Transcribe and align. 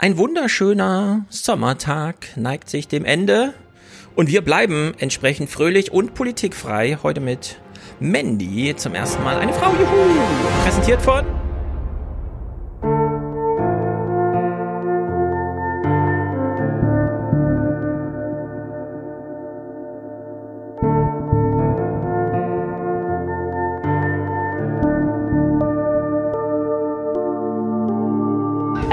Ein 0.00 0.16
wunderschöner 0.16 1.26
Sommertag 1.28 2.28
neigt 2.36 2.70
sich 2.70 2.86
dem 2.86 3.04
Ende 3.04 3.52
und 4.14 4.28
wir 4.28 4.42
bleiben 4.42 4.94
entsprechend 5.00 5.50
fröhlich 5.50 5.90
und 5.90 6.14
politikfrei 6.14 6.98
heute 7.02 7.20
mit 7.20 7.60
Mandy 7.98 8.76
zum 8.76 8.94
ersten 8.94 9.24
Mal 9.24 9.38
eine 9.38 9.52
Frau. 9.52 9.72
Juhu! 9.72 10.62
Präsentiert 10.62 11.02
von 11.02 11.24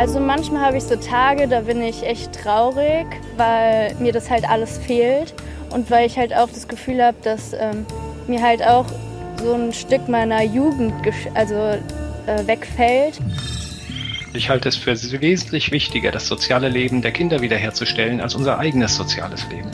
Also 0.06 0.20
manchmal 0.20 0.64
habe 0.64 0.78
ich 0.78 0.84
so 0.84 0.96
Tage, 0.98 1.48
da 1.48 1.62
bin 1.62 1.82
ich 1.82 2.04
echt 2.04 2.32
traurig, 2.32 3.08
weil 3.38 3.96
mir 3.96 4.12
das 4.12 4.30
halt 4.30 4.48
alles 4.48 4.78
fehlt 4.78 5.34
und 5.72 5.90
weil 5.90 6.06
ich 6.06 6.16
halt 6.16 6.32
auch 6.32 6.48
das 6.48 6.68
Gefühl 6.68 7.04
habe, 7.04 7.18
dass 7.24 7.54
ähm, 7.54 7.88
mir 8.28 8.40
halt 8.40 8.62
auch 8.62 8.86
so 9.44 9.56
ein 9.56 9.74
Stück 9.74 10.08
meiner 10.08 10.44
Jugend 10.44 10.94
also 11.34 11.56
äh, 11.56 12.46
wegfällt. 12.46 13.20
Ich 14.36 14.48
halte 14.48 14.70
es 14.70 14.76
für 14.76 14.96
wesentlich 15.22 15.72
wichtiger, 15.72 16.12
das 16.12 16.28
soziale 16.28 16.70
Leben 16.70 17.02
der 17.02 17.12
Kinder 17.12 17.42
wiederherzustellen, 17.42 18.22
als 18.22 18.36
unser 18.36 18.60
eigenes 18.60 18.96
soziales 18.96 19.50
Leben. 19.50 19.72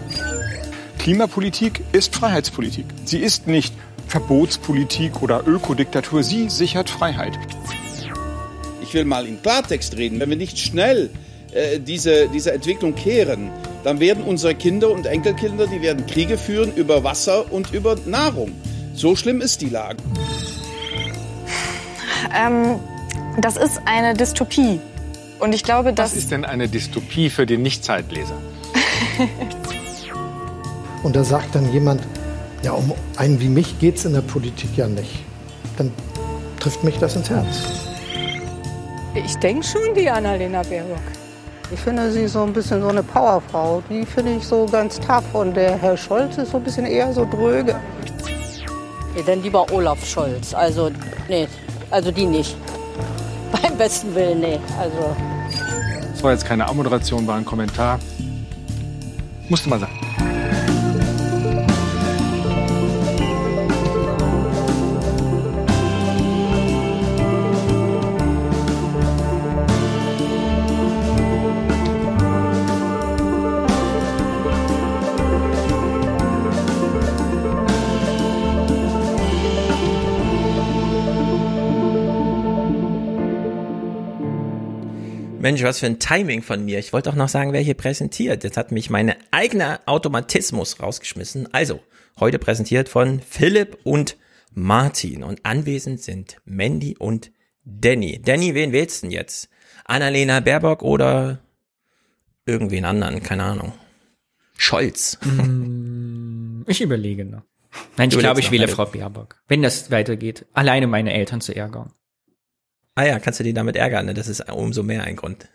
Klimapolitik 0.97 1.81
ist 1.91 2.15
Freiheitspolitik. 2.15 2.85
Sie 3.03 3.19
ist 3.19 3.47
nicht 3.47 3.73
Verbotspolitik 4.07 5.21
oder 5.21 5.45
Ökodiktatur. 5.45 6.23
Sie 6.23 6.49
sichert 6.49 6.89
Freiheit 6.89 7.37
ich 8.91 8.95
will 8.95 9.05
mal 9.05 9.25
in 9.25 9.41
Klartext 9.41 9.95
reden, 9.95 10.19
wenn 10.19 10.29
wir 10.29 10.35
nicht 10.35 10.59
schnell 10.59 11.11
äh, 11.53 11.79
diese, 11.79 12.27
diese 12.27 12.51
Entwicklung 12.51 12.93
kehren, 12.93 13.49
dann 13.85 14.01
werden 14.01 14.21
unsere 14.21 14.53
Kinder 14.53 14.91
und 14.91 15.05
Enkelkinder, 15.05 15.65
die 15.65 15.81
werden 15.81 16.05
Kriege 16.07 16.37
führen 16.37 16.73
über 16.75 17.01
Wasser 17.05 17.53
und 17.53 17.71
über 17.71 17.95
Nahrung. 18.05 18.51
So 18.93 19.15
schlimm 19.15 19.39
ist 19.39 19.61
die 19.61 19.69
Lage. 19.69 20.03
Ähm, 22.37 22.81
das 23.39 23.55
ist 23.55 23.79
eine 23.85 24.13
Dystopie. 24.13 24.81
Und 25.39 25.55
ich 25.55 25.63
glaube, 25.63 25.93
dass. 25.93 26.11
Was 26.11 26.17
ist 26.17 26.31
denn 26.31 26.43
eine 26.43 26.67
Dystopie 26.67 27.29
für 27.29 27.45
den 27.45 27.61
Nicht-Zeitleser? 27.61 28.35
und 31.03 31.15
da 31.15 31.23
sagt 31.23 31.55
dann 31.55 31.71
jemand, 31.71 32.01
ja, 32.61 32.73
um 32.73 32.93
einen 33.15 33.39
wie 33.39 33.47
mich 33.47 33.79
geht 33.79 33.95
es 33.95 34.03
in 34.03 34.11
der 34.11 34.21
Politik 34.21 34.71
ja 34.75 34.87
nicht. 34.87 35.23
Dann 35.77 35.93
trifft 36.59 36.83
mich 36.83 36.97
das 36.97 37.15
ins 37.15 37.29
Herz. 37.29 37.90
Ich 39.13 39.35
denke 39.37 39.65
schon 39.65 39.93
die 39.93 40.09
Annalena 40.09 40.61
Baerbock. 40.63 40.97
Ich 41.69 41.79
finde 41.79 42.11
sie 42.11 42.27
so 42.27 42.43
ein 42.43 42.53
bisschen 42.53 42.81
so 42.81 42.87
eine 42.87 43.03
Powerfrau. 43.03 43.83
Die 43.89 44.05
finde 44.05 44.35
ich 44.35 44.47
so 44.47 44.65
ganz 44.65 44.99
tough. 44.99 45.23
Und 45.33 45.55
der 45.55 45.77
Herr 45.77 45.97
Scholz 45.97 46.37
ist 46.37 46.51
so 46.51 46.57
ein 46.57 46.63
bisschen 46.63 46.85
eher 46.85 47.11
so 47.11 47.25
dröge. 47.25 47.75
Ja, 49.15 49.23
dann 49.25 49.41
lieber 49.41 49.69
Olaf 49.71 50.05
Scholz. 50.05 50.53
Also, 50.53 50.91
nee, 51.27 51.47
also 51.89 52.11
die 52.11 52.25
nicht. 52.25 52.55
Beim 53.61 53.77
besten 53.77 54.15
Willen, 54.15 54.39
nee. 54.39 54.59
Also. 54.79 55.15
Das 56.11 56.23
war 56.23 56.31
jetzt 56.31 56.45
keine 56.45 56.67
Ammoderation, 56.67 57.27
war 57.27 57.35
ein 57.35 57.45
Kommentar. 57.45 57.99
Musste 59.49 59.69
mal 59.69 59.79
sagen. 59.79 60.10
Mensch, 85.41 85.63
was 85.63 85.79
für 85.79 85.87
ein 85.87 85.99
Timing 85.99 86.43
von 86.43 86.63
mir. 86.63 86.79
Ich 86.79 86.93
wollte 86.93 87.09
auch 87.09 87.15
noch 87.15 87.29
sagen, 87.29 87.51
wer 87.51 87.61
hier 87.61 87.73
präsentiert. 87.73 88.43
Jetzt 88.43 88.57
hat 88.57 88.71
mich 88.71 88.89
meine 88.89 89.17
eigene 89.31 89.85
Automatismus 89.87 90.79
rausgeschmissen. 90.79 91.53
Also, 91.53 91.81
heute 92.19 92.39
präsentiert 92.39 92.89
von 92.89 93.19
Philipp 93.21 93.79
und 93.83 94.17
Martin. 94.53 95.23
Und 95.23 95.45
anwesend 95.45 96.01
sind 96.01 96.37
Mandy 96.45 96.95
und 96.97 97.31
Danny. 97.63 98.21
Danny, 98.21 98.53
wen 98.53 98.71
wählst 98.71 99.01
du 99.01 99.07
denn 99.07 99.11
jetzt? 99.11 99.49
Annalena 99.85 100.39
Baerbock 100.39 100.83
oder 100.83 101.39
irgendwen 102.45 102.85
anderen? 102.85 103.23
Keine 103.23 103.43
Ahnung. 103.43 103.73
Scholz. 104.55 105.17
Mm, 105.23 106.61
ich 106.67 106.81
überlege 106.81 107.25
noch. 107.25 107.41
Nein, 107.97 108.09
ich 108.09 108.17
glaube, 108.19 108.41
ich 108.41 108.51
wähle 108.51 108.67
Frau 108.67 108.85
Baerbock. 108.85 109.41
Wenn 109.47 109.61
das 109.61 109.89
weitergeht. 109.89 110.45
Alleine 110.53 110.87
meine 110.87 111.13
Eltern 111.13 111.41
zu 111.41 111.55
ärgern. 111.55 111.93
Ah 112.95 113.05
ja, 113.05 113.19
kannst 113.19 113.39
du 113.39 113.43
die 113.43 113.53
damit 113.53 113.75
ärgern, 113.75 114.05
ne? 114.05 114.13
Das 114.13 114.27
ist 114.27 114.51
umso 114.51 114.83
mehr 114.83 115.03
ein 115.03 115.15
Grund. 115.15 115.47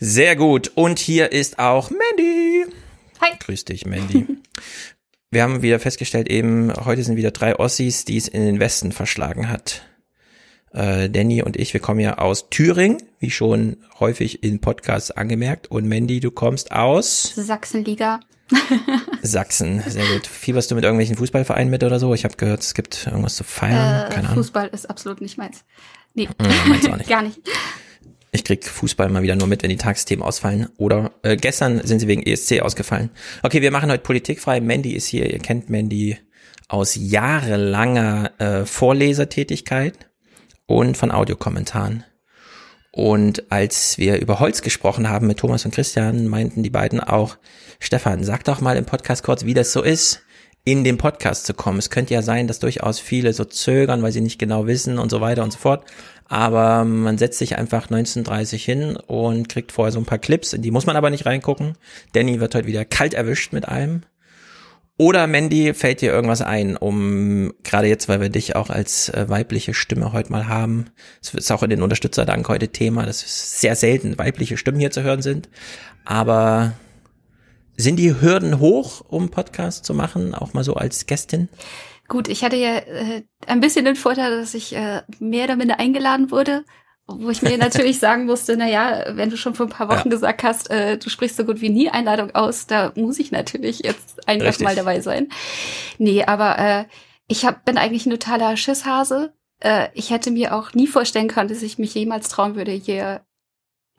Sehr 0.00 0.36
gut. 0.36 0.72
Und 0.74 0.98
hier 0.98 1.32
ist 1.32 1.58
auch 1.58 1.90
Mandy. 1.90 2.66
Hi. 3.20 3.30
Grüß 3.38 3.64
dich, 3.64 3.86
Mandy. 3.86 4.26
Wir 5.30 5.42
haben 5.42 5.62
wieder 5.62 5.80
festgestellt, 5.80 6.28
eben, 6.28 6.72
heute 6.84 7.02
sind 7.02 7.16
wieder 7.16 7.32
drei 7.32 7.58
Ossis, 7.58 8.04
die 8.04 8.16
es 8.16 8.28
in 8.28 8.44
den 8.44 8.60
Westen 8.60 8.92
verschlagen 8.92 9.48
hat. 9.48 9.82
Äh, 10.72 11.10
Danny 11.10 11.42
und 11.42 11.56
ich, 11.56 11.74
wir 11.74 11.80
kommen 11.80 11.98
ja 11.98 12.18
aus 12.18 12.50
Thüringen, 12.50 13.02
wie 13.18 13.32
schon 13.32 13.78
häufig 13.98 14.44
in 14.44 14.60
Podcasts 14.60 15.10
angemerkt. 15.10 15.68
Und 15.68 15.88
Mandy, 15.88 16.20
du 16.20 16.30
kommst 16.30 16.70
aus 16.70 17.32
Sachsenliga. 17.34 18.20
Sachsen, 19.22 19.82
sehr 19.88 20.06
gut. 20.06 20.26
Fieberst 20.26 20.70
du 20.70 20.76
mit 20.76 20.84
irgendwelchen 20.84 21.16
Fußballvereinen 21.16 21.70
mit 21.70 21.82
oder 21.82 21.98
so? 21.98 22.14
Ich 22.14 22.24
habe 22.24 22.36
gehört, 22.36 22.60
es 22.60 22.74
gibt 22.74 23.06
irgendwas 23.06 23.34
zu 23.34 23.42
feiern. 23.42 24.06
Äh, 24.06 24.14
Keine 24.14 24.28
Ahnung. 24.28 24.44
Fußball 24.44 24.68
ist 24.68 24.88
absolut 24.88 25.20
nicht 25.20 25.36
meins. 25.36 25.64
Nee, 26.14 26.28
mhm, 26.28 26.90
auch 26.92 26.96
nicht. 26.96 27.08
gar 27.08 27.22
nicht. 27.22 27.40
Ich 28.32 28.44
krieg 28.44 28.64
Fußball 28.64 29.08
mal 29.10 29.22
wieder 29.22 29.36
nur 29.36 29.46
mit, 29.46 29.62
wenn 29.62 29.70
die 29.70 29.76
Tagesthemen 29.76 30.24
ausfallen. 30.24 30.68
Oder 30.76 31.12
äh, 31.22 31.36
gestern 31.36 31.86
sind 31.86 32.00
sie 32.00 32.08
wegen 32.08 32.22
ESC 32.22 32.62
ausgefallen. 32.62 33.10
Okay, 33.42 33.62
wir 33.62 33.70
machen 33.70 33.90
heute 33.90 34.02
politikfrei. 34.02 34.60
Mandy 34.60 34.94
ist 34.94 35.06
hier. 35.06 35.30
Ihr 35.32 35.38
kennt 35.38 35.70
Mandy 35.70 36.18
aus 36.68 36.96
jahrelanger 36.96 38.32
äh, 38.38 38.64
Vorlesertätigkeit 38.64 39.94
und 40.66 40.96
von 40.96 41.12
Audiokommentaren. 41.12 42.04
Und 42.90 43.50
als 43.52 43.98
wir 43.98 44.20
über 44.20 44.40
Holz 44.40 44.62
gesprochen 44.62 45.08
haben 45.08 45.26
mit 45.26 45.38
Thomas 45.38 45.64
und 45.64 45.74
Christian, 45.74 46.26
meinten 46.28 46.62
die 46.62 46.70
beiden 46.70 47.00
auch, 47.00 47.36
Stefan, 47.80 48.24
sag 48.24 48.44
doch 48.44 48.60
mal 48.60 48.76
im 48.76 48.84
Podcast 48.84 49.24
kurz, 49.24 49.44
wie 49.44 49.54
das 49.54 49.72
so 49.72 49.82
ist, 49.82 50.22
in 50.64 50.82
den 50.82 50.96
Podcast 50.96 51.46
zu 51.46 51.54
kommen. 51.54 51.78
Es 51.78 51.90
könnte 51.90 52.14
ja 52.14 52.22
sein, 52.22 52.46
dass 52.46 52.58
durchaus 52.58 52.98
viele 52.98 53.32
so 53.34 53.44
zögern, 53.44 54.02
weil 54.02 54.12
sie 54.12 54.22
nicht 54.22 54.38
genau 54.38 54.66
wissen 54.66 54.98
und 54.98 55.10
so 55.10 55.20
weiter 55.20 55.44
und 55.44 55.52
so 55.52 55.58
fort. 55.58 55.84
Aber 56.26 56.84
man 56.84 57.18
setzt 57.18 57.38
sich 57.38 57.58
einfach 57.58 57.84
1930 57.84 58.64
hin 58.64 58.96
und 58.96 59.48
kriegt 59.50 59.72
vorher 59.72 59.92
so 59.92 59.98
ein 59.98 60.06
paar 60.06 60.18
Clips, 60.18 60.54
in 60.54 60.62
die 60.62 60.70
muss 60.70 60.86
man 60.86 60.96
aber 60.96 61.10
nicht 61.10 61.26
reingucken. 61.26 61.76
Danny 62.12 62.40
wird 62.40 62.54
heute 62.54 62.66
wieder 62.66 62.86
kalt 62.86 63.12
erwischt 63.12 63.52
mit 63.52 63.68
einem. 63.68 64.02
Oder 64.96 65.26
Mandy, 65.26 65.74
fällt 65.74 66.00
dir 66.00 66.12
irgendwas 66.12 66.40
ein, 66.40 66.76
um 66.76 67.52
gerade 67.64 67.88
jetzt, 67.88 68.08
weil 68.08 68.20
wir 68.20 68.28
dich 68.28 68.54
auch 68.54 68.70
als 68.70 69.08
äh, 69.08 69.28
weibliche 69.28 69.74
Stimme 69.74 70.12
heute 70.12 70.30
mal 70.30 70.46
haben. 70.46 70.86
Es 71.20 71.34
ist 71.34 71.50
auch 71.50 71.64
in 71.64 71.70
den 71.70 71.82
Unterstützerdank 71.82 72.48
heute 72.48 72.68
Thema, 72.68 73.04
dass 73.04 73.24
es 73.24 73.60
sehr 73.60 73.74
selten 73.74 74.16
weibliche 74.18 74.56
Stimmen 74.56 74.78
hier 74.78 74.92
zu 74.92 75.02
hören 75.02 75.20
sind. 75.20 75.48
Aber 76.04 76.74
sind 77.76 77.96
die 77.96 78.20
Hürden 78.20 78.60
hoch, 78.60 79.02
um 79.08 79.30
Podcast 79.30 79.84
zu 79.84 79.94
machen, 79.94 80.34
auch 80.34 80.54
mal 80.54 80.64
so 80.64 80.74
als 80.74 81.06
Gästin? 81.06 81.48
Gut, 82.08 82.28
ich 82.28 82.44
hatte 82.44 82.56
ja 82.56 82.76
äh, 82.76 83.22
ein 83.46 83.60
bisschen 83.60 83.84
den 83.84 83.96
Vorteil, 83.96 84.38
dass 84.38 84.54
ich 84.54 84.74
äh, 84.74 85.02
mehr 85.18 85.44
oder 85.44 85.56
minder 85.56 85.80
eingeladen 85.80 86.30
wurde, 86.30 86.64
wo 87.06 87.30
ich 87.30 87.42
mir 87.42 87.56
natürlich 87.58 87.98
sagen 87.98 88.26
musste, 88.26 88.56
na 88.56 88.68
ja, 88.68 89.16
wenn 89.16 89.30
du 89.30 89.36
schon 89.36 89.54
vor 89.54 89.66
ein 89.66 89.72
paar 89.72 89.88
Wochen 89.88 90.08
ja. 90.08 90.14
gesagt 90.14 90.42
hast, 90.42 90.70
äh, 90.70 90.98
du 90.98 91.08
sprichst 91.08 91.36
so 91.36 91.44
gut 91.44 91.60
wie 91.60 91.70
nie 91.70 91.88
Einladung 91.88 92.34
aus, 92.34 92.66
da 92.66 92.92
muss 92.94 93.18
ich 93.18 93.32
natürlich 93.32 93.80
jetzt 93.80 94.28
einfach 94.28 94.48
Richtig. 94.48 94.64
mal 94.64 94.76
dabei 94.76 95.00
sein. 95.00 95.28
Nee, 95.98 96.24
aber 96.24 96.58
äh, 96.58 96.84
ich 97.26 97.44
hab, 97.46 97.64
bin 97.64 97.78
eigentlich 97.78 98.06
ein 98.06 98.10
totaler 98.10 98.56
Schisshase. 98.56 99.32
Äh, 99.60 99.88
ich 99.94 100.10
hätte 100.10 100.30
mir 100.30 100.54
auch 100.54 100.74
nie 100.74 100.86
vorstellen 100.86 101.28
können, 101.28 101.48
dass 101.48 101.62
ich 101.62 101.78
mich 101.78 101.94
jemals 101.94 102.28
trauen 102.28 102.54
würde, 102.54 102.72
hier 102.72 103.22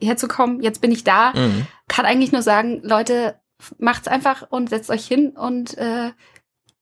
herzukommen. 0.00 0.62
Jetzt 0.62 0.80
bin 0.80 0.92
ich 0.92 1.04
da. 1.04 1.32
Mhm. 1.32 1.66
Kann 1.88 2.06
eigentlich 2.06 2.32
nur 2.32 2.42
sagen, 2.42 2.80
Leute, 2.84 3.40
macht's 3.78 4.08
einfach 4.08 4.50
und 4.50 4.68
setzt 4.68 4.90
euch 4.90 5.06
hin 5.06 5.30
und 5.30 5.76
äh, 5.78 6.12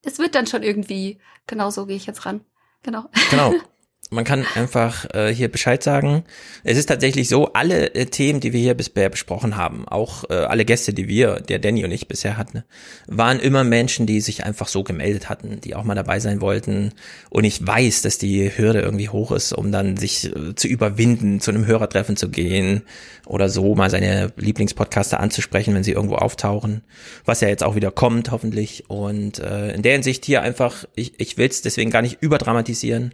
es 0.03 0.19
wird 0.19 0.35
dann 0.35 0.47
schon 0.47 0.63
irgendwie. 0.63 1.19
Genau 1.47 1.71
so 1.71 1.87
gehe 1.87 1.97
ich 1.97 2.07
jetzt 2.07 2.27
ran. 2.27 2.45
Genau. 2.83 3.09
Genau. 3.31 3.55
Man 4.15 4.25
kann 4.25 4.47
einfach 4.55 5.07
äh, 5.13 5.35
hier 5.35 5.49
Bescheid 5.49 5.83
sagen. 5.83 6.23
Es 6.63 6.79
ist 6.79 6.87
tatsächlich 6.87 7.29
so, 7.29 7.53
alle 7.53 7.97
äh, 7.97 8.07
Themen, 8.07 8.39
die 8.39 8.53
wir 8.53 8.61
hier 8.61 8.75
bisher 8.75 9.09
besprochen 9.09 9.57
haben, 9.57 9.89
auch 9.89 10.23
äh, 10.31 10.35
alle 10.35 10.65
Gäste, 10.65 10.95
die 10.95 11.09
wir, 11.09 11.41
der 11.41 11.59
Danny 11.59 11.85
und 11.85 11.91
ich 11.91 12.07
bisher 12.07 12.37
hatten, 12.37 12.63
waren 13.09 13.41
immer 13.41 13.65
Menschen, 13.65 14.07
die 14.07 14.21
sich 14.21 14.45
einfach 14.45 14.69
so 14.69 14.85
gemeldet 14.85 15.29
hatten, 15.29 15.61
die 15.61 15.75
auch 15.75 15.83
mal 15.83 15.97
dabei 15.97 16.21
sein 16.21 16.41
wollten. 16.41 16.93
Und 17.29 17.43
ich 17.43 17.67
weiß, 17.67 18.03
dass 18.03 18.17
die 18.17 18.57
Hürde 18.57 18.83
irgendwie 18.83 19.09
hoch 19.09 19.33
ist, 19.33 19.53
um 19.53 19.73
dann 19.73 19.97
sich 19.97 20.27
äh, 20.27 20.55
zu 20.55 20.69
überwinden, 20.69 21.41
zu 21.41 21.51
einem 21.51 21.67
Hörertreffen 21.67 22.17
zu 22.17 22.29
gehen 22.29 22.83
oder 23.27 23.49
so 23.49 23.75
mal 23.75 23.91
seine 23.91 24.33
Lieblingspodcaster 24.37 25.19
anzusprechen, 25.19 25.75
wenn 25.75 25.83
sie 25.83 25.93
irgendwo 25.93 26.15
auftauchen. 26.15 26.83
Was 27.25 27.41
ja 27.41 27.49
jetzt 27.49 27.65
auch 27.65 27.75
wieder 27.75 27.91
kommt, 27.91 28.31
hoffentlich. 28.31 28.85
Und 28.89 29.41
äh, 29.41 29.73
in 29.75 29.83
der 29.83 29.95
Hinsicht 29.95 30.25
hier 30.25 30.43
einfach, 30.43 30.85
ich, 30.95 31.19
ich 31.19 31.37
will 31.37 31.49
es 31.49 31.63
deswegen 31.63 31.91
gar 31.91 32.03
nicht 32.03 32.19
überdramatisieren 32.21 33.13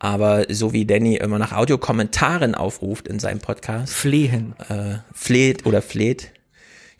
aber 0.00 0.46
so 0.48 0.72
wie 0.72 0.86
Danny 0.86 1.16
immer 1.16 1.38
nach 1.38 1.52
Audiokommentaren 1.52 2.56
aufruft 2.56 3.06
in 3.06 3.20
seinem 3.20 3.38
Podcast. 3.38 3.92
Flehen. 3.92 4.54
Äh, 4.68 4.96
fleht 5.12 5.66
oder 5.66 5.82
fleht. 5.82 6.32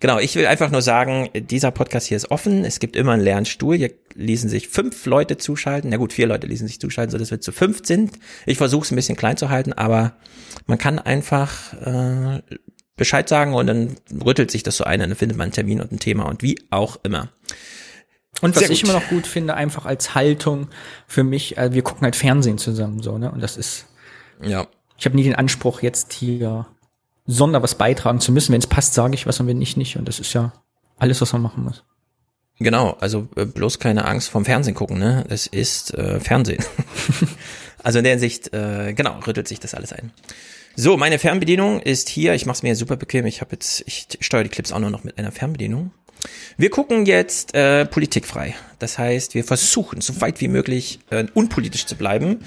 Genau, 0.00 0.19
ich 0.19 0.37
will 0.37 0.47
einfach 0.47 0.70
nur 0.70 0.82
sagen, 0.82 1.29
dieser 1.35 1.70
Podcast 1.70 2.06
hier 2.06 2.17
ist 2.17 2.31
offen. 2.31 2.64
Es 2.64 2.79
gibt 2.79 2.97
immer 2.97 3.12
einen 3.12 3.23
leeren 3.23 3.47
Stuhl. 3.47 3.76
Hier 3.76 3.91
ließen 4.14 4.49
sich 4.49 4.69
fünf 4.69 5.05
Leute 5.06 5.38
zuschalten. 5.38 5.91
Na 5.91 5.97
gut, 5.97 6.12
vier 6.12 6.26
Leute 6.26 6.47
ließen 6.47 6.67
sich 6.67 6.81
zuschalten, 6.81 7.11
so 7.11 7.19
dass 7.19 7.31
wir 7.31 7.41
zu 7.41 7.52
fünf 7.52 7.85
sind. 7.85 8.12
Ich 8.47 8.58
versuche 8.58 8.85
es 8.85 8.93
ein 8.93 8.97
bisschen 8.97 9.17
klein 9.17 9.37
zu 9.37 9.49
halten, 9.49 9.73
aber 9.73 10.14
man 10.67 10.79
kann 10.79 10.99
einfach 10.99 11.75
äh, 11.75 12.41
Bescheid 12.96 13.29
sagen 13.31 13.55
und 13.55 13.67
dann 13.67 13.96
rüttelt 14.25 14.50
sich 14.50 14.62
das 14.62 14.76
so 14.76 14.85
ein, 14.85 15.00
dann 15.00 15.14
findet 15.14 15.38
man 15.38 15.46
einen 15.46 15.53
Termin 15.53 15.81
und 15.81 15.91
ein 15.91 15.99
Thema 15.99 16.25
und 16.25 16.43
wie 16.43 16.58
auch 16.69 16.99
immer. 17.03 17.31
Und 18.40 18.56
was 18.56 18.70
ich 18.70 18.82
immer 18.82 18.94
noch 18.94 19.08
gut 19.08 19.26
finde, 19.26 19.54
einfach 19.54 19.84
als 19.84 20.14
Haltung 20.14 20.69
für 21.06 21.25
mich, 21.25 21.58
also 21.58 21.75
wir 21.75 21.82
gucken 21.82 22.02
halt 22.02 22.16
Fernsehen 22.16 22.58
zusammen 22.58 23.02
so, 23.02 23.19
ne? 23.19 23.31
Und 23.31 23.40
das 23.40 23.56
ist. 23.56 23.87
Ja. 24.42 24.66
Ich 24.96 25.04
habe 25.06 25.16
nie 25.16 25.25
den 25.25 25.34
Anspruch, 25.34 25.82
jetzt 25.82 26.12
hier 26.12 26.66
sonder 27.26 27.62
was 27.62 27.75
beitragen 27.75 28.20
zu 28.20 28.32
müssen. 28.32 28.52
Wenn 28.52 28.60
es 28.60 28.66
passt, 28.66 28.94
sage 28.94 29.14
ich 29.14 29.26
was 29.26 29.40
und 29.40 29.46
wenn 29.46 29.58
nicht, 29.58 29.76
nicht. 29.76 29.96
Und 29.96 30.08
das 30.08 30.20
ist 30.20 30.32
ja 30.32 30.52
alles, 30.98 31.20
was 31.20 31.32
man 31.32 31.42
machen 31.42 31.64
muss. 31.64 31.84
Genau, 32.58 32.96
also 33.00 33.26
äh, 33.37 33.46
bloß 33.46 33.78
keine 33.78 34.04
Angst 34.04 34.28
vom 34.28 34.44
Fernsehen 34.44 34.75
gucken, 34.75 34.98
ne? 34.98 35.25
Es 35.28 35.46
ist 35.46 35.94
äh, 35.94 36.20
Fernsehen. 36.20 36.62
also 37.82 37.98
in 37.98 38.04
der 38.04 38.12
Hinsicht, 38.12 38.52
äh, 38.52 38.93
genau, 38.93 39.19
rüttelt 39.20 39.48
sich 39.48 39.60
das 39.60 39.75
alles 39.75 39.93
ein. 39.94 40.12
So, 40.76 40.96
meine 40.96 41.19
Fernbedienung 41.19 41.81
ist 41.81 42.08
hier. 42.08 42.34
Ich 42.34 42.46
mache 42.46 42.56
es 42.56 42.62
mir 42.62 42.76
super 42.76 42.96
bequem. 42.96 43.26
Ich 43.26 43.40
habe 43.40 43.52
jetzt, 43.52 43.82
ich 43.86 44.06
steuere 44.20 44.44
die 44.44 44.50
Clips 44.50 44.72
auch 44.72 44.78
nur 44.78 44.90
noch 44.90 45.04
mit 45.04 45.19
einer 45.19 45.32
Fernbedienung. 45.32 45.90
Wir 46.56 46.70
gucken 46.70 47.06
jetzt 47.06 47.55
äh, 47.55 47.87
politikfrei. 47.87 48.55
Das 48.78 48.99
heißt, 48.99 49.34
wir 49.34 49.44
versuchen, 49.44 50.00
so 50.00 50.20
weit 50.20 50.40
wie 50.40 50.49
möglich 50.49 51.00
äh, 51.11 51.25
unpolitisch 51.34 51.87
zu 51.87 51.96
bleiben. 51.96 52.40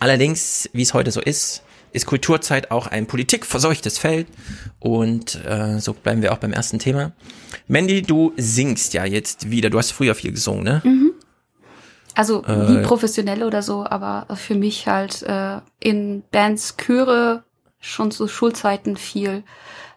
Allerdings, 0.00 0.68
wie 0.72 0.82
es 0.82 0.94
heute 0.94 1.10
so 1.10 1.20
ist, 1.20 1.62
ist 1.92 2.06
Kulturzeit 2.06 2.70
auch 2.70 2.86
ein 2.86 3.06
politikverseuchtes 3.06 3.98
Feld. 3.98 4.26
Und 4.78 5.44
äh, 5.44 5.80
so 5.80 5.94
bleiben 5.94 6.22
wir 6.22 6.32
auch 6.32 6.38
beim 6.38 6.52
ersten 6.52 6.78
Thema. 6.78 7.12
Mandy, 7.68 8.02
du 8.02 8.32
singst 8.36 8.94
ja 8.94 9.04
jetzt 9.04 9.50
wieder. 9.50 9.70
Du 9.70 9.78
hast 9.78 9.92
früher 9.92 10.14
viel 10.14 10.32
gesungen, 10.32 10.64
ne? 10.64 10.82
Mhm. 10.84 11.12
Also 12.14 12.40
nie 12.46 12.78
äh, 12.78 12.82
professionell 12.82 13.42
oder 13.42 13.60
so, 13.60 13.84
aber 13.84 14.26
für 14.36 14.54
mich 14.54 14.86
halt 14.88 15.22
äh, 15.22 15.60
in 15.80 16.22
Bands, 16.30 16.78
Chöre, 16.78 17.44
schon 17.78 18.10
zu 18.10 18.26
Schulzeiten 18.26 18.96
viel. 18.96 19.44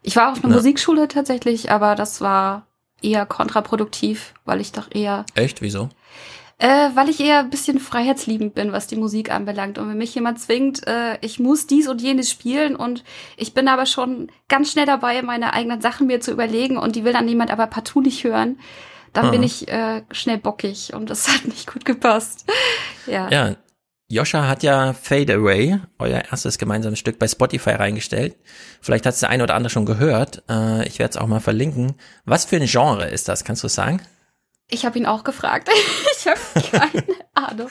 Ich 0.01 0.17
war 0.17 0.33
auf 0.33 0.43
einer 0.43 0.53
Musikschule 0.53 1.07
tatsächlich, 1.07 1.71
aber 1.71 1.95
das 1.95 2.19
war 2.19 2.67
eher 3.01 3.25
kontraproduktiv, 3.25 4.33
weil 4.45 4.61
ich 4.61 4.71
doch 4.71 4.87
eher. 4.91 5.25
Echt? 5.35 5.61
Wieso? 5.61 5.89
Äh, 6.57 6.89
weil 6.93 7.07
ich 7.07 7.21
eher 7.21 7.39
ein 7.39 7.49
bisschen 7.49 7.79
freiheitsliebend 7.79 8.53
bin, 8.53 8.73
was 8.73 8.87
die 8.87 8.97
Musik 8.97 9.31
anbelangt. 9.31 9.77
Und 9.77 9.87
wenn 9.89 9.97
mich 9.97 10.13
jemand 10.13 10.41
zwingt, 10.41 10.85
äh, 10.87 11.17
ich 11.21 11.39
muss 11.39 11.67
dies 11.67 11.87
und 11.87 12.01
jenes 12.01 12.29
spielen 12.29 12.75
und 12.75 13.05
ich 13.37 13.53
bin 13.53 13.69
aber 13.69 13.85
schon 13.85 14.29
ganz 14.49 14.71
schnell 14.71 14.85
dabei, 14.85 15.21
meine 15.21 15.53
eigenen 15.53 15.79
Sachen 15.79 16.07
mir 16.07 16.19
zu 16.19 16.31
überlegen 16.31 16.77
und 16.77 16.97
die 16.97 17.05
will 17.05 17.13
dann 17.13 17.29
jemand 17.29 17.49
aber 17.49 17.67
partout 17.67 18.01
nicht 18.01 18.25
hören, 18.25 18.59
dann 19.13 19.25
Aha. 19.25 19.31
bin 19.31 19.43
ich 19.43 19.69
äh, 19.69 20.03
schnell 20.11 20.37
bockig 20.37 20.93
und 20.93 21.09
das 21.09 21.27
hat 21.33 21.45
nicht 21.45 21.71
gut 21.71 21.85
gepasst. 21.85 22.45
ja. 23.07 23.29
Ja, 23.29 23.55
Joscha 24.11 24.47
hat 24.47 24.63
ja 24.63 24.93
Fade 24.93 25.35
Away, 25.35 25.79
euer 25.99 26.23
erstes 26.31 26.57
gemeinsames 26.57 26.97
Stück 26.97 27.19
bei 27.19 27.27
Spotify 27.27 27.71
reingestellt. 27.71 28.35
Vielleicht 28.81 29.05
hat 29.05 29.13
es 29.13 29.19
der 29.19 29.29
eine 29.29 29.43
oder 29.43 29.53
andere 29.53 29.69
schon 29.69 29.85
gehört. 29.85 30.41
Äh, 30.49 30.87
ich 30.87 30.97
werde 30.97 31.11
es 31.11 31.17
auch 31.17 31.27
mal 31.27 31.39
verlinken. 31.39 31.93
Was 32.25 32.45
für 32.45 32.55
ein 32.55 32.65
Genre 32.65 33.07
ist 33.07 33.29
das? 33.29 33.43
Kannst 33.43 33.63
du 33.63 33.67
sagen? 33.67 34.01
Ich 34.67 34.83
habe 34.83 34.97
ihn 34.97 35.05
auch 35.05 35.23
gefragt. 35.23 35.69
ich 36.17 36.27
habe 36.27 36.39
keine 36.71 37.03
Ahnung. 37.35 37.69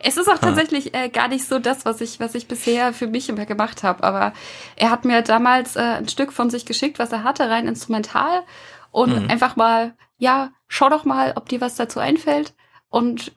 Es 0.00 0.16
ist 0.16 0.28
auch 0.28 0.38
tatsächlich 0.38 0.94
äh, 0.94 1.10
gar 1.10 1.28
nicht 1.28 1.46
so 1.46 1.60
das, 1.60 1.84
was 1.84 2.00
ich, 2.00 2.18
was 2.18 2.34
ich 2.34 2.48
bisher 2.48 2.92
für 2.92 3.06
mich 3.06 3.28
immer 3.28 3.46
gemacht 3.46 3.84
habe. 3.84 4.02
Aber 4.02 4.32
er 4.74 4.90
hat 4.90 5.04
mir 5.04 5.22
damals 5.22 5.76
äh, 5.76 5.80
ein 5.80 6.08
Stück 6.08 6.32
von 6.32 6.50
sich 6.50 6.66
geschickt, 6.66 6.98
was 6.98 7.12
er 7.12 7.22
hatte, 7.22 7.48
rein 7.48 7.68
instrumental. 7.68 8.42
Und 8.90 9.22
mhm. 9.22 9.30
einfach 9.30 9.54
mal, 9.54 9.94
ja, 10.16 10.50
schau 10.66 10.88
doch 10.88 11.04
mal, 11.04 11.34
ob 11.36 11.48
dir 11.48 11.60
was 11.60 11.76
dazu 11.76 12.00
einfällt. 12.00 12.54
Und 12.88 13.32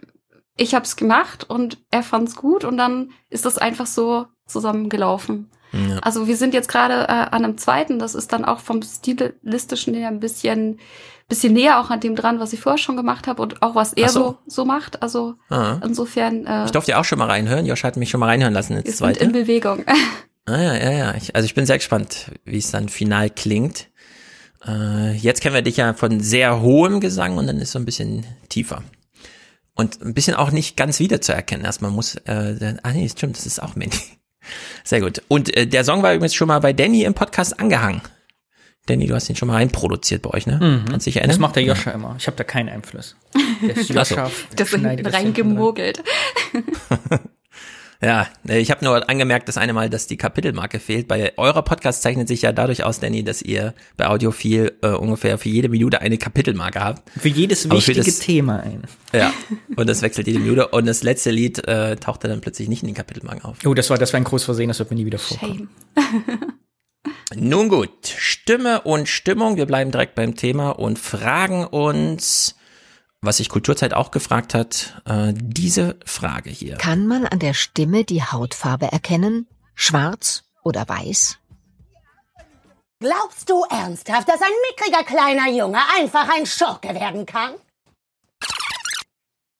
ich 0.62 0.76
habe 0.76 0.86
es 0.86 0.96
gemacht 0.96 1.50
und 1.50 1.78
er 1.90 2.04
fand 2.04 2.30
es 2.30 2.36
gut 2.36 2.64
und 2.64 2.78
dann 2.78 3.12
ist 3.30 3.46
das 3.46 3.58
einfach 3.58 3.88
so 3.88 4.28
zusammengelaufen. 4.46 5.50
Ja. 5.72 6.00
Also 6.00 6.28
wir 6.28 6.36
sind 6.36 6.54
jetzt 6.54 6.68
gerade 6.68 7.08
äh, 7.08 7.12
an 7.12 7.46
einem 7.46 7.58
zweiten, 7.58 7.98
das 7.98 8.14
ist 8.14 8.34
dann 8.34 8.44
auch 8.46 8.60
vom 8.60 8.82
stilistischen 8.82 9.94
her 9.94 10.10
ein 10.10 10.20
bisschen 10.20 10.80
bisschen 11.32 11.54
näher 11.54 11.80
auch 11.80 11.90
an 11.90 12.02
dem 12.02 12.16
dran, 12.16 12.40
was 12.40 12.52
ich 12.52 12.60
vorher 12.60 12.78
schon 12.78 12.98
gemacht 12.98 13.26
habe 13.26 13.42
und 13.42 13.62
auch 13.62 13.74
was 13.74 13.94
er 13.94 14.10
so. 14.10 14.20
so. 14.20 14.38
so 14.48 14.66
macht. 14.66 15.02
Also 15.02 15.36
Aha. 15.50 15.80
insofern. 15.84 16.46
Äh, 16.46 16.66
ich 16.66 16.72
durfte 16.72 16.92
ja 16.92 17.00
auch 17.00 17.06
schon 17.06 17.20
mal 17.20 17.28
reinhören. 17.28 17.66
Josh 17.66 17.86
hat 17.86 17.96
mich 17.96 18.10
schon 18.10 18.20
mal 18.20 18.26
reinhören 18.26 18.54
lassen. 18.54 18.76
Jetzt 18.76 18.98
zweite. 18.98 19.24
in 19.24 19.32
Bewegung. 19.32 19.84
Ah 20.46 20.60
ja, 20.60 20.76
ja, 20.76 20.92
ja. 20.92 21.16
Ich, 21.16 21.36
also 21.36 21.46
ich 21.46 21.54
bin 21.54 21.68
sehr 21.68 21.78
gespannt, 21.78 22.32
wie 22.46 22.58
es 22.58 22.72
dann 22.72 22.90
final 22.90 23.30
klingt. 23.30 23.90
Äh, 24.68 25.14
jetzt 25.14 25.40
kennen 25.40 25.54
wir 25.54 25.62
dich 25.62 25.78
ja 25.78 25.94
von 25.94 26.20
sehr 26.20 26.62
hohem 26.62 27.00
Gesang 27.00 27.38
und 27.38 27.46
dann 27.46 27.60
ist 27.60 27.72
so 27.72 27.78
ein 27.80 27.86
bisschen 27.86 28.26
tiefer. 28.50 28.82
Und 29.76 30.02
ein 30.02 30.14
bisschen 30.14 30.36
auch 30.36 30.52
nicht 30.52 30.76
ganz 30.76 31.00
wiederzuerkennen. 31.00 31.66
Erstmal 31.66 31.92
muss, 31.92 32.16
äh, 32.16 32.76
ah 32.84 32.92
nee, 32.92 33.08
stimmt, 33.10 33.38
das 33.38 33.46
ist 33.46 33.62
auch 33.62 33.76
Mandy. 33.76 33.98
Sehr 34.84 35.02
gut. 35.02 35.22
Und 35.28 35.56
äh, 35.56 35.68
der 35.68 35.84
Song 35.84 36.04
war 36.04 36.14
übrigens 36.14 36.34
schon 36.34 36.48
mal 36.48 36.60
bei 36.60 36.74
Danny 36.74 37.04
im 37.04 37.14
Podcast 37.14 37.60
angehangen. 37.60 38.02
Danny, 38.88 39.06
du 39.06 39.14
hast 39.14 39.30
ihn 39.30 39.36
schon 39.36 39.48
mal 39.48 39.56
reinproduziert 39.56 40.24
bei 40.24 40.32
euch, 40.32 40.48
ne? 40.48 40.60
Mhm. 40.60 40.90
Kannst 40.90 41.06
dich 41.06 41.16
erinnern? 41.16 41.36
Das 41.36 41.40
macht 41.40 41.56
der 41.56 41.64
Joscha 41.64 41.92
ja. 41.92 41.96
immer. 41.96 42.16
Ich 42.18 42.26
habe 42.28 42.36
da 42.36 42.44
keinen 42.44 42.70
Einfluss. 42.70 43.16
Der 43.62 43.76
Joscha 43.76 44.32
das 44.56 44.74
reingemogelt. 44.74 46.04
Ja, 48.04 48.28
ich 48.48 48.72
habe 48.72 48.84
nur 48.84 49.08
angemerkt, 49.10 49.48
das 49.48 49.58
eine 49.58 49.74
Mal, 49.74 49.88
dass 49.88 50.08
die 50.08 50.18
Kapitelmarke 50.18 50.80
fehlt. 50.80 51.08
Bei 51.08 51.38
eurer 51.38 51.62
Podcast 51.62 52.02
zeichnet 52.02 52.28
sich 52.28 52.42
ja 52.42 52.52
dadurch 52.52 52.84
aus, 52.84 53.00
Danny, 53.00 53.24
dass 53.24 53.44
ihr 53.44 53.76
bei 53.96 54.08
Audiophil 54.08 54.74
äh, 54.82 54.88
ungefähr 54.88 55.38
für 55.38 55.50
jede 55.50 55.70
Minute 55.70 56.02
eine 56.02 56.18
Kapitelmarke 56.18 56.80
habt. 56.80 57.08
Für 57.20 57.28
jedes 57.28 57.70
wichtige 57.70 58.04
für 58.04 58.10
das, 58.10 58.20
Thema 58.20 58.62
ein. 58.62 58.82
Ja, 59.14 59.32
und 59.76 59.88
das 59.88 60.02
wechselt 60.02 60.26
jede 60.26 60.40
Minute. 60.40 60.70
Und 60.70 60.88
das 60.88 61.04
letzte 61.04 61.30
Lied 61.30 61.68
äh, 61.68 61.96
tauchte 61.96 62.28
dann 62.28 62.42
plötzlich 62.42 62.70
nicht 62.70 62.82
in 62.82 62.88
den 62.88 62.96
Kapitelmarken 62.96 63.46
auf. 63.46 63.58
Oh, 63.66 63.76
das 63.76 63.92
war, 63.92 64.00
das 64.00 64.12
war 64.14 64.20
ein 64.20 64.24
großes 64.24 64.46
Versehen, 64.46 64.70
das 64.70 64.80
wird 64.80 64.90
mir 64.90 64.98
nie 64.98 65.06
wieder 65.06 65.20
vorkommen. 65.20 65.70
Nun 67.36 67.70
gut, 67.70 68.08
Stimme 68.18 68.82
und 68.82 69.10
Stimmung. 69.10 69.58
Wir 69.58 69.68
bleiben 69.68 69.92
direkt 69.92 70.16
beim 70.16 70.36
Thema 70.36 70.72
und 70.72 70.98
fragen 70.98 71.66
uns, 71.66 72.56
was 73.22 73.38
sich 73.38 73.50
Kulturzeit 73.50 73.94
auch 73.94 74.12
gefragt 74.12 74.54
hat, 74.54 75.02
äh, 75.06 75.34
diese 75.36 76.00
Frage 76.06 76.50
hier. 76.50 76.78
Kann 76.78 77.06
man 77.08 77.26
an 77.28 77.40
der 77.40 77.54
Stimme 77.54 78.04
die 78.04 78.24
Hautfarbe 78.24 78.92
erkennen? 78.92 79.48
Schwarz 79.76 80.44
oder 80.64 80.88
weiß? 80.90 81.38
Glaubst 83.00 83.50
du 83.50 83.64
ernsthaft, 83.70 84.28
dass 84.28 84.42
ein 84.42 84.52
mickriger 84.70 85.04
kleiner 85.04 85.50
Junge 85.50 85.80
einfach 86.00 86.30
ein 86.30 86.46
Schurke 86.46 86.94
werden 86.94 87.26
kann? 87.26 87.56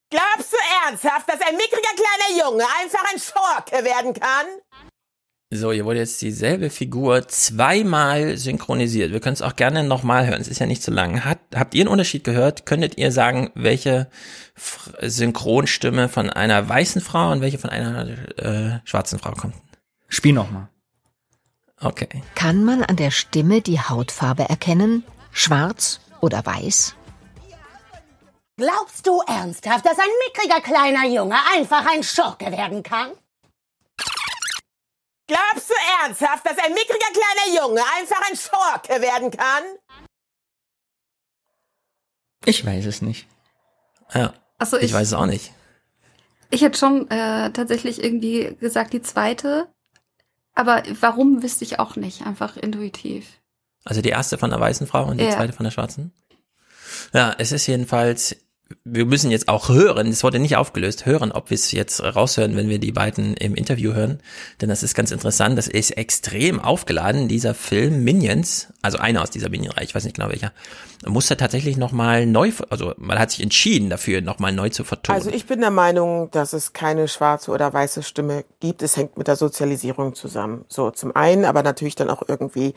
Glaubst 0.10 0.52
du 0.52 0.58
ernsthaft, 0.86 1.30
dass 1.30 1.42
ein 1.42 1.56
mickriger 1.56 1.96
kleiner 1.96 2.44
Junge 2.44 2.66
einfach 2.82 3.04
ein 3.12 3.20
Schurke 3.20 3.84
werden 3.84 4.14
kann? 4.14 4.46
So, 5.54 5.74
hier 5.74 5.84
wurde 5.84 6.00
jetzt 6.00 6.22
dieselbe 6.22 6.70
Figur 6.70 7.28
zweimal 7.28 8.38
synchronisiert. 8.38 9.12
Wir 9.12 9.20
können 9.20 9.34
es 9.34 9.42
auch 9.42 9.58
gerne 9.58 9.84
nochmal 9.84 10.26
hören. 10.26 10.40
Es 10.40 10.48
ist 10.48 10.60
ja 10.60 10.66
nicht 10.66 10.82
so 10.82 10.94
lang. 10.94 11.26
Hat, 11.26 11.40
habt 11.54 11.76
ihr 11.76 11.82
einen 11.82 11.90
Unterschied 11.90 12.24
gehört? 12.24 12.66
Könntet 12.66 12.98
ihr 12.98 13.12
sagen, 13.12 13.52
welche 13.54 14.10
Synchronstimme 15.02 16.08
von 16.08 16.30
einer 16.30 16.70
weißen 16.70 17.02
Frau 17.02 17.34
und 17.34 17.42
welche 17.42 17.58
von 17.58 17.70
einer 17.70 18.08
äh, 18.38 18.80
schwarzen 18.86 19.20
Frau 19.20 19.32
kommt? 19.32 19.56
Spiel 20.08 20.32
nochmal. 20.32 20.70
Okay. 21.82 22.24
Kann 22.36 22.64
man 22.64 22.82
an 22.82 22.96
der 22.96 23.12
Stimme 23.12 23.60
die 23.60 23.82
Hautfarbe 23.82 24.44
erkennen? 24.44 25.04
Schwarz 25.34 26.00
oder 26.22 26.46
weiß? 26.46 26.96
Glaubst 28.56 29.06
du 29.06 29.22
ernsthaft, 29.28 29.86
dass 29.86 30.00
ein 30.00 30.06
mickriger 30.28 30.62
kleiner 30.62 31.14
Junge 31.14 31.36
einfach 31.58 31.86
ein 31.92 32.04
Schurke 32.04 32.54
werden 32.54 32.84
kann? 32.84 33.12
Glaubst 35.32 35.70
du 35.70 35.74
ernsthaft, 36.04 36.46
dass 36.46 36.58
ein 36.58 36.74
mickriger 36.74 37.08
kleiner 37.14 37.58
Junge 37.62 37.82
einfach 37.98 38.22
ein 38.30 38.36
Schurke 38.36 39.02
werden 39.02 39.32
kann? 39.32 39.64
Ich 42.44 42.66
weiß 42.66 42.86
es 42.86 43.02
nicht. 43.02 43.28
Ja. 44.14 44.34
Also 44.58 44.76
ich, 44.78 44.84
ich 44.86 44.94
weiß 44.94 45.08
es 45.08 45.14
auch 45.14 45.28
nicht. 45.28 45.54
Ich 46.50 46.62
hätte 46.62 46.78
schon 46.78 47.10
äh, 47.10 47.50
tatsächlich 47.54 48.04
irgendwie 48.04 48.58
gesagt, 48.60 48.92
die 48.92 49.02
zweite. 49.02 49.70
Aber 50.54 50.84
warum 51.00 51.42
wüsste 51.42 51.64
ich 51.64 51.80
auch 51.80 51.96
nicht, 51.96 52.26
einfach 52.26 52.58
intuitiv. 52.58 53.26
Also 53.86 54.02
die 54.02 54.10
erste 54.10 54.38
von 54.38 54.50
der 54.50 54.60
weißen 54.60 54.86
Frau 54.86 55.06
und 55.06 55.18
die 55.18 55.24
Ja. 55.24 55.32
zweite 55.32 55.54
von 55.54 55.64
der 55.64 55.72
schwarzen. 55.72 56.12
Ja, 57.14 57.34
es 57.38 57.54
ist 57.54 57.68
jedenfalls, 57.68 58.36
wir 58.84 59.06
müssen 59.06 59.32
jetzt 59.32 59.48
auch 59.48 59.70
hören, 59.70 60.08
es 60.08 60.24
wurde 60.24 60.40
nicht 60.40 60.56
aufgelöst, 60.56 61.06
hören, 61.06 61.32
ob 61.32 61.50
wir 61.50 61.56
es 61.56 61.72
jetzt 61.72 62.02
raushören, 62.02 62.56
wenn 62.56 62.70
wir 62.70 62.80
die 62.80 62.92
beiden 62.92 63.36
im 63.36 63.56
Interview 63.56 63.94
hören. 63.94 64.20
Denn 64.60 64.70
das 64.70 64.84
ist 64.84 64.96
ganz 64.96 65.12
interessant, 65.12 65.58
das 65.58 65.68
ist 65.68 65.92
extrem 65.92 66.60
aufgeladen, 66.60 67.28
dieser 67.28 67.54
Film 67.54 68.04
Minions, 68.04 68.71
also 68.82 68.98
einer 68.98 69.22
aus 69.22 69.30
dieser 69.30 69.50
Minion-Reihe, 69.50 69.86
ich 69.86 69.94
weiß 69.94 70.04
nicht 70.04 70.16
genau 70.16 70.30
welcher, 70.30 70.52
musste 71.06 71.38
tatsächlich 71.38 71.78
nochmal 71.78 72.26
neu, 72.26 72.52
also 72.70 72.94
man 72.98 73.20
hat 73.20 73.32
sich 73.32 73.42
entschieden 73.42 73.90
dafür, 73.90 74.22
nochmal 74.22 74.52
neu 74.52 74.70
zu 74.70 74.84
vertonen. 74.84 75.18
Also 75.18 75.30
ich 75.30 75.46
bin 75.46 75.62
der 75.62 75.72
Meinung, 75.72 76.32
dass 76.32 76.54
es 76.54 76.74
keine 76.74 77.08
schwarze 77.08 77.52
oder 77.52 77.72
weiße 77.72 78.04
Stimme 78.04 78.44
gibt. 78.60 78.82
Es 78.82 78.98
hängt 78.98 79.18
mit 79.18 79.28
der 79.28 79.36
Sozialisierung 79.36 80.16
zusammen. 80.16 80.66
So 80.68 80.92
zum 80.92 81.16
einen, 81.16 81.46
aber 81.46 81.64
natürlich 81.64 81.96
dann 81.96 82.10
auch 82.10 82.24
irgendwie, 82.28 82.74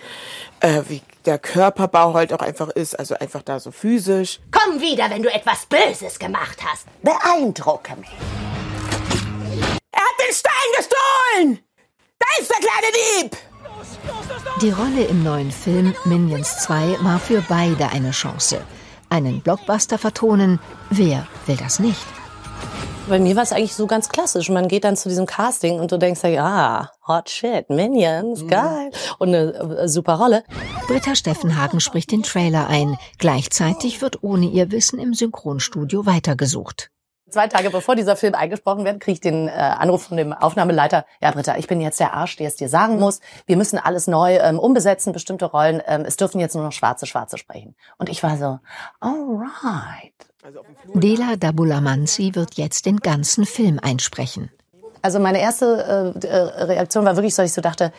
äh, 0.60 0.82
wie 0.88 1.02
der 1.24 1.38
Körperbau 1.38 2.14
halt 2.14 2.32
auch 2.32 2.40
einfach 2.40 2.68
ist, 2.68 2.98
also 2.98 3.14
einfach 3.14 3.42
da 3.42 3.60
so 3.60 3.70
physisch. 3.70 4.40
Komm 4.50 4.80
wieder, 4.80 5.10
wenn 5.10 5.22
du 5.22 5.32
etwas 5.32 5.66
Böses 5.66 6.18
gemacht 6.18 6.58
hast. 6.64 6.86
Beeindrucke 7.02 7.96
mich. 7.96 8.10
Er 9.92 10.00
hat 10.00 10.26
den 10.26 10.34
Stein 10.34 10.52
gestohlen! 10.76 11.58
Da 12.18 12.26
ist 12.40 12.50
der 12.50 12.58
kleine 12.58 12.92
Dieb! 12.92 13.53
Die 14.60 14.70
Rolle 14.70 15.04
im 15.04 15.22
neuen 15.22 15.50
Film 15.50 15.94
Minions 16.04 16.58
2 16.58 16.98
war 17.02 17.18
für 17.18 17.42
beide 17.48 17.88
eine 17.88 18.12
Chance. 18.12 18.60
Einen 19.10 19.40
Blockbuster 19.40 19.98
vertonen, 19.98 20.60
wer 20.90 21.26
will 21.46 21.56
das 21.56 21.78
nicht? 21.78 22.06
Bei 23.06 23.18
mir 23.18 23.36
war 23.36 23.42
es 23.42 23.52
eigentlich 23.52 23.74
so 23.74 23.86
ganz 23.86 24.08
klassisch. 24.08 24.48
Man 24.48 24.66
geht 24.66 24.84
dann 24.84 24.96
zu 24.96 25.10
diesem 25.10 25.26
Casting 25.26 25.78
und 25.78 25.92
du 25.92 25.98
denkst 25.98 26.22
ja, 26.24 26.46
ah, 26.46 26.90
hot 27.06 27.28
shit, 27.28 27.68
Minions, 27.68 28.46
geil. 28.46 28.90
Und 29.18 29.28
eine 29.28 29.52
äh, 29.52 29.88
super 29.88 30.14
Rolle. 30.14 30.42
Britta 30.86 31.14
Steffenhagen 31.14 31.80
spricht 31.80 32.12
den 32.12 32.22
Trailer 32.22 32.68
ein. 32.68 32.96
Gleichzeitig 33.18 34.00
wird 34.00 34.22
ohne 34.22 34.46
ihr 34.46 34.70
Wissen 34.70 34.98
im 34.98 35.12
Synchronstudio 35.12 36.06
weitergesucht. 36.06 36.90
Zwei 37.34 37.48
Tage 37.48 37.70
bevor 37.70 37.96
dieser 37.96 38.14
Film 38.14 38.36
eingesprochen 38.36 38.84
wird, 38.84 39.00
kriege 39.00 39.14
ich 39.14 39.20
den 39.20 39.48
äh, 39.48 39.50
Anruf 39.50 40.04
von 40.04 40.16
dem 40.16 40.32
Aufnahmeleiter. 40.32 41.04
Ja, 41.20 41.32
Britta, 41.32 41.56
ich 41.56 41.66
bin 41.66 41.80
jetzt 41.80 41.98
der 41.98 42.14
Arsch, 42.14 42.36
der 42.36 42.46
es 42.46 42.54
dir 42.54 42.68
sagen 42.68 43.00
muss. 43.00 43.18
Wir 43.46 43.56
müssen 43.56 43.76
alles 43.76 44.06
neu 44.06 44.36
ähm, 44.36 44.60
umbesetzen, 44.60 45.12
bestimmte 45.12 45.46
Rollen. 45.46 45.82
Ähm, 45.84 46.04
es 46.06 46.16
dürfen 46.16 46.38
jetzt 46.38 46.54
nur 46.54 46.62
noch 46.62 46.70
Schwarze, 46.70 47.06
Schwarze 47.06 47.36
sprechen. 47.36 47.74
Und 47.98 48.08
ich 48.08 48.22
war 48.22 48.36
so, 48.36 48.60
alright. 49.00 50.14
Dela 50.94 51.34
Dabulamanzi 51.34 52.36
wird 52.36 52.54
jetzt 52.54 52.86
den 52.86 52.98
ganzen 52.98 53.46
Film 53.46 53.80
einsprechen. 53.82 54.52
Also 55.02 55.18
meine 55.18 55.40
erste 55.40 56.14
äh, 56.22 56.26
äh, 56.28 56.36
Reaktion 56.36 57.04
war 57.04 57.16
wirklich 57.16 57.34
so, 57.34 57.42
dass 57.42 57.50
ich 57.50 57.54
so 57.54 57.62
dachte, 57.62 57.92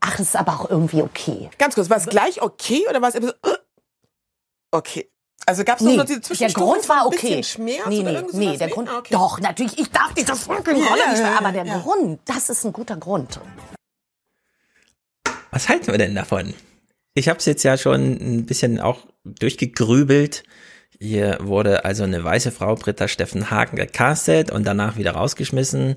ach, 0.00 0.18
das 0.18 0.26
ist 0.26 0.36
aber 0.36 0.52
auch 0.52 0.68
irgendwie 0.68 1.00
okay. 1.00 1.48
Ganz 1.56 1.76
kurz, 1.76 1.88
war 1.88 1.96
es 1.96 2.04
gleich 2.04 2.42
okay 2.42 2.84
oder 2.90 3.00
war 3.00 3.08
es 3.08 3.14
immer 3.14 3.28
so, 3.28 3.34
okay? 4.70 5.11
Also 5.46 5.64
gab 5.64 5.78
es 5.78 5.84
Nee, 5.84 5.96
noch 5.96 6.04
diese 6.04 6.20
der 6.20 6.28
Zwischenstufe 6.28 6.64
Grund 6.66 6.88
war 6.88 7.00
ein 7.02 7.06
okay. 7.06 7.36
bisschen 7.36 7.44
Schmerz 7.44 7.88
nee, 7.88 8.00
oder 8.00 8.22
nee, 8.22 8.28
nee, 8.32 8.56
der 8.56 8.68
Grund, 8.68 8.88
Ah, 8.88 8.98
okay. 8.98 9.12
doch, 9.12 9.40
natürlich, 9.40 9.78
ich 9.78 9.90
darf 9.90 10.14
diese 10.14 10.36
fucking 10.36 10.74
Rolle 10.74 11.10
nicht 11.10 11.22
aber 11.22 11.52
der 11.52 11.64
ja. 11.64 11.78
Grund, 11.78 12.20
das 12.24 12.48
ist 12.48 12.64
ein 12.64 12.72
guter 12.72 12.96
Grund. 12.96 13.40
Was 15.50 15.68
halten 15.68 15.88
wir 15.88 15.98
denn 15.98 16.14
davon? 16.14 16.54
Ich 17.14 17.28
habe 17.28 17.38
es 17.38 17.44
jetzt 17.44 17.62
ja 17.62 17.76
schon 17.76 18.12
ein 18.12 18.46
bisschen 18.46 18.80
auch 18.80 19.00
durchgegrübelt. 19.24 20.44
Hier 20.98 21.38
wurde 21.40 21.84
also 21.84 22.04
eine 22.04 22.22
weiße 22.22 22.52
Frau, 22.52 22.74
Britta 22.76 23.08
Steffen 23.08 23.50
Hagen, 23.50 23.76
gecastet 23.76 24.50
und 24.50 24.64
danach 24.64 24.96
wieder 24.96 25.12
rausgeschmissen, 25.12 25.96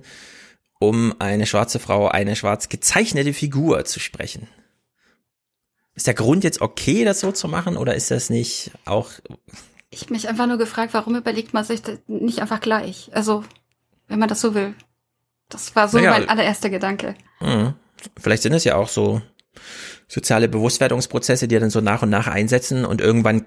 um 0.79 1.13
eine 1.19 1.45
schwarze 1.45 1.79
Frau, 1.79 2.07
eine 2.07 2.35
schwarz 2.35 2.67
gezeichnete 2.67 3.33
Figur 3.33 3.85
zu 3.85 3.99
sprechen. 3.99 4.47
Ist 5.95 6.07
der 6.07 6.13
Grund 6.13 6.43
jetzt 6.43 6.61
okay, 6.61 7.05
das 7.05 7.21
so 7.21 7.31
zu 7.31 7.47
machen, 7.47 7.77
oder 7.77 7.95
ist 7.95 8.11
das 8.11 8.29
nicht 8.29 8.71
auch 8.83 9.11
Ich 9.89 10.01
hab 10.01 10.11
mich 10.11 10.27
einfach 10.27 10.45
nur 10.45 10.57
gefragt, 10.57 10.93
warum 10.93 11.15
überlegt 11.15 11.53
man 11.53 11.63
sich 11.63 11.81
das 11.81 11.99
nicht 12.07 12.39
einfach 12.39 12.59
gleich? 12.59 13.09
Also, 13.13 13.43
wenn 14.07 14.19
man 14.19 14.29
das 14.29 14.41
so 14.41 14.53
will. 14.53 14.75
Das 15.49 15.75
war 15.75 15.87
so 15.87 15.97
Naja, 15.97 16.11
mein 16.11 16.29
allererster 16.29 16.69
Gedanke. 16.69 17.15
Mhm. 17.39 17.73
Vielleicht 18.17 18.43
sind 18.43 18.53
es 18.53 18.65
ja 18.65 18.75
auch 18.75 18.89
so 18.89 19.21
soziale 20.07 20.49
Bewusstwerdungsprozesse, 20.49 21.47
die 21.47 21.57
dann 21.57 21.69
so 21.69 21.81
nach 21.81 22.01
und 22.01 22.09
nach 22.09 22.27
einsetzen 22.27 22.85
und 22.85 23.01
irgendwann 23.01 23.45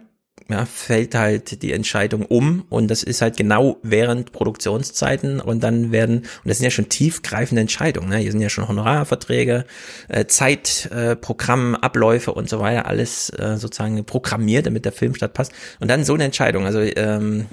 ja, 0.49 0.65
fällt 0.65 1.15
halt 1.15 1.63
die 1.63 1.73
Entscheidung 1.73 2.25
um 2.25 2.65
und 2.71 2.89
das 2.89 3.03
ist 3.03 3.21
halt 3.21 3.37
genau 3.37 3.77
während 3.83 4.33
Produktionszeiten 4.33 5.41
und 5.41 5.63
dann 5.63 5.93
werden, 5.93 6.19
und 6.19 6.27
das 6.45 6.59
sind 6.59 6.65
ja 6.65 6.71
schon 6.71 6.89
tiefgreifende 6.89 7.61
Entscheidungen, 7.61 8.09
ne? 8.09 8.17
hier 8.19 8.33
sind 8.33 8.41
ja 8.41 8.49
schon 8.49 8.67
Honorarverträge, 8.67 9.67
äh, 10.09 10.27
Zeitprogramm, 10.27 11.75
äh, 11.75 11.79
Abläufe 11.79 12.33
und 12.33 12.49
so 12.49 12.61
weiter, 12.61 12.87
alles 12.87 13.31
äh, 13.31 13.57
sozusagen 13.59 14.05
programmiert, 14.05 14.67
damit 14.67 14.85
der 14.85 14.93
Film 14.93 15.15
stattpasst 15.15 15.53
und 15.81 15.89
dann 15.89 16.05
so 16.05 16.15
eine 16.15 16.25
Entscheidung, 16.25 16.65
also 16.65 16.81
ähm, 16.81 17.47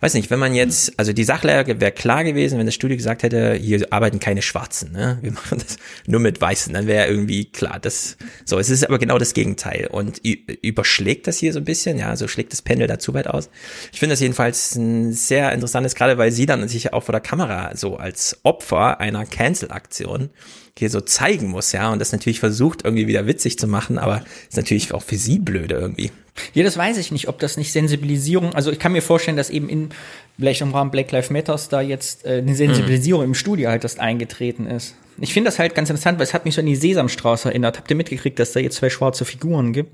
weiß 0.00 0.14
nicht, 0.14 0.30
wenn 0.30 0.38
man 0.38 0.54
jetzt, 0.54 0.98
also 0.98 1.12
die 1.12 1.24
Sachlage 1.24 1.80
wäre 1.80 1.92
klar 1.92 2.24
gewesen, 2.24 2.58
wenn 2.58 2.66
das 2.66 2.74
Studio 2.74 2.96
gesagt 2.96 3.22
hätte, 3.22 3.54
hier 3.54 3.86
arbeiten 3.90 4.20
keine 4.20 4.42
Schwarzen, 4.42 4.92
ne? 4.92 5.18
wir 5.22 5.32
machen 5.32 5.58
das 5.58 5.76
nur 6.06 6.20
mit 6.20 6.40
Weißen, 6.40 6.72
dann 6.72 6.86
wäre 6.86 7.06
irgendwie 7.06 7.44
klar, 7.44 7.78
das, 7.80 8.16
so, 8.44 8.58
es 8.58 8.70
ist 8.70 8.86
aber 8.86 8.98
genau 8.98 9.18
das 9.18 9.34
Gegenteil 9.34 9.88
und 9.90 10.22
überschlägt 10.24 11.26
das 11.26 11.36
hier 11.36 11.52
so 11.52 11.58
ein 11.58 11.64
bisschen, 11.64 11.98
ja, 11.98 12.16
so 12.20 12.28
schlägt 12.28 12.52
das 12.52 12.62
Pendel 12.62 12.86
da 12.86 12.98
zu 12.98 13.12
weit 13.14 13.26
aus. 13.26 13.50
Ich 13.92 13.98
finde 13.98 14.12
das 14.12 14.20
jedenfalls 14.20 14.76
ein 14.76 15.12
sehr 15.12 15.52
interessantes, 15.52 15.96
gerade 15.96 16.16
weil 16.18 16.30
sie 16.30 16.46
dann 16.46 16.68
sich 16.68 16.92
auch 16.92 17.02
vor 17.02 17.12
der 17.12 17.20
Kamera 17.20 17.76
so 17.76 17.96
als 17.96 18.38
Opfer 18.44 19.00
einer 19.00 19.26
Cancel-Aktion 19.26 20.30
hier 20.78 20.88
so 20.88 21.00
zeigen 21.00 21.48
muss, 21.48 21.72
ja, 21.72 21.92
und 21.92 21.98
das 21.98 22.12
natürlich 22.12 22.40
versucht 22.40 22.84
irgendwie 22.84 23.06
wieder 23.06 23.26
witzig 23.26 23.58
zu 23.58 23.66
machen, 23.66 23.98
aber 23.98 24.24
ist 24.48 24.56
natürlich 24.56 24.94
auch 24.94 25.02
für 25.02 25.16
sie 25.16 25.38
blöde 25.38 25.74
irgendwie. 25.74 26.10
Ja, 26.54 26.64
das 26.64 26.76
weiß 26.76 26.96
ich 26.96 27.12
nicht, 27.12 27.28
ob 27.28 27.38
das 27.38 27.56
nicht 27.56 27.72
Sensibilisierung, 27.72 28.54
also 28.54 28.70
ich 28.72 28.78
kann 28.78 28.92
mir 28.92 29.02
vorstellen, 29.02 29.36
dass 29.36 29.50
eben 29.50 29.68
in, 29.68 29.90
vielleicht 30.38 30.62
im 30.62 30.72
Rahmen 30.72 30.90
Black 30.90 31.12
Lives 31.12 31.28
Matters 31.28 31.68
da 31.68 31.82
jetzt 31.82 32.24
äh, 32.24 32.38
eine 32.38 32.54
Sensibilisierung 32.54 33.24
im 33.24 33.34
Studio 33.34 33.68
halt 33.68 33.84
erst 33.84 34.00
eingetreten 34.00 34.66
ist. 34.66 34.94
Ich 35.18 35.34
finde 35.34 35.48
das 35.48 35.58
halt 35.58 35.74
ganz 35.74 35.90
interessant, 35.90 36.18
weil 36.18 36.24
es 36.24 36.32
hat 36.32 36.46
mich 36.46 36.54
so 36.54 36.62
an 36.62 36.66
die 36.66 36.76
Sesamstraße 36.76 37.50
erinnert. 37.50 37.76
Habt 37.76 37.90
ihr 37.90 37.96
mitgekriegt, 37.96 38.38
dass 38.38 38.52
da 38.52 38.60
jetzt 38.60 38.76
zwei 38.76 38.88
schwarze 38.88 39.26
Figuren 39.26 39.74
gibt? 39.74 39.90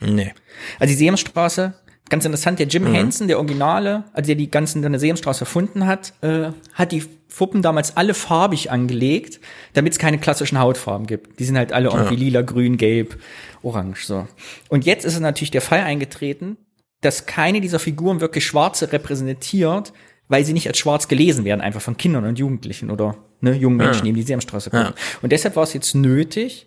Nee. 0.00 0.32
Also 0.78 0.92
die 0.92 0.98
Sesamstraße, 0.98 1.74
ganz 2.10 2.24
interessant, 2.24 2.58
der 2.58 2.66
Jim 2.66 2.84
Mhm. 2.84 2.94
Henson, 2.94 3.28
der 3.28 3.38
Originale, 3.38 4.04
also 4.12 4.26
der 4.28 4.34
die 4.36 4.50
ganzen 4.50 4.82
der 4.82 4.98
Sesamstraße 4.98 5.40
erfunden 5.40 5.86
hat, 5.86 6.12
äh, 6.22 6.50
hat 6.74 6.92
die 6.92 7.02
Fuppen 7.28 7.62
damals 7.62 7.96
alle 7.96 8.14
farbig 8.14 8.70
angelegt, 8.70 9.40
damit 9.72 9.92
es 9.94 9.98
keine 9.98 10.18
klassischen 10.18 10.58
Hautfarben 10.60 11.06
gibt. 11.06 11.40
Die 11.40 11.44
sind 11.44 11.56
halt 11.56 11.72
alle 11.72 11.88
irgendwie 11.88 12.14
Ja. 12.14 12.20
lila, 12.20 12.42
grün, 12.42 12.76
gelb, 12.76 13.18
orange, 13.62 14.04
so. 14.06 14.28
Und 14.68 14.84
jetzt 14.84 15.04
ist 15.04 15.14
es 15.14 15.20
natürlich 15.20 15.50
der 15.50 15.62
Fall 15.62 15.80
eingetreten, 15.80 16.56
dass 17.00 17.26
keine 17.26 17.60
dieser 17.60 17.78
Figuren 17.80 18.20
wirklich 18.20 18.46
Schwarze 18.46 18.92
repräsentiert, 18.92 19.92
weil 20.28 20.44
sie 20.44 20.52
nicht 20.52 20.68
als 20.68 20.78
schwarz 20.78 21.08
gelesen 21.08 21.44
werden, 21.44 21.60
einfach 21.60 21.82
von 21.82 21.96
Kindern 21.96 22.24
und 22.24 22.38
Jugendlichen 22.38 22.90
oder 22.90 23.16
ne, 23.40 23.54
jungen 23.56 23.78
Ja. 23.80 23.86
Menschen, 23.86 24.04
die 24.04 24.10
in 24.10 24.16
die 24.16 24.22
Sesamstraße 24.22 24.70
kommen. 24.70 24.84
Ja. 24.84 24.94
Und 25.20 25.32
deshalb 25.32 25.56
war 25.56 25.64
es 25.64 25.74
jetzt 25.74 25.94
nötig, 25.94 26.66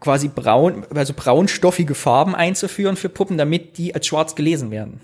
quasi 0.00 0.28
braun, 0.28 0.84
also 0.94 1.14
braunstoffige 1.14 1.94
Farben 1.94 2.34
einzuführen 2.34 2.96
für 2.96 3.08
Puppen, 3.08 3.38
damit 3.38 3.78
die 3.78 3.94
als 3.94 4.06
schwarz 4.06 4.34
gelesen 4.34 4.70
werden. 4.70 5.00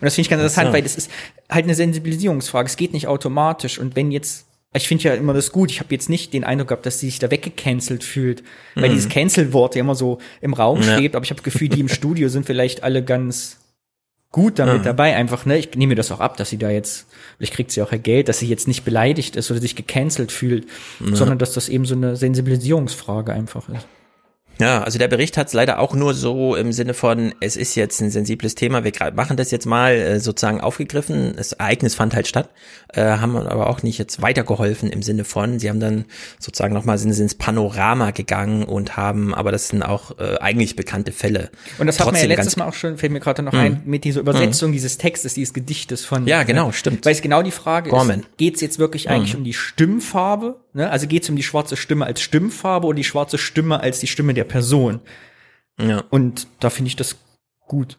Und 0.00 0.04
das 0.04 0.14
finde 0.14 0.26
ich 0.26 0.30
ganz 0.30 0.40
interessant, 0.40 0.72
weil 0.72 0.82
das 0.82 0.96
ist 0.96 1.10
halt 1.50 1.64
eine 1.64 1.74
Sensibilisierungsfrage. 1.74 2.66
Es 2.68 2.76
geht 2.76 2.92
nicht 2.92 3.08
automatisch. 3.08 3.78
Und 3.80 3.96
wenn 3.96 4.12
jetzt, 4.12 4.46
ich 4.72 4.86
finde 4.86 5.04
ja 5.04 5.14
immer 5.14 5.34
das 5.34 5.50
gut, 5.50 5.72
ich 5.72 5.80
habe 5.80 5.92
jetzt 5.92 6.08
nicht 6.08 6.32
den 6.32 6.44
Eindruck 6.44 6.68
gehabt, 6.68 6.86
dass 6.86 7.00
sie 7.00 7.06
sich 7.06 7.18
da 7.18 7.30
weggecancelt 7.32 8.04
fühlt, 8.04 8.44
weil 8.76 8.90
Mhm. 8.90 8.94
dieses 8.94 9.08
Cancel-Wort 9.08 9.74
ja 9.74 9.80
immer 9.80 9.96
so 9.96 10.18
im 10.40 10.52
Raum 10.54 10.80
Ja. 10.82 10.94
schwebt, 10.96 11.16
aber 11.16 11.24
ich 11.24 11.30
habe 11.30 11.40
das 11.42 11.52
Gefühl, 11.52 11.68
die 11.68 11.80
im 11.80 11.88
Studio 11.88 12.28
sind 12.28 12.46
vielleicht 12.46 12.84
alle 12.84 13.02
ganz 13.02 13.58
gut 14.30 14.58
damit 14.58 14.80
Mhm. 14.80 14.84
dabei. 14.84 15.16
Einfach, 15.16 15.46
ne, 15.46 15.56
ich 15.58 15.70
nehme 15.74 15.90
mir 15.90 15.94
das 15.96 16.10
auch 16.12 16.20
ab, 16.20 16.36
dass 16.36 16.50
sie 16.50 16.58
da 16.58 16.70
jetzt, 16.70 17.06
vielleicht 17.38 17.54
kriegt 17.54 17.70
sie 17.70 17.82
auch 17.82 17.92
ihr 17.92 17.98
Geld, 17.98 18.28
dass 18.28 18.38
sie 18.40 18.46
jetzt 18.48 18.68
nicht 18.68 18.84
beleidigt 18.84 19.36
ist 19.36 19.50
oder 19.50 19.60
sich 19.60 19.74
gecancelt 19.76 20.30
fühlt, 20.32 20.66
Ja. 21.00 21.16
sondern 21.16 21.38
dass 21.38 21.54
das 21.54 21.68
eben 21.68 21.84
so 21.86 21.94
eine 21.94 22.16
Sensibilisierungsfrage 22.16 23.32
einfach 23.32 23.68
ist. 23.68 23.86
Ja, 24.60 24.82
also 24.82 24.98
der 24.98 25.08
Bericht 25.08 25.36
hat 25.36 25.48
es 25.48 25.52
leider 25.52 25.78
auch 25.78 25.94
nur 25.94 26.14
so 26.14 26.56
im 26.56 26.72
Sinne 26.72 26.94
von, 26.94 27.32
es 27.40 27.56
ist 27.56 27.74
jetzt 27.74 28.00
ein 28.00 28.10
sensibles 28.10 28.54
Thema, 28.54 28.84
wir 28.84 28.92
machen 29.14 29.36
das 29.36 29.50
jetzt 29.50 29.66
mal 29.66 29.92
äh, 29.92 30.20
sozusagen 30.20 30.60
aufgegriffen. 30.60 31.34
Das 31.36 31.52
Ereignis 31.52 31.94
fand 31.94 32.14
halt 32.14 32.26
statt, 32.26 32.50
äh, 32.92 33.02
haben 33.02 33.36
aber 33.36 33.68
auch 33.68 33.82
nicht 33.82 33.98
jetzt 33.98 34.20
weitergeholfen 34.22 34.90
im 34.90 35.02
Sinne 35.02 35.24
von, 35.24 35.58
sie 35.58 35.68
haben 35.68 35.80
dann 35.80 36.04
sozusagen 36.38 36.74
nochmal 36.74 36.98
sind 36.98 37.12
sie 37.12 37.22
ins 37.22 37.34
Panorama 37.34 38.10
gegangen 38.10 38.64
und 38.64 38.96
haben, 38.96 39.34
aber 39.34 39.52
das 39.52 39.68
sind 39.68 39.82
auch 39.82 40.18
äh, 40.18 40.38
eigentlich 40.40 40.76
bekannte 40.76 41.12
Fälle. 41.12 41.50
Und 41.78 41.86
das 41.86 42.00
hatten 42.00 42.14
wir 42.14 42.20
ja 42.22 42.26
letztes 42.28 42.56
Mal 42.56 42.66
auch 42.66 42.74
schon, 42.74 42.98
fällt 42.98 43.12
mir 43.12 43.20
gerade 43.20 43.42
noch 43.42 43.52
Mhm. 43.52 43.58
ein, 43.58 43.82
mit 43.84 44.04
dieser 44.04 44.20
Übersetzung 44.20 44.72
dieses 44.72 44.98
Textes, 44.98 45.34
dieses 45.34 45.54
Gedichtes 45.54 46.04
von. 46.04 46.26
Ja, 46.26 46.42
genau, 46.42 46.72
stimmt. 46.72 47.04
Weil 47.06 47.12
es 47.12 47.22
genau 47.22 47.42
die 47.42 47.50
Frage 47.50 47.90
Gorman. 47.90 48.20
ist, 48.20 48.36
geht 48.36 48.54
es 48.56 48.60
jetzt 48.60 48.78
wirklich 48.78 49.08
eigentlich 49.08 49.36
um 49.36 49.44
die 49.44 49.54
Stimmfarbe? 49.54 50.56
Ne? 50.78 50.88
Also 50.88 51.08
geht 51.08 51.24
es 51.24 51.28
um 51.28 51.34
die 51.34 51.42
schwarze 51.42 51.76
Stimme 51.76 52.06
als 52.06 52.20
Stimmfarbe 52.20 52.86
oder 52.86 52.94
die 52.94 53.04
schwarze 53.04 53.36
Stimme 53.36 53.80
als 53.80 53.98
die 53.98 54.06
Stimme 54.06 54.32
der 54.32 54.44
Person? 54.44 55.00
Ja. 55.76 56.04
Und 56.10 56.46
da 56.60 56.70
finde 56.70 56.88
ich 56.88 56.94
das 56.94 57.16
gut. 57.66 57.98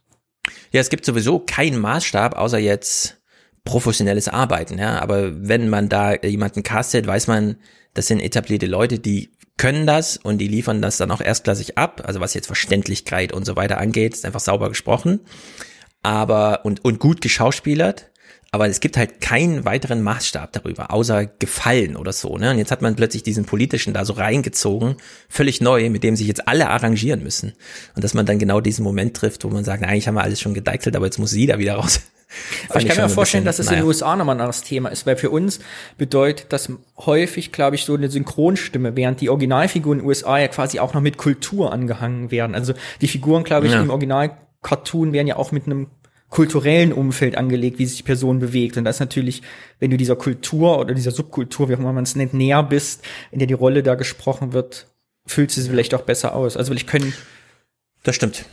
Ja, 0.72 0.80
es 0.80 0.90
gibt 0.90 1.04
sowieso 1.04 1.40
keinen 1.40 1.78
Maßstab, 1.78 2.38
außer 2.38 2.58
jetzt 2.58 3.18
professionelles 3.66 4.30
Arbeiten, 4.30 4.80
ja. 4.80 4.98
Aber 5.02 5.46
wenn 5.46 5.68
man 5.68 5.90
da 5.90 6.16
jemanden 6.16 6.64
castet, 6.64 7.06
weiß 7.06 7.28
man, 7.28 7.58
das 7.94 8.08
sind 8.08 8.22
etablierte 8.22 8.66
Leute, 8.66 8.98
die 8.98 9.30
können 9.58 9.86
das 9.86 10.16
und 10.16 10.38
die 10.38 10.48
liefern 10.48 10.82
das 10.82 10.96
dann 10.96 11.12
auch 11.12 11.20
erstklassig 11.20 11.78
ab. 11.78 12.04
Also 12.06 12.22
was 12.22 12.34
jetzt 12.34 12.48
Verständlichkeit 12.48 13.34
und 13.34 13.46
so 13.46 13.58
weiter 13.58 13.78
angeht, 13.78 14.14
ist 14.14 14.26
einfach 14.26 14.40
sauber 14.40 14.70
gesprochen. 14.70 15.20
Aber, 16.02 16.64
und, 16.64 16.86
und 16.86 17.00
gut 17.00 17.20
geschauspielert. 17.20 18.10
Aber 18.52 18.68
es 18.68 18.80
gibt 18.80 18.98
halt 18.98 19.22
keinen 19.22 19.64
weiteren 19.64 20.02
Maßstab 20.02 20.52
darüber, 20.54 20.92
außer 20.92 21.26
Gefallen 21.26 21.96
oder 21.96 22.14
so. 22.14 22.38
Ne? 22.38 22.52
Und 22.52 22.58
jetzt 22.58 22.72
hat 22.72 22.82
man 22.82 22.96
plötzlich 22.96 23.22
diesen 23.22 23.46
politischen 23.46 23.94
da 23.94 24.06
so 24.06 24.14
reingezogen, 24.14 24.96
völlig 25.28 25.62
neu, 25.62 25.90
mit 25.90 26.04
dem 26.04 26.16
sich 26.16 26.28
jetzt 26.28 26.48
alle 26.48 26.70
arrangieren 26.70 27.22
müssen. 27.22 27.54
Und 27.96 28.04
dass 28.04 28.16
man 28.16 28.26
dann 28.26 28.40
genau 28.40 28.60
diesen 28.60 28.84
Moment 28.84 29.16
trifft, 29.16 29.44
wo 29.44 29.50
man 29.50 29.64
sagt, 29.64 29.82
na, 29.82 29.88
eigentlich 29.88 30.08
haben 30.08 30.16
wir 30.16 30.24
alles 30.24 30.42
schon 30.42 30.56
gedeichselt, 30.56 30.96
aber 30.96 31.06
jetzt 31.06 31.20
muss 31.20 31.30
sie 31.30 31.46
da 31.46 31.60
wieder 31.60 31.76
raus. 31.76 32.02
Aber 32.70 32.80
ich 32.80 32.88
kann 32.88 32.98
mir 32.98 33.10
vorstellen, 33.10 33.44
bisschen, 33.44 33.46
dass 33.46 33.60
es 33.60 33.66
naja. 33.68 33.80
in 33.80 33.84
den 33.84 33.88
USA 33.88 34.16
nochmal 34.16 34.36
ein 34.36 34.42
anderes 34.42 34.62
Thema 34.62 34.90
ist, 34.90 35.06
weil 35.08 35.18
für 35.18 35.32
uns 35.32 35.60
bedeutet 35.98 36.54
das 36.54 36.72
häufig, 36.98 37.52
glaube 37.52 37.76
ich, 37.76 37.86
so 37.86 37.96
eine 37.96 38.10
Synchronstimme, 38.10 38.96
während 38.96 39.22
die 39.22 39.30
Originalfiguren 39.30 40.00
in 40.00 40.04
den 40.04 40.08
USA 40.08 40.38
ja 40.38 40.48
quasi 40.48 40.80
auch 40.80 40.94
noch 40.94 41.02
mit 41.02 41.18
Kultur 41.18 41.74
angehangen 41.74 42.30
werden. 42.30 42.54
Also 42.54 42.74
die 43.02 43.08
Figuren, 43.08 43.44
glaube 43.44 43.66
ich, 43.66 43.74
ja. 43.74 43.82
im 43.82 43.90
Original 43.90 44.38
Cartoon 44.62 45.14
werden 45.14 45.28
ja 45.28 45.38
auch 45.38 45.52
mit 45.52 45.66
einem 45.66 45.88
kulturellen 46.30 46.94
Umfeld 46.94 47.38
angelegt, 47.38 47.80
wie 47.80 47.86
sich 47.86 47.98
die 47.98 48.04
Person 48.04 48.40
bewegt. 48.40 48.78
Und 48.78 48.86
das 48.86 48.98
ist 48.98 49.00
natürlich, 49.02 49.42
wenn 49.80 49.92
du 49.92 49.98
dieser 49.98 50.16
Kultur 50.16 50.80
oder 50.80 50.94
dieser 50.94 51.12
Subkultur, 51.12 51.70
wie 51.70 51.76
auch 51.76 51.80
immer 51.80 51.94
man 51.94 52.04
es 52.04 52.16
nennt, 52.16 52.34
näher 52.34 52.64
bist, 52.64 53.04
in 53.32 53.40
der 53.40 53.48
die 53.48 53.54
Rolle 53.54 53.84
da 53.84 53.96
gesprochen 53.96 54.54
wird, 54.54 54.88
fühlt 55.26 55.52
sie 55.52 55.64
vielleicht 55.64 55.94
auch 55.94 56.02
besser 56.02 56.36
aus. 56.36 56.56
Also 56.56 56.74
ich 56.74 56.88
können. 56.88 57.14
Das 58.04 58.16
stimmt. 58.16 58.46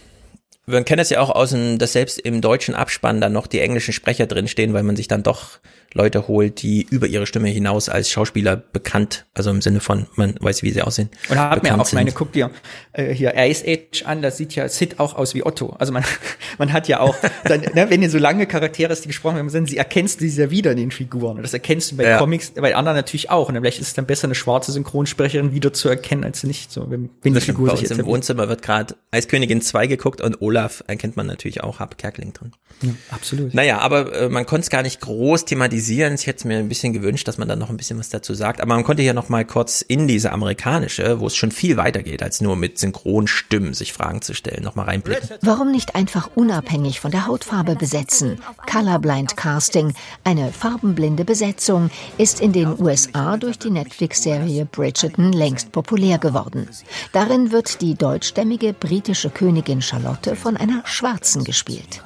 Man 0.66 0.84
kennt 0.84 1.00
es 1.00 1.10
ja 1.10 1.20
auch 1.20 1.30
aus, 1.30 1.54
dass 1.78 1.92
selbst 1.92 2.18
im 2.18 2.40
deutschen 2.40 2.74
Abspann 2.74 3.20
dann 3.20 3.32
noch 3.32 3.46
die 3.46 3.60
englischen 3.60 3.92
Sprecher 3.92 4.26
drinstehen, 4.26 4.72
weil 4.72 4.82
man 4.82 4.96
sich 4.96 5.06
dann 5.06 5.22
doch 5.22 5.60
Leute 5.96 6.28
holt, 6.28 6.62
die 6.62 6.86
über 6.88 7.06
ihre 7.06 7.26
Stimme 7.26 7.48
hinaus 7.48 7.88
als 7.88 8.10
Schauspieler 8.10 8.56
bekannt, 8.56 9.26
also 9.34 9.50
im 9.50 9.62
Sinne 9.62 9.80
von, 9.80 10.06
man 10.14 10.34
weiß, 10.40 10.62
wie 10.62 10.70
sie 10.70 10.82
aussehen. 10.82 11.10
Und 11.28 11.38
hat 11.38 11.62
mir 11.62 11.78
auch 11.78 11.92
meine, 11.92 12.12
guck 12.12 12.32
dir 12.32 12.50
äh, 12.92 13.12
hier 13.12 13.34
Ice 13.36 13.64
Age 13.66 14.04
an, 14.04 14.22
das 14.22 14.36
sieht 14.36 14.54
ja 14.54 14.68
Sid 14.68 15.00
auch 15.00 15.14
aus 15.14 15.34
wie 15.34 15.44
Otto. 15.44 15.74
Also 15.78 15.92
man, 15.92 16.04
man 16.58 16.72
hat 16.72 16.88
ja 16.88 17.00
auch, 17.00 17.16
dann, 17.44 17.60
ne, 17.60 17.86
wenn 17.88 18.02
ihr 18.02 18.10
so 18.10 18.18
lange 18.18 18.46
Charaktere 18.46 18.90
hast, 18.90 19.02
die 19.02 19.08
gesprochen 19.08 19.38
haben, 19.38 19.50
sind, 19.50 19.68
sie 19.68 19.76
erkennst 19.76 20.20
du 20.20 20.28
sie 20.28 20.40
ja 20.40 20.50
wieder 20.50 20.70
in 20.72 20.76
den 20.76 20.90
Figuren. 20.90 21.36
Und 21.38 21.42
das 21.42 21.52
erkennst 21.52 21.92
du 21.92 21.96
bei 21.96 22.04
ja. 22.04 22.18
Comics, 22.18 22.50
bei 22.50 22.76
anderen 22.76 22.96
natürlich 22.96 23.30
auch. 23.30 23.48
Und 23.48 23.54
dann 23.54 23.62
vielleicht 23.62 23.80
ist 23.80 23.88
es 23.88 23.94
dann 23.94 24.06
besser, 24.06 24.26
eine 24.26 24.34
schwarze 24.34 24.72
Synchronsprecherin 24.72 25.52
wieder 25.52 25.72
zu 25.72 25.88
erkennen, 25.88 26.24
als 26.24 26.44
nicht 26.44 26.70
so, 26.70 26.90
wenn, 26.90 27.10
wenn 27.22 27.34
die 27.34 27.40
Figur 27.40 27.70
sich 27.70 27.88
jetzt 27.88 27.98
im 27.98 28.06
Wohnzimmer 28.06 28.48
wird 28.48 28.62
gerade 28.62 28.94
Eiskönigin 29.10 29.62
2 29.62 29.86
geguckt 29.86 30.20
und 30.20 30.42
Olaf 30.42 30.84
erkennt 30.86 31.16
man 31.16 31.26
natürlich 31.26 31.62
auch, 31.62 31.80
hab 31.80 31.96
Kerkling 31.98 32.32
drin. 32.32 32.52
Ja, 32.82 32.90
absolut. 33.10 33.54
Naja, 33.54 33.78
aber 33.78 34.12
äh, 34.14 34.28
man 34.28 34.44
konnte 34.44 34.64
es 34.64 34.70
gar 34.70 34.82
nicht 34.82 35.00
groß 35.00 35.46
thematisieren. 35.46 35.85
Ich 35.88 36.26
hätte 36.26 36.48
mir 36.48 36.58
ein 36.58 36.68
bisschen 36.68 36.92
gewünscht, 36.92 37.28
dass 37.28 37.38
man 37.38 37.48
dann 37.48 37.58
noch 37.58 37.70
ein 37.70 37.76
bisschen 37.76 37.98
was 37.98 38.08
dazu 38.08 38.34
sagt. 38.34 38.60
Aber 38.60 38.74
man 38.74 38.84
konnte 38.84 39.02
ja 39.02 39.12
noch 39.12 39.28
mal 39.28 39.44
kurz 39.44 39.82
in 39.82 40.08
diese 40.08 40.32
amerikanische, 40.32 41.20
wo 41.20 41.26
es 41.26 41.36
schon 41.36 41.50
viel 41.50 41.76
weiter 41.76 42.02
geht, 42.02 42.22
als 42.22 42.40
nur 42.40 42.56
mit 42.56 42.78
Synchronstimmen 42.78 43.74
sich 43.74 43.92
Fragen 43.92 44.22
zu 44.22 44.34
stellen, 44.34 44.62
noch 44.62 44.74
mal 44.74 44.84
reinblicken. 44.84 45.38
Warum 45.42 45.70
nicht 45.70 45.94
einfach 45.94 46.30
unabhängig 46.34 47.00
von 47.00 47.10
der 47.10 47.26
Hautfarbe 47.26 47.76
besetzen? 47.76 48.40
Colorblind 48.70 49.36
Casting, 49.36 49.94
eine 50.24 50.52
farbenblinde 50.52 51.24
Besetzung, 51.24 51.90
ist 52.18 52.40
in 52.40 52.52
den 52.52 52.80
USA 52.80 53.36
durch 53.36 53.58
die 53.58 53.70
Netflix-Serie 53.70 54.66
Bridgerton 54.66 55.32
längst 55.32 55.72
populär 55.72 56.18
geworden. 56.18 56.68
Darin 57.12 57.52
wird 57.52 57.80
die 57.80 57.94
deutschstämmige 57.94 58.72
britische 58.72 59.30
Königin 59.30 59.82
Charlotte 59.82 60.36
von 60.36 60.56
einer 60.56 60.82
Schwarzen 60.84 61.44
gespielt. 61.44 62.02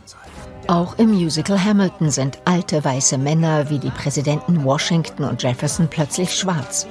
Auch 0.70 0.96
im 1.00 1.10
Musical 1.10 1.58
Hamilton 1.64 2.12
sind 2.12 2.38
alte 2.44 2.84
weiße 2.84 3.18
Männer 3.18 3.68
wie 3.70 3.80
die 3.80 3.90
Präsidenten 3.90 4.62
Washington 4.62 5.24
und 5.24 5.42
Jefferson 5.42 5.88
plötzlich 5.90 6.32
schwarz. 6.32 6.86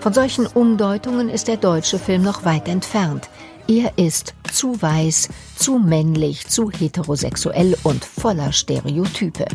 Von 0.00 0.12
solchen 0.12 0.46
Umdeutungen 0.46 1.30
ist 1.30 1.48
der 1.48 1.56
deutsche 1.56 1.98
Film 1.98 2.20
noch 2.20 2.44
weit 2.44 2.68
entfernt. 2.68 3.30
Er 3.66 3.96
ist 3.96 4.34
zu 4.52 4.82
weiß, 4.82 5.30
zu 5.56 5.78
männlich, 5.78 6.46
zu 6.46 6.70
heterosexuell 6.70 7.74
und 7.84 8.04
voller 8.04 8.52
Stereotype. 8.52 9.46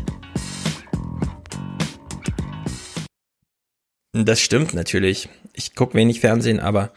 Das 4.14 4.40
stimmt 4.40 4.74
natürlich. 4.74 5.30
Ich 5.54 5.76
gucke 5.76 5.94
wenig 5.94 6.20
Fernsehen, 6.20 6.60
aber 6.60 6.94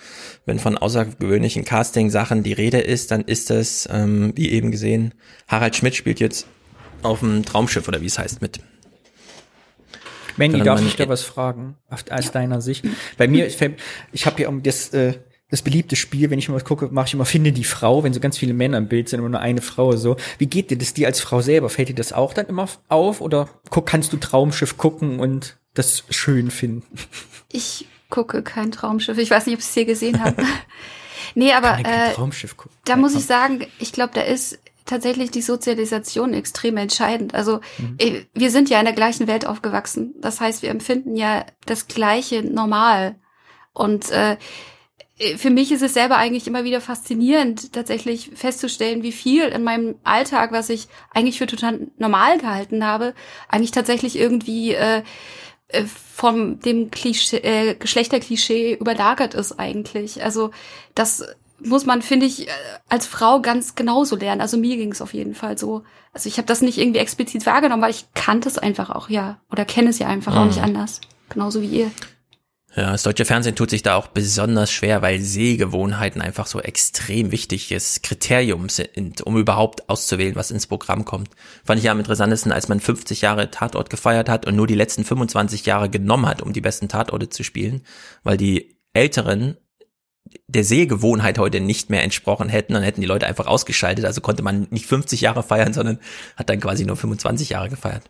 wenn 0.47 0.59
von 0.59 0.79
außergewöhnlichen 0.79 1.67
Casting-Sachen 1.67 2.43
die 2.43 2.55
Rede 2.55 2.81
ist, 2.81 3.11
dann 3.11 3.21
ist 3.21 3.51
das, 3.51 3.87
ähm, 3.93 4.33
wie 4.35 4.49
eben 4.49 4.71
gesehen, 4.71 5.13
Harald 5.47 5.77
Schmidt 5.77 5.95
spielt 5.95 6.21
jetzt 6.21 6.47
auf 7.03 7.21
dem 7.21 7.45
Traumschiff 7.45 7.87
oder 7.89 8.01
wie 8.01 8.07
es 8.07 8.19
heißt 8.19 8.43
mit. 8.43 8.61
Mandy, 10.37 10.63
darf 10.63 10.81
ich 10.81 10.97
da 10.97 11.09
was 11.09 11.23
fragen, 11.23 11.77
aus 11.89 12.33
deiner 12.33 12.61
Sicht? 12.61 12.85
Bei 13.19 13.29
mir, 13.29 13.47
ich, 13.47 13.59
ich 14.13 14.27
habe 14.27 14.43
ja 14.43 14.49
um 14.49 14.63
das, 14.63 14.89
äh, 14.91 15.19
das 15.51 15.63
beliebte 15.63 15.97
Spiel, 15.97 16.31
wenn 16.31 16.39
ich 16.39 16.49
mal 16.49 16.55
was 16.55 16.65
gucke, 16.65 16.89
mache 16.91 17.09
ich 17.09 17.15
immer 17.15 17.25
Finde 17.25 17.53
die 17.53 17.65
Frau, 17.65 18.05
wenn 18.05 18.13
so 18.15 18.21
ganz 18.21 18.39
viele 18.39 18.55
Männer 18.55 18.79
im 18.79 18.89
Bild 18.89 19.09
sind, 19.09 19.19
immer 19.19 19.29
nur 19.29 19.41
eine 19.41 19.61
Frau 19.61 19.97
so. 19.97 20.17
Wie 20.39 20.47
geht 20.47 20.71
dir 20.71 20.79
das 20.79 20.95
dir 20.95 21.09
als 21.09 21.21
Frau 21.21 21.43
selber? 21.43 21.69
Fällt 21.69 21.89
dir 21.89 21.95
das 21.95 22.13
auch 22.13 22.33
dann 22.33 22.47
immer 22.47 22.69
auf 22.89 23.21
oder 23.21 23.49
guck, 23.69 23.87
kannst 23.87 24.13
du 24.13 24.17
Traumschiff 24.17 24.77
gucken 24.77 25.21
und 25.21 25.59
das 25.75 26.05
schön 26.11 26.51
finden? 26.51 26.99
Ich 27.53 27.87
gucke 28.11 28.43
kein 28.43 28.71
Traumschiff. 28.71 29.19
Ich 29.19 29.31
weiß 29.31 29.47
nicht, 29.47 29.57
ob 29.57 29.61
ich 29.61 29.67
es 29.67 29.75
hier 29.75 29.85
gesehen 29.85 30.23
habe. 30.23 30.43
nee, 31.35 31.53
aber 31.53 31.81
äh, 31.81 32.15
da 32.85 32.97
muss 32.97 33.15
ich 33.15 33.25
sagen, 33.25 33.67
ich 33.81 33.93
glaube, 33.93 34.13
da 34.15 34.23
ist 34.23 34.60
tatsächlich 34.87 35.31
die 35.31 35.43
Sozialisation 35.43 36.35
extrem 36.35 36.77
entscheidend. 36.77 37.35
Also 37.35 37.61
mhm. 37.79 37.97
Äh, 37.99 38.23
wir 38.35 38.51
sind 38.51 38.71
ja 38.71 38.79
in 38.79 38.87
der 38.87 38.95
gleichen 38.95 39.27
Welt 39.27 39.47
aufgewachsen. 39.47 40.15
Das 40.21 40.41
heißt, 40.41 40.63
wir 40.63 40.71
empfinden 40.71 41.17
ja 41.17 41.45
das 41.67 41.87
gleiche 41.89 42.43
normal. 42.43 43.17
Und 43.73 44.11
äh, 44.11 44.37
äh, 45.21 45.37
für 45.37 45.51
mich 45.51 45.71
ist 45.71 45.83
es 45.83 45.95
selber 45.95 46.17
eigentlich 46.17 46.47
immer 46.47 46.65
wieder 46.65 46.81
faszinierend, 46.81 47.73
tatsächlich 47.73 48.31
festzustellen, 48.35 49.03
wie 49.03 49.13
viel 49.13 49.45
in 49.45 49.63
meinem 49.63 49.97
Alltag, 50.03 50.53
was 50.53 50.71
ich 50.71 50.89
eigentlich 51.11 51.39
für 51.39 51.47
total 51.47 51.89
normal 51.99 52.39
gehalten 52.39 52.85
habe, 52.85 53.15
eigentlich 53.49 53.71
tatsächlich 53.71 54.19
irgendwie 54.19 54.75
äh, 54.75 55.03
äh 55.69 55.85
vom 55.85 56.61
dem 56.61 56.91
Klischee, 56.91 57.39
äh, 57.39 57.75
Geschlechterklischee 57.75 58.75
überlagert 58.75 59.35
ist 59.35 59.59
eigentlich. 59.59 60.23
Also 60.23 60.51
das 60.95 61.25
muss 61.65 61.87
man, 61.87 62.03
finde 62.03 62.27
ich, 62.27 62.49
äh, 62.49 62.53
als 62.89 63.07
Frau 63.07 63.41
ganz 63.41 63.75
genauso 63.75 64.17
lernen. 64.17 64.41
Also 64.41 64.57
mir 64.57 64.77
ging 64.77 64.93
es 64.93 65.03
auf 65.03 65.15
jeden 65.15 65.35
Fall 65.35 65.59
so. 65.59 65.83
Also 66.13 66.29
ich 66.29 66.39
habe 66.39 66.47
das 66.47 66.63
nicht 66.63 66.79
irgendwie 66.79 67.01
explizit 67.01 67.47
wahrgenommen, 67.47 67.83
weil 67.83 67.91
ich 67.91 68.07
kannte 68.15 68.49
es 68.49 68.59
einfach 68.59 68.91
auch, 68.91 69.09
ja. 69.09 69.41
Oder 69.51 69.65
kenne 69.65 69.91
es 69.91 69.99
ja 69.99 70.09
einfach 70.09 70.33
mhm. 70.33 70.39
auch 70.39 70.47
nicht 70.47 70.63
anders. 70.63 71.01
Genauso 71.29 71.63
wie 71.63 71.67
ihr. 71.67 71.91
Ja, 72.77 72.93
das 72.93 73.03
deutsche 73.03 73.25
Fernsehen 73.25 73.57
tut 73.57 73.71
sich 73.71 73.83
da 73.83 73.97
auch 73.97 74.07
besonders 74.07 74.71
schwer, 74.71 75.03
weil 75.03 75.21
Sehgewohnheiten 75.21 76.23
einfach 76.23 76.47
so 76.47 76.61
extrem 76.61 77.33
wichtiges 77.33 78.01
Kriterium 78.03 78.69
sind, 78.69 79.23
um 79.23 79.37
überhaupt 79.37 79.89
auszuwählen, 79.89 80.37
was 80.37 80.53
ins 80.53 80.69
Programm 80.69 81.05
kommt. 81.05 81.31
Fand 81.65 81.81
ich 81.81 81.87
ja 81.87 81.93
am 81.93 81.99
interessantesten, 81.99 82.53
als 82.53 82.69
man 82.69 82.79
50 82.79 83.23
Jahre 83.23 83.51
Tatort 83.51 83.91
gefeiert 83.91 84.29
hat 84.29 84.47
und 84.47 84.55
nur 84.55 84.69
die 84.69 84.77
letzten 84.77 85.05
25 85.05 85.67
Jahre 85.67 85.91
genommen 85.91 86.27
hat, 86.27 86.43
um 86.43 86.53
die 86.53 86.61
besten 86.61 86.89
Tatorte 86.89 87.29
zu 87.29 87.43
spielen, 87.43 87.83
weil 88.23 88.37
die 88.37 88.79
Älteren 88.93 89.57
der 90.47 90.65
Sehgewohnheit 90.65 91.39
heute 91.39 91.61
nicht 91.61 91.91
mehr 91.91 92.03
entsprochen 92.03 92.49
hätten, 92.49 92.75
dann 92.75 92.83
hätten 92.83 93.01
die 93.01 93.07
Leute 93.07 93.27
einfach 93.27 93.47
ausgeschaltet. 93.47 94.05
Also 94.05 94.21
konnte 94.21 94.43
man 94.43 94.67
nicht 94.71 94.87
50 94.87 95.21
Jahre 95.21 95.43
feiern, 95.43 95.73
sondern 95.73 95.99
hat 96.37 96.49
dann 96.49 96.61
quasi 96.61 96.85
nur 96.85 96.97
25 96.97 97.51
Jahre 97.51 97.69
gefeiert. 97.69 98.05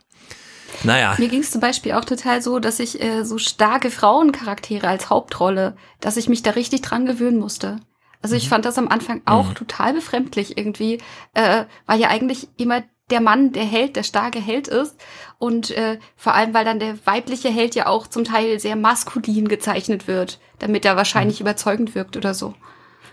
Naja. 0.84 1.14
Mir 1.18 1.28
ging 1.28 1.40
es 1.40 1.50
zum 1.50 1.60
Beispiel 1.60 1.92
auch 1.92 2.04
total 2.04 2.42
so, 2.42 2.58
dass 2.58 2.78
ich 2.78 3.02
äh, 3.02 3.24
so 3.24 3.38
starke 3.38 3.90
Frauencharaktere 3.90 4.86
als 4.86 5.10
Hauptrolle, 5.10 5.76
dass 6.00 6.16
ich 6.16 6.28
mich 6.28 6.42
da 6.42 6.50
richtig 6.50 6.82
dran 6.82 7.06
gewöhnen 7.06 7.38
musste. 7.38 7.80
Also 8.22 8.36
ich 8.36 8.44
mhm. 8.46 8.50
fand 8.50 8.64
das 8.64 8.78
am 8.78 8.88
Anfang 8.88 9.22
auch 9.24 9.50
mhm. 9.50 9.54
total 9.54 9.94
befremdlich 9.94 10.56
irgendwie, 10.56 10.98
äh, 11.34 11.64
weil 11.86 12.00
ja 12.00 12.08
eigentlich 12.08 12.48
immer 12.56 12.82
der 13.10 13.20
Mann 13.20 13.52
der 13.52 13.64
Held, 13.64 13.96
der 13.96 14.02
starke 14.02 14.40
Held 14.40 14.68
ist. 14.68 14.96
Und 15.38 15.70
äh, 15.70 15.98
vor 16.16 16.34
allem, 16.34 16.54
weil 16.54 16.64
dann 16.64 16.78
der 16.78 16.94
weibliche 17.04 17.48
Held 17.48 17.74
ja 17.74 17.86
auch 17.86 18.06
zum 18.06 18.24
Teil 18.24 18.60
sehr 18.60 18.76
maskulin 18.76 19.48
gezeichnet 19.48 20.06
wird, 20.06 20.38
damit 20.58 20.84
er 20.84 20.96
wahrscheinlich 20.96 21.40
mhm. 21.40 21.46
überzeugend 21.46 21.94
wirkt 21.94 22.16
oder 22.16 22.34
so. 22.34 22.54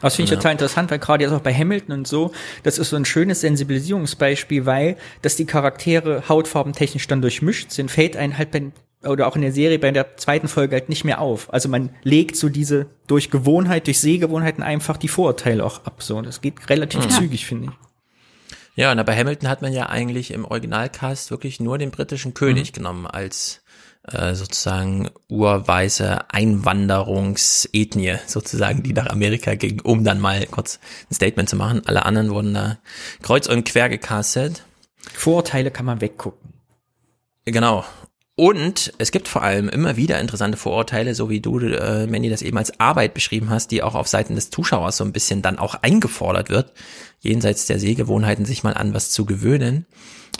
Das 0.01 0.15
finde 0.15 0.25
ich 0.25 0.31
ja. 0.31 0.37
total 0.37 0.51
interessant, 0.53 0.91
weil 0.91 0.99
gerade 0.99 1.23
jetzt 1.23 1.33
auch 1.33 1.41
bei 1.41 1.53
Hamilton 1.53 1.99
und 1.99 2.07
so, 2.07 2.31
das 2.63 2.77
ist 2.77 2.91
so 2.91 2.95
ein 2.95 3.05
schönes 3.05 3.41
Sensibilisierungsbeispiel, 3.41 4.65
weil, 4.65 4.97
dass 5.21 5.35
die 5.35 5.45
Charaktere 5.45 6.23
hautfarbentechnisch 6.29 7.07
dann 7.07 7.21
durchmischt 7.21 7.71
sind, 7.71 7.89
fällt 7.89 8.15
einen 8.15 8.37
halt 8.37 8.51
bei, 8.51 8.71
oder 9.03 9.27
auch 9.27 9.35
in 9.35 9.41
der 9.41 9.51
Serie 9.51 9.79
bei 9.79 9.91
der 9.91 10.17
zweiten 10.17 10.47
Folge 10.47 10.75
halt 10.75 10.89
nicht 10.89 11.03
mehr 11.03 11.19
auf. 11.19 11.51
Also 11.53 11.69
man 11.69 11.89
legt 12.03 12.35
so 12.35 12.49
diese 12.49 12.87
durch 13.07 13.31
Gewohnheit, 13.31 13.87
durch 13.87 13.99
Sehgewohnheiten 13.99 14.63
einfach 14.63 14.97
die 14.97 15.07
Vorurteile 15.07 15.65
auch 15.65 15.85
ab. 15.85 16.03
So, 16.03 16.21
das 16.21 16.41
geht 16.41 16.69
relativ 16.69 17.03
ja. 17.03 17.09
zügig, 17.09 17.45
finde 17.45 17.69
ich. 17.69 17.86
Ja, 18.77 18.91
und 18.91 19.03
bei 19.07 19.17
Hamilton 19.17 19.49
hat 19.49 19.63
man 19.63 19.73
ja 19.73 19.89
eigentlich 19.89 20.29
im 20.29 20.45
Originalcast 20.45 21.31
wirklich 21.31 21.59
nur 21.59 21.79
den 21.79 21.89
britischen 21.89 22.35
König 22.35 22.71
mhm. 22.71 22.75
genommen 22.75 23.07
als 23.07 23.63
äh, 24.03 24.35
sozusagen 24.35 25.09
urweiße 25.29 26.29
Einwanderungsethnie 26.29 28.17
sozusagen, 28.27 28.83
die 28.83 28.93
nach 28.93 29.07
Amerika 29.07 29.55
ging, 29.55 29.81
um 29.81 30.03
dann 30.03 30.19
mal 30.19 30.45
kurz 30.45 30.79
ein 31.09 31.15
Statement 31.15 31.49
zu 31.49 31.55
machen. 31.55 31.81
Alle 31.87 32.05
anderen 32.05 32.29
wurden 32.29 32.53
da 32.53 32.77
kreuz 33.23 33.47
und 33.47 33.67
quer 33.67 33.89
gecastet. 33.89 34.63
Vorurteile 35.11 35.71
kann 35.71 35.87
man 35.87 35.99
weggucken. 35.99 36.53
Genau. 37.45 37.83
Und 38.39 38.93
es 38.99 39.09
gibt 39.09 39.27
vor 39.27 39.41
allem 39.41 39.67
immer 39.67 39.97
wieder 39.97 40.19
interessante 40.19 40.59
Vorurteile, 40.59 41.15
so 41.15 41.27
wie 41.27 41.39
du, 41.39 41.57
äh, 41.57 42.05
Mandy, 42.05 42.29
das 42.29 42.43
eben 42.43 42.59
als 42.59 42.79
Arbeit 42.79 43.15
beschrieben 43.15 43.49
hast, 43.49 43.71
die 43.71 43.81
auch 43.81 43.95
auf 43.95 44.07
Seiten 44.07 44.35
des 44.35 44.51
Zuschauers 44.51 44.97
so 44.97 45.03
ein 45.03 45.11
bisschen 45.11 45.41
dann 45.41 45.57
auch 45.57 45.73
eingefordert 45.81 46.51
wird, 46.51 46.71
jenseits 47.19 47.65
der 47.65 47.79
Sehgewohnheiten 47.79 48.45
sich 48.45 48.63
mal 48.63 48.75
an 48.75 48.93
was 48.93 49.09
zu 49.09 49.25
gewöhnen. 49.25 49.87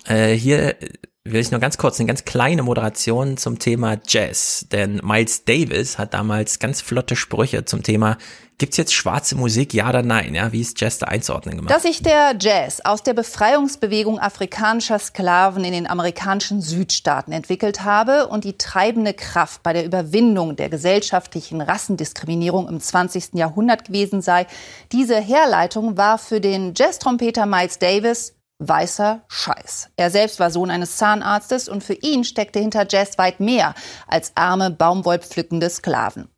Äh, 0.07 0.33
hier 0.33 0.75
will 1.23 1.41
ich 1.41 1.51
nur 1.51 1.59
ganz 1.59 1.77
kurz 1.77 1.99
eine 1.99 2.07
ganz 2.07 2.25
kleine 2.25 2.63
Moderation 2.63 3.37
zum 3.37 3.59
Thema 3.59 3.97
Jazz, 4.07 4.67
denn 4.71 5.01
Miles 5.03 5.45
Davis 5.45 5.97
hat 5.97 6.13
damals 6.13 6.59
ganz 6.59 6.81
flotte 6.81 7.15
Sprüche 7.15 7.65
zum 7.65 7.83
Thema 7.83 8.17
Gibt's 8.59 8.77
jetzt 8.77 8.95
schwarze 8.95 9.35
Musik, 9.35 9.71
ja 9.75 9.87
oder 9.87 10.01
nein? 10.01 10.33
Ja, 10.33 10.51
wie 10.51 10.61
ist 10.61 10.81
Jazz 10.81 10.97
da 10.97 11.05
einzuordnen 11.05 11.57
gemacht? 11.57 11.71
Dass 11.71 11.83
sich 11.83 12.01
der 12.01 12.35
Jazz 12.39 12.81
aus 12.83 13.03
der 13.03 13.13
Befreiungsbewegung 13.13 14.17
afrikanischer 14.17 14.97
Sklaven 14.97 15.63
in 15.63 15.73
den 15.73 15.85
amerikanischen 15.85 16.61
Südstaaten 16.61 17.33
entwickelt 17.33 17.83
habe 17.83 18.25
und 18.25 18.45
die 18.45 18.57
treibende 18.57 19.13
Kraft 19.13 19.61
bei 19.61 19.73
der 19.73 19.85
Überwindung 19.85 20.55
der 20.55 20.69
gesellschaftlichen 20.69 21.61
Rassendiskriminierung 21.61 22.67
im 22.67 22.79
20. 22.79 23.33
Jahrhundert 23.33 23.85
gewesen 23.85 24.23
sei, 24.23 24.47
diese 24.91 25.19
Herleitung 25.19 25.95
war 25.95 26.17
für 26.17 26.41
den 26.41 26.73
Jazztrompeter 26.75 27.45
Miles 27.45 27.77
Davis 27.77 28.36
weißer 28.59 29.23
Scheiß. 29.27 29.89
Er 29.97 30.09
selbst 30.09 30.39
war 30.39 30.51
Sohn 30.51 30.71
eines 30.71 30.97
Zahnarztes 30.97 31.69
und 31.69 31.83
für 31.83 31.93
ihn 31.93 32.23
steckte 32.23 32.59
hinter 32.59 32.87
Jazz 32.89 33.17
weit 33.17 33.39
mehr 33.39 33.75
als 34.07 34.31
arme, 34.35 34.71
baumwollpflückende 34.71 35.69
Sklaven. 35.69 36.29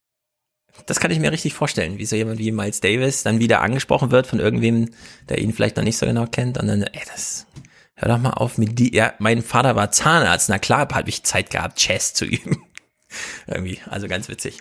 Das 0.85 0.99
kann 0.99 1.11
ich 1.11 1.19
mir 1.19 1.31
richtig 1.31 1.53
vorstellen, 1.53 1.97
wie 1.97 2.05
so 2.05 2.15
jemand 2.15 2.39
wie 2.39 2.51
Miles 2.51 2.79
Davis 2.79 3.23
dann 3.23 3.39
wieder 3.39 3.61
angesprochen 3.61 4.11
wird 4.11 4.27
von 4.27 4.39
irgendwem, 4.39 4.89
der 5.27 5.39
ihn 5.39 5.53
vielleicht 5.53 5.77
noch 5.77 5.83
nicht 5.83 5.97
so 5.97 6.05
genau 6.05 6.25
kennt 6.25 6.57
und 6.57 6.67
dann, 6.67 6.83
ey, 6.83 7.01
das, 7.07 7.47
hör 7.95 8.09
doch 8.09 8.17
mal 8.17 8.31
auf 8.31 8.57
mit 8.57 8.79
die, 8.79 8.95
ja, 8.95 9.13
mein 9.19 9.41
Vater 9.41 9.75
war 9.75 9.91
Zahnarzt, 9.91 10.49
na 10.49 10.59
klar, 10.59 10.87
habe 10.93 11.09
ich 11.09 11.23
Zeit 11.23 11.49
gehabt, 11.49 11.79
Chess 11.79 12.13
zu 12.13 12.25
üben. 12.25 12.63
Irgendwie, 13.47 13.79
also 13.89 14.07
ganz 14.07 14.29
witzig. 14.29 14.59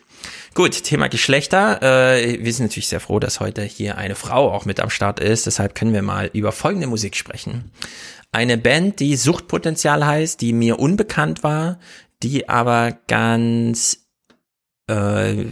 Gut, 0.55 0.83
Thema 0.85 1.09
Geschlechter. 1.09 1.83
Äh, 1.83 2.45
wir 2.45 2.53
sind 2.53 2.67
natürlich 2.67 2.89
sehr 2.89 3.01
froh, 3.01 3.19
dass 3.19 3.41
heute 3.41 3.63
hier 3.63 3.99
eine 3.99 4.15
Frau 4.15 4.51
auch 4.53 4.65
mit 4.65 4.81
am 4.81 4.91
Start 4.91 5.21
ist. 5.21 5.47
Deshalb 5.47 5.75
können 5.75 5.93
wir 5.93 6.03
mal 6.03 6.31
über 6.33 6.53
folgende 6.53 6.87
Musik 6.87 7.17
sprechen. 7.17 7.71
Eine 8.33 8.59
Band, 8.59 9.01
die 9.01 9.17
Suchtpotenzial 9.17 10.05
heißt, 10.05 10.41
die 10.41 10.53
mir 10.53 10.79
unbekannt 10.79 11.43
war, 11.43 11.79
die 12.23 12.49
aber 12.49 12.99
ganz 13.07 14.09
äh, 14.89 15.45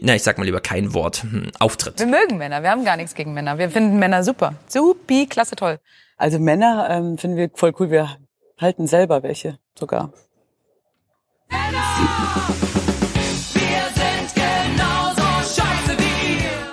na, 0.00 0.14
ich 0.14 0.22
sag 0.22 0.38
mal 0.38 0.44
lieber 0.44 0.60
kein 0.60 0.94
Wort, 0.94 1.22
hm, 1.22 1.50
auftritt. 1.58 1.98
Wir 1.98 2.06
mögen 2.06 2.38
Männer, 2.38 2.62
wir 2.62 2.70
haben 2.70 2.84
gar 2.84 2.96
nichts 2.96 3.14
gegen 3.14 3.34
Männer. 3.34 3.58
Wir 3.58 3.70
finden 3.70 3.98
Männer 3.98 4.24
super. 4.24 4.54
Supi, 4.68 5.26
klasse, 5.26 5.54
toll. 5.54 5.78
Also 6.16 6.38
Männer 6.38 6.88
ähm, 6.90 7.18
finden 7.18 7.36
wir 7.36 7.50
voll 7.54 7.74
cool. 7.78 7.90
Wir 7.90 8.16
halten 8.58 8.86
selber 8.86 9.22
welche 9.22 9.58
sogar. 9.78 10.12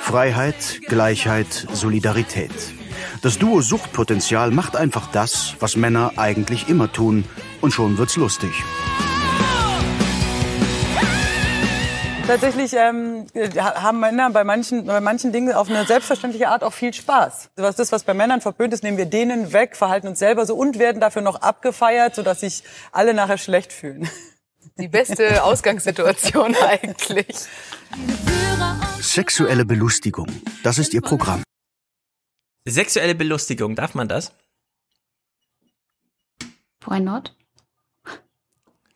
Freiheit, 0.01 0.79
Gleichheit, 0.87 1.67
Solidarität. 1.73 2.51
Das 3.21 3.37
Duo 3.37 3.61
Suchtpotenzial 3.61 4.51
macht 4.51 4.75
einfach 4.75 5.11
das, 5.11 5.55
was 5.59 5.75
Männer 5.75 6.13
eigentlich 6.15 6.69
immer 6.69 6.91
tun, 6.91 7.25
und 7.61 7.71
schon 7.71 7.97
wird's 7.97 8.15
lustig. 8.15 8.51
Tatsächlich 12.25 12.73
ähm, 12.73 13.27
haben 13.57 13.99
Männer 13.99 14.29
bei 14.31 14.43
manchen, 14.43 14.85
bei 14.85 15.01
manchen 15.01 15.31
Dingen 15.31 15.53
auf 15.53 15.69
eine 15.69 15.85
selbstverständliche 15.85 16.49
Art 16.49 16.63
auch 16.63 16.73
viel 16.73 16.93
Spaß. 16.93 17.51
Was 17.55 17.75
das, 17.75 17.91
was 17.91 18.03
bei 18.03 18.13
Männern 18.13 18.41
verpönt 18.41 18.73
ist, 18.73 18.83
nehmen 18.83 18.97
wir 18.97 19.05
denen 19.05 19.53
weg, 19.53 19.75
verhalten 19.75 20.07
uns 20.07 20.19
selber 20.19 20.45
so 20.45 20.55
und 20.55 20.77
werden 20.77 20.99
dafür 20.99 21.21
noch 21.21 21.41
abgefeiert, 21.41 22.15
sodass 22.15 22.41
sich 22.41 22.63
alle 22.91 23.13
nachher 23.13 23.37
schlecht 23.37 23.71
fühlen. 23.71 24.09
Die 24.79 24.87
beste 24.87 25.43
Ausgangssituation 25.43 26.55
eigentlich. 26.61 27.27
Sexuelle 28.99 29.65
Belustigung, 29.65 30.27
das 30.63 30.77
ist 30.77 30.93
ihr 30.93 31.01
Programm. 31.01 31.43
Sexuelle 32.65 33.15
Belustigung, 33.15 33.75
darf 33.75 33.95
man 33.95 34.07
das? 34.07 34.33
Why 36.85 36.99
not? 36.99 37.35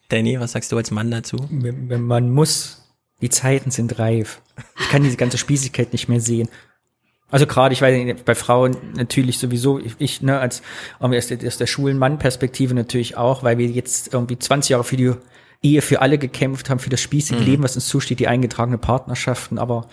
Danny, 0.10 0.39
was 0.39 0.52
sagst 0.52 0.72
du 0.72 0.78
als 0.78 0.91
Mann 0.91 1.10
dazu? 1.10 1.38
Man 1.50 2.30
muss. 2.32 2.78
Die 3.22 3.30
Zeiten 3.30 3.70
sind 3.70 4.00
reif. 4.00 4.41
Ich 4.80 4.89
kann 4.89 5.04
diese 5.04 5.15
ganze 5.15 5.38
Spießigkeit 5.38 5.94
nicht 5.94 6.10
mehr 6.10 6.20
sehen. 6.20 6.50
Also 7.30 7.46
gerade, 7.46 7.74
ich 7.74 7.82
weiß 7.82 8.24
bei 8.26 8.36
Frauen 8.36 8.76
natürlich 8.96 9.38
sowieso, 9.38 9.80
ich, 9.80 9.96
ich 10.00 10.22
ne, 10.22 10.39
als 10.39 10.62
irgendwie 11.00 11.17
aus 11.17 11.28
der, 11.28 11.48
aus 11.48 11.58
der 11.58 11.67
schwulen 11.67 11.98
Mann-Perspektive 11.98 12.74
natürlich 12.74 13.15
auch, 13.15 13.44
weil 13.44 13.58
wir 13.58 13.67
jetzt 13.67 14.13
irgendwie 14.13 14.38
20 14.38 14.72
Jahre 14.72 14.84
für 14.84 14.98
die 14.98 15.13
Ehe 15.62 15.82
für 15.82 16.02
alle 16.02 16.17
gekämpft 16.17 16.69
haben, 16.69 16.80
für 16.80 16.89
das 16.89 17.02
spießige 17.02 17.39
mhm. 17.39 17.45
Leben, 17.45 17.63
was 17.63 17.76
uns 17.76 17.88
zusteht, 17.88 18.19
die 18.19 18.28
eingetragene 18.28 18.78
Partnerschaften, 18.78 19.60
aber 19.60 19.88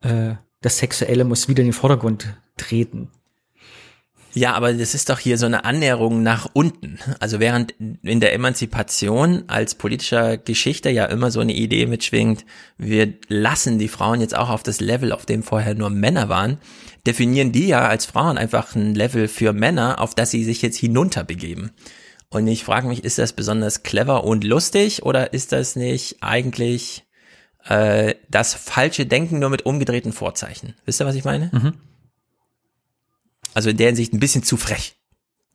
äh, 0.00 0.34
das 0.60 0.78
Sexuelle 0.78 1.24
muss 1.24 1.48
wieder 1.48 1.60
in 1.60 1.68
den 1.68 1.74
Vordergrund 1.74 2.34
treten. 2.56 3.10
Ja, 4.32 4.54
aber 4.54 4.72
das 4.72 4.94
ist 4.94 5.10
doch 5.10 5.18
hier 5.18 5.38
so 5.38 5.46
eine 5.46 5.64
Annäherung 5.64 6.22
nach 6.22 6.48
unten. 6.52 6.98
Also 7.18 7.40
während 7.40 7.74
in 8.02 8.20
der 8.20 8.32
Emanzipation 8.32 9.44
als 9.48 9.74
politischer 9.74 10.36
Geschichte 10.38 10.88
ja 10.88 11.06
immer 11.06 11.32
so 11.32 11.40
eine 11.40 11.52
Idee 11.52 11.86
mitschwingt, 11.86 12.44
wir 12.78 13.14
lassen 13.28 13.78
die 13.80 13.88
Frauen 13.88 14.20
jetzt 14.20 14.36
auch 14.36 14.48
auf 14.48 14.62
das 14.62 14.80
Level, 14.80 15.10
auf 15.12 15.26
dem 15.26 15.42
vorher 15.42 15.74
nur 15.74 15.90
Männer 15.90 16.28
waren, 16.28 16.58
definieren 17.06 17.50
die 17.50 17.66
ja 17.66 17.88
als 17.88 18.06
Frauen 18.06 18.38
einfach 18.38 18.76
ein 18.76 18.94
Level 18.94 19.26
für 19.26 19.52
Männer, 19.52 20.00
auf 20.00 20.14
das 20.14 20.30
sie 20.30 20.44
sich 20.44 20.62
jetzt 20.62 20.76
hinunterbegeben. 20.76 21.72
Und 22.30 22.46
ich 22.46 22.64
frage 22.64 22.86
mich, 22.86 23.02
ist 23.02 23.18
das 23.18 23.32
besonders 23.32 23.82
clever 23.82 24.24
und 24.24 24.44
lustig 24.44 25.02
oder 25.02 25.32
ist 25.32 25.50
das 25.50 25.74
nicht 25.74 26.18
eigentlich 26.20 27.04
äh, 27.64 28.14
das 28.28 28.54
falsche 28.54 29.04
Denken 29.04 29.40
nur 29.40 29.50
mit 29.50 29.66
umgedrehten 29.66 30.12
Vorzeichen? 30.12 30.74
Wisst 30.84 31.00
ihr, 31.00 31.06
was 31.06 31.16
ich 31.16 31.24
meine? 31.24 31.50
Mhm. 31.52 31.72
Also 33.52 33.70
in 33.70 33.76
der 33.76 33.88
Hinsicht 33.88 34.12
ein 34.12 34.20
bisschen 34.20 34.44
zu 34.44 34.56
frech. 34.56 34.96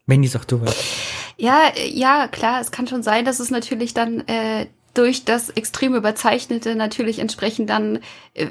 Mandy, 0.06 0.28
sag 0.28 0.46
du 0.46 0.62
was. 0.62 0.76
Ja, 1.38 1.72
ja, 1.78 2.28
klar, 2.28 2.60
es 2.60 2.72
kann 2.72 2.88
schon 2.88 3.04
sein, 3.04 3.24
dass 3.24 3.40
es 3.40 3.50
natürlich 3.50 3.94
dann 3.94 4.28
äh, 4.28 4.68
durch 4.94 5.24
das 5.24 5.50
extrem 5.50 5.96
Überzeichnete 5.96 6.76
natürlich 6.76 7.20
entsprechend 7.20 7.70
dann 7.70 8.00
äh, 8.34 8.48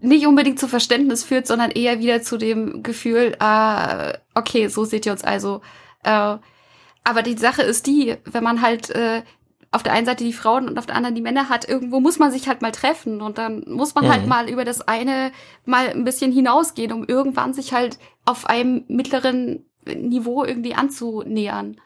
nicht 0.00 0.26
unbedingt 0.26 0.58
zu 0.58 0.66
Verständnis 0.66 1.24
führt, 1.24 1.46
sondern 1.46 1.70
eher 1.70 2.00
wieder 2.00 2.22
zu 2.22 2.38
dem 2.38 2.82
Gefühl, 2.82 3.36
ah, 3.38 4.14
okay, 4.34 4.68
so 4.68 4.84
seht 4.84 5.04
ihr 5.04 5.12
uns 5.12 5.24
also. 5.24 5.60
Äh, 6.04 6.36
aber 7.06 7.22
die 7.22 7.38
Sache 7.38 7.62
ist 7.62 7.86
die, 7.86 8.16
wenn 8.24 8.42
man 8.42 8.62
halt 8.62 8.90
äh, 8.90 9.22
auf 9.70 9.84
der 9.84 9.92
einen 9.92 10.06
Seite 10.06 10.24
die 10.24 10.32
Frauen 10.32 10.68
und 10.68 10.76
auf 10.76 10.86
der 10.86 10.96
anderen 10.96 11.14
die 11.14 11.22
Männer 11.22 11.48
hat, 11.48 11.68
irgendwo 11.68 12.00
muss 12.00 12.18
man 12.18 12.32
sich 12.32 12.48
halt 12.48 12.62
mal 12.62 12.72
treffen 12.72 13.20
und 13.20 13.38
dann 13.38 13.62
muss 13.68 13.94
man 13.94 14.08
halt 14.08 14.26
mhm. 14.26 14.34
halt 14.34 14.46
mal 14.46 14.52
über 14.52 14.64
das 14.64 14.80
eine 14.88 15.30
mal 15.64 15.88
ein 15.88 16.02
bisschen 16.02 16.32
hinausgehen, 16.32 16.92
um 16.92 17.04
irgendwann 17.04 17.54
sich 17.54 17.72
halt 17.72 18.00
auf 18.24 18.46
einem 18.46 18.84
mittleren 18.88 19.64
Niveau 19.84 20.44
irgendwie 20.44 20.74
anzunähern. 20.74 21.80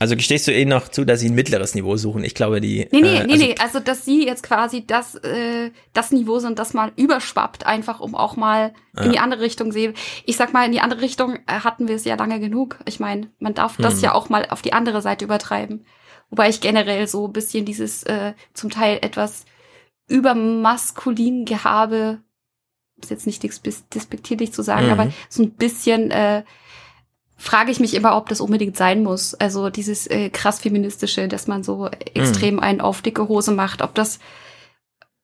Also 0.00 0.16
gestehst 0.16 0.48
du 0.48 0.52
eh 0.52 0.64
noch 0.64 0.88
zu, 0.88 1.04
dass 1.04 1.20
sie 1.20 1.28
ein 1.28 1.34
mittleres 1.34 1.74
Niveau 1.74 1.94
suchen? 1.98 2.24
Ich 2.24 2.34
glaube, 2.34 2.62
die. 2.62 2.88
Nee, 2.90 3.02
nee, 3.02 3.16
äh, 3.18 3.26
nee, 3.26 3.32
also, 3.32 3.44
nee. 3.44 3.54
Also, 3.58 3.80
dass 3.80 4.04
sie 4.06 4.24
jetzt 4.24 4.42
quasi 4.42 4.86
das, 4.86 5.14
äh, 5.16 5.72
das 5.92 6.10
Niveau 6.10 6.38
sind, 6.38 6.58
das 6.58 6.72
mal 6.72 6.90
überschwappt, 6.96 7.66
einfach 7.66 8.00
um 8.00 8.14
auch 8.14 8.34
mal 8.34 8.72
ja. 8.96 9.02
in 9.02 9.12
die 9.12 9.18
andere 9.18 9.42
Richtung 9.42 9.72
sehen. 9.72 9.92
Ich 10.24 10.38
sag 10.38 10.54
mal, 10.54 10.64
in 10.64 10.72
die 10.72 10.80
andere 10.80 11.02
Richtung 11.02 11.36
äh, 11.46 11.60
hatten 11.62 11.86
wir 11.86 11.96
es 11.96 12.06
ja 12.06 12.14
lange 12.14 12.40
genug. 12.40 12.78
Ich 12.86 12.98
meine, 12.98 13.28
man 13.40 13.52
darf 13.52 13.76
das 13.76 13.96
hm. 13.96 14.00
ja 14.04 14.14
auch 14.14 14.30
mal 14.30 14.46
auf 14.48 14.62
die 14.62 14.72
andere 14.72 15.02
Seite 15.02 15.26
übertreiben. 15.26 15.84
Wobei 16.30 16.48
ich 16.48 16.62
generell 16.62 17.06
so 17.06 17.26
ein 17.26 17.34
bisschen 17.34 17.66
dieses 17.66 18.02
äh, 18.04 18.32
zum 18.54 18.70
Teil 18.70 19.00
etwas 19.02 19.44
übermaskulin 20.08 21.44
Gehabe, 21.44 22.20
ist 23.02 23.10
jetzt 23.10 23.26
nicht 23.26 23.42
despektierlich 23.42 24.52
zu 24.52 24.62
sagen, 24.62 24.86
mhm. 24.86 24.92
aber 24.92 25.12
so 25.28 25.42
ein 25.42 25.50
bisschen 25.52 26.10
äh, 26.10 26.42
frage 27.40 27.70
ich 27.70 27.80
mich 27.80 27.94
immer, 27.94 28.16
ob 28.16 28.28
das 28.28 28.40
unbedingt 28.40 28.76
sein 28.76 29.02
muss. 29.02 29.34
Also 29.34 29.70
dieses 29.70 30.06
äh, 30.06 30.28
krass 30.28 30.60
feministische, 30.60 31.26
dass 31.26 31.46
man 31.46 31.62
so 31.62 31.88
extrem 32.14 32.56
mhm. 32.56 32.60
einen 32.60 32.80
auf 32.82 33.00
dicke 33.00 33.28
Hose 33.28 33.52
macht, 33.52 33.80
ob 33.80 33.94
das 33.94 34.20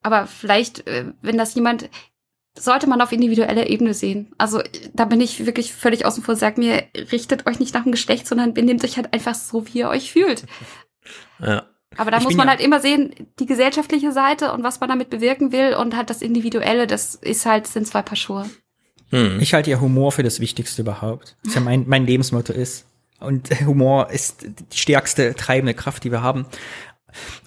aber 0.02 0.26
vielleicht, 0.26 0.86
äh, 0.86 1.12
wenn 1.20 1.36
das 1.36 1.54
jemand, 1.54 1.90
sollte 2.58 2.86
man 2.86 3.02
auf 3.02 3.12
individueller 3.12 3.66
Ebene 3.68 3.92
sehen. 3.92 4.32
Also 4.38 4.62
da 4.94 5.04
bin 5.04 5.20
ich 5.20 5.44
wirklich 5.44 5.74
völlig 5.74 6.06
außen 6.06 6.22
vor. 6.22 6.36
Sag 6.36 6.56
mir, 6.56 6.84
richtet 7.12 7.46
euch 7.46 7.60
nicht 7.60 7.74
nach 7.74 7.82
dem 7.82 7.92
Geschlecht, 7.92 8.26
sondern 8.26 8.54
benehmt 8.54 8.82
euch 8.82 8.96
halt 8.96 9.12
einfach 9.12 9.34
so, 9.34 9.66
wie 9.66 9.80
ihr 9.80 9.88
euch 9.88 10.12
fühlt. 10.12 10.44
Ja. 11.38 11.66
Aber 11.96 12.10
da 12.10 12.18
ich 12.18 12.24
muss 12.24 12.34
man 12.34 12.46
ja 12.46 12.52
halt 12.52 12.60
immer 12.60 12.80
sehen, 12.80 13.14
die 13.38 13.46
gesellschaftliche 13.46 14.10
Seite 14.10 14.52
und 14.52 14.64
was 14.64 14.80
man 14.80 14.88
damit 14.88 15.08
bewirken 15.08 15.52
will 15.52 15.74
und 15.74 15.94
halt 15.94 16.10
das 16.10 16.20
Individuelle, 16.20 16.88
das 16.88 17.14
ist 17.14 17.46
halt, 17.46 17.68
sind 17.68 17.86
zwei 17.86 18.02
Paar 18.02 18.16
Schuhe. 18.16 18.50
Hm. 19.10 19.38
Ich 19.40 19.54
halte 19.54 19.70
ja 19.70 19.80
Humor 19.80 20.12
für 20.12 20.22
das 20.22 20.40
Wichtigste 20.40 20.82
überhaupt. 20.82 21.36
Das 21.42 21.50
ist 21.50 21.54
ja 21.54 21.60
mein, 21.60 21.84
mein 21.86 22.06
Lebensmotto 22.06 22.52
ist. 22.52 22.86
Und 23.20 23.48
Humor 23.66 24.10
ist 24.10 24.46
die 24.72 24.78
stärkste 24.78 25.34
treibende 25.34 25.74
Kraft, 25.74 26.04
die 26.04 26.10
wir 26.10 26.22
haben. 26.22 26.46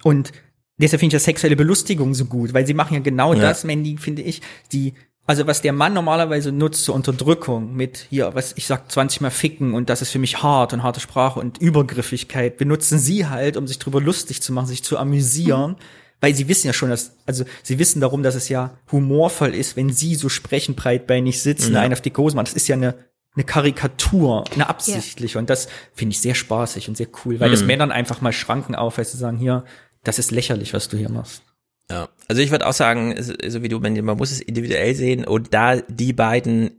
Und 0.02 0.32
deshalb 0.78 1.00
finde 1.00 1.14
ich 1.14 1.20
das 1.20 1.24
sexuelle 1.24 1.56
Belustigung 1.56 2.14
so 2.14 2.24
gut, 2.24 2.54
weil 2.54 2.66
sie 2.66 2.74
machen 2.74 2.94
ja 2.94 3.00
genau 3.00 3.34
ja. 3.34 3.40
das, 3.40 3.64
Mandy, 3.64 3.96
finde 3.98 4.22
ich, 4.22 4.40
die 4.72 4.94
Also 5.26 5.46
was 5.46 5.62
der 5.62 5.72
Mann 5.72 5.94
normalerweise 5.94 6.50
nutzt 6.50 6.84
zur 6.84 6.94
Unterdrückung 6.96 7.76
mit 7.76 8.06
hier, 8.10 8.34
was 8.34 8.52
ich 8.56 8.66
sag 8.66 8.90
20 8.90 9.20
mal 9.20 9.30
ficken 9.30 9.74
und 9.74 9.88
das 9.88 10.02
ist 10.02 10.10
für 10.10 10.18
mich 10.18 10.42
hart 10.42 10.72
und 10.72 10.82
harte 10.82 10.98
Sprache 10.98 11.38
und 11.38 11.58
Übergriffigkeit, 11.58 12.56
benutzen 12.56 12.98
sie 12.98 13.26
halt, 13.28 13.56
um 13.56 13.68
sich 13.68 13.78
drüber 13.78 14.00
lustig 14.00 14.42
zu 14.42 14.52
machen, 14.52 14.66
sich 14.66 14.82
zu 14.82 14.98
amüsieren, 14.98 15.76
weil 16.20 16.34
sie 16.34 16.48
wissen 16.48 16.66
ja 16.66 16.72
schon, 16.72 16.90
dass, 16.90 17.12
also 17.26 17.44
sie 17.62 17.78
wissen 17.78 18.00
darum, 18.00 18.22
dass 18.22 18.34
es 18.34 18.48
ja 18.48 18.76
humorvoll 18.92 19.54
ist, 19.54 19.76
wenn 19.76 19.90
sie 19.90 20.14
so 20.14 20.28
sprechen, 20.28 20.74
breitbeinig 20.74 21.42
sitzen, 21.42 21.74
Ja. 21.74 21.80
einen 21.80 21.92
auf 21.94 22.00
die 22.00 22.12
Hose 22.16 22.36
machen. 22.36 22.44
Das 22.46 22.54
ist 22.54 22.68
ja 22.68 22.76
eine, 22.76 22.94
eine 23.34 23.44
Karikatur, 23.44 24.44
eine 24.52 24.68
absichtliche. 24.68 25.38
Und 25.38 25.48
das 25.50 25.68
finde 25.94 26.12
ich 26.12 26.20
sehr 26.20 26.34
spaßig 26.34 26.88
und 26.88 26.96
sehr 26.96 27.08
cool, 27.24 27.40
weil 27.40 27.50
das 27.50 27.60
Mhm. 27.62 27.66
Männern 27.68 27.92
einfach 27.92 28.20
mal 28.20 28.32
Schranken 28.32 28.74
aufweist, 28.74 29.12
zu 29.12 29.16
sagen, 29.16 29.38
hier, 29.38 29.64
das 30.04 30.18
ist 30.18 30.30
lächerlich, 30.30 30.74
was 30.74 30.88
du 30.88 30.96
hier 30.96 31.10
machst. 31.10 31.42
Ja, 31.90 32.08
also 32.28 32.40
ich 32.40 32.50
würde 32.50 32.66
auch 32.66 32.72
sagen, 32.72 33.16
so 33.20 33.62
wie 33.62 33.68
du, 33.68 33.80
man 33.80 34.04
muss 34.16 34.30
es 34.30 34.40
individuell 34.40 34.94
sehen 34.94 35.24
und 35.24 35.52
da 35.54 35.76
die 35.76 36.12
beiden, 36.12 36.70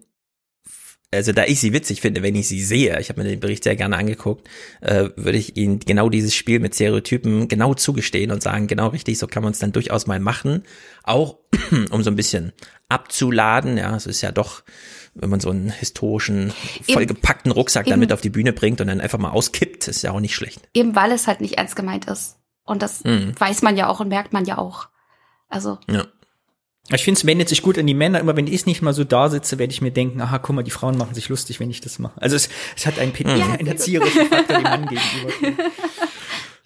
also 1.13 1.31
da 1.33 1.43
ich 1.45 1.59
sie 1.59 1.73
witzig 1.73 2.01
finde, 2.01 2.23
wenn 2.23 2.35
ich 2.35 2.47
sie 2.47 2.63
sehe, 2.63 2.99
ich 2.99 3.09
habe 3.09 3.21
mir 3.21 3.29
den 3.29 3.39
Bericht 3.39 3.63
sehr 3.63 3.75
gerne 3.75 3.97
angeguckt, 3.97 4.47
äh, 4.81 5.09
würde 5.15 5.37
ich 5.37 5.57
ihnen 5.57 5.79
genau 5.79 6.09
dieses 6.09 6.33
Spiel 6.33 6.59
mit 6.59 6.73
Stereotypen 6.75 7.47
genau 7.47 7.73
zugestehen 7.73 8.31
und 8.31 8.41
sagen, 8.41 8.67
genau 8.67 8.87
richtig, 8.87 9.17
so 9.19 9.27
kann 9.27 9.43
man 9.43 9.51
es 9.51 9.59
dann 9.59 9.71
durchaus 9.73 10.07
mal 10.07 10.19
machen, 10.19 10.63
auch 11.03 11.37
um 11.91 12.01
so 12.03 12.09
ein 12.11 12.15
bisschen 12.15 12.53
abzuladen, 12.89 13.77
ja, 13.77 13.95
es 13.95 14.05
ist 14.05 14.21
ja 14.21 14.31
doch, 14.31 14.63
wenn 15.13 15.29
man 15.29 15.39
so 15.39 15.49
einen 15.49 15.69
historischen, 15.69 16.53
vollgepackten 16.89 17.51
Rucksack 17.51 17.85
dann 17.85 17.93
Eben. 17.95 17.99
mit 18.01 18.13
auf 18.13 18.21
die 18.21 18.29
Bühne 18.29 18.53
bringt 18.53 18.79
und 18.81 18.87
dann 18.87 19.01
einfach 19.01 19.19
mal 19.19 19.31
auskippt, 19.31 19.87
ist 19.87 20.03
ja 20.03 20.11
auch 20.11 20.19
nicht 20.19 20.35
schlecht. 20.35 20.61
Eben 20.73 20.95
weil 20.95 21.11
es 21.11 21.27
halt 21.27 21.41
nicht 21.41 21.57
ernst 21.57 21.75
gemeint 21.75 22.05
ist. 22.05 22.37
Und 22.63 22.81
das 22.81 23.03
Mhm. 23.03 23.33
weiß 23.37 23.63
man 23.63 23.75
ja 23.75 23.87
auch 23.87 23.99
und 23.99 24.07
merkt 24.07 24.31
man 24.33 24.45
ja 24.45 24.57
auch. 24.57 24.87
Also, 25.49 25.77
Ja. 25.89 26.05
Ich 26.89 27.03
finde, 27.03 27.19
es 27.19 27.25
wendet 27.25 27.47
sich 27.47 27.61
gut 27.61 27.77
an 27.77 27.87
die 27.87 27.93
Männer. 27.93 28.19
Immer 28.19 28.35
wenn 28.35 28.47
ich 28.47 28.65
nicht 28.65 28.81
mal 28.81 28.93
so 28.93 29.03
da 29.03 29.29
sitze, 29.29 29.59
werde 29.59 29.71
ich 29.71 29.81
mir 29.81 29.91
denken, 29.91 30.19
aha, 30.19 30.39
guck 30.39 30.55
mal, 30.55 30.63
die 30.63 30.71
Frauen 30.71 30.97
machen 30.97 31.13
sich 31.13 31.29
lustig, 31.29 31.59
wenn 31.59 31.69
ich 31.69 31.79
das 31.79 31.99
mache. 31.99 32.19
Also 32.21 32.35
es, 32.35 32.49
es 32.75 32.85
hat 32.85 32.99
einen, 32.99 33.13
ja, 33.15 33.51
einen 33.53 33.67
erzieherischen 33.67 34.27
Faktor 34.27 34.57
dem 34.57 34.63
Mann 34.63 34.85
gegenüber. 34.87 35.63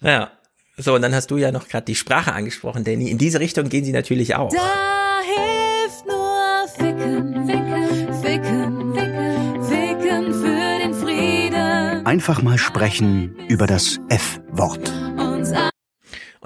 Ja. 0.02 0.30
So, 0.76 0.94
und 0.94 1.00
dann 1.00 1.14
hast 1.14 1.30
du 1.30 1.38
ja 1.38 1.52
noch 1.52 1.68
gerade 1.68 1.86
die 1.86 1.94
Sprache 1.94 2.34
angesprochen, 2.34 2.84
Danny. 2.84 3.10
In 3.10 3.16
diese 3.16 3.40
Richtung 3.40 3.70
gehen 3.70 3.82
sie 3.82 3.92
natürlich 3.92 4.34
auch. 4.34 4.52
Da 4.52 5.20
hilft 5.24 6.06
nur 6.06 6.68
Ficken, 6.76 7.46
Ficken, 7.46 8.22
Ficken, 8.22 8.94
Ficken, 8.94 9.62
Ficken 9.64 10.34
für 10.34 10.78
den 10.82 10.94
Frieden. 10.94 12.06
Einfach 12.06 12.42
mal 12.42 12.58
sprechen 12.58 13.36
über 13.48 13.66
das 13.66 13.98
F-Wort. 14.10 14.92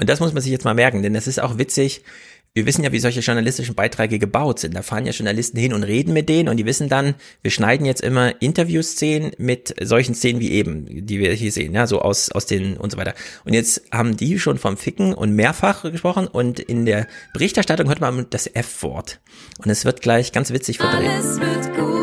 Und 0.01 0.09
das 0.09 0.21
muss 0.21 0.33
man 0.33 0.43
sich 0.43 0.51
jetzt 0.53 0.65
mal 0.65 0.75
merken, 0.75 1.03
denn 1.03 1.13
das 1.13 1.27
ist 1.27 1.41
auch 1.41 1.59
witzig. 1.59 2.05
Wir 2.53 2.67
wissen 2.67 2.83
ja, 2.83 2.91
wie 2.91 2.99
solche 2.99 3.21
journalistischen 3.21 3.77
Beiträge 3.77 4.19
gebaut 4.19 4.59
sind. 4.59 4.75
Da 4.75 4.83
fahren 4.83 5.07
ja 5.07 5.13
Journalisten 5.13 5.57
hin 5.57 5.73
und 5.73 5.85
reden 5.85 6.13
mit 6.13 6.29
denen 6.29 6.49
und 6.49 6.57
die 6.57 6.67
wissen 6.67 6.89
dann, 6.89 7.15
wir 7.43 7.53
schneiden 7.53 7.87
jetzt 7.87 8.01
immer 8.01 8.43
Interviewszenen 8.43 9.31
mit 9.39 9.73
solchen 9.81 10.17
Szenen 10.17 10.41
wie 10.41 10.51
eben, 10.51 11.07
die 11.07 11.21
wir 11.21 11.33
hier 11.33 11.53
sehen, 11.53 11.75
ja, 11.75 11.87
so 11.87 12.03
aus, 12.03 12.33
aus 12.33 12.47
den 12.47 12.77
und 12.77 12.91
so 12.91 12.99
weiter. 12.99 13.15
Und 13.45 13.53
jetzt 13.53 13.83
haben 13.93 14.17
die 14.17 14.41
schon 14.41 14.59
vom 14.59 14.77
Ficken 14.77 15.15
und 15.15 15.33
mehrfach 15.33 15.85
gesprochen 15.85 16.27
und 16.27 16.59
in 16.59 16.87
der 16.87 17.07
Berichterstattung 17.35 17.87
hört 17.87 18.01
man 18.01 18.27
das 18.31 18.49
F-Wort. 18.49 19.21
Und 19.59 19.71
es 19.71 19.85
wird 19.85 20.03
gleich 20.03 20.33
ganz 20.33 20.53
witzig 20.53 20.79
verdreht. 20.79 21.09
Alles 21.09 21.39
wird 21.39 21.77
gut. 21.77 22.01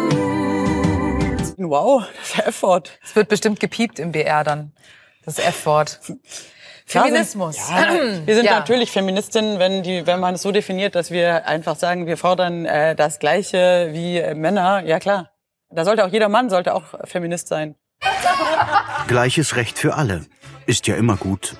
Wow, 1.58 2.06
das 2.22 2.46
F-Wort. 2.48 2.98
Es 3.04 3.18
wird 3.18 3.28
bestimmt 3.28 3.60
gepiept 3.60 4.00
im 4.00 4.14
BR 4.14 4.46
dann. 4.46 4.72
Das 5.26 5.40
F-Wort. 5.40 6.00
Feminismus. 6.88 7.58
Ja, 7.70 7.94
wir 8.26 8.36
sind 8.36 8.46
Ja. 8.46 8.60
natürlich 8.60 8.92
Feministinnen, 8.92 9.60
wenn, 9.60 9.84
die, 9.84 10.08
wenn 10.08 10.20
man 10.22 10.36
es 10.36 10.42
so 10.42 10.52
definiert, 10.54 10.96
dass 10.96 11.12
wir 11.12 11.46
einfach 11.46 11.76
sagen, 11.76 12.08
wir 12.08 12.16
fordern 12.18 12.66
äh, 12.66 12.96
das 12.96 13.20
Gleiche 13.20 13.90
wie 13.92 14.18
äh, 14.18 14.34
Männer. 14.36 14.84
Ja 14.86 15.00
klar. 15.00 15.32
Da 15.70 15.84
sollte 15.84 16.06
auch 16.06 16.12
jeder 16.12 16.30
Mann 16.30 16.50
sollte 16.50 16.74
auch 16.74 16.84
Feminist 17.04 17.50
sein. 17.50 17.76
Gleiches 19.08 19.56
Recht 19.58 19.78
für 19.78 19.96
alle. 19.96 20.26
Ist 20.66 20.88
ja 20.88 20.96
immer 20.96 21.18
gut. 21.18 21.56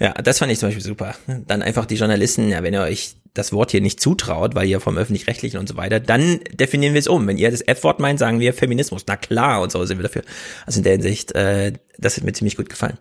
Ja, 0.00 0.12
das 0.12 0.38
fand 0.40 0.50
ich 0.50 0.58
zum 0.58 0.68
Beispiel 0.68 0.84
super. 0.84 1.14
Dann 1.26 1.62
einfach 1.62 1.86
die 1.86 1.94
Journalisten, 1.94 2.48
ja, 2.50 2.62
wenn 2.62 2.74
ihr 2.74 2.82
euch 2.82 3.14
das 3.32 3.52
Wort 3.52 3.70
hier 3.70 3.80
nicht 3.80 4.00
zutraut, 4.00 4.56
weil 4.56 4.66
ihr 4.66 4.80
vom 4.80 4.98
Öffentlich-Rechtlichen 4.98 5.58
und 5.58 5.68
so 5.68 5.76
weiter, 5.76 6.00
dann 6.00 6.40
definieren 6.52 6.94
wir 6.94 6.98
es 6.98 7.06
um. 7.06 7.26
Wenn 7.28 7.38
ihr 7.38 7.50
das 7.50 7.60
F-Wort 7.60 8.00
meint, 8.00 8.18
sagen 8.18 8.40
wir 8.40 8.52
Feminismus. 8.54 9.04
Na 9.06 9.16
klar, 9.16 9.60
und 9.62 9.70
so 9.70 9.84
sind 9.86 9.98
wir 9.98 10.02
dafür. 10.02 10.22
Also 10.66 10.80
in 10.80 10.84
der 10.84 10.92
Hinsicht, 10.94 11.32
äh, 11.36 11.72
das 11.96 12.16
hat 12.16 12.24
mir 12.24 12.32
ziemlich 12.32 12.56
gut 12.56 12.68
gefallen. 12.68 12.98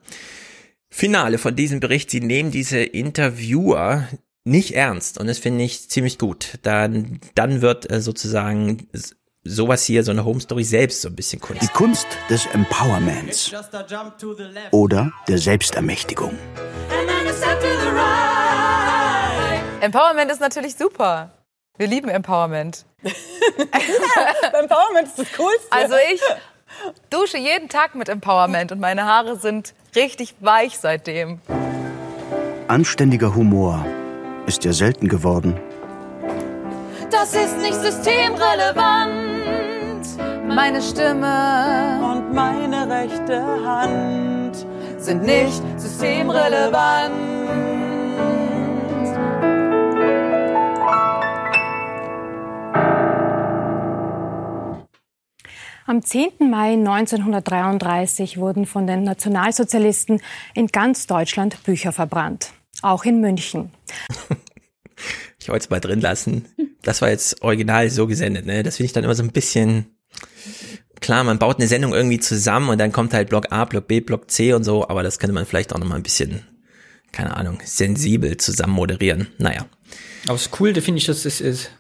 Finale 0.90 1.38
von 1.38 1.56
diesem 1.56 1.80
Bericht, 1.80 2.10
sie 2.10 2.20
nehmen 2.20 2.52
diese 2.52 2.80
Interviewer 2.80 4.08
nicht 4.44 4.74
ernst 4.74 5.20
und 5.20 5.28
das 5.28 5.38
finde 5.38 5.64
ich 5.64 5.90
ziemlich 5.90 6.18
gut. 6.18 6.58
Dann, 6.64 7.20
dann 7.36 7.62
wird 7.62 7.90
äh, 7.92 8.02
sozusagen 8.02 8.88
sowas 9.44 9.86
hier, 9.86 10.04
so 10.04 10.12
eine 10.12 10.26
Home 10.26 10.42
Story 10.42 10.64
selbst 10.64 11.02
so 11.02 11.10
ein 11.10 11.16
bisschen 11.16 11.40
Kunst. 11.40 11.62
Die 11.62 11.68
Kunst 11.68 12.08
des 12.30 12.48
Empowerments 12.48 13.54
oder 14.72 15.12
der 15.28 15.38
Selbstermächtigung. 15.38 16.36
Empowerment 19.82 20.32
ist 20.32 20.42
natürlich 20.42 20.76
super. 20.76 21.32
Wir 21.78 21.88
lieben 21.88 22.10
Empowerment. 22.10 22.86
Empowerment 23.04 25.08
ist 25.08 25.20
das 25.20 25.32
Coolste. 25.38 25.72
Also 25.72 25.96
ich 26.12 26.22
dusche 27.10 27.38
jeden 27.38 27.70
Tag 27.70 27.96
mit 27.96 28.10
Empowerment 28.10 28.72
und 28.72 28.80
meine 28.80 29.06
Haare 29.06 29.38
sind 29.38 29.74
richtig 29.96 30.36
weich 30.40 30.78
seitdem. 30.78 31.40
Anständiger 32.68 33.36
Humor 33.36 33.86
ist 34.46 34.64
ja 34.64 34.74
selten 34.74 35.08
geworden. 35.08 35.60
Das 37.12 37.34
ist 37.34 37.58
nicht 37.60 37.76
systemrelevant. 37.76 39.20
Meine 40.48 40.82
Stimme 40.82 42.02
und 42.04 42.34
meine 42.34 42.90
rechte 42.90 43.44
Hand 43.66 44.66
Sind 44.98 45.24
nicht 45.24 45.62
systemrelevant. 45.78 47.89
Am 55.90 56.04
10. 56.04 56.34
Mai 56.52 56.74
1933 56.74 58.38
wurden 58.38 58.68
von 58.68 58.86
den 58.86 59.04
Nationalsozialisten 59.04 60.22
in 60.54 60.68
ganz 60.68 61.08
Deutschland 61.08 61.64
Bücher 61.64 61.92
verbrannt. 61.92 62.52
Auch 62.84 63.06
in 63.06 63.20
München. 63.20 63.72
Ich 65.40 65.50
wollte 65.50 65.64
es 65.64 65.70
mal 65.72 65.80
drin 65.80 66.00
lassen. 66.00 66.46
Das 66.84 67.02
war 67.02 67.10
jetzt 67.10 67.42
original 67.42 67.90
so 67.90 68.06
gesendet, 68.06 68.46
ne? 68.46 68.62
Das 68.62 68.76
finde 68.78 68.86
ich 68.86 68.94
dann 68.94 69.04
immer 69.04 69.16
so 69.16 69.24
ein 69.24 69.32
bisschen, 69.32 69.88
klar, 71.00 71.24
man 71.24 71.40
baut 71.40 71.58
eine 71.58 71.68
Sendung 71.68 71.94
irgendwie 71.94 72.20
zusammen 72.20 72.70
und 72.70 72.78
dann 72.78 72.92
kommt 72.92 73.16
halt 73.16 73.30
Block 73.30 73.52
A, 73.52 73.66
Block 73.66 73.88
B, 73.88 74.00
Block 74.00 74.30
C 74.30 74.54
und 74.54 74.64
so, 74.64 74.88
aber 74.88 75.02
das 75.02 75.18
könnte 75.18 75.34
man 75.34 75.48
vielleicht 75.48 75.74
auch 75.74 75.80
noch 75.80 75.88
mal 75.88 75.96
ein 75.96 76.04
bisschen, 76.04 76.44
keine 77.12 77.36
Ahnung, 77.36 77.62
sensibel 77.64 78.38
zusammen 78.38 78.74
moderieren. 78.74 79.30
Naja. 79.40 79.66
Aber 80.26 80.34
das 80.34 80.52
Coole 80.52 80.80
finde 80.82 81.00
ich, 81.00 81.06
das 81.06 81.26
ist, 81.26 81.42
ist, 81.42 81.72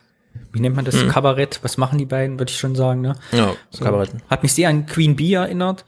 wie 0.51 0.59
nennt 0.59 0.75
man 0.75 0.85
das, 0.85 0.95
Mhm. 1.03 1.09
Kabarett, 1.09 1.59
was 1.63 1.77
machen 1.77 1.97
die 1.97 2.05
beiden, 2.05 2.39
würde 2.39 2.51
ich 2.51 2.57
schon 2.57 2.75
sagen, 2.75 3.01
ne? 3.01 3.15
Ja, 3.31 3.53
Kabarett. 3.79 4.11
Hat 4.29 4.43
mich 4.43 4.53
sehr 4.53 4.69
an 4.69 4.85
Queen 4.85 5.15
Bee 5.15 5.33
erinnert. 5.33 5.85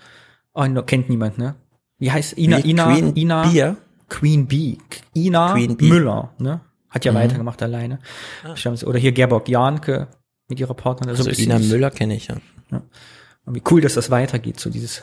Oh, 0.53 0.65
kennt 0.85 1.09
niemand, 1.09 1.37
ne? 1.37 1.55
Wie 1.97 2.11
heißt 2.11 2.37
Ina, 2.37 2.63
Wie? 2.63 2.71
Ina, 2.71 2.85
Queen 2.93 3.15
Ina, 3.15 3.47
Bee? 3.47 3.75
Queen 4.09 4.47
Bee. 4.47 4.77
Ina 5.15 5.53
Queen. 5.53 5.77
Müller, 5.79 6.33
ne? 6.39 6.61
Hat 6.89 7.05
ja 7.05 7.11
Mhm. 7.11 7.15
weitergemacht 7.17 7.61
alleine. 7.63 7.99
Glaub, 8.55 8.83
Oder 8.83 8.99
hier 8.99 9.11
Gerborg 9.13 9.47
Janke 9.47 10.07
mit 10.49 10.59
ihrer 10.59 10.73
Partnerin. 10.73 11.11
Also 11.15 11.23
bisschen 11.29 11.45
Ina 11.51 11.59
Müller 11.59 11.91
kenne 11.91 12.15
ich, 12.15 12.27
ja. 12.27 12.35
Und 13.45 13.55
wie 13.55 13.61
cool, 13.71 13.81
dass 13.81 13.93
das 13.95 14.09
weitergeht, 14.11 14.59
so 14.59 14.69
dieses 14.69 15.01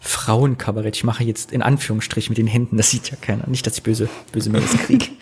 Frauenkabarett. 0.00 0.96
Ich 0.96 1.04
mache 1.04 1.24
jetzt 1.24 1.50
in 1.50 1.62
Anführungsstrich 1.62 2.28
mit 2.28 2.36
den 2.36 2.46
Händen, 2.46 2.76
das 2.76 2.90
sieht 2.90 3.10
ja 3.10 3.16
keiner. 3.20 3.46
Nicht, 3.48 3.66
dass 3.66 3.78
ich 3.78 3.82
böse, 3.82 4.08
böse 4.32 4.50
Mails 4.50 4.70
kriege. 4.76 5.06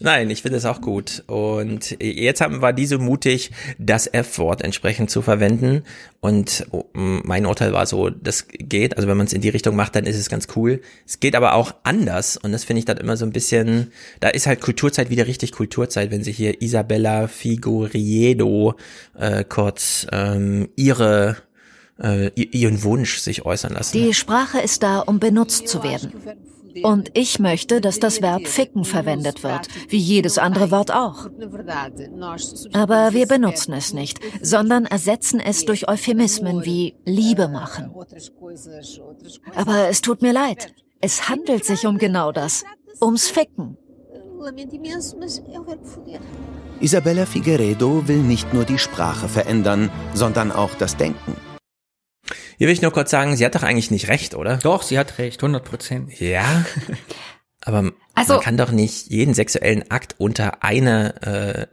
Nein, 0.00 0.30
ich 0.30 0.42
finde 0.42 0.58
es 0.58 0.64
auch 0.64 0.80
gut. 0.80 1.24
Und 1.26 1.96
jetzt 2.00 2.40
haben 2.40 2.62
wir 2.62 2.72
die 2.72 2.86
so 2.86 2.98
mutig, 2.98 3.50
das 3.78 4.06
F-Wort 4.06 4.62
entsprechend 4.62 5.10
zu 5.10 5.22
verwenden. 5.22 5.82
Und 6.20 6.66
oh, 6.70 6.84
mein 6.94 7.46
Urteil 7.46 7.72
war 7.72 7.86
so, 7.86 8.08
das 8.10 8.46
geht. 8.48 8.96
Also 8.96 9.08
wenn 9.08 9.16
man 9.16 9.26
es 9.26 9.32
in 9.32 9.40
die 9.40 9.48
Richtung 9.48 9.74
macht, 9.74 9.96
dann 9.96 10.04
ist 10.04 10.16
es 10.16 10.28
ganz 10.28 10.46
cool. 10.54 10.80
Es 11.06 11.18
geht 11.18 11.34
aber 11.34 11.54
auch 11.54 11.74
anders. 11.82 12.36
Und 12.36 12.52
das 12.52 12.64
finde 12.64 12.78
ich 12.78 12.84
dann 12.84 12.98
immer 12.98 13.16
so 13.16 13.24
ein 13.24 13.32
bisschen, 13.32 13.92
da 14.20 14.28
ist 14.28 14.46
halt 14.46 14.60
Kulturzeit 14.60 15.10
wieder 15.10 15.26
richtig 15.26 15.52
Kulturzeit, 15.52 16.10
wenn 16.10 16.22
sie 16.22 16.32
hier 16.32 16.62
Isabella 16.62 17.26
Figuriedo 17.26 18.74
äh, 19.18 19.44
kurz 19.44 20.06
ähm, 20.12 20.68
ihre 20.76 21.36
äh, 22.00 22.28
ihren 22.34 22.84
Wunsch 22.84 23.18
sich 23.18 23.44
äußern 23.44 23.72
lassen. 23.72 23.98
Die 23.98 24.14
Sprache 24.14 24.60
ist 24.60 24.84
da, 24.84 25.00
um 25.00 25.18
benutzt 25.18 25.66
zu 25.66 25.82
werden. 25.82 26.12
Und 26.82 27.10
ich 27.14 27.38
möchte, 27.38 27.80
dass 27.80 27.98
das 27.98 28.22
Verb 28.22 28.46
ficken 28.46 28.84
verwendet 28.84 29.42
wird, 29.42 29.68
wie 29.88 29.98
jedes 29.98 30.38
andere 30.38 30.70
Wort 30.70 30.92
auch. 30.92 31.28
Aber 32.72 33.12
wir 33.12 33.26
benutzen 33.26 33.72
es 33.74 33.92
nicht, 33.92 34.20
sondern 34.42 34.84
ersetzen 34.86 35.40
es 35.40 35.64
durch 35.64 35.88
Euphemismen 35.88 36.64
wie 36.64 36.96
Liebe 37.04 37.48
machen. 37.48 37.94
Aber 39.54 39.88
es 39.88 40.00
tut 40.00 40.22
mir 40.22 40.32
leid. 40.32 40.72
Es 41.00 41.28
handelt 41.28 41.64
sich 41.64 41.86
um 41.86 41.98
genau 41.98 42.32
das. 42.32 42.64
Ums 43.00 43.28
Ficken. 43.28 43.76
Isabella 46.80 47.26
Figueredo 47.26 48.06
will 48.06 48.18
nicht 48.18 48.54
nur 48.54 48.64
die 48.64 48.78
Sprache 48.78 49.28
verändern, 49.28 49.90
sondern 50.14 50.52
auch 50.52 50.74
das 50.74 50.96
Denken. 50.96 51.36
Hier 52.58 52.66
will 52.66 52.74
ich 52.74 52.82
nur 52.82 52.92
kurz 52.92 53.10
sagen, 53.10 53.36
sie 53.36 53.44
hat 53.46 53.54
doch 53.54 53.62
eigentlich 53.62 53.90
nicht 53.90 54.08
recht, 54.08 54.34
oder? 54.34 54.58
Doch, 54.58 54.82
sie 54.82 54.98
hat 54.98 55.18
recht, 55.18 55.40
100 55.42 55.64
Prozent. 55.64 56.20
Ja. 56.20 56.64
Aber 57.64 57.92
Also- 58.14 58.34
man 58.34 58.42
kann 58.42 58.56
doch 58.56 58.70
nicht 58.70 59.08
jeden 59.08 59.34
sexuellen 59.34 59.90
Akt 59.90 60.14
unter 60.18 60.62
eine, 60.62 61.22
äh, 61.22 61.66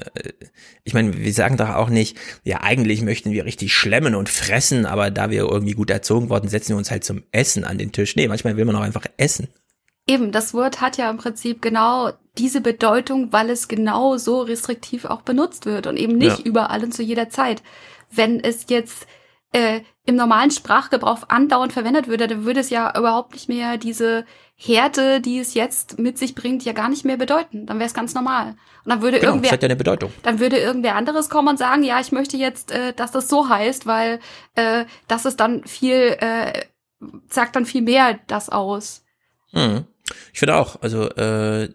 ich 0.83 0.93
meine, 0.93 1.15
wir 1.17 1.33
sagen 1.33 1.57
doch 1.57 1.69
auch 1.69 1.89
nicht, 1.89 2.17
ja, 2.43 2.61
eigentlich 2.61 3.01
möchten 3.01 3.31
wir 3.31 3.45
richtig 3.45 3.73
schlemmen 3.73 4.15
und 4.15 4.27
fressen, 4.29 4.85
aber 4.85 5.11
da 5.11 5.29
wir 5.29 5.43
irgendwie 5.43 5.73
gut 5.73 5.89
erzogen 5.91 6.29
worden, 6.29 6.49
setzen 6.49 6.69
wir 6.69 6.77
uns 6.77 6.89
halt 6.91 7.03
zum 7.03 7.23
Essen 7.31 7.63
an 7.65 7.77
den 7.77 7.91
Tisch. 7.91 8.15
Nee, 8.15 8.27
manchmal 8.27 8.57
will 8.57 8.65
man 8.65 8.75
auch 8.75 8.81
einfach 8.81 9.05
essen. 9.17 9.47
Eben, 10.07 10.31
das 10.31 10.53
Wort 10.53 10.81
hat 10.81 10.97
ja 10.97 11.09
im 11.09 11.17
Prinzip 11.17 11.61
genau 11.61 12.11
diese 12.37 12.61
Bedeutung, 12.61 13.31
weil 13.31 13.49
es 13.49 13.67
genau 13.67 14.17
so 14.17 14.41
restriktiv 14.41 15.05
auch 15.05 15.21
benutzt 15.21 15.65
wird 15.65 15.87
und 15.87 15.97
eben 15.97 16.17
nicht 16.17 16.39
Ja. 16.39 16.45
überall 16.45 16.83
und 16.83 16.93
zu 16.93 17.01
jeder 17.03 17.29
Zeit. 17.29 17.63
Wenn 18.11 18.39
es 18.43 18.65
jetzt 18.69 19.07
äh, 19.53 19.81
im 20.05 20.15
normalen 20.15 20.51
Sprachgebrauch 20.51 21.29
andauernd 21.29 21.73
verwendet 21.73 22.07
würde, 22.07 22.27
dann 22.27 22.45
würde 22.45 22.59
es 22.59 22.69
ja 22.69 22.95
überhaupt 22.97 23.33
nicht 23.33 23.49
mehr 23.49 23.77
diese 23.77 24.25
Härte, 24.55 25.19
die 25.19 25.39
es 25.39 25.53
jetzt 25.53 25.99
mit 25.99 26.17
sich 26.17 26.35
bringt, 26.35 26.63
ja 26.63 26.73
gar 26.73 26.89
nicht 26.89 27.05
mehr 27.05 27.17
bedeuten. 27.17 27.65
Dann 27.65 27.79
wäre 27.79 27.87
es 27.87 27.93
ganz 27.93 28.13
normal. 28.13 28.55
Und 28.85 28.91
dann 28.91 29.01
würde 29.01 29.19
Genau, 29.19 29.31
das 29.31 29.35
irgendwer 29.35 29.51
hat 29.51 29.63
ja 29.63 29.67
eine 29.67 29.75
Bedeutung. 29.75 30.11
dann 30.23 30.39
würde 30.39 30.57
irgendwer 30.57 30.95
anderes 30.95 31.29
kommen 31.29 31.47
und 31.49 31.57
sagen, 31.57 31.83
ja, 31.83 31.99
ich 31.99 32.11
möchte 32.11 32.37
jetzt, 32.37 32.71
äh, 32.71 32.93
dass 32.93 33.11
das 33.11 33.27
so 33.27 33.49
heißt, 33.49 33.87
weil 33.87 34.19
äh, 34.53 34.85
das 35.07 35.25
ist 35.25 35.39
dann 35.39 35.63
viel, 35.65 36.15
äh, 36.19 36.65
sagt 37.27 37.55
dann 37.55 37.65
viel 37.65 37.81
mehr 37.81 38.19
das 38.27 38.49
aus. 38.49 39.03
Hm. 39.51 39.85
Ich 40.31 40.39
finde 40.39 40.55
auch, 40.55 40.81
also 40.81 41.09
äh, 41.09 41.69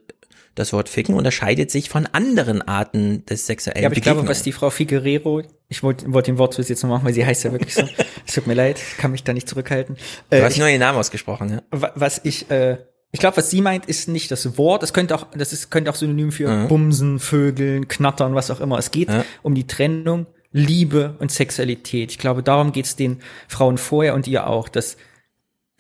das 0.55 0.73
Wort 0.73 0.89
Ficken 0.89 1.15
unterscheidet 1.15 1.71
sich 1.71 1.89
von 1.89 2.07
anderen 2.07 2.61
Arten 2.63 3.25
des 3.27 3.47
sexuellen 3.47 3.83
Ja, 3.83 3.89
aber 3.89 3.97
ich 3.97 4.03
glaube, 4.03 4.27
was 4.29 4.43
die 4.43 4.53
Frau 4.53 4.71
Figuerero, 4.71 5.43
ich 5.69 5.83
wollte 5.83 6.13
wollte 6.13 6.33
den 6.33 6.39
Wortwitz 6.39 6.69
jetzt 6.69 6.83
noch 6.83 6.91
machen, 6.91 7.05
weil 7.05 7.15
sie 7.15 7.25
heißt 7.25 7.45
ja 7.45 7.53
wirklich 7.53 7.75
so. 7.75 7.83
Es 8.27 8.35
tut 8.35 8.47
mir 8.47 8.55
leid, 8.55 8.79
ich 8.79 8.97
kann 8.99 9.11
mich 9.13 9.25
da 9.25 9.33
nicht 9.33 9.49
zurückhalten. 9.49 9.97
Du 10.31 10.37
Äh, 10.37 10.43
hast 10.43 10.53
ich- 10.55 10.59
nur 10.59 10.69
den 10.69 10.81
Namen 10.81 10.99
ausgesprochen, 10.99 11.51
ja. 11.51 11.63
Wa- 11.71 11.93
was 11.95 12.21
ich 12.25 12.51
äh, 12.51 12.79
ich 13.13 13.19
glaube, 13.19 13.37
was 13.39 13.51
sie 13.51 13.61
meint, 13.61 13.87
ist 13.87 14.07
nicht 14.09 14.31
das 14.31 14.57
Wort. 14.57 14.85
Das 14.85 14.93
könnte 14.93 15.17
auch, 15.17 15.27
das 15.37 15.53
ist, 15.53 15.71
könnte 15.71 15.91
auch 15.91 15.97
synonym 15.97 16.31
für 16.31 16.49
Mhm. 16.49 16.69
Bumsen, 16.69 17.19
Vögeln, 17.19 17.89
Knattern, 17.89 18.37
was 18.37 18.53
auch 18.53 18.61
immer. 18.61 18.79
Es 18.79 18.93
geht 18.93 19.09
um 19.43 19.55
die 19.57 19.67
Trennung 19.67 20.27
Liebe 20.53 21.17
und 21.19 21.33
Sexualität. 21.33 22.13
Ich 22.13 22.19
glaube, 22.19 22.43
darum 22.45 22.71
geht's 22.73 22.95
den 22.97 23.19
Frauen 23.49 23.79
vorher 23.79 24.15
und 24.15 24.29
ihr 24.29 24.47
auch, 24.47 24.69
dass 24.69 24.97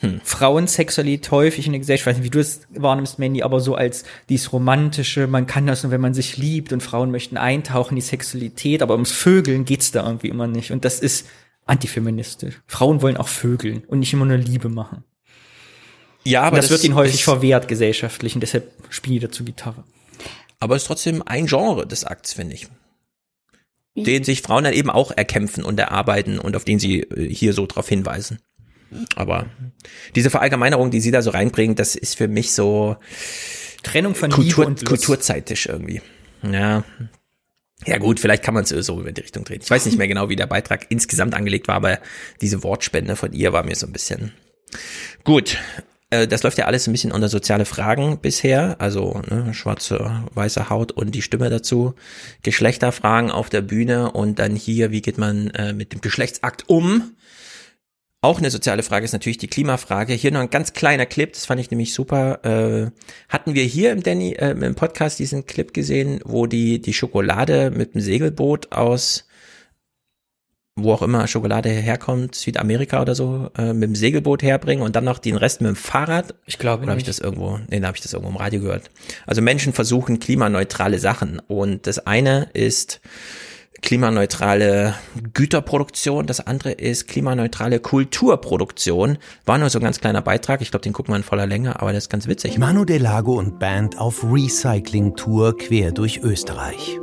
Hm. 0.00 0.20
Frauensexualität 0.24 1.30
häufig 1.30 1.66
in 1.66 1.72
der 1.72 1.78
Gesellschaft, 1.78 2.02
ich 2.02 2.06
weiß 2.06 2.16
nicht, 2.18 2.26
wie 2.26 2.30
du 2.30 2.40
es 2.40 2.62
wahrnimmst, 2.70 3.18
Mandy, 3.18 3.42
aber 3.42 3.60
so 3.60 3.74
als 3.74 4.04
dies 4.30 4.52
romantische, 4.52 5.26
man 5.26 5.46
kann 5.46 5.66
das 5.66 5.82
nur, 5.82 5.92
wenn 5.92 6.00
man 6.00 6.14
sich 6.14 6.38
liebt 6.38 6.72
und 6.72 6.82
Frauen 6.82 7.10
möchten 7.10 7.36
eintauchen 7.36 7.90
in 7.90 7.96
die 7.96 8.02
Sexualität, 8.02 8.82
aber 8.82 8.94
ums 8.94 9.12
Vögeln 9.12 9.66
geht's 9.66 9.90
da 9.92 10.06
irgendwie 10.06 10.28
immer 10.28 10.46
nicht. 10.46 10.72
Und 10.72 10.86
das 10.86 11.00
ist 11.00 11.26
antifeministisch. 11.66 12.60
Frauen 12.66 13.02
wollen 13.02 13.18
auch 13.18 13.28
Vögeln 13.28 13.84
und 13.88 13.98
nicht 13.98 14.12
immer 14.12 14.24
nur 14.24 14.38
Liebe 14.38 14.70
machen. 14.70 15.04
Ja, 16.24 16.42
Aber 16.42 16.56
das, 16.56 16.66
das 16.66 16.70
wird 16.72 16.84
ihnen 16.84 16.94
häufig 16.94 17.24
verwehrt 17.24 17.68
gesellschaftlich 17.68 18.34
und 18.34 18.40
deshalb 18.40 18.70
spiele 18.88 19.16
ich 19.16 19.22
dazu 19.22 19.44
Gitarre. 19.44 19.84
Aber 20.58 20.76
es 20.76 20.82
ist 20.82 20.88
trotzdem 20.88 21.22
ein 21.24 21.46
Genre 21.46 21.86
des 21.86 22.04
Akts, 22.04 22.34
finde 22.34 22.54
ich. 22.54 22.68
Den 23.96 24.24
sich 24.24 24.42
Frauen 24.42 24.64
dann 24.64 24.72
eben 24.72 24.88
auch 24.88 25.10
erkämpfen 25.10 25.64
und 25.64 25.78
erarbeiten 25.78 26.38
und 26.38 26.56
auf 26.56 26.64
den 26.64 26.78
sie 26.78 27.00
äh, 27.00 27.28
hier 27.28 27.52
so 27.52 27.66
drauf 27.66 27.88
hinweisen. 27.88 28.38
Aber 29.16 29.46
diese 30.14 30.31
Verallgemeinerung, 30.31 30.90
die 30.90 31.00
sie 31.00 31.11
da 31.11 31.22
so 31.22 31.31
reinbringen, 31.31 31.76
das 31.76 31.94
ist 31.94 32.16
für 32.16 32.29
mich 32.29 32.53
so 32.53 32.96
Trennung 33.83 34.14
von 34.14 34.31
Kultur, 34.31 34.44
Liebe 34.64 34.66
und 34.66 34.81
Lust. 34.81 34.87
kulturzeitisch 34.87 35.66
irgendwie. 35.66 36.03
Ja. 36.42 36.85
Ja 37.87 37.96
gut, 37.98 38.20
vielleicht 38.20 38.42
kann 38.42 38.53
man 38.55 38.64
es 38.64 38.68
so 38.70 39.00
über 39.00 39.11
die 39.12 39.22
Richtung 39.22 39.44
drehen. 39.44 39.61
Ich 39.62 39.70
weiß 39.70 39.87
nicht 39.87 39.96
mehr 39.96 40.09
genau, 40.09 40.29
wie 40.29 40.37
der 40.37 40.46
Beitrag 40.46 40.87
insgesamt 40.90 41.35
angelegt 41.35 41.66
war, 41.66 41.76
aber 41.76 41.98
diese 42.42 42.62
Wortspende 42.62 43.16
von 43.16 43.33
ihr 43.33 43.53
war 43.55 43.62
mir 43.62 43.74
so 43.74 43.87
ein 43.87 43.92
bisschen 43.92 44.33
gut. 45.24 45.57
Äh, 46.11 46.26
Das 46.29 46.42
läuft 46.42 46.59
ja 46.59 46.66
alles 46.66 46.87
ein 46.87 46.92
bisschen 46.92 47.11
unter 47.12 47.31
soziale 47.31 47.64
Fragen 47.64 48.18
bisher, 48.20 48.76
also 48.81 49.22
ne, 49.31 49.55
schwarze, 49.55 50.24
weiße 50.35 50.68
Haut 50.68 50.92
und 50.92 51.14
die 51.14 51.22
Stimme 51.22 51.48
dazu, 51.48 51.94
Geschlechterfragen 52.42 53.31
auf 53.31 53.48
der 53.48 53.62
Bühne 53.62 54.11
und 54.12 54.38
dann 54.38 54.57
hier, 54.57 54.90
wie 54.90 55.00
geht 55.00 55.16
man 55.16 55.48
äh, 55.50 55.72
mit 55.72 55.94
dem 55.94 56.03
Geschlechtsakt 56.03 56.64
um? 56.68 57.12
Auch 58.22 58.38
eine 58.38 58.50
soziale 58.50 58.83
Frage 58.83 59.06
ist 59.06 59.12
natürlich 59.12 59.38
die 59.38 59.48
Klimafrage. 59.48 60.12
Hier 60.12 60.30
noch 60.30 60.40
ein 60.40 60.50
ganz 60.50 60.74
kleiner 60.74 61.06
Clip, 61.06 61.33
das 61.33 61.46
fand 61.46 61.59
ich 61.59 61.70
nämlich 61.70 61.94
super. 61.94 62.44
Äh, 62.44 62.90
hatten 63.30 63.54
wir 63.54 63.64
hier 63.64 63.92
im 63.92 64.02
Danny 64.02 64.33
äh, 64.33 64.50
im 64.50 64.74
Podcast 64.74 65.18
diesen 65.18 65.46
Clip 65.46 65.72
gesehen, 65.72 66.20
wo 66.24 66.46
die 66.46 66.83
die 66.83 66.92
Schokolade 66.92 67.70
mit 67.70 67.94
dem 67.94 68.02
Segelboot 68.02 68.72
aus 68.72 69.26
wo 70.76 70.92
auch 70.92 71.02
immer 71.02 71.26
Schokolade 71.26 71.68
herkommt, 71.68 72.35
Südamerika 72.35 73.00
oder 73.02 73.14
so, 73.14 73.50
äh, 73.56 73.72
mit 73.72 73.90
dem 73.90 73.94
Segelboot 73.94 74.42
herbringen 74.42 74.83
und 74.85 74.96
dann 74.96 75.04
noch 75.04 75.18
den 75.18 75.37
Rest 75.37 75.61
mit 75.61 75.68
dem 75.68 75.76
Fahrrad. 75.76 76.35
Ich 76.46 76.59
glaube 76.59 76.83
Oder 76.83 76.92
habe 76.92 77.00
ich 77.00 77.06
das 77.06 77.18
irgendwo? 77.18 77.59
Nee, 77.68 77.80
da 77.80 77.88
habe 77.88 77.96
ich 77.96 78.02
das 78.02 78.12
irgendwo 78.12 78.30
im 78.30 78.37
Radio 78.37 78.61
gehört. 78.61 78.90
Also 79.26 79.42
Menschen 79.42 79.72
versuchen 79.72 80.20
klimaneutrale 80.20 80.98
Sachen 80.98 81.40
und 81.40 81.87
das 81.87 82.06
eine 82.06 82.48
ist 82.52 83.00
klimaneutrale 83.83 84.94
Güterproduktion, 85.33 86.26
das 86.26 86.46
andere 86.46 86.72
ist 86.72 87.09
klimaneutrale 87.09 87.80
Kulturproduktion. 87.80 89.18
War 89.46 89.59
nur 89.59 89.70
so 89.70 89.78
ein 89.78 89.85
ganz 89.85 90.00
kleiner 90.00 90.22
Beitrag, 90.22 90.61
ich 90.61 90.70
glaube, 90.70 90.83
den 90.83 90.92
gucken 90.92 91.12
wir 91.12 91.16
in 91.16 91.22
voller 91.22 91.46
Länge, 91.46 91.80
aber 91.80 91.92
das 91.92 92.04
ist 92.04 92.11
ganz 92.11 92.26
witzig. 92.26 92.59
Manu 92.59 92.85
Delago 92.85 93.38
und 93.38 93.59
Band 93.59 93.98
auf 93.98 94.24
Recycling-Tour 94.24 95.56
quer 95.56 95.92
durch 95.92 96.18
Österreich. 96.22 96.98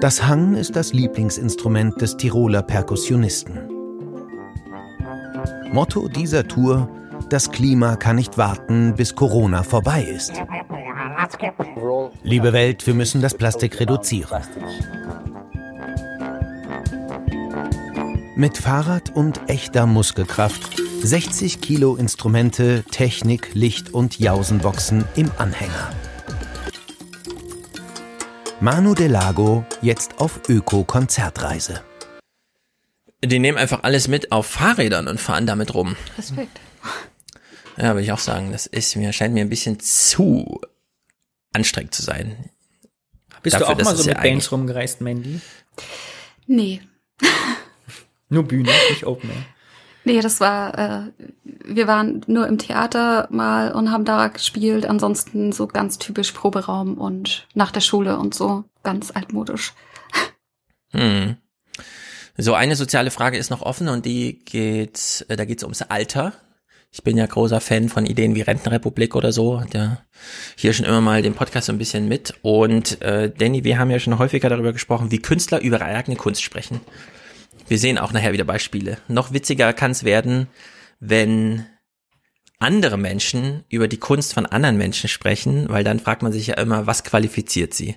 Das 0.00 0.26
Hang 0.26 0.54
ist 0.56 0.74
das 0.74 0.92
Lieblingsinstrument 0.92 2.00
des 2.00 2.16
Tiroler 2.16 2.62
Perkussionisten. 2.62 3.68
Motto 5.72 6.08
dieser 6.08 6.46
Tour: 6.46 6.88
Das 7.32 7.50
Klima 7.50 7.96
kann 7.96 8.16
nicht 8.16 8.36
warten, 8.36 8.94
bis 8.94 9.14
Corona 9.14 9.62
vorbei 9.62 10.02
ist. 10.02 10.34
Liebe 12.22 12.52
Welt, 12.52 12.86
wir 12.86 12.92
müssen 12.92 13.22
das 13.22 13.34
Plastik 13.34 13.80
reduzieren. 13.80 14.42
Mit 18.36 18.58
Fahrrad 18.58 19.16
und 19.16 19.48
echter 19.48 19.86
Muskelkraft 19.86 20.76
60 21.02 21.62
Kilo 21.62 21.96
Instrumente, 21.96 22.84
Technik, 22.90 23.54
Licht 23.54 23.94
und 23.94 24.18
Jausenboxen 24.18 25.06
im 25.16 25.30
Anhänger. 25.38 25.90
Manu 28.60 28.92
Delago 28.92 29.64
jetzt 29.80 30.20
auf 30.20 30.38
Öko-Konzertreise. 30.50 31.80
Die 33.24 33.38
nehmen 33.38 33.56
einfach 33.56 33.84
alles 33.84 34.06
mit 34.06 34.32
auf 34.32 34.44
Fahrrädern 34.44 35.08
und 35.08 35.18
fahren 35.18 35.46
damit 35.46 35.72
rum. 35.72 35.96
Respekt. 36.18 36.60
Ja, 37.82 37.88
würde 37.88 38.02
ich 38.02 38.12
auch 38.12 38.20
sagen, 38.20 38.52
das 38.52 38.66
ist 38.66 38.94
mir, 38.94 39.12
scheint 39.12 39.34
mir 39.34 39.40
ein 39.40 39.48
bisschen 39.48 39.80
zu 39.80 40.60
anstrengend 41.52 41.92
zu 41.92 42.02
sein. 42.02 42.48
Bist 43.42 43.54
Dafür, 43.54 43.74
du 43.74 43.82
auch 43.82 43.84
mal 43.84 43.96
so 43.96 44.08
ja 44.08 44.14
mit 44.14 44.22
Bands 44.22 44.52
rumgereist, 44.52 45.00
Mandy? 45.00 45.40
Nee. 46.46 46.80
Nur 48.28 48.44
Bühne, 48.44 48.70
nicht 48.88 49.04
Open 49.04 49.30
Air. 49.30 49.44
Nee, 50.04 50.20
das 50.20 50.40
war, 50.40 50.78
äh, 50.78 51.12
wir 51.44 51.88
waren 51.88 52.22
nur 52.26 52.48
im 52.48 52.58
Theater 52.58 53.28
mal 53.30 53.72
und 53.72 53.90
haben 53.90 54.04
da 54.04 54.28
gespielt. 54.28 54.86
Ansonsten 54.86 55.52
so 55.52 55.66
ganz 55.66 55.98
typisch 55.98 56.32
Proberaum 56.32 56.98
und 56.98 57.46
nach 57.54 57.70
der 57.70 57.80
Schule 57.80 58.16
und 58.16 58.34
so 58.34 58.64
ganz 58.82 59.10
altmodisch. 59.12 59.74
Hm. 60.90 61.36
So, 62.36 62.54
eine 62.54 62.76
soziale 62.76 63.10
Frage 63.10 63.38
ist 63.38 63.50
noch 63.50 63.62
offen 63.62 63.88
und 63.88 64.04
die 64.04 64.44
geht, 64.44 65.24
äh, 65.28 65.36
da 65.36 65.44
geht 65.44 65.58
es 65.58 65.64
ums 65.64 65.82
Alter. 65.82 66.32
Ich 66.92 67.02
bin 67.02 67.16
ja 67.16 67.24
großer 67.24 67.60
Fan 67.60 67.88
von 67.88 68.04
Ideen 68.04 68.34
wie 68.34 68.42
Rentenrepublik 68.42 69.16
oder 69.16 69.32
so. 69.32 69.62
Ja 69.72 70.02
hier 70.56 70.72
schon 70.72 70.86
immer 70.86 71.00
mal 71.00 71.22
den 71.22 71.34
Podcast 71.34 71.66
so 71.66 71.72
ein 71.72 71.78
bisschen 71.78 72.08
mit. 72.08 72.34
Und 72.42 73.00
äh, 73.02 73.30
Danny, 73.30 73.64
wir 73.64 73.78
haben 73.78 73.90
ja 73.90 73.98
schon 73.98 74.18
häufiger 74.18 74.48
darüber 74.48 74.72
gesprochen, 74.72 75.10
wie 75.10 75.20
Künstler 75.20 75.60
über 75.60 75.78
ihre 75.78 75.86
eigene 75.86 76.16
Kunst 76.16 76.42
sprechen. 76.42 76.80
Wir 77.68 77.78
sehen 77.78 77.98
auch 77.98 78.12
nachher 78.12 78.32
wieder 78.32 78.44
Beispiele. 78.44 78.98
Noch 79.08 79.32
witziger 79.32 79.72
kann 79.72 79.92
es 79.92 80.04
werden, 80.04 80.48
wenn 81.00 81.66
andere 82.58 82.96
Menschen 82.96 83.64
über 83.68 83.88
die 83.88 83.98
Kunst 83.98 84.34
von 84.34 84.46
anderen 84.46 84.76
Menschen 84.76 85.08
sprechen, 85.08 85.68
weil 85.68 85.82
dann 85.82 85.98
fragt 85.98 86.22
man 86.22 86.30
sich 86.30 86.46
ja 86.46 86.54
immer, 86.54 86.86
was 86.86 87.02
qualifiziert 87.02 87.74
sie? 87.74 87.96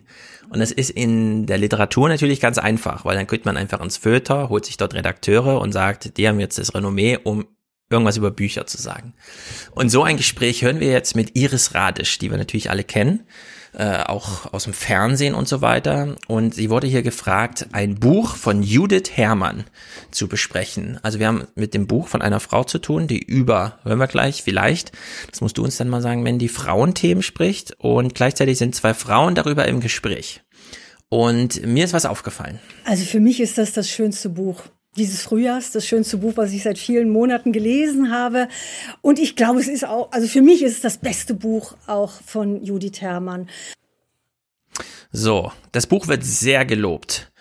Und 0.50 0.60
das 0.60 0.72
ist 0.72 0.90
in 0.90 1.46
der 1.46 1.60
Literatur 1.60 2.10
natürlich 2.10 2.40
ganz 2.40 2.58
einfach, 2.58 3.06
weil 3.06 3.16
dann 3.16 3.28
geht 3.28 3.46
man 3.46 3.58
einfach 3.58 3.82
ins 3.82 3.98
Feuilleton, 3.98 4.50
holt 4.50 4.66
sich 4.66 4.78
dort 4.78 4.96
Redakteure 4.96 5.62
und 5.62 5.72
sagt, 5.72 6.18
die 6.18 6.28
haben 6.28 6.40
jetzt 6.40 6.58
das 6.58 6.74
Renommee, 6.74 7.20
um 7.24 7.46
irgendwas 7.90 8.18
über 8.18 8.32
Bücher 8.32 8.66
zu 8.68 8.82
sagen. 8.82 9.14
Und 9.72 9.90
so 9.90 10.04
ein 10.04 10.18
Gespräch 10.18 10.64
hören 10.64 10.80
wir 10.80 10.90
jetzt 10.92 11.16
mit 11.16 11.36
Iris 11.36 11.74
Radisch, 11.76 12.18
die 12.18 12.32
wir 12.32 12.38
natürlich 12.38 12.70
alle 12.70 12.84
kennen. 12.84 13.26
äh, 13.78 14.04
auch 14.04 14.54
aus 14.54 14.64
dem 14.64 14.74
Fernsehen 14.74 15.36
und 15.36 15.48
so 15.48 15.62
weiter. 15.62 16.16
Und 16.28 16.56
sie 16.56 16.70
wurde 16.70 16.88
hier 16.88 17.04
gefragt, 17.04 17.68
ein 17.72 17.96
Buch 17.96 18.36
von 18.36 18.64
Judith 18.64 19.12
Herrmann 19.14 19.66
zu 20.12 20.28
besprechen. 20.28 21.00
Also 21.04 21.20
wir 21.20 21.28
haben 21.28 21.48
mit 21.56 21.74
dem 21.74 21.88
Buch 21.88 22.08
von 22.08 22.22
einer 22.22 22.40
Frau 22.40 22.64
zu 22.64 22.80
tun, 22.80 23.08
die 23.08 23.20
über, 23.20 23.80
hören 23.84 24.00
wir 24.00 24.08
gleich, 24.08 24.44
vielleicht, 24.44 24.92
das 25.30 25.42
musst 25.42 25.58
du 25.58 25.64
uns 25.64 25.78
dann 25.78 25.90
mal 25.90 26.02
sagen, 26.02 26.24
wenn 26.26 26.40
die 26.40 26.50
Frauenthemen 26.50 27.24
spricht. 27.24 27.76
Und 27.80 28.16
gleichzeitig 28.16 28.58
sind 28.58 28.76
zwei 28.76 28.94
Frauen 28.94 29.36
darüber 29.36 29.68
im 29.68 29.80
Gespräch. 29.80 30.42
Und 31.10 31.66
mir 31.66 31.86
ist 31.86 31.94
was 31.94 32.06
aufgefallen. 32.06 32.60
Also 32.84 33.06
für 33.06 33.20
mich 33.20 33.40
ist 33.40 33.58
das 33.58 33.74
das 33.74 33.90
schönste 33.90 34.30
Buch 34.30 34.64
dieses 34.98 35.22
Frühjahrs, 35.22 35.72
das 35.72 35.86
schönste 35.86 36.18
Buch, 36.18 36.34
was 36.36 36.52
ich 36.52 36.64
seit 36.64 36.78
vielen 36.78 37.10
Monaten 37.10 37.52
gelesen 37.52 38.12
habe. 38.12 38.48
Und 39.02 39.20
ich 39.20 39.36
glaube, 39.36 39.60
es 39.60 39.68
ist 39.68 39.86
auch, 39.86 40.12
also 40.12 40.28
für 40.28 40.42
mich 40.42 40.62
ist 40.62 40.74
es 40.74 40.82
das 40.82 40.98
beste 40.98 41.34
Buch 41.34 41.76
auch 41.88 42.12
von 42.26 42.64
Judith 42.64 43.02
Herrmann. 43.02 43.50
So, 45.12 45.52
das 45.72 45.88
Buch 45.88 46.08
wird 46.08 46.24
sehr 46.24 46.66
gelobt. 46.66 47.32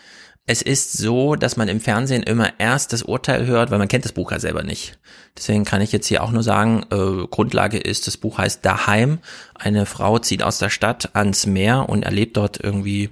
Es 0.47 0.61
ist 0.61 0.93
so, 0.93 1.37
dass 1.37 1.57
man 1.57 1.69
im 1.69 1.81
Fernsehen 1.81 2.23
immer 2.23 2.53
erst 2.61 2.93
das 2.93 3.03
Urteil 3.03 3.47
hört, 3.47 3.71
weil 3.71 3.79
man 3.79 3.89
kennt 3.89 4.05
das 4.05 4.13
Buch 4.13 4.31
ja 4.31 4.39
selber 4.39 4.63
nicht. 4.63 4.99
Deswegen 5.37 5.65
kann 5.65 5.81
ich 5.81 5.91
jetzt 5.91 6.07
hier 6.07 6.23
auch 6.23 6.33
nur 6.33 6.43
sagen, 6.43 6.85
äh, 6.91 7.27
Grundlage 7.29 7.79
ist, 7.79 8.07
das 8.07 8.19
Buch 8.19 8.37
heißt 8.37 8.63
Daheim. 8.65 9.21
Eine 9.55 9.87
Frau 9.87 10.19
zieht 10.19 10.43
aus 10.43 10.59
der 10.59 10.69
Stadt 10.69 11.17
ans 11.17 11.47
Meer 11.47 11.89
und 11.89 12.03
erlebt 12.03 12.37
dort 12.37 12.63
irgendwie 12.63 13.09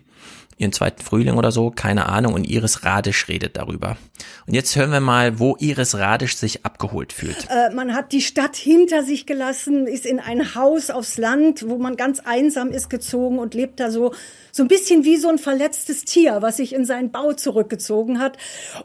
ihren 0.62 0.72
zweiten 0.72 1.02
Frühling 1.02 1.36
oder 1.36 1.52
so, 1.52 1.70
keine 1.70 2.08
Ahnung, 2.08 2.34
und 2.34 2.44
Iris 2.44 2.84
Radisch 2.84 3.28
redet 3.28 3.56
darüber. 3.56 3.96
Und 4.46 4.54
jetzt 4.54 4.74
hören 4.76 4.92
wir 4.92 5.00
mal, 5.00 5.38
wo 5.38 5.56
Iris 5.58 5.96
Radisch 5.96 6.36
sich 6.36 6.64
abgeholt 6.64 7.12
fühlt. 7.12 7.48
Äh, 7.50 7.74
man 7.74 7.94
hat 7.94 8.12
die 8.12 8.22
Stadt 8.22 8.56
hinter 8.56 9.02
sich 9.02 9.26
gelassen, 9.26 9.86
ist 9.86 10.06
in 10.06 10.20
ein 10.20 10.54
Haus 10.54 10.90
aufs 10.90 11.18
Land, 11.18 11.68
wo 11.68 11.76
man 11.78 11.96
ganz 11.96 12.20
einsam 12.20 12.70
ist 12.70 12.88
gezogen 12.88 13.38
und 13.38 13.54
lebt 13.54 13.80
da 13.80 13.90
so 13.90 14.12
so 14.54 14.62
ein 14.62 14.68
bisschen 14.68 15.04
wie 15.04 15.16
so 15.16 15.28
ein 15.28 15.38
verletztes 15.38 16.04
Tier, 16.04 16.42
was 16.42 16.58
sich 16.58 16.74
in 16.74 16.84
seinen 16.84 17.10
Bau 17.10 17.32
zurückgezogen 17.32 18.18
hat 18.18 18.36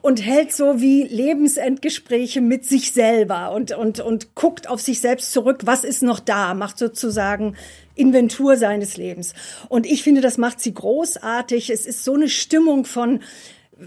und 0.02 0.26
hält 0.26 0.54
so 0.54 0.80
wie 0.80 1.04
Lebensendgespräche 1.04 2.40
mit 2.40 2.66
sich 2.66 2.94
selber 2.94 3.52
und 3.52 3.74
und 3.74 4.00
und 4.00 4.34
guckt 4.34 4.70
auf 4.70 4.80
sich 4.80 5.02
selbst 5.02 5.34
zurück, 5.34 5.62
was 5.66 5.84
ist 5.84 6.04
noch 6.04 6.22
da, 6.22 6.54
macht 6.54 6.78
sozusagen 6.78 7.56
Inventur 7.98 8.58
seines 8.58 8.98
Lebens. 8.98 9.34
Und 9.70 9.86
ich 9.86 10.04
finde, 10.04 10.22
das 10.22 10.38
macht 10.38 10.62
sie 10.62 10.74
großartig. 10.74 11.70
Es 11.70 11.86
ist 11.86 12.04
so 12.04 12.14
eine 12.14 12.30
Stimmung 12.30 12.86
von 12.86 13.20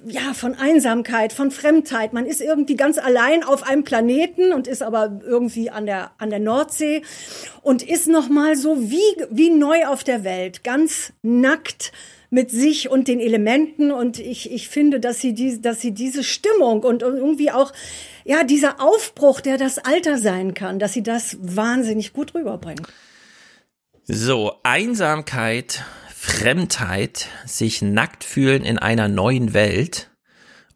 ja, 0.07 0.35
von 0.35 0.55
Einsamkeit, 0.55 1.33
von 1.33 1.51
Fremdheit. 1.51 2.13
Man 2.13 2.27
ist 2.27 2.41
irgendwie 2.41 2.77
ganz 2.77 2.99
allein 2.99 3.43
auf 3.43 3.65
einem 3.65 3.85
Planeten 3.85 4.53
und 4.53 4.69
ist 4.69 4.83
aber 4.83 5.21
irgendwie 5.25 5.71
an 5.71 5.87
der, 5.87 6.13
an 6.19 6.31
der 6.31 6.39
Nordsee 6.39 7.03
und 7.63 7.83
ist 7.83 8.07
nochmal 8.07 8.57
so 8.57 8.91
wie, 8.91 9.25
wie 9.31 9.51
neu 9.51 9.87
auf 9.87 10.05
der 10.05 10.23
Welt, 10.23 10.63
ganz 10.63 11.13
nackt 11.23 11.93
mit 12.31 12.53
sich 12.53 12.89
und 12.89 13.09
den 13.09 13.19
Elementen. 13.19 13.91
Und 13.91 14.21
ich, 14.21 14.53
ich 14.53 14.69
finde, 14.69 15.01
dass 15.01 15.21
sie, 15.21 15.35
die, 15.35 15.61
dass 15.61 15.81
sie 15.81 15.93
diese 15.93 16.23
Stimmung 16.23 16.85
und 16.85 17.03
irgendwie 17.03 17.51
auch, 17.51 17.73
ja, 18.25 18.45
dieser 18.45 18.81
Aufbruch, 18.81 19.41
der 19.41 19.59
das 19.59 19.79
Alter 19.79 20.19
sein 20.19 20.55
kann, 20.55 20.79
dass 20.79 20.93
sie 20.93 21.03
das 21.03 21.37
wahnsinnig 21.41 22.13
gut 22.13 22.35
rüberbringen. 22.35 22.87
So, 24.13 24.59
Einsamkeit, 24.65 25.85
Fremdheit, 26.13 27.29
sich 27.47 27.81
nackt 27.81 28.25
fühlen 28.25 28.65
in 28.65 28.77
einer 28.77 29.07
neuen 29.07 29.55
Welt. 29.55 30.11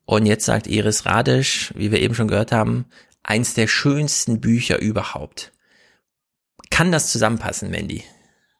Und 0.04 0.24
jetzt 0.26 0.44
sagt 0.44 0.68
Iris 0.68 1.04
Radisch, 1.04 1.72
wie 1.74 1.90
wir 1.90 2.00
eben 2.00 2.14
schon 2.14 2.28
gehört 2.28 2.52
haben, 2.52 2.84
eins 3.24 3.54
der 3.54 3.66
schönsten 3.66 4.40
Bücher 4.40 4.78
überhaupt. 4.80 5.50
Kann 6.70 6.92
das 6.92 7.10
zusammenpassen, 7.10 7.72
Mandy? 7.72 8.04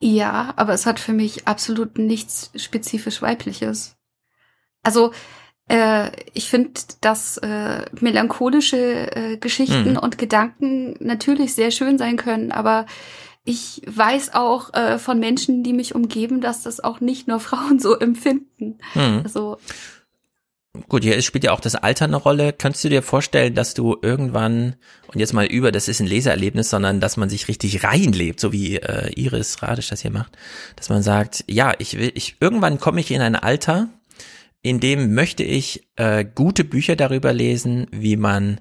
Ja, 0.00 0.52
aber 0.56 0.72
es 0.72 0.86
hat 0.86 0.98
für 0.98 1.12
mich 1.12 1.46
absolut 1.46 1.96
nichts 1.96 2.50
spezifisch 2.56 3.22
weibliches. 3.22 3.94
Also 4.82 5.12
äh, 5.68 6.10
ich 6.32 6.50
finde, 6.50 6.72
dass 7.00 7.36
äh, 7.38 7.84
melancholische 8.00 9.14
äh, 9.14 9.36
Geschichten 9.36 9.92
Mhm. 9.92 9.98
und 9.98 10.18
Gedanken 10.18 10.96
natürlich 10.98 11.54
sehr 11.54 11.70
schön 11.70 11.96
sein 11.96 12.16
können, 12.16 12.50
aber 12.50 12.86
ich 13.44 13.82
weiß 13.86 14.34
auch 14.34 14.72
äh, 14.72 14.98
von 14.98 15.20
Menschen, 15.20 15.62
die 15.62 15.74
mich 15.74 15.94
umgeben, 15.94 16.40
dass 16.40 16.62
das 16.62 16.82
auch 16.82 17.00
nicht 17.00 17.28
nur 17.28 17.40
Frauen 17.48 17.78
so 17.78 17.98
empfinden. 17.98 18.78
Mhm. 18.94 19.20
Also 19.24 19.58
Gut, 20.88 21.04
hier 21.04 21.22
spielt 21.22 21.44
ja 21.44 21.52
auch 21.52 21.60
das 21.60 21.76
Alter 21.76 22.06
eine 22.06 22.16
Rolle. 22.16 22.52
Könntest 22.52 22.82
du 22.82 22.88
dir 22.88 23.02
vorstellen, 23.02 23.54
dass 23.54 23.74
du 23.74 23.96
irgendwann, 24.02 24.74
und 25.06 25.20
jetzt 25.20 25.32
mal 25.32 25.46
über, 25.46 25.70
das 25.70 25.86
ist 25.86 26.00
ein 26.00 26.08
Leseerlebnis, 26.08 26.68
sondern 26.68 26.98
dass 26.98 27.16
man 27.16 27.30
sich 27.30 27.46
richtig 27.46 27.84
reinlebt, 27.84 28.40
so 28.40 28.52
wie 28.52 28.78
äh, 28.78 29.12
Iris 29.14 29.62
Radisch 29.62 29.90
das 29.90 30.02
hier 30.02 30.10
macht, 30.10 30.36
dass 30.74 30.88
man 30.88 31.04
sagt, 31.04 31.44
ja, 31.46 31.74
ich 31.78 31.96
will, 31.96 32.10
ich, 32.16 32.38
irgendwann 32.40 32.80
komme 32.80 32.98
ich 32.98 33.12
in 33.12 33.20
ein 33.20 33.36
Alter, 33.36 33.88
in 34.62 34.80
dem 34.80 35.14
möchte 35.14 35.44
ich 35.44 35.86
äh, 35.94 36.24
gute 36.24 36.64
Bücher 36.64 36.96
darüber 36.96 37.32
lesen, 37.32 37.86
wie 37.92 38.16
man 38.16 38.60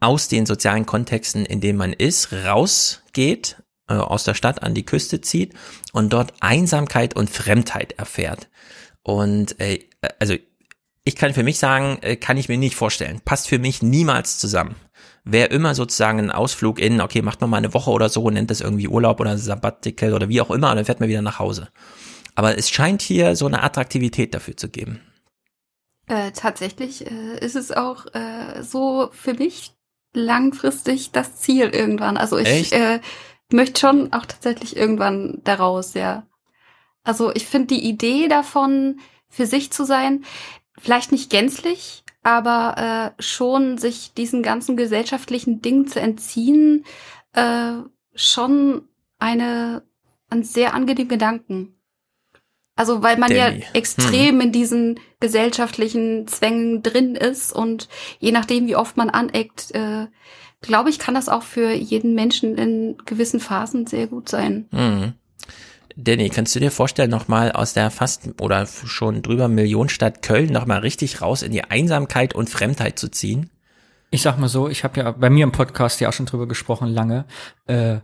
aus 0.00 0.28
den 0.28 0.44
sozialen 0.44 0.84
Kontexten, 0.84 1.46
in 1.46 1.62
denen 1.62 1.78
man 1.78 1.94
ist, 1.94 2.32
rausgeht, 2.32 3.61
äh, 3.92 4.00
aus 4.00 4.24
der 4.24 4.34
Stadt 4.34 4.62
an 4.62 4.74
die 4.74 4.84
Küste 4.84 5.20
zieht 5.20 5.54
und 5.92 6.12
dort 6.12 6.32
Einsamkeit 6.40 7.14
und 7.14 7.30
Fremdheit 7.30 7.92
erfährt. 7.92 8.48
Und 9.02 9.60
äh, 9.60 9.80
also 10.18 10.34
ich 11.04 11.16
kann 11.16 11.34
für 11.34 11.42
mich 11.42 11.58
sagen, 11.58 11.98
äh, 12.02 12.16
kann 12.16 12.36
ich 12.36 12.48
mir 12.48 12.58
nicht 12.58 12.76
vorstellen. 12.76 13.20
Passt 13.24 13.48
für 13.48 13.58
mich 13.58 13.82
niemals 13.82 14.38
zusammen. 14.38 14.76
Wer 15.24 15.50
immer 15.50 15.74
sozusagen 15.74 16.18
einen 16.18 16.30
Ausflug 16.30 16.80
in, 16.80 17.00
okay, 17.00 17.22
macht 17.22 17.40
man 17.40 17.50
mal 17.50 17.56
eine 17.58 17.74
Woche 17.74 17.90
oder 17.90 18.08
so, 18.08 18.28
nennt 18.30 18.50
das 18.50 18.60
irgendwie 18.60 18.88
Urlaub 18.88 19.20
oder 19.20 19.38
Sabbatical 19.38 20.14
oder 20.14 20.28
wie 20.28 20.40
auch 20.40 20.50
immer, 20.50 20.70
und 20.70 20.76
dann 20.76 20.84
fährt 20.84 21.00
man 21.00 21.08
wieder 21.08 21.22
nach 21.22 21.38
Hause. 21.38 21.68
Aber 22.34 22.58
es 22.58 22.70
scheint 22.70 23.02
hier 23.02 23.36
so 23.36 23.46
eine 23.46 23.62
Attraktivität 23.62 24.34
dafür 24.34 24.56
zu 24.56 24.68
geben. 24.68 25.00
Äh, 26.06 26.32
tatsächlich 26.32 27.06
äh, 27.06 27.38
ist 27.38 27.56
es 27.56 27.70
auch 27.70 28.06
äh, 28.14 28.62
so 28.62 29.10
für 29.12 29.34
mich 29.34 29.74
langfristig 30.12 31.12
das 31.12 31.36
Ziel 31.36 31.68
irgendwann. 31.68 32.16
Also 32.16 32.38
ich 32.38 32.72
äh, 32.72 33.00
möchte 33.52 33.80
schon 33.80 34.12
auch 34.12 34.26
tatsächlich 34.26 34.76
irgendwann 34.76 35.40
daraus, 35.44 35.94
ja. 35.94 36.26
Also 37.04 37.32
ich 37.34 37.46
finde 37.46 37.74
die 37.74 37.84
Idee 37.84 38.28
davon, 38.28 39.00
für 39.28 39.46
sich 39.46 39.72
zu 39.72 39.84
sein, 39.84 40.24
vielleicht 40.78 41.10
nicht 41.10 41.30
gänzlich, 41.30 42.04
aber 42.22 43.14
äh, 43.18 43.22
schon 43.22 43.78
sich 43.78 44.14
diesen 44.14 44.42
ganzen 44.42 44.76
gesellschaftlichen 44.76 45.60
Dingen 45.62 45.88
zu 45.88 46.00
entziehen, 46.00 46.84
äh, 47.32 47.72
schon 48.14 48.88
eine, 49.18 49.82
ein 50.28 50.44
sehr 50.44 50.74
angenehmen 50.74 51.08
Gedanken. 51.08 51.74
Also 52.74 53.02
weil 53.02 53.18
man 53.18 53.30
Danny. 53.30 53.60
ja 53.60 53.66
extrem 53.74 54.40
in 54.40 54.52
diesen 54.52 54.98
gesellschaftlichen 55.20 56.26
Zwängen 56.26 56.82
drin 56.82 57.16
ist 57.16 57.52
und 57.52 57.88
je 58.18 58.32
nachdem, 58.32 58.66
wie 58.66 58.76
oft 58.76 58.96
man 58.96 59.10
aneckt, 59.10 59.72
äh, 59.72 60.06
glaube 60.62 60.90
ich, 60.90 60.98
kann 60.98 61.14
das 61.14 61.28
auch 61.28 61.42
für 61.42 61.72
jeden 61.72 62.14
Menschen 62.14 62.56
in 62.56 62.96
gewissen 63.04 63.40
Phasen 63.40 63.86
sehr 63.86 64.06
gut 64.06 64.28
sein. 64.28 64.66
Mhm. 64.70 65.12
Danny, 65.96 66.30
kannst 66.30 66.54
du 66.54 66.60
dir 66.60 66.70
vorstellen, 66.70 67.10
nochmal 67.10 67.52
aus 67.52 67.74
der 67.74 67.90
fast 67.90 68.30
oder 68.40 68.66
schon 68.66 69.20
drüber 69.20 69.48
Millionenstadt 69.48 70.22
Köln 70.22 70.50
nochmal 70.50 70.78
richtig 70.80 71.20
raus 71.20 71.42
in 71.42 71.52
die 71.52 71.64
Einsamkeit 71.64 72.34
und 72.34 72.48
Fremdheit 72.48 72.98
zu 72.98 73.08
ziehen? 73.10 73.50
Ich 74.10 74.22
sag 74.22 74.38
mal 74.38 74.48
so, 74.48 74.68
ich 74.68 74.84
habe 74.84 75.00
ja 75.00 75.10
bei 75.10 75.28
mir 75.28 75.44
im 75.44 75.52
Podcast 75.52 76.00
ja 76.00 76.08
auch 76.08 76.12
schon 76.14 76.26
drüber 76.26 76.48
gesprochen, 76.48 76.88
lange. 76.88 77.26
Äh, 77.66 77.98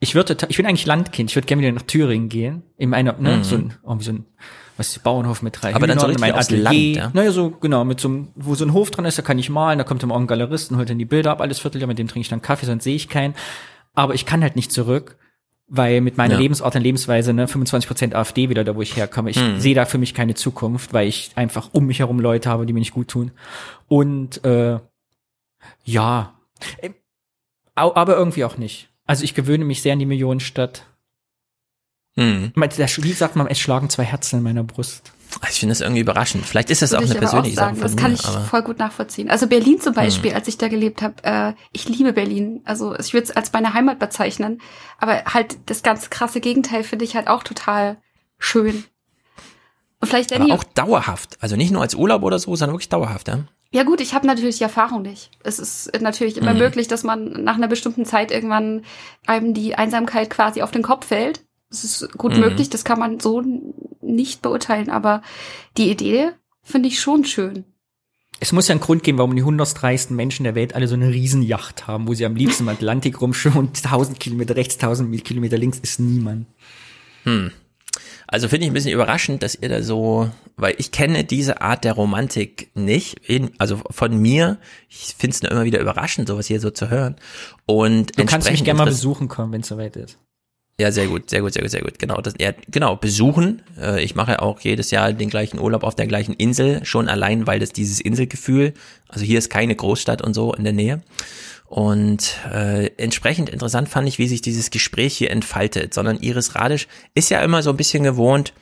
ich 0.00 0.14
würde, 0.14 0.36
ich 0.48 0.56
bin 0.56 0.66
eigentlich 0.66 0.86
Landkind. 0.86 1.30
Ich 1.30 1.36
würde 1.36 1.46
gerne 1.46 1.62
wieder 1.62 1.72
nach 1.72 1.82
Thüringen 1.82 2.28
gehen. 2.28 2.62
In 2.76 2.94
einer, 2.94 3.14
ne, 3.14 3.38
Mhm. 3.38 3.44
so 3.44 3.56
ein, 3.56 3.74
irgendwie 3.82 4.04
so 4.04 4.12
ein, 4.12 4.24
was 4.78 4.86
ist 4.88 4.96
die 4.96 5.00
Bauernhof 5.00 5.42
mit 5.42 5.60
drei 5.60 5.74
Aber 5.74 5.86
dann 5.86 5.98
so 5.98 6.06
Hühnern, 6.06 6.16
richtig 6.16 6.20
mein 6.32 6.32
aufs 6.38 6.46
Atelier. 6.46 6.94
Land, 6.94 6.96
ja? 6.96 7.10
Naja, 7.12 7.32
so, 7.32 7.50
genau, 7.50 7.84
mit 7.84 8.00
so 8.00 8.08
einem, 8.08 8.28
wo 8.36 8.54
so 8.54 8.64
ein 8.64 8.72
Hof 8.72 8.90
dran 8.90 9.04
ist, 9.04 9.18
da 9.18 9.22
kann 9.22 9.38
ich 9.38 9.50
malen, 9.50 9.76
da 9.78 9.84
kommt 9.84 10.02
immer 10.02 10.14
auch 10.14 10.20
ein 10.20 10.26
Galerist 10.26 10.70
und 10.70 10.78
holt 10.78 10.88
dann 10.88 10.98
die 10.98 11.04
Bilder 11.04 11.32
ab, 11.32 11.40
alles 11.40 11.58
Vierteljahr, 11.58 11.88
mit 11.88 11.98
dem 11.98 12.08
trinke 12.08 12.20
ich 12.22 12.28
dann 12.28 12.40
Kaffee, 12.42 12.66
sonst 12.66 12.84
sehe 12.84 12.94
ich 12.96 13.08
keinen. 13.08 13.34
Aber 13.94 14.14
ich 14.14 14.24
kann 14.24 14.42
halt 14.42 14.54
nicht 14.56 14.70
zurück, 14.72 15.16
weil 15.66 16.00
mit 16.00 16.16
meiner 16.16 16.34
Ja. 16.34 16.40
Lebensart 16.40 16.74
und 16.76 16.82
Lebensweise, 16.82 17.32
ne, 17.34 17.46
25% 17.46 18.14
AfD 18.14 18.48
wieder 18.48 18.64
da, 18.64 18.74
wo 18.76 18.80
ich 18.82 18.96
herkomme, 18.96 19.30
ich 19.30 19.36
Mhm. 19.40 19.58
sehe 19.60 19.74
da 19.74 19.84
für 19.84 19.98
mich 19.98 20.14
keine 20.14 20.34
Zukunft, 20.34 20.92
weil 20.94 21.08
ich 21.08 21.32
einfach 21.34 21.70
um 21.72 21.86
mich 21.86 21.98
herum 21.98 22.20
Leute 22.20 22.48
habe, 22.48 22.64
die 22.64 22.72
mir 22.72 22.78
nicht 22.78 22.94
gut 22.94 23.08
tun. 23.08 23.32
Und, 23.88 24.44
äh, 24.44 24.78
ja, 25.84 26.34
au- 27.74 27.94
aber 27.94 28.16
irgendwie 28.16 28.44
auch 28.44 28.56
nicht. 28.56 28.88
Also 29.06 29.24
ich 29.24 29.34
gewöhne 29.34 29.64
mich 29.64 29.82
sehr 29.82 29.92
an 29.94 29.98
die 29.98 30.06
Millionenstadt. 30.06 30.84
Mhm. 32.18 32.52
Wie 32.56 33.12
sagt 33.12 33.36
man, 33.36 33.46
es 33.46 33.58
schlagen 33.58 33.88
zwei 33.90 34.04
Herzen 34.04 34.38
in 34.38 34.42
meiner 34.42 34.64
Brust. 34.64 35.12
Also 35.40 35.52
Ich 35.52 35.60
finde 35.60 35.72
das 35.72 35.82
irgendwie 35.82 36.00
überraschend. 36.00 36.44
Vielleicht 36.46 36.70
ist 36.70 36.80
das 36.82 36.94
auch 36.94 37.00
Würde 37.00 37.12
eine 37.12 37.14
ich 37.14 37.18
aber 37.18 37.30
persönliche 37.30 37.56
sagen. 37.56 37.76
Sache 37.76 37.88
von 37.88 37.96
Das 37.96 38.02
kann 38.02 38.10
mir, 38.12 38.16
ich 38.18 38.26
aber 38.26 38.40
voll 38.46 38.62
gut 38.62 38.78
nachvollziehen. 38.78 39.30
Also 39.30 39.46
Berlin 39.46 39.80
zum 39.80 39.92
Beispiel, 39.94 40.30
Hm. 40.30 40.36
als 40.36 40.48
ich 40.48 40.58
da 40.58 40.68
gelebt 40.68 41.02
habe, 41.02 41.14
äh, 41.22 41.52
ich 41.72 41.88
liebe 41.88 42.12
Berlin. 42.12 42.62
Also 42.64 42.94
ich 42.98 43.12
würde 43.12 43.24
es 43.24 43.30
als 43.36 43.52
meine 43.52 43.74
Heimat 43.74 43.98
bezeichnen. 43.98 44.60
Aber 44.98 45.22
halt 45.26 45.58
das 45.66 45.82
ganz 45.82 46.10
krasse 46.10 46.40
Gegenteil 46.40 46.82
finde 46.82 47.04
ich 47.04 47.14
halt 47.14 47.28
auch 47.28 47.42
total 47.42 47.98
schön. 48.38 48.84
Und 50.00 50.08
vielleicht 50.08 50.30
Danny, 50.30 50.50
aber 50.50 50.60
auch 50.60 50.64
dauerhaft. 50.64 51.36
Also 51.40 51.56
nicht 51.56 51.72
nur 51.72 51.82
als 51.82 51.94
Urlaub 51.94 52.22
oder 52.22 52.38
so, 52.38 52.54
sondern 52.56 52.74
wirklich 52.74 52.88
dauerhaft, 52.88 53.28
ja? 53.28 53.40
ja 53.70 53.82
gut, 53.82 54.00
ich 54.00 54.14
habe 54.14 54.26
natürlich 54.26 54.58
die 54.58 54.62
Erfahrung 54.64 55.02
nicht. 55.02 55.30
Es 55.42 55.58
ist 55.58 55.90
natürlich 56.00 56.36
immer 56.36 56.52
Mhm. 56.54 56.60
möglich, 56.60 56.88
dass 56.88 57.02
man 57.02 57.44
nach 57.44 57.56
einer 57.56 57.68
bestimmten 57.68 58.04
Zeit 58.06 58.30
irgendwann 58.30 58.84
einem 59.26 59.54
die 59.54 59.74
Einsamkeit 59.74 60.30
quasi 60.30 60.62
auf 60.62 60.70
den 60.70 60.82
Kopf 60.82 61.06
fällt. 61.06 61.42
Das 61.70 61.84
ist 61.84 62.12
gut 62.16 62.34
Mhm. 62.34 62.40
möglich, 62.40 62.70
das 62.70 62.84
kann 62.84 62.98
man 62.98 63.20
so 63.20 63.42
nicht 64.00 64.42
beurteilen, 64.42 64.90
aber 64.90 65.22
die 65.76 65.90
Idee 65.90 66.30
finde 66.62 66.88
ich 66.88 67.00
schon 67.00 67.24
schön. 67.24 67.64
Es 68.40 68.52
muss 68.52 68.68
ja 68.68 68.72
einen 68.72 68.80
Grund 68.80 69.02
geben, 69.02 69.18
warum 69.18 69.34
die 69.34 69.42
100 69.42 69.82
reichsten 69.82 70.14
Menschen 70.14 70.44
der 70.44 70.54
Welt 70.54 70.74
alle 70.74 70.86
so 70.86 70.94
eine 70.94 71.08
Riesenjacht 71.08 71.86
haben, 71.88 72.06
wo 72.06 72.14
sie 72.14 72.24
am 72.24 72.36
liebsten 72.36 72.62
im 72.64 72.68
Atlantik 72.68 73.20
rumschwimmen 73.20 73.58
und 73.58 73.76
1000 73.84 74.20
Kilometer 74.20 74.54
rechts, 74.54 74.76
1000 74.76 75.24
Kilometer 75.24 75.58
links 75.58 75.78
ist 75.80 75.98
niemand. 75.98 76.46
Hm. 77.24 77.50
Also 78.28 78.48
finde 78.48 78.66
ich 78.66 78.70
ein 78.70 78.74
bisschen 78.74 78.92
überraschend, 78.92 79.42
dass 79.42 79.54
ihr 79.56 79.68
da 79.68 79.82
so, 79.82 80.30
weil 80.56 80.74
ich 80.78 80.92
kenne 80.92 81.24
diese 81.24 81.62
Art 81.62 81.82
der 81.84 81.94
Romantik 81.94 82.70
nicht, 82.74 83.28
in, 83.28 83.50
also 83.58 83.80
von 83.90 84.16
mir. 84.20 84.58
Ich 84.88 85.14
finde 85.18 85.34
es 85.34 85.42
nur 85.42 85.50
immer 85.50 85.64
wieder 85.64 85.80
überraschend, 85.80 86.28
sowas 86.28 86.46
hier 86.46 86.60
so 86.60 86.70
zu 86.70 86.90
hören. 86.90 87.16
Und 87.66 88.18
Du 88.18 88.24
kannst 88.26 88.50
mich 88.50 88.62
gerne 88.64 88.78
mal 88.78 88.84
besuchen 88.84 89.28
kommen, 89.28 89.52
wenn 89.52 89.62
es 89.62 89.68
soweit 89.68 89.96
ist. 89.96 90.18
Ja, 90.80 90.92
sehr 90.92 91.08
gut, 91.08 91.28
sehr 91.28 91.40
gut, 91.40 91.52
sehr 91.52 91.62
gut, 91.62 91.72
sehr 91.72 91.82
gut. 91.82 91.98
Genau, 91.98 92.20
das, 92.20 92.34
ja, 92.38 92.52
genau, 92.68 92.94
besuchen. 92.94 93.62
Äh, 93.80 94.02
ich 94.04 94.14
mache 94.14 94.40
auch 94.40 94.60
jedes 94.60 94.92
Jahr 94.92 95.12
den 95.12 95.28
gleichen 95.28 95.58
Urlaub 95.58 95.82
auf 95.82 95.96
der 95.96 96.06
gleichen 96.06 96.34
Insel, 96.34 96.84
schon 96.84 97.08
allein, 97.08 97.48
weil 97.48 97.58
das 97.58 97.72
dieses 97.72 98.00
Inselgefühl, 98.00 98.74
also 99.08 99.24
hier 99.24 99.38
ist 99.38 99.50
keine 99.50 99.74
Großstadt 99.74 100.22
und 100.22 100.34
so 100.34 100.54
in 100.54 100.62
der 100.62 100.72
Nähe. 100.72 101.02
Und 101.66 102.36
äh, 102.50 102.90
entsprechend 102.96 103.48
interessant 103.48 103.88
fand 103.88 104.06
ich, 104.06 104.18
wie 104.18 104.28
sich 104.28 104.40
dieses 104.40 104.70
Gespräch 104.70 105.16
hier 105.16 105.32
entfaltet, 105.32 105.92
sondern 105.92 106.20
Iris 106.20 106.54
Radisch 106.54 106.86
ist 107.12 107.30
ja 107.30 107.40
immer 107.40 107.62
so 107.62 107.70
ein 107.70 107.76
bisschen 107.76 108.04
gewohnt, 108.04 108.52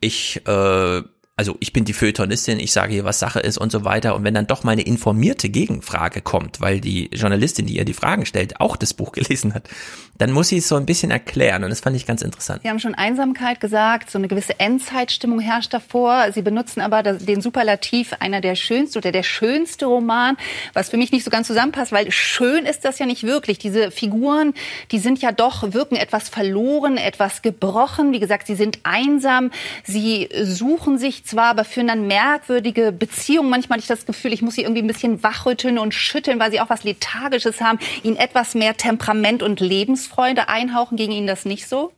ich, 0.00 0.42
äh, 0.46 1.02
also 1.38 1.58
ich 1.60 1.74
bin 1.74 1.84
die 1.84 1.92
Feuilletonistin, 1.92 2.58
ich 2.58 2.72
sage 2.72 2.94
hier, 2.94 3.04
was 3.04 3.18
Sache 3.18 3.40
ist 3.40 3.58
und 3.58 3.70
so 3.70 3.84
weiter. 3.84 4.14
Und 4.14 4.24
wenn 4.24 4.32
dann 4.32 4.46
doch 4.46 4.64
mal 4.64 4.72
eine 4.72 4.80
informierte 4.80 5.50
Gegenfrage 5.50 6.22
kommt, 6.22 6.62
weil 6.62 6.80
die 6.80 7.10
Journalistin, 7.12 7.66
die 7.66 7.76
ihr 7.76 7.84
die 7.84 7.92
Fragen 7.92 8.24
stellt, 8.24 8.58
auch 8.58 8.74
das 8.74 8.94
Buch 8.94 9.12
gelesen 9.12 9.52
hat, 9.52 9.68
dann 10.16 10.32
muss 10.32 10.48
sie 10.48 10.56
es 10.56 10.68
so 10.68 10.76
ein 10.76 10.86
bisschen 10.86 11.10
erklären. 11.10 11.62
Und 11.62 11.68
das 11.68 11.80
fand 11.80 11.94
ich 11.94 12.06
ganz 12.06 12.22
interessant. 12.22 12.62
Sie 12.62 12.70
haben 12.70 12.78
schon 12.78 12.94
Einsamkeit 12.94 13.60
gesagt, 13.60 14.10
so 14.10 14.16
eine 14.16 14.28
gewisse 14.28 14.58
Endzeitstimmung 14.58 15.40
herrscht 15.40 15.74
davor. 15.74 16.32
Sie 16.32 16.40
benutzen 16.40 16.80
aber 16.80 17.02
den 17.02 17.42
Superlativ 17.42 18.14
einer 18.20 18.40
der 18.40 18.54
schönsten 18.54 18.96
oder 18.96 19.12
der 19.12 19.22
schönste 19.22 19.84
Roman, 19.84 20.38
was 20.72 20.88
für 20.88 20.96
mich 20.96 21.12
nicht 21.12 21.24
so 21.24 21.30
ganz 21.30 21.48
zusammenpasst, 21.48 21.92
weil 21.92 22.10
schön 22.12 22.64
ist 22.64 22.86
das 22.86 22.98
ja 22.98 23.04
nicht 23.04 23.24
wirklich. 23.24 23.58
Diese 23.58 23.90
Figuren, 23.90 24.54
die 24.90 24.98
sind 24.98 25.20
ja 25.20 25.32
doch, 25.32 25.74
wirken 25.74 25.96
etwas 25.96 26.30
verloren, 26.30 26.96
etwas 26.96 27.42
gebrochen. 27.42 28.12
Wie 28.12 28.20
gesagt, 28.20 28.46
sie 28.46 28.56
sind 28.56 28.78
einsam, 28.84 29.50
sie 29.84 30.30
suchen 30.42 30.96
sich 30.96 31.25
zwar, 31.26 31.46
aber 31.46 31.64
führen 31.64 31.88
dann 31.88 32.06
merkwürdige 32.06 32.92
Beziehungen. 32.92 33.50
Manchmal 33.50 33.76
hatte 33.76 33.84
ich 33.84 33.88
das 33.88 34.06
Gefühl, 34.06 34.32
ich 34.32 34.42
muss 34.42 34.54
sie 34.54 34.62
irgendwie 34.62 34.82
ein 34.82 34.86
bisschen 34.86 35.22
wachrütteln 35.22 35.78
und 35.78 35.94
schütteln, 35.94 36.38
weil 36.40 36.50
sie 36.50 36.60
auch 36.60 36.70
was 36.70 36.84
Lethargisches 36.84 37.60
haben, 37.60 37.78
ihnen 38.02 38.16
etwas 38.16 38.54
mehr 38.54 38.76
Temperament 38.76 39.42
und 39.42 39.60
Lebensfreude 39.60 40.48
einhauchen. 40.48 40.96
Gegen 40.96 41.12
Ihnen 41.12 41.26
das 41.26 41.44
nicht 41.44 41.68
so? 41.68 41.92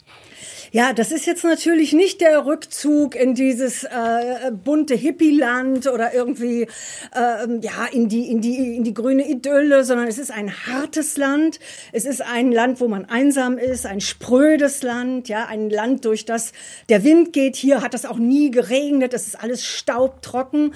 Ja, 0.71 0.93
das 0.93 1.13
ist 1.13 1.27
jetzt 1.27 1.45
natürlich 1.45 1.95
nicht 1.95 2.21
der 2.21 2.45
Rückzug 2.45 3.15
in 3.15 3.35
dieses 3.35 3.85
äh, 3.85 4.51
bunte 4.53 4.95
Hippieland 4.95 5.87
oder 5.87 6.13
irgendwie 6.13 6.63
äh, 7.15 7.61
ja 7.63 7.87
in 7.91 8.11
die 8.11 8.31
in 8.31 8.43
die 8.43 8.77
in 8.77 8.85
die 8.85 8.93
grüne 8.93 9.27
Idylle, 9.27 9.85
sondern 9.85 10.09
es 10.09 10.19
ist 10.19 10.31
ein 10.31 10.53
hartes 10.67 11.17
Land. 11.17 11.59
Es 11.93 12.05
ist 12.05 12.21
ein 12.21 12.53
Land, 12.53 12.81
wo 12.83 12.89
man 12.89 13.07
einsam 13.07 13.57
ist, 13.57 13.87
ein 13.87 14.03
sprödes 14.03 14.83
Land, 14.83 15.29
ja, 15.29 15.47
ein 15.47 15.71
Land, 15.71 16.05
durch 16.05 16.27
das 16.27 16.53
der 16.91 17.03
Wind 17.03 17.33
geht. 17.33 17.57
Hier 17.57 17.81
hat 17.81 17.95
es 17.95 18.05
auch 18.05 18.19
nie 18.19 18.51
geregnet. 18.51 19.15
Es 19.15 19.27
ist 19.27 19.41
alles 19.41 19.65
staubtrocken. 19.65 20.75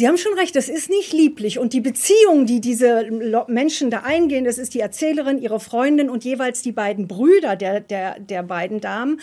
Sie 0.00 0.08
haben 0.08 0.16
schon 0.16 0.32
recht, 0.32 0.56
das 0.56 0.70
ist 0.70 0.88
nicht 0.88 1.12
lieblich. 1.12 1.58
Und 1.58 1.74
die 1.74 1.82
Beziehung, 1.82 2.46
die 2.46 2.62
diese 2.62 3.04
Menschen 3.48 3.90
da 3.90 3.98
eingehen, 3.98 4.46
das 4.46 4.56
ist 4.56 4.72
die 4.72 4.80
Erzählerin, 4.80 5.38
ihre 5.38 5.60
Freundin 5.60 6.08
und 6.08 6.24
jeweils 6.24 6.62
die 6.62 6.72
beiden 6.72 7.06
Brüder 7.06 7.54
der, 7.54 7.80
der, 7.80 8.18
der 8.18 8.42
beiden 8.42 8.80
Damen, 8.80 9.20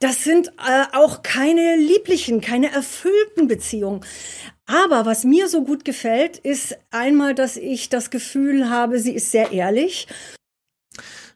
das 0.00 0.24
sind 0.24 0.48
äh, 0.66 0.84
auch 0.94 1.22
keine 1.22 1.76
lieblichen, 1.76 2.40
keine 2.40 2.72
erfüllten 2.72 3.46
Beziehungen. 3.46 4.06
Aber 4.64 5.04
was 5.04 5.24
mir 5.24 5.48
so 5.48 5.64
gut 5.64 5.84
gefällt, 5.84 6.38
ist 6.38 6.78
einmal, 6.90 7.34
dass 7.34 7.58
ich 7.58 7.90
das 7.90 8.08
Gefühl 8.08 8.70
habe, 8.70 9.00
sie 9.00 9.12
ist 9.12 9.30
sehr 9.30 9.52
ehrlich. 9.52 10.08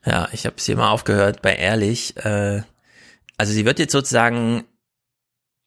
Ja, 0.07 0.27
ich 0.31 0.47
habe 0.47 0.55
hier 0.59 0.75
mal 0.75 0.89
aufgehört 0.89 1.43
bei 1.43 1.53
ehrlich. 1.55 2.17
Äh, 2.17 2.63
also 3.37 3.53
sie 3.53 3.63
wird 3.63 3.77
jetzt 3.77 3.91
sozusagen 3.91 4.63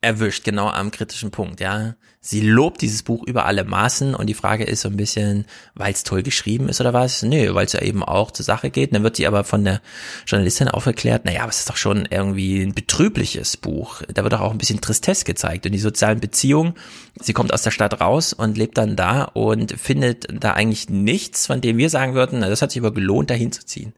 erwischt, 0.04 0.44
genau 0.44 0.68
am 0.68 0.90
kritischen 0.90 1.30
Punkt, 1.30 1.60
ja. 1.60 1.94
Sie 2.26 2.40
lobt 2.40 2.80
dieses 2.80 3.02
Buch 3.02 3.22
über 3.26 3.44
alle 3.44 3.64
Maßen 3.64 4.14
und 4.14 4.28
die 4.28 4.34
Frage 4.34 4.64
ist 4.64 4.80
so 4.80 4.88
ein 4.88 4.96
bisschen, 4.96 5.44
weil 5.74 5.92
es 5.92 6.04
toll 6.04 6.22
geschrieben 6.22 6.70
ist 6.70 6.80
oder 6.80 6.94
was? 6.94 7.22
Nö, 7.22 7.54
weil 7.54 7.66
es 7.66 7.74
ja 7.74 7.82
eben 7.82 8.02
auch 8.02 8.30
zur 8.30 8.46
Sache 8.46 8.70
geht. 8.70 8.94
Dann 8.94 9.02
wird 9.02 9.16
sie 9.16 9.26
aber 9.26 9.44
von 9.44 9.62
der 9.62 9.82
Journalistin 10.26 10.68
aufgeklärt, 10.68 11.26
naja, 11.26 11.42
aber 11.42 11.50
es 11.50 11.58
ist 11.58 11.68
doch 11.68 11.76
schon 11.76 12.08
irgendwie 12.10 12.62
ein 12.62 12.72
betrübliches 12.72 13.58
Buch. 13.58 14.00
Da 14.08 14.22
wird 14.22 14.32
doch 14.32 14.40
auch 14.40 14.52
ein 14.52 14.58
bisschen 14.58 14.80
Tristesse 14.80 15.26
gezeigt 15.26 15.66
und 15.66 15.72
die 15.72 15.78
sozialen 15.78 16.18
Beziehungen. 16.18 16.72
Sie 17.20 17.34
kommt 17.34 17.52
aus 17.52 17.60
der 17.60 17.72
Stadt 17.72 18.00
raus 18.00 18.32
und 18.32 18.56
lebt 18.56 18.78
dann 18.78 18.96
da 18.96 19.24
und 19.24 19.72
findet 19.78 20.26
da 20.42 20.52
eigentlich 20.52 20.88
nichts, 20.88 21.46
von 21.46 21.60
dem 21.60 21.76
wir 21.76 21.90
sagen 21.90 22.14
würden, 22.14 22.38
na, 22.38 22.48
das 22.48 22.62
hat 22.62 22.70
sich 22.70 22.80
aber 22.80 22.94
gelohnt, 22.94 23.28
dahin 23.28 23.52
zu 23.52 23.66
ziehen. 23.66 23.92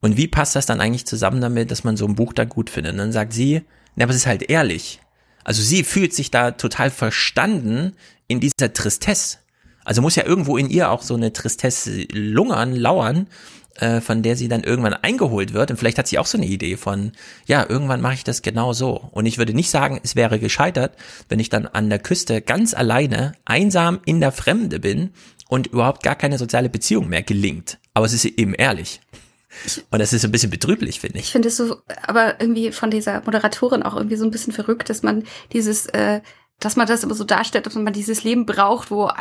Und 0.00 0.16
wie 0.16 0.28
passt 0.28 0.56
das 0.56 0.64
dann 0.64 0.80
eigentlich 0.80 1.04
zusammen 1.04 1.42
damit, 1.42 1.70
dass 1.70 1.84
man 1.84 1.98
so 1.98 2.06
ein 2.06 2.14
Buch 2.14 2.32
dann 2.32 2.48
gut 2.48 2.70
findet? 2.70 2.92
Und 2.92 2.98
dann 2.98 3.12
sagt 3.12 3.34
sie, 3.34 3.60
na, 3.94 4.04
aber 4.04 4.12
es 4.12 4.16
ist 4.16 4.26
halt 4.26 4.48
ehrlich. 4.48 5.00
Also 5.48 5.62
sie 5.62 5.82
fühlt 5.82 6.12
sich 6.12 6.30
da 6.30 6.50
total 6.50 6.90
verstanden 6.90 7.94
in 8.26 8.38
dieser 8.38 8.70
Tristesse. 8.74 9.38
Also 9.82 10.02
muss 10.02 10.14
ja 10.14 10.26
irgendwo 10.26 10.58
in 10.58 10.68
ihr 10.68 10.90
auch 10.90 11.00
so 11.00 11.14
eine 11.14 11.32
Tristesse 11.32 12.02
lungern, 12.12 12.76
lauern, 12.76 13.28
äh, 13.76 14.02
von 14.02 14.22
der 14.22 14.36
sie 14.36 14.48
dann 14.48 14.62
irgendwann 14.62 14.92
eingeholt 14.92 15.54
wird. 15.54 15.70
Und 15.70 15.78
vielleicht 15.78 15.96
hat 15.96 16.06
sie 16.06 16.18
auch 16.18 16.26
so 16.26 16.36
eine 16.36 16.44
Idee 16.44 16.76
von, 16.76 17.12
ja, 17.46 17.64
irgendwann 17.66 18.02
mache 18.02 18.12
ich 18.12 18.24
das 18.24 18.42
genau 18.42 18.74
so. 18.74 19.08
Und 19.12 19.24
ich 19.24 19.38
würde 19.38 19.54
nicht 19.54 19.70
sagen, 19.70 19.98
es 20.02 20.16
wäre 20.16 20.38
gescheitert, 20.38 20.98
wenn 21.30 21.40
ich 21.40 21.48
dann 21.48 21.66
an 21.66 21.88
der 21.88 21.98
Küste 21.98 22.42
ganz 22.42 22.74
alleine, 22.74 23.32
einsam 23.46 24.00
in 24.04 24.20
der 24.20 24.32
Fremde 24.32 24.80
bin 24.80 25.14
und 25.48 25.68
überhaupt 25.68 26.02
gar 26.02 26.16
keine 26.16 26.36
soziale 26.36 26.68
Beziehung 26.68 27.08
mehr 27.08 27.22
gelingt. 27.22 27.78
Aber 27.94 28.04
es 28.04 28.12
ist 28.12 28.26
eben 28.26 28.52
ehrlich. 28.52 29.00
Und 29.90 29.98
das 29.98 30.12
ist 30.12 30.24
ein 30.24 30.32
bisschen 30.32 30.50
betrüblich, 30.50 31.00
finde 31.00 31.18
ich. 31.18 31.26
Ich 31.26 31.32
finde 31.32 31.48
es 31.48 31.56
so, 31.56 31.76
aber 32.06 32.40
irgendwie 32.40 32.72
von 32.72 32.90
dieser 32.90 33.22
Moderatorin 33.24 33.82
auch 33.82 33.96
irgendwie 33.96 34.16
so 34.16 34.24
ein 34.24 34.30
bisschen 34.30 34.52
verrückt, 34.52 34.90
dass 34.90 35.02
man 35.02 35.24
dieses, 35.52 35.86
äh, 35.86 36.20
dass 36.60 36.74
man 36.76 36.86
das 36.88 37.04
immer 37.04 37.14
so 37.14 37.22
darstellt, 37.24 37.66
dass 37.66 37.74
man 37.76 37.92
dieses 37.92 38.24
Leben 38.24 38.44
braucht, 38.44 38.90
wo 38.90 39.06
äh, 39.06 39.12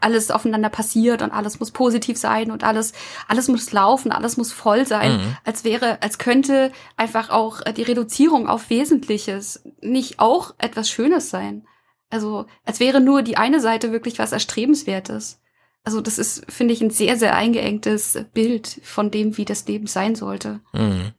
alles 0.00 0.30
aufeinander 0.30 0.68
passiert 0.68 1.22
und 1.22 1.32
alles 1.32 1.58
muss 1.60 1.70
positiv 1.72 2.16
sein 2.16 2.50
und 2.50 2.62
alles, 2.64 2.92
alles 3.26 3.48
muss 3.48 3.72
laufen, 3.72 4.12
alles 4.12 4.36
muss 4.36 4.52
voll 4.52 4.86
sein, 4.86 5.16
Mhm. 5.16 5.36
als 5.44 5.64
wäre, 5.64 6.00
als 6.02 6.18
könnte 6.18 6.70
einfach 6.96 7.30
auch 7.30 7.60
die 7.62 7.82
Reduzierung 7.82 8.46
auf 8.48 8.70
Wesentliches 8.70 9.64
nicht 9.80 10.18
auch 10.20 10.54
etwas 10.58 10.88
Schönes 10.88 11.30
sein. 11.30 11.66
Also, 12.10 12.46
als 12.64 12.78
wäre 12.78 13.00
nur 13.00 13.22
die 13.22 13.36
eine 13.36 13.60
Seite 13.60 13.90
wirklich 13.90 14.18
was 14.20 14.30
Erstrebenswertes. 14.30 15.40
Also, 15.84 16.00
das 16.00 16.18
ist, 16.18 16.50
finde 16.50 16.74
ich, 16.74 16.80
ein 16.80 16.90
sehr, 16.90 17.16
sehr 17.16 17.36
eingeengtes 17.36 18.18
Bild 18.32 18.80
von 18.82 19.10
dem, 19.10 19.36
wie 19.36 19.44
das 19.44 19.66
Leben 19.66 19.86
sein 19.86 20.14
sollte. 20.14 20.60
Mhm. 20.72 21.12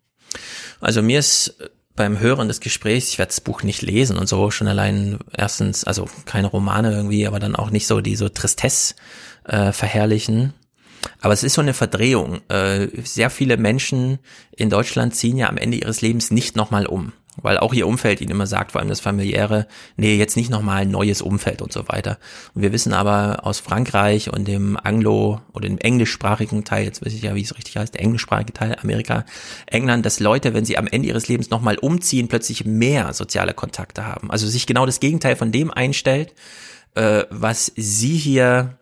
Also 0.82 1.02
mir 1.02 1.20
ist 1.20 1.56
beim 1.96 2.20
Hören 2.20 2.48
des 2.48 2.60
Gesprächs, 2.60 3.10
ich 3.10 3.18
werde 3.18 3.30
das 3.30 3.42
Buch 3.42 3.64
nicht 3.64 3.82
lesen 3.82 4.18
und 4.18 4.28
so, 4.28 4.52
schon 4.52 4.68
allein 4.68 5.20
erstens, 5.36 5.86
also 5.86 6.10
keine 6.26 6.48
Romane 6.48 6.92
irgendwie, 6.92 7.26
aber 7.26 7.40
dann 7.40 7.56
auch 7.56 7.70
nicht 7.70 7.88
so 7.88 8.02
die 8.02 8.16
so 8.16 8.28
Tristesse 8.28 8.96
äh, 9.46 9.72
verherrlichen. 9.72 10.54
Aber 11.22 11.34
es 11.34 11.44
ist 11.44 11.54
so 11.54 11.62
eine 11.62 11.74
Verdrehung. 11.74 12.42
Äh, 12.50 12.88
sehr 13.04 13.30
viele 13.30 13.58
Menschen 13.58 14.20
in 14.52 14.70
Deutschland 14.70 15.16
ziehen 15.16 15.38
ja 15.38 15.48
am 15.48 15.58
Ende 15.58 15.78
ihres 15.78 16.02
Lebens 16.02 16.32
nicht 16.32 16.56
nochmal 16.56 16.86
um. 16.86 17.14
Weil 17.38 17.58
auch 17.58 17.74
ihr 17.74 17.88
Umfeld 17.88 18.22
ihnen 18.22 18.32
immer 18.32 18.48
sagt, 18.48 18.72
vor 18.72 18.80
allem 18.80 18.90
das 18.90 19.00
familiäre, 19.00 19.68
nee, 19.98 20.16
jetzt 20.16 20.38
nicht 20.38 20.50
nochmal 20.50 20.84
ein 20.84 20.92
neues 20.92 21.22
Umfeld 21.22 21.62
und 21.62 21.74
so 21.74 21.88
weiter. 21.88 22.18
Und 22.54 22.62
wir 22.62 22.72
wissen 22.72 22.94
aber 22.94 23.46
aus 23.46 23.60
Frankreich 23.60 24.32
und 24.32 24.48
dem 24.48 24.78
Anglo- 24.82 25.42
oder 25.54 25.68
dem 25.68 25.78
englischsprachigen 25.78 26.64
Teil, 26.64 26.86
jetzt 26.86 27.06
weiß 27.06 27.14
ich 27.14 27.22
ja, 27.22 27.36
wie 27.36 27.42
es 27.42 27.58
richtig 27.58 27.78
heißt, 27.78 27.94
der 27.94 28.02
englischsprachige 28.02 28.54
Teil 28.54 28.78
Amerika, 28.82 29.26
England, 29.68 30.06
dass 30.06 30.20
Leute, 30.20 30.54
wenn 30.54 30.66
sie 30.66 30.78
am 30.78 30.88
Ende 30.88 31.08
ihres 31.08 31.28
Lebens 31.28 31.50
nochmal 31.50 31.78
umziehen, 31.78 32.28
plötzlich 32.28 32.66
mehr 32.66 33.14
soziale 33.14 33.54
Kontakte 33.54 34.06
haben. 34.06 34.32
Also 34.32 34.48
sich 34.48 34.66
genau 34.66 34.86
das 34.86 35.00
Gegenteil 35.00 35.36
von 35.36 35.52
dem 35.52 35.72
einstellt, 35.72 36.34
äh, 36.96 37.24
was 37.30 37.72
sie 37.76 38.16
hier 38.16 38.78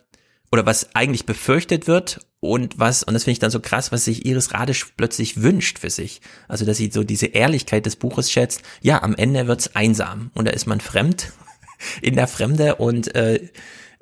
oder 0.51 0.65
was 0.65 0.95
eigentlich 0.95 1.25
befürchtet 1.25 1.87
wird 1.87 2.19
und 2.43 2.77
was, 2.77 3.03
und 3.03 3.13
das 3.13 3.23
finde 3.23 3.33
ich 3.33 3.39
dann 3.39 3.51
so 3.51 3.61
krass, 3.61 3.93
was 3.93 4.03
sich 4.03 4.25
Iris 4.25 4.53
Radisch 4.53 4.85
plötzlich 4.97 5.41
wünscht 5.41 5.79
für 5.79 5.89
sich. 5.89 6.19
Also, 6.49 6.65
dass 6.65 6.75
sie 6.75 6.91
so 6.91 7.05
diese 7.05 7.27
Ehrlichkeit 7.27 7.85
des 7.85 7.95
Buches 7.95 8.29
schätzt. 8.29 8.63
Ja, 8.81 9.01
am 9.01 9.15
Ende 9.15 9.47
wird's 9.47 9.75
einsam 9.75 10.29
und 10.33 10.45
da 10.45 10.51
ist 10.51 10.65
man 10.65 10.81
fremd 10.81 11.31
in 12.01 12.15
der 12.15 12.27
Fremde 12.27 12.75
und 12.75 13.15
äh, 13.15 13.47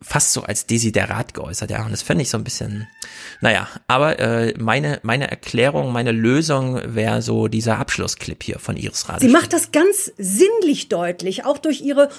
fast 0.01 0.33
so 0.33 0.41
als 0.41 0.65
Desiderat 0.65 1.35
geäußert. 1.35 1.69
Ja, 1.69 1.85
und 1.85 1.91
das 1.91 2.01
finde 2.01 2.23
ich 2.23 2.31
so 2.31 2.37
ein 2.39 2.43
bisschen, 2.43 2.87
naja, 3.41 3.67
aber 3.85 4.17
äh, 4.17 4.55
meine, 4.57 4.99
meine 5.03 5.29
Erklärung, 5.29 5.91
meine 5.91 6.11
Lösung 6.11 6.81
wäre 6.83 7.21
so 7.21 7.47
dieser 7.47 7.77
Abschlussclip 7.77 8.41
hier 8.41 8.57
von 8.57 8.75
Iris 8.75 9.07
Radisch. 9.07 9.27
Sie 9.27 9.31
macht 9.31 9.53
das 9.53 9.71
ganz 9.71 10.11
sinnlich 10.17 10.89
deutlich, 10.89 11.45
auch 11.45 11.59
durch 11.59 11.81
ihre 11.81 12.09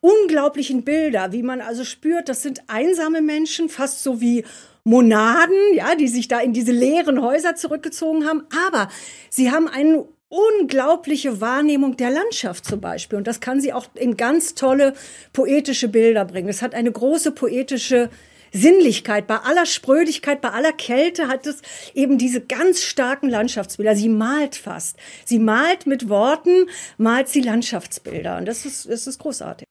unglaublichen 0.00 0.84
Bilder, 0.84 1.32
wie 1.32 1.42
man 1.42 1.62
also 1.62 1.84
spürt, 1.84 2.28
das 2.28 2.42
sind 2.42 2.60
einsame 2.68 3.22
Menschen, 3.22 3.70
fast 3.70 4.02
so 4.02 4.20
wie 4.20 4.44
Monaden, 4.84 5.56
ja, 5.74 5.94
die 5.94 6.08
sich 6.08 6.28
da 6.28 6.40
in 6.40 6.52
diese 6.52 6.72
leeren 6.72 7.22
Häuser 7.22 7.54
zurückgezogen 7.54 8.26
haben. 8.26 8.42
Aber 8.68 8.88
sie 9.28 9.50
haben 9.50 9.68
einen 9.68 10.04
unglaubliche 10.28 11.40
Wahrnehmung 11.40 11.96
der 11.96 12.10
Landschaft 12.10 12.64
zum 12.64 12.80
Beispiel. 12.80 13.18
Und 13.18 13.26
das 13.26 13.40
kann 13.40 13.60
sie 13.60 13.72
auch 13.72 13.86
in 13.94 14.16
ganz 14.16 14.54
tolle 14.54 14.94
poetische 15.32 15.88
Bilder 15.88 16.24
bringen. 16.24 16.48
Es 16.48 16.62
hat 16.62 16.74
eine 16.74 16.92
große 16.92 17.32
poetische 17.32 18.10
Sinnlichkeit. 18.52 19.26
Bei 19.26 19.38
aller 19.38 19.66
Sprödigkeit, 19.66 20.40
bei 20.40 20.50
aller 20.50 20.72
Kälte 20.72 21.28
hat 21.28 21.46
es 21.46 21.62
eben 21.94 22.18
diese 22.18 22.40
ganz 22.40 22.82
starken 22.82 23.28
Landschaftsbilder. 23.28 23.96
Sie 23.96 24.08
malt 24.08 24.56
fast. 24.56 24.96
Sie 25.24 25.38
malt 25.38 25.86
mit 25.86 26.08
Worten, 26.08 26.66
malt 26.96 27.28
sie 27.28 27.40
Landschaftsbilder. 27.40 28.38
Und 28.38 28.46
das 28.46 28.64
ist, 28.64 28.88
das 28.88 29.06
ist 29.06 29.18
großartig. 29.18 29.69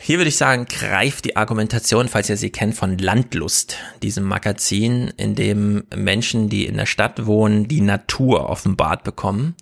Hier 0.00 0.18
würde 0.18 0.28
ich 0.28 0.36
sagen, 0.36 0.66
greift 0.66 1.24
die 1.24 1.36
Argumentation, 1.36 2.08
falls 2.08 2.28
ihr 2.30 2.36
sie 2.36 2.50
kennt, 2.50 2.76
von 2.76 2.96
Landlust, 2.98 3.76
diesem 4.02 4.24
Magazin, 4.24 5.12
in 5.16 5.34
dem 5.34 5.84
Menschen, 5.94 6.48
die 6.48 6.66
in 6.66 6.76
der 6.76 6.86
Stadt 6.86 7.26
wohnen, 7.26 7.66
die 7.66 7.80
Natur 7.80 8.48
offenbart 8.48 9.02
bekommen, 9.02 9.56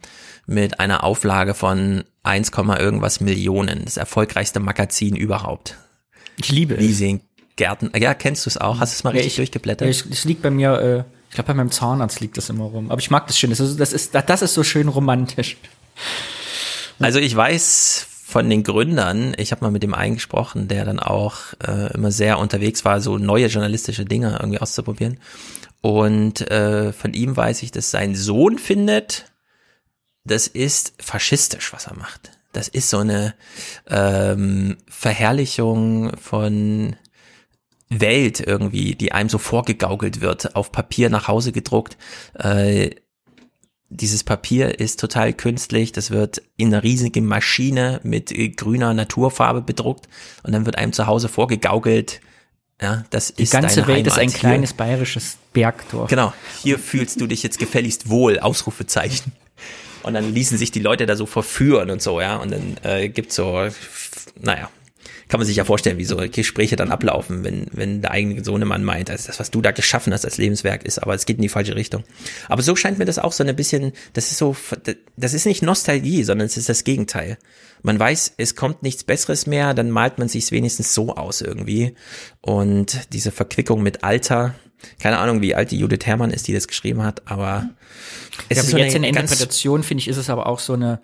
mit 0.47 0.79
einer 0.79 1.05
Auflage 1.05 1.55
von 1.55 2.05
1, 2.23 2.51
irgendwas 2.79 3.21
Millionen. 3.21 3.85
Das 3.87 3.97
erfolgreichste 3.97 4.61
Magazin 4.61 5.17
überhaupt. 5.17 5.77
Ich 6.37 6.51
liebe 6.53 6.75
es. 6.75 6.81
Wie 6.81 6.93
sehen 6.93 7.21
Gärten, 7.57 7.91
ja, 7.99 8.13
kennst 8.13 8.45
du 8.45 8.51
es 8.51 8.59
auch? 8.59 8.79
Hast 8.79 8.93
du 8.93 8.97
es 8.97 9.05
mal 9.05 9.11
Ja, 9.11 9.15
richtig 9.17 9.33
ich- 9.33 9.37
durchgeblättert? 9.37 9.89
Ja, 9.89 10.03
das 10.11 10.25
liegt 10.25 10.43
bei 10.43 10.51
mir, 10.51 10.79
äh, 10.79 10.99
ich 11.31 11.35
glaube 11.35 11.49
bei 11.49 11.55
meinem 11.55 11.71
Zahnarzt 11.71 12.21
liegt 12.21 12.37
das 12.37 12.51
immer 12.51 12.65
rum. 12.65 12.91
Aber 12.91 13.01
ich 13.01 13.11
mag 13.11 13.27
das 13.27 13.39
schön. 13.39 13.49
Das 13.49 13.61
ist, 13.61 13.81
das 13.81 13.95
ist, 13.95 14.15
das 14.15 14.43
ist 14.43 14.53
so 14.53 14.63
schön 14.63 14.89
romantisch. 14.89 15.57
Also 16.99 17.19
ich 17.19 17.35
weiß 17.35 18.07
von 18.29 18.51
den 18.51 18.65
Gründern, 18.65 19.35
ich 19.39 19.53
habe 19.53 19.65
mal 19.65 19.71
mit 19.71 19.85
dem 19.85 19.95
einen 19.95 20.17
gesprochen, 20.17 20.67
der 20.67 20.85
dann 20.85 20.99
auch 20.99 21.55
äh, 21.65 21.93
immer 21.95 22.11
sehr 22.11 22.41
unterwegs 22.41 22.85
war, 22.85 23.01
so 23.01 23.19
neue 23.19 23.47
journalistische 23.47 24.05
Dinge 24.05 24.39
irgendwie 24.41 24.61
auszuprobieren. 24.61 25.21
Und 25.81 26.41
äh, 26.51 26.93
von 26.93 27.15
ihm 27.15 27.37
weiß 27.37 27.63
ich, 27.63 27.71
dass 27.71 27.93
sein 27.93 28.17
Sohn 28.17 28.59
findet, 28.59 29.33
das 30.25 30.49
ist 30.49 30.95
faschistisch, 31.01 31.73
was 31.73 31.87
er 31.87 31.95
macht. 31.95 32.33
Das 32.53 32.67
ist 32.67 32.91
so 32.91 32.99
eine 32.99 33.35
ähm, 33.87 34.77
Verherrlichung 34.89 36.17
von 36.17 36.97
Welt 37.89 38.41
irgendwie, 38.41 38.97
die 38.97 39.13
einem 39.13 39.29
so 39.29 39.39
vorgegaukelt 39.39 40.21
wird, 40.21 40.57
auf 40.57 40.73
Papier 40.73 41.11
nach 41.11 41.29
Hause 41.29 41.53
gedruckt. 41.53 41.97
Äh, 42.35 42.91
dieses 43.89 44.25
Papier 44.25 44.81
ist 44.81 44.99
total 45.01 45.33
künstlich, 45.33 45.93
das 45.93 46.11
wird 46.11 46.43
in 46.57 46.69
einer 46.69 46.83
riesigen 46.83 47.27
Maschine 47.27 48.01
mit 48.03 48.33
äh, 48.33 48.49
grüner 48.49 48.95
Naturfarbe 48.95 49.63
bedruckt 49.63 50.09
und 50.43 50.53
dann 50.53 50.67
wird 50.67 50.77
einem 50.77 50.93
zu 50.93 51.07
Hause 51.07 51.29
vorgegaukelt, 51.29 52.21
ja, 52.81 53.05
das 53.11 53.33
Die 53.35 53.45
ist 53.45 53.53
ganze 53.53 53.83
deine 53.83 53.95
Welt 53.95 54.07
ist 54.07 54.15
ein 54.15 54.29
Heimat. 54.29 54.35
kleines 54.35 54.75
bayerisches 54.75 55.39
Bergdorf. 55.53 56.11
Hier, 56.11 56.17
genau, 56.17 56.35
hier 56.63 56.79
fühlst 56.79 57.21
du 57.21 57.27
dich 57.27 57.43
jetzt 57.43 57.59
gefälligst 57.59 58.11
wohl, 58.11 58.39
Ausrufezeichen. 58.39 59.33
Und 60.03 60.15
dann 60.15 60.33
ließen 60.35 60.59
sich 60.59 60.71
die 60.71 60.81
Leute 60.81 61.07
da 61.07 61.17
so 61.17 61.27
verführen 61.27 61.91
und 61.91 62.03
so, 62.03 62.21
ja, 62.21 62.37
und 62.37 62.53
dann 62.53 62.77
äh, 62.83 63.09
gibt's 63.09 63.35
so, 63.35 63.67
naja, 64.41 64.69
kann 65.29 65.41
man 65.41 65.47
sich 65.47 65.57
ja 65.57 65.65
vorstellen, 65.65 65.99
wie 65.99 66.05
so 66.05 66.17
Gespräche 66.17 66.77
dann 66.77 66.91
ablaufen, 66.91 67.43
wenn, 67.43 67.67
wenn 67.73 68.01
der 68.01 68.13
eigene 68.13 68.45
Sohnemann 68.45 68.85
meint, 68.85 69.11
also 69.11 69.27
das, 69.27 69.41
was 69.41 69.51
du 69.51 69.61
da 69.61 69.73
geschaffen 69.73 70.13
hast 70.13 70.25
als 70.25 70.39
Lebenswerk 70.39 70.85
ist, 70.85 70.99
aber 70.99 71.15
es 71.15 71.27
geht 71.27 71.37
in 71.37 71.43
die 71.43 71.49
falsche 71.49 71.75
Richtung. 71.75 72.05
Aber 72.49 72.63
so 72.63 72.77
scheint 72.77 72.99
mir 72.99 73.07
das 73.07 73.19
auch 73.19 73.33
so 73.33 73.43
ein 73.43 73.57
bisschen, 73.57 73.93
das 74.13 74.31
ist 74.31 74.39
so, 74.39 74.57
das 75.17 75.35
ist 75.35 75.47
nicht 75.47 75.63
Nostalgie, 75.63 76.23
sondern 76.23 76.47
es 76.47 76.57
ist 76.57 76.69
das 76.69 76.85
Gegenteil. 76.85 77.39
Man 77.83 77.99
weiß, 77.99 78.35
es 78.37 78.55
kommt 78.55 78.83
nichts 78.83 79.05
Besseres 79.05 79.47
mehr, 79.47 79.75
dann 79.75 79.91
malt 79.91 80.19
man 80.19 80.29
sich 80.29 80.51
wenigstens 80.53 80.95
so 80.95 81.17
aus 81.17 81.41
irgendwie. 81.41 81.95
Und 82.41 83.13
diese 83.13 83.33
Verquickung 83.33 83.83
mit 83.83 84.05
Alter, 84.05 84.55
keine 85.01 85.19
Ahnung, 85.19 85.43
wie 85.43 85.55
alt 85.55 85.73
die 85.73 85.79
Judith 85.79 86.07
Herrmann 86.07 86.31
ist, 86.31 86.47
die 86.47 86.53
das 86.53 86.69
geschrieben 86.69 87.03
hat, 87.03 87.23
aber 87.27 87.71
es 88.49 88.59
ja, 88.59 88.63
ist 88.63 88.69
aber 88.69 88.71
so 88.71 88.77
jetzt 88.79 88.95
in 88.95 89.05
eine 89.05 89.13
der 89.13 89.23
Interpretation, 89.23 89.83
finde 89.83 90.03
ich, 90.03 90.09
ist 90.09 90.19
es 90.19 90.31
aber 90.31 90.47
auch 90.47 90.61
so 90.61 90.75
eine, 90.75 91.01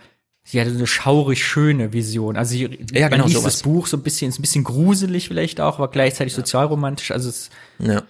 sie 0.53 0.61
hatte 0.61 0.70
so 0.70 0.76
eine 0.76 0.86
schaurig 0.86 1.42
schöne 1.44 1.94
Vision. 1.94 2.36
Also 2.36 2.53
sie, 2.53 2.64
Ja, 2.92 3.09
genau, 3.09 3.22
man 3.22 3.28
liest 3.28 3.40
sowas. 3.40 3.55
das 3.55 3.62
Buch 3.62 3.86
so 3.86 3.96
ein 3.96 4.03
bisschen, 4.03 4.28
ist 4.28 4.38
ein 4.38 4.42
bisschen 4.42 4.64
gruselig 4.64 5.28
vielleicht 5.28 5.61
auch, 5.61 5.78
aber 5.78 5.90
gleichzeitig 5.90 6.34
sozialromantisch. 6.34 7.11
Also 7.11 7.30
es, 7.30 7.48
Ja. 7.78 8.03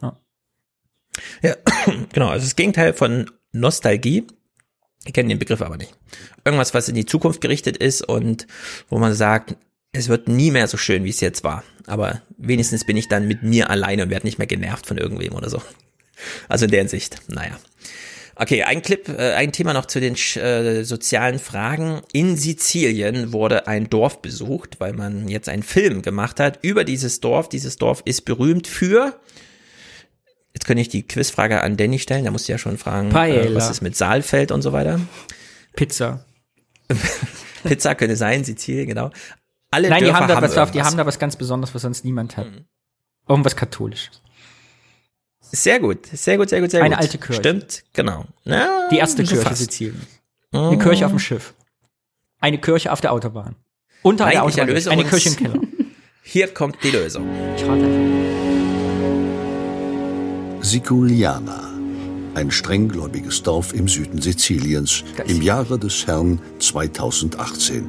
Ja. 0.00 0.16
Ja, 1.42 1.56
genau. 2.12 2.28
Also 2.28 2.46
das 2.46 2.56
Gegenteil 2.56 2.94
von 2.94 3.30
Nostalgie. 3.52 4.26
Ich 5.04 5.12
kenne 5.12 5.28
den 5.28 5.38
Begriff 5.38 5.60
aber 5.60 5.76
nicht. 5.76 5.94
Irgendwas, 6.44 6.72
was 6.72 6.88
in 6.88 6.94
die 6.94 7.04
Zukunft 7.06 7.42
gerichtet 7.42 7.76
ist 7.76 8.02
und 8.02 8.46
wo 8.88 8.98
man 8.98 9.14
sagt, 9.14 9.56
es 9.92 10.08
wird 10.08 10.26
nie 10.28 10.50
mehr 10.50 10.68
so 10.68 10.78
schön, 10.78 11.04
wie 11.04 11.10
es 11.10 11.20
jetzt 11.20 11.44
war. 11.44 11.64
Aber 11.86 12.22
wenigstens 12.38 12.84
bin 12.84 12.96
ich 12.96 13.08
dann 13.08 13.28
mit 13.28 13.42
mir 13.42 13.68
alleine 13.68 14.04
und 14.04 14.10
werde 14.10 14.26
nicht 14.26 14.38
mehr 14.38 14.46
genervt 14.46 14.86
von 14.86 14.96
irgendwem 14.96 15.34
oder 15.34 15.50
so. 15.50 15.60
Also 16.48 16.64
in 16.64 16.70
der 16.70 16.80
Hinsicht, 16.80 17.20
naja. 17.28 17.58
Okay, 18.42 18.62
ein 18.62 18.80
Clip, 18.80 19.06
äh, 19.08 19.34
ein 19.34 19.52
Thema 19.52 19.74
noch 19.74 19.84
zu 19.84 20.00
den 20.00 20.14
äh, 20.14 20.82
sozialen 20.82 21.38
Fragen. 21.38 22.00
In 22.12 22.36
Sizilien 22.36 23.34
wurde 23.34 23.66
ein 23.66 23.90
Dorf 23.90 24.22
besucht, 24.22 24.80
weil 24.80 24.94
man 24.94 25.28
jetzt 25.28 25.50
einen 25.50 25.62
Film 25.62 26.00
gemacht 26.00 26.40
hat 26.40 26.58
über 26.62 26.84
dieses 26.84 27.20
Dorf. 27.20 27.50
Dieses 27.50 27.76
Dorf 27.76 28.00
ist 28.06 28.24
berühmt 28.24 28.66
für 28.66 29.20
Jetzt 30.54 30.66
könnte 30.66 30.80
ich 30.80 30.88
die 30.88 31.06
Quizfrage 31.06 31.62
an 31.62 31.76
Danny 31.76 31.98
stellen, 31.98 32.24
da 32.24 32.30
musst 32.30 32.48
du 32.48 32.52
ja 32.52 32.58
schon 32.58 32.76
fragen, 32.76 33.14
äh, 33.14 33.54
was 33.54 33.70
ist 33.70 33.82
mit 33.82 33.96
Saalfeld 33.96 34.50
und 34.50 34.62
so 34.62 34.72
weiter. 34.72 35.00
Pizza. 35.76 36.24
Pizza 37.62 37.94
könnte 37.94 38.16
sein, 38.16 38.42
Sizilien, 38.42 38.88
genau. 38.88 39.10
Alle 39.70 39.88
Nein, 39.88 40.00
die 40.00 40.04
Dörfer 40.06 40.20
haben 40.20 40.28
da 40.28 40.42
was, 40.42 40.58
auf, 40.58 40.70
die 40.72 40.82
haben 40.82 40.96
da 40.96 41.06
was 41.06 41.18
ganz 41.18 41.36
Besonderes, 41.36 41.74
was 41.74 41.82
sonst 41.82 42.04
niemand 42.04 42.36
hat. 42.36 42.46
Mhm. 42.46 42.64
Irgendwas 43.28 43.54
Katholisches. 43.54 44.22
Sehr 45.52 45.80
gut, 45.80 46.06
sehr 46.06 46.36
gut, 46.38 46.48
sehr 46.48 46.60
gut, 46.60 46.70
sehr 46.70 46.82
Eine 46.82 46.94
gut. 46.96 47.02
alte 47.04 47.18
Kirche. 47.18 47.34
Stimmt, 47.40 47.82
genau. 47.92 48.24
Na, 48.44 48.88
Die 48.90 48.98
erste 48.98 49.24
Kirche 49.24 49.42
fast. 49.42 49.58
Siziliens. 49.58 50.06
Oh. 50.52 50.58
Eine 50.68 50.78
Kirche 50.78 51.06
auf 51.06 51.12
dem 51.12 51.18
Schiff. 51.18 51.54
Eine 52.40 52.58
Kirche 52.58 52.92
auf 52.92 53.00
der 53.00 53.12
Autobahn. 53.12 53.56
Unter 54.02 54.24
der 54.30 54.42
Eigentliche 54.42 54.62
Autobahn. 54.62 54.74
Lösung 54.74 54.92
Eine 54.92 55.04
Kirche 55.04 55.28
im 55.30 55.36
Keller. 55.36 55.60
Hier 56.22 56.48
kommt 56.54 56.76
die 56.82 56.90
Lösung. 56.90 57.28
Ich 57.56 57.62
rate 57.64 57.84
einfach. 57.84 58.20
Siculiana, 60.62 61.70
ein 62.34 62.50
strenggläubiges 62.50 63.42
Dorf 63.42 63.72
im 63.72 63.88
Süden 63.88 64.20
Siziliens 64.20 65.02
im 65.26 65.42
Jahre 65.42 65.78
des 65.78 66.06
Herrn 66.06 66.40
2018. 66.58 67.88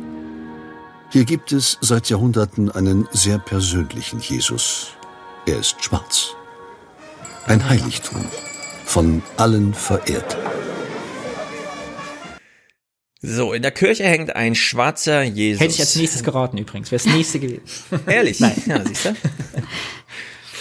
Hier 1.11 1.25
gibt 1.25 1.51
es 1.51 1.77
seit 1.81 2.09
Jahrhunderten 2.09 2.71
einen 2.71 3.07
sehr 3.11 3.37
persönlichen 3.37 4.19
Jesus. 4.21 4.87
Er 5.45 5.59
ist 5.59 5.83
schwarz. 5.83 6.35
Ein 7.47 7.67
Heiligtum, 7.67 8.23
von 8.85 9.21
allen 9.37 9.73
verehrt. 9.73 10.37
So, 13.21 13.53
in 13.53 13.61
der 13.61 13.71
Kirche 13.71 14.03
hängt 14.03 14.35
ein 14.35 14.55
schwarzer 14.55 15.23
Jesus. 15.23 15.61
Hätte 15.61 15.73
ich 15.73 15.79
als 15.79 15.95
nächstes 15.95 16.23
geraten 16.23 16.57
übrigens. 16.57 16.91
Wäre 16.91 17.03
das 17.03 17.13
nächste 17.13 17.39
gewesen. 17.39 17.61
Ehrlich? 18.07 18.39
Nein. 18.39 18.61
Ja, 18.65 18.83
siehst 18.85 19.05
du? 19.05 19.15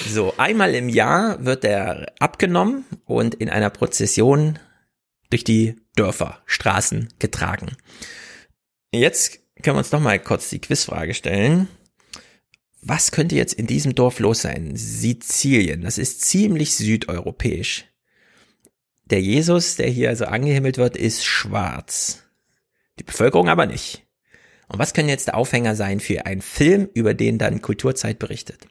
So, 0.09 0.35
einmal 0.39 0.75
im 0.75 0.89
Jahr 0.89 1.45
wird 1.45 1.65
er 1.65 2.13
abgenommen 2.19 2.85
und 3.05 3.35
in 3.35 3.51
einer 3.51 3.71
Prozession 3.71 4.59
durch 5.31 5.45
die 5.45 5.77
Dörfer, 5.97 6.41
Straßen 6.47 7.09
getragen. 7.19 7.77
Jetzt 8.93 9.39
können 9.63 9.77
wir 9.77 9.81
uns 9.81 9.93
noch 9.93 10.01
mal 10.01 10.19
kurz 10.19 10.49
die 10.49 10.61
Quizfrage 10.61 11.15
stellen. 11.15 11.69
Was 12.83 13.11
könnte 13.13 13.35
jetzt 13.35 13.55
in 13.55 13.67
diesem 13.67 13.95
Dorf 13.95 14.21
los 14.21 14.43
sein? 14.43 14.73
Sizilien, 14.75 15.83
das 15.83 15.99
ist 15.99 16.23
ziemlich 16.23 16.75
südeuropäisch. 16.75 17.85
Der 19.05 19.21
Jesus, 19.21 19.77
der 19.77 19.89
hier 19.89 20.09
also 20.09 20.27
angehimmelt 20.27 20.79
wird, 20.79 20.97
ist 20.97 21.25
schwarz. 21.25 22.23
Die 22.99 23.05
Bevölkerung 23.05 23.49
aber 23.49 23.67
nicht. 23.67 24.07
Und 24.69 24.79
was 24.79 24.95
könnte 24.95 25.11
jetzt 25.11 25.27
der 25.27 25.37
Aufhänger 25.37 25.75
sein 25.75 26.01
für 26.01 26.27
einen 26.27 26.43
Film, 26.43 26.89
über 26.95 27.13
den 27.13 27.39
dann 27.39 27.61
Kulturzeit 27.61 28.19
berichtet? 28.19 28.67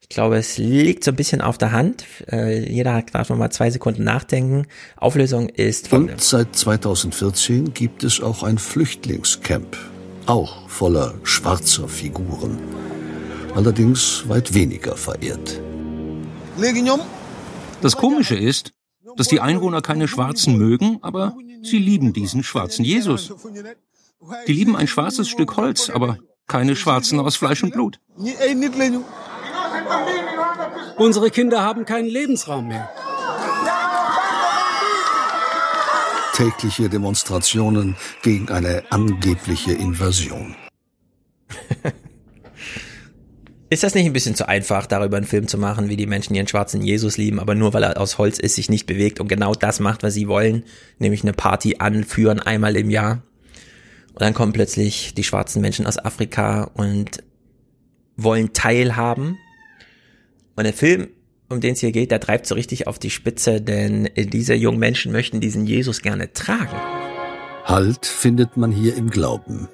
Ich 0.00 0.08
glaube, 0.08 0.36
es 0.36 0.56
liegt 0.56 1.02
so 1.02 1.10
ein 1.10 1.16
bisschen 1.16 1.40
auf 1.40 1.58
der 1.58 1.72
Hand. 1.72 2.04
Äh, 2.30 2.70
jeder 2.70 3.02
darf 3.02 3.28
noch 3.28 3.36
mal 3.36 3.50
zwei 3.50 3.70
Sekunden 3.70 4.04
nachdenken. 4.04 4.66
Auflösung 4.96 5.48
ist 5.48 5.88
folgende. 5.88 6.12
Und 6.12 6.22
seit 6.22 6.54
2014 6.54 7.74
gibt 7.74 8.04
es 8.04 8.20
auch 8.20 8.44
ein 8.44 8.58
Flüchtlingscamp, 8.58 9.76
auch 10.26 10.68
voller 10.68 11.14
schwarzer 11.24 11.88
Figuren. 11.88 12.58
Allerdings 13.56 14.28
weit 14.28 14.52
weniger 14.52 14.98
verehrt. 14.98 15.62
Das 17.80 17.96
Komische 17.96 18.36
ist, 18.36 18.72
dass 19.16 19.28
die 19.28 19.40
Einwohner 19.40 19.80
keine 19.80 20.08
Schwarzen 20.08 20.58
mögen, 20.58 20.98
aber 21.00 21.34
sie 21.62 21.78
lieben 21.78 22.12
diesen 22.12 22.42
schwarzen 22.42 22.84
Jesus. 22.84 23.32
Die 24.46 24.52
lieben 24.52 24.76
ein 24.76 24.86
schwarzes 24.86 25.30
Stück 25.30 25.56
Holz, 25.56 25.88
aber 25.88 26.18
keine 26.46 26.76
Schwarzen 26.76 27.18
aus 27.18 27.36
Fleisch 27.36 27.62
und 27.62 27.72
Blut. 27.72 27.98
Unsere 30.98 31.30
Kinder 31.30 31.62
haben 31.62 31.86
keinen 31.86 32.08
Lebensraum 32.08 32.68
mehr. 32.68 32.90
Tägliche 36.34 36.90
Demonstrationen 36.90 37.96
gegen 38.22 38.50
eine 38.50 38.82
angebliche 38.90 39.72
Invasion. 39.72 40.54
Ist 43.68 43.82
das 43.82 43.96
nicht 43.96 44.06
ein 44.06 44.12
bisschen 44.12 44.36
zu 44.36 44.48
einfach, 44.48 44.86
darüber 44.86 45.16
einen 45.16 45.26
Film 45.26 45.48
zu 45.48 45.58
machen, 45.58 45.88
wie 45.88 45.96
die 45.96 46.06
Menschen 46.06 46.36
ihren 46.36 46.46
schwarzen 46.46 46.82
Jesus 46.82 47.16
lieben, 47.16 47.40
aber 47.40 47.56
nur 47.56 47.74
weil 47.74 47.82
er 47.82 48.00
aus 48.00 48.16
Holz 48.16 48.38
ist, 48.38 48.54
sich 48.54 48.68
nicht 48.68 48.86
bewegt 48.86 49.18
und 49.18 49.26
genau 49.26 49.54
das 49.54 49.80
macht, 49.80 50.04
was 50.04 50.14
sie 50.14 50.28
wollen, 50.28 50.62
nämlich 51.00 51.22
eine 51.22 51.32
Party 51.32 51.76
anführen 51.80 52.38
einmal 52.38 52.76
im 52.76 52.90
Jahr? 52.90 53.22
Und 54.12 54.22
dann 54.22 54.34
kommen 54.34 54.52
plötzlich 54.52 55.14
die 55.14 55.24
schwarzen 55.24 55.60
Menschen 55.60 55.84
aus 55.86 55.98
Afrika 55.98 56.70
und 56.74 57.24
wollen 58.16 58.52
teilhaben. 58.52 59.36
Und 60.54 60.64
der 60.64 60.72
Film, 60.72 61.08
um 61.48 61.60
den 61.60 61.72
es 61.72 61.80
hier 61.80 61.92
geht, 61.92 62.12
der 62.12 62.20
treibt 62.20 62.46
so 62.46 62.54
richtig 62.54 62.86
auf 62.86 63.00
die 63.00 63.10
Spitze, 63.10 63.60
denn 63.60 64.08
diese 64.16 64.54
jungen 64.54 64.78
Menschen 64.78 65.10
möchten 65.10 65.40
diesen 65.40 65.66
Jesus 65.66 66.02
gerne 66.02 66.32
tragen. 66.32 66.76
Halt 67.64 68.06
findet 68.06 68.56
man 68.56 68.70
hier 68.70 68.94
im 68.94 69.10
Glauben. 69.10 69.68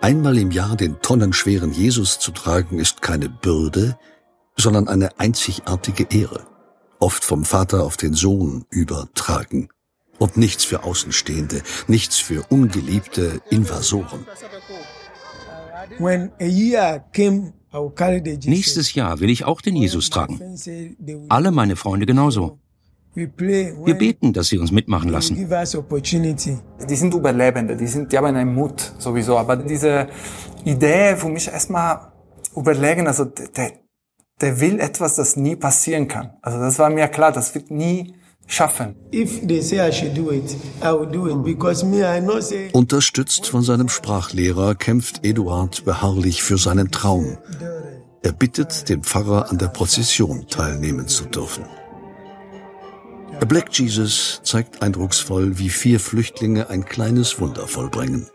Einmal 0.00 0.38
im 0.38 0.50
Jahr 0.50 0.76
den 0.76 1.00
tonnenschweren 1.00 1.72
Jesus 1.72 2.18
zu 2.18 2.30
tragen, 2.30 2.78
ist 2.78 3.02
keine 3.02 3.28
Bürde, 3.28 3.98
sondern 4.56 4.88
eine 4.88 5.18
einzigartige 5.18 6.06
Ehre. 6.10 6.46
Oft 7.00 7.24
vom 7.24 7.44
Vater 7.44 7.84
auf 7.84 7.96
den 7.96 8.14
Sohn 8.14 8.64
übertragen. 8.70 9.68
Und 10.18 10.36
nichts 10.36 10.64
für 10.64 10.84
Außenstehende, 10.84 11.62
nichts 11.88 12.18
für 12.18 12.44
ungeliebte 12.48 13.40
Invasoren. 13.50 14.26
Nächstes 18.44 18.94
Jahr 18.94 19.20
will 19.20 19.30
ich 19.30 19.44
auch 19.44 19.60
den 19.60 19.76
Jesus 19.76 20.10
tragen. 20.10 20.40
Alle 21.28 21.50
meine 21.50 21.76
Freunde 21.76 22.06
genauso. 22.06 22.60
Wir 23.14 23.94
beten, 23.94 24.32
dass 24.32 24.48
sie 24.48 24.58
uns 24.58 24.72
mitmachen 24.72 25.08
lassen. 25.10 25.36
Die 25.36 26.96
sind 26.96 27.14
Überlebende, 27.14 27.76
die, 27.76 27.86
sind, 27.86 28.12
die 28.12 28.18
haben 28.18 28.26
einen 28.26 28.54
Mut 28.54 28.92
sowieso. 28.98 29.38
Aber 29.38 29.56
diese 29.56 30.08
Idee 30.64 31.16
für 31.16 31.28
mich 31.28 31.48
erstmal 31.48 32.12
überlegen, 32.56 33.06
also 33.06 33.24
der, 33.24 33.72
der 34.40 34.60
will 34.60 34.80
etwas, 34.80 35.14
das 35.16 35.36
nie 35.36 35.54
passieren 35.56 36.08
kann. 36.08 36.32
Also 36.42 36.58
das 36.58 36.78
war 36.78 36.90
mir 36.90 37.08
klar, 37.08 37.30
das 37.30 37.54
wird 37.54 37.70
nie 37.70 38.14
schaffen. 38.46 38.96
Unterstützt 42.72 43.46
von 43.46 43.62
seinem 43.62 43.88
Sprachlehrer 43.88 44.74
kämpft 44.74 45.24
Eduard 45.24 45.84
beharrlich 45.84 46.42
für 46.42 46.58
seinen 46.58 46.90
Traum. 46.90 47.38
Er 48.22 48.32
bittet 48.32 48.88
den 48.88 49.02
Pfarrer 49.02 49.50
an 49.50 49.58
der 49.58 49.68
Prozession 49.68 50.46
teilnehmen 50.48 51.08
zu 51.08 51.26
dürfen. 51.26 51.64
Black 53.40 53.78
Jesus 53.78 54.40
zeigt 54.42 54.82
eindrucksvoll, 54.82 55.58
wie 55.58 55.68
vier 55.68 56.00
Flüchtlinge 56.00 56.70
ein 56.70 56.84
kleines 56.84 57.40
Wunder 57.40 57.68
vollbringen. 57.68 58.28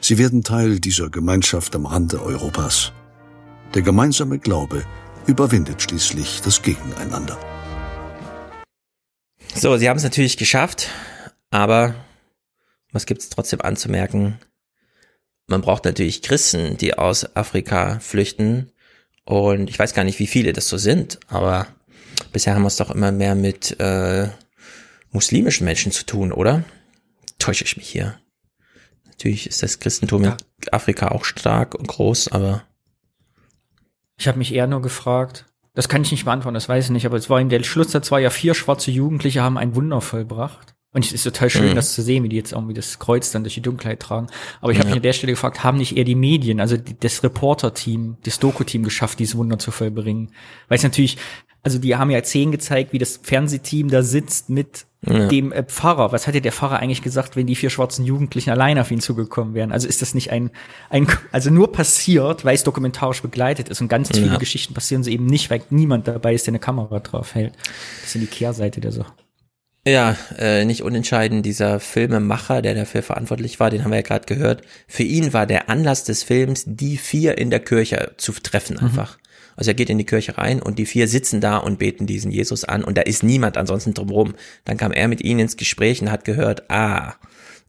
Sie 0.00 0.18
werden 0.18 0.42
Teil 0.42 0.80
dieser 0.80 1.10
Gemeinschaft 1.10 1.76
am 1.76 1.86
Rande 1.86 2.20
Europas. 2.20 2.92
Der 3.74 3.82
gemeinsame 3.82 4.38
Glaube 4.38 4.84
überwindet 5.26 5.80
schließlich 5.80 6.40
das 6.42 6.62
Gegeneinander. 6.62 7.38
So, 9.54 9.76
sie 9.76 9.88
haben 9.88 9.98
es 9.98 10.02
natürlich 10.02 10.36
geschafft, 10.36 10.88
aber 11.50 11.94
was 12.90 13.06
gibt 13.06 13.22
es 13.22 13.28
trotzdem 13.28 13.60
anzumerken? 13.60 14.38
Man 15.46 15.60
braucht 15.60 15.84
natürlich 15.84 16.22
Christen, 16.22 16.76
die 16.78 16.94
aus 16.98 17.36
Afrika 17.36 17.98
flüchten. 18.00 18.72
Und 19.24 19.70
ich 19.70 19.78
weiß 19.78 19.94
gar 19.94 20.04
nicht, 20.04 20.18
wie 20.18 20.26
viele 20.26 20.52
das 20.52 20.68
so 20.68 20.78
sind, 20.78 21.20
aber 21.28 21.68
bisher 22.32 22.54
haben 22.54 22.62
wir 22.62 22.68
es 22.68 22.76
doch 22.76 22.90
immer 22.90 23.12
mehr 23.12 23.34
mit 23.34 23.78
äh, 23.80 24.28
muslimischen 25.10 25.64
Menschen 25.64 25.92
zu 25.92 26.04
tun, 26.06 26.32
oder? 26.32 26.64
Täusche 27.38 27.64
ich 27.64 27.76
mich 27.76 27.88
hier? 27.88 28.18
Natürlich 29.06 29.46
ist 29.46 29.62
das 29.62 29.78
Christentum 29.78 30.24
in 30.24 30.34
Afrika 30.70 31.08
auch 31.08 31.24
stark 31.24 31.74
und 31.74 31.86
groß, 31.88 32.28
aber 32.32 32.64
Ich 34.16 34.28
habe 34.28 34.38
mich 34.38 34.54
eher 34.54 34.66
nur 34.66 34.82
gefragt, 34.82 35.46
das 35.74 35.88
kann 35.88 36.02
ich 36.02 36.10
nicht 36.12 36.24
beantworten, 36.24 36.54
das 36.54 36.68
weiß 36.68 36.86
ich 36.86 36.90
nicht, 36.90 37.06
aber 37.06 37.16
es 37.16 37.30
war 37.30 37.40
in 37.40 37.48
der 37.48 37.62
Schlusssatz 37.62 38.10
war 38.10 38.20
ja 38.20 38.30
vier 38.30 38.54
schwarze 38.54 38.90
Jugendliche 38.90 39.42
haben 39.42 39.58
ein 39.58 39.74
Wunder 39.74 40.00
vollbracht. 40.00 40.74
Und 40.94 41.06
es 41.06 41.12
ist 41.12 41.22
total 41.22 41.48
schön, 41.48 41.70
Mhm. 41.70 41.74
das 41.74 41.94
zu 41.94 42.02
sehen, 42.02 42.22
wie 42.22 42.28
die 42.28 42.36
jetzt 42.36 42.52
irgendwie 42.52 42.74
das 42.74 42.98
Kreuz 42.98 43.30
dann 43.32 43.44
durch 43.44 43.54
die 43.54 43.62
Dunkelheit 43.62 44.00
tragen. 44.00 44.26
Aber 44.60 44.72
ich 44.72 44.78
habe 44.78 44.88
Ja. 44.88 44.94
mich 44.94 44.98
an 44.98 45.02
der 45.02 45.14
Stelle 45.14 45.32
gefragt, 45.32 45.64
haben 45.64 45.78
nicht 45.78 45.96
eher 45.96 46.04
die 46.04 46.14
Medien, 46.14 46.60
also 46.60 46.76
die, 46.76 46.98
das 47.00 47.22
Reporter-Team, 47.22 48.18
das 48.24 48.38
Doku-Team 48.38 48.82
geschafft, 48.82 49.18
dieses 49.18 49.34
Wunder 49.38 49.58
zu 49.58 49.70
vollbringen? 49.70 50.34
Weil 50.68 50.76
es 50.76 50.82
natürlich, 50.82 51.16
also 51.62 51.78
die 51.78 51.96
haben 51.96 52.10
ja 52.10 52.22
Szenen 52.24 52.52
gezeigt, 52.52 52.92
wie 52.92 52.98
das 52.98 53.20
Fernsehteam 53.22 53.88
da 53.88 54.02
sitzt 54.02 54.50
mit 54.50 54.86
Ja. 55.06 55.26
dem 55.28 55.50
äh, 55.52 55.64
Pfarrer. 55.64 56.12
Was 56.12 56.26
hätte 56.26 56.40
der 56.40 56.52
Pfarrer 56.52 56.78
eigentlich 56.78 57.02
gesagt, 57.02 57.34
wenn 57.36 57.46
die 57.46 57.56
vier 57.56 57.70
schwarzen 57.70 58.04
Jugendlichen 58.04 58.50
allein 58.50 58.78
auf 58.78 58.90
ihn 58.90 59.00
zugekommen 59.00 59.54
wären? 59.54 59.72
Also 59.72 59.88
ist 59.88 60.00
das 60.02 60.14
nicht 60.14 60.30
ein, 60.30 60.50
ein 60.90 61.06
also 61.32 61.50
nur 61.50 61.72
passiert, 61.72 62.44
weil 62.44 62.54
es 62.54 62.62
dokumentarisch 62.62 63.22
begleitet 63.22 63.68
ist 63.68 63.80
und 63.80 63.88
ganz 63.88 64.10
viele 64.10 64.26
Ja. 64.26 64.36
Geschichten 64.38 64.74
passieren 64.74 65.02
sie 65.02 65.12
eben 65.12 65.26
nicht, 65.26 65.50
weil 65.50 65.62
niemand 65.70 66.06
dabei 66.08 66.34
ist, 66.34 66.46
der 66.46 66.52
eine 66.52 66.58
Kamera 66.60 67.00
drauf 67.00 67.34
hält. 67.34 67.54
Das 68.02 68.14
ist 68.14 68.22
die 68.22 68.26
Kehrseite 68.26 68.80
der 68.80 68.92
Sache. 68.92 69.12
Ja, 69.84 70.16
äh, 70.38 70.64
nicht 70.64 70.82
unentscheidend, 70.82 71.44
dieser 71.44 71.80
Filmemacher, 71.80 72.62
der 72.62 72.76
dafür 72.76 73.02
verantwortlich 73.02 73.58
war, 73.58 73.68
den 73.68 73.82
haben 73.82 73.90
wir 73.90 73.96
ja 73.96 74.02
gerade 74.02 74.26
gehört. 74.26 74.62
Für 74.86 75.02
ihn 75.02 75.32
war 75.32 75.44
der 75.46 75.68
Anlass 75.68 76.04
des 76.04 76.22
Films, 76.22 76.62
die 76.68 76.96
vier 76.96 77.36
in 77.38 77.50
der 77.50 77.58
Kirche 77.58 78.12
zu 78.16 78.30
treffen 78.32 78.78
einfach. 78.78 79.18
Also 79.56 79.70
er 79.70 79.74
geht 79.74 79.90
in 79.90 79.98
die 79.98 80.06
Kirche 80.06 80.38
rein 80.38 80.62
und 80.62 80.78
die 80.78 80.86
vier 80.86 81.08
sitzen 81.08 81.40
da 81.40 81.58
und 81.58 81.78
beten 81.78 82.06
diesen 82.06 82.30
Jesus 82.30 82.64
an 82.64 82.84
und 82.84 82.96
da 82.96 83.02
ist 83.02 83.22
niemand 83.22 83.56
ansonsten 83.56 83.94
drumherum. 83.94 84.34
Dann 84.64 84.76
kam 84.76 84.92
er 84.92 85.08
mit 85.08 85.20
ihnen 85.20 85.40
ins 85.40 85.56
Gespräch 85.56 86.00
und 86.02 86.10
hat 86.10 86.24
gehört, 86.24 86.70
ah, 86.70 87.14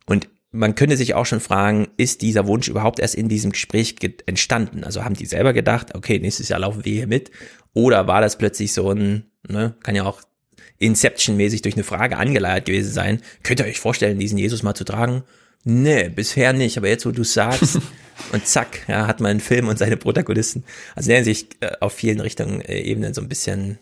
und 0.05 0.29
man 0.51 0.75
könnte 0.75 0.97
sich 0.97 1.15
auch 1.15 1.25
schon 1.25 1.39
fragen, 1.39 1.88
ist 1.97 2.21
dieser 2.21 2.45
Wunsch 2.45 2.67
überhaupt 2.67 2.99
erst 2.99 3.15
in 3.15 3.27
diesem 3.27 3.51
Gespräch 3.51 3.95
ge- 3.95 4.13
entstanden? 4.27 4.84
Also 4.84 5.03
haben 5.03 5.15
die 5.15 5.25
selber 5.25 5.51
gedacht, 5.51 5.95
okay, 5.95 6.19
nächstes 6.19 6.49
Jahr 6.49 6.59
laufen 6.59 6.86
wir 6.86 6.93
hier 6.93 7.07
mit? 7.07 7.31
Oder 7.73 8.05
war 8.07 8.21
das 8.21 8.38
plötzlich 8.38 8.71
so 8.71 8.91
ein, 8.91 9.31
ne, 9.47 9.75
kann 9.81 9.95
ja 9.95 10.03
auch 10.03 10.21
Inception-mäßig 10.77 11.63
durch 11.63 11.75
eine 11.75 11.84
Frage 11.84 12.17
angeleiert 12.17 12.65
gewesen 12.65 12.91
sein. 12.91 13.21
Könnt 13.41 13.61
ihr 13.61 13.65
euch 13.65 13.79
vorstellen, 13.79 14.19
diesen 14.19 14.38
Jesus 14.38 14.63
mal 14.63 14.75
zu 14.75 14.84
tragen? 14.84 15.23
Nee, 15.64 16.09
bisher 16.09 16.53
nicht, 16.53 16.78
aber 16.78 16.89
jetzt, 16.89 17.05
wo 17.05 17.11
du 17.11 17.24
sagst, 17.24 17.80
und 18.32 18.45
zack, 18.45 18.82
ja, 18.88 19.07
hat 19.07 19.22
man 19.22 19.32
einen 19.32 19.39
Film 19.39 19.68
und 19.68 19.78
seine 19.78 19.97
Protagonisten. 19.97 20.64
Also 20.95 21.09
lernen 21.09 21.26
sich 21.26 21.47
äh, 21.61 21.72
auf 21.80 21.93
vielen 21.93 22.20
Richtungen, 22.20 22.61
äh, 22.61 22.82
Ebenen 22.82 23.14
so 23.14 23.22
ein 23.22 23.30
bisschen, 23.30 23.80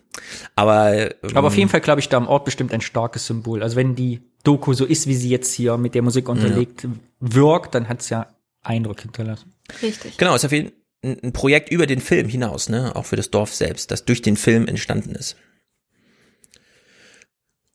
aber, 0.56 1.12
ähm, 1.24 1.36
Aber 1.36 1.48
auf 1.48 1.58
jeden 1.58 1.70
Fall 1.70 1.82
glaube 1.82 2.02
ich 2.02 2.10
da 2.10 2.18
am 2.18 2.28
Ort 2.28 2.46
bestimmt 2.46 2.74
ein 2.74 2.82
starkes 2.82 3.26
Symbol. 3.26 3.64
Also 3.64 3.76
wenn 3.76 3.96
die 3.96 4.22
Doku 4.44 4.74
so 4.74 4.86
ist, 4.86 5.08
wie 5.08 5.16
sie 5.16 5.30
jetzt 5.30 5.54
hier 5.54 5.78
mit 5.78 5.96
der 5.96 6.02
Musik 6.02 6.30
unterlegt 6.30 6.88
wirkt, 7.20 7.76
dann 7.76 7.90
hat 7.90 8.02
es 8.02 8.10
ja 8.10 8.28
Eindruck 8.64 9.02
hinterlassen. 9.02 9.54
Richtig. 9.82 10.18
Genau, 10.18 10.36
ist 10.36 10.46
auf 10.46 10.52
jeden 10.52 10.70
Fall 10.70 10.76
ein 10.76 10.82
ein 11.04 11.34
Projekt 11.34 11.72
über 11.72 11.88
den 11.88 12.00
Film 12.00 12.28
hinaus, 12.28 12.70
ne, 12.70 12.96
auch 12.96 13.06
für 13.06 13.16
das 13.16 13.32
Dorf 13.32 13.56
selbst, 13.56 13.90
das 13.90 14.06
durch 14.06 14.22
den 14.22 14.38
Film 14.38 14.68
entstanden 14.68 15.16
ist. 15.16 15.36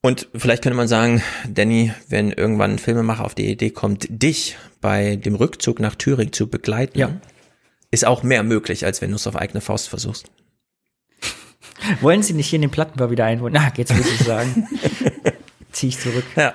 Und 0.07 0.29
vielleicht 0.37 0.63
könnte 0.63 0.77
man 0.77 0.87
sagen, 0.87 1.21
Danny, 1.49 1.93
wenn 2.09 2.31
irgendwann 2.31 2.73
ein 2.73 2.79
Filmemacher 2.79 3.25
auf 3.25 3.35
die 3.35 3.51
Idee 3.51 3.71
kommt, 3.71 4.07
dich 4.09 4.57
bei 4.81 5.17
dem 5.17 5.35
Rückzug 5.35 5.81
nach 5.81 5.97
Thüringen 5.97 6.33
zu 6.33 6.47
begleiten, 6.49 6.97
Ja. 6.97 7.11
ist 7.91 8.05
auch 8.05 8.23
mehr 8.23 8.45
möglich, 8.45 8.85
als 8.87 9.01
wenn 9.03 9.11
du 9.11 9.17
es 9.17 9.27
auf 9.27 9.35
eigene 9.35 9.61
Faust 9.61 9.89
versuchst. 9.89 10.31
Wollen 12.01 12.23
Sie 12.23 12.35
nicht 12.35 12.47
hier 12.49 12.59
in 12.59 12.63
den 12.63 12.71
Plattenbau 12.71 13.11
wieder 13.11 13.25
einwohnen? 13.25 13.55
Na, 13.55 13.73
jetzt 13.77 13.93
muss 13.97 14.07
ich 14.07 14.21
sagen. 14.21 14.69
Zieh 15.73 15.89
ich 15.89 15.99
zurück. 15.99 16.25
Ja, 16.37 16.55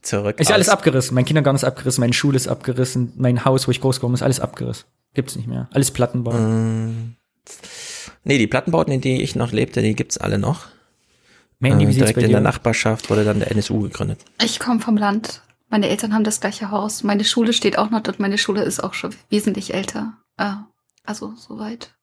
zurück. 0.00 0.38
Ist 0.38 0.52
alles 0.52 0.68
aus. 0.68 0.74
abgerissen. 0.74 1.16
Mein 1.16 1.24
Kindergarten 1.24 1.56
ist 1.56 1.64
abgerissen, 1.64 2.00
meine 2.00 2.12
Schule 2.12 2.36
ist 2.36 2.46
abgerissen, 2.46 3.12
mein 3.16 3.44
Haus, 3.44 3.66
wo 3.66 3.72
ich 3.72 3.80
groß 3.80 3.96
geworden 3.96 4.12
bin, 4.12 4.18
ist 4.18 4.22
alles 4.22 4.38
abgerissen. 4.38 4.84
Gibt's 5.14 5.34
nicht 5.34 5.48
mehr. 5.48 5.68
Alles 5.72 5.90
Plattenbau. 5.90 6.32
Ähm, 6.32 7.16
nee, 8.22 8.38
die 8.38 8.46
Plattenbauten, 8.46 8.92
in 8.92 9.00
denen 9.00 9.20
ich 9.20 9.34
noch 9.34 9.50
lebte, 9.50 9.82
die 9.82 9.96
gibt's 9.96 10.16
alle 10.16 10.38
noch. 10.38 10.66
Mandy, 11.70 11.88
wie 11.88 11.92
äh, 11.92 11.94
direkt 11.96 12.16
bei 12.16 12.22
in 12.22 12.28
dir 12.28 12.34
der? 12.34 12.40
Nachbarschaft 12.42 13.10
wurde 13.10 13.24
dann 13.24 13.40
der 13.40 13.50
NSU 13.50 13.80
gegründet. 13.80 14.20
Ich 14.42 14.58
komme 14.60 14.80
vom 14.80 14.96
Land. 14.96 15.42
Meine 15.68 15.88
Eltern 15.88 16.14
haben 16.14 16.24
das 16.24 16.40
gleiche 16.40 16.70
Haus. 16.70 17.02
Meine 17.02 17.24
Schule 17.24 17.52
steht 17.52 17.78
auch 17.78 17.90
noch 17.90 18.00
dort. 18.00 18.20
Meine 18.20 18.38
Schule 18.38 18.62
ist 18.62 18.82
auch 18.82 18.94
schon 18.94 19.14
wesentlich 19.30 19.74
älter. 19.74 20.14
Äh, 20.36 20.52
also 21.04 21.32
soweit. 21.36 21.94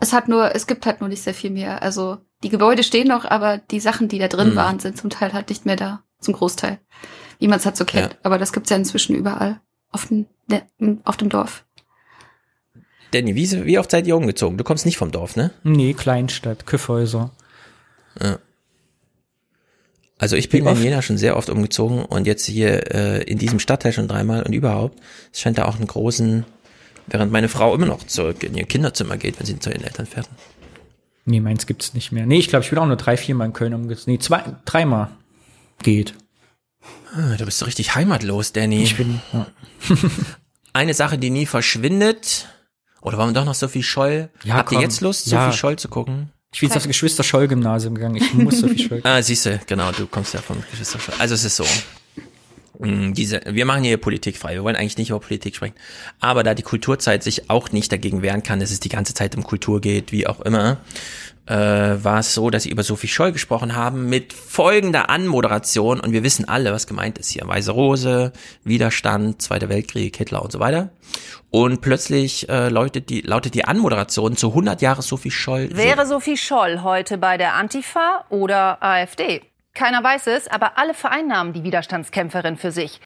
Es 0.00 0.12
hat 0.12 0.28
nur, 0.28 0.54
es 0.54 0.66
gibt 0.66 0.84
halt 0.86 1.00
nur 1.00 1.08
nicht 1.08 1.22
sehr 1.22 1.34
viel 1.34 1.50
mehr. 1.50 1.82
Also 1.82 2.18
die 2.42 2.50
Gebäude 2.50 2.82
stehen 2.84 3.08
noch, 3.08 3.24
aber 3.24 3.58
die 3.58 3.80
Sachen, 3.80 4.08
die 4.08 4.18
da 4.18 4.28
drin 4.28 4.50
Mhm. 4.50 4.56
waren, 4.56 4.78
sind 4.78 4.96
zum 4.96 5.10
Teil 5.10 5.32
halt 5.32 5.48
nicht 5.48 5.66
mehr 5.66 5.76
da. 5.76 6.02
Zum 6.20 6.34
Großteil. 6.34 6.78
Wie 7.38 7.48
man 7.48 7.58
es 7.58 7.66
halt 7.66 7.76
so 7.76 7.84
kennt. 7.84 8.12
Ja. 8.12 8.18
Aber 8.24 8.38
das 8.38 8.52
gibt's 8.52 8.70
ja 8.70 8.76
inzwischen 8.76 9.14
überall. 9.16 9.60
Auf 9.90 10.06
dem, 10.06 10.26
ne, 10.48 10.62
auf 11.04 11.16
dem 11.16 11.28
Dorf. 11.30 11.64
Danny, 13.12 13.34
wie, 13.34 13.64
wie 13.64 13.78
oft 13.78 13.90
seid 13.90 14.06
ihr 14.06 14.16
umgezogen? 14.16 14.58
Du 14.58 14.64
kommst 14.64 14.84
nicht 14.84 14.98
vom 14.98 15.10
Dorf, 15.10 15.34
ne? 15.36 15.50
Nee, 15.62 15.94
Kleinstadt, 15.94 16.66
Küffhäuser. 16.66 17.30
Ja. 18.20 18.38
Also 20.18 20.34
ich 20.36 20.48
bin 20.48 20.66
in? 20.66 20.82
Jena 20.82 21.00
schon 21.02 21.16
sehr 21.16 21.36
oft 21.36 21.48
umgezogen 21.48 22.04
und 22.04 22.26
jetzt 22.26 22.44
hier 22.46 22.92
äh, 22.94 23.22
in 23.22 23.38
diesem 23.38 23.60
Stadtteil 23.60 23.92
schon 23.92 24.08
dreimal 24.08 24.42
und 24.42 24.52
überhaupt. 24.52 24.98
Es 25.32 25.40
scheint 25.40 25.58
da 25.58 25.66
auch 25.66 25.76
einen 25.76 25.86
großen, 25.86 26.44
während 27.06 27.30
meine 27.30 27.48
Frau 27.48 27.74
immer 27.74 27.86
noch 27.86 28.04
zurück 28.04 28.42
in 28.42 28.54
ihr 28.56 28.64
Kinderzimmer 28.66 29.16
geht, 29.16 29.38
wenn 29.38 29.46
sie 29.46 29.58
zu 29.60 29.70
ihren 29.70 29.84
Eltern 29.84 30.06
fährt. 30.06 30.28
Nee, 31.24 31.40
meins 31.40 31.66
gibt's 31.66 31.94
nicht 31.94 32.10
mehr. 32.10 32.26
Nee, 32.26 32.38
ich 32.38 32.48
glaube, 32.48 32.64
ich 32.64 32.70
bin 32.70 32.78
auch 32.78 32.86
nur 32.86 32.96
drei, 32.96 33.16
viermal 33.16 33.46
in 33.46 33.52
Köln 33.52 33.74
umgezogen. 33.74 34.12
Nee, 34.14 34.18
zwei, 34.18 34.42
dreimal. 34.64 35.10
Geht. 35.82 36.14
Ah, 37.14 37.36
Du 37.36 37.44
bist 37.44 37.58
so 37.58 37.64
richtig 37.66 37.94
heimatlos, 37.94 38.52
Danny. 38.52 38.82
Ich 38.82 38.96
bin, 38.96 39.20
ja. 39.32 39.46
Eine 40.72 40.94
Sache, 40.94 41.18
die 41.18 41.30
nie 41.30 41.46
verschwindet 41.46 42.48
Oder 43.02 43.18
wollen 43.18 43.30
wir 43.30 43.34
doch 43.34 43.44
noch 43.44 43.54
Sophie 43.54 43.82
Scholl? 43.82 44.30
Ja, 44.44 44.54
Habt 44.54 44.72
ihr 44.72 44.76
komm. 44.76 44.82
jetzt 44.82 45.00
Lust, 45.00 45.26
Ja. 45.28 45.46
Sophie 45.46 45.56
Scholl 45.58 45.76
zu 45.78 45.88
gucken? 45.88 46.30
Ich 46.52 46.60
bin 46.60 46.68
jetzt 46.70 46.76
aufs 46.76 46.86
Geschwister-Scholl-Gymnasium 46.86 47.94
gegangen. 47.94 48.16
Ich 48.16 48.32
muss 48.34 48.60
Sophie 48.60 48.78
Scholl. 48.88 49.00
Ah, 49.04 49.20
siehst 49.22 49.44
du, 49.46 49.60
genau, 49.66 49.92
du 49.92 50.06
kommst 50.06 50.32
ja 50.34 50.40
vom 50.40 50.56
Geschwister 50.70 50.98
Scholl. 50.98 51.14
Also 51.18 51.34
es 51.34 51.44
ist 51.44 51.56
so. 51.56 51.64
mh, 52.78 53.12
Diese, 53.12 53.42
wir 53.46 53.66
machen 53.66 53.84
hier 53.84 53.98
Politik 53.98 54.36
frei. 54.38 54.54
Wir 54.54 54.64
wollen 54.64 54.76
eigentlich 54.76 54.96
nicht 54.96 55.10
über 55.10 55.20
Politik 55.20 55.54
sprechen. 55.56 55.74
Aber 56.20 56.42
da 56.42 56.54
die 56.54 56.62
Kulturzeit 56.62 57.22
sich 57.22 57.50
auch 57.50 57.70
nicht 57.72 57.92
dagegen 57.92 58.22
wehren 58.22 58.42
kann, 58.42 58.60
dass 58.60 58.70
es 58.70 58.80
die 58.80 58.88
ganze 58.88 59.12
Zeit 59.14 59.36
um 59.36 59.42
Kultur 59.44 59.80
geht, 59.82 60.10
wie 60.10 60.26
auch 60.26 60.40
immer, 60.40 60.78
äh, 61.48 62.04
war 62.04 62.18
es 62.18 62.34
so, 62.34 62.50
dass 62.50 62.64
sie 62.64 62.70
über 62.70 62.82
Sophie 62.82 63.08
Scholl 63.08 63.32
gesprochen 63.32 63.74
haben 63.74 64.08
mit 64.08 64.32
folgender 64.32 65.08
Anmoderation. 65.08 65.98
Und 66.00 66.12
wir 66.12 66.22
wissen 66.22 66.46
alle, 66.46 66.72
was 66.72 66.86
gemeint 66.86 67.18
ist 67.18 67.30
hier. 67.30 67.46
Weiße 67.46 67.70
Rose, 67.70 68.32
Widerstand, 68.64 69.40
Zweiter 69.40 69.68
Weltkrieg, 69.68 70.16
Hitler 70.16 70.42
und 70.42 70.52
so 70.52 70.60
weiter. 70.60 70.90
Und 71.50 71.80
plötzlich 71.80 72.48
äh, 72.50 72.68
lautet, 72.68 73.08
die, 73.08 73.22
lautet 73.22 73.54
die 73.54 73.64
Anmoderation 73.64 74.36
zu 74.36 74.48
100 74.48 74.82
Jahre 74.82 75.00
Sophie 75.00 75.30
Scholl. 75.30 75.70
so. 75.70 75.76
Wäre 75.76 76.06
Sophie 76.06 76.36
Scholl 76.36 76.82
heute 76.82 77.16
bei 77.16 77.38
der 77.38 77.54
Antifa 77.54 78.26
oder 78.28 78.82
AfD? 78.82 79.40
Keiner 79.72 80.04
weiß 80.04 80.26
es, 80.26 80.48
aber 80.48 80.76
alle 80.76 80.92
vereinnahmen 80.92 81.54
die 81.54 81.62
Widerstandskämpferin 81.62 82.58
für 82.58 82.72
sich. 82.72 83.00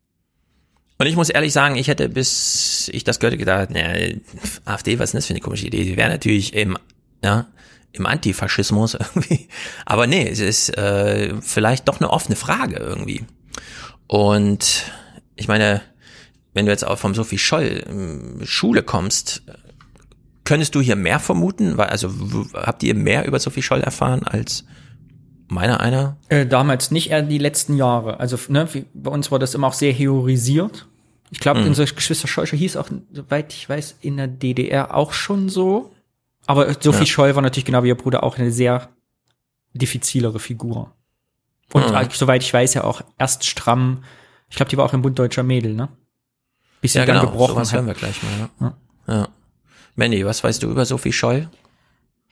Und 0.98 1.06
ich 1.06 1.16
muss 1.16 1.30
ehrlich 1.30 1.52
sagen, 1.52 1.76
ich 1.76 1.88
hätte 1.88 2.08
bis 2.08 2.90
ich 2.92 3.04
das 3.04 3.20
gehörte 3.20 3.36
gedacht, 3.36 3.70
ne, 3.70 4.20
AfD, 4.64 4.98
was 4.98 5.08
ist 5.08 5.12
denn 5.12 5.18
das 5.18 5.26
für 5.26 5.34
eine 5.34 5.40
komische 5.40 5.66
Idee? 5.66 5.84
Die 5.84 5.96
wäre 5.96 6.10
natürlich 6.10 6.54
im, 6.54 6.78
ja, 7.22 7.46
im 7.92 8.06
Antifaschismus 8.06 8.94
irgendwie. 9.14 9.48
Aber 9.86 10.06
nee, 10.06 10.28
es 10.28 10.40
ist 10.40 10.76
äh, 10.76 11.34
vielleicht 11.40 11.88
doch 11.88 12.00
eine 12.00 12.10
offene 12.10 12.36
Frage 12.36 12.76
irgendwie. 12.76 13.24
Und 14.06 14.84
ich 15.36 15.48
meine, 15.48 15.82
wenn 16.54 16.66
du 16.66 16.72
jetzt 16.72 16.84
auch 16.86 16.98
vom 16.98 17.14
Sophie 17.14 17.38
Scholl 17.38 17.84
ähm, 17.88 18.40
Schule 18.44 18.82
kommst, 18.82 19.42
könntest 20.44 20.74
du 20.74 20.80
hier 20.80 20.96
mehr 20.96 21.18
vermuten? 21.20 21.76
Weil, 21.78 21.88
also 21.88 22.10
habt 22.54 22.82
ihr 22.82 22.94
mehr 22.94 23.26
über 23.26 23.38
Sophie 23.38 23.62
Scholl 23.62 23.80
erfahren 23.80 24.22
als 24.24 24.64
meiner 25.48 25.80
einer? 25.80 26.16
Äh, 26.28 26.46
damals 26.46 26.90
nicht, 26.90 27.10
eher 27.10 27.22
die 27.22 27.38
letzten 27.38 27.76
Jahre. 27.76 28.20
Also 28.20 28.38
ne, 28.48 28.68
bei 28.94 29.10
uns 29.10 29.30
wurde 29.30 29.40
das 29.42 29.54
immer 29.54 29.68
auch 29.68 29.72
sehr 29.74 29.92
heorisiert. 29.92 30.88
Ich 31.30 31.40
glaube, 31.40 31.60
Mhm. 31.60 31.68
unsere 31.68 31.92
Geschwister 31.94 32.28
Schollsche 32.28 32.56
hieß 32.56 32.76
auch, 32.76 32.90
soweit 33.12 33.52
ich 33.54 33.66
weiß, 33.66 33.96
in 34.02 34.18
der 34.18 34.28
DDR 34.28 34.94
auch 34.94 35.12
schon 35.14 35.48
so. 35.48 35.94
Aber 36.52 36.74
Sophie 36.80 37.00
Ja. 37.00 37.06
Scholl 37.06 37.34
war 37.34 37.42
natürlich 37.42 37.64
genau 37.64 37.82
wie 37.82 37.88
ihr 37.88 37.94
Bruder 37.96 38.22
auch 38.22 38.36
eine 38.36 38.50
sehr 38.52 38.88
diffizilere 39.72 40.38
Figur. 40.38 40.92
Und 41.72 41.90
Mhm. 41.90 42.08
soweit 42.12 42.42
ich 42.42 42.52
weiß, 42.52 42.74
ja 42.74 42.84
auch 42.84 43.00
erst 43.18 43.46
stramm. 43.46 44.04
Ich 44.50 44.56
glaube, 44.56 44.68
die 44.68 44.76
war 44.76 44.84
auch 44.84 44.92
im 44.92 45.00
Bund 45.00 45.18
Deutscher 45.18 45.42
Mädel, 45.42 45.72
ne? 45.74 45.88
Bis 46.82 46.92
sie 46.92 46.98
ja, 46.98 47.06
dann 47.06 47.16
genau. 47.20 47.30
gebrochen 47.30 47.54
Sowas 47.54 47.68
hat. 47.72 47.76
hören 47.78 47.86
wir 47.86 47.94
gleich 47.94 48.22
mal. 48.22 48.50
Ja. 48.60 48.74
ja. 49.14 49.28
Mandy, 49.96 50.26
was 50.26 50.44
weißt 50.44 50.62
du 50.62 50.70
über 50.70 50.84
Sophie 50.84 51.12
Scholl? 51.12 51.48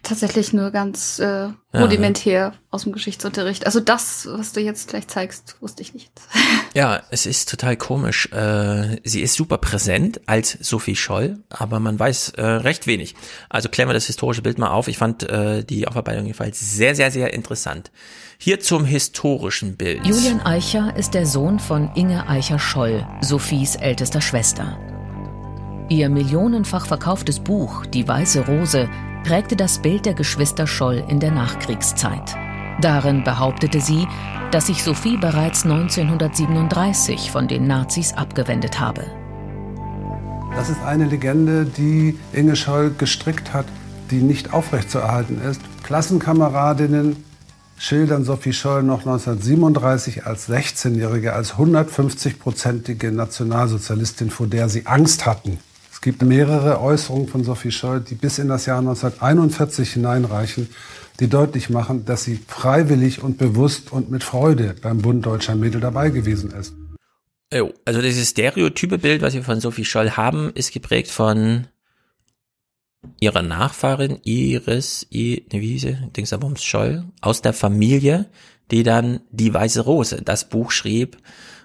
Tatsächlich 0.03 0.53
nur 0.55 0.71
ganz 0.71 1.19
äh, 1.19 1.25
Ja, 1.25 1.55
rudimentär 1.75 2.55
aus 2.71 2.85
dem 2.85 2.93
Geschichtsunterricht. 2.93 3.67
Also 3.67 3.81
das, 3.81 4.27
was 4.31 4.53
du 4.53 4.61
jetzt 4.61 4.89
gleich 4.89 5.07
zeigst, 5.09 5.57
wusste 5.61 5.83
ich 5.83 5.95
nicht. 5.95 6.11
Ja, 6.73 7.03
es 7.11 7.27
ist 7.27 7.49
total 7.49 7.77
komisch. 7.77 8.31
Äh, 8.31 9.01
sie 9.03 9.23
ist 9.23 9.35
super 9.35 9.59
präsent 9.59 10.21
als 10.27 10.57
Sophie 10.61 10.95
Scholl, 10.95 11.41
aber 11.49 11.81
man 11.81 11.99
weiß 11.99 12.35
äh, 12.37 12.45
recht 12.45 12.87
wenig. 12.87 13.17
Also 13.49 13.69
klären 13.69 13.89
wir 13.89 13.93
das 13.93 14.07
historische 14.07 14.41
Bild 14.41 14.57
mal 14.59 14.71
auf. 14.71 14.87
Ich 14.87 14.97
fand 14.97 15.29
äh, 15.29 15.65
die 15.65 15.89
Aufarbeitung 15.89 16.27
jedenfalls 16.27 16.61
sehr, 16.61 16.95
sehr, 16.95 17.11
sehr 17.11 17.35
interessant. 17.35 17.91
Hier 18.39 18.61
zum 18.61 18.85
historischen 18.85 19.77
Bild. 19.77 20.07
Julian 20.07 20.41
Eicher 20.43 20.95
ist 20.97 21.15
der 21.15 21.27
Sohn 21.27 21.59
von 21.59 21.91
Inge 21.97 22.29
Eicher-Scholl, 22.29 23.05
Sophies 23.21 23.75
ältester 23.75 24.21
Schwester. 24.21 24.79
Ihr 25.89 26.09
millionenfach 26.09 26.87
verkauftes 26.87 27.41
Buch 27.41 27.85
Die 27.87 28.07
Weiße 28.07 28.47
Rose 28.47 28.89
prägte 29.25 29.57
das 29.57 29.79
Bild 29.79 30.07
der 30.07 30.15
Geschwister 30.15 30.67
Scholl 30.67 31.05
in 31.09 31.21
der 31.21 31.31
Nachkriegszeit. 31.31 32.37
Darin 32.81 33.25
behauptete 33.25 33.81
sie, 33.81 34.07
dass 34.51 34.67
sich 34.67 34.83
Sophie 34.83 35.17
bereits 35.17 35.65
1937 35.65 37.31
von 37.31 37.47
den 37.47 37.67
Nazis 37.67 38.13
abgewendet 38.13 38.81
habe. 38.81 39.05
Das 40.57 40.69
ist 40.69 40.83
eine 40.83 41.05
Legende, 41.05 41.65
die 41.65 42.19
Inge 42.33 42.57
Scholl 42.57 42.93
gestrickt 42.97 43.53
hat, 43.53 43.67
die 44.11 44.23
nicht 44.23 44.53
aufrechtzuerhalten 44.53 45.41
ist. 45.41 45.61
Klassenkameradinnen 45.85 47.25
schildern 47.79 48.25
Sophie 48.25 48.53
Scholl 48.53 48.83
noch 48.83 49.01
1937 49.01 50.27
als 50.27 50.49
16-Jährige 50.49 51.33
als 51.33 51.55
150-prozentige 51.55 53.11
Nationalsozialistin, 53.11 54.31
vor 54.31 54.49
der 54.49 54.69
sie 54.69 54.87
Angst 54.87 55.25
hatten. 55.27 55.59
Es 56.01 56.05
gibt 56.05 56.23
mehrere 56.23 56.81
Äußerungen 56.81 57.29
von 57.29 57.45
Sophie 57.45 57.71
Scholl, 57.71 58.01
die 58.01 58.15
bis 58.15 58.39
in 58.39 58.49
das 58.49 58.65
Jahr 58.65 58.79
1941 58.79 59.93
hineinreichen, 59.93 60.71
die 61.21 61.29
deutlich 61.29 61.69
machen, 61.69 62.07
dass 62.07 62.25
sie 62.25 62.41
freiwillig 62.49 63.23
und 63.23 63.37
bewusst 63.37 63.93
und 63.93 64.11
mit 64.11 64.25
Freude 64.25 64.75
beim 64.81 65.03
Bund 65.03 65.27
Deutscher 65.27 65.57
Mädel 65.57 65.83
dabei 65.83 66.09
gewesen 66.09 66.53
ist. 66.53 66.73
Also 67.85 68.01
dieses 68.01 68.31
stereotype 68.31 68.97
Bild, 68.97 69.21
was 69.21 69.35
wir 69.35 69.45
von 69.45 69.61
Sophie 69.61 69.85
Scholl 69.85 70.13
haben, 70.13 70.51
ist 70.55 70.73
geprägt 70.73 71.11
von 71.11 71.67
ihrer 73.21 73.43
Nachfahrin 73.43 74.21
Iris, 74.23 75.07
I, 75.13 75.45
ne, 75.53 75.61
wie 75.61 75.73
hieß 75.73 75.83
sie? 75.83 75.99
Dingsabums 76.17 76.65
Scholl, 76.65 77.05
aus 77.21 77.43
der 77.43 77.53
Familie, 77.53 78.25
die 78.71 78.85
dann 78.85 79.21
Die 79.33 79.53
Weiße 79.53 79.83
Rose, 79.83 80.23
das 80.23 80.49
Buch 80.49 80.71
schrieb. 80.71 81.19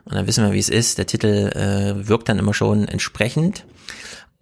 Und 0.04 0.16
dann 0.16 0.28
wissen 0.28 0.44
wir, 0.44 0.52
wie 0.52 0.60
es 0.60 0.70
ist. 0.70 0.98
Der 0.98 1.08
Titel 1.08 1.52
äh, 1.56 2.06
wirkt 2.10 2.28
dann 2.28 2.38
immer 2.38 2.54
schon 2.54 2.86
entsprechend. 2.86 3.66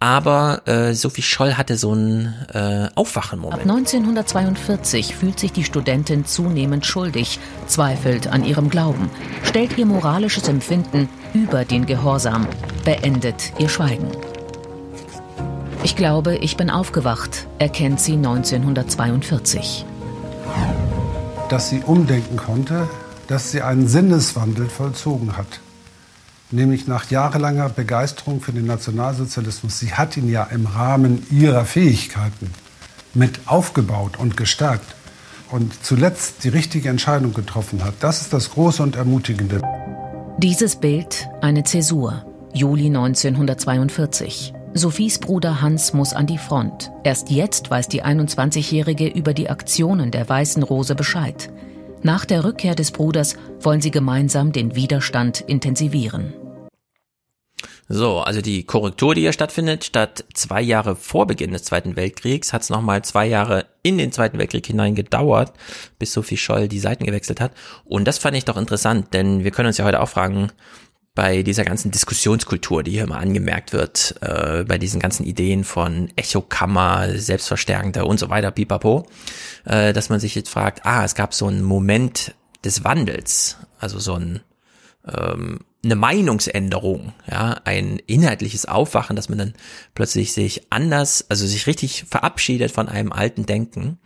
Aber 0.04 0.60
äh, 0.66 0.92
Sophie 0.92 1.22
Scholl 1.22 1.54
hatte 1.54 1.78
so 1.78 1.92
einen 1.92 2.34
äh, 2.52 2.58
Ab 2.58 2.92
Aufwachenmoment. 2.94 3.62
1942 3.62 5.16
fühlt 5.16 5.38
sich 5.38 5.50
die 5.50 5.64
Studentin 5.64 6.26
zunehmend 6.26 6.84
schuldig, 6.84 7.38
zweifelt 7.68 8.26
an 8.26 8.44
ihrem 8.44 8.68
Glauben, 8.68 9.08
stellt 9.44 9.78
ihr 9.78 9.86
moralisches 9.86 10.46
Empfinden 10.46 11.08
über 11.32 11.64
den 11.64 11.86
Gehorsam, 11.86 12.46
beendet 12.84 13.54
ihr 13.58 13.70
Schweigen. 13.70 14.10
Ich 15.84 15.96
glaube, 15.96 16.36
ich 16.36 16.58
bin 16.58 16.68
aufgewacht, 16.68 17.46
erkennt 17.58 17.98
sie 17.98 18.16
1942. 18.16 19.86
dass 21.48 21.70
sie 21.70 21.80
umdenken 21.80 22.36
konnte, 22.36 22.88
dass 23.26 23.52
sie 23.52 23.62
einen 23.62 23.88
Sinneswandel 23.88 24.68
vollzogen 24.68 25.38
hat. 25.38 25.60
Nämlich 26.54 26.86
nach 26.86 27.10
jahrelanger 27.10 27.68
Begeisterung 27.68 28.40
für 28.40 28.52
den 28.52 28.66
Nationalsozialismus. 28.66 29.80
Sie 29.80 29.92
hat 29.92 30.16
ihn 30.16 30.30
ja 30.30 30.44
im 30.44 30.66
Rahmen 30.66 31.26
ihrer 31.28 31.64
Fähigkeiten 31.64 32.48
mit 33.12 33.40
aufgebaut 33.46 34.18
und 34.18 34.36
gestärkt 34.36 34.94
und 35.50 35.72
zuletzt 35.84 36.44
die 36.44 36.50
richtige 36.50 36.90
Entscheidung 36.90 37.34
getroffen 37.34 37.82
hat. 37.82 37.94
Das 37.98 38.20
ist 38.20 38.32
das 38.32 38.50
Große 38.50 38.84
und 38.84 38.94
Ermutigende. 38.94 39.62
Dieses 40.38 40.76
Bild 40.76 41.28
eine 41.40 41.64
Zäsur, 41.64 42.24
Juli 42.52 42.86
1942. 42.86 44.52
Sophies 44.74 45.18
Bruder 45.18 45.60
Hans 45.60 45.92
muss 45.92 46.12
an 46.12 46.28
die 46.28 46.38
Front. 46.38 46.92
Erst 47.02 47.30
jetzt 47.30 47.68
weiß 47.68 47.88
die 47.88 48.04
21-Jährige 48.04 49.08
über 49.08 49.34
die 49.34 49.50
Aktionen 49.50 50.12
der 50.12 50.28
Weißen 50.28 50.62
Rose 50.62 50.94
Bescheid. 50.94 51.50
Nach 52.02 52.24
der 52.24 52.44
Rückkehr 52.44 52.76
des 52.76 52.92
Bruders 52.92 53.34
wollen 53.60 53.80
sie 53.80 53.90
gemeinsam 53.90 54.52
den 54.52 54.76
Widerstand 54.76 55.40
intensivieren. 55.40 56.34
So, 57.88 58.20
also 58.20 58.40
die 58.40 58.64
Korrektur, 58.64 59.14
die 59.14 59.22
hier 59.22 59.32
stattfindet, 59.32 59.84
statt 59.84 60.24
zwei 60.32 60.62
Jahre 60.62 60.96
vor 60.96 61.26
Beginn 61.26 61.52
des 61.52 61.64
Zweiten 61.64 61.96
Weltkriegs, 61.96 62.52
hat 62.52 62.62
es 62.62 62.70
nochmal 62.70 63.04
zwei 63.04 63.26
Jahre 63.26 63.66
in 63.82 63.98
den 63.98 64.10
Zweiten 64.10 64.38
Weltkrieg 64.38 64.66
hinein 64.66 64.94
gedauert, 64.94 65.52
bis 65.98 66.12
Sophie 66.12 66.38
Scholl 66.38 66.68
die 66.68 66.78
Seiten 66.78 67.04
gewechselt 67.04 67.40
hat. 67.40 67.52
Und 67.84 68.06
das 68.06 68.18
fand 68.18 68.36
ich 68.36 68.46
doch 68.46 68.56
interessant, 68.56 69.12
denn 69.12 69.44
wir 69.44 69.50
können 69.50 69.66
uns 69.66 69.76
ja 69.76 69.84
heute 69.84 70.00
auch 70.00 70.08
fragen, 70.08 70.50
bei 71.14 71.42
dieser 71.44 71.64
ganzen 71.64 71.92
Diskussionskultur, 71.92 72.82
die 72.82 72.92
hier 72.92 73.04
immer 73.04 73.18
angemerkt 73.18 73.72
wird, 73.72 74.16
äh, 74.20 74.64
bei 74.64 74.78
diesen 74.78 74.98
ganzen 74.98 75.24
Ideen 75.24 75.62
von 75.62 76.10
Echokammer, 76.16 77.10
Selbstverstärkender 77.16 78.06
und 78.06 78.18
so 78.18 78.30
weiter, 78.30 78.50
pipapo, 78.50 79.06
äh, 79.64 79.92
dass 79.92 80.08
man 80.08 80.18
sich 80.18 80.34
jetzt 80.34 80.48
fragt, 80.48 80.84
ah, 80.84 81.04
es 81.04 81.14
gab 81.14 81.32
so 81.32 81.46
einen 81.46 81.62
Moment 81.62 82.34
des 82.64 82.82
Wandels, 82.82 83.58
also 83.78 84.00
so 84.00 84.14
ein 84.14 84.40
ähm, 85.06 85.60
eine 85.84 85.96
Meinungsänderung, 85.96 87.12
ja, 87.30 87.60
ein 87.64 87.98
inhaltliches 88.06 88.66
Aufwachen, 88.66 89.16
dass 89.16 89.28
man 89.28 89.38
dann 89.38 89.54
plötzlich 89.94 90.32
sich 90.32 90.66
anders, 90.70 91.26
also 91.28 91.46
sich 91.46 91.66
richtig 91.66 92.04
verabschiedet 92.08 92.70
von 92.70 92.88
einem 92.88 93.12
alten 93.12 93.46
Denken. 93.46 93.98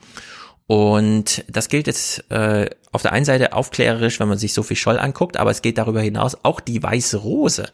Und 0.66 1.44
das 1.48 1.68
gilt 1.70 1.86
jetzt 1.86 2.30
äh, 2.30 2.68
auf 2.92 3.00
der 3.00 3.12
einen 3.12 3.24
Seite 3.24 3.54
aufklärerisch, 3.54 4.20
wenn 4.20 4.28
man 4.28 4.36
sich 4.36 4.52
Sophie 4.52 4.76
Scholl 4.76 4.98
anguckt, 4.98 5.38
aber 5.38 5.50
es 5.50 5.62
geht 5.62 5.78
darüber 5.78 6.02
hinaus 6.02 6.36
auch 6.42 6.60
die 6.60 6.82
weiße 6.82 7.16
Rose 7.18 7.70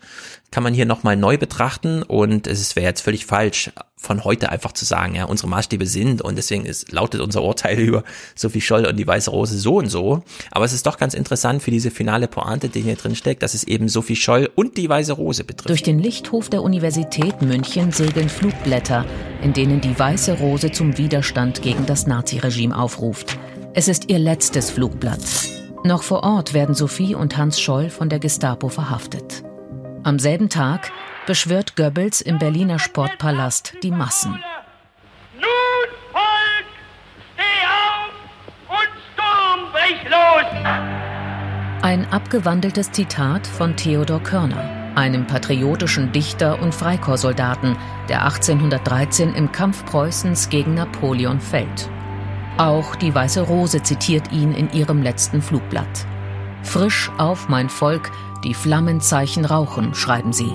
kann 0.55 0.63
man 0.63 0.73
hier 0.73 0.87
nochmal 0.87 1.17
neu 1.17 1.37
betrachten 1.37 2.05
und 2.05 2.47
es 2.47 2.77
wäre 2.77 2.87
jetzt 2.87 3.01
völlig 3.01 3.27
falsch, 3.27 3.73
von 3.97 4.23
heute 4.23 4.51
einfach 4.51 4.71
zu 4.71 4.85
sagen, 4.85 5.17
ja, 5.17 5.25
unsere 5.25 5.49
Maßstäbe 5.49 5.85
sind 5.85 6.23
und 6.23 6.37
deswegen 6.37 6.65
ist, 6.65 6.93
lautet 6.93 7.21
unser 7.21 7.43
Urteil 7.43 7.77
über 7.81 8.05
Sophie 8.37 8.61
Scholl 8.61 8.87
und 8.87 8.97
die 8.97 9.05
weiße 9.05 9.31
Rose 9.31 9.59
so 9.59 9.79
und 9.79 9.89
so. 9.89 10.23
Aber 10.53 10.65
es 10.65 10.73
ist 10.73 10.87
doch 10.87 10.97
ganz 10.97 11.13
interessant 11.13 11.61
für 11.61 11.73
diese 11.73 11.91
finale 11.91 12.29
Pointe, 12.29 12.69
die 12.69 12.83
hier 12.83 12.95
drin 12.95 13.17
steckt, 13.17 13.43
dass 13.43 13.55
es 13.55 13.65
eben 13.65 13.89
Sophie 13.89 14.15
Scholl 14.15 14.49
und 14.55 14.77
die 14.77 14.89
weiße 14.89 15.15
Rose 15.15 15.43
betrifft. 15.43 15.71
Durch 15.71 15.83
den 15.83 15.99
Lichthof 15.99 16.49
der 16.49 16.63
Universität 16.63 17.43
München 17.43 17.91
segeln 17.91 18.29
Flugblätter, 18.29 19.05
in 19.43 19.55
denen 19.55 19.81
die 19.81 19.99
weiße 19.99 20.35
Rose 20.35 20.71
zum 20.71 20.97
Widerstand 20.97 21.63
gegen 21.63 21.85
das 21.87 22.07
Naziregime 22.07 22.79
aufruft. 22.79 23.39
Es 23.73 23.89
ist 23.89 24.09
ihr 24.09 24.21
letztes 24.21 24.71
Flugblatt. 24.71 25.19
Noch 25.83 26.05
vor 26.05 26.23
Ort 26.23 26.55
werden 26.55 26.77
Sophie 26.77 27.17
und 27.17 27.37
Hans 27.37 27.61
Scholl 27.61 27.91
von 27.91 28.09
der 28.09 28.21
Gestapo 28.21 28.69
verhaftet. 28.69 29.43
Am 30.05 30.19
selben 30.19 30.51
Tag 30.51 30.93
beschwört 31.27 31.77
Goebbels 31.77 32.21
im 32.21 32.39
Berliner 32.39 32.79
Sportpalast 32.79 33.73
die 33.83 33.91
Massen. 33.91 34.39
Ein 41.81 42.05
abgewandeltes 42.13 42.93
Zitat 42.93 43.47
von 43.47 43.77
Theodor 43.77 44.23
Körner, 44.23 44.93
einem 44.95 45.27
patriotischen 45.27 46.13
Dichter 46.13 46.61
und 46.61 46.75
Freikorpssoldaten, 46.75 47.75
der 48.11 48.25
1813 48.25 49.35
im 49.35 49.53
Kampf 49.53 49.87
Preußens 49.87 50.51
gegen 50.51 50.75
Napoleon 50.75 51.41
fällt. 51.41 51.89
Auch 52.59 52.95
die 52.95 53.15
Weiße 53.15 53.41
Rose 53.41 53.83
zitiert 53.83 54.31
ihn 54.33 54.53
in 54.53 54.71
ihrem 54.71 55.01
letzten 55.01 55.41
Flugblatt. 55.41 56.07
Frisch 56.63 57.11
auf 57.17 57.49
mein 57.49 57.71
Volk, 57.71 58.11
die 58.45 58.55
Flammenzeichen 58.55 59.45
rauchen, 59.45 59.95
schreiben 59.95 60.33
sie. 60.33 60.53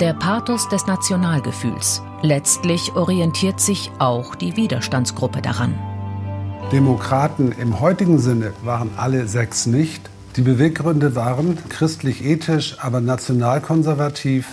Der 0.00 0.14
Pathos 0.14 0.68
des 0.68 0.86
Nationalgefühls. 0.86 2.02
Letztlich 2.22 2.94
orientiert 2.94 3.60
sich 3.60 3.90
auch 3.98 4.34
die 4.34 4.56
Widerstandsgruppe 4.56 5.42
daran. 5.42 5.74
Demokraten 6.72 7.52
im 7.52 7.80
heutigen 7.80 8.18
Sinne 8.18 8.52
waren 8.62 8.90
alle 8.96 9.26
sechs 9.26 9.66
nicht. 9.66 10.08
Die 10.36 10.42
Beweggründe 10.42 11.16
waren 11.16 11.58
christlich-ethisch, 11.68 12.76
aber 12.80 13.00
nationalkonservativ. 13.00 14.46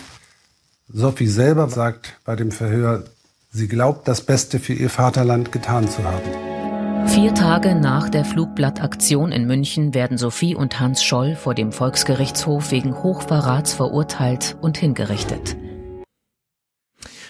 Sophie 0.92 1.28
selber 1.28 1.70
sagt 1.70 2.16
bei 2.26 2.36
dem 2.36 2.52
Verhör, 2.52 3.04
sie 3.52 3.68
glaubt, 3.68 4.08
das 4.08 4.22
Beste 4.22 4.60
für 4.60 4.74
ihr 4.74 4.90
Vaterland 4.90 5.52
getan 5.52 5.88
zu 5.88 6.04
haben. 6.04 6.57
Vier 7.06 7.34
Tage 7.36 7.76
nach 7.76 8.10
der 8.10 8.26
Flugblattaktion 8.26 9.32
in 9.32 9.46
München 9.46 9.94
werden 9.94 10.18
Sophie 10.18 10.56
und 10.56 10.80
Hans 10.80 11.04
Scholl 11.04 11.36
vor 11.36 11.54
dem 11.54 11.72
Volksgerichtshof 11.72 12.72
wegen 12.72 13.04
Hochverrats 13.04 13.74
verurteilt 13.74 14.58
und 14.62 14.78
hingerichtet. 14.78 15.56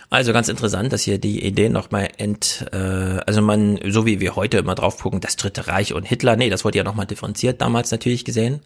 Also 0.09 0.31
ganz 0.31 0.47
interessant, 0.47 0.93
dass 0.93 1.01
hier 1.01 1.17
die 1.17 1.45
Idee 1.45 1.67
nochmal 1.67 2.07
ent, 2.17 2.65
äh, 2.71 2.77
also 3.25 3.41
man, 3.41 3.77
so 3.87 4.05
wie 4.05 4.21
wir 4.21 4.37
heute 4.37 4.57
immer 4.57 4.75
drauf 4.75 4.99
gucken, 4.99 5.19
das 5.19 5.35
Dritte 5.35 5.67
Reich 5.67 5.93
und 5.93 6.03
Hitler, 6.03 6.37
nee, 6.37 6.49
das 6.49 6.63
wurde 6.63 6.77
ja 6.77 6.85
nochmal 6.85 7.05
differenziert 7.05 7.59
damals 7.59 7.91
natürlich 7.91 8.23
gesehen. 8.23 8.61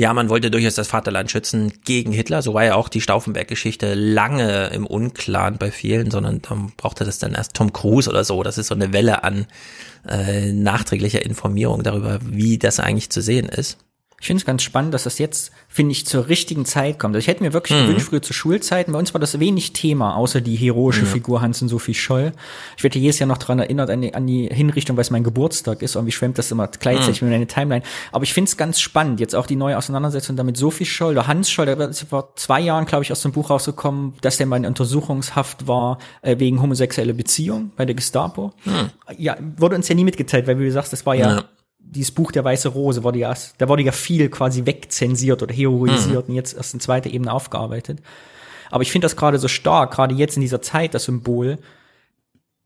Ja, 0.00 0.14
man 0.14 0.30
wollte 0.30 0.50
durchaus 0.50 0.76
das 0.76 0.88
Vaterland 0.88 1.30
schützen 1.30 1.74
gegen 1.84 2.10
Hitler, 2.10 2.40
so 2.40 2.54
war 2.54 2.64
ja 2.64 2.74
auch 2.74 2.88
die 2.88 3.02
Stauffenberg-Geschichte 3.02 3.92
lange 3.92 4.68
im 4.68 4.86
Unklaren 4.86 5.58
bei 5.58 5.70
vielen, 5.70 6.10
sondern 6.10 6.40
dann 6.40 6.72
brauchte 6.78 7.04
das 7.04 7.18
dann 7.18 7.34
erst 7.34 7.52
Tom 7.52 7.74
Cruise 7.74 8.08
oder 8.08 8.24
so. 8.24 8.42
Das 8.42 8.56
ist 8.56 8.68
so 8.68 8.74
eine 8.74 8.94
Welle 8.94 9.24
an 9.24 9.44
äh, 10.08 10.52
nachträglicher 10.52 11.22
Informierung 11.22 11.82
darüber, 11.82 12.18
wie 12.22 12.56
das 12.56 12.80
eigentlich 12.80 13.10
zu 13.10 13.20
sehen 13.20 13.46
ist. 13.50 13.76
Ich 14.20 14.26
finde 14.26 14.42
es 14.42 14.44
ganz 14.46 14.62
spannend, 14.62 14.92
dass 14.92 15.04
das 15.04 15.18
jetzt, 15.18 15.50
finde 15.66 15.92
ich, 15.92 16.06
zur 16.06 16.28
richtigen 16.28 16.66
Zeit 16.66 16.98
kommt. 16.98 17.14
Also 17.14 17.24
ich 17.24 17.28
hätte 17.28 17.42
mir 17.42 17.54
wirklich 17.54 17.78
Mhm. 17.78 17.86
gewünscht, 17.86 18.08
früher 18.10 18.20
zu 18.20 18.34
Schulzeiten, 18.34 18.92
bei 18.92 18.98
uns 18.98 19.14
war 19.14 19.20
das 19.20 19.40
wenig 19.40 19.72
Thema, 19.72 20.14
außer 20.14 20.42
die 20.42 20.56
heroische 20.56 21.00
Ja. 21.00 21.06
Figur 21.06 21.40
Hans 21.40 21.62
und 21.62 21.68
Sophie 21.68 21.94
Scholl. 21.94 22.32
Ich 22.76 22.82
werde 22.82 22.98
jedes 22.98 23.18
Jahr 23.18 23.26
noch 23.28 23.38
daran 23.38 23.60
erinnert, 23.60 23.88
an 23.88 24.02
die, 24.02 24.14
an 24.14 24.26
die 24.26 24.46
Hinrichtung, 24.52 24.96
weil 24.98 25.02
es 25.02 25.10
mein 25.10 25.24
Geburtstag 25.24 25.80
ist. 25.82 25.94
Irgendwie 25.94 26.12
schwemmt 26.12 26.36
das 26.36 26.50
immer 26.50 26.68
gleichzeitig 26.68 27.22
Mhm. 27.22 27.28
mit 27.28 27.34
meine 27.34 27.46
Timeline. 27.46 27.82
Aber 28.12 28.22
ich 28.24 28.34
finde 28.34 28.50
es 28.50 28.58
ganz 28.58 28.78
spannend, 28.78 29.20
jetzt 29.20 29.34
auch 29.34 29.46
die 29.46 29.56
neue 29.56 29.78
Auseinandersetzung 29.78 30.36
damit 30.36 30.58
Sophie 30.58 30.84
Scholl 30.84 31.12
oder 31.12 31.26
Hans 31.26 31.50
Scholl, 31.50 31.64
der 31.66 31.78
ist 31.88 32.02
vor 32.10 32.34
zwei 32.36 32.60
Jahren, 32.60 32.84
glaube 32.84 33.04
ich, 33.04 33.12
aus 33.12 33.22
dem 33.22 33.32
Buch 33.32 33.48
rausgekommen, 33.48 34.12
dass 34.20 34.36
der 34.36 34.44
mal 34.46 34.56
in 34.58 34.66
Untersuchungshaft 34.66 35.66
war 35.66 35.96
äh, 36.20 36.38
wegen 36.38 36.60
homosexueller 36.60 37.14
Beziehung 37.14 37.70
bei 37.76 37.86
der 37.86 37.94
Gestapo. 37.94 38.52
Hm. 38.64 38.90
Ja, 39.16 39.36
wurde 39.56 39.76
uns 39.76 39.88
ja 39.88 39.94
nie 39.94 40.04
mitgeteilt, 40.04 40.46
weil 40.46 40.58
wie 40.58 40.64
du 40.64 40.72
sagst, 40.72 40.92
das 40.92 41.06
war 41.06 41.14
ja, 41.14 41.36
Ja. 41.36 41.44
Dieses 41.82 42.12
Buch 42.12 42.30
Der 42.32 42.44
Weiße 42.44 42.68
Rose 42.68 43.02
wurde 43.02 43.18
ja, 43.18 43.34
da 43.58 43.68
wurde 43.68 43.82
ja 43.82 43.92
viel 43.92 44.28
quasi 44.28 44.66
wegzensiert 44.66 45.42
oder 45.42 45.54
heroisiert 45.54 46.28
Mhm. 46.28 46.30
und 46.30 46.34
jetzt 46.36 46.56
erst 46.56 46.74
in 46.74 46.80
zweiter 46.80 47.10
Ebene 47.10 47.32
aufgearbeitet. 47.32 48.00
Aber 48.70 48.82
ich 48.82 48.92
finde 48.92 49.06
das 49.06 49.16
gerade 49.16 49.38
so 49.38 49.48
stark, 49.48 49.92
gerade 49.92 50.14
jetzt 50.14 50.36
in 50.36 50.42
dieser 50.42 50.62
Zeit, 50.62 50.94
das 50.94 51.04
Symbol, 51.04 51.58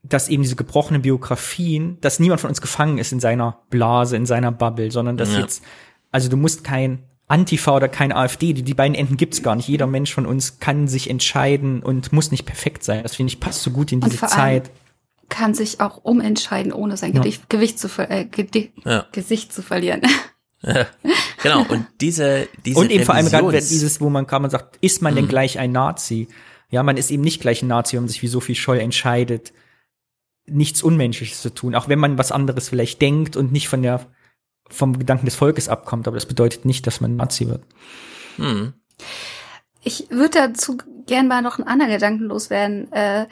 dass 0.02 0.28
eben 0.28 0.42
diese 0.42 0.56
gebrochenen 0.56 1.00
Biografien, 1.00 1.96
dass 2.02 2.20
niemand 2.20 2.40
von 2.42 2.50
uns 2.50 2.60
gefangen 2.60 2.98
ist 2.98 3.12
in 3.12 3.20
seiner 3.20 3.58
Blase, 3.70 4.16
in 4.16 4.26
seiner 4.26 4.52
Bubble, 4.52 4.90
sondern 4.90 5.16
dass 5.16 5.32
Ja. 5.32 5.40
jetzt, 5.40 5.62
also 6.10 6.28
du 6.28 6.36
musst 6.36 6.62
kein 6.62 6.98
Antifa 7.26 7.74
oder 7.76 7.88
kein 7.88 8.12
AfD, 8.12 8.52
die, 8.52 8.62
die 8.62 8.74
beiden 8.74 8.94
Enden 8.94 9.16
gibt's 9.16 9.42
gar 9.42 9.56
nicht. 9.56 9.66
Jeder 9.66 9.86
Mensch 9.86 10.12
von 10.12 10.26
uns 10.26 10.60
kann 10.60 10.88
sich 10.88 11.08
entscheiden 11.08 11.82
und 11.82 12.12
muss 12.12 12.30
nicht 12.30 12.44
perfekt 12.44 12.84
sein. 12.84 13.02
Das 13.02 13.16
finde 13.16 13.32
ich 13.32 13.40
passt 13.40 13.62
so 13.62 13.70
gut 13.70 13.92
in 13.92 14.02
Und 14.02 14.12
diese 14.12 14.18
vor 14.18 14.28
allem 14.32 14.62
Zeit. 14.64 14.70
Kann 15.34 15.54
sich 15.54 15.80
auch 15.80 15.98
umentscheiden, 16.04 16.72
ohne 16.72 16.96
sein 16.96 17.12
Ja. 17.14 17.20
Gedicht, 17.20 17.48
Gewicht 17.50 17.78
zu 17.78 17.88
ver 17.88 18.10
äh, 18.10 18.24
Gedi 18.24 18.72
Ja. 18.84 19.06
Gesicht 19.12 19.52
zu 19.52 19.62
verlieren. 19.62 20.02
Ja. 20.66 20.86
Genau, 21.42 21.62
und 21.68 21.86
diese, 22.00 22.48
diese 22.64 22.78
und 22.80 22.90
eben 22.90 23.04
vor 23.04 23.14
allem 23.14 23.28
gerade 23.28 23.46
Revisions- 23.48 23.68
dieses, 23.68 24.00
wo 24.00 24.08
man 24.08 24.26
gerade 24.26 24.48
sagt, 24.48 24.78
ist 24.80 25.02
man 25.02 25.14
denn 25.14 25.26
Mhm. 25.26 25.28
gleich 25.28 25.58
ein 25.58 25.72
Nazi? 25.72 26.26
Ja, 26.70 26.82
man 26.82 26.96
ist 26.96 27.10
eben 27.10 27.22
nicht 27.22 27.42
gleich 27.42 27.60
ein 27.60 27.66
Nazi, 27.68 27.96
wenn 27.96 28.04
man 28.04 28.08
sich 28.08 28.22
wie 28.22 28.28
Sophie 28.28 28.54
Scholl 28.54 28.78
entscheidet, 28.78 29.52
nichts 30.46 30.82
Unmenschliches 30.82 31.42
zu 31.42 31.50
tun, 31.52 31.74
auch 31.74 31.88
wenn 31.90 31.98
man 31.98 32.16
was 32.16 32.32
anderes 32.32 32.70
vielleicht 32.70 33.02
denkt 33.02 33.36
und 33.36 33.52
nicht 33.52 33.68
von 33.68 33.82
der 33.82 34.06
vom 34.70 34.98
Gedanken 34.98 35.26
des 35.26 35.34
Volkes 35.34 35.68
abkommt, 35.68 36.08
aber 36.08 36.16
das 36.16 36.24
bedeutet 36.24 36.64
nicht, 36.64 36.86
dass 36.86 37.02
man 37.02 37.16
Nazi 37.16 37.46
wird. 37.46 37.62
Hm. 38.36 38.72
Ich 39.82 40.08
würde 40.08 40.30
dazu 40.48 40.78
gern 41.04 41.28
mal 41.28 41.42
noch 41.42 41.58
einen 41.58 41.68
anderen 41.68 41.92
Gedanken 41.92 42.24
loswerden. 42.24 42.90
Äh, 42.90 43.26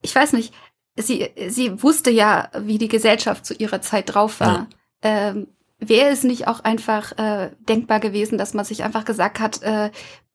ich 0.00 0.14
weiß 0.14 0.32
nicht, 0.32 0.54
sie, 1.02 1.30
sie 1.48 1.82
wusste 1.82 2.10
ja, 2.10 2.48
wie 2.58 2.78
die 2.78 2.88
Gesellschaft 2.88 3.46
zu 3.46 3.54
ihrer 3.54 3.80
Zeit 3.80 4.14
drauf 4.14 4.40
war. 4.40 4.68
Ähm, 5.02 5.48
Wäre 5.78 6.10
es 6.10 6.24
nicht 6.24 6.46
auch 6.46 6.60
einfach 6.60 7.16
äh, 7.18 7.50
denkbar 7.68 8.00
gewesen, 8.00 8.36
dass 8.36 8.52
man 8.52 8.66
sich 8.66 8.84
einfach 8.84 9.06
gesagt 9.06 9.40
hat, 9.40 9.62
äh, 9.62 9.90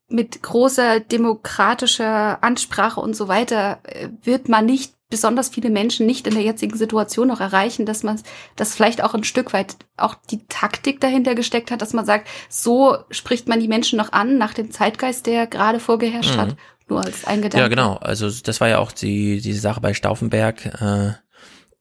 mit 0.07 0.41
großer 0.41 0.99
demokratischer 0.99 2.43
Ansprache 2.43 2.99
und 2.99 3.15
so 3.15 3.27
weiter 3.27 3.79
äh, 3.83 4.09
wird 4.23 4.49
man 4.49 4.65
nicht 4.65 4.93
besonders 5.09 5.49
viele 5.49 5.69
Menschen 5.69 6.07
nicht 6.07 6.25
in 6.25 6.33
der 6.33 6.43
jetzigen 6.43 6.75
Situation 6.75 7.27
noch 7.27 7.39
erreichen, 7.39 7.85
dass 7.85 8.01
man, 8.01 8.19
dass 8.55 8.73
vielleicht 8.73 9.03
auch 9.03 9.13
ein 9.13 9.23
Stück 9.23 9.53
weit 9.53 9.77
auch 9.97 10.15
die 10.31 10.45
Taktik 10.47 10.99
dahinter 10.99 11.35
gesteckt 11.35 11.69
hat, 11.69 11.81
dass 11.81 11.93
man 11.93 12.05
sagt, 12.05 12.27
so 12.49 12.97
spricht 13.11 13.47
man 13.47 13.59
die 13.59 13.67
Menschen 13.67 13.97
noch 13.97 14.11
an 14.13 14.37
nach 14.39 14.55
dem 14.55 14.71
Zeitgeist, 14.71 15.27
der 15.27 15.45
gerade 15.45 15.79
vorgeherrscht 15.79 16.35
Mhm. 16.35 16.41
hat. 16.41 16.55
Nur 16.87 17.03
als 17.03 17.25
ein 17.25 17.41
Gedanke. 17.41 17.59
Ja, 17.63 17.67
genau. 17.67 17.95
Also 17.95 18.29
das 18.29 18.61
war 18.61 18.69
ja 18.69 18.77
auch 18.79 18.91
die 18.91 19.41
diese 19.41 19.59
Sache 19.59 19.81
bei 19.81 19.93
Stauffenberg. 19.93 20.65
Äh, 20.65 21.13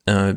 äh, 0.07 0.35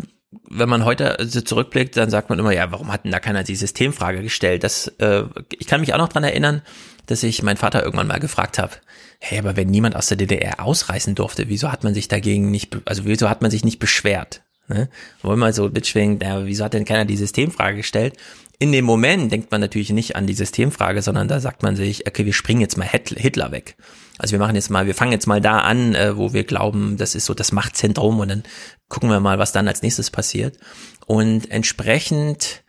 wenn 0.49 0.69
man 0.69 0.85
heute 0.85 1.17
so 1.21 1.41
zurückblickt, 1.41 1.95
dann 1.95 2.09
sagt 2.09 2.29
man 2.29 2.39
immer, 2.39 2.51
ja, 2.51 2.71
warum 2.71 2.91
hat 2.91 3.05
denn 3.05 3.11
da 3.11 3.19
keiner 3.19 3.43
die 3.43 3.55
Systemfrage 3.55 4.21
gestellt? 4.21 4.63
Das, 4.63 4.87
äh, 4.99 5.23
ich 5.57 5.67
kann 5.67 5.79
mich 5.79 5.93
auch 5.93 5.97
noch 5.97 6.09
dran 6.09 6.23
erinnern, 6.23 6.61
dass 7.05 7.23
ich 7.23 7.41
meinen 7.43 7.57
Vater 7.57 7.83
irgendwann 7.83 8.07
mal 8.07 8.19
gefragt 8.19 8.59
habe, 8.59 8.73
hey, 9.19 9.39
aber 9.39 9.55
wenn 9.55 9.69
niemand 9.69 9.95
aus 9.95 10.07
der 10.07 10.17
DDR 10.17 10.61
ausreisen 10.63 11.15
durfte, 11.15 11.47
wieso 11.47 11.71
hat 11.71 11.83
man 11.83 11.93
sich 11.93 12.07
dagegen 12.07 12.51
nicht, 12.51 12.77
also 12.85 13.05
wieso 13.05 13.29
hat 13.29 13.41
man 13.41 13.51
sich 13.51 13.63
nicht 13.63 13.79
beschwert? 13.79 14.41
Ne? 14.67 14.89
Wollen 15.21 15.39
wir 15.39 15.53
so 15.53 15.69
mitschwingen, 15.69 16.19
ja, 16.21 16.45
wieso 16.45 16.65
hat 16.65 16.73
denn 16.73 16.85
keiner 16.85 17.05
die 17.05 17.15
Systemfrage 17.15 17.77
gestellt? 17.77 18.15
In 18.59 18.71
dem 18.71 18.85
Moment 18.85 19.31
denkt 19.31 19.51
man 19.51 19.61
natürlich 19.61 19.91
nicht 19.91 20.15
an 20.15 20.27
die 20.27 20.33
Systemfrage, 20.33 21.01
sondern 21.01 21.27
da 21.27 21.39
sagt 21.39 21.63
man 21.63 21.75
sich, 21.75 22.05
okay, 22.07 22.25
wir 22.25 22.33
springen 22.33 22.61
jetzt 22.61 22.77
mal 22.77 22.87
Hitler 22.87 23.51
weg. 23.51 23.77
Also 24.17 24.31
wir 24.31 24.39
machen 24.39 24.55
jetzt 24.55 24.69
mal, 24.69 24.87
wir 24.87 24.95
fangen 24.95 25.11
jetzt 25.11 25.27
mal 25.27 25.41
da 25.41 25.59
an, 25.59 25.95
äh, 25.95 26.17
wo 26.17 26.33
wir 26.33 26.43
glauben, 26.43 26.97
das 26.97 27.15
ist 27.15 27.25
so 27.25 27.33
das 27.33 27.51
Machtzentrum 27.51 28.19
und 28.19 28.29
dann 28.29 28.43
gucken 28.89 29.09
wir 29.09 29.19
mal, 29.19 29.39
was 29.39 29.51
dann 29.51 29.67
als 29.67 29.81
nächstes 29.81 30.11
passiert. 30.11 30.57
Und 31.05 31.51
entsprechend 31.51 32.63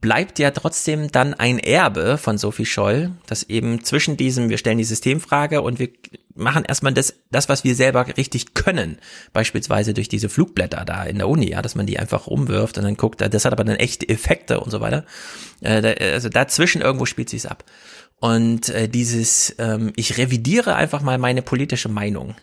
bleibt 0.00 0.38
ja 0.38 0.50
trotzdem 0.50 1.10
dann 1.12 1.34
ein 1.34 1.58
Erbe 1.58 2.16
von 2.16 2.38
Sophie 2.38 2.66
Scholl, 2.66 3.12
das 3.26 3.42
eben 3.44 3.84
zwischen 3.84 4.16
diesem, 4.16 4.48
wir 4.48 4.58
stellen 4.58 4.78
die 4.78 4.84
Systemfrage 4.84 5.60
und 5.60 5.78
wir 5.78 5.90
machen 6.34 6.64
erstmal 6.64 6.94
das, 6.94 7.14
das, 7.30 7.48
was 7.48 7.62
wir 7.62 7.74
selber 7.74 8.06
richtig 8.16 8.54
können. 8.54 8.98
Beispielsweise 9.32 9.92
durch 9.92 10.08
diese 10.08 10.30
Flugblätter 10.30 10.84
da 10.84 11.04
in 11.04 11.18
der 11.18 11.28
Uni, 11.28 11.50
ja, 11.50 11.60
dass 11.60 11.74
man 11.74 11.86
die 11.86 11.98
einfach 11.98 12.26
rumwirft 12.26 12.78
und 12.78 12.84
dann 12.84 12.96
guckt, 12.96 13.20
das 13.20 13.44
hat 13.44 13.52
aber 13.52 13.64
dann 13.64 13.76
echte 13.76 14.08
Effekte 14.08 14.60
und 14.60 14.70
so 14.70 14.80
weiter. 14.80 15.04
Äh, 15.60 16.12
also 16.12 16.28
dazwischen 16.28 16.80
irgendwo 16.80 17.04
spielt 17.04 17.28
sich's 17.28 17.46
ab. 17.46 17.64
Und 18.22 18.70
äh, 18.70 18.88
dieses, 18.88 19.54
ähm, 19.58 19.92
ich 19.96 20.16
revidiere 20.16 20.76
einfach 20.76 21.02
mal 21.02 21.18
meine 21.18 21.42
politische 21.42 21.90
Meinung 21.90 22.34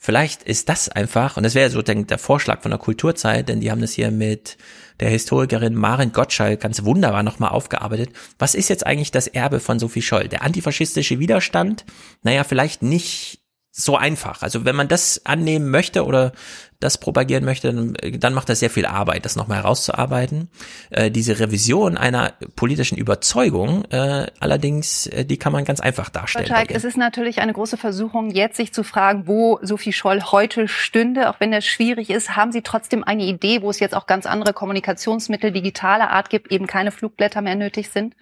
vielleicht 0.00 0.42
ist 0.42 0.68
das 0.70 0.88
einfach, 0.88 1.36
und 1.36 1.42
das 1.44 1.54
wäre 1.54 1.70
so 1.70 1.82
der, 1.82 1.94
der 1.94 2.18
Vorschlag 2.18 2.62
von 2.62 2.70
der 2.70 2.80
Kulturzeit, 2.80 3.48
denn 3.48 3.60
die 3.60 3.70
haben 3.70 3.82
das 3.82 3.92
hier 3.92 4.10
mit 4.10 4.56
der 4.98 5.10
Historikerin 5.10 5.74
Maren 5.74 6.12
Gottschalk 6.12 6.60
ganz 6.60 6.84
wunderbar 6.84 7.22
nochmal 7.22 7.50
aufgearbeitet. 7.50 8.10
Was 8.38 8.54
ist 8.54 8.70
jetzt 8.70 8.86
eigentlich 8.86 9.10
das 9.10 9.28
Erbe 9.28 9.60
von 9.60 9.78
Sophie 9.78 10.02
Scholl? 10.02 10.28
Der 10.28 10.42
antifaschistische 10.42 11.18
Widerstand? 11.18 11.84
Naja, 12.22 12.44
vielleicht 12.44 12.82
nicht 12.82 13.40
so 13.72 13.96
einfach. 13.96 14.42
Also 14.42 14.64
wenn 14.64 14.74
man 14.74 14.88
das 14.88 15.24
annehmen 15.24 15.70
möchte 15.70 16.04
oder 16.04 16.32
das 16.80 16.98
propagieren 16.98 17.44
möchte, 17.44 17.72
dann, 17.72 17.94
dann 18.18 18.34
macht 18.34 18.48
das 18.48 18.60
sehr 18.60 18.70
viel 18.70 18.86
Arbeit, 18.86 19.26
das 19.26 19.36
nochmal 19.36 19.58
herauszuarbeiten. 19.58 20.48
Äh, 20.88 21.10
diese 21.10 21.38
Revision 21.38 21.96
einer 21.98 22.32
politischen 22.56 22.96
Überzeugung, 22.96 23.84
äh, 23.90 24.26
allerdings, 24.40 25.06
äh, 25.06 25.24
die 25.26 25.36
kann 25.36 25.52
man 25.52 25.64
ganz 25.66 25.80
einfach 25.80 26.08
darstellen. 26.08 26.46
Gottschalk, 26.46 26.70
es 26.70 26.84
ist 26.84 26.96
natürlich 26.96 27.40
eine 27.40 27.52
große 27.52 27.76
Versuchung, 27.76 28.30
jetzt 28.30 28.56
sich 28.56 28.72
zu 28.72 28.82
fragen, 28.82 29.26
wo 29.26 29.58
Sophie 29.62 29.92
Scholl 29.92 30.22
heute 30.22 30.68
stünde, 30.68 31.28
auch 31.28 31.38
wenn 31.38 31.52
das 31.52 31.66
schwierig 31.66 32.08
ist. 32.08 32.34
Haben 32.34 32.50
Sie 32.50 32.62
trotzdem 32.62 33.04
eine 33.04 33.24
Idee, 33.24 33.60
wo 33.60 33.70
es 33.70 33.78
jetzt 33.78 33.94
auch 33.94 34.06
ganz 34.06 34.24
andere 34.24 34.54
Kommunikationsmittel 34.54 35.52
digitaler 35.52 36.10
Art 36.10 36.30
gibt, 36.30 36.50
eben 36.50 36.66
keine 36.66 36.90
Flugblätter 36.90 37.42
mehr 37.42 37.56
nötig 37.56 37.90
sind? 37.90 38.14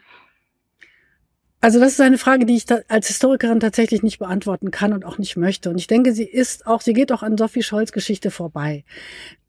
Also 1.60 1.80
das 1.80 1.92
ist 1.92 2.00
eine 2.00 2.18
Frage, 2.18 2.46
die 2.46 2.54
ich 2.54 2.66
als 2.86 3.08
Historikerin 3.08 3.58
tatsächlich 3.58 4.04
nicht 4.04 4.20
beantworten 4.20 4.70
kann 4.70 4.92
und 4.92 5.04
auch 5.04 5.18
nicht 5.18 5.36
möchte. 5.36 5.70
Und 5.70 5.78
ich 5.78 5.88
denke, 5.88 6.12
sie 6.12 6.24
ist 6.24 6.68
auch, 6.68 6.80
sie 6.80 6.92
geht 6.92 7.10
auch 7.10 7.24
an 7.24 7.36
Sophie 7.36 7.64
Scholz 7.64 7.90
Geschichte 7.90 8.30
vorbei. 8.30 8.84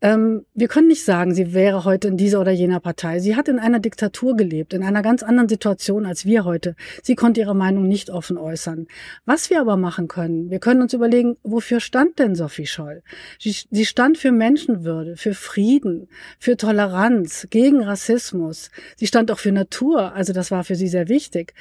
Ähm, 0.02 0.44
wir 0.56 0.70
können 0.70 0.88
nicht 0.88 1.06
sagen, 1.06 1.36
sie 1.36 1.54
wäre 1.54 1.86
heute 1.86 2.08
in 2.08 2.18
dieser 2.18 2.42
oder 2.42 2.50
jener 2.52 2.80
Partei. 2.80 3.20
Sie 3.20 3.36
hat 3.36 3.48
in 3.48 3.60
einer 3.60 3.80
Diktatur 3.80 4.36
gelebt, 4.36 4.74
in 4.74 4.82
einer 4.82 5.04
ganz 5.04 5.22
anderen 5.22 5.50
Situation 5.50 6.08
als 6.08 6.26
wir 6.26 6.46
heute. 6.46 6.76
Sie 7.04 7.14
konnte 7.14 7.42
ihre 7.42 7.56
Meinung 7.56 7.88
nicht 7.88 8.10
offen 8.10 8.40
äußern. 8.40 8.88
Was 9.26 9.52
wir 9.52 9.62
aber 9.62 9.78
machen 9.78 10.08
können, 10.08 10.50
wir 10.50 10.60
können 10.60 10.82
uns 10.82 10.94
überlegen, 10.94 11.38
wofür 11.44 11.80
stand 11.80 12.18
denn 12.18 12.34
Sophie 12.34 12.66
Scholl? 12.66 13.04
Sie, 13.38 13.56
sie 13.70 13.86
stand 13.86 14.18
für 14.18 14.32
Menschenwürde, 14.32 15.16
für 15.16 15.36
Frieden, 15.36 16.08
für 16.40 16.58
Toleranz, 16.58 17.46
gegen 17.52 17.84
Rassismus. 17.84 18.72
Sie 18.96 19.06
stand 19.06 19.30
auch 19.30 19.40
für 19.40 19.52
Natur. 19.52 20.14
Also 20.14 20.34
das 20.34 20.50
war 20.50 20.64
für 20.64 20.76
sie 20.76 20.88
sehr 20.88 21.08
wichtig. 21.08 21.54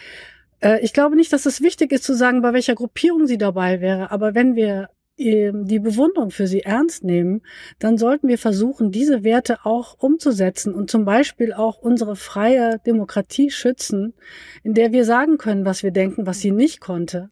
Äh, 0.60 0.80
ich 0.80 0.92
glaube 0.92 1.16
nicht, 1.16 1.32
dass 1.32 1.46
es 1.46 1.60
wichtig 1.60 1.92
ist 1.92 2.04
zu 2.04 2.14
sagen, 2.14 2.42
bei 2.42 2.52
welcher 2.52 2.74
Gruppierung 2.74 3.26
sie 3.26 3.38
dabei 3.38 3.80
wäre, 3.80 4.10
aber 4.10 4.34
wenn 4.34 4.56
wir 4.56 4.88
ähm, 5.18 5.66
die 5.66 5.80
Bewunderung 5.80 6.30
für 6.30 6.46
sie 6.46 6.62
ernst 6.62 7.02
nehmen, 7.02 7.42
dann 7.78 7.98
sollten 7.98 8.28
wir 8.28 8.38
versuchen, 8.38 8.92
diese 8.92 9.24
Werte 9.24 9.58
auch 9.64 9.96
umzusetzen 9.98 10.74
und 10.74 10.90
zum 10.90 11.04
Beispiel 11.04 11.52
auch 11.52 11.78
unsere 11.78 12.14
freie 12.16 12.78
Demokratie 12.86 13.50
schützen, 13.50 14.14
in 14.62 14.74
der 14.74 14.92
wir 14.92 15.04
sagen 15.04 15.38
können, 15.38 15.64
was 15.64 15.82
wir 15.82 15.90
denken, 15.90 16.26
was 16.26 16.40
sie 16.40 16.52
nicht 16.52 16.80
konnte. 16.80 17.30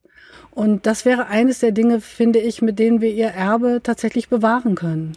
Und 0.50 0.86
das 0.86 1.04
wäre 1.04 1.28
eines 1.28 1.60
der 1.60 1.70
Dinge, 1.70 2.00
finde 2.00 2.40
ich, 2.40 2.60
mit 2.60 2.78
denen 2.78 3.00
wir 3.00 3.10
ihr 3.10 3.28
Erbe 3.28 3.80
tatsächlich 3.82 4.28
bewahren 4.28 4.74
können. 4.74 5.16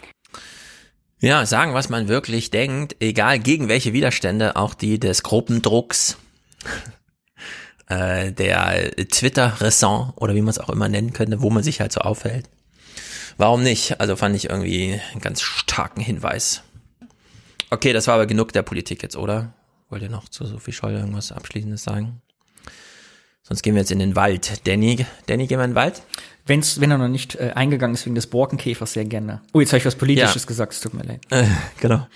Ja, 1.22 1.46
sagen, 1.46 1.74
was 1.74 1.90
man 1.90 2.08
wirklich 2.08 2.52
denkt, 2.52 2.96
egal 3.00 3.40
gegen 3.40 3.68
welche 3.68 3.94
Widerstände, 3.94 4.56
auch 4.56 4.74
die 4.74 5.00
des 5.00 5.24
Gruppendrucks 5.24 6.18
äh, 7.90 8.32
der 8.32 8.92
Twitter-Ressent 8.96 10.14
oder 10.16 10.36
wie 10.36 10.42
man 10.42 10.50
es 10.50 10.60
auch 10.60 10.70
immer 10.70 10.88
nennen 10.88 11.14
könnte, 11.14 11.42
wo 11.42 11.50
man 11.50 11.64
sich 11.64 11.82
halt 11.82 11.92
so 11.92 12.02
aufhält. 12.02 12.50
Warum 13.38 13.64
nicht? 13.64 14.00
Also 14.00 14.16
fand 14.16 14.36
ich 14.36 14.50
irgendwie 14.50 15.00
einen 15.12 15.22
ganz 15.22 15.42
starken 15.42 16.02
Hinweis. 16.02 16.62
Okay, 17.70 17.94
das 17.94 18.08
war 18.08 18.16
aber 18.16 18.26
genug 18.26 18.52
der 18.54 18.64
Politik 18.64 19.04
jetzt, 19.04 19.16
oder? 19.16 19.54
Wollt 19.90 20.02
ihr 20.02 20.10
noch 20.10 20.30
zu 20.30 20.46
Sophie 20.46 20.72
Scholl 20.72 20.94
irgendwas 20.94 21.32
Abschließendes 21.32 21.84
sagen? 21.84 22.22
Sonst 23.44 23.64
gehen 23.64 23.74
wir 23.74 23.82
jetzt 23.82 23.92
in 23.92 24.00
den 24.00 24.16
Wald. 24.16 24.68
Danny, 24.68 25.06
Danny, 25.26 25.48
gehen 25.48 25.58
wir 25.58 25.66
in 25.66 25.72
den 25.72 25.76
Wald? 25.76 26.04
Wenn's, 26.46 26.80
wenn 26.80 26.92
er 26.92 26.98
noch 26.98 27.08
nicht 27.08 27.36
äh, 27.36 27.52
eingegangen 27.56 27.96
ist 27.96 28.06
wegen 28.06 28.16
des 28.16 28.28
Borkenkäfers, 28.28 28.94
sehr 28.94 29.06
gerne. 29.06 29.42
Oh, 29.54 29.60
jetzt 29.60 29.70
habe 29.70 29.80
ich 29.80 29.86
was 29.86 29.96
Politisches 29.96 30.44
ja. 30.44 30.48
gesagt, 30.48 30.74
es 30.74 30.82
tut 30.82 30.94
mir 30.94 31.04
leid. 31.04 31.22
Äh, 31.32 31.46
genau. 31.80 32.08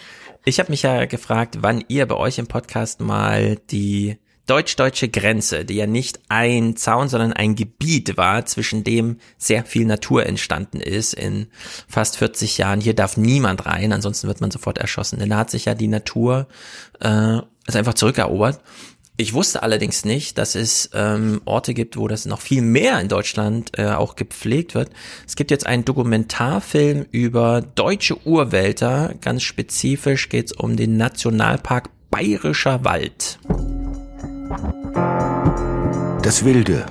Ich 0.46 0.60
habe 0.60 0.72
mich 0.72 0.84
ja 0.84 1.06
gefragt, 1.06 1.60
wann 1.62 1.84
ihr 1.88 2.06
bei 2.06 2.16
euch 2.16 2.38
im 2.38 2.48
Podcast 2.48 3.00
mal 3.00 3.56
die 3.72 4.18
deutsch-deutsche 4.46 5.10
Grenze, 5.10 5.66
die 5.66 5.76
ja 5.76 5.88
nicht 5.88 6.20
ein 6.30 6.76
Zaun, 6.76 7.08
sondern 7.08 7.34
ein 7.34 7.56
Gebiet 7.56 8.18
war, 8.18 8.46
zwischen 8.46 8.84
dem 8.84 9.18
sehr 9.38 9.64
viel 9.64 9.86
Natur 9.86 10.26
entstanden 10.26 10.80
ist 10.80 11.14
in 11.14 11.48
fast 11.88 12.18
40 12.18 12.58
Jahren. 12.58 12.82
Hier 12.82 12.94
darf 12.94 13.18
niemand 13.18 13.66
rein, 13.66 13.94
ansonsten 13.94 14.28
wird 14.28 14.42
man 14.42 14.52
sofort 14.52 14.78
erschossen. 14.78 15.20
Denn 15.20 15.30
da 15.30 15.38
hat 15.38 15.52
sich 15.52 15.66
ja 15.66 15.76
die 15.76 15.88
Natur 15.88 16.48
äh, 17.00 17.40
ist 17.66 17.76
einfach 17.76 17.94
zurückerobert. 17.94 18.60
Ich 19.16 19.34
wusste 19.34 19.62
allerdings 19.62 20.06
nicht, 20.06 20.40
dass 20.40 20.56
es 20.56 20.90
ähm, 20.94 21.42
Orte 21.46 21.76
gibt, 21.76 21.98
wo 21.98 22.08
das 22.08 22.26
noch 22.26 22.42
viel 22.42 22.64
mehr 22.64 23.00
in 23.00 23.10
Deutschland 23.10 23.78
äh, 23.78 23.92
auch 23.92 24.16
gepflegt 24.16 24.74
wird. 24.74 24.90
Es 25.28 25.36
gibt 25.36 25.52
jetzt 25.52 25.68
einen 25.68 25.86
Dokumentarfilm 25.86 27.06
über 27.12 27.62
deutsche 27.62 28.26
Urwälder. 28.26 29.14
Ganz 29.22 29.44
spezifisch 29.44 30.30
geht 30.30 30.48
es 30.48 30.52
um 30.54 30.76
den 30.76 30.98
Nationalpark 30.98 31.90
Bayerischer 32.10 32.84
Wald. 32.84 33.40
Das 36.22 36.46
Wilde. 36.46 36.86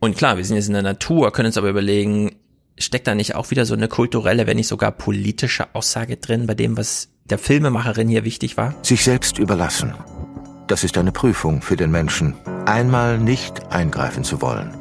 Und 0.00 0.16
klar, 0.16 0.36
wir 0.36 0.44
sind 0.44 0.56
jetzt 0.56 0.68
in 0.68 0.74
der 0.74 0.82
Natur, 0.82 1.32
können 1.32 1.46
uns 1.46 1.58
aber 1.58 1.70
überlegen, 1.70 2.36
steckt 2.78 3.06
da 3.06 3.14
nicht 3.14 3.34
auch 3.34 3.50
wieder 3.50 3.66
so 3.66 3.74
eine 3.74 3.88
kulturelle, 3.88 4.46
wenn 4.46 4.56
nicht 4.56 4.68
sogar 4.68 4.92
politische 4.92 5.74
Aussage 5.74 6.16
drin, 6.16 6.46
bei 6.46 6.54
dem, 6.54 6.76
was 6.76 7.08
der 7.24 7.38
Filmemacherin 7.38 8.08
hier 8.08 8.24
wichtig 8.24 8.56
war? 8.56 8.74
Sich 8.82 9.04
selbst 9.04 9.38
überlassen. 9.38 9.94
Das 10.66 10.84
ist 10.84 10.98
eine 10.98 11.12
Prüfung 11.12 11.62
für 11.62 11.76
den 11.76 11.90
Menschen, 11.90 12.34
einmal 12.66 13.18
nicht 13.18 13.72
eingreifen 13.72 14.24
zu 14.24 14.40
wollen. 14.42 14.76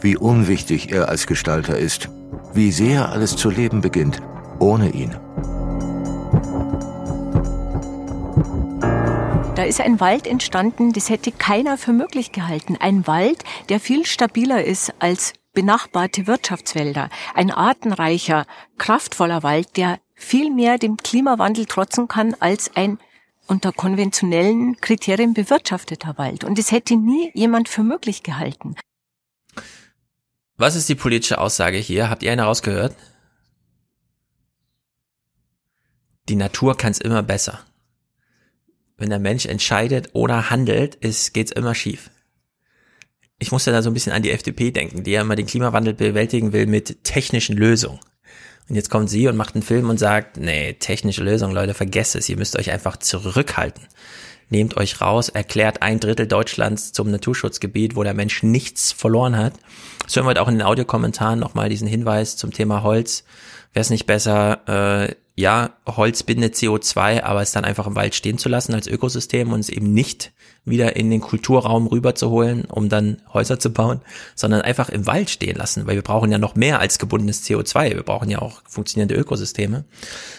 Wie 0.00 0.16
unwichtig 0.16 0.92
er 0.92 1.08
als 1.08 1.26
Gestalter 1.26 1.78
ist, 1.78 2.08
wie 2.52 2.72
sehr 2.72 3.10
alles 3.10 3.36
zu 3.36 3.50
leben 3.50 3.80
beginnt, 3.80 4.22
ohne 4.58 4.90
ihn. 4.90 5.14
Da 9.54 9.62
ist 9.62 9.80
ein 9.80 10.00
Wald 10.00 10.26
entstanden, 10.26 10.92
das 10.92 11.10
hätte 11.10 11.30
keiner 11.30 11.78
für 11.78 11.92
möglich 11.92 12.32
gehalten. 12.32 12.76
Ein 12.76 13.06
Wald, 13.06 13.44
der 13.68 13.78
viel 13.78 14.04
stabiler 14.04 14.64
ist 14.64 14.92
als 14.98 15.32
benachbarte 15.52 16.26
Wirtschaftswälder. 16.26 17.08
Ein 17.36 17.52
artenreicher, 17.52 18.46
kraftvoller 18.78 19.44
Wald, 19.44 19.76
der 19.76 20.00
viel 20.16 20.50
mehr 20.50 20.76
dem 20.78 20.96
Klimawandel 20.96 21.66
trotzen 21.66 22.08
kann 22.08 22.34
als 22.40 22.74
ein 22.74 22.98
unter 23.46 23.70
konventionellen 23.70 24.76
Kriterien 24.80 25.34
bewirtschafteter 25.34 26.18
Wald. 26.18 26.42
Und 26.42 26.58
das 26.58 26.72
hätte 26.72 26.96
nie 26.96 27.30
jemand 27.32 27.68
für 27.68 27.84
möglich 27.84 28.24
gehalten. 28.24 28.74
Was 30.56 30.74
ist 30.74 30.88
die 30.88 30.96
politische 30.96 31.38
Aussage 31.38 31.78
hier? 31.78 32.10
Habt 32.10 32.24
ihr 32.24 32.32
eine 32.32 32.42
rausgehört? 32.42 32.96
Die 36.28 36.36
Natur 36.36 36.76
kann 36.76 36.90
es 36.90 36.98
immer 36.98 37.22
besser 37.22 37.64
wenn 38.96 39.10
der 39.10 39.18
Mensch 39.18 39.46
entscheidet 39.46 40.10
oder 40.12 40.50
handelt, 40.50 40.94
ist, 40.96 41.34
geht's 41.34 41.52
immer 41.52 41.74
schief. 41.74 42.10
Ich 43.38 43.52
musste 43.52 43.72
da 43.72 43.82
so 43.82 43.90
ein 43.90 43.94
bisschen 43.94 44.12
an 44.12 44.22
die 44.22 44.30
FDP 44.30 44.70
denken, 44.70 45.02
die 45.02 45.10
ja 45.10 45.20
immer 45.20 45.36
den 45.36 45.46
Klimawandel 45.46 45.94
bewältigen 45.94 46.52
will 46.52 46.66
mit 46.66 47.04
technischen 47.04 47.56
Lösungen. 47.56 47.98
Und 48.68 48.76
jetzt 48.76 48.88
kommt 48.90 49.10
sie 49.10 49.28
und 49.28 49.36
macht 49.36 49.54
einen 49.54 49.62
Film 49.62 49.90
und 49.90 49.98
sagt, 49.98 50.38
nee, 50.38 50.74
technische 50.74 51.22
Lösung, 51.22 51.52
Leute, 51.52 51.74
vergesst 51.74 52.14
es, 52.14 52.28
ihr 52.28 52.38
müsst 52.38 52.58
euch 52.58 52.70
einfach 52.70 52.96
zurückhalten. 52.96 53.86
Nehmt 54.48 54.76
euch 54.76 55.00
raus, 55.00 55.28
erklärt 55.28 55.82
ein 55.82 56.00
Drittel 56.00 56.26
Deutschlands 56.26 56.92
zum 56.92 57.10
Naturschutzgebiet, 57.10 57.96
wo 57.96 58.02
der 58.02 58.14
Mensch 58.14 58.42
nichts 58.42 58.92
verloren 58.92 59.36
hat. 59.36 59.54
Das 60.04 60.14
hören 60.16 60.24
wir 60.24 60.30
heute 60.30 60.42
auch 60.42 60.48
in 60.48 60.54
den 60.54 60.66
Audiokommentaren 60.66 61.38
nochmal 61.38 61.68
diesen 61.68 61.88
Hinweis 61.88 62.36
zum 62.36 62.52
Thema 62.52 62.82
Holz. 62.82 63.24
Wäre 63.72 63.82
es 63.82 63.90
nicht 63.90 64.06
besser, 64.06 65.08
äh, 65.08 65.14
ja, 65.36 65.76
Holz 65.84 66.22
bindet 66.22 66.54
CO2, 66.54 67.22
aber 67.22 67.42
es 67.42 67.50
dann 67.50 67.64
einfach 67.64 67.88
im 67.88 67.96
Wald 67.96 68.14
stehen 68.14 68.38
zu 68.38 68.48
lassen 68.48 68.72
als 68.72 68.86
Ökosystem 68.86 69.52
und 69.52 69.60
es 69.60 69.68
eben 69.68 69.92
nicht 69.92 70.32
wieder 70.64 70.94
in 70.94 71.10
den 71.10 71.20
Kulturraum 71.20 71.88
rüberzuholen, 71.88 72.66
um 72.66 72.88
dann 72.88 73.20
Häuser 73.32 73.58
zu 73.58 73.72
bauen, 73.72 74.00
sondern 74.36 74.62
einfach 74.62 74.88
im 74.88 75.06
Wald 75.06 75.30
stehen 75.30 75.56
lassen, 75.56 75.86
weil 75.86 75.96
wir 75.96 76.02
brauchen 76.02 76.30
ja 76.30 76.38
noch 76.38 76.54
mehr 76.54 76.78
als 76.78 76.98
gebundenes 76.98 77.44
CO2. 77.44 77.94
Wir 77.94 78.02
brauchen 78.04 78.30
ja 78.30 78.40
auch 78.40 78.62
funktionierende 78.68 79.16
Ökosysteme. 79.16 79.84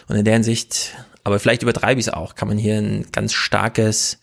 Und 0.08 0.16
in 0.16 0.24
der 0.24 0.36
Hinsicht, 0.36 0.96
aber 1.26 1.40
vielleicht 1.40 1.64
übertreibe 1.64 2.00
ich 2.00 2.08
es 2.08 2.14
auch, 2.14 2.36
kann 2.36 2.48
man 2.48 2.58
hier 2.58 2.78
ein 2.78 3.08
ganz 3.12 3.34
starkes, 3.34 4.20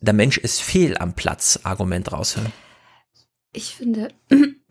der 0.00 0.14
Mensch 0.14 0.38
ist 0.38 0.62
fehl 0.62 0.96
am 0.96 1.14
Platz 1.14 1.60
Argument 1.64 2.12
raushören. 2.12 2.52
Ich 3.52 3.74
finde, 3.74 4.08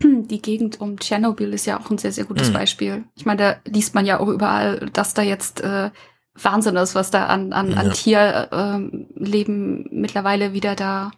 die 0.29 0.41
Gegend 0.41 0.79
um 0.81 0.99
Tschernobyl 0.99 1.53
ist 1.53 1.65
ja 1.65 1.79
auch 1.79 1.89
ein 1.89 1.97
sehr, 1.97 2.11
sehr 2.11 2.25
gutes 2.25 2.49
mhm. 2.49 2.53
Beispiel. 2.53 3.03
Ich 3.15 3.25
meine, 3.25 3.41
da 3.41 3.71
liest 3.71 3.95
man 3.95 4.05
ja 4.05 4.19
auch 4.19 4.27
überall, 4.27 4.89
dass 4.93 5.13
da 5.13 5.21
jetzt 5.21 5.61
äh, 5.61 5.91
Wahnsinn 6.35 6.75
ist, 6.75 6.95
was 6.95 7.11
da 7.11 7.27
an, 7.27 7.53
an, 7.53 7.71
ja. 7.71 7.77
an 7.77 7.91
Tierleben 7.91 9.85
äh, 9.85 9.89
mittlerweile 9.91 10.53
wieder 10.53 10.75
da 10.75 11.11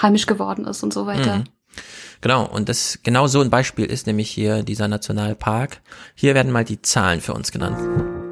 heimisch 0.00 0.26
geworden 0.26 0.64
ist 0.64 0.82
und 0.82 0.92
so 0.92 1.06
weiter. 1.06 1.38
Mhm. 1.38 1.44
Genau, 2.22 2.46
und 2.46 2.68
das 2.68 3.00
genau 3.02 3.26
so 3.26 3.40
ein 3.40 3.50
Beispiel 3.50 3.84
ist 3.84 4.06
nämlich 4.06 4.30
hier 4.30 4.62
dieser 4.62 4.88
Nationalpark. 4.88 5.80
Hier 6.14 6.34
werden 6.34 6.52
mal 6.52 6.64
die 6.64 6.80
Zahlen 6.80 7.20
für 7.20 7.34
uns 7.34 7.50
genannt. 7.50 7.78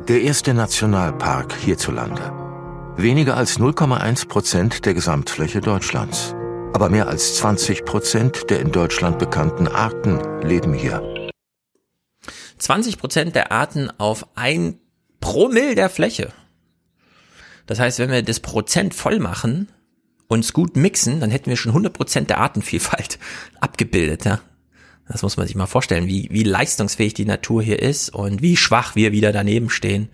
Der 0.09 0.23
erste 0.23 0.55
Nationalpark 0.55 1.55
hierzulande. 1.55 2.33
Weniger 2.97 3.37
als 3.37 3.59
0,1 3.59 4.29
Prozent 4.29 4.87
der 4.87 4.95
Gesamtfläche 4.95 5.61
Deutschlands. 5.61 6.35
Aber 6.73 6.89
mehr 6.89 7.09
als 7.09 7.37
20 7.37 7.85
Prozent 7.85 8.51
der 8.51 8.61
in 8.61 8.73
Deutschland 8.73 9.19
bekannten 9.19 9.69
Arten 9.69 10.21
leben 10.43 10.73
hier. 10.73 11.31
20 12.59 12.99
Prozent 12.99 13.35
der 13.35 13.53
Arten 13.53 13.91
auf 13.99 14.27
ein 14.37 14.79
Promille 15.21 15.75
der 15.75 15.91
Fläche. 15.91 16.33
Das 17.67 17.79
heißt, 17.79 17.99
wenn 17.99 18.11
wir 18.11 18.23
das 18.23 18.41
Prozent 18.41 18.95
voll 18.95 19.19
machen, 19.19 19.69
uns 20.29 20.53
gut 20.53 20.77
mixen, 20.77 21.21
dann 21.21 21.31
hätten 21.31 21.51
wir 21.51 21.57
schon 21.57 21.71
100 21.71 21.93
Prozent 21.93 22.31
der 22.31 22.39
Artenvielfalt 22.39 23.19
abgebildet, 23.61 24.25
ja. 24.25 24.41
Das 25.09 25.23
muss 25.23 25.37
man 25.37 25.49
sich 25.49 25.57
mal 25.57 25.67
vorstellen, 25.67 26.07
wie, 26.07 26.29
wie 26.31 26.45
leistungsfähig 26.45 27.15
die 27.15 27.25
Natur 27.25 27.65
hier 27.65 27.81
ist 27.81 28.11
und 28.11 28.43
wie 28.43 28.57
schwach 28.57 28.95
wir 28.95 29.11
wieder 29.11 29.33
daneben 29.33 29.69
stehen 29.69 30.09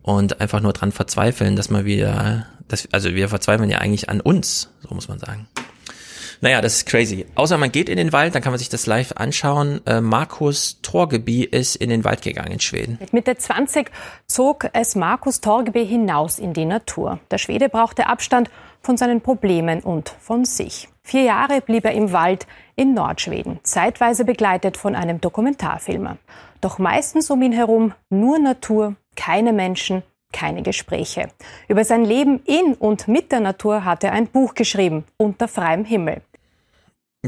und 0.00 0.40
einfach 0.40 0.60
nur 0.60 0.72
dran 0.72 0.90
verzweifeln, 0.90 1.54
dass 1.54 1.68
man 1.68 1.84
wieder, 1.84 2.46
dass, 2.66 2.88
also 2.92 3.14
wir 3.14 3.28
verzweifeln 3.28 3.68
ja 3.68 3.78
eigentlich 3.78 4.08
an 4.08 4.22
uns, 4.22 4.70
so 4.80 4.94
muss 4.94 5.08
man 5.08 5.18
sagen. 5.18 5.48
Naja, 6.42 6.60
das 6.60 6.78
ist 6.78 6.86
crazy. 6.86 7.24
Außer 7.36 7.56
man 7.56 7.70
geht 7.70 7.88
in 7.88 7.96
den 7.96 8.12
Wald, 8.12 8.34
dann 8.34 8.42
kann 8.42 8.50
man 8.50 8.58
sich 8.58 8.68
das 8.68 8.86
live 8.86 9.12
anschauen. 9.14 9.80
Äh, 9.86 10.00
Markus 10.00 10.80
Torgeby 10.82 11.44
ist 11.44 11.76
in 11.76 11.88
den 11.88 12.02
Wald 12.02 12.22
gegangen 12.22 12.50
in 12.50 12.58
Schweden. 12.58 12.98
Mit 12.98 13.12
Mitte 13.12 13.36
20 13.36 13.92
zog 14.26 14.68
es 14.72 14.96
Markus 14.96 15.40
Torgeby 15.40 15.86
hinaus 15.86 16.40
in 16.40 16.52
die 16.52 16.64
Natur. 16.64 17.20
Der 17.30 17.38
Schwede 17.38 17.68
brauchte 17.68 18.08
Abstand 18.08 18.50
von 18.80 18.96
seinen 18.96 19.20
Problemen 19.20 19.84
und 19.84 20.16
von 20.18 20.44
sich. 20.44 20.88
Vier 21.04 21.22
Jahre 21.22 21.60
blieb 21.60 21.84
er 21.84 21.92
im 21.92 22.12
Wald 22.12 22.48
in 22.74 22.92
Nordschweden, 22.92 23.60
zeitweise 23.62 24.24
begleitet 24.24 24.76
von 24.76 24.96
einem 24.96 25.20
Dokumentarfilmer. 25.20 26.16
Doch 26.60 26.80
meistens 26.80 27.30
um 27.30 27.40
ihn 27.42 27.52
herum 27.52 27.94
nur 28.10 28.40
Natur, 28.40 28.96
keine 29.14 29.52
Menschen, 29.52 30.02
keine 30.32 30.62
Gespräche. 30.62 31.28
Über 31.68 31.84
sein 31.84 32.04
Leben 32.04 32.40
in 32.46 32.74
und 32.74 33.06
mit 33.06 33.30
der 33.30 33.40
Natur 33.40 33.84
hat 33.84 34.02
er 34.02 34.12
ein 34.12 34.26
Buch 34.26 34.54
geschrieben, 34.54 35.04
Unter 35.18 35.46
freiem 35.46 35.84
Himmel. 35.84 36.22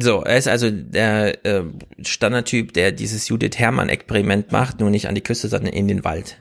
So, 0.00 0.22
er 0.22 0.38
ist 0.38 0.48
also 0.48 0.70
der 0.70 1.44
äh, 1.46 1.62
Standardtyp, 2.02 2.72
der 2.72 2.90
dieses 2.90 3.28
Judith 3.28 3.56
Hermann-Experiment 3.56 4.50
macht, 4.50 4.80
nur 4.80 4.90
nicht 4.90 5.06
an 5.06 5.14
die 5.14 5.20
Küste, 5.20 5.48
sondern 5.48 5.72
in 5.72 5.86
den 5.86 6.02
Wald. 6.02 6.38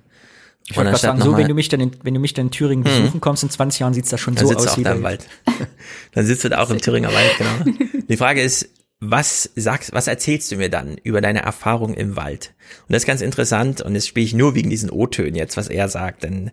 Ich 0.69 0.77
wollte 0.77 0.95
sagen, 0.95 1.21
so, 1.21 1.35
wenn 1.37 1.47
du 1.47 1.53
mich 1.53 1.69
dann 1.69 1.81
in, 1.81 1.91
wenn 2.03 2.13
du 2.13 2.19
mich 2.19 2.33
dann 2.33 2.47
in 2.47 2.51
Thüringen 2.51 2.83
besuchen 2.83 3.19
kommst, 3.21 3.43
in 3.43 3.49
20 3.49 3.81
Jahren 3.81 3.93
sieht's 3.93 4.09
da 4.09 4.17
schon 4.17 4.35
dann 4.35 4.45
so 4.45 4.49
sitzt 4.53 4.67
aus 4.67 4.75
du 4.75 4.81
wie 4.81 4.85
auch 4.85 4.91
da 4.91 4.95
im 4.95 5.03
Wald. 5.03 5.27
dann 6.13 6.25
sitzt 6.25 6.45
du 6.45 6.49
da 6.49 6.59
auch 6.59 6.69
im 6.69 6.79
Thüringer 6.79 7.13
Wald, 7.13 7.31
genau. 7.37 7.77
Die 8.09 8.17
Frage 8.17 8.41
ist, 8.41 8.69
was 9.09 9.49
sagst, 9.55 9.93
was 9.93 10.07
erzählst 10.07 10.51
du 10.51 10.55
mir 10.55 10.69
dann 10.69 10.97
über 11.03 11.21
deine 11.21 11.41
Erfahrung 11.41 11.93
im 11.93 12.15
Wald? 12.15 12.53
Und 12.87 12.93
das 12.93 13.03
ist 13.03 13.07
ganz 13.07 13.21
interessant 13.21 13.81
und 13.81 13.93
das 13.93 14.07
spiele 14.07 14.25
ich 14.25 14.33
nur 14.33 14.55
wegen 14.55 14.69
diesen 14.69 14.89
O-Tönen 14.89 15.35
jetzt, 15.35 15.57
was 15.57 15.67
er 15.67 15.89
sagt, 15.89 16.23
denn 16.23 16.51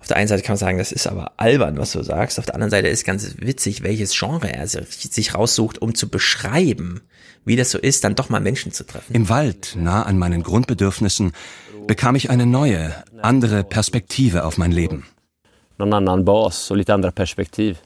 auf 0.00 0.06
der 0.06 0.16
einen 0.16 0.28
Seite 0.28 0.42
kann 0.42 0.54
man 0.54 0.58
sagen, 0.58 0.78
das 0.78 0.92
ist 0.92 1.06
aber 1.06 1.32
albern, 1.38 1.76
was 1.76 1.92
du 1.92 2.02
sagst. 2.02 2.38
Auf 2.38 2.46
der 2.46 2.54
anderen 2.54 2.70
Seite 2.70 2.88
ist 2.88 3.04
ganz 3.04 3.34
witzig, 3.38 3.82
welches 3.82 4.16
Genre 4.16 4.52
er 4.52 4.66
sich 4.66 5.34
raussucht, 5.34 5.82
um 5.82 5.94
zu 5.94 6.08
beschreiben, 6.08 7.00
wie 7.44 7.56
das 7.56 7.70
so 7.70 7.78
ist, 7.78 8.04
dann 8.04 8.14
doch 8.14 8.28
mal 8.28 8.40
Menschen 8.40 8.72
zu 8.72 8.84
treffen. 8.84 9.14
Im 9.14 9.28
Wald, 9.28 9.74
nah 9.76 10.02
an 10.02 10.18
meinen 10.18 10.42
Grundbedürfnissen, 10.42 11.32
bekam 11.86 12.14
ich 12.14 12.30
eine 12.30 12.46
neue, 12.46 12.94
andere 13.22 13.64
Perspektive 13.64 14.44
auf 14.44 14.56
mein 14.56 14.72
Leben. 14.72 15.04
någon 15.78 15.92
annan 15.92 16.24
bas 16.24 16.70
och 16.70 16.76
lite 16.76 16.94
andra 16.94 17.10
perspektiv. 17.10 17.76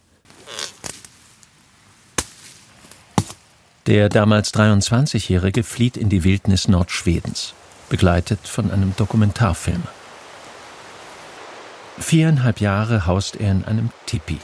Der 3.86 4.08
damals 4.08 4.54
23-Jährige 4.54 5.64
flieht 5.64 5.96
in 5.96 6.08
die 6.08 6.22
Wildnis 6.22 6.68
Nordschwedens, 6.68 7.54
begleitet 7.88 8.46
von 8.46 8.70
einem 8.70 8.94
Dokumentarfilmer. 8.96 9.88
Viereinhalb 11.98 12.60
Jahre 12.60 13.06
haust 13.06 13.36
er 13.36 13.50
in 13.50 13.64
einem 13.64 13.90
Tipi. 14.06 14.38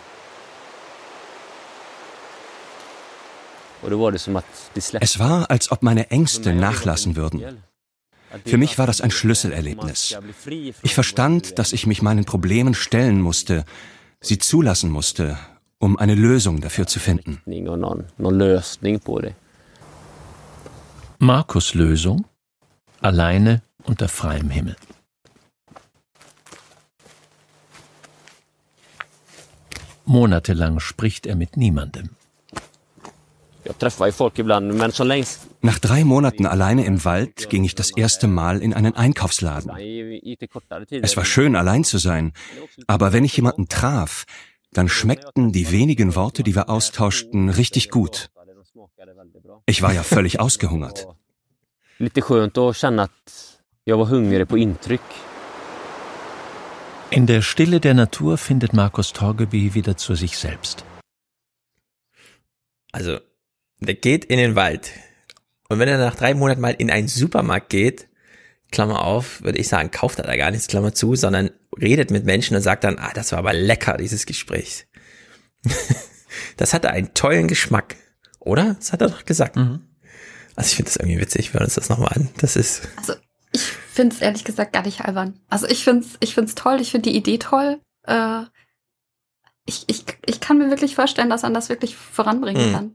Es 5.01 5.19
war, 5.21 5.51
als 5.51 5.71
ob 5.71 5.83
meine 5.83 6.11
Ängste 6.11 6.53
nachlassen 6.53 7.15
würden. 7.15 7.63
Für 8.45 8.59
mich 8.59 8.77
war 8.77 8.87
das 8.87 9.01
ein 9.01 9.13
Schlüsselerlebnis. 9.13 10.19
Ich 10.83 10.95
verstand, 10.95 11.59
dass 11.61 11.73
ich 11.73 11.87
mich 11.87 12.03
meinen 12.03 12.25
Problemen 12.25 12.75
stellen 12.75 13.21
musste, 13.21 13.65
sie 14.21 14.39
zulassen 14.39 14.91
musste, 14.91 15.39
um 15.79 15.97
eine 15.97 16.15
Lösung 16.15 16.61
dafür 16.61 16.87
zu 16.87 17.01
finden. 17.01 17.41
Markus 21.19 21.75
Lösung? 21.75 22.27
Alleine 23.01 23.63
unter 23.85 24.09
freiem 24.09 24.51
Himmel. 24.51 24.77
Monatelang 30.05 30.81
spricht 30.81 31.27
er 31.27 31.37
mit 31.37 31.57
niemandem. 31.57 32.11
Nach 35.61 35.79
drei 35.79 36.05
Monaten 36.05 36.47
alleine 36.47 36.85
im 36.87 37.05
Wald 37.05 37.51
ging 37.51 37.65
ich 37.65 37.75
das 37.75 37.91
erste 37.91 38.27
Mal 38.27 38.63
in 38.63 38.73
einen 38.73 38.97
Einkaufsladen. 38.97 39.71
Es 41.03 41.17
war 41.17 41.25
schön, 41.25 41.57
allein 41.57 41.85
zu 41.85 41.99
sein, 41.99 42.33
aber 42.87 43.13
wenn 43.13 43.25
ich 43.25 43.37
jemanden 43.37 43.69
traf, 43.69 44.25
dann 44.73 44.89
schmeckten 44.89 45.53
die 45.53 45.71
wenigen 45.71 46.15
Worte, 46.15 46.43
die 46.43 46.55
wir 46.55 46.69
austauschten, 46.69 47.49
richtig 47.49 47.91
gut. 47.91 48.31
Ich 49.67 49.83
war 49.83 49.93
ja 49.93 50.03
völlig 50.03 50.41
ausgehungert. 50.41 51.07
In 57.11 57.27
der 57.27 57.41
Stille 57.41 57.81
der 57.81 57.95
Natur 57.95 58.37
findet 58.37 58.75
Markus 58.75 59.13
Torgeby 59.13 59.75
wieder 59.75 59.97
zu 59.97 60.15
sich 60.15 60.37
selbst. 60.37 60.85
Also, 62.93 63.19
der 63.81 63.95
geht 63.95 64.27
in 64.27 64.39
den 64.39 64.55
Wald. 64.55 64.93
Und 65.69 65.79
wenn 65.79 65.89
er 65.89 65.99
nach 65.99 66.15
drei 66.15 66.35
Monaten 66.35 66.61
mal 66.61 66.75
in 66.75 66.91
einen 66.91 67.09
Supermarkt 67.09 67.71
geht, 67.71 68.09
Klammer 68.71 69.05
auf, 69.05 69.43
würde 69.43 69.59
ich 69.59 69.69
sagen, 69.69 69.91
kauft 69.91 70.19
er 70.19 70.27
da 70.27 70.37
gar 70.37 70.51
nichts, 70.51 70.69
Klammer 70.69 70.93
zu, 70.93 71.15
sondern 71.15 71.51
redet 71.81 72.11
mit 72.11 72.25
Menschen 72.25 72.57
und 72.57 72.63
sagt 72.63 72.85
dann, 72.85 72.99
ah, 72.99 73.11
das 73.15 73.33
war 73.33 73.39
aber 73.41 73.53
lecker, 73.53 73.97
dieses 73.97 74.27
Gespräch. 74.27 74.87
das 76.57 76.75
hatte 76.75 76.91
einen 76.91 77.15
tollen 77.15 77.49
Geschmack, 77.49 77.97
oder? 78.41 78.75
Das 78.75 78.93
hat 78.93 79.03
er 79.03 79.09
doch 79.09 79.25
gesagt. 79.25 79.57
Also 79.57 79.81
ich 80.71 80.77
finde 80.77 80.91
das 80.91 80.97
irgendwie 80.97 81.21
witzig, 81.21 81.53
wir 81.53 81.61
hören 81.61 81.67
uns 81.67 81.75
das 81.75 81.89
nochmal 81.89 82.13
an. 82.15 82.29
Das 82.39 82.57
ist, 82.57 82.89
Also 82.97 83.15
ich 83.53 83.63
finde 83.63 84.15
es 84.15 84.23
ehrlich 84.23 84.45
gesagt 84.45 84.73
gar 84.73 84.85
nicht 84.85 85.03
albern. 85.03 85.39
Also 85.49 85.67
ich 85.67 85.85
finde 85.85 86.05
es 86.05 86.17
ich 86.21 86.35
find's 86.35 86.55
toll, 86.55 86.81
ich 86.81 86.91
finde 86.91 87.11
die 87.11 87.17
Idee 87.17 87.39
toll. 87.39 87.81
Äh, 88.05 88.43
ich, 89.67 89.85
ich, 89.87 90.05
ich 90.25 90.41
kann 90.41 90.59
mir 90.59 90.71
wirklich 90.71 90.95
vorstellen, 90.95 91.31
dass 91.31 91.43
man 91.43 91.55
das 91.55 91.69
wirklich 91.69 91.95
voranbringen 91.97 92.67
Hm. 92.67 92.73
kann. 92.73 92.95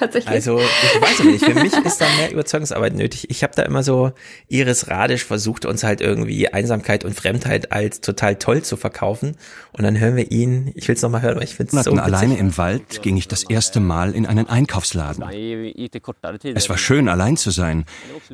Tatsächlich. 0.00 0.32
Also, 0.32 0.58
ich 0.58 1.02
weiß 1.02 1.24
nicht, 1.24 1.44
für 1.44 1.52
mich 1.52 1.74
ist 1.74 2.00
da 2.00 2.06
mehr 2.16 2.32
Überzeugungsarbeit 2.32 2.94
nötig. 2.94 3.28
Ich 3.28 3.42
habe 3.42 3.54
da 3.54 3.64
immer 3.64 3.82
so, 3.82 4.12
Iris 4.48 4.88
Radisch 4.88 5.26
versucht 5.26 5.66
uns 5.66 5.84
halt 5.84 6.00
irgendwie 6.00 6.48
Einsamkeit 6.48 7.04
und 7.04 7.14
Fremdheit 7.14 7.70
als 7.70 8.00
total 8.00 8.36
toll 8.36 8.62
zu 8.62 8.78
verkaufen. 8.78 9.36
Und 9.72 9.84
dann 9.84 10.00
hören 10.00 10.16
wir 10.16 10.30
ihn, 10.30 10.72
ich 10.74 10.88
will 10.88 10.94
es 10.94 11.02
nochmal 11.02 11.20
hören, 11.20 11.36
weil 11.36 11.44
ich 11.44 11.54
finde 11.54 11.76
es 11.76 11.84
so 11.84 11.92
witzig. 11.92 12.02
alleine 12.02 12.38
im 12.38 12.56
Wald 12.56 13.02
ging 13.02 13.18
ich 13.18 13.28
das 13.28 13.42
erste 13.42 13.78
Mal 13.78 14.14
in 14.14 14.24
einen 14.24 14.48
Einkaufsladen. 14.48 15.22
Es 16.54 16.70
war 16.70 16.78
schön, 16.78 17.06
allein 17.10 17.36
zu 17.36 17.50
sein, 17.50 17.84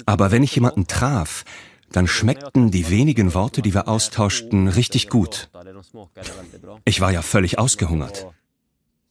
aber 0.06 0.30
wenn 0.30 0.44
ich 0.44 0.54
jemanden 0.54 0.86
traf, 0.86 1.44
dann 1.90 2.06
schmeckten 2.06 2.70
die 2.70 2.90
wenigen 2.90 3.34
Worte, 3.34 3.60
die 3.60 3.74
wir 3.74 3.88
austauschten, 3.88 4.68
richtig 4.68 5.08
gut. 5.08 5.48
Ich 6.84 7.00
war 7.00 7.10
ja 7.10 7.22
völlig 7.22 7.58
ausgehungert. 7.58 8.26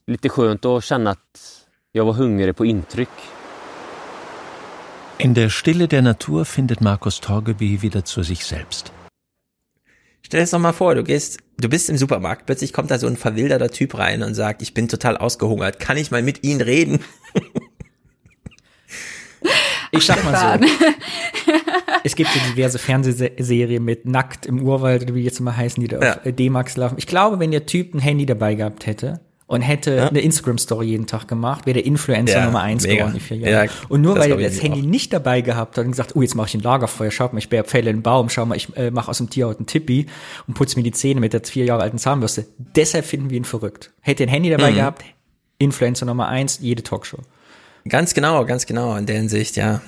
Lite 0.07 0.29
skönt 0.29 0.65
att 0.65 0.83
känna 0.83 1.11
att 1.11 1.64
jag 1.95 2.05
var 2.05 2.13
hungrig 2.13 2.55
på 2.55 2.65
intryck. 2.65 3.09
In 5.17 5.33
der 5.33 5.49
Stille 5.49 5.87
der 5.87 6.01
Natur 6.01 6.45
findet 6.45 6.81
Markus 6.81 7.19
Torgeby 7.21 7.81
wieder 7.81 8.03
zu 8.03 8.21
sich 8.23 8.45
selbst. 8.45 8.91
Stell 10.21 10.39
dir 10.39 10.43
das 10.43 10.51
doch 10.51 10.59
mal 10.59 10.73
vor, 10.73 10.95
du 10.95 11.03
gehst, 11.03 11.37
du 11.57 11.69
bist 11.69 11.89
im 11.89 11.97
Supermarkt, 11.97 12.45
plötzlich 12.47 12.73
kommt 12.73 12.91
da 12.91 12.97
so 12.99 13.07
ein 13.07 13.15
verwilderter 13.15 13.69
Typ 13.69 13.97
rein 13.97 14.23
und 14.23 14.33
sagt, 14.33 14.61
ich 14.61 14.73
bin 14.73 14.89
total 14.89 15.15
ausgehungert, 15.15 15.79
kann 15.79 15.95
ich 15.95 16.11
mal 16.11 16.21
mit 16.21 16.43
Ihnen 16.43 16.59
reden? 16.61 16.99
Ich 19.91 20.05
sag 20.05 20.21
mal 20.25 20.59
so. 20.59 20.65
Es 22.03 22.15
gibt 22.17 22.29
ja 22.35 22.41
diverse 22.51 22.77
Fernsehserien 22.77 23.85
mit 23.85 24.05
Nackt 24.05 24.45
im 24.45 24.61
Urwald, 24.61 25.03
oder 25.03 25.15
wie 25.15 25.21
jetzt 25.23 25.39
immer 25.39 25.55
heißen, 25.55 25.79
die 25.79 25.87
da 25.87 25.99
Ja. 26.01 26.17
auf 26.17 26.21
D-Max 26.25 26.75
laufen. 26.75 26.95
Ich 26.97 27.07
glaube, 27.07 27.39
wenn 27.39 27.51
der 27.51 27.65
Typ 27.65 27.93
ein 27.93 27.99
Handy 27.99 28.25
dabei 28.25 28.55
gehabt 28.55 28.85
hätte 28.85 29.21
und 29.47 29.61
hätte 29.61 29.95
Ja. 29.95 30.07
eine 30.07 30.21
Instagram-Story 30.21 30.87
jeden 30.87 31.05
Tag 31.05 31.27
gemacht, 31.27 31.65
wäre 31.65 31.75
der 31.75 31.85
Influencer 31.85 32.39
Ja, 32.39 32.45
Nummer 32.45 32.61
eins 32.61 32.83
geworden 32.83 33.13
in 33.13 33.19
vier 33.19 33.37
Jahren. 33.37 33.65
Ja, 33.67 33.71
und 33.89 34.01
nur 34.01 34.17
weil 34.17 34.31
er 34.31 34.37
das 34.37 34.57
auch. 34.59 34.63
Handy 34.63 34.81
nicht 34.81 35.13
dabei 35.13 35.41
gehabt 35.41 35.77
hat 35.77 35.85
und 35.85 35.91
gesagt, 35.91 36.15
oh, 36.15 36.21
jetzt 36.21 36.33
mache 36.35 36.47
ich 36.47 36.53
ein 36.55 36.61
Lagerfeuer, 36.61 37.11
schaut 37.11 37.33
mal, 37.33 37.39
ich 37.39 37.47
pfähle 37.47 37.89
einen 37.91 38.01
Baum, 38.01 38.29
schau 38.29 38.45
mal, 38.45 38.55
ich 38.55 38.75
äh, 38.75 38.89
mache 38.91 39.09
aus 39.11 39.17
dem 39.19 39.29
Tierhaut 39.29 39.57
einen 39.57 39.67
Tippi 39.67 40.07
und 40.47 40.55
putze 40.55 40.77
mir 40.77 40.83
die 40.83 40.91
Zähne 40.91 41.19
mit 41.19 41.33
der 41.33 41.41
vier 41.43 41.65
Jahre 41.65 41.83
alten 41.83 41.97
Zahnbürste. 41.99 42.45
Deshalb 42.57 43.05
finden 43.05 43.29
wir 43.29 43.37
ihn 43.37 43.45
verrückt. 43.45 43.91
Hätte 44.01 44.23
er 44.23 44.27
ein 44.27 44.31
Handy 44.31 44.49
dabei 44.49 44.71
Mhm. 44.71 44.75
gehabt, 44.75 45.03
Influencer 45.59 46.05
Nummer 46.05 46.27
eins, 46.27 46.59
jede 46.61 46.81
Talkshow. 46.83 47.19
Ganz 47.87 48.15
genau, 48.15 48.45
ganz 48.45 48.65
genau, 48.65 48.95
in 48.95 49.05
der 49.05 49.17
Hinsicht, 49.17 49.57
ja. 49.57 49.81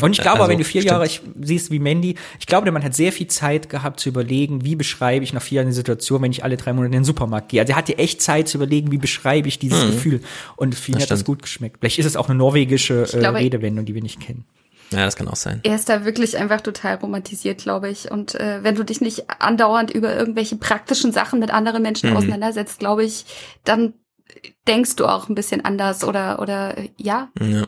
Und 0.00 0.12
ich 0.12 0.18
glaube, 0.20 0.38
Also, 0.40 0.50
wenn 0.50 0.58
du 0.58 0.64
vier 0.64 0.82
stimmt. 0.82 0.92
Jahre 0.92 1.06
ich, 1.06 1.20
siehst 1.40 1.70
wie 1.70 1.78
Mandy, 1.78 2.14
ich 2.38 2.46
glaube, 2.46 2.64
der 2.64 2.72
Mann 2.72 2.84
hat 2.84 2.94
sehr 2.94 3.12
viel 3.12 3.26
Zeit 3.26 3.68
gehabt 3.68 3.98
zu 4.00 4.08
überlegen, 4.08 4.64
wie 4.64 4.76
beschreibe 4.76 5.24
ich 5.24 5.32
nach 5.32 5.42
vier 5.42 5.56
Jahren 5.56 5.66
die 5.68 5.72
Situation, 5.72 6.22
wenn 6.22 6.30
ich 6.30 6.44
alle 6.44 6.56
drei 6.56 6.72
Monate 6.72 6.86
in 6.88 7.00
den 7.00 7.04
Supermarkt 7.04 7.48
gehe. 7.48 7.60
Also 7.60 7.72
er 7.72 7.76
hatte 7.76 7.98
echt 7.98 8.22
Zeit 8.22 8.48
zu 8.48 8.58
überlegen, 8.58 8.92
wie 8.92 8.98
beschreibe 8.98 9.48
ich 9.48 9.58
dieses 9.58 9.84
Mhm. 9.84 9.90
Gefühl. 9.90 10.20
Und 10.56 10.74
für 10.74 10.92
ihn 10.92 10.94
Das 10.94 11.02
hat 11.04 11.10
das 11.10 11.18
stimmt. 11.20 11.26
gut 11.38 11.42
geschmeckt. 11.42 11.78
Vielleicht 11.80 11.98
ist 11.98 12.06
es 12.06 12.16
auch 12.16 12.28
eine 12.28 12.38
norwegische 12.38 13.02
äh, 13.12 13.18
glaube- 13.18 13.38
Redewendung, 13.38 13.84
die 13.86 13.94
wir 13.94 14.02
nicht 14.02 14.20
kennen. 14.20 14.44
Ja, 14.90 15.04
das 15.04 15.16
kann 15.16 15.28
auch 15.28 15.36
sein. 15.36 15.60
Er 15.64 15.74
ist 15.74 15.88
da 15.90 16.06
wirklich 16.06 16.38
einfach 16.38 16.62
total 16.62 16.94
romantisiert, 16.94 17.58
glaube 17.60 17.90
ich. 17.90 18.10
Und 18.10 18.34
äh, 18.36 18.60
wenn 18.62 18.74
du 18.74 18.84
dich 18.84 19.02
nicht 19.02 19.24
andauernd 19.38 19.90
über 19.90 20.16
irgendwelche 20.16 20.56
praktischen 20.56 21.12
Sachen 21.12 21.40
mit 21.40 21.50
anderen 21.52 21.82
Menschen 21.82 22.08
Mhm. 22.10 22.16
auseinandersetzt, 22.16 22.78
glaube 22.78 23.04
ich, 23.04 23.26
dann 23.64 23.92
denkst 24.66 24.96
du 24.96 25.06
auch 25.06 25.28
ein 25.28 25.34
bisschen 25.34 25.64
anders 25.64 26.04
oder 26.04 26.38
oder 26.40 26.74
ja, 26.96 27.28
Ja. 27.40 27.66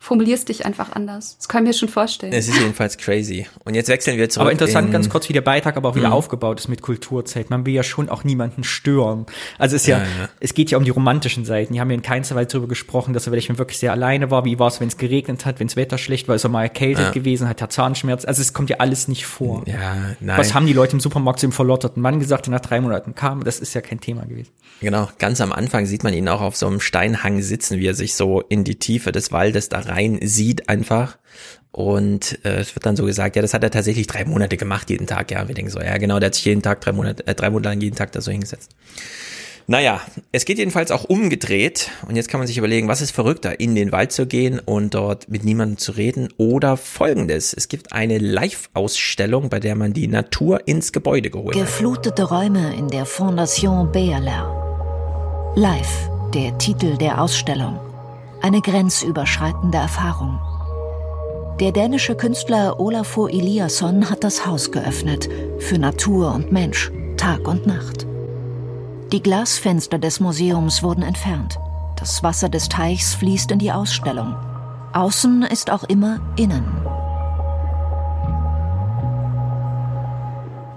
Formulierst 0.00 0.48
dich 0.48 0.64
einfach 0.64 0.92
anders. 0.92 1.36
Das 1.38 1.48
kann 1.48 1.64
ich 1.64 1.68
mir 1.70 1.74
schon 1.74 1.88
vorstellen. 1.88 2.32
Es 2.32 2.46
ist 2.48 2.58
jedenfalls 2.60 2.96
crazy. 2.98 3.46
Und 3.64 3.74
jetzt 3.74 3.88
wechseln 3.88 4.16
wir 4.16 4.28
zurück. 4.30 4.42
Aber 4.42 4.52
interessant, 4.52 4.86
in, 4.86 4.92
ganz 4.92 5.10
kurz, 5.10 5.28
wie 5.28 5.32
der 5.32 5.40
Beitrag 5.40 5.76
aber 5.76 5.88
auch 5.88 5.96
wieder 5.96 6.08
Mhm. 6.08 6.12
aufgebaut 6.14 6.60
ist 6.60 6.68
mit 6.68 6.82
Kulturzeit. 6.82 7.50
Man 7.50 7.66
will 7.66 7.74
ja 7.74 7.82
schon 7.82 8.08
auch 8.08 8.22
niemanden 8.22 8.62
stören. 8.62 9.26
Also 9.58 9.74
es 9.76 9.82
ist 9.82 9.88
ja, 9.88 9.98
Ja, 9.98 10.04
ja. 10.04 10.28
es 10.40 10.54
geht 10.54 10.70
ja 10.70 10.78
um 10.78 10.84
die 10.84 10.90
romantischen 10.90 11.44
Seiten. 11.44 11.72
Die 11.74 11.80
haben 11.80 11.90
ja 11.90 11.96
in 11.96 12.02
keinster 12.02 12.36
Weise 12.36 12.46
darüber 12.48 12.68
gesprochen, 12.68 13.12
dass 13.12 13.26
er 13.26 13.32
vielleicht 13.32 13.58
wirklich 13.58 13.78
sehr 13.78 13.90
alleine 13.92 14.30
war. 14.30 14.44
Wie 14.44 14.58
war 14.58 14.68
es, 14.68 14.80
wenn 14.80 14.88
es 14.88 14.96
geregnet 14.98 15.44
hat, 15.44 15.58
wenn 15.58 15.66
das 15.66 15.74
Wetter 15.76 15.98
schlecht 15.98 16.28
war, 16.28 16.36
ist 16.36 16.44
er 16.44 16.50
mal 16.50 16.62
erkältet 16.62 17.06
Ja. 17.06 17.10
gewesen, 17.10 17.48
hat 17.48 17.60
er 17.60 17.68
Zahnschmerz. 17.68 18.24
Also 18.24 18.40
es 18.40 18.52
kommt 18.52 18.70
ja 18.70 18.76
alles 18.78 19.08
nicht 19.08 19.26
vor. 19.26 19.64
Ja, 19.66 20.14
nein. 20.20 20.38
Was 20.38 20.54
haben 20.54 20.66
die 20.66 20.72
Leute 20.74 20.92
im 20.92 21.00
Supermarkt 21.00 21.40
zu 21.40 21.46
dem 21.48 21.52
verlotterten 21.52 22.00
Mann 22.00 22.20
gesagt, 22.20 22.46
der 22.46 22.52
nach 22.52 22.60
drei 22.60 22.80
Monaten 22.80 23.16
kam? 23.16 23.42
Das 23.42 23.58
ist 23.58 23.74
ja 23.74 23.80
kein 23.80 23.98
Thema 24.00 24.24
gewesen. 24.26 24.50
Genau, 24.80 25.08
ganz 25.18 25.40
am 25.40 25.52
Anfang 25.52 25.86
sieht 25.86 26.04
man 26.04 26.14
ihn 26.14 26.28
auch 26.28 26.40
auf 26.40 26.54
so 26.56 26.68
einem 26.68 26.78
Steinhang 26.78 27.42
sitzen, 27.42 27.80
wie 27.80 27.86
er 27.88 27.94
sich 27.94 28.14
so 28.14 28.42
in 28.48 28.62
die 28.62 28.76
Tiefe 28.76 29.10
des 29.10 29.32
Waldes 29.32 29.68
da 29.68 29.80
rein 29.88 30.18
sieht 30.22 30.68
einfach. 30.68 31.18
Und 31.70 32.38
äh, 32.44 32.60
es 32.60 32.74
wird 32.74 32.86
dann 32.86 32.96
so 32.96 33.04
gesagt, 33.04 33.36
ja, 33.36 33.42
das 33.42 33.54
hat 33.54 33.62
er 33.62 33.70
tatsächlich 33.70 34.06
drei 34.06 34.24
Monate 34.24 34.56
gemacht, 34.56 34.90
jeden 34.90 35.06
Tag. 35.06 35.30
Ja, 35.30 35.46
wir 35.48 35.54
denken 35.54 35.70
so, 35.70 35.80
ja 35.80 35.96
genau, 35.98 36.18
der 36.18 36.26
hat 36.26 36.34
sich 36.34 36.44
jeden 36.44 36.62
Tag, 36.62 36.80
drei 36.80 36.92
Monate, 36.92 37.26
äh, 37.26 37.34
drei 37.34 37.50
Monate 37.50 37.68
lang 37.70 37.80
jeden 37.80 37.96
Tag 37.96 38.12
da 38.12 38.20
so 38.20 38.30
hingesetzt. 38.30 38.74
Naja, 39.70 40.00
es 40.32 40.46
geht 40.46 40.56
jedenfalls 40.56 40.90
auch 40.90 41.04
umgedreht. 41.04 41.90
Und 42.08 42.16
jetzt 42.16 42.30
kann 42.30 42.40
man 42.40 42.46
sich 42.46 42.56
überlegen, 42.56 42.88
was 42.88 43.02
ist 43.02 43.10
verrückter, 43.10 43.60
in 43.60 43.74
den 43.74 43.92
Wald 43.92 44.12
zu 44.12 44.26
gehen 44.26 44.60
und 44.64 44.94
dort 44.94 45.28
mit 45.28 45.44
niemandem 45.44 45.76
zu 45.76 45.92
reden 45.92 46.30
oder 46.38 46.78
folgendes. 46.78 47.52
Es 47.52 47.68
gibt 47.68 47.92
eine 47.92 48.16
Live-Ausstellung, 48.16 49.50
bei 49.50 49.60
der 49.60 49.76
man 49.76 49.92
die 49.92 50.08
Natur 50.08 50.66
ins 50.66 50.92
Gebäude 50.92 51.28
geholt 51.28 51.54
hat. 51.54 51.62
Geflutete 51.62 52.22
Räume 52.22 52.74
in 52.76 52.88
der 52.88 53.04
Fondation 53.04 53.92
BLR. 53.92 55.52
Live, 55.54 56.08
der 56.32 56.56
Titel 56.56 56.96
der 56.96 57.20
Ausstellung. 57.20 57.87
Eine 58.40 58.60
grenzüberschreitende 58.60 59.78
Erfahrung. 59.78 60.38
Der 61.58 61.72
dänische 61.72 62.14
Künstler 62.14 62.78
Olafur 62.78 63.30
Eliasson 63.30 64.08
hat 64.08 64.22
das 64.22 64.46
Haus 64.46 64.70
geöffnet 64.70 65.28
für 65.58 65.76
Natur 65.76 66.32
und 66.32 66.52
Mensch, 66.52 66.92
Tag 67.16 67.48
und 67.48 67.66
Nacht. 67.66 68.06
Die 69.10 69.22
Glasfenster 69.22 69.98
des 69.98 70.20
Museums 70.20 70.84
wurden 70.84 71.02
entfernt. 71.02 71.58
Das 71.96 72.22
Wasser 72.22 72.48
des 72.48 72.68
Teichs 72.68 73.16
fließt 73.16 73.50
in 73.50 73.58
die 73.58 73.72
Ausstellung. 73.72 74.36
Außen 74.92 75.42
ist 75.42 75.72
auch 75.72 75.82
immer 75.84 76.20
innen. 76.36 76.64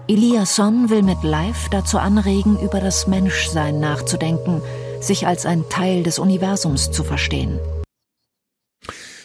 Eliasson 0.08 0.90
will 0.90 1.04
mit 1.04 1.22
Live 1.22 1.70
dazu 1.70 2.00
anregen, 2.00 2.60
über 2.60 2.80
das 2.80 3.06
Menschsein 3.06 3.80
nachzudenken, 3.80 4.62
sich 5.02 5.28
als 5.28 5.46
ein 5.46 5.68
Teil 5.70 6.04
des 6.04 6.20
Universums 6.20 6.92
zu 6.92 7.04
verstehen. 7.04 7.60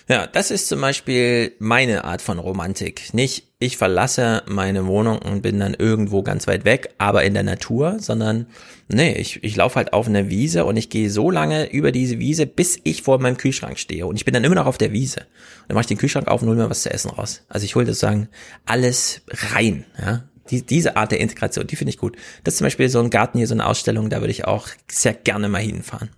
Ja, 0.08 0.28
das 0.28 0.52
ist 0.52 0.68
zum 0.68 0.80
Beispiel 0.80 1.54
meine 1.58 2.04
Art 2.04 2.22
von 2.22 2.38
Romantik. 2.38 3.12
Nicht, 3.12 3.48
ich 3.58 3.76
verlasse 3.76 4.44
meine 4.46 4.86
Wohnung 4.86 5.18
und 5.18 5.42
bin 5.42 5.58
dann 5.58 5.74
irgendwo 5.74 6.22
ganz 6.22 6.46
weit 6.46 6.64
weg, 6.64 6.94
aber 6.98 7.24
in 7.24 7.34
der 7.34 7.42
Natur, 7.42 7.96
sondern 7.98 8.46
nee, 8.86 9.14
ich, 9.14 9.42
ich 9.42 9.56
laufe 9.56 9.74
halt 9.74 9.92
auf 9.92 10.06
einer 10.06 10.28
Wiese 10.28 10.64
und 10.64 10.76
ich 10.76 10.90
gehe 10.90 11.10
so 11.10 11.28
lange 11.32 11.72
über 11.72 11.90
diese 11.90 12.20
Wiese, 12.20 12.46
bis 12.46 12.78
ich 12.84 13.02
vor 13.02 13.18
meinem 13.18 13.36
Kühlschrank 13.36 13.80
stehe. 13.80 14.06
Und 14.06 14.14
ich 14.14 14.24
bin 14.24 14.32
dann 14.32 14.44
immer 14.44 14.54
noch 14.54 14.66
auf 14.66 14.78
der 14.78 14.92
Wiese. 14.92 15.22
Und 15.22 15.68
dann 15.68 15.74
mache 15.74 15.82
ich 15.82 15.88
den 15.88 15.98
Kühlschrank 15.98 16.28
auf 16.28 16.40
und 16.40 16.48
hole 16.48 16.58
mir 16.58 16.70
was 16.70 16.82
zu 16.82 16.92
essen 16.92 17.10
raus. 17.10 17.42
Also 17.48 17.64
ich 17.64 17.74
hole 17.74 17.86
sozusagen 17.86 18.28
alles 18.64 19.22
rein. 19.52 19.86
Ja? 20.00 20.22
Die, 20.50 20.62
diese 20.64 20.96
Art 20.96 21.12
der 21.12 21.20
Integration, 21.20 21.66
die 21.66 21.76
finde 21.76 21.90
ich 21.90 21.98
gut. 21.98 22.16
Das 22.44 22.54
ist 22.54 22.58
zum 22.58 22.66
Beispiel 22.66 22.88
so 22.88 23.00
ein 23.00 23.10
Garten 23.10 23.38
hier, 23.38 23.46
so 23.46 23.54
eine 23.54 23.66
Ausstellung, 23.66 24.10
da 24.10 24.20
würde 24.20 24.30
ich 24.30 24.44
auch 24.44 24.68
sehr 24.90 25.14
gerne 25.14 25.48
mal 25.48 25.60
hinfahren. 25.62 26.10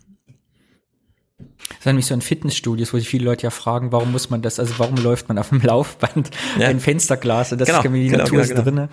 Das 1.69 1.79
ist 1.81 1.87
nämlich 1.87 2.07
so 2.07 2.15
ein 2.15 2.23
Fitnessstudios, 2.23 2.93
wo 2.93 2.99
sich 2.99 3.09
viele 3.09 3.25
Leute 3.25 3.45
ja 3.45 3.51
fragen, 3.51 3.93
warum 3.93 4.11
muss 4.11 4.31
man 4.31 4.43
das, 4.43 4.59
also 4.59 4.75
warum 4.79 4.97
läuft 4.97 5.29
man 5.29 5.39
auf 5.39 5.51
dem 5.51 5.61
Laufband 5.63 6.31
Ja. 6.59 6.69
ein 6.69 6.81
Fensterglas 6.81 7.53
und 7.53 7.61
das 7.61 7.67
Genau, 7.69 7.79
ist 7.81 7.85
irgendwie 7.85 8.03
die 8.05 8.09
genau, 8.09 8.25
Natur 8.25 8.39
genau, 8.39 8.43
ist 8.43 8.51
genau. 8.51 8.63
drinne. 8.63 8.89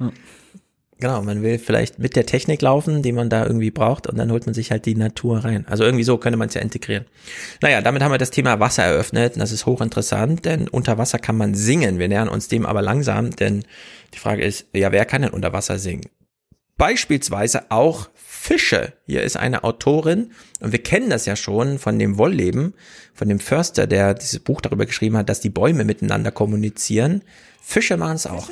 Ja. 0.00 0.12
Genau, 1.00 1.22
man 1.22 1.42
will 1.42 1.58
vielleicht 1.58 1.98
mit 1.98 2.14
der 2.16 2.24
Technik 2.24 2.62
laufen, 2.62 3.02
die 3.02 3.12
man 3.12 3.28
da 3.28 3.44
irgendwie 3.44 3.72
braucht, 3.72 4.06
und 4.06 4.16
dann 4.16 4.30
holt 4.30 4.46
man 4.46 4.54
sich 4.54 4.70
halt 4.70 4.86
die 4.86 4.94
Natur 4.94 5.44
rein. 5.44 5.66
Also 5.68 5.84
irgendwie 5.84 6.04
so 6.04 6.16
könnte 6.18 6.38
man 6.38 6.48
es 6.48 6.54
ja 6.54 6.60
integrieren. 6.62 7.04
Naja, 7.60 7.82
damit 7.82 8.02
haben 8.02 8.12
wir 8.12 8.18
das 8.18 8.30
Thema 8.30 8.60
Wasser 8.60 8.84
eröffnet, 8.84 9.34
und 9.34 9.40
das 9.40 9.50
ist 9.52 9.66
hochinteressant, 9.66 10.44
denn 10.44 10.68
unter 10.68 10.96
Wasser 10.96 11.18
kann 11.18 11.36
man 11.36 11.54
singen. 11.54 11.98
Wir 11.98 12.08
nähern 12.08 12.28
uns 12.28 12.46
dem 12.48 12.64
aber 12.64 12.80
langsam, 12.80 13.34
denn 13.34 13.64
die 14.14 14.18
Frage 14.18 14.42
ist, 14.42 14.66
ja, 14.72 14.92
wer 14.92 15.04
kann 15.04 15.22
denn 15.22 15.32
unter 15.32 15.52
Wasser 15.52 15.78
singen? 15.78 16.06
Beispielsweise 16.76 17.70
auch 17.70 18.08
Fische. 18.14 18.92
Hier 19.06 19.22
ist 19.22 19.36
eine 19.36 19.64
Autorin, 19.64 20.32
und 20.60 20.72
wir 20.72 20.82
kennen 20.82 21.08
das 21.08 21.24
ja 21.24 21.36
schon 21.36 21.78
von 21.78 21.98
dem 21.98 22.18
Wollleben, 22.18 22.74
von 23.14 23.28
dem 23.28 23.40
Förster, 23.40 23.86
der 23.86 24.14
dieses 24.14 24.40
Buch 24.40 24.60
darüber 24.60 24.84
geschrieben 24.84 25.16
hat, 25.16 25.28
dass 25.28 25.40
die 25.40 25.50
Bäume 25.50 25.84
miteinander 25.84 26.30
kommunizieren. 26.30 27.22
Fische 27.62 27.96
machen 27.96 28.16
es 28.16 28.26
auch. 28.26 28.48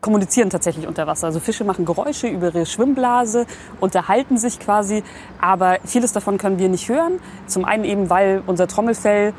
kommunizieren 0.00 0.48
tatsächlich 0.48 0.86
unter 0.86 1.06
Wasser. 1.06 1.26
Also 1.26 1.40
Fische 1.40 1.64
machen 1.64 1.84
Geräusche 1.84 2.28
über 2.28 2.46
ihre 2.46 2.66
Schwimmblase, 2.66 3.46
unterhalten 3.80 4.38
sich 4.38 4.58
quasi, 4.58 5.02
aber 5.40 5.78
vieles 5.84 6.12
davon 6.12 6.38
können 6.38 6.58
wir 6.58 6.68
nicht 6.68 6.88
hören. 6.88 7.20
Zum 7.46 7.64
einen 7.64 7.84
eben, 7.84 8.08
weil 8.08 8.42
unser 8.46 8.66
Trommelfell 8.68 9.34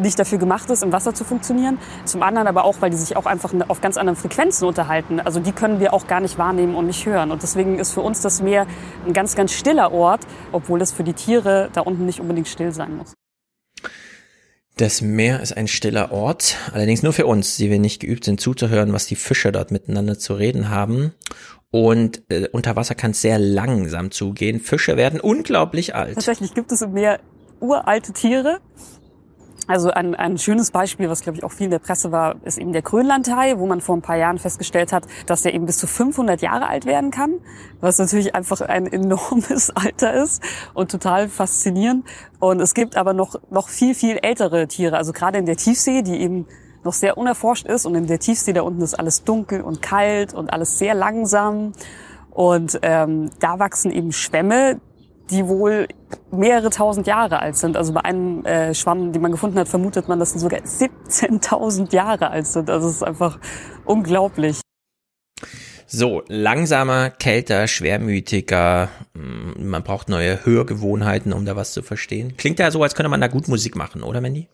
nicht 0.00 0.18
dafür 0.18 0.38
gemacht 0.38 0.70
ist, 0.70 0.82
im 0.82 0.92
Wasser 0.92 1.14
zu 1.14 1.24
funktionieren. 1.24 1.78
Zum 2.04 2.22
anderen 2.22 2.48
aber 2.48 2.64
auch, 2.64 2.76
weil 2.80 2.90
die 2.90 2.96
sich 2.96 3.16
auch 3.16 3.26
einfach 3.26 3.52
auf 3.68 3.80
ganz 3.80 3.96
anderen 3.96 4.16
Frequenzen 4.16 4.66
unterhalten. 4.66 5.20
Also 5.20 5.40
die 5.40 5.52
können 5.52 5.80
wir 5.80 5.94
auch 5.94 6.06
gar 6.06 6.20
nicht 6.20 6.38
wahrnehmen 6.38 6.74
und 6.74 6.86
nicht 6.86 7.06
hören. 7.06 7.30
Und 7.30 7.42
deswegen 7.42 7.78
ist 7.78 7.92
für 7.92 8.00
uns 8.00 8.20
das 8.20 8.42
Meer 8.42 8.66
ein 9.06 9.12
ganz, 9.12 9.36
ganz 9.36 9.52
stiller 9.52 9.92
Ort, 9.92 10.22
obwohl 10.52 10.80
es 10.82 10.92
für 10.92 11.04
die 11.04 11.14
Tiere 11.14 11.70
da 11.72 11.82
unten 11.82 12.06
nicht 12.06 12.20
unbedingt 12.20 12.48
still 12.48 12.72
sein 12.72 12.96
muss. 12.96 13.14
Das 14.76 15.02
Meer 15.02 15.40
ist 15.40 15.54
ein 15.54 15.68
stiller 15.68 16.10
Ort, 16.10 16.56
allerdings 16.72 17.02
nur 17.02 17.12
für 17.12 17.26
uns, 17.26 17.58
die 17.58 17.68
wir 17.68 17.78
nicht 17.78 18.00
geübt 18.00 18.24
sind 18.24 18.40
zuzuhören, 18.40 18.94
was 18.94 19.06
die 19.06 19.16
Fische 19.16 19.52
dort 19.52 19.70
miteinander 19.70 20.18
zu 20.18 20.32
reden 20.32 20.70
haben. 20.70 21.12
Und 21.70 22.22
äh, 22.30 22.48
unter 22.50 22.76
Wasser 22.76 22.94
kann 22.94 23.10
es 23.10 23.20
sehr 23.20 23.38
langsam 23.38 24.10
zugehen. 24.10 24.58
Fische 24.58 24.96
werden 24.96 25.20
unglaublich 25.20 25.94
alt. 25.94 26.14
Tatsächlich 26.14 26.54
gibt 26.54 26.72
es 26.72 26.82
im 26.82 26.92
Meer 26.92 27.20
uralte 27.60 28.12
Tiere. 28.12 28.60
Also 29.70 29.92
ein, 29.92 30.16
ein 30.16 30.36
schönes 30.36 30.72
Beispiel, 30.72 31.08
was 31.08 31.20
glaube 31.20 31.38
ich 31.38 31.44
auch 31.44 31.52
viel 31.52 31.66
in 31.66 31.70
der 31.70 31.78
Presse 31.78 32.10
war, 32.10 32.34
ist 32.42 32.58
eben 32.58 32.72
der 32.72 32.82
Grönlandhai, 32.82 33.56
wo 33.56 33.66
man 33.66 33.80
vor 33.80 33.96
ein 33.96 34.02
paar 34.02 34.16
Jahren 34.16 34.36
festgestellt 34.36 34.92
hat, 34.92 35.04
dass 35.26 35.42
der 35.42 35.54
eben 35.54 35.64
bis 35.64 35.78
zu 35.78 35.86
500 35.86 36.42
Jahre 36.42 36.66
alt 36.66 36.86
werden 36.86 37.12
kann, 37.12 37.34
was 37.80 37.98
natürlich 37.98 38.34
einfach 38.34 38.62
ein 38.62 38.88
enormes 38.88 39.70
Alter 39.76 40.12
ist 40.12 40.42
und 40.74 40.90
total 40.90 41.28
faszinierend. 41.28 42.04
Und 42.40 42.58
es 42.60 42.74
gibt 42.74 42.96
aber 42.96 43.12
noch, 43.12 43.36
noch 43.48 43.68
viel, 43.68 43.94
viel 43.94 44.18
ältere 44.20 44.66
Tiere, 44.66 44.96
also 44.96 45.12
gerade 45.12 45.38
in 45.38 45.46
der 45.46 45.56
Tiefsee, 45.56 46.02
die 46.02 46.20
eben 46.20 46.48
noch 46.82 46.92
sehr 46.92 47.16
unerforscht 47.16 47.68
ist 47.68 47.86
und 47.86 47.94
in 47.94 48.08
der 48.08 48.18
Tiefsee 48.18 48.52
da 48.52 48.62
unten 48.62 48.82
ist 48.82 48.94
alles 48.94 49.22
dunkel 49.22 49.60
und 49.60 49.82
kalt 49.82 50.34
und 50.34 50.52
alles 50.52 50.80
sehr 50.80 50.94
langsam 50.94 51.74
und 52.30 52.80
ähm, 52.82 53.30
da 53.38 53.60
wachsen 53.60 53.92
eben 53.92 54.10
Schwämme, 54.10 54.80
die 55.30 55.46
wohl 55.46 55.88
mehrere 56.30 56.70
tausend 56.70 57.06
Jahre 57.06 57.40
alt 57.40 57.56
sind. 57.56 57.76
Also 57.76 57.92
bei 57.92 58.04
einem 58.04 58.44
äh, 58.44 58.74
Schwamm, 58.74 59.12
den 59.12 59.22
man 59.22 59.32
gefunden 59.32 59.58
hat, 59.58 59.68
vermutet 59.68 60.08
man, 60.08 60.18
dass 60.18 60.32
sie 60.32 60.38
sogar 60.38 60.60
17.000 60.60 61.92
Jahre 61.94 62.30
alt 62.30 62.46
sind. 62.46 62.68
Also 62.70 62.88
es 62.88 62.96
ist 62.96 63.02
einfach 63.02 63.38
unglaublich. 63.84 64.60
So, 65.86 66.22
langsamer, 66.28 67.10
kälter, 67.10 67.66
schwermütiger. 67.66 68.88
mm, 69.14 69.68
Man 69.68 69.82
braucht 69.82 70.08
neue 70.08 70.44
Hörgewohnheiten, 70.44 71.32
um 71.32 71.44
da 71.44 71.56
was 71.56 71.72
zu 71.72 71.82
verstehen. 71.82 72.36
Klingt 72.36 72.58
ja 72.60 72.70
so, 72.70 72.82
als 72.82 72.94
könnte 72.94 73.08
man 73.10 73.20
da 73.20 73.26
gut 73.26 73.48
Musik 73.48 73.74
machen, 73.74 74.02
oder 74.04 74.20
Mandy? 74.20 74.46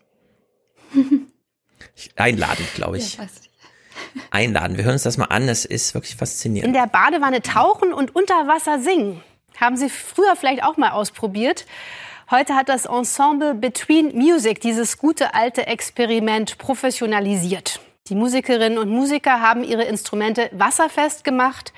Einladend, 2.17 2.73
glaube 2.75 2.99
ich. 2.99 3.17
Ja. 3.17 3.25
Einladen. 4.31 4.77
Wir 4.77 4.85
hören 4.85 4.95
uns 4.95 5.03
das 5.03 5.19
mal 5.19 5.27
an. 5.27 5.49
Es 5.49 5.65
ist 5.65 5.95
wirklich 5.95 6.17
faszinierend. 6.17 6.69
In 6.69 6.73
der 6.73 6.87
Badewanne 6.89 7.43
tauchen 7.43 7.93
und 7.93 8.15
unter 8.15 8.47
Wasser 8.49 8.79
singen. 8.81 9.23
Haben 9.61 9.77
Sie 9.77 9.89
früher 9.89 10.37
vielleicht 10.37 10.63
auch 10.63 10.77
mal 10.77 10.91
ausprobiert? 10.91 11.67
Heute 12.31 12.55
hat 12.55 12.69
das 12.69 12.87
Ensemble 12.87 13.55
Between 13.55 14.17
Music 14.17 14.61
dieses 14.61 14.99
gute 14.99 15.35
alte 15.35 15.67
Experiment 15.67 16.59
professionalisiert. 16.59 17.81
Die 18.09 18.15
Musikerinnen 18.15 18.79
und 18.79 18.91
Musiker 18.91 19.41
haben 19.41 19.65
ihre 19.65 19.85
Instrumente 19.85 20.51
wasserfest 20.53 21.25
gemacht 21.25 21.73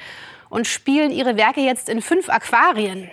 und 0.48 0.66
spielen 0.66 1.10
ihre 1.10 1.36
Werke 1.36 1.60
jetzt 1.60 1.88
in 1.88 2.02
fünf 2.02 2.28
Aquarien. 2.28 3.10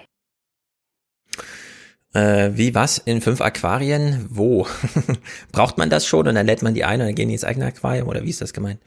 Äh, 2.13 2.51
wie 2.53 2.73
was? 2.73 2.97
In 2.97 3.21
fünf 3.21 3.41
Aquarien? 3.41 4.25
Wo? 4.29 4.67
Braucht 5.51 5.77
man 5.77 5.89
das 5.89 6.07
schon 6.07 6.27
und 6.27 6.35
dann 6.35 6.45
lädt 6.45 6.63
man 6.63 6.73
die 6.73 6.85
ein 6.85 7.01
und 7.01 7.07
dann 7.07 7.15
gehen 7.15 7.27
die 7.27 7.35
ins 7.35 7.43
eigene 7.43 7.65
Aquarium 7.65 8.07
oder 8.07 8.23
wie 8.23 8.29
ist 8.29 8.41
das 8.41 8.53
gemeint? 8.53 8.79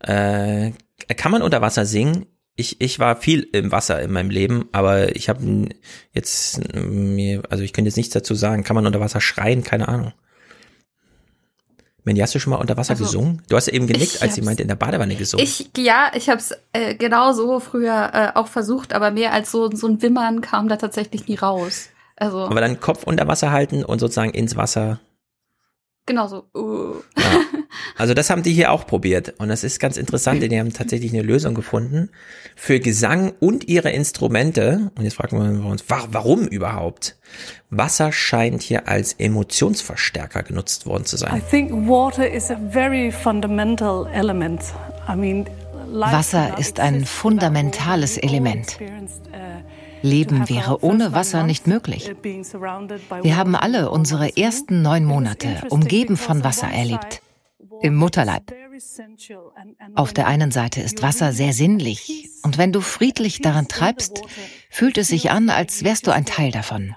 Äh, 0.00 0.72
kann 1.16 1.30
man 1.30 1.42
unter 1.42 1.60
Wasser 1.60 1.84
singen? 1.84 2.26
Ich, 2.60 2.80
ich 2.80 2.98
war 2.98 3.16
viel 3.16 3.48
im 3.52 3.72
Wasser 3.72 4.02
in 4.02 4.12
meinem 4.12 4.28
Leben, 4.28 4.68
aber 4.72 5.16
ich 5.16 5.30
habe 5.30 5.68
jetzt 6.12 6.60
mir, 6.74 7.42
also 7.48 7.64
ich 7.64 7.72
könnte 7.72 7.88
jetzt 7.88 7.96
nichts 7.96 8.12
dazu 8.12 8.34
sagen. 8.34 8.64
Kann 8.64 8.76
man 8.76 8.86
unter 8.86 9.00
Wasser 9.00 9.22
schreien? 9.22 9.64
Keine 9.64 9.88
Ahnung. 9.88 10.12
Mandy, 12.04 12.20
hast 12.20 12.34
du 12.34 12.38
schon 12.38 12.50
mal 12.50 12.58
unter 12.58 12.76
Wasser 12.76 12.92
Also, 12.92 13.04
gesungen? 13.04 13.42
Du 13.48 13.56
hast 13.56 13.66
ja 13.66 13.72
eben 13.72 13.86
genickt, 13.86 14.22
als 14.22 14.34
sie 14.34 14.42
meinte, 14.42 14.60
in 14.62 14.68
der 14.68 14.74
Badewanne 14.74 15.16
gesungen. 15.16 15.44
Ich, 15.44 15.70
ja, 15.76 16.12
ich 16.14 16.28
habe 16.28 16.38
es 16.38 16.52
äh, 16.72 16.94
genau 16.94 17.32
so 17.32 17.60
früher 17.60 18.10
äh, 18.12 18.38
auch 18.38 18.48
versucht, 18.48 18.92
aber 18.92 19.10
mehr 19.10 19.32
als 19.32 19.50
so, 19.50 19.70
so 19.70 19.86
ein 19.86 20.02
Wimmern 20.02 20.42
kam 20.42 20.68
da 20.68 20.76
tatsächlich 20.76 21.28
nie 21.28 21.36
raus. 21.36 21.88
Also, 22.16 22.40
Aber 22.44 22.60
dann 22.60 22.78
Kopf 22.78 23.04
unter 23.04 23.26
Wasser 23.26 23.52
halten 23.52 23.84
und 23.84 24.00
sozusagen 24.00 24.32
ins 24.32 24.54
Wasser. 24.56 25.00
Genau 26.06 26.26
so. 26.26 26.44
Uh. 26.54 27.02
Also 27.96 28.14
das 28.14 28.30
haben 28.30 28.42
die 28.42 28.52
hier 28.52 28.72
auch 28.72 28.86
probiert. 28.86 29.34
Und 29.38 29.48
das 29.48 29.62
ist 29.62 29.78
ganz 29.78 29.96
interessant, 29.96 30.42
denn 30.42 30.50
die 30.50 30.58
haben 30.58 30.72
tatsächlich 30.72 31.12
eine 31.12 31.22
Lösung 31.22 31.54
gefunden 31.54 32.10
für 32.56 32.80
Gesang 32.80 33.32
und 33.40 33.68
ihre 33.68 33.90
Instrumente. 33.90 34.90
Und 34.96 35.04
jetzt 35.04 35.14
fragen 35.14 35.62
wir 35.62 35.70
uns, 35.70 35.88
wa- 35.88 36.08
warum 36.10 36.46
überhaupt? 36.46 37.16
Wasser 37.70 38.10
scheint 38.10 38.62
hier 38.62 38.88
als 38.88 39.12
Emotionsverstärker 39.14 40.42
genutzt 40.42 40.86
worden 40.86 41.04
zu 41.04 41.16
I 41.16 41.18
sein. 41.20 41.42
think 41.50 41.70
water 41.88 42.28
is 42.28 42.50
a 42.50 42.56
very 42.70 43.12
fundamental 43.12 44.06
element. 44.12 44.62
I 45.08 45.14
mean, 45.16 45.46
Wasser 45.92 46.58
ist 46.58 46.80
ein 46.80 47.04
fundamentales 47.04 48.16
Element. 48.18 48.78
Leben 50.02 50.48
wäre 50.48 50.82
ohne 50.84 51.12
Wasser 51.12 51.44
nicht 51.44 51.66
möglich. 51.66 52.12
Wir 53.22 53.36
haben 53.36 53.54
alle 53.54 53.90
unsere 53.90 54.36
ersten 54.36 54.82
neun 54.82 55.04
Monate 55.04 55.62
umgeben 55.70 56.16
von 56.16 56.44
Wasser 56.44 56.68
erlebt. 56.68 57.22
Im 57.82 57.94
Mutterleib. 57.94 58.52
Auf 59.94 60.12
der 60.12 60.26
einen 60.26 60.50
Seite 60.50 60.80
ist 60.80 61.02
Wasser 61.02 61.32
sehr 61.32 61.52
sinnlich 61.52 62.28
und 62.42 62.58
wenn 62.58 62.72
du 62.72 62.80
friedlich 62.80 63.40
daran 63.40 63.68
treibst, 63.68 64.22
fühlt 64.70 64.96
es 64.98 65.08
sich 65.08 65.30
an, 65.30 65.50
als 65.50 65.84
wärst 65.84 66.06
du 66.06 66.10
ein 66.10 66.24
Teil 66.24 66.50
davon. 66.50 66.94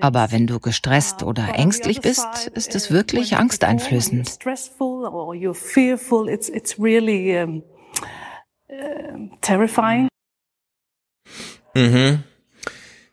Aber 0.00 0.30
wenn 0.32 0.46
du 0.46 0.60
gestresst 0.60 1.22
oder 1.22 1.54
ängstlich 1.54 2.00
bist, 2.00 2.48
ist 2.54 2.74
es 2.74 2.90
wirklich 2.90 3.36
angsteinflößend. 3.36 4.28
stressful 4.28 5.04
Mhm. 11.74 12.22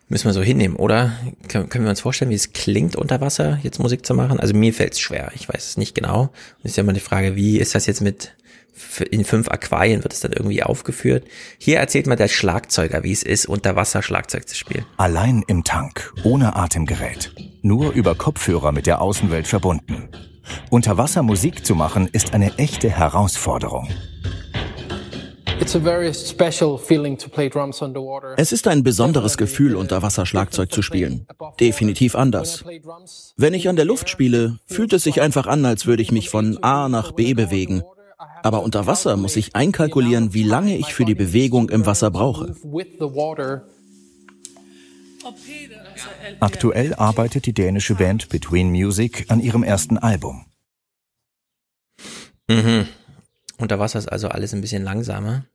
Müssen 0.10 0.26
wir 0.26 0.34
so 0.34 0.42
hinnehmen, 0.42 0.78
oder? 0.78 1.12
Können, 1.50 1.70
wir 1.84 1.90
uns 1.90 2.00
vorstellen, 2.00 2.32
wie 2.32 2.36
es 2.36 2.54
klingt 2.54 2.96
unter 2.96 3.20
Wasser, 3.20 3.60
jetzt 3.64 3.80
Musik 3.80 4.06
zu 4.06 4.14
machen? 4.14 4.40
Also 4.40 4.54
mir 4.54 4.74
fällt 4.74 4.94
es 4.94 5.02
schwer, 5.02 5.32
ich 5.36 5.50
weiß 5.50 5.66
es 5.66 5.78
nicht 5.78 5.96
genau. 5.96 6.22
Und 6.22 6.66
ist 6.66 6.78
ja 6.78 6.84
immer 6.84 6.94
die 6.94 7.02
Frage, 7.02 7.36
wie 7.36 7.58
ist 7.58 7.76
das 7.76 7.88
jetzt 7.88 8.02
mit 8.02 8.34
in 9.10 9.26
fünf 9.26 9.50
Aquarien 9.50 10.04
wird 10.04 10.14
es 10.14 10.22
dann 10.22 10.32
irgendwie 10.32 10.64
aufgeführt? 10.64 11.26
Hier 11.58 11.80
erzählt 11.80 12.08
mal 12.08 12.16
der 12.16 12.28
Schlagzeuger, 12.28 13.04
wie 13.04 13.12
es 13.12 13.24
ist, 13.24 13.48
unter 13.48 13.76
Wasser 13.76 14.02
Schlagzeug 14.02 14.48
zu 14.48 14.56
spielen. 14.56 14.86
Allein 14.98 15.44
im 15.48 15.64
Tank, 15.64 16.14
ohne 16.24 16.56
Atemgerät. 16.56 17.34
Nur 17.62 17.92
über 17.92 18.16
Kopfhörer 18.16 18.72
mit 18.72 18.88
der 18.88 19.02
Außenwelt 19.02 19.48
verbunden. 19.48 20.10
Unter 20.70 20.98
Wasser 20.98 21.24
Musik 21.24 21.66
zu 21.66 21.76
machen, 21.76 22.08
ist 22.12 22.34
eine 22.34 22.58
echte 22.58 22.90
Herausforderung. 22.90 23.90
Es 28.38 28.52
ist 28.52 28.68
ein 28.68 28.84
besonderes 28.84 29.38
Gefühl, 29.38 29.76
unter 29.76 30.02
Wasser 30.02 30.26
Schlagzeug 30.26 30.72
zu 30.72 30.82
spielen. 30.82 31.26
Definitiv 31.60 32.16
anders. 32.16 32.64
Wenn 33.38 33.54
ich 33.54 33.68
an 33.68 33.76
der 33.76 33.86
Luft 33.86 34.10
spiele, 34.10 34.60
fühlt 34.68 34.94
es 34.94 35.04
sich 35.04 35.22
einfach 35.22 35.48
an, 35.48 35.66
als 35.66 35.86
würde 35.86 36.04
ich 36.04 36.12
mich 36.12 36.30
von 36.30 36.62
A 36.64 36.90
nach 36.90 37.12
B 37.12 37.34
bewegen. 37.34 37.82
Aber 38.44 38.62
unter 38.64 38.86
Wasser 38.88 39.18
muss 39.18 39.36
ich 39.36 39.56
einkalkulieren, 39.56 40.34
wie 40.34 40.44
lange 40.44 40.78
ich 40.78 40.94
für 40.94 41.06
die 41.06 41.16
Bewegung 41.16 41.70
im 41.70 41.86
Wasser 41.86 42.12
brauche. 42.12 42.56
Aktuell 46.40 46.94
arbeitet 46.94 47.46
die 47.46 47.54
dänische 47.54 47.96
Band 47.96 48.30
Between 48.30 48.70
Music 48.70 49.26
an 49.30 49.40
ihrem 49.40 49.64
ersten 49.64 49.98
Album. 49.98 50.46
Mhm. 52.48 52.88
Unter 53.60 53.80
Wasser 53.80 53.98
ist 53.98 54.12
also 54.12 54.30
alles 54.30 54.54
ein 54.54 54.62
bisschen 54.62 54.84
langsamer. 54.84 55.46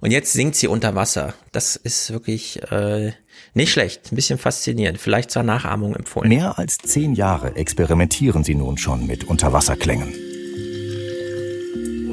Und 0.00 0.10
jetzt 0.10 0.32
singt 0.32 0.56
sie 0.56 0.66
unter 0.66 0.94
Wasser. 0.94 1.34
Das 1.52 1.76
ist 1.76 2.10
wirklich 2.10 2.62
äh, 2.72 3.12
nicht 3.52 3.70
schlecht, 3.70 4.10
ein 4.10 4.16
bisschen 4.16 4.38
faszinierend. 4.38 4.98
Vielleicht 4.98 5.30
zur 5.30 5.42
Nachahmung 5.42 5.94
empfohlen. 5.94 6.28
Mehr 6.28 6.58
als 6.58 6.78
zehn 6.78 7.14
Jahre 7.14 7.56
experimentieren 7.56 8.44
sie 8.44 8.54
nun 8.54 8.78
schon 8.78 9.06
mit 9.06 9.24
Unterwasserklängen. 9.24 10.14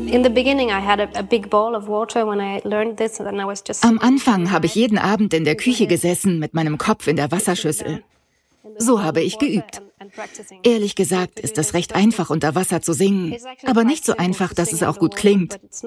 In 0.10 0.24
the 0.24 0.30
beginning, 0.30 0.70
I 0.70 0.82
had 0.82 1.00
a, 1.02 1.20
a 1.20 1.22
big 1.22 1.50
bowl 1.50 1.76
of 1.76 1.88
water 1.88 2.26
when 2.26 2.40
I 2.40 2.62
learned 2.66 2.98
this, 2.98 3.20
and 3.20 3.42
I 3.42 3.46
was 3.46 3.62
just. 3.66 3.84
Am 3.84 4.00
Anfang 4.00 4.52
habe 4.52 4.66
ich 4.66 4.76
jeden 4.76 4.98
Abend 4.98 5.34
in 5.34 5.44
der 5.44 5.56
Küche 5.56 5.86
gesessen 5.86 6.40
mit 6.40 6.54
meinem 6.54 6.78
Kopf 6.78 7.08
in 7.08 7.18
der 7.18 7.30
Wasserschüssel. 7.30 8.04
So 8.78 9.04
habe 9.04 9.22
ich 9.22 9.40
geübt. 9.40 9.82
Ehrlich 10.64 10.96
gesagt 10.96 11.40
ist 11.40 11.58
es 11.58 11.74
recht 11.74 11.96
einfach, 11.96 12.30
unter 12.30 12.56
Wasser 12.56 12.82
zu 12.82 12.94
singen, 12.94 13.36
aber 13.66 13.84
nicht 13.84 14.06
so 14.06 14.16
einfach, 14.16 14.54
dass 14.54 14.74
es 14.74 14.84
auch 14.84 15.00
gut 15.00 15.16
klingt. 15.16 15.60
It's 15.64 15.84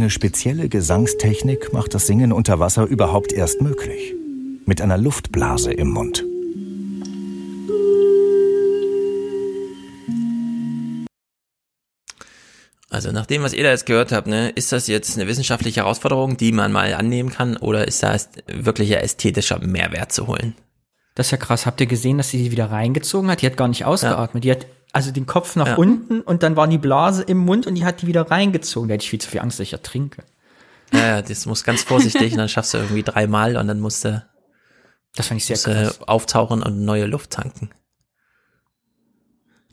Eine 0.00 0.08
spezielle 0.08 0.70
Gesangstechnik 0.70 1.74
macht 1.74 1.92
das 1.92 2.06
Singen 2.06 2.32
unter 2.32 2.58
Wasser 2.58 2.86
überhaupt 2.86 3.34
erst 3.34 3.60
möglich. 3.60 4.14
Mit 4.64 4.80
einer 4.80 4.96
Luftblase 4.96 5.74
im 5.74 5.90
Mund. 5.90 6.24
Also 12.88 13.12
nach 13.12 13.26
dem, 13.26 13.42
was 13.42 13.52
ihr 13.52 13.62
da 13.62 13.68
jetzt 13.68 13.84
gehört 13.84 14.10
habt, 14.12 14.26
ne, 14.26 14.48
ist 14.48 14.72
das 14.72 14.86
jetzt 14.86 15.18
eine 15.18 15.28
wissenschaftliche 15.28 15.82
Herausforderung, 15.82 16.38
die 16.38 16.52
man 16.52 16.72
mal 16.72 16.94
annehmen 16.94 17.28
kann, 17.28 17.58
oder 17.58 17.86
ist 17.86 18.02
da 18.02 18.16
wirklicher 18.46 19.02
ästhetischer 19.02 19.58
Mehrwert 19.58 20.12
zu 20.12 20.28
holen? 20.28 20.54
Das 21.14 21.26
ist 21.26 21.32
ja 21.32 21.36
krass. 21.36 21.66
Habt 21.66 21.82
ihr 21.82 21.86
gesehen, 21.86 22.16
dass 22.16 22.30
sie 22.30 22.42
die 22.42 22.52
wieder 22.52 22.70
reingezogen 22.70 23.30
hat? 23.30 23.42
Die 23.42 23.46
hat 23.46 23.58
gar 23.58 23.68
nicht 23.68 23.84
ausgeatmet. 23.84 24.44
Die 24.44 24.50
hat 24.50 24.66
also 24.92 25.10
den 25.12 25.26
Kopf 25.26 25.56
nach 25.56 25.66
Ja. 25.68 25.74
unten 25.76 26.20
und 26.20 26.42
dann 26.42 26.56
war 26.56 26.66
die 26.66 26.78
Blase 26.78 27.22
im 27.22 27.38
Mund 27.38 27.66
und 27.66 27.74
die 27.74 27.84
hat 27.84 28.02
die 28.02 28.06
wieder 28.06 28.30
reingezogen. 28.30 28.88
Da 28.88 28.94
hätte 28.94 29.04
ich 29.04 29.10
viel 29.10 29.20
zu 29.20 29.28
viel 29.30 29.40
Angst, 29.40 29.58
dass 29.58 29.64
ich 29.64 29.72
ertrinke. 29.72 30.24
Ja, 30.92 31.06
ja, 31.06 31.22
das 31.22 31.46
muss 31.46 31.62
ganz 31.64 31.82
vorsichtig 31.82 32.32
und 32.32 32.38
dann 32.38 32.48
schaffst 32.48 32.74
du 32.74 32.78
irgendwie 32.78 33.02
dreimal 33.04 33.56
und 33.56 33.68
dann 33.68 33.78
musst 33.80 34.04
du, 34.04 34.26
das 35.14 35.28
fand 35.28 35.40
ich 35.40 35.46
sehr 35.46 35.84
musst 35.84 36.08
auftauchen 36.08 36.62
und 36.62 36.84
neue 36.84 37.06
Luft 37.06 37.30
tanken. 37.30 37.70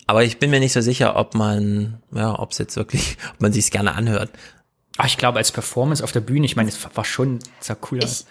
Aber 0.06 0.24
ich 0.24 0.38
bin 0.38 0.50
mir 0.50 0.60
nicht 0.60 0.72
so 0.72 0.80
sicher, 0.80 1.16
ob 1.16 1.34
man, 1.34 2.00
ja, 2.12 2.38
ob 2.38 2.52
es 2.52 2.58
jetzt 2.58 2.76
wirklich, 2.76 3.18
ob 3.34 3.40
man 3.40 3.52
sich's 3.52 3.70
gerne 3.70 3.94
anhört. 3.94 4.30
Ah, 4.96 5.06
ich 5.06 5.18
glaube, 5.18 5.38
als 5.38 5.52
Performance 5.52 6.02
auf 6.02 6.12
der 6.12 6.20
Bühne, 6.20 6.46
ich 6.46 6.56
meine, 6.56 6.68
es 6.68 6.78
war 6.96 7.04
schon, 7.04 7.40
sah 7.60 7.76
cool 7.90 8.02
aus. 8.02 8.26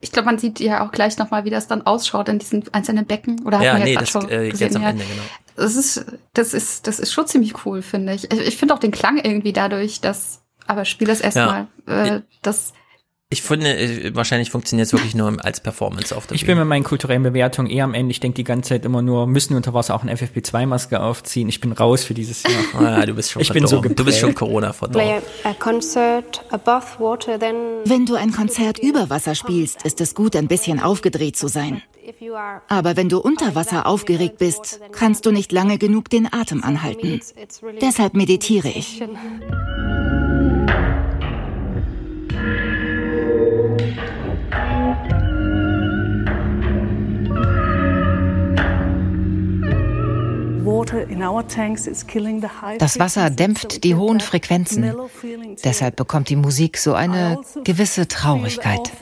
Ich 0.00 0.10
glaube, 0.10 0.26
man 0.26 0.38
sieht 0.38 0.58
ja 0.58 0.84
auch 0.84 0.90
gleich 0.90 1.16
nochmal, 1.16 1.44
wie 1.44 1.50
das 1.50 1.68
dann 1.68 1.86
ausschaut 1.86 2.28
in 2.28 2.40
diesen 2.40 2.64
einzelnen 2.74 3.06
Becken. 3.06 3.46
Oder 3.46 3.58
hat 3.58 3.64
Ja, 3.64 3.72
man 3.74 3.82
ja 3.82 3.86
nee, 3.86 3.92
grad 3.94 4.02
das, 4.02 4.10
schon 4.10 4.28
äh, 4.28 4.50
gesehen, 4.50 4.66
jetzt 4.66 4.76
am 4.76 4.82
ja. 4.82 4.90
Ende, 4.90 5.04
genau. 5.04 5.22
Das 5.56 5.76
ist, 5.76 6.04
das 6.34 6.54
ist, 6.54 6.86
das 6.86 6.98
ist 6.98 7.12
schon 7.12 7.26
ziemlich 7.26 7.64
cool, 7.66 7.82
finde 7.82 8.14
ich. 8.14 8.30
Ich, 8.32 8.40
ich 8.40 8.56
finde 8.56 8.74
auch 8.74 8.78
den 8.78 8.90
Klang 8.90 9.18
irgendwie 9.18 9.52
dadurch, 9.52 10.00
dass, 10.00 10.42
aber 10.66 10.84
spiel 10.84 11.06
das 11.08 11.20
erstmal, 11.20 11.68
Ja. 11.86 12.04
äh, 12.16 12.22
das, 12.42 12.72
Ich 13.32 13.40
finde, 13.40 13.74
äh, 13.74 14.14
wahrscheinlich 14.14 14.50
funktioniert 14.50 14.86
es 14.86 14.92
wirklich 14.92 15.14
nur 15.14 15.42
als 15.42 15.60
Performance 15.60 16.14
auf 16.14 16.26
der 16.26 16.34
Ich 16.34 16.44
bin 16.44 16.58
mit 16.58 16.66
meinen 16.66 16.84
kulturellen 16.84 17.22
Bewertungen 17.22 17.70
eher 17.70 17.84
am 17.84 17.94
Ende. 17.94 18.10
Ich 18.10 18.20
denke 18.20 18.36
die 18.36 18.44
ganze 18.44 18.68
Zeit 18.68 18.84
immer 18.84 19.00
nur, 19.00 19.26
müssen 19.26 19.50
wir 19.50 19.56
unter 19.56 19.72
Wasser 19.72 19.94
auch 19.94 20.02
eine 20.02 20.14
FFP2-Maske 20.14 21.00
aufziehen. 21.00 21.48
Ich 21.48 21.58
bin 21.58 21.72
raus 21.72 22.04
für 22.04 22.12
dieses 22.14 22.42
Jahr. 22.42 22.52
Ah, 22.92 23.06
du 23.06 23.14
bist 23.14 23.30
schon 23.30 23.40
ich 23.40 23.52
bin 23.52 23.66
so. 23.66 23.80
Du 23.80 24.04
bist 24.04 24.18
schon. 24.18 24.34
Corona 24.34 24.72
verdorben. 24.72 25.22
Wenn 27.84 28.06
du 28.06 28.14
ein 28.16 28.32
Konzert 28.32 28.78
über 28.78 29.08
Wasser 29.08 29.34
spielst, 29.34 29.84
ist 29.84 30.00
es 30.00 30.14
gut, 30.14 30.36
ein 30.36 30.48
bisschen 30.48 30.80
aufgedreht 30.80 31.36
zu 31.36 31.48
sein. 31.48 31.82
Aber 32.68 32.96
wenn 32.96 33.08
du 33.08 33.18
unter 33.18 33.54
Wasser 33.54 33.86
aufgeregt 33.86 34.38
bist, 34.38 34.80
kannst 34.90 35.24
du 35.24 35.30
nicht 35.30 35.52
lange 35.52 35.78
genug 35.78 36.10
den 36.10 36.32
Atem 36.32 36.64
anhalten. 36.64 37.20
Deshalb 37.80 38.14
meditiere 38.14 38.68
ich. 38.68 39.02
Das 52.78 52.98
Wasser 52.98 53.30
dämpft 53.30 53.84
die 53.84 53.94
hohen 53.94 54.20
Frequenzen. 54.20 54.94
Deshalb 55.64 55.96
bekommt 55.96 56.28
die 56.28 56.36
Musik 56.36 56.78
so 56.78 56.94
eine 56.94 57.38
gewisse 57.64 58.08
Traurigkeit. 58.08 58.92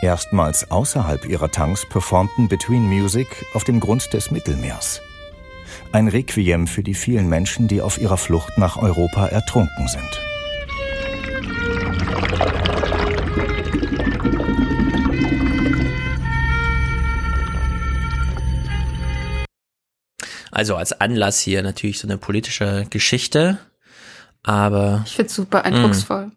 Erstmals 0.00 0.70
außerhalb 0.70 1.28
ihrer 1.28 1.50
Tanks 1.50 1.88
performten 1.88 2.48
Between 2.48 2.86
Music 2.86 3.26
auf 3.54 3.64
dem 3.64 3.80
Grund 3.80 4.12
des 4.12 4.30
Mittelmeers. 4.30 5.00
Ein 5.92 6.08
Requiem 6.08 6.66
für 6.66 6.82
die 6.82 6.94
vielen 6.94 7.28
Menschen, 7.28 7.66
die 7.66 7.82
auf 7.82 7.98
ihrer 7.98 8.16
Flucht 8.16 8.58
nach 8.58 8.76
Europa 8.76 9.26
ertrunken 9.26 9.88
sind. 9.88 10.20
Also 20.50 20.74
als 20.74 20.92
Anlass 21.00 21.38
hier 21.38 21.62
natürlich 21.62 22.00
so 22.00 22.08
eine 22.08 22.18
politische 22.18 22.84
Geschichte, 22.90 23.58
aber. 24.42 25.04
Ich 25.06 25.14
finde 25.14 25.28
es 25.28 25.36
super 25.36 25.64
eindrucksvoll. 25.64 26.26
Mh. 26.26 26.32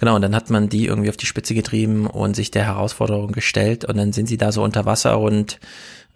Genau, 0.00 0.16
und 0.16 0.22
dann 0.22 0.34
hat 0.34 0.50
man 0.50 0.68
die 0.68 0.86
irgendwie 0.86 1.08
auf 1.08 1.16
die 1.16 1.26
Spitze 1.26 1.54
getrieben 1.54 2.06
und 2.06 2.34
sich 2.34 2.50
der 2.50 2.64
Herausforderung 2.64 3.30
gestellt 3.30 3.84
und 3.84 3.96
dann 3.96 4.12
sind 4.12 4.26
sie 4.26 4.36
da 4.36 4.50
so 4.50 4.62
unter 4.64 4.86
Wasser 4.86 5.20
und 5.20 5.60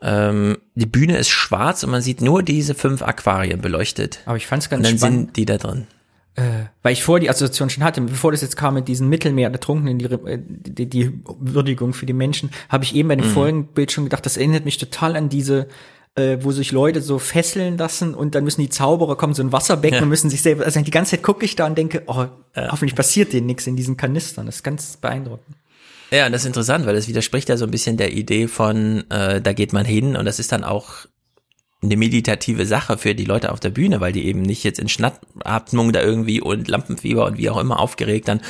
ähm, 0.02 0.58
die 0.74 0.86
Bühne 0.86 1.16
ist 1.16 1.28
schwarz 1.28 1.84
und 1.84 1.90
man 1.90 2.02
sieht 2.02 2.20
nur 2.20 2.42
diese 2.42 2.74
fünf 2.74 3.02
Aquarien 3.02 3.60
beleuchtet. 3.60 4.18
Aber 4.26 4.36
ich 4.36 4.46
fand 4.46 4.64
es 4.64 4.68
ganz 4.68 4.88
spannend. 4.88 5.02
dann 5.02 5.08
spannend. 5.08 5.26
sind 5.28 5.36
die 5.36 5.46
da 5.46 5.58
drin. 5.58 5.86
Äh, 6.38 6.66
weil 6.82 6.92
ich 6.92 7.02
vorher 7.02 7.20
die 7.20 7.30
Assoziation 7.30 7.68
schon 7.70 7.84
hatte, 7.84 8.00
bevor 8.00 8.30
das 8.32 8.42
jetzt 8.42 8.56
kam 8.56 8.74
mit 8.74 8.86
diesen 8.88 9.08
Mittelmeer 9.08 9.50
Ertrunkenen, 9.50 9.98
die, 9.98 10.04
äh, 10.06 10.38
die, 10.40 10.86
die 10.86 11.12
Würdigung 11.40 11.92
für 11.92 12.06
die 12.06 12.12
Menschen, 12.12 12.50
habe 12.68 12.84
ich 12.84 12.94
eben 12.94 13.08
bei 13.08 13.16
dem 13.16 13.26
Mhm. 13.26 13.32
Folgenbild 13.32 13.92
schon 13.92 14.04
gedacht, 14.04 14.24
das 14.24 14.36
erinnert 14.36 14.64
mich 14.64 14.78
total 14.78 15.16
an 15.16 15.28
diese 15.28 15.66
äh, 16.14 16.38
wo 16.42 16.50
sich 16.50 16.72
Leute 16.72 17.00
so 17.00 17.20
fesseln 17.20 17.78
lassen 17.78 18.12
und 18.12 18.34
dann 18.34 18.42
müssen 18.42 18.60
die 18.60 18.68
Zauberer 18.70 19.14
kommen, 19.16 19.34
so 19.34 19.42
ein 19.42 19.52
Wasserbecken 19.52 19.98
Ja. 19.98 20.02
und 20.02 20.08
müssen 20.08 20.30
sich 20.30 20.42
selber, 20.42 20.64
also 20.64 20.80
die 20.80 20.90
ganze 20.90 21.12
Zeit 21.12 21.22
gucke 21.22 21.44
ich 21.44 21.54
da 21.54 21.64
und 21.66 21.78
denke, 21.78 22.02
oh, 22.06 22.24
hoffentlich 22.56 22.96
passiert 22.96 23.32
denen 23.32 23.46
nichts 23.46 23.68
in 23.68 23.76
diesen 23.76 23.96
Kanistern. 23.96 24.46
Das 24.46 24.56
ist 24.56 24.62
ganz 24.64 24.96
beeindruckend. 24.96 25.56
Ja, 26.10 26.26
und 26.26 26.32
das 26.32 26.40
ist 26.42 26.46
interessant, 26.48 26.86
weil 26.86 26.94
das 26.96 27.06
widerspricht 27.06 27.48
ja 27.48 27.56
so 27.56 27.66
ein 27.66 27.70
bisschen 27.70 27.98
der 27.98 28.12
Idee 28.14 28.48
von, 28.48 29.04
äh, 29.10 29.40
da 29.40 29.52
geht 29.52 29.72
man 29.72 29.84
hin 29.86 30.16
und 30.16 30.24
das 30.24 30.40
ist 30.40 30.50
dann 30.50 30.64
auch 30.64 31.06
eine 31.80 31.96
meditative 31.96 32.66
Sache 32.66 32.98
für 32.98 33.14
die 33.14 33.24
Leute 33.24 33.52
auf 33.52 33.60
der 33.60 33.70
Bühne, 33.70 34.00
weil 34.00 34.12
die 34.12 34.26
eben 34.26 34.42
nicht 34.42 34.64
jetzt 34.64 34.80
in 34.80 34.88
Schnappatmung 34.88 35.92
da 35.92 36.02
irgendwie 36.02 36.40
und 36.40 36.66
Lampenfieber 36.66 37.24
und 37.24 37.38
wie 37.38 37.48
auch 37.50 37.56
immer 37.58 37.78
aufgeregt 37.78 38.26
dann 38.26 38.40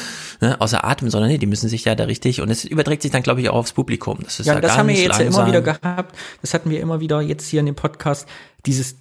ne, 0.41 0.59
außer 0.61 0.83
Atem, 0.83 1.11
sondern 1.11 1.31
nee, 1.31 1.37
die 1.39 1.47
müssen 1.47 1.69
sich 1.69 1.85
ja 1.85 1.95
da 1.95 2.05
richtig 2.05 2.41
und 2.41 2.49
es 2.49 2.65
überträgt 2.65 3.03
sich 3.03 3.11
dann 3.11 3.23
glaube 3.23 3.43
ich 3.43 3.51
auch 3.51 3.57
aufs 3.57 3.73
Publikum. 3.73 4.21
Das 4.23 4.41
ist 4.41 4.47
ja, 4.47 4.55
ja 4.55 4.61
das 4.63 4.79
haben 4.79 4.89
wir 4.89 4.95
jetzt 4.95 5.19
ja 5.19 5.27
immer 5.27 5.45
langsam. 5.45 5.47
wieder 5.49 5.61
gehabt. 5.61 6.17
Das 6.41 6.55
hatten 6.55 6.71
wir 6.71 6.81
immer 6.81 7.01
wieder 7.01 7.21
jetzt 7.21 7.49
hier 7.49 7.61
in 7.61 7.67
dem 7.67 7.75
Podcast, 7.75 8.27
dieses 8.65 8.97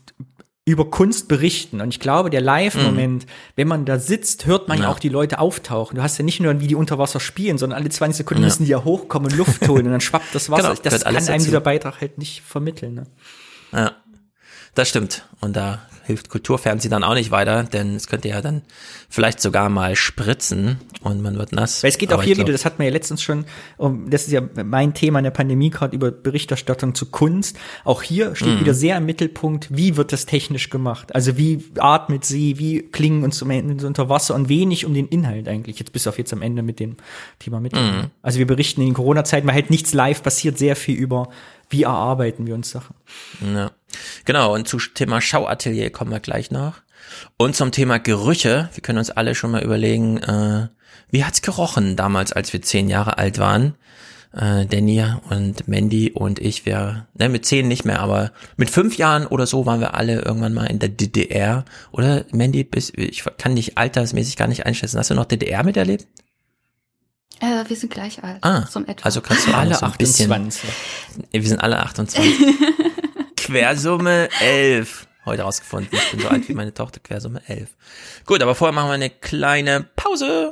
über 0.66 0.90
Kunst 0.90 1.30
berichten. 1.30 1.80
Und 1.80 1.88
ich 1.94 2.02
glaube, 2.02 2.30
der 2.30 2.42
Live-Moment, 2.42 3.26
wenn 3.56 3.70
man 3.70 3.86
da 3.86 3.98
sitzt, 4.00 4.46
hört 4.46 4.68
man 4.68 4.80
ja. 4.80 4.84
Ja. 4.84 4.90
auch 4.92 5.00
die 5.00 5.08
Leute 5.08 5.40
auftauchen. 5.40 5.96
Du 5.96 6.04
hast 6.04 6.18
ja 6.18 6.26
nicht 6.26 6.42
nur, 6.42 6.60
wie 6.60 6.68
die 6.68 6.76
unter 6.76 6.98
Wasser 6.98 7.22
spielen, 7.22 7.58
sondern 7.58 7.80
alle 7.80 7.88
20 7.88 8.18
Sekunden 8.18 8.44
Ja. 8.44 8.50
müssen 8.50 8.66
die 8.66 8.72
ja 8.72 8.84
hochkommen 8.84 9.32
und 9.32 9.38
Luft 9.38 9.66
holen 9.70 9.86
und 9.86 9.94
dann 9.94 10.02
schwappt 10.02 10.36
das 10.36 10.50
Wasser. 10.50 10.74
Genau, 10.74 10.82
das 10.84 11.04
kann 11.06 11.16
einem 11.16 11.26
dazu. 11.26 11.46
dieser 11.46 11.62
Beitrag 11.62 12.02
halt 12.02 12.18
nicht 12.18 12.42
vermitteln. 12.42 12.96
Ne? 12.96 13.04
Ja, 13.72 13.92
das 14.78 14.90
stimmt. 14.90 15.26
Und 15.42 15.56
da 15.56 15.82
hilft 16.06 16.30
Kulturfernsehen 16.30 16.90
dann 16.90 17.04
auch 17.04 17.16
nicht 17.16 17.32
weiter, 17.32 17.64
denn 17.66 17.96
es 17.96 18.08
könnte 18.08 18.30
ja 18.30 18.42
dann 18.42 18.62
vielleicht 19.10 19.42
sogar 19.42 19.68
mal 19.68 19.96
spritzen 19.98 20.78
und 21.02 21.22
man 21.22 21.38
wird 21.38 21.52
nass. 21.52 21.84
Weil 21.84 21.90
es 21.90 21.98
geht 21.98 22.10
Aber 22.14 22.20
auch 22.20 22.24
hier 22.24 22.32
ich 22.32 22.38
glaub- 22.38 22.48
wieder, 22.48 22.54
das 22.54 22.64
hatten 22.64 22.80
wir 22.80 22.86
ja 22.86 22.94
letztens 22.94 23.22
schon, 23.22 23.44
um, 23.76 24.10
das 24.10 24.24
ist 24.24 24.32
ja 24.32 24.42
mein 24.64 24.94
Thema 24.94 25.20
in 25.20 25.24
der 25.26 25.32
Pandemie 25.32 25.70
gerade 25.70 25.94
über 25.94 26.10
Berichterstattung 26.12 26.96
zu 26.96 27.08
Kunst. 27.08 27.58
Auch 27.84 28.02
hier 28.04 28.36
steht 28.36 28.56
Mhm. 28.56 28.60
wieder 28.62 28.74
sehr 28.74 28.98
im 28.98 29.06
Mittelpunkt, 29.06 29.68
wie 29.70 29.98
wird 29.98 30.14
das 30.14 30.26
technisch 30.26 30.70
gemacht? 30.70 31.14
Also 31.14 31.38
wie 31.38 31.64
atmet 31.78 32.24
sie, 32.24 32.58
wie 32.58 32.84
klingen 32.84 33.26
Instrumente 33.26 33.86
unter 33.86 34.08
Wasser 34.08 34.34
und 34.34 34.48
wenig 34.48 34.86
um 34.86 34.94
den 34.94 35.08
Inhalt 35.10 35.50
eigentlich, 35.50 35.78
jetzt 35.78 35.92
bis 35.92 36.08
auf 36.08 36.18
jetzt 36.18 36.32
am 36.32 36.42
Ende 36.42 36.62
mit 36.64 36.80
dem 36.80 36.96
Thema 37.40 37.60
Mittel. 37.60 37.82
Mhm. 37.84 38.06
Also 38.22 38.40
wir 38.40 38.48
berichten 38.48 38.80
in 38.80 38.88
den 38.88 38.94
Corona-Zeiten, 38.94 39.46
weil 39.46 39.56
halt 39.56 39.70
nichts 39.72 39.94
live 39.94 40.24
passiert, 40.24 40.58
sehr 40.58 40.78
viel 40.78 40.96
über, 40.96 41.28
wie 41.70 41.84
erarbeiten 41.84 42.48
wir 42.48 42.56
uns 42.56 42.70
Sachen. 42.72 42.96
Ja. 43.42 43.72
Genau, 44.26 44.54
und 44.54 44.68
zu 44.68 44.78
Thema 44.78 45.22
Schauatelier 45.22 45.90
kommen 45.90 46.12
wir 46.12 46.20
gleich 46.20 46.52
noch. 46.52 46.76
Und 47.38 47.56
zum 47.56 47.72
Thema 47.72 48.00
Gerüche, 48.00 48.70
wir 48.74 48.82
können 48.82 49.00
uns 49.00 49.10
alle 49.10 49.36
schon 49.36 49.52
mal 49.52 49.64
überlegen, 49.64 50.18
äh, 50.18 50.68
wie 51.10 51.24
hat's 51.24 51.42
gerochen 51.42 51.96
damals, 51.96 52.34
als 52.34 52.52
wir 52.54 52.62
zehn 52.62 52.90
Jahre 52.90 53.18
alt 53.18 53.38
waren? 53.38 53.76
Äh, 54.34 54.66
Danny 54.66 55.04
und 55.30 55.68
Mandy 55.68 56.12
und 56.12 56.40
ich, 56.40 56.66
wir, 56.66 57.08
ne, 57.14 57.30
mit 57.30 57.46
zehn 57.46 57.68
nicht 57.68 57.86
mehr, 57.86 58.02
aber 58.02 58.32
mit 58.58 58.70
fünf 58.70 58.98
Jahren 58.98 59.26
oder 59.26 59.48
so 59.48 59.66
waren 59.66 59.80
wir 59.80 59.94
alle 59.94 60.22
irgendwann 60.22 60.54
mal 60.54 60.66
in 60.66 60.80
der 60.80 60.90
DDR. 60.90 61.64
Oder 61.92 62.26
Mandy, 62.32 62.64
bis, 62.64 62.92
ich 62.96 63.24
kann 63.38 63.56
dich 63.56 63.78
altersmäßig 63.78 64.36
gar 64.36 64.48
nicht 64.48 64.66
einschätzen. 64.66 65.00
Hast 65.00 65.10
du 65.10 65.16
noch 65.16 65.26
DDR 65.26 65.64
miterlebt? 65.64 66.08
Äh, 67.40 67.64
wir 67.68 67.76
sind 67.76 67.94
gleich 67.94 68.24
alt. 68.24 68.44
Ah, 68.44 68.68
so 68.70 68.84
also 69.02 69.22
kannst 69.22 69.48
du 69.48 69.54
Alle 69.54 69.76
so 69.76 69.86
ein 69.86 69.94
bisschen. 69.98 70.32
28. 70.32 70.70
Wir 71.32 71.44
sind 71.44 71.60
alle 71.60 71.80
28. 71.80 72.24
Quersumme 73.48 74.28
11. 74.42 75.08
Heute 75.24 75.44
rausgefunden. 75.44 75.88
Ich 75.94 76.12
bin 76.12 76.20
so 76.20 76.28
alt 76.28 76.50
wie 76.50 76.54
meine 76.54 76.74
Tochter. 76.74 77.00
Quersumme 77.00 77.42
11. 77.48 77.70
Gut, 78.26 78.42
aber 78.42 78.56
vorher 78.56 78.74
machen 78.74 78.90
wir 78.90 78.96
eine 78.96 79.10
kleine 79.10 79.86
Pause. 79.96 80.52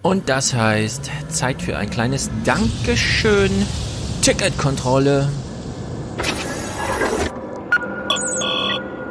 Und 0.00 0.30
das 0.30 0.54
heißt, 0.54 1.10
Zeit 1.28 1.60
für 1.60 1.76
ein 1.76 1.90
kleines 1.90 2.30
Dankeschön. 2.46 3.50
Ticketkontrolle. 4.22 5.28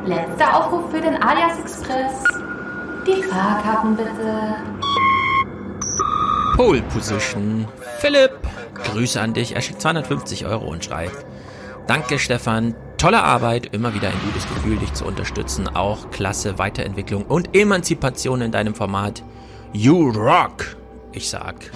Letzter 0.08 0.58
Aufruf 0.58 0.90
für 0.90 1.02
den 1.02 1.22
Alias 1.22 1.60
Express. 1.60 2.14
Die 3.06 3.22
Fahrkarten 3.30 3.96
bitte. 3.96 4.56
Pole 6.56 6.82
Position. 6.82 7.68
Philipp, 8.00 8.40
Grüße 8.74 9.22
an 9.22 9.36
dich. 9.36 9.56
Er 9.56 9.62
schickt 9.62 9.84
250 9.84 10.48
Euro 10.48 10.66
und 10.66 10.84
schreibt. 10.84 11.28
Danke, 11.88 12.20
Stefan. 12.20 12.76
Tolle 12.98 13.24
Arbeit. 13.24 13.68
Immer 13.68 13.94
wieder 13.94 14.10
ein 14.10 14.20
gutes 14.26 14.46
Gefühl, 14.50 14.76
dich 14.78 14.94
zu 14.94 15.06
unterstützen. 15.06 15.70
Auch 15.70 16.12
klasse 16.12 16.60
Weiterentwicklung 16.60 17.24
und 17.24 17.56
Emanzipation 17.56 18.42
in 18.42 18.52
deinem 18.52 18.76
Format. 18.76 19.24
You 19.72 20.10
rock. 20.10 20.76
Ich 21.14 21.30
sag. 21.30 21.72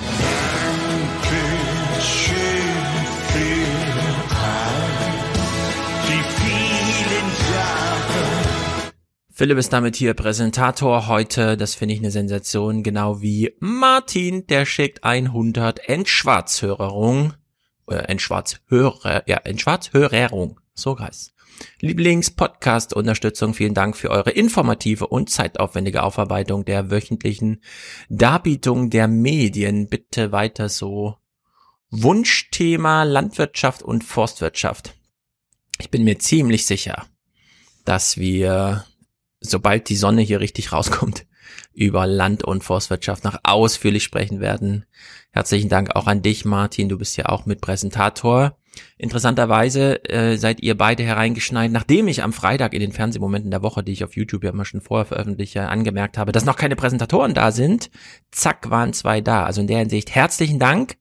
Philipp 9.34 9.58
ist 9.58 9.72
damit 9.72 9.96
hier 9.96 10.14
Präsentator 10.14 11.08
heute. 11.08 11.56
Das 11.56 11.74
finde 11.74 11.96
ich 11.96 12.02
eine 12.02 12.12
Sensation. 12.12 12.84
Genau 12.84 13.22
wie 13.22 13.56
Martin, 13.60 14.46
der 14.48 14.66
schickt 14.66 15.04
100 15.04 15.88
Endschwarzhörerung. 15.88 17.34
Äh, 17.88 17.96
Endschwarzhörer, 17.96 19.24
ja, 19.28 19.38
Endschwarzhörerung. 19.38 20.60
So 20.74 20.98
heißt 21.00 21.34
Lieblings-Podcast-Unterstützung. 21.80 23.54
Vielen 23.54 23.74
Dank 23.74 23.96
für 23.96 24.10
eure 24.10 24.32
informative 24.32 25.08
und 25.08 25.30
zeitaufwendige 25.30 26.04
Aufarbeitung 26.04 26.66
der 26.66 26.92
wöchentlichen 26.92 27.62
Darbietung 28.10 28.90
der 28.90 29.08
Medien. 29.08 29.88
Bitte 29.88 30.32
weiter 30.32 30.70
so. 30.70 31.18
Wunschthema 31.90 33.04
Landwirtschaft 33.04 33.84
und 33.84 34.04
Forstwirtschaft. 34.04 34.96
Ich 35.80 35.90
bin 35.90 36.04
mir 36.04 36.20
ziemlich 36.20 36.66
sicher, 36.66 37.06
dass 37.86 38.18
wir, 38.18 38.86
sobald 39.42 39.90
die 39.90 39.98
Sonne 39.98 40.22
hier 40.22 40.40
richtig 40.40 40.72
rauskommt, 40.72 41.26
über 41.74 42.08
Land- 42.08 42.44
und 42.44 42.64
Forstwirtschaft 42.64 43.24
noch 43.24 43.40
ausführlich 43.44 44.04
sprechen 44.04 44.40
werden. 44.40 44.86
Herzlichen 45.32 45.70
Dank 45.70 45.96
auch 45.96 46.08
an 46.08 46.22
dich, 46.22 46.46
Martin. 46.46 46.90
Du 46.90 46.98
bist 46.98 47.16
ja 47.18 47.28
auch 47.28 47.46
mit 47.46 47.62
Präsentator. 47.62 48.58
Interessanterweise 48.98 50.04
äh, 50.10 50.38
seid 50.38 50.62
ihr 50.62 50.78
beide 50.78 51.04
hereingeschneit, 51.04 51.72
nachdem 51.72 52.08
ich 52.08 52.24
am 52.24 52.34
Freitag 52.34 52.74
in 52.74 52.80
den 52.80 52.92
Fernsehmomenten 52.92 53.52
der 53.52 53.64
Woche, 53.64 53.84
die 53.84 53.92
ich 53.92 54.04
auf 54.04 54.16
YouTube 54.16 54.44
ja 54.44 54.52
immer 54.52 54.66
schon 54.66 54.82
vorher 54.82 55.06
veröffentliche, 55.06 55.68
angemerkt 55.68 56.18
habe, 56.18 56.32
dass 56.32 56.46
noch 56.46 56.56
keine 56.56 56.76
Präsentatoren 56.76 57.34
da 57.34 57.52
sind. 57.52 57.90
Zack, 58.32 58.70
waren 58.70 58.94
zwei 58.94 59.22
da. 59.22 59.46
Also 59.46 59.62
in 59.62 59.68
der 59.68 59.80
Hinsicht 59.80 60.14
herzlichen 60.16 60.60
Dank. 60.60 60.98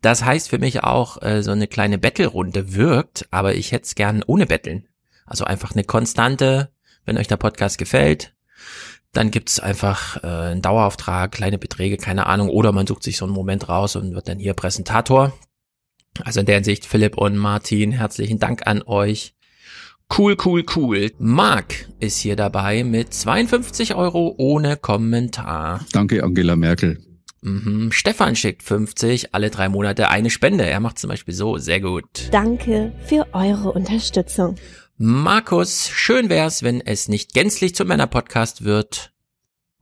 Das 0.00 0.24
heißt 0.24 0.48
für 0.48 0.58
mich 0.58 0.84
auch, 0.84 1.22
äh, 1.22 1.42
so 1.42 1.50
eine 1.50 1.66
kleine 1.66 1.98
Bettelrunde 1.98 2.74
wirkt, 2.74 3.26
aber 3.30 3.54
ich 3.54 3.72
hätte 3.72 3.84
es 3.84 3.94
gern 3.94 4.22
ohne 4.26 4.46
Betteln. 4.46 4.86
Also 5.26 5.44
einfach 5.44 5.72
eine 5.72 5.84
konstante, 5.84 6.70
wenn 7.04 7.18
euch 7.18 7.28
der 7.28 7.38
Podcast 7.38 7.78
gefällt, 7.78 8.34
dann 9.16 9.30
gibt's 9.30 9.60
einfach 9.60 10.22
äh, 10.22 10.26
einen 10.26 10.62
Dauerauftrag, 10.62 11.32
kleine 11.32 11.58
Beträge, 11.58 11.96
keine 11.96 12.26
Ahnung, 12.26 12.48
oder 12.48 12.72
man 12.72 12.86
sucht 12.86 13.02
sich 13.02 13.16
so 13.16 13.24
einen 13.24 13.34
Moment 13.34 13.68
raus 13.68 13.96
und 13.96 14.14
wird 14.14 14.28
dann 14.28 14.38
hier 14.38 14.54
Präsentator. 14.54 15.32
Also 16.22 16.40
in 16.40 16.46
der 16.46 16.56
Hinsicht, 16.56 16.86
Philipp 16.86 17.16
und 17.16 17.36
Martin, 17.36 17.92
herzlichen 17.92 18.38
Dank 18.38 18.66
an 18.66 18.82
euch. 18.82 19.34
Cool, 20.16 20.36
cool, 20.44 20.64
cool. 20.76 21.12
Marc 21.18 21.88
ist 21.98 22.18
hier 22.18 22.36
dabei 22.36 22.84
mit 22.84 23.12
52 23.12 23.94
Euro 23.94 24.34
ohne 24.36 24.76
Kommentar. 24.76 25.84
Danke, 25.92 26.22
Angela 26.22 26.56
Merkel. 26.56 26.98
Mhm. 27.44 27.90
Stefan 27.92 28.36
schickt 28.36 28.62
50, 28.62 29.34
alle 29.34 29.50
drei 29.50 29.68
Monate 29.68 30.08
eine 30.08 30.30
Spende. 30.30 30.64
Er 30.64 30.80
macht 30.80 30.98
zum 30.98 31.08
Beispiel 31.10 31.34
so, 31.34 31.58
sehr 31.58 31.80
gut. 31.80 32.04
Danke 32.30 32.92
für 33.06 33.26
eure 33.32 33.72
Unterstützung. 33.72 34.56
Markus, 34.96 35.88
schön 35.88 36.28
wär's, 36.28 36.62
wenn 36.62 36.80
es 36.80 37.08
nicht 37.08 37.34
gänzlich 37.34 37.74
zum 37.74 37.88
Männer-Podcast 37.88 38.62
wird. 38.62 39.12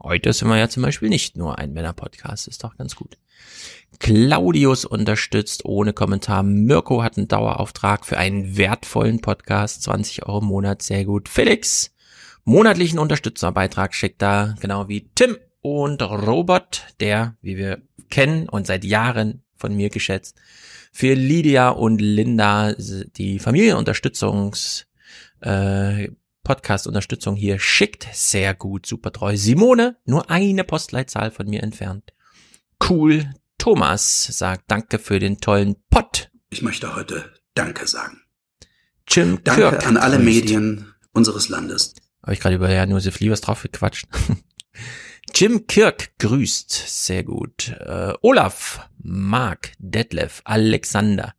Heute 0.03 0.33
sind 0.33 0.49
wir 0.49 0.57
ja 0.57 0.71
zum 0.71 0.83
Beispiel 0.83 1.11
nicht 1.11 1.37
nur 1.37 1.59
ein 1.59 1.75
Männer-Podcast, 1.75 2.49
ist 2.49 2.65
doch 2.65 2.79
ganz 2.79 2.97
gut. 2.97 3.19
Claudius 3.99 4.87
unterstützt 4.87 5.67
ohne 5.67 5.93
Kommentar. 5.93 6.43
Mirko 6.43 7.03
hat 7.03 7.19
einen 7.19 7.29
Dauerauftrag 7.29 8.07
für 8.07 8.17
einen 8.17 8.57
wertvollen 8.57 9.21
Podcast, 9.21 9.83
20 9.83 10.25
Euro 10.25 10.39
im 10.39 10.47
Monat, 10.47 10.81
sehr 10.81 11.05
gut. 11.05 11.29
Felix, 11.29 11.95
monatlichen 12.45 12.99
Unterstützerbeitrag 12.99 13.93
schickt 13.93 14.23
da, 14.23 14.55
genau 14.61 14.89
wie 14.89 15.11
Tim 15.15 15.37
und 15.61 16.01
Robert, 16.01 16.87
der, 17.01 17.37
wie 17.43 17.59
wir 17.59 17.83
kennen 18.09 18.49
und 18.49 18.67
seit 18.67 18.83
Jahren 18.83 19.43
von 19.57 19.77
mir 19.77 19.91
geschätzt, 19.91 20.41
für 20.91 21.13
Lydia 21.13 21.69
und 21.69 22.01
Linda 22.01 22.73
die 22.73 23.39
Familienunterstützungs 23.39 24.87
äh, 25.43 26.09
Podcast-Unterstützung 26.45 27.37
hier 27.37 27.59
schickt. 27.59 28.09
Sehr 28.13 28.55
gut, 28.55 28.87
super 28.87 29.13
treu. 29.13 29.37
Simone, 29.37 29.97
nur 30.05 30.31
eine 30.31 30.65
Postleitzahl 30.65 31.31
von 31.31 31.49
mir 31.49 31.63
entfernt. 31.63 32.13
Cool. 32.89 33.31
Thomas 33.59 34.25
sagt 34.27 34.65
Danke 34.69 34.99
für 34.99 35.19
den 35.19 35.39
tollen 35.39 35.77
Pod. 35.89 36.31
Ich 36.51 36.63
möchte 36.63 36.97
heute 36.97 37.33
Danke 37.55 37.87
sagen. 37.87 38.23
Jim 39.07 39.39
Danke 39.45 39.61
Kirk 39.63 39.87
an 39.87 39.97
alle 39.97 40.17
grüßt. 40.17 40.25
Medien 40.25 40.95
unseres 41.13 41.49
Landes. 41.49 41.95
Habe 42.23 42.35
ich 42.35 42.41
gerade 42.41 42.57
über 42.57 42.69
Herrn 42.69 42.91
Josef 42.91 43.21
Liebers 43.21 43.41
drauf 43.41 43.63
gequatscht. 43.63 44.07
Jim 45.35 45.67
Kirk 45.67 46.19
grüßt. 46.19 46.71
Sehr 46.71 47.25
gut. 47.25 47.69
Äh, 47.69 48.15
Olaf, 48.23 48.89
Mark, 48.99 49.73
Detlef, 49.79 50.43
Alexander, 50.45 51.35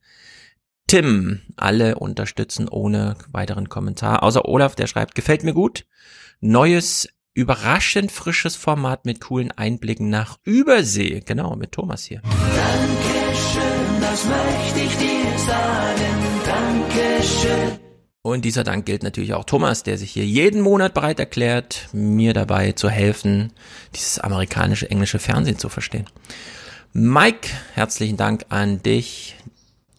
Tim. 0.93 1.39
Alle 1.55 1.95
unterstützen 1.95 2.69
ohne 2.69 3.15
weiteren 3.31 3.67
Kommentar. 3.67 4.21
Außer 4.21 4.45
Olaf, 4.45 4.75
der 4.75 4.85
schreibt, 4.85 5.15
gefällt 5.15 5.43
mir 5.43 5.55
gut. 5.55 5.87
Neues, 6.39 7.07
überraschend 7.33 8.11
frisches 8.11 8.55
Format 8.55 9.03
mit 9.03 9.19
coolen 9.19 9.49
Einblicken 9.49 10.11
nach 10.11 10.37
Übersee. 10.43 11.23
Genau, 11.25 11.55
mit 11.55 11.71
Thomas 11.71 12.03
hier. 12.03 12.21
Dankeschön, 12.21 14.01
das 14.01 14.23
möchte 14.25 14.79
ich 14.81 14.95
dir 14.97 15.39
sagen. 15.39 16.13
Dankeschön. 16.45 17.79
Und 18.21 18.45
dieser 18.45 18.63
Dank 18.63 18.85
gilt 18.85 19.01
natürlich 19.01 19.33
auch 19.33 19.45
Thomas, 19.45 19.81
der 19.81 19.97
sich 19.97 20.11
hier 20.11 20.27
jeden 20.27 20.61
Monat 20.61 20.93
bereit 20.93 21.19
erklärt, 21.19 21.89
mir 21.91 22.33
dabei 22.35 22.73
zu 22.73 22.87
helfen, 22.87 23.51
dieses 23.95 24.19
amerikanische 24.19 24.91
englische 24.91 25.17
Fernsehen 25.17 25.57
zu 25.57 25.69
verstehen. 25.69 26.05
Mike, 26.95 27.49
herzlichen 27.73 28.17
Dank 28.17 28.45
an 28.49 28.83
dich. 28.83 29.35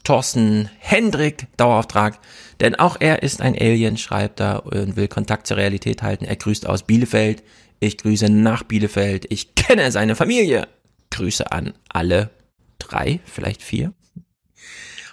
Thorsten 0.05 0.71
Hendrik, 0.79 1.47
Dauerauftrag, 1.57 2.19
denn 2.61 2.75
auch 2.75 2.97
er 3.01 3.23
ist 3.23 3.41
ein 3.41 3.59
Alien, 3.59 3.97
schreibt 3.97 4.41
er 4.41 4.67
und 4.67 4.97
will 4.97 5.09
Kontakt 5.09 5.47
zur 5.47 5.57
Realität 5.57 6.03
halten. 6.03 6.25
Er 6.25 6.37
grüßt 6.37 6.67
aus 6.69 6.83
Bielefeld. 6.83 7.43
Ich 7.81 7.99
grüße 7.99 8.29
nach 8.29 8.63
Bielefeld. 8.63 9.27
Ich 9.31 9.55
kenne 9.55 9.91
seine 9.91 10.15
Familie. 10.15 10.69
Grüße 11.11 11.51
an 11.51 11.75
alle 11.89 12.31
drei, 12.79 13.21
vielleicht 13.25 13.63
vier. 13.63 13.93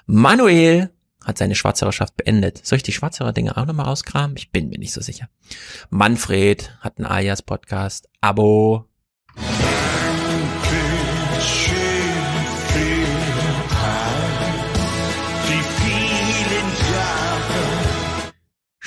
Manuel 0.05 0.89
hat 1.23 1.37
seine 1.37 1.55
Schwarzhörerschaft 1.55 2.17
beendet. 2.17 2.65
Soll 2.65 2.77
ich 2.77 2.83
die 2.83 2.93
Schwarzhörer-Dinge 2.93 3.55
auch 3.57 3.65
nochmal 3.65 3.85
rauskramen? 3.85 4.35
Ich 4.37 4.51
bin 4.51 4.69
mir 4.69 4.79
nicht 4.79 4.93
so 4.93 5.01
sicher. 5.01 5.29
Manfred 5.89 6.75
hat 6.79 6.97
einen 6.97 7.05
Alias-Podcast. 7.05 8.09
Abo. 8.21 8.85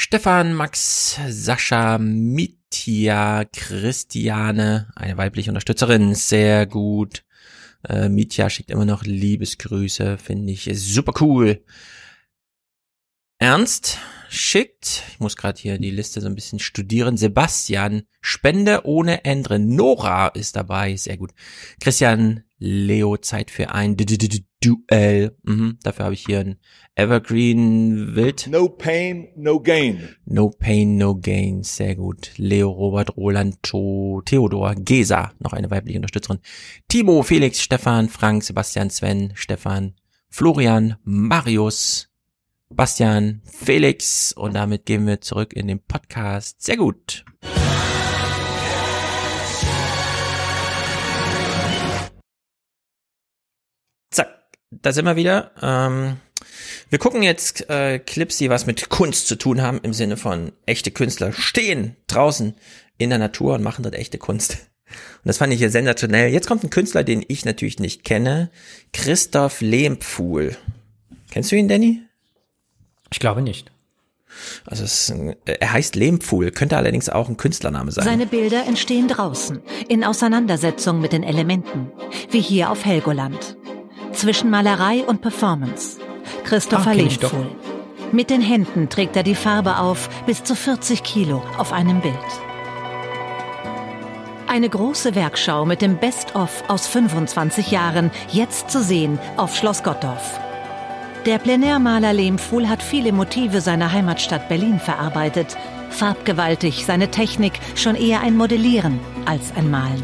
Stefan, 0.06 0.52
Max, 0.52 1.18
Sascha, 1.31 1.97
Mitya, 1.97 3.47
Christiane, 3.47 4.93
eine 4.94 5.16
weibliche 5.16 5.51
Unterstützerin, 5.51 6.14
sehr 6.14 6.66
gut. 6.66 7.24
Äh, 7.89 8.10
Mitya 8.10 8.51
schickt 8.51 8.70
immer 8.70 8.85
noch 8.85 9.02
Liebesgrüße, 9.02 10.18
finde 10.18 10.52
ich 10.52 10.68
super 10.74 11.14
cool. 11.22 11.64
Ernst 13.39 13.98
schickt, 14.28 15.05
ich 15.09 15.20
muss 15.20 15.36
gerade 15.36 15.59
hier 15.59 15.78
die 15.78 15.90
Liste 15.90 16.20
so 16.20 16.26
ein 16.26 16.35
bisschen 16.35 16.59
studieren, 16.59 17.16
Sebastian, 17.16 18.02
Spende 18.20 18.82
ohne 18.85 19.24
Ende, 19.24 19.59
Nora 19.59 20.28
ist 20.28 20.55
dabei, 20.55 20.97
sehr 20.97 21.16
gut. 21.16 21.32
Christian, 21.81 22.43
Leo, 22.59 23.16
Zeit 23.16 23.51
für 23.51 23.70
ein 23.72 23.97
D 23.97 24.05
-D 24.05 24.16
-D 24.16 24.44
Duell, 24.64 25.36
mhm, 25.43 25.78
dafür 25.82 26.06
habe 26.06 26.14
ich 26.14 26.24
hier 26.24 26.40
ein 26.40 26.56
Evergreen 26.94 28.16
Wild. 28.16 28.47
No 28.47 28.68
pain, 28.68 29.28
no 29.36 29.60
gain. 29.60 30.16
No 30.24 30.48
Pain, 30.48 30.97
No 30.97 31.16
Gain, 31.16 31.62
sehr 31.62 31.97
gut. 31.97 32.31
Leo, 32.39 32.70
Robert, 32.70 33.14
Roland, 33.16 33.62
To, 33.62 34.22
Theodor, 34.24 34.74
Gesa, 34.74 35.32
noch 35.39 35.52
eine 35.52 35.70
weibliche 35.70 35.98
Unterstützerin. 35.98 36.40
Timo, 36.89 37.22
Felix, 37.22 37.60
Stefan, 37.60 38.09
Frank, 38.09 38.43
Sebastian, 38.43 38.89
Sven, 38.89 39.32
Stefan, 39.35 39.97
Florian, 40.31 40.97
Marius, 41.05 42.09
Bastian, 42.70 43.43
Felix 43.44 44.32
und 44.32 44.55
damit 44.55 44.86
gehen 44.86 45.06
wir 45.06 45.20
zurück 45.20 45.52
in 45.52 45.68
den 45.68 45.81
Podcast. 45.81 46.62
Sehr 46.62 46.78
gut. 46.78 47.24
Da 54.82 54.92
sind 54.92 55.05
wir 55.05 55.16
wieder. 55.16 55.51
Ähm, 55.62 56.16
wir 56.90 56.98
gucken 56.98 57.22
jetzt 57.22 57.68
äh, 57.70 57.98
Clips, 57.98 58.38
die 58.38 58.51
was 58.51 58.66
mit 58.66 58.88
Kunst 58.88 59.26
zu 59.26 59.36
tun 59.36 59.62
haben, 59.62 59.80
im 59.82 59.92
Sinne 59.92 60.16
von 60.16 60.52
echte 60.66 60.90
Künstler 60.90 61.32
stehen 61.32 61.96
draußen 62.06 62.55
in 62.98 63.10
der 63.10 63.18
Natur 63.18 63.55
und 63.55 63.62
machen 63.62 63.82
dort 63.82 63.94
echte 63.94 64.18
Kunst. 64.18 64.52
Und 64.55 65.28
das 65.28 65.38
fand 65.38 65.52
ich 65.52 65.59
hier 65.59 65.70
sensationell. 65.70 66.30
Jetzt 66.30 66.46
kommt 66.46 66.62
ein 66.62 66.70
Künstler, 66.70 67.02
den 67.02 67.24
ich 67.26 67.44
natürlich 67.44 67.78
nicht 67.78 68.05
kenne. 68.05 68.51
Christoph 68.92 69.60
Lehmpfuhl. 69.60 70.56
Kennst 71.30 71.51
du 71.51 71.56
ihn, 71.56 71.68
Danny? 71.68 72.02
Ich 73.10 73.18
glaube 73.18 73.42
nicht. 73.42 73.72
Also 74.66 75.12
ein, 75.12 75.36
er 75.44 75.72
heißt 75.72 75.94
Lehmpfuhl, 75.96 76.51
könnte 76.51 76.76
allerdings 76.76 77.09
auch 77.09 77.28
ein 77.28 77.36
Künstlername 77.36 77.92
sein. 77.92 78.05
Seine 78.05 78.26
Bilder 78.26 78.66
entstehen 78.66 79.09
draußen, 79.09 79.62
in 79.88 80.05
Auseinandersetzung 80.05 81.01
mit 81.01 81.12
den 81.12 81.22
Elementen, 81.22 81.92
wie 82.30 82.40
hier 82.40 82.70
auf 82.70 82.84
Helgoland. 82.84 83.56
Zwischen 84.15 84.51
Malerei 84.51 85.03
und 85.05 85.20
Performance. 85.20 85.99
Christopher 86.45 86.91
Ah, 86.91 86.95
kenn 86.95 87.07
ich 87.07 87.19
doch. 87.19 87.32
Lehmpfuhl. 87.32 87.57
Mit 88.12 88.31
den 88.31 88.41
Händen 88.41 88.89
trägt 88.89 89.16
er 89.16 89.23
die 89.24 89.35
Farbe 89.35 89.78
auf, 89.78 90.09
bis 90.27 90.45
zu 90.45 90.55
40 90.55 91.03
Kilo 91.03 91.43
auf 91.59 91.73
einem 91.73 92.01
Bild. 92.01 92.15
Eine 94.47 94.69
große 94.69 95.16
Werkschau 95.16 95.65
mit 95.65 95.82
dem 95.82 95.97
Best-of 95.97 96.62
aus 96.69 96.86
25 96.86 97.73
Jahren, 97.73 98.12
jetzt 98.31 98.70
zu 98.70 98.82
sehen 98.82 99.19
auf 99.36 99.57
Schloss 99.57 99.82
Gottorf. 99.82 100.39
Der 101.27 101.39
Plenärmaler 101.39 102.12
Lehmpfuhl 102.12 102.69
hat 102.69 102.82
viele 102.82 103.11
Motive 103.12 103.61
seiner 103.61 103.91
Heimatstadt 103.91 104.49
Berlin 104.49 104.78
verarbeitet. 104.78 105.57
Farbgewaltig, 105.91 106.85
seine 106.85 107.11
Technik 107.11 107.55
schon 107.74 107.97
eher 107.97 108.20
ein 108.20 108.36
Modellieren 108.36 109.01
als 109.24 109.53
ein 109.57 109.70
Malen. 109.70 110.03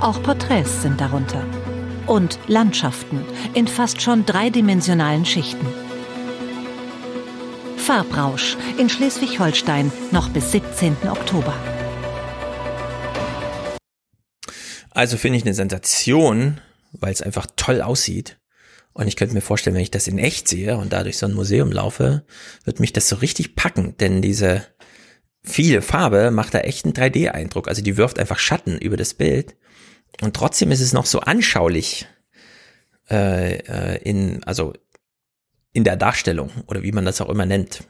Auch 0.00 0.22
Porträts 0.22 0.82
sind 0.82 1.00
darunter. 1.00 1.42
Und 2.06 2.38
Landschaften 2.46 3.24
in 3.54 3.66
fast 3.66 4.02
schon 4.02 4.26
dreidimensionalen 4.26 5.24
Schichten. 5.24 5.66
Farbrausch 7.78 8.56
in 8.78 8.88
Schleswig-Holstein 8.88 9.90
noch 10.10 10.28
bis 10.28 10.52
17. 10.52 10.96
Oktober. 11.08 11.54
Also 14.90 15.16
finde 15.16 15.38
ich 15.38 15.44
eine 15.44 15.54
Sensation, 15.54 16.60
weil 16.92 17.12
es 17.12 17.22
einfach 17.22 17.46
toll 17.56 17.82
aussieht. 17.82 18.38
Und 18.92 19.08
ich 19.08 19.16
könnte 19.16 19.34
mir 19.34 19.40
vorstellen, 19.40 19.74
wenn 19.74 19.82
ich 19.82 19.90
das 19.90 20.06
in 20.06 20.18
echt 20.18 20.46
sehe 20.46 20.76
und 20.76 20.92
da 20.92 21.02
durch 21.02 21.18
so 21.18 21.26
ein 21.26 21.34
Museum 21.34 21.72
laufe, 21.72 22.24
wird 22.64 22.80
mich 22.80 22.92
das 22.92 23.08
so 23.08 23.16
richtig 23.16 23.56
packen, 23.56 23.96
denn 23.98 24.22
diese 24.22 24.66
viele 25.42 25.82
Farbe 25.82 26.30
macht 26.30 26.54
da 26.54 26.60
echt 26.60 26.84
einen 26.84 26.94
3D-Eindruck. 26.94 27.68
Also 27.68 27.82
die 27.82 27.96
wirft 27.96 28.18
einfach 28.18 28.38
Schatten 28.38 28.78
über 28.78 28.96
das 28.96 29.14
Bild. 29.14 29.56
Und 30.22 30.34
trotzdem 30.34 30.70
ist 30.70 30.80
es 30.80 30.92
noch 30.92 31.06
so 31.06 31.20
anschaulich 31.20 32.06
äh, 33.10 33.56
äh, 33.58 34.02
in, 34.02 34.42
also 34.44 34.72
in 35.72 35.84
der 35.84 35.96
Darstellung 35.96 36.50
oder 36.68 36.82
wie 36.82 36.92
man 36.92 37.04
das 37.04 37.20
auch 37.20 37.28
immer 37.28 37.46
nennt. 37.46 37.82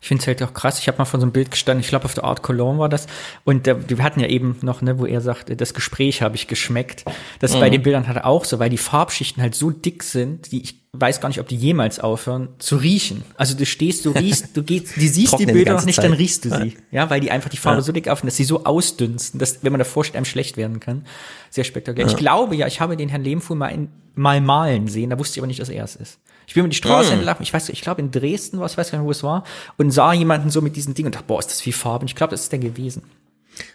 Ich 0.00 0.08
finde 0.08 0.22
es 0.22 0.26
halt 0.26 0.42
auch 0.42 0.54
krass. 0.54 0.78
Ich 0.78 0.88
habe 0.88 0.98
mal 0.98 1.04
von 1.04 1.20
so 1.20 1.24
einem 1.24 1.32
Bild 1.32 1.50
gestanden, 1.50 1.80
ich 1.80 1.88
glaube 1.88 2.04
auf 2.04 2.14
der 2.14 2.24
Art 2.24 2.42
Cologne 2.42 2.78
war 2.78 2.88
das. 2.88 3.06
Und 3.44 3.66
der, 3.66 3.88
wir 3.88 4.02
hatten 4.02 4.20
ja 4.20 4.26
eben 4.26 4.56
noch, 4.62 4.82
ne, 4.82 4.98
wo 4.98 5.06
er 5.06 5.20
sagte, 5.20 5.56
das 5.56 5.72
Gespräch 5.74 6.20
habe 6.22 6.36
ich 6.36 6.48
geschmeckt. 6.48 7.04
Das 7.38 7.54
Mhm. 7.54 7.60
bei 7.60 7.70
den 7.70 7.82
Bildern 7.82 8.08
hat 8.08 8.16
er 8.16 8.26
auch 8.26 8.44
so, 8.44 8.58
weil 8.58 8.70
die 8.70 8.78
Farbschichten 8.78 9.42
halt 9.42 9.54
so 9.54 9.70
dick 9.70 10.02
sind, 10.02 10.50
die 10.52 10.62
ich 10.62 10.87
weiß 11.00 11.20
gar 11.20 11.28
nicht, 11.28 11.40
ob 11.40 11.48
die 11.48 11.56
jemals 11.56 12.00
aufhören 12.00 12.48
zu 12.58 12.76
riechen. 12.76 13.22
Also 13.36 13.54
du 13.56 13.64
stehst, 13.66 14.04
du 14.04 14.10
riechst, 14.10 14.56
du 14.56 14.62
gehst, 14.62 14.96
du 14.96 15.00
siehst 15.00 15.30
Trocknen 15.30 15.38
die 15.38 15.46
die 15.46 15.52
Bilder 15.52 15.70
ganze 15.72 15.82
noch 15.82 15.86
nicht, 15.86 15.96
Zeit. 15.96 16.04
dann 16.06 16.12
riechst 16.12 16.44
du 16.44 16.50
sie. 16.50 16.76
Ja, 16.90 17.10
weil 17.10 17.20
die 17.20 17.30
einfach 17.30 17.50
die 17.50 17.56
Farbe 17.56 17.78
Ja. 17.78 17.82
so 17.82 17.92
dick 17.92 18.08
aufnehmen, 18.08 18.28
dass 18.28 18.36
sie 18.36 18.44
so 18.44 18.64
ausdünsten, 18.64 19.38
dass, 19.40 19.62
wenn 19.62 19.72
man 19.72 19.78
davor 19.78 20.04
steht, 20.04 20.16
einem 20.16 20.24
schlecht 20.24 20.56
werden 20.56 20.80
kann. 20.80 21.04
Sehr 21.50 21.64
spektakulär. 21.64 22.06
Ja. 22.06 22.12
Ich 22.12 22.18
glaube 22.18 22.56
ja, 22.56 22.66
ich 22.66 22.80
habe 22.80 22.96
den 22.96 23.08
Herrn 23.08 23.22
Lehmfuhl 23.22 23.56
mal, 23.56 23.68
in, 23.68 23.88
mal 24.14 24.40
malen 24.40 24.88
sehen, 24.88 25.10
da 25.10 25.18
wusste 25.18 25.34
ich 25.34 25.40
aber 25.40 25.46
nicht, 25.46 25.60
dass 25.60 25.68
er 25.68 25.84
es 25.84 25.96
ist. 25.96 26.18
Ich 26.46 26.54
bin 26.54 26.62
über 26.62 26.68
die 26.70 26.76
Straße 26.76 27.10
Hm. 27.12 27.18
entlang, 27.18 27.36
ich 27.40 27.52
weiß, 27.52 27.68
ich 27.68 27.82
glaube 27.82 28.00
in 28.00 28.10
Dresden 28.10 28.58
war 28.58 28.66
es, 28.66 28.72
ich 28.72 28.78
weiß 28.78 28.90
gar 28.90 28.98
nicht, 28.98 29.06
wo 29.06 29.10
es 29.10 29.22
war, 29.22 29.44
und 29.76 29.90
sah 29.90 30.12
jemanden 30.12 30.50
so 30.50 30.60
mit 30.62 30.76
diesen 30.76 30.94
Dingen 30.94 31.06
und 31.06 31.14
dachte, 31.14 31.26
boah, 31.26 31.38
ist 31.40 31.50
das 31.50 31.60
viel 31.60 31.72
Farbe. 31.74 32.02
Und 32.04 32.08
ich 32.10 32.14
glaube, 32.16 32.30
das 32.30 32.42
ist 32.42 32.52
der 32.52 32.58
gewesen. 32.58 33.02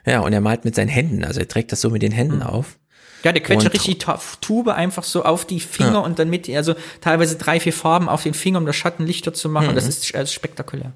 Ja, 0.05 0.21
und 0.21 0.33
er 0.33 0.41
malt 0.41 0.65
mit 0.65 0.75
seinen 0.75 0.87
Händen, 0.87 1.23
also 1.23 1.39
er 1.39 1.47
trägt 1.47 1.71
das 1.71 1.81
so 1.81 1.89
mit 1.89 2.01
den 2.01 2.11
Händen 2.13 2.41
auf. 2.41 2.77
Ja, 3.23 3.31
der 3.31 3.41
quetscht 3.41 3.65
Und- 3.67 3.73
richtig 3.73 3.99
die 3.99 4.05
Tube 4.41 4.67
einfach 4.69 5.03
so 5.03 5.23
auf 5.23 5.45
die 5.45 5.59
Finger 5.59 5.93
Ja. 5.93 5.99
und 5.99 6.19
dann 6.19 6.29
mit, 6.29 6.49
also 6.49 6.75
teilweise 7.01 7.37
drei, 7.37 7.59
vier 7.59 7.73
Farben 7.73 8.09
auf 8.09 8.23
den 8.23 8.33
Finger, 8.33 8.57
um 8.59 8.65
das 8.65 8.75
Schatten 8.75 9.05
lichter 9.05 9.33
zu 9.33 9.47
machen. 9.49 9.71
Mhm. 9.71 9.75
Das 9.75 9.87
ist 9.87 10.13
äh, 10.13 10.25
spektakulär. 10.27 10.91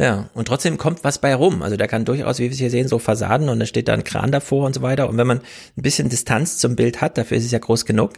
Ja, 0.00 0.30
und 0.34 0.46
trotzdem 0.46 0.78
kommt 0.78 1.02
was 1.02 1.20
bei 1.20 1.34
rum. 1.34 1.60
Also 1.62 1.76
der 1.76 1.88
kann 1.88 2.04
durchaus, 2.04 2.38
wie 2.38 2.44
wir 2.44 2.50
es 2.52 2.58
hier 2.58 2.70
sehen, 2.70 2.86
so 2.86 3.00
Fassaden 3.00 3.48
und 3.48 3.58
da 3.58 3.66
steht 3.66 3.88
da 3.88 3.94
ein 3.94 4.04
Kran 4.04 4.30
davor 4.30 4.64
und 4.66 4.72
so 4.74 4.82
weiter. 4.82 5.08
Und 5.08 5.16
wenn 5.16 5.26
man 5.26 5.38
ein 5.38 5.82
bisschen 5.82 6.08
Distanz 6.08 6.58
zum 6.58 6.76
Bild 6.76 7.00
hat, 7.00 7.18
dafür 7.18 7.36
ist 7.36 7.44
es 7.44 7.50
ja 7.50 7.58
groß 7.58 7.84
genug, 7.84 8.12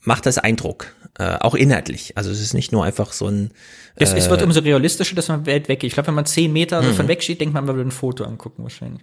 macht 0.00 0.26
das 0.26 0.38
Eindruck, 0.38 0.86
äh, 1.18 1.36
auch 1.38 1.54
inhaltlich. 1.54 2.16
Also 2.18 2.32
es 2.32 2.40
ist 2.40 2.54
nicht 2.54 2.72
nur 2.72 2.84
einfach 2.84 3.12
so 3.12 3.28
ein. 3.28 3.52
Es, 3.94 4.12
äh, 4.12 4.16
es 4.16 4.28
wird 4.28 4.42
umso 4.42 4.58
realistischer, 4.60 5.14
dass 5.14 5.28
man 5.28 5.46
weit 5.46 5.68
weg. 5.68 5.84
Ich 5.84 5.92
glaube, 5.92 6.08
wenn 6.08 6.14
man 6.16 6.26
zehn 6.26 6.52
Meter 6.52 6.82
Mhm. 6.82 6.86
davon 6.86 7.06
weg 7.06 7.22
steht, 7.22 7.40
denkt 7.40 7.54
man, 7.54 7.64
man 7.64 7.76
würde 7.76 7.88
ein 7.88 7.92
Foto 7.92 8.24
angucken 8.24 8.64
wahrscheinlich. 8.64 9.02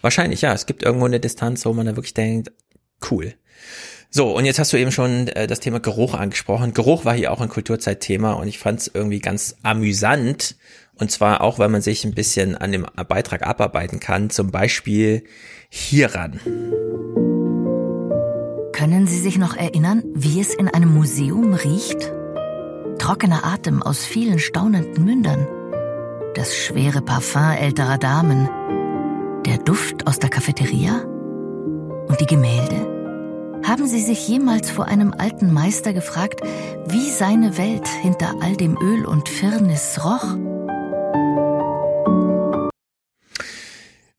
Wahrscheinlich, 0.00 0.42
ja. 0.42 0.52
Es 0.52 0.66
gibt 0.66 0.82
irgendwo 0.82 1.06
eine 1.06 1.20
Distanz, 1.20 1.64
wo 1.64 1.72
man 1.72 1.86
da 1.86 1.96
wirklich 1.96 2.14
denkt, 2.14 2.52
cool. 3.10 3.34
So, 4.10 4.34
und 4.34 4.46
jetzt 4.46 4.58
hast 4.58 4.72
du 4.72 4.78
eben 4.78 4.90
schon 4.90 5.28
äh, 5.28 5.46
das 5.46 5.60
Thema 5.60 5.80
Geruch 5.80 6.14
angesprochen. 6.14 6.72
Geruch 6.72 7.04
war 7.04 7.14
hier 7.14 7.30
auch 7.30 7.42
ein 7.42 7.50
Kulturzeitthema 7.50 8.32
und 8.32 8.48
ich 8.48 8.58
fand 8.58 8.80
es 8.80 8.90
irgendwie 8.92 9.20
ganz 9.20 9.56
amüsant. 9.62 10.56
Und 10.94 11.10
zwar 11.10 11.42
auch, 11.42 11.58
weil 11.58 11.68
man 11.68 11.82
sich 11.82 12.04
ein 12.04 12.14
bisschen 12.14 12.56
an 12.56 12.72
dem 12.72 12.86
Beitrag 13.08 13.46
abarbeiten 13.46 14.00
kann. 14.00 14.30
Zum 14.30 14.50
Beispiel 14.50 15.24
hieran. 15.68 16.40
Können 18.72 19.06
Sie 19.06 19.18
sich 19.18 19.38
noch 19.38 19.56
erinnern, 19.56 20.02
wie 20.14 20.40
es 20.40 20.54
in 20.54 20.68
einem 20.68 20.94
Museum 20.94 21.52
riecht? 21.52 22.12
Trockener 22.98 23.44
Atem 23.44 23.82
aus 23.82 24.04
vielen 24.04 24.38
staunenden 24.38 25.04
Mündern. 25.04 25.46
Das 26.34 26.56
schwere 26.56 27.02
Parfum 27.02 27.50
älterer 27.50 27.98
Damen. 27.98 28.48
Der 29.48 29.56
Duft 29.56 30.06
aus 30.06 30.18
der 30.18 30.28
Cafeteria? 30.28 31.04
Und 32.06 32.20
die 32.20 32.26
Gemälde? 32.26 33.62
Haben 33.66 33.86
Sie 33.86 34.02
sich 34.02 34.28
jemals 34.28 34.70
vor 34.70 34.84
einem 34.84 35.14
alten 35.16 35.54
Meister 35.54 35.94
gefragt, 35.94 36.42
wie 36.86 37.08
seine 37.08 37.56
Welt 37.56 37.88
hinter 37.88 38.34
all 38.42 38.56
dem 38.56 38.76
Öl 38.76 39.06
und 39.06 39.26
Firnis 39.26 40.04
roch? 40.04 40.36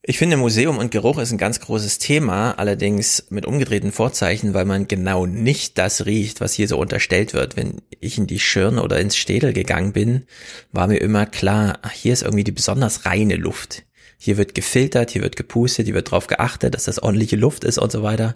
Ich 0.02 0.18
finde, 0.18 0.36
Museum 0.36 0.78
und 0.78 0.90
Geruch 0.90 1.18
ist 1.18 1.30
ein 1.30 1.38
ganz 1.38 1.60
großes 1.60 2.00
Thema, 2.00 2.58
allerdings 2.58 3.26
mit 3.30 3.46
umgedrehten 3.46 3.92
Vorzeichen, 3.92 4.52
weil 4.52 4.64
man 4.64 4.88
genau 4.88 5.26
nicht 5.26 5.78
das 5.78 6.06
riecht, 6.06 6.40
was 6.40 6.54
hier 6.54 6.66
so 6.66 6.76
unterstellt 6.76 7.34
wird. 7.34 7.56
Wenn 7.56 7.82
ich 8.00 8.18
in 8.18 8.26
die 8.26 8.40
Schirn 8.40 8.80
oder 8.80 8.98
ins 8.98 9.16
Städel 9.16 9.52
gegangen 9.52 9.92
bin, 9.92 10.26
war 10.72 10.88
mir 10.88 10.98
immer 10.98 11.24
klar, 11.24 11.78
ach, 11.82 11.92
hier 11.92 12.14
ist 12.14 12.22
irgendwie 12.22 12.42
die 12.42 12.50
besonders 12.50 13.06
reine 13.06 13.36
Luft. 13.36 13.84
Hier 14.22 14.36
wird 14.36 14.54
gefiltert, 14.54 15.10
hier 15.10 15.22
wird 15.22 15.36
gepustet, 15.36 15.86
hier 15.86 15.94
wird 15.94 16.08
darauf 16.08 16.26
geachtet, 16.26 16.74
dass 16.74 16.84
das 16.84 17.02
ordentliche 17.02 17.36
Luft 17.36 17.64
ist 17.64 17.78
und 17.78 17.90
so 17.90 18.02
weiter. 18.02 18.34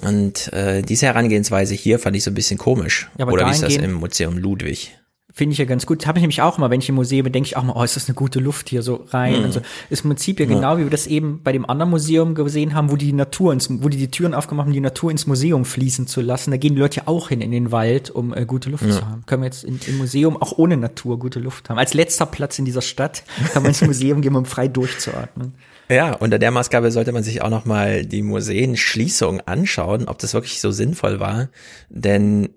Und 0.00 0.52
äh, 0.52 0.82
diese 0.82 1.06
Herangehensweise 1.06 1.74
hier 1.74 2.00
fand 2.00 2.16
ich 2.16 2.24
so 2.24 2.32
ein 2.32 2.34
bisschen 2.34 2.58
komisch. 2.58 3.08
Ja, 3.16 3.28
Oder 3.28 3.46
wie 3.46 3.52
ist 3.52 3.62
das 3.62 3.76
im 3.76 3.92
Museum 3.92 4.36
Ludwig? 4.36 4.98
Finde 5.36 5.52
ich 5.52 5.58
ja 5.58 5.64
ganz 5.64 5.84
gut. 5.84 6.06
Habe 6.06 6.18
ich 6.18 6.22
nämlich 6.22 6.42
auch 6.42 6.58
mal, 6.58 6.70
wenn 6.70 6.78
ich 6.80 6.88
im 6.88 6.94
Museum 6.94 7.24
bin, 7.24 7.32
denke 7.32 7.48
ich 7.48 7.56
auch 7.56 7.64
mal, 7.64 7.72
oh, 7.74 7.82
ist 7.82 7.96
das 7.96 8.06
eine 8.08 8.14
gute 8.14 8.38
Luft 8.38 8.68
hier 8.68 8.82
so 8.82 9.04
rein 9.10 9.38
Mhm. 9.40 9.44
und 9.46 9.52
so. 9.52 9.60
Ist 9.90 10.04
im 10.04 10.10
Prinzip 10.10 10.38
ja 10.38 10.46
Ja. 10.46 10.54
genau, 10.54 10.78
wie 10.78 10.84
wir 10.84 10.90
das 10.90 11.08
eben 11.08 11.40
bei 11.42 11.50
dem 11.50 11.68
anderen 11.68 11.90
Museum 11.90 12.36
gesehen 12.36 12.72
haben, 12.74 12.88
wo 12.92 12.94
die 12.96 13.12
Natur 13.12 13.52
ins, 13.52 13.68
wo 13.68 13.88
die 13.88 13.96
die 13.98 14.12
Türen 14.12 14.32
aufgemacht 14.32 14.66
haben, 14.66 14.72
die 14.72 14.78
Natur 14.80 15.10
ins 15.10 15.26
Museum 15.26 15.64
fließen 15.64 16.06
zu 16.06 16.20
lassen. 16.20 16.52
Da 16.52 16.56
gehen 16.56 16.76
die 16.76 16.80
Leute 16.80 16.98
ja 17.00 17.02
auch 17.06 17.30
hin 17.30 17.40
in 17.40 17.50
den 17.50 17.72
Wald, 17.72 18.10
um 18.10 18.32
äh, 18.32 18.46
gute 18.46 18.70
Luft 18.70 18.84
Ja. 18.84 18.90
zu 18.92 19.06
haben. 19.08 19.24
Können 19.26 19.42
wir 19.42 19.46
jetzt 19.46 19.64
in, 19.64 19.80
im 19.88 19.98
Museum 19.98 20.40
auch 20.40 20.56
ohne 20.56 20.76
Natur 20.76 21.18
gute 21.18 21.40
Luft 21.40 21.68
haben. 21.68 21.78
Als 21.78 21.94
letzter 21.94 22.26
Platz 22.26 22.60
in 22.60 22.64
dieser 22.64 22.82
Stadt 22.82 23.24
kann 23.52 23.64
man 23.64 23.70
ins 23.70 23.80
Museum 23.84 24.20
gehen, 24.22 24.36
um 24.36 24.44
frei 24.44 24.68
durchzuatmen. 24.68 25.54
Ja, 25.90 26.14
unter 26.14 26.38
der 26.38 26.52
Maßgabe 26.52 26.92
sollte 26.92 27.10
man 27.12 27.24
sich 27.24 27.42
auch 27.42 27.50
noch 27.50 27.64
mal 27.64 28.06
die 28.06 28.22
Museenschließung 28.22 29.40
anschauen, 29.42 30.06
ob 30.08 30.18
das 30.18 30.32
wirklich 30.32 30.60
so 30.60 30.70
sinnvoll 30.70 31.18
war, 31.20 31.48
denn 31.90 32.50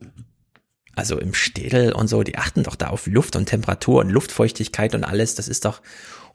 also 0.97 1.19
im 1.19 1.33
Städel 1.33 1.93
und 1.93 2.07
so, 2.07 2.23
die 2.23 2.37
achten 2.37 2.63
doch 2.63 2.75
da 2.75 2.87
auf 2.87 3.05
Luft 3.07 3.35
und 3.35 3.45
Temperatur 3.45 3.99
und 3.99 4.09
Luftfeuchtigkeit 4.09 4.95
und 4.95 5.03
alles, 5.03 5.35
das 5.35 5.47
ist 5.47 5.65
doch 5.65 5.81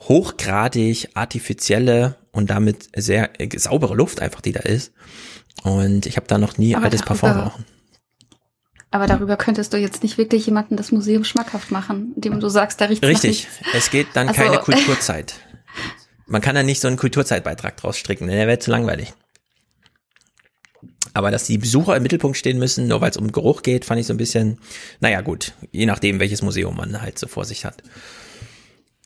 hochgradig 0.00 1.10
artifizielle 1.14 2.16
und 2.30 2.50
damit 2.50 2.88
sehr 2.96 3.40
äh, 3.40 3.58
saubere 3.58 3.94
Luft 3.94 4.20
einfach, 4.20 4.40
die 4.40 4.52
da 4.52 4.60
ist. 4.60 4.92
Und 5.64 6.06
ich 6.06 6.16
habe 6.16 6.26
da 6.26 6.38
noch 6.38 6.58
nie 6.58 6.74
Aber 6.74 6.84
altes 6.84 7.02
Parfum 7.02 7.32
gerochen. 7.34 7.64
Aber 8.90 9.06
darüber 9.06 9.36
könntest 9.36 9.72
du 9.72 9.78
jetzt 9.78 10.02
nicht 10.02 10.18
wirklich 10.18 10.46
jemanden 10.46 10.76
das 10.76 10.92
Museum 10.92 11.24
schmackhaft 11.24 11.70
machen, 11.70 12.12
indem 12.14 12.40
du 12.40 12.48
sagst, 12.48 12.80
da 12.80 12.84
riecht 12.86 13.04
Richtig, 13.04 13.48
es 13.74 13.90
geht 13.90 14.08
dann 14.14 14.28
Also- 14.28 14.40
keine 14.40 14.58
Kulturzeit. 14.58 15.34
Man 16.26 16.40
kann 16.40 16.54
da 16.54 16.62
nicht 16.62 16.80
so 16.80 16.88
einen 16.88 16.96
Kulturzeitbeitrag 16.96 17.76
draus 17.76 17.96
stricken, 17.96 18.26
denn 18.26 18.36
der 18.36 18.46
wäre 18.46 18.58
zu 18.58 18.70
langweilig. 18.70 19.12
Aber 21.14 21.30
dass 21.30 21.44
die 21.44 21.58
Besucher 21.58 21.96
im 21.96 22.02
Mittelpunkt 22.02 22.36
stehen 22.36 22.58
müssen, 22.58 22.88
nur 22.88 23.00
weil 23.00 23.10
es 23.10 23.16
um 23.16 23.32
Geruch 23.32 23.62
geht, 23.62 23.84
fand 23.84 24.00
ich 24.00 24.06
so 24.06 24.14
ein 24.14 24.18
bisschen, 24.18 24.58
naja 25.00 25.20
gut, 25.20 25.54
je 25.70 25.86
nachdem, 25.86 26.20
welches 26.20 26.42
Museum 26.42 26.76
man 26.76 27.02
halt 27.02 27.18
so 27.18 27.26
vor 27.26 27.44
sich 27.44 27.64
hat. 27.64 27.82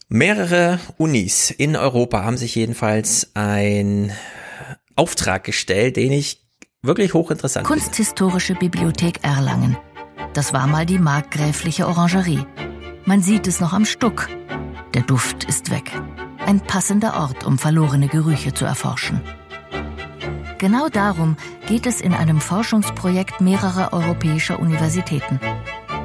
Mehrere 0.08 0.78
Unis 0.98 1.50
in 1.50 1.74
Europa 1.74 2.22
haben 2.22 2.36
sich 2.36 2.54
jedenfalls 2.54 3.32
ein 3.34 4.12
Auftrag 4.94 5.42
gestellt, 5.42 5.96
den 5.96 6.12
ich 6.12 6.46
wirklich 6.82 7.12
hochinteressant 7.12 7.66
finde. 7.66 7.82
Kunsthistorische 7.82 8.54
Bibliothek 8.54 9.24
Erlangen. 9.24 9.76
Das 10.32 10.52
war 10.52 10.66
mal 10.66 10.86
die 10.86 10.98
markgräfliche 10.98 11.88
Orangerie. 11.88 12.44
Man 13.04 13.22
sieht 13.22 13.46
es 13.46 13.60
noch 13.60 13.72
am 13.72 13.84
Stuck. 13.84 14.28
Der 14.94 15.02
Duft 15.02 15.44
ist 15.44 15.70
weg. 15.70 15.90
Ein 16.38 16.60
passender 16.60 17.16
Ort, 17.16 17.44
um 17.44 17.58
verlorene 17.58 18.08
Gerüche 18.08 18.54
zu 18.54 18.64
erforschen. 18.64 19.20
Genau 20.58 20.88
darum 20.88 21.36
geht 21.68 21.86
es 21.86 22.00
in 22.00 22.14
einem 22.14 22.40
Forschungsprojekt 22.40 23.40
mehrerer 23.40 23.92
europäischer 23.92 24.58
Universitäten. 24.58 25.38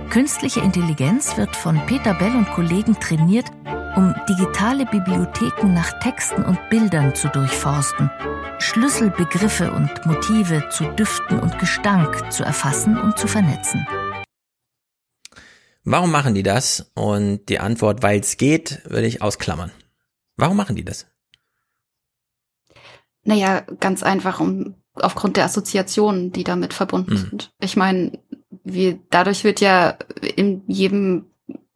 Künstliche 0.10 0.60
Intelligenz 0.60 1.38
wird 1.38 1.56
von 1.56 1.80
Peter 1.86 2.14
Bell 2.14 2.36
und 2.36 2.50
Kollegen 2.52 3.00
trainiert, 3.00 3.46
um 3.96 4.14
digitale 4.28 4.86
Bibliotheken 4.86 5.74
nach 5.74 6.00
Texten 6.00 6.44
und 6.44 6.60
Bildern 6.70 7.16
zu 7.16 7.30
durchforsten, 7.30 8.10
Schlüsselbegriffe 8.60 9.72
und 9.72 10.06
Motive 10.06 10.68
zu 10.70 10.84
Düften 10.96 11.40
und 11.40 11.58
Gestank 11.60 12.32
zu 12.32 12.44
erfassen 12.44 12.98
und 12.98 13.18
zu 13.18 13.28
vernetzen. 13.28 13.88
Warum 15.84 16.12
machen 16.12 16.36
die 16.36 16.44
das? 16.44 16.92
Und 16.94 17.46
die 17.48 17.60
Antwort, 17.60 18.04
weil 18.04 18.20
es 18.20 18.38
geht, 18.38 18.82
würde 18.84 19.08
ich 19.08 19.22
ausklammern. 19.22 19.72
Warum 20.36 20.58
machen 20.58 20.76
die 20.76 20.86
das? 20.86 21.11
Naja, 23.24 23.62
ganz 23.80 24.04
einfach 24.04 24.40
um 24.40 24.76
aufgrund 24.96 25.38
der 25.38 25.46
Assoziationen, 25.46 26.32
die 26.32 26.44
damit 26.44 26.74
verbunden 26.74 27.14
Mhm. 27.14 27.18
sind. 27.18 27.52
Ich 27.62 27.78
meine, 27.78 28.20
wir, 28.64 29.00
dadurch 29.10 29.44
wird 29.44 29.62
ja 29.62 29.96
in 30.36 30.64
jedem 30.68 31.26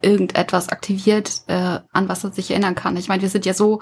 irgendetwas 0.02 0.68
aktiviert, 0.68 1.42
äh, 1.46 1.54
an 1.92 2.08
was 2.08 2.24
er 2.24 2.32
sich 2.32 2.50
erinnern 2.50 2.74
kann. 2.74 2.96
Ich 2.96 3.08
meine, 3.08 3.22
wir 3.22 3.30
sind 3.30 3.46
ja 3.46 3.54
so 3.54 3.80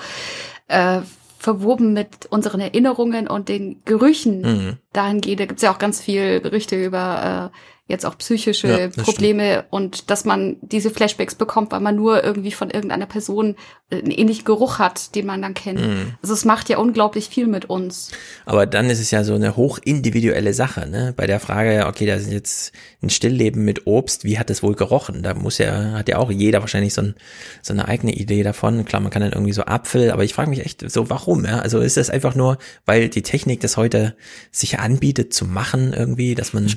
äh, 0.68 1.00
verwoben 1.38 1.92
mit 1.92 2.26
unseren 2.30 2.60
Erinnerungen 2.60 3.28
und 3.28 3.48
den 3.48 3.82
Gerüchen 3.84 4.40
Mhm. 4.40 4.78
dahingehend. 4.92 5.40
Da 5.40 5.46
gibt's 5.46 5.62
ja 5.62 5.72
auch 5.72 5.78
ganz 5.78 6.00
viel 6.00 6.40
Berichte 6.40 6.82
über 6.82 7.50
äh, 7.52 7.58
jetzt 7.86 8.06
auch 8.06 8.16
psychische 8.16 8.90
Ja, 8.96 9.02
Probleme 9.02 9.66
und 9.68 10.10
dass 10.10 10.24
man 10.24 10.56
diese 10.62 10.88
Flashbacks 10.88 11.34
bekommt, 11.34 11.70
weil 11.70 11.80
man 11.80 11.94
nur 11.94 12.24
irgendwie 12.24 12.52
von 12.52 12.70
irgendeiner 12.70 13.04
Person 13.04 13.56
äh, 13.90 13.98
einen 13.98 14.10
ähnlichen 14.10 14.46
Geruch 14.46 14.78
hat, 14.78 15.14
den 15.14 15.26
man 15.26 15.42
dann 15.42 15.52
kennt. 15.52 15.80
Mhm. 15.80 16.14
Also 16.22 16.32
es 16.32 16.46
macht 16.46 16.70
ja 16.70 16.78
unglaublich 16.78 17.28
viel 17.28 17.46
mit 17.46 17.66
uns. 17.66 18.10
Aber 18.46 18.64
dann 18.64 18.88
ist 18.88 19.00
es 19.00 19.10
ja 19.10 19.22
so 19.22 19.34
eine 19.34 19.56
hochindividuelle 19.56 20.54
Sache, 20.54 20.88
ne? 20.88 21.12
Bei 21.14 21.26
der 21.26 21.40
Frage, 21.40 21.86
okay, 21.86 22.06
da 22.06 22.14
ist 22.14 22.32
jetzt 22.32 22.72
ein 23.02 23.10
Stillleben 23.10 23.66
mit 23.66 23.86
Obst, 23.86 24.24
wie 24.24 24.38
hat 24.38 24.48
es 24.48 24.62
wohl 24.62 24.74
gerochen? 24.74 25.22
Da 25.22 25.34
muss 25.34 25.58
ja, 25.58 25.92
hat 25.92 26.08
ja 26.08 26.16
auch 26.16 26.30
jeder 26.30 26.60
wahrscheinlich 26.60 26.94
so, 26.94 27.02
ein, 27.02 27.14
so 27.60 27.74
eine 27.74 27.86
eigene 27.86 28.14
Idee 28.14 28.42
davon. 28.42 28.86
Klar, 28.86 29.02
man 29.02 29.10
kann 29.10 29.20
dann 29.20 29.32
irgendwie 29.32 29.52
so 29.52 29.66
Apfel, 29.66 30.10
aber 30.10 30.24
ich 30.24 30.32
frage 30.32 30.48
mich 30.48 30.64
echt 30.64 30.90
so, 30.90 31.10
warum, 31.10 31.44
ja? 31.44 31.58
Also 31.58 31.80
ist 31.80 31.98
das 31.98 32.08
einfach 32.08 32.34
nur, 32.34 32.56
weil 32.86 33.10
die 33.10 33.22
Technik 33.22 33.60
das 33.60 33.76
heute 33.76 34.16
sich 34.50 34.78
anbietet 34.78 35.34
zu 35.34 35.44
machen 35.44 35.92
irgendwie, 35.92 36.34
dass 36.34 36.54
man. 36.54 36.74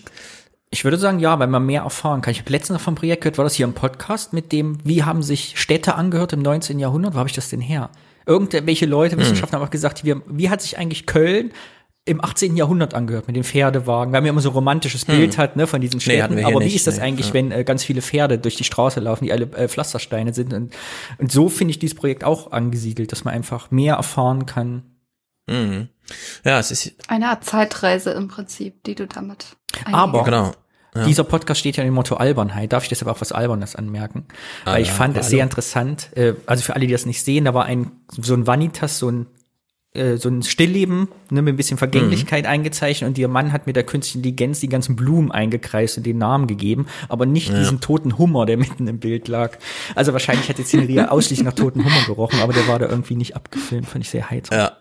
Ich 0.69 0.84
würde 0.84 0.98
sagen, 0.98 1.19
ja, 1.19 1.39
weil 1.39 1.48
man 1.48 1.65
mehr 1.65 1.84
erfahren 1.84 2.22
kann. 2.22 2.31
Ich 2.31 2.39
habe 2.39 2.52
letztens 2.52 2.77
noch 2.80 2.84
vom 2.84 2.95
Projekt 2.95 3.22
gehört, 3.23 3.38
war 3.38 3.45
das 3.45 3.56
hier 3.56 3.65
im 3.65 3.73
Podcast 3.73 4.34
mit 4.34 4.52
dem, 4.52 4.77
wie 4.84 5.03
haben 5.03 5.23
sich 5.23 5.53
Städte 5.60 5.95
angehört 5.95 6.34
im 6.34 6.41
19. 6.41 6.77
Jahrhundert? 6.80 7.14
Wo 7.14 7.19
habe 7.19 7.30
ich 7.30 7.35
das 7.35 7.49
denn 7.49 7.61
her? 7.61 7.89
Irgendwelche 8.26 8.85
Leute, 8.85 9.15
Hm. 9.15 9.22
Wissenschaftler 9.22 9.60
haben 9.60 9.65
auch 9.65 9.72
gesagt, 9.72 10.03
wie, 10.03 10.15
wie 10.27 10.49
hat 10.49 10.61
sich 10.61 10.77
eigentlich 10.77 11.06
Köln 11.06 11.52
im 12.03 12.23
18. 12.23 12.56
Jahrhundert 12.57 12.94
angehört 12.94 13.27
mit 13.27 13.35
den 13.38 13.44
Pferdewagen, 13.45 14.11
weil 14.14 14.22
man 14.22 14.26
ja 14.27 14.31
immer 14.31 14.41
so 14.41 14.49
ein 14.49 14.56
romantisches 14.56 15.07
Hm. 15.07 15.15
Bild 15.15 15.38
hat, 15.38 15.56
ne, 15.56 15.68
von 15.68 15.80
diesen 15.80 15.98
Nee, 15.98 16.02
Städten. 16.03 16.38
hier 16.38 16.48
Aber 16.48 16.60
wie 16.60 16.65
nicht, 16.65 16.76
ist 16.76 16.88
das 16.88 16.98
nee, 16.98 17.03
eigentlich, 17.03 17.27
ja. 17.27 17.34
wenn 17.34 17.52
äh, 17.52 17.64
ganz 17.64 17.84
viele 17.85 18.02
Pferde 18.02 18.38
durch 18.38 18.56
die 18.57 18.64
Straße 18.65 18.99
laufen, 18.99 19.23
die 19.23 19.31
alle 19.31 19.45
äh, 19.53 19.69
Pflastersteine 19.69 20.34
sind? 20.34 20.53
Und, 20.53 20.73
und 21.18 21.31
so 21.31 21.48
finde 21.48 21.72
ich 21.72 21.80
dieses 21.80 21.95
Projekt 21.95 22.26
auch 22.26 22.52
angesiedelt, 22.52 23.14
dass 23.14 23.23
man 23.23 23.34
einfach 23.34 23.72
mehr 23.72 23.95
erfahren 23.95 24.45
kann. 24.45 24.84
Mhm. 25.48 25.90
Ja, 26.45 26.60
es 26.60 26.72
ist. 26.72 26.94
Eine 27.07 27.30
Art 27.30 27.44
Zeitreise 27.44 28.11
im 28.11 28.28
Prinzip, 28.28 28.84
die 28.84 28.95
du 28.95 29.07
damit 29.07 29.57
Aber 29.91 30.24
Genau. 30.24 30.52
Ja. 30.95 31.03
dieser 31.06 31.24
Podcast 31.26 31.60
steht 31.60 31.78
ja 31.78 31.84
im 31.84 31.94
Motto 31.94 32.15
Albernheit. 32.15 32.74
Darf 32.74 32.84
ich 32.84 32.90
deshalb 32.90 33.11
auch 33.14 33.22
was 33.22 33.32
Albernes 33.32 33.76
anmerken? 33.76 34.26
Ah, 34.65 34.74
Weil 34.74 34.82
ich 34.82 34.88
ja, 34.88 34.94
fand 34.94 35.18
es 35.18 35.28
sehr 35.30 35.44
interessant. 35.44 36.10
Äh, 36.15 36.34
also 36.45 36.64
für 36.64 36.76
alle, 36.76 36.88
die 36.88 36.94
das 36.94 37.06
nicht 37.06 37.24
sehen, 37.24 37.45
da 37.45 37.53
war 37.53 37.65
ein 37.65 37.91
so 38.10 38.34
ein 38.34 38.48
Vanitas, 38.48 38.98
so 38.99 39.10
ein 39.10 39.28
äh, 39.94 40.18
so 40.18 40.28
ein 40.30 40.44
Stillleben 40.44 41.07
ne, 41.30 41.41
mit 41.41 41.53
ein 41.53 41.57
bisschen 41.57 41.78
Vergänglichkeit 41.78 42.44
Mhm. 42.45 42.49
eingezeichnet 42.49 43.07
und 43.10 43.18
der 43.18 43.28
Mann 43.28 43.52
hat 43.53 43.68
mit 43.68 43.76
der 43.76 43.84
künstlichen 43.84 44.19
Intelligenz 44.19 44.60
die 44.60 44.69
ganzen 44.69 44.95
Blumen 44.95 45.32
eingekreist 45.32 45.98
und 45.98 46.06
den 46.06 46.18
Namen 46.18 46.48
gegeben, 46.48 46.88
aber 47.10 47.26
nicht 47.26 47.49
Ja. 47.49 47.60
diesen 47.60 47.80
toten 47.80 48.18
Hummer, 48.18 48.45
der 48.45 48.57
mitten 48.57 48.88
im 48.88 48.99
Bild 48.99 49.28
lag. 49.28 49.57
Also 49.95 50.14
wahrscheinlich 50.14 50.49
hat 50.49 50.57
die 50.57 50.64
Szenerie 50.64 51.02
ausschließlich 51.10 51.45
nach 51.45 51.53
toten 51.53 51.84
Hummer 51.86 52.06
gerochen, 52.06 52.40
aber 52.41 52.53
der 52.53 52.68
war 52.68 52.80
da 52.80 52.88
irgendwie 52.88 53.15
nicht 53.15 53.36
abgefilmt, 53.36 53.88
fand 53.88 54.03
ich 54.03 54.10
sehr 54.10 54.30
heiter. 54.30 54.56
Ja, 54.57 54.72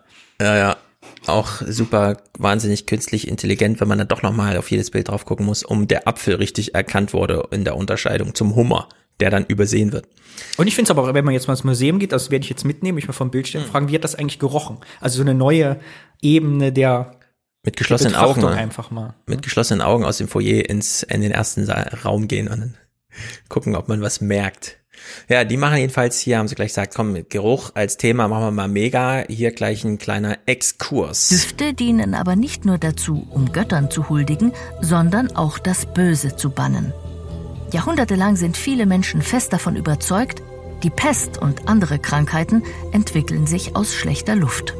ja, 0.41 0.55
ja. 0.57 0.77
auch 1.25 1.61
super 1.67 2.17
wahnsinnig 2.37 2.85
künstlich 2.85 3.27
intelligent, 3.27 3.79
wenn 3.81 3.87
man 3.87 3.97
dann 3.97 4.07
doch 4.07 4.21
nochmal 4.21 4.57
auf 4.57 4.69
jedes 4.71 4.91
Bild 4.91 5.09
drauf 5.09 5.25
gucken 5.25 5.45
muss, 5.45 5.63
um 5.63 5.87
der 5.87 6.07
Apfel 6.07 6.35
richtig 6.35 6.75
erkannt 6.75 7.13
wurde 7.13 7.47
in 7.51 7.63
der 7.63 7.75
Unterscheidung 7.75 8.35
zum 8.35 8.55
Hummer, 8.55 8.87
der 9.19 9.29
dann 9.29 9.45
übersehen 9.45 9.91
wird. 9.91 10.07
Und 10.57 10.67
ich 10.67 10.75
finde 10.75 10.91
es 10.91 10.97
aber, 10.97 11.13
wenn 11.13 11.25
man 11.25 11.33
jetzt 11.33 11.47
mal 11.47 11.53
ins 11.53 11.63
Museum 11.63 11.97
geht, 11.99 12.11
das 12.11 12.29
werde 12.29 12.43
ich 12.43 12.49
jetzt 12.49 12.65
mitnehmen, 12.65 12.97
ich 12.97 13.07
mal 13.07 13.13
vom 13.13 13.31
Bild 13.31 13.47
stellen, 13.47 13.65
Hm. 13.65 13.71
fragen, 13.71 13.89
wie 13.89 13.95
hat 13.95 14.03
das 14.03 14.15
eigentlich 14.15 14.39
gerochen? 14.39 14.77
Also 15.01 15.17
so 15.17 15.23
eine 15.23 15.33
neue 15.33 15.79
Ebene 16.21 16.71
der 16.71 17.19
Mit 17.63 17.77
geschlossenen 17.77 18.15
Augen. 18.15 18.41
Ne? 18.41 18.49
einfach 18.49 18.91
mal. 18.91 19.15
Mit 19.25 19.41
geschlossenen 19.41 19.81
Augen 19.81 20.05
aus 20.05 20.17
dem 20.17 20.27
Foyer 20.27 20.69
ins, 20.69 21.03
in 21.03 21.21
den 21.21 21.31
ersten 21.31 21.69
Raum 21.69 22.27
gehen 22.27 22.47
und 22.47 22.59
dann 22.59 22.77
gucken, 23.49 23.75
ob 23.75 23.87
man 23.87 24.01
was 24.01 24.21
merkt. 24.21 24.77
Ja, 25.29 25.43
die 25.43 25.57
machen 25.57 25.77
jedenfalls 25.77 26.19
hier, 26.19 26.37
haben 26.37 26.47
sie 26.47 26.55
gleich 26.55 26.69
gesagt, 26.69 26.93
komm, 26.95 27.17
Geruch 27.29 27.71
als 27.73 27.97
Thema 27.97 28.27
machen 28.27 28.43
wir 28.43 28.51
mal 28.51 28.67
mega. 28.67 29.23
Hier 29.27 29.51
gleich 29.51 29.83
ein 29.83 29.97
kleiner 29.97 30.37
Exkurs. 30.45 31.29
Düfte 31.29 31.73
dienen 31.73 32.13
aber 32.13 32.35
nicht 32.35 32.65
nur 32.65 32.77
dazu, 32.77 33.27
um 33.29 33.51
Göttern 33.51 33.91
zu 33.91 34.09
huldigen, 34.09 34.53
sondern 34.81 35.35
auch 35.35 35.59
das 35.59 35.85
Böse 35.85 36.35
zu 36.35 36.49
bannen. 36.49 36.93
Jahrhundertelang 37.71 38.35
sind 38.35 38.55
viele 38.55 38.85
Menschen 38.85 39.21
fest 39.21 39.51
davon 39.51 39.75
überzeugt, 39.75 40.41
die 40.83 40.89
Pest 40.89 41.37
und 41.37 41.67
andere 41.67 41.99
Krankheiten 41.99 42.63
entwickeln 42.91 43.47
sich 43.47 43.75
aus 43.75 43.95
schlechter 43.95 44.35
Luft. 44.35 44.75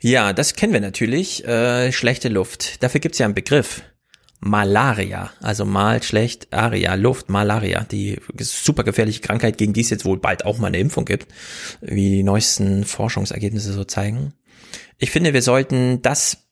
Ja, 0.00 0.32
das 0.32 0.54
kennen 0.54 0.72
wir 0.72 0.80
natürlich. 0.80 1.46
Äh, 1.46 1.92
schlechte 1.92 2.28
Luft. 2.28 2.82
Dafür 2.82 3.00
gibt's 3.00 3.18
ja 3.18 3.26
einen 3.26 3.34
Begriff. 3.34 3.82
Malaria. 4.40 5.30
Also 5.40 5.64
mal 5.64 6.02
schlecht, 6.02 6.52
Aria, 6.52 6.94
Luft, 6.94 7.30
Malaria. 7.30 7.84
Die 7.84 8.18
super 8.38 8.84
gefährliche 8.84 9.20
Krankheit, 9.20 9.58
gegen 9.58 9.72
die 9.72 9.80
es 9.80 9.90
jetzt 9.90 10.04
wohl 10.04 10.18
bald 10.18 10.44
auch 10.44 10.58
mal 10.58 10.68
eine 10.68 10.78
Impfung 10.78 11.04
gibt, 11.04 11.32
wie 11.80 12.10
die 12.10 12.22
neuesten 12.22 12.84
Forschungsergebnisse 12.84 13.72
so 13.72 13.84
zeigen. 13.84 14.34
Ich 14.98 15.10
finde, 15.10 15.34
wir 15.34 15.42
sollten 15.42 16.02
das 16.02 16.45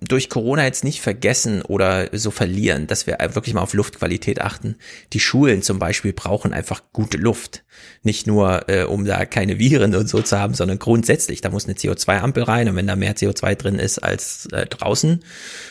durch 0.00 0.28
Corona 0.28 0.64
jetzt 0.64 0.84
nicht 0.84 1.00
vergessen 1.00 1.62
oder 1.62 2.08
so 2.12 2.30
verlieren, 2.30 2.86
dass 2.86 3.06
wir 3.06 3.18
wirklich 3.32 3.54
mal 3.54 3.62
auf 3.62 3.74
Luftqualität 3.74 4.40
achten. 4.40 4.76
Die 5.12 5.20
Schulen 5.20 5.62
zum 5.62 5.78
Beispiel 5.78 6.12
brauchen 6.12 6.52
einfach 6.52 6.82
gute 6.92 7.16
Luft. 7.18 7.64
Nicht 8.02 8.26
nur, 8.26 8.68
äh, 8.68 8.84
um 8.84 9.04
da 9.04 9.24
keine 9.24 9.58
Viren 9.58 9.94
und 9.94 10.08
so 10.08 10.22
zu 10.22 10.38
haben, 10.38 10.54
sondern 10.54 10.78
grundsätzlich. 10.78 11.40
Da 11.40 11.50
muss 11.50 11.64
eine 11.64 11.74
CO2-Ampel 11.74 12.44
rein 12.44 12.68
und 12.68 12.76
wenn 12.76 12.86
da 12.86 12.96
mehr 12.96 13.16
CO2 13.16 13.54
drin 13.56 13.78
ist 13.78 13.98
als 13.98 14.46
äh, 14.52 14.66
draußen, 14.66 15.24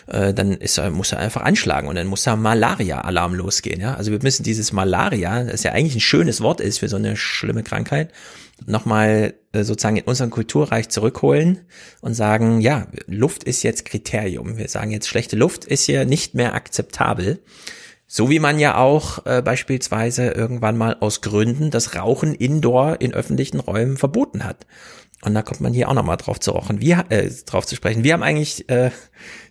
äh, 0.07 0.33
dann 0.33 0.51
ist, 0.53 0.81
muss 0.91 1.13
er 1.13 1.19
einfach 1.19 1.41
anschlagen 1.41 1.87
und 1.87 1.95
dann 1.95 2.07
muss 2.07 2.23
da 2.23 2.35
Malaria-Alarm 2.35 3.33
losgehen. 3.33 3.79
Ja? 3.79 3.95
Also 3.95 4.11
wir 4.11 4.19
müssen 4.21 4.43
dieses 4.43 4.73
Malaria, 4.73 5.43
das 5.43 5.63
ja 5.63 5.71
eigentlich 5.71 5.95
ein 5.95 6.01
schönes 6.01 6.41
Wort 6.41 6.59
ist 6.59 6.79
für 6.79 6.89
so 6.89 6.97
eine 6.97 7.15
schlimme 7.15 7.63
Krankheit, 7.63 8.11
nochmal 8.65 9.35
äh, 9.51 9.63
sozusagen 9.63 9.97
in 9.97 10.03
unseren 10.03 10.29
Kulturreich 10.29 10.89
zurückholen 10.89 11.59
und 12.01 12.13
sagen, 12.13 12.61
ja, 12.61 12.88
Luft 13.05 13.43
ist 13.43 13.63
jetzt 13.63 13.85
Kriterium. 13.85 14.57
Wir 14.57 14.67
sagen 14.67 14.91
jetzt, 14.91 15.07
schlechte 15.07 15.35
Luft 15.35 15.65
ist 15.65 15.85
hier 15.85 16.05
nicht 16.05 16.35
mehr 16.35 16.55
akzeptabel. 16.55 17.39
So 18.09 18.29
wie 18.29 18.39
man 18.39 18.57
ja 18.57 18.77
auch 18.77 19.25
äh, 19.25 19.41
beispielsweise 19.41 20.29
irgendwann 20.29 20.77
mal 20.77 20.95
aus 21.01 21.21
Gründen 21.21 21.71
das 21.71 21.95
Rauchen 21.95 22.34
indoor 22.34 23.01
in 23.01 23.13
öffentlichen 23.13 23.59
Räumen 23.59 23.97
verboten 23.97 24.45
hat. 24.45 24.65
Und 25.23 25.34
da 25.34 25.41
kommt 25.41 25.61
man 25.61 25.73
hier 25.73 25.89
auch 25.89 25.93
nochmal 25.93 26.17
drauf 26.17 26.39
zu 26.39 26.51
rochen. 26.51 26.79
Wir, 26.79 27.05
äh, 27.09 27.29
drauf 27.45 27.65
zu 27.65 27.75
sprechen. 27.75 28.03
Wir 28.03 28.13
haben 28.13 28.23
eigentlich 28.23 28.69
äh, 28.69 28.91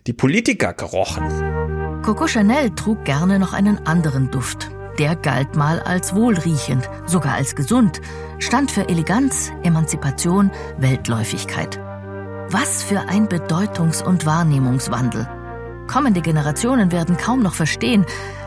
die 0.07 0.13
Politiker 0.13 0.73
gerochen. 0.73 2.01
Coco 2.03 2.27
Chanel 2.27 2.73
trug 2.73 3.03
gerne 3.05 3.37
noch 3.37 3.53
einen 3.53 3.77
anderen 3.85 4.31
Duft. 4.31 4.71
Der 4.97 5.15
galt 5.15 5.55
mal 5.55 5.79
als 5.81 6.15
wohlriechend, 6.15 6.89
sogar 7.05 7.35
als 7.35 7.55
gesund, 7.55 8.01
stand 8.39 8.71
für 8.71 8.87
Eleganz, 8.89 9.51
Emanzipation, 9.63 10.51
Weltläufigkeit. 10.77 11.77
Was 12.49 12.83
für 12.83 13.01
ein 13.01 13.27
Bedeutungs- 13.27 14.01
und 14.01 14.25
Wahrnehmungswandel. 14.25 15.27
Kommende 15.87 16.21
Generationen 16.21 16.91
werden 16.91 17.17
kaum 17.17 17.41
noch 17.41 17.55
verstehen, 17.55 18.05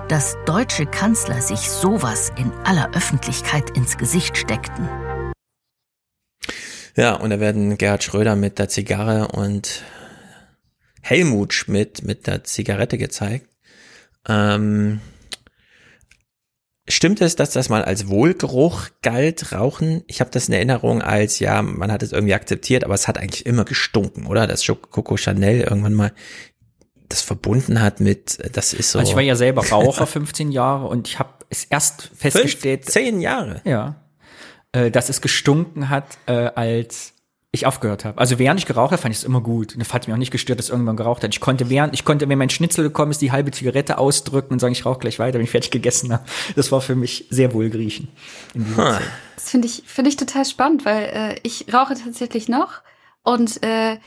dass 0.09 0.37
deutsche 0.45 0.87
Kanzler 0.87 1.41
sich 1.41 1.71
sowas 1.71 2.33
in 2.37 2.51
aller 2.65 2.91
Öffentlichkeit 2.95 3.77
ins 3.77 3.97
Gesicht 3.97 4.37
steckten. 4.37 4.89
Ja, 6.97 7.15
und 7.15 7.31
da 7.31 7.41
werden 7.41 7.79
Gerhard 7.79 8.03
Schröder 8.03 8.37
mit 8.37 8.59
der 8.59 8.69
Zigarre 8.69 9.29
und 9.29 9.85
Helmut 11.03 11.55
Schmidt 11.55 12.03
mit 12.03 12.27
der 12.27 12.45
Zigarette 12.45 12.99
gezeigt. 12.99 13.49
Ähm, 14.29 15.01
stimmt 16.91 17.21
es, 17.21 17.37
dass 17.37 17.51
das 17.51 17.69
mal 17.69 17.85
als 17.85 18.09
Wohlgeruch 18.09 18.89
galt, 19.03 19.53
Rauchen? 19.53 20.03
Ich 20.07 20.21
habe 20.21 20.31
das 20.31 20.49
in 20.49 20.55
Erinnerung 20.55 21.03
als, 21.03 21.39
ja, 21.39 21.63
man 21.63 21.91
hat 21.91 22.03
es 22.03 22.13
irgendwie 22.13 22.35
akzeptiert, 22.35 22.85
aber 22.85 22.95
es 22.95 23.09
hat 23.09 23.19
eigentlich 23.19 23.47
immer 23.47 23.65
gestunken, 23.65 24.27
oder? 24.27 24.47
Dass 24.47 24.67
Coco 24.67 25.17
Chanel 25.17 25.63
irgendwann 25.63 25.95
mal 25.95 26.13
das 27.09 27.23
verbunden 27.23 27.81
hat 27.81 28.01
mit, 28.01 28.39
das 28.55 28.73
ist 28.73 28.93
so. 28.93 28.99
Also 28.99 29.11
ich 29.11 29.17
war 29.17 29.23
ja 29.23 29.35
selber 29.35 29.67
Raucher 29.67 30.07
15 30.07 30.53
Jahre 30.53 30.87
und 30.87 31.09
ich 31.09 31.19
habe 31.19 31.31
es 31.49 31.65
erst 31.65 32.11
festgestellt. 32.15 32.85
Zehn 32.85 33.21
Jahre. 33.21 33.61
Ja. 33.65 33.97
Äh, 34.73 34.91
dass 34.91 35.09
es 35.09 35.21
gestunken 35.21 35.89
hat, 35.89 36.19
äh, 36.27 36.33
als 36.33 37.15
ich 37.53 37.67
aufgehört 37.67 38.05
habe. 38.05 38.19
Also 38.19 38.39
während 38.39 38.61
ich 38.61 38.67
geraucht 38.67 38.93
habe, 38.93 39.03
fand 39.03 39.13
ich 39.13 39.19
es 39.19 39.25
immer 39.25 39.41
gut. 39.41 39.75
Und 39.75 39.81
es 39.81 39.93
hat 39.93 40.07
mich 40.07 40.15
auch 40.15 40.19
nicht 40.19 40.31
gestört, 40.31 40.61
dass 40.61 40.71
irgendwann 40.71 40.97
geraucht 40.97 41.25
hat. 41.25 41.35
Ich 41.35 41.41
konnte 41.41 41.69
während, 41.69 41.95
ich 41.95 42.05
konnte, 42.05 42.29
wenn 42.29 42.39
mein 42.39 42.51
Schnitzel 42.51 42.85
gekommen 42.85 43.11
ist, 43.11 43.21
die 43.23 43.33
halbe 43.33 43.51
Zigarette 43.51 43.99
ausdrücken 43.99 44.53
und 44.53 44.61
sagen, 44.61 44.73
ich 44.73 44.87
rauche 44.87 45.01
gleich 45.01 45.19
weiter, 45.19 45.39
wenn 45.39 45.45
ich 45.45 45.51
fertig 45.51 45.73
gegessen 45.73 46.13
habe. 46.13 46.25
Das 46.55 46.71
war 46.71 46.81
für 46.81 46.95
mich 46.95 47.27
sehr 47.31 47.53
wohlgriechen. 47.53 48.09
in 48.55 48.65
dieser 48.65 48.91
Zeit. 48.93 49.11
Das 49.35 49.51
finde 49.51 49.67
ich, 49.67 49.83
finde 49.85 50.11
ich 50.11 50.17
total 50.17 50.45
spannend, 50.45 50.85
weil 50.85 51.03
äh, 51.05 51.41
ich 51.43 51.73
rauche 51.73 51.95
tatsächlich 51.95 52.49
noch 52.49 52.83
und 53.25 53.63
äh, 53.65 53.99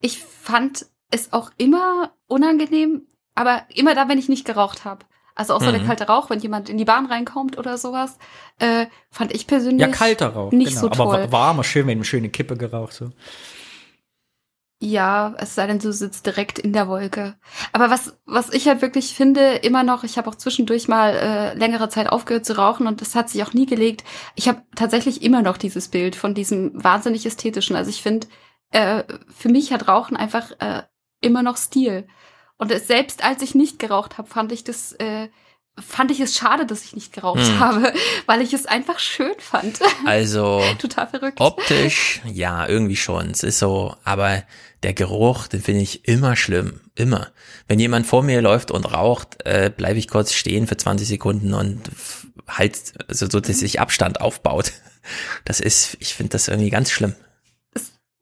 ich 0.00 0.18
fand 0.18 0.86
es 1.10 1.32
auch 1.32 1.50
immer 1.56 2.12
unangenehm, 2.26 3.06
aber 3.34 3.62
immer 3.74 3.94
da, 3.94 4.08
wenn 4.08 4.18
ich 4.18 4.28
nicht 4.28 4.44
geraucht 4.44 4.84
habe. 4.84 5.04
Also 5.34 5.54
auch 5.54 5.60
so 5.60 5.70
der 5.72 5.80
Mhm. 5.80 5.86
kalte 5.86 6.06
Rauch, 6.06 6.30
wenn 6.30 6.38
jemand 6.38 6.68
in 6.68 6.78
die 6.78 6.84
Bahn 6.84 7.06
reinkommt 7.06 7.58
oder 7.58 7.76
sowas, 7.76 8.18
äh, 8.60 8.86
fand 9.10 9.32
ich 9.34 9.46
persönlich 9.46 9.80
Ja, 9.80 9.88
kalter 9.88 10.28
Rauch. 10.28 10.52
nicht 10.52 10.70
genau. 10.70 10.80
so 10.82 10.88
toll. 10.88 11.14
Aber 11.22 11.32
warmer, 11.32 11.64
schön, 11.64 11.86
wenn 11.88 11.98
eine 11.98 12.04
schöne 12.04 12.28
Kippe 12.28 12.56
geraucht 12.56 12.92
so. 12.92 13.10
Ja, 14.80 15.34
es 15.38 15.54
sei 15.54 15.66
denn, 15.66 15.78
du 15.78 15.92
sitzt 15.92 16.26
direkt 16.26 16.58
in 16.58 16.72
der 16.74 16.88
Wolke. 16.88 17.36
Aber 17.72 17.88
was, 17.90 18.18
was 18.26 18.52
ich 18.52 18.68
halt 18.68 18.82
wirklich 18.82 19.14
finde, 19.14 19.54
immer 19.56 19.82
noch, 19.82 20.04
ich 20.04 20.18
habe 20.18 20.28
auch 20.28 20.34
zwischendurch 20.34 20.88
mal 20.88 21.14
äh, 21.14 21.54
längere 21.54 21.88
Zeit 21.88 22.08
aufgehört 22.10 22.44
zu 22.44 22.58
rauchen 22.58 22.86
und 22.86 23.00
das 23.00 23.14
hat 23.14 23.30
sich 23.30 23.42
auch 23.42 23.54
nie 23.54 23.64
gelegt. 23.66 24.04
Ich 24.34 24.46
habe 24.46 24.62
tatsächlich 24.74 25.22
immer 25.22 25.40
noch 25.42 25.56
dieses 25.56 25.88
Bild 25.88 26.16
von 26.16 26.34
diesem 26.34 26.70
wahnsinnig 26.74 27.24
ästhetischen. 27.24 27.76
Also 27.76 27.88
ich 27.88 28.02
finde, 28.02 28.26
äh, 28.72 29.04
für 29.34 29.48
mich 29.48 29.72
hat 29.72 29.88
Rauchen 29.88 30.16
einfach 30.18 30.50
äh, 30.58 30.82
immer 31.22 31.42
noch 31.42 31.56
Stil. 31.56 32.06
Und 32.56 32.72
selbst 32.72 33.24
als 33.24 33.42
ich 33.42 33.54
nicht 33.54 33.78
geraucht 33.78 34.18
habe, 34.18 34.28
fand 34.28 34.52
ich 34.52 34.62
das, 34.64 34.92
äh, 34.92 35.28
fand 35.78 36.10
ich 36.12 36.20
es 36.20 36.36
schade, 36.36 36.66
dass 36.66 36.84
ich 36.84 36.94
nicht 36.94 37.12
geraucht 37.12 37.40
Hm. 37.40 37.58
habe, 37.58 37.92
weil 38.26 38.40
ich 38.40 38.52
es 38.52 38.66
einfach 38.66 38.98
schön 39.00 39.34
fand. 39.38 39.80
Also 40.06 40.62
Total 40.78 41.08
verrückt. 41.08 41.40
optisch, 41.40 42.20
ja, 42.26 42.66
irgendwie 42.68 42.96
schon. 42.96 43.30
Es 43.30 43.42
ist 43.42 43.58
so, 43.58 43.96
aber 44.04 44.44
der 44.84 44.94
Geruch, 44.94 45.46
den 45.48 45.62
finde 45.62 45.80
ich 45.82 46.06
immer 46.06 46.36
schlimm. 46.36 46.80
Immer. 46.94 47.32
Wenn 47.66 47.80
jemand 47.80 48.06
vor 48.06 48.22
mir 48.22 48.40
läuft 48.40 48.70
und 48.70 48.84
raucht, 48.92 49.44
äh, 49.44 49.70
bleibe 49.74 49.98
ich 49.98 50.06
kurz 50.08 50.32
stehen 50.32 50.66
für 50.68 50.76
20 50.76 51.08
Sekunden 51.08 51.54
und 51.54 51.80
halt, 52.46 52.92
also 53.08 53.28
so, 53.28 53.40
dass 53.40 53.58
sich 53.58 53.80
Abstand 53.80 54.20
aufbaut. 54.20 54.72
Das 55.44 55.60
ist, 55.60 55.98
ich 56.00 56.14
finde 56.14 56.30
das 56.30 56.48
irgendwie 56.48 56.70
ganz 56.70 56.90
schlimm. 56.90 57.14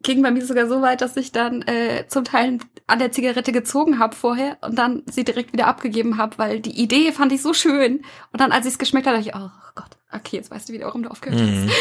Ging 0.02 0.22
bei 0.22 0.30
mir 0.30 0.44
sogar 0.44 0.68
so 0.68 0.82
weit, 0.82 1.00
dass 1.00 1.16
ich 1.16 1.32
dann 1.32 1.62
äh, 1.62 2.06
zum 2.08 2.24
Teil 2.24 2.58
an 2.86 2.98
der 2.98 3.12
Zigarette 3.12 3.52
gezogen 3.52 3.98
habe 3.98 4.14
vorher 4.14 4.58
und 4.60 4.78
dann 4.78 5.02
sie 5.10 5.24
direkt 5.24 5.52
wieder 5.52 5.66
abgegeben 5.66 6.18
habe, 6.18 6.38
weil 6.38 6.60
die 6.60 6.80
Idee 6.80 7.12
fand 7.12 7.32
ich 7.32 7.42
so 7.42 7.54
schön. 7.54 8.02
Und 8.32 8.40
dann, 8.40 8.52
als 8.52 8.66
ich 8.66 8.72
es 8.72 8.78
geschmeckt 8.78 9.06
habe, 9.06 9.16
dachte 9.16 9.30
ich, 9.30 9.34
oh 9.34 9.50
Gott, 9.74 9.96
okay, 10.12 10.36
jetzt 10.36 10.50
weißt 10.50 10.68
du 10.68 10.72
wieder, 10.72 10.86
warum 10.86 11.02
du 11.02 11.10
aufgehört 11.10 11.40
hast. 11.40 11.72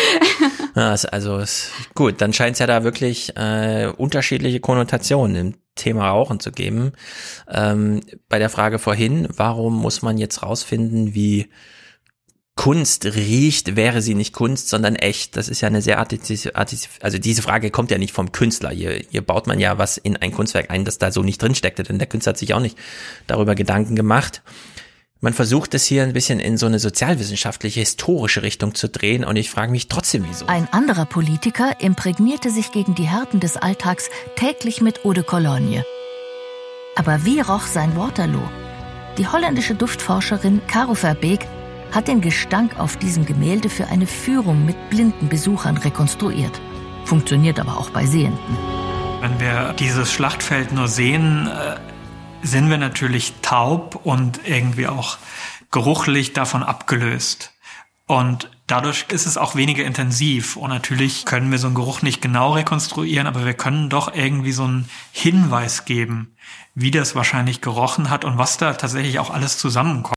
Ja, 0.75 0.93
ist 0.93 1.05
also 1.05 1.37
ist 1.37 1.71
gut, 1.95 2.21
dann 2.21 2.31
scheint 2.31 2.53
es 2.53 2.59
ja 2.59 2.67
da 2.67 2.85
wirklich 2.85 3.35
äh, 3.35 3.91
unterschiedliche 3.97 4.61
Konnotationen 4.61 5.35
im 5.35 5.55
Thema 5.75 6.09
Rauchen 6.09 6.39
zu 6.39 6.51
geben. 6.51 6.93
Ähm, 7.49 7.99
bei 8.29 8.39
der 8.39 8.49
Frage 8.49 8.79
vorhin, 8.79 9.27
warum 9.35 9.75
muss 9.75 10.01
man 10.01 10.17
jetzt 10.17 10.43
rausfinden, 10.43 11.13
wie 11.13 11.49
Kunst 12.55 13.05
riecht, 13.05 13.75
wäre 13.75 14.01
sie 14.01 14.13
nicht 14.13 14.33
Kunst, 14.33 14.69
sondern 14.69 14.95
echt. 14.95 15.37
Das 15.37 15.47
ist 15.47 15.61
ja 15.61 15.67
eine 15.67 15.81
sehr 15.81 15.99
artistische 15.99 16.55
also 16.55 17.17
diese 17.17 17.41
Frage 17.41 17.71
kommt 17.71 17.91
ja 17.91 17.97
nicht 17.97 18.13
vom 18.13 18.31
Künstler. 18.31 18.71
Hier, 18.71 19.01
hier 19.09 19.21
baut 19.21 19.47
man 19.47 19.59
ja 19.59 19.77
was 19.77 19.97
in 19.97 20.17
ein 20.17 20.31
Kunstwerk 20.31 20.69
ein, 20.69 20.85
das 20.85 20.97
da 20.97 21.11
so 21.11 21.23
nicht 21.23 21.41
drin 21.41 21.55
steckte, 21.55 21.83
denn 21.83 21.97
der 21.97 22.07
Künstler 22.07 22.31
hat 22.31 22.37
sich 22.37 22.53
auch 22.53 22.59
nicht 22.59 22.77
darüber 23.27 23.55
Gedanken 23.55 23.95
gemacht. 23.95 24.41
Man 25.23 25.33
versucht 25.33 25.75
es 25.75 25.85
hier 25.85 26.01
ein 26.01 26.13
bisschen 26.13 26.39
in 26.39 26.57
so 26.57 26.65
eine 26.65 26.79
sozialwissenschaftliche, 26.79 27.79
historische 27.79 28.41
Richtung 28.41 28.73
zu 28.73 28.89
drehen 28.89 29.23
und 29.23 29.35
ich 29.35 29.51
frage 29.51 29.71
mich 29.71 29.87
trotzdem, 29.87 30.25
wieso. 30.27 30.47
Ein 30.47 30.67
anderer 30.73 31.05
Politiker 31.05 31.79
imprägnierte 31.79 32.49
sich 32.49 32.71
gegen 32.71 32.95
die 32.95 33.07
Härten 33.07 33.39
des 33.39 33.55
Alltags 33.55 34.09
täglich 34.35 34.81
mit 34.81 35.05
Eau 35.05 35.13
de 35.13 35.23
Cologne. 35.23 35.85
Aber 36.95 37.23
wie 37.23 37.39
roch 37.39 37.67
sein 37.67 37.95
Waterloo? 37.95 38.47
Die 39.19 39.27
holländische 39.27 39.75
Duftforscherin 39.75 40.59
Caro 40.67 40.95
Verbeek 40.95 41.47
hat 41.91 42.07
den 42.07 42.21
Gestank 42.21 42.79
auf 42.79 42.97
diesem 42.97 43.25
Gemälde 43.25 43.69
für 43.69 43.87
eine 43.87 44.07
Führung 44.07 44.65
mit 44.65 44.89
blinden 44.89 45.29
Besuchern 45.29 45.77
rekonstruiert. 45.77 46.61
Funktioniert 47.05 47.59
aber 47.59 47.77
auch 47.77 47.89
bei 47.89 48.05
Sehenden. 48.05 48.57
Wenn 49.19 49.39
wir 49.39 49.73
dieses 49.73 50.11
Schlachtfeld 50.11 50.71
nur 50.71 50.87
sehen, 50.87 51.47
äh, 51.47 51.75
sind 52.43 52.69
wir 52.69 52.77
natürlich 52.77 53.33
taub 53.41 53.99
und 54.03 54.41
irgendwie 54.45 54.87
auch 54.87 55.17
geruchlich 55.69 56.33
davon 56.33 56.63
abgelöst. 56.63 57.53
Und 58.07 58.49
dadurch 58.67 59.05
ist 59.09 59.25
es 59.25 59.37
auch 59.37 59.55
weniger 59.55 59.85
intensiv. 59.85 60.57
Und 60.57 60.69
natürlich 60.69 61.25
können 61.25 61.51
wir 61.51 61.59
so 61.59 61.67
einen 61.67 61.75
Geruch 61.75 62.01
nicht 62.01 62.21
genau 62.21 62.53
rekonstruieren, 62.53 63.27
aber 63.27 63.45
wir 63.45 63.53
können 63.53 63.89
doch 63.89 64.13
irgendwie 64.13 64.51
so 64.51 64.63
einen 64.63 64.89
Hinweis 65.11 65.85
geben, 65.85 66.35
wie 66.75 66.91
das 66.91 67.15
wahrscheinlich 67.15 67.61
gerochen 67.61 68.09
hat 68.09 68.25
und 68.25 68.37
was 68.37 68.57
da 68.57 68.73
tatsächlich 68.73 69.19
auch 69.19 69.29
alles 69.29 69.57
zusammenkommt. 69.57 70.15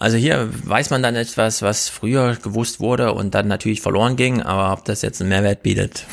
Also 0.00 0.16
hier 0.16 0.48
weiß 0.66 0.90
man 0.90 1.02
dann 1.02 1.14
etwas, 1.14 1.62
was 1.62 1.88
früher 1.88 2.34
gewusst 2.36 2.80
wurde 2.80 3.12
und 3.12 3.34
dann 3.34 3.46
natürlich 3.48 3.80
verloren 3.82 4.16
ging, 4.16 4.42
aber 4.42 4.72
ob 4.72 4.84
das 4.84 5.02
jetzt 5.02 5.20
einen 5.20 5.28
Mehrwert 5.28 5.62
bietet, 5.62 6.04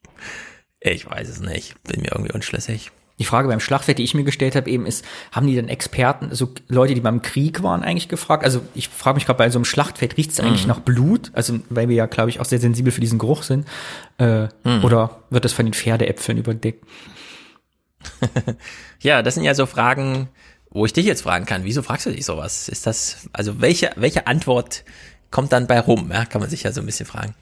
ich 0.80 1.08
weiß 1.08 1.28
es 1.28 1.40
nicht. 1.40 1.74
Bin 1.84 2.00
mir 2.00 2.12
irgendwie 2.12 2.32
unschlüssig. 2.32 2.90
Die 3.18 3.26
Frage 3.26 3.48
beim 3.48 3.60
Schlachtfeld, 3.60 3.98
die 3.98 4.04
ich 4.04 4.14
mir 4.14 4.24
gestellt 4.24 4.56
habe, 4.56 4.70
eben 4.70 4.86
ist, 4.86 5.04
haben 5.30 5.46
die 5.46 5.54
denn 5.54 5.68
Experten, 5.68 6.34
so 6.34 6.54
Leute, 6.68 6.94
die 6.94 7.02
beim 7.02 7.20
Krieg 7.20 7.62
waren, 7.62 7.82
eigentlich 7.82 8.08
gefragt? 8.08 8.42
Also 8.44 8.62
ich 8.74 8.88
frage 8.88 9.16
mich 9.16 9.26
gerade, 9.26 9.36
bei 9.36 9.50
so 9.50 9.58
einem 9.58 9.66
Schlachtfeld 9.66 10.16
riecht 10.16 10.30
es 10.32 10.40
eigentlich 10.40 10.62
Mhm. 10.62 10.68
nach 10.68 10.80
Blut? 10.80 11.30
Also 11.34 11.60
weil 11.68 11.90
wir 11.90 11.96
ja, 11.96 12.06
glaube 12.06 12.30
ich, 12.30 12.40
auch 12.40 12.46
sehr 12.46 12.60
sensibel 12.60 12.90
für 12.90 13.02
diesen 13.02 13.18
Geruch 13.18 13.42
sind. 13.42 13.68
Äh, 14.16 14.48
Mhm. 14.64 14.82
Oder 14.84 15.20
wird 15.28 15.44
das 15.44 15.52
von 15.52 15.66
den 15.66 15.74
Pferdeäpfeln 15.74 16.38
überdeckt? 16.38 16.82
Ja, 19.02 19.22
das 19.22 19.34
sind 19.34 19.44
ja 19.44 19.54
so 19.54 19.66
Fragen, 19.66 20.28
wo 20.70 20.86
ich 20.86 20.92
dich 20.92 21.06
jetzt 21.06 21.22
fragen 21.22 21.46
kann. 21.46 21.64
Wieso 21.64 21.82
fragst 21.82 22.06
du 22.06 22.10
dich 22.10 22.24
sowas? 22.24 22.68
Ist 22.68 22.86
das, 22.86 23.28
also 23.32 23.60
welche, 23.60 23.90
welche 23.96 24.26
Antwort 24.26 24.84
kommt 25.30 25.52
dann 25.52 25.66
bei 25.66 25.80
rum? 25.80 26.10
Ja, 26.12 26.24
kann 26.24 26.40
man 26.40 26.50
sich 26.50 26.62
ja 26.62 26.72
so 26.72 26.80
ein 26.80 26.86
bisschen 26.86 27.06
fragen. 27.06 27.34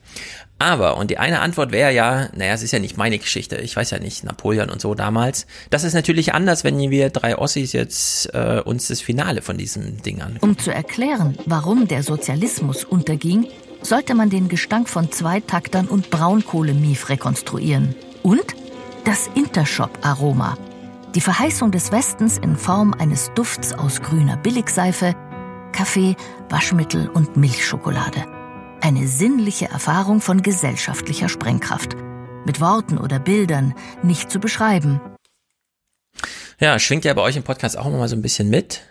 Aber, 0.58 0.96
und 0.96 1.10
die 1.10 1.18
eine 1.18 1.40
Antwort 1.40 1.70
wäre 1.70 1.92
ja, 1.92 2.28
naja, 2.34 2.52
es 2.52 2.62
ist 2.62 2.72
ja 2.72 2.78
nicht 2.78 2.96
meine 2.96 3.18
Geschichte. 3.18 3.56
Ich 3.56 3.76
weiß 3.76 3.90
ja 3.90 3.98
nicht, 3.98 4.24
Napoleon 4.24 4.70
und 4.70 4.80
so 4.80 4.94
damals. 4.94 5.46
Das 5.70 5.84
ist 5.84 5.94
natürlich 5.94 6.34
anders, 6.34 6.64
wenn 6.64 6.78
wir 6.78 7.10
drei 7.10 7.38
Ossis 7.38 7.72
jetzt 7.72 8.34
äh, 8.34 8.60
uns 8.64 8.88
das 8.88 9.00
Finale 9.00 9.42
von 9.42 9.56
diesem 9.56 10.02
Ding 10.02 10.20
an. 10.20 10.38
Um 10.40 10.58
zu 10.58 10.72
erklären, 10.72 11.38
warum 11.46 11.86
der 11.86 12.02
Sozialismus 12.02 12.82
unterging, 12.82 13.46
sollte 13.82 14.14
man 14.14 14.30
den 14.30 14.48
Gestank 14.48 14.88
von 14.88 15.12
Zweitaktern 15.12 15.86
und 15.86 16.10
Braunkohlemief 16.10 17.08
rekonstruieren. 17.08 17.94
Und 18.24 18.56
das 19.04 19.30
Intershop-Aroma. 19.36 20.58
Die 21.14 21.22
Verheißung 21.22 21.70
des 21.70 21.90
Westens 21.90 22.36
in 22.36 22.54
Form 22.54 22.92
eines 22.92 23.32
Dufts 23.34 23.72
aus 23.72 24.02
grüner 24.02 24.36
Billigseife, 24.36 25.14
Kaffee, 25.72 26.16
Waschmittel 26.50 27.08
und 27.08 27.34
Milchschokolade. 27.34 28.26
Eine 28.82 29.06
sinnliche 29.06 29.70
Erfahrung 29.70 30.20
von 30.20 30.42
gesellschaftlicher 30.42 31.30
Sprengkraft. 31.30 31.96
Mit 32.44 32.60
Worten 32.60 32.98
oder 32.98 33.18
Bildern 33.18 33.74
nicht 34.02 34.30
zu 34.30 34.38
beschreiben. 34.38 35.00
Ja, 36.60 36.78
schwingt 36.78 37.06
ja 37.06 37.14
bei 37.14 37.22
euch 37.22 37.36
im 37.36 37.42
Podcast 37.42 37.78
auch 37.78 37.86
immer 37.86 37.98
mal 37.98 38.08
so 38.08 38.16
ein 38.16 38.22
bisschen 38.22 38.50
mit. 38.50 38.82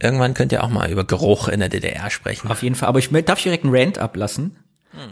Irgendwann 0.00 0.34
könnt 0.34 0.52
ihr 0.52 0.62
auch 0.62 0.70
mal 0.70 0.88
über 0.88 1.04
Geruch 1.04 1.48
in 1.48 1.58
der 1.58 1.68
DDR 1.68 2.10
sprechen. 2.10 2.48
Auf 2.48 2.62
jeden 2.62 2.76
Fall. 2.76 2.88
Aber 2.88 3.00
ich 3.00 3.10
darf 3.10 3.38
ich 3.38 3.44
direkt 3.44 3.64
einen 3.64 3.74
Rant 3.74 3.98
ablassen? 3.98 4.56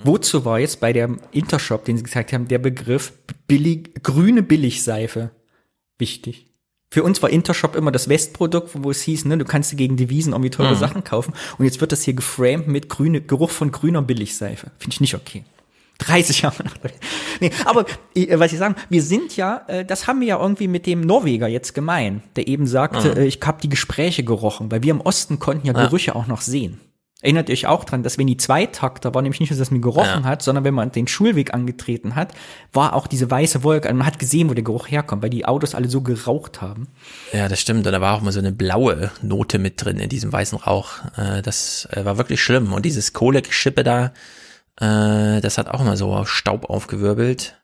Wozu 0.04 0.44
war 0.44 0.60
jetzt 0.60 0.78
bei 0.78 0.92
dem 0.92 1.20
Intershop, 1.32 1.84
den 1.84 1.96
Sie 1.96 2.04
gesagt 2.04 2.32
haben, 2.32 2.46
der 2.46 2.58
Begriff 2.58 3.12
billig, 3.48 4.02
grüne 4.04 4.44
Billigseife 4.44 5.32
wichtig? 5.98 6.46
Für 6.90 7.02
uns 7.04 7.22
war 7.22 7.30
Intershop 7.30 7.74
immer 7.74 7.90
das 7.90 8.08
Westprodukt, 8.10 8.70
wo 8.74 8.90
es 8.90 9.00
hieß, 9.02 9.24
ne, 9.24 9.38
du 9.38 9.46
kannst 9.46 9.72
dir 9.72 9.76
gegen 9.76 9.96
Devisen 9.96 10.32
irgendwie 10.34 10.50
teure 10.50 10.74
Mhm. 10.74 10.78
Sachen 10.78 11.04
kaufen. 11.04 11.32
Und 11.56 11.64
jetzt 11.64 11.80
wird 11.80 11.90
das 11.92 12.02
hier 12.02 12.12
geframed 12.14 12.68
mit 12.68 12.88
grüne, 12.90 13.22
Geruch 13.22 13.50
von 13.50 13.72
grüner 13.72 14.02
Billigseife. 14.02 14.70
Finde 14.78 14.94
ich 14.94 15.00
nicht 15.00 15.14
okay. 15.14 15.44
30 15.98 16.42
Jahre 16.42 16.64
nach. 16.64 16.74
Nee, 17.40 17.50
aber 17.64 17.86
äh, 18.14 18.38
was 18.38 18.52
ich 18.52 18.58
sagen, 18.58 18.74
wir 18.90 19.02
sind 19.02 19.36
ja, 19.36 19.62
äh, 19.68 19.84
das 19.86 20.06
haben 20.06 20.20
wir 20.20 20.26
ja 20.28 20.40
irgendwie 20.40 20.68
mit 20.68 20.84
dem 20.86 21.00
Norweger 21.00 21.46
jetzt 21.48 21.74
gemein, 21.74 22.22
der 22.36 22.46
eben 22.48 22.66
sagte, 22.66 23.10
Mhm. 23.12 23.16
äh, 23.18 23.24
ich 23.26 23.38
habe 23.42 23.60
die 23.62 23.68
Gespräche 23.70 24.22
gerochen, 24.24 24.70
weil 24.70 24.82
wir 24.82 24.90
im 24.90 25.00
Osten 25.00 25.38
konnten 25.38 25.66
ja 25.66 25.72
Ja. 25.74 25.86
Gerüche 25.86 26.14
auch 26.14 26.26
noch 26.26 26.40
sehen. 26.42 26.80
Erinnert 27.22 27.48
ihr 27.48 27.52
euch 27.54 27.66
auch 27.66 27.84
dran, 27.84 28.02
dass 28.02 28.18
wenn 28.18 28.26
die 28.26 28.36
Zweitakter 28.36 29.14
war 29.14 29.22
nämlich 29.22 29.40
nicht 29.40 29.50
nur, 29.50 29.58
dass 29.58 29.70
man 29.70 29.80
gerochen 29.80 30.22
Ja. 30.22 30.24
hat, 30.24 30.42
sondern 30.42 30.64
wenn 30.64 30.74
man 30.74 30.92
den 30.92 31.06
Schulweg 31.08 31.54
angetreten 31.54 32.14
hat, 32.16 32.34
war 32.72 32.94
auch 32.94 33.06
diese 33.06 33.30
weiße 33.30 33.62
Wolke, 33.62 33.88
also 33.88 33.96
man 33.96 34.06
hat 34.06 34.18
gesehen, 34.18 34.50
wo 34.50 34.54
der 34.54 34.64
Geruch 34.64 34.88
herkommt, 34.90 35.22
weil 35.22 35.30
die 35.30 35.46
Autos 35.46 35.74
alle 35.74 35.88
so 35.88 36.00
geraucht 36.02 36.60
haben. 36.60 36.88
Ja, 37.32 37.48
das 37.48 37.60
stimmt. 37.60 37.86
Und 37.86 37.92
da 37.92 38.00
war 38.00 38.16
auch 38.16 38.20
mal 38.22 38.32
so 38.32 38.40
eine 38.40 38.52
blaue 38.52 39.10
Note 39.22 39.58
mit 39.58 39.82
drin 39.82 39.98
in 39.98 40.08
diesem 40.08 40.32
weißen 40.32 40.58
Rauch. 40.58 40.90
Äh, 41.16 41.40
Das 41.42 41.88
äh, 41.92 42.04
war 42.04 42.18
wirklich 42.18 42.42
schlimm. 42.42 42.72
Und 42.72 42.84
dieses 42.84 43.12
Kohlegeschippe 43.12 43.84
da, 43.84 44.06
äh, 44.80 45.40
das 45.40 45.58
hat 45.58 45.68
auch 45.68 45.80
immer 45.80 45.96
so 45.96 46.24
Staub 46.24 46.68
aufgewirbelt. 46.68 47.61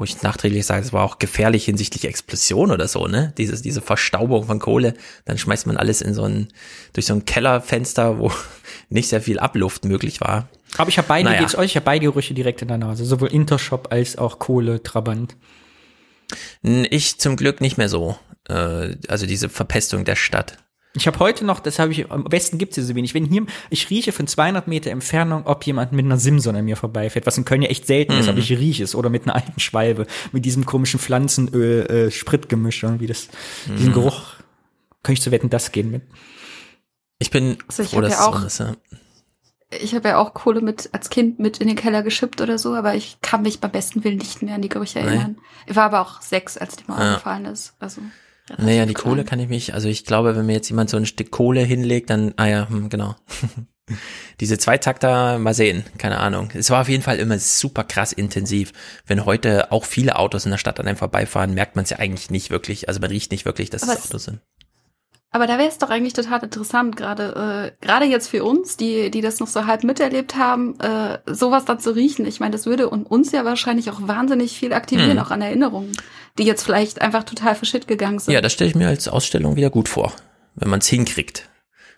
Wo 0.00 0.04
ich 0.04 0.22
nachträglich 0.22 0.64
sage, 0.64 0.80
es 0.82 0.94
war 0.94 1.04
auch 1.04 1.18
gefährlich 1.18 1.66
hinsichtlich 1.66 2.06
Explosion 2.06 2.70
oder 2.70 2.88
so, 2.88 3.06
ne? 3.06 3.34
Dieses, 3.36 3.60
diese 3.60 3.82
Verstaubung 3.82 4.44
von 4.44 4.58
Kohle. 4.58 4.94
Dann 5.26 5.36
schmeißt 5.36 5.66
man 5.66 5.76
alles 5.76 6.00
in 6.00 6.14
so 6.14 6.22
ein, 6.22 6.48
durch 6.94 7.04
so 7.04 7.12
ein 7.12 7.26
Kellerfenster, 7.26 8.18
wo 8.18 8.32
nicht 8.88 9.10
sehr 9.10 9.20
viel 9.20 9.38
Abluft 9.38 9.84
möglich 9.84 10.22
war. 10.22 10.48
Aber 10.78 10.88
ich 10.88 10.96
habe 10.96 11.06
beide, 11.06 11.28
Naja. 11.28 11.40
geht's 11.40 11.54
euch, 11.54 11.66
ich 11.72 11.76
habe 11.76 11.84
beide 11.84 12.06
Gerüche 12.06 12.32
direkt 12.32 12.62
in 12.62 12.68
der 12.68 12.78
Nase, 12.78 13.04
sowohl 13.04 13.28
Intershop 13.28 13.88
als 13.92 14.16
auch 14.16 14.38
Kohle, 14.38 14.82
Trabant. 14.82 15.36
Ich 16.62 17.18
zum 17.18 17.36
Glück 17.36 17.60
nicht 17.60 17.76
mehr 17.76 17.90
so. 17.90 18.16
Äh, 18.48 18.96
Also 19.06 19.26
diese 19.26 19.50
Verpestung 19.50 20.06
der 20.06 20.16
Stadt. 20.16 20.56
Ich 20.94 21.06
habe 21.06 21.18
heute 21.20 21.44
noch, 21.44 21.60
das 21.60 21.78
habe 21.78 21.92
ich, 21.92 22.10
am 22.10 22.24
besten 22.24 22.58
gibt's 22.58 22.74
hier 22.74 22.82
so 22.84 22.94
wenig. 22.96 23.14
Wenn 23.14 23.24
hier, 23.24 23.46
ich 23.70 23.90
rieche 23.90 24.10
von 24.10 24.26
200 24.26 24.66
Meter 24.66 24.90
Entfernung, 24.90 25.46
ob 25.46 25.64
jemand 25.64 25.92
mit 25.92 26.04
einer 26.04 26.16
Simson 26.18 26.56
an 26.56 26.64
mir 26.64 26.76
vorbeifährt, 26.76 27.26
was 27.26 27.38
in 27.38 27.44
Köln 27.44 27.62
ja 27.62 27.68
echt 27.68 27.86
selten 27.86 28.12
ist, 28.14 28.24
Mhm. 28.24 28.30
aber 28.30 28.38
ich 28.40 28.50
rieche 28.50 28.82
es. 28.82 28.96
Oder 28.96 29.08
mit 29.08 29.22
einer 29.24 29.36
alten 29.36 29.60
Schwalbe, 29.60 30.06
mit 30.32 30.44
diesem 30.44 30.66
komischen 30.66 30.98
Pflanzenöl, 30.98 31.86
äh, 32.10 32.82
irgendwie 32.82 33.06
das, 33.06 33.28
diesen 33.66 33.90
Mhm. 33.90 33.92
Geruch, 33.94 34.34
kann 35.04 35.12
ich 35.12 35.22
zu 35.22 35.30
wetten, 35.30 35.48
das 35.48 35.70
gehen 35.70 35.90
mit. 35.92 36.02
Ich 37.20 37.30
bin 37.30 37.58
Also 37.68 37.84
ich 37.84 37.90
froh, 37.90 38.00
dass 38.00 38.12
ja 38.14 38.18
es 38.20 38.24
auch- 38.26 38.40
so 38.40 38.46
ist. 38.46 38.58
Ja. 38.58 38.74
Ich 39.80 39.94
habe 39.94 40.08
ja 40.08 40.18
auch 40.18 40.34
Kohle 40.34 40.60
mit 40.62 40.88
als 40.92 41.10
Kind 41.10 41.38
mit 41.38 41.58
in 41.58 41.68
den 41.68 41.76
Keller 41.76 42.02
geschippt 42.02 42.40
oder 42.40 42.58
so, 42.58 42.74
aber 42.74 42.96
ich 42.96 43.18
kann 43.22 43.42
mich 43.42 43.60
beim 43.60 43.70
besten 43.70 44.02
Willen 44.02 44.16
nicht 44.18 44.42
mehr 44.42 44.56
an 44.56 44.62
die 44.62 44.68
Gerüche 44.68 44.98
Nee. 44.98 45.06
erinnern. 45.06 45.38
Ich 45.66 45.76
war 45.76 45.84
aber 45.84 46.00
auch 46.00 46.20
sechs, 46.20 46.56
als 46.58 46.74
die 46.74 46.84
mal 46.88 47.00
Ja. 47.00 47.10
aufgefallen 47.14 47.44
ist. 47.44 47.74
Also 47.78 48.00
Naja, 48.58 48.86
die 48.86 48.94
Kohle 48.94 49.24
kann 49.24 49.40
ich 49.40 49.48
mich, 49.48 49.74
also 49.74 49.88
ich 49.88 50.04
glaube, 50.04 50.36
wenn 50.36 50.46
mir 50.46 50.54
jetzt 50.54 50.68
jemand 50.68 50.90
so 50.90 50.96
ein 50.96 51.06
Stück 51.06 51.30
Kohle 51.30 51.60
hinlegt, 51.62 52.10
dann, 52.10 52.34
ah 52.36 52.46
ja, 52.46 52.68
hm, 52.68 52.88
genau. 52.88 53.14
Diese 54.40 54.56
Zweitakter, 54.56 55.38
mal 55.38 55.52
sehen, 55.54 55.84
keine 55.98 56.18
Ahnung. 56.18 56.50
Es 56.54 56.70
war 56.70 56.80
auf 56.82 56.88
jeden 56.88 57.02
Fall 57.02 57.18
immer 57.18 57.38
super 57.38 57.82
krass 57.84 58.12
intensiv. 58.12 58.72
Wenn 59.06 59.24
heute 59.24 59.72
auch 59.72 59.84
viele 59.84 60.16
Autos 60.16 60.44
in 60.44 60.52
der 60.52 60.58
Stadt 60.58 60.78
an 60.78 60.86
einem 60.86 60.96
vorbeifahren, 60.96 61.54
merkt 61.54 61.74
man 61.74 61.82
es 61.82 61.90
ja 61.90 61.98
eigentlich 61.98 62.30
nicht 62.30 62.50
wirklich. 62.50 62.86
Also 62.88 63.00
man 63.00 63.10
riecht 63.10 63.32
nicht 63.32 63.44
wirklich, 63.44 63.68
dass 63.68 63.82
Aber 63.82 63.94
es 63.94 64.04
Autos 64.06 64.24
sind. 64.24 64.40
Aber 65.32 65.46
da 65.46 65.58
wäre 65.58 65.68
es 65.68 65.78
doch 65.78 65.90
eigentlich 65.90 66.12
total 66.12 66.42
interessant, 66.42 66.96
gerade 66.96 67.72
äh, 67.80 67.84
gerade 67.86 68.04
jetzt 68.04 68.26
für 68.28 68.42
uns, 68.44 68.76
die 68.76 69.12
die 69.12 69.20
das 69.20 69.38
noch 69.38 69.46
so 69.46 69.64
halb 69.66 69.84
miterlebt 69.84 70.34
haben, 70.36 70.78
äh, 70.80 71.18
sowas 71.26 71.64
dann 71.64 71.78
zu 71.78 71.94
riechen. 71.94 72.26
Ich 72.26 72.40
meine, 72.40 72.50
das 72.52 72.66
würde 72.66 72.90
un- 72.90 73.04
uns 73.06 73.30
ja 73.30 73.44
wahrscheinlich 73.44 73.90
auch 73.90 74.00
wahnsinnig 74.08 74.58
viel 74.58 74.72
aktivieren, 74.72 75.12
Hm. 75.12 75.18
auch 75.20 75.30
an 75.30 75.40
Erinnerungen, 75.42 75.92
die 76.38 76.44
jetzt 76.44 76.62
vielleicht 76.62 77.00
einfach 77.00 77.24
total 77.24 77.54
verschitt 77.54 77.88
gegangen 77.88 78.18
sind. 78.18 78.34
Ja, 78.34 78.40
das 78.40 78.52
stelle 78.52 78.70
ich 78.70 78.76
mir 78.76 78.88
als 78.88 79.08
Ausstellung 79.08 79.56
wieder 79.56 79.70
gut 79.70 79.88
vor, 79.88 80.12
wenn 80.54 80.70
man 80.70 80.80
es 80.80 80.86
hinkriegt. 80.86 81.48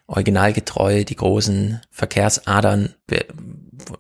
Originalgetreu 0.07 1.05
die 1.05 1.17
großen 1.17 1.81
Verkehrsadern 1.91 2.95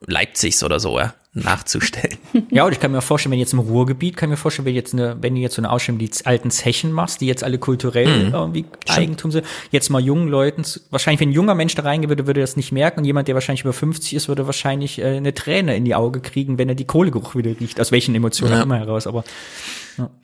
Leipzigs 0.07 0.63
oder 0.65 0.79
so, 0.81 0.99
ja, 0.99 1.15
nachzustellen. 1.35 2.19
Ja, 2.51 2.65
und 2.67 2.73
ich 2.73 2.81
kann 2.81 2.93
mir 2.93 3.01
vorstellen, 3.01 3.33
wenn 3.33 3.39
jetzt 3.39 3.53
im 3.55 3.59
Ruhrgebiet, 3.61 4.17
kann 4.17 4.29
ich 4.29 4.33
mir 4.33 4.37
vorstellen, 4.37 4.67
wenn 4.67 4.75
jetzt 4.75 4.93
eine, 4.93 5.17
wenn 5.23 5.35
du 5.35 5.41
jetzt 5.41 5.55
so 5.55 5.61
eine 5.63 5.71
Ausstellung 5.71 5.99
die 5.99 6.11
alten 6.25 6.51
Zechen 6.51 6.93
machst, 6.93 7.21
die 7.23 7.27
jetzt 7.27 7.43
alle 7.45 7.59
kulturell 7.59 8.27
Mhm. 8.29 8.35
irgendwie 8.35 8.65
Eigentum 8.89 9.31
sind, 9.33 9.47
jetzt 9.71 9.89
mal 9.89 10.01
jungen 10.03 10.29
Leuten, 10.29 10.63
wahrscheinlich, 10.91 11.21
wenn 11.21 11.31
ein 11.31 11.33
junger 11.33 11.55
Mensch 11.55 11.75
da 11.75 11.83
reingehen 11.83 12.11
würde, 12.11 12.27
würde 12.27 12.41
er 12.41 12.45
das 12.45 12.57
nicht 12.57 12.73
merken 12.73 13.01
und 13.01 13.05
jemand, 13.07 13.29
der 13.29 13.35
wahrscheinlich 13.35 13.63
über 13.63 13.73
50 13.73 14.15
ist, 14.15 14.29
würde 14.29 14.45
wahrscheinlich 14.47 14.99
äh, 14.99 15.17
eine 15.17 15.33
Träne 15.35 15.77
in 15.77 15.85
die 15.87 15.95
Auge 15.95 16.21
kriegen, 16.21 16.59
wenn 16.59 16.69
er 16.69 16.75
die 16.75 16.85
Kohlegeruch 16.87 17.35
wieder 17.35 17.59
riecht, 17.59 17.81
aus 17.81 17.91
welchen 17.93 18.15
Emotionen 18.15 18.53
Ja. 18.55 18.63
immer 18.63 18.79
heraus, 18.79 19.07
aber 19.07 19.25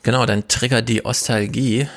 Genau, 0.03 0.25
dann 0.27 0.49
triggert 0.49 0.89
die 0.89 1.05
Ostalgie. 1.05 1.89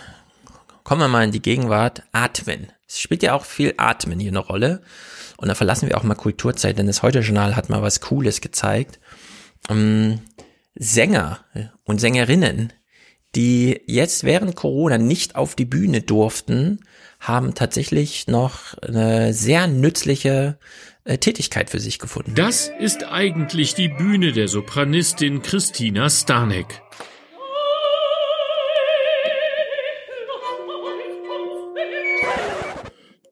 Kommen 0.83 1.01
wir 1.01 1.07
mal 1.07 1.23
in 1.23 1.31
die 1.31 1.41
Gegenwart. 1.41 2.03
Atmen. 2.11 2.67
Es 2.87 2.99
spielt 2.99 3.23
ja 3.23 3.33
auch 3.33 3.45
viel 3.45 3.73
Atmen 3.77 4.19
hier 4.19 4.31
eine 4.31 4.39
Rolle. 4.39 4.81
Und 5.41 5.47
da 5.47 5.55
verlassen 5.55 5.89
wir 5.89 5.97
auch 5.97 6.03
mal 6.03 6.13
Kulturzeit, 6.13 6.77
denn 6.77 6.85
das 6.85 7.01
Heute-Journal 7.01 7.55
hat 7.55 7.69
mal 7.69 7.81
was 7.81 7.99
Cooles 7.99 8.41
gezeigt. 8.41 8.99
Ähm, 9.69 10.19
Sänger 10.75 11.39
und 11.83 11.99
Sängerinnen, 11.99 12.71
die 13.35 13.81
jetzt 13.87 14.23
während 14.23 14.55
Corona 14.55 14.99
nicht 14.99 15.35
auf 15.35 15.55
die 15.55 15.65
Bühne 15.65 16.01
durften, 16.01 16.81
haben 17.19 17.55
tatsächlich 17.55 18.27
noch 18.27 18.77
eine 18.83 19.33
sehr 19.33 19.65
nützliche 19.65 20.59
äh, 21.05 21.17
Tätigkeit 21.17 21.71
für 21.71 21.79
sich 21.79 21.97
gefunden. 21.97 22.35
Das 22.35 22.71
ist 22.79 23.03
eigentlich 23.03 23.73
die 23.73 23.89
Bühne 23.89 24.33
der 24.33 24.47
Sopranistin 24.47 25.41
Christina 25.41 26.09
Stanek. 26.09 26.81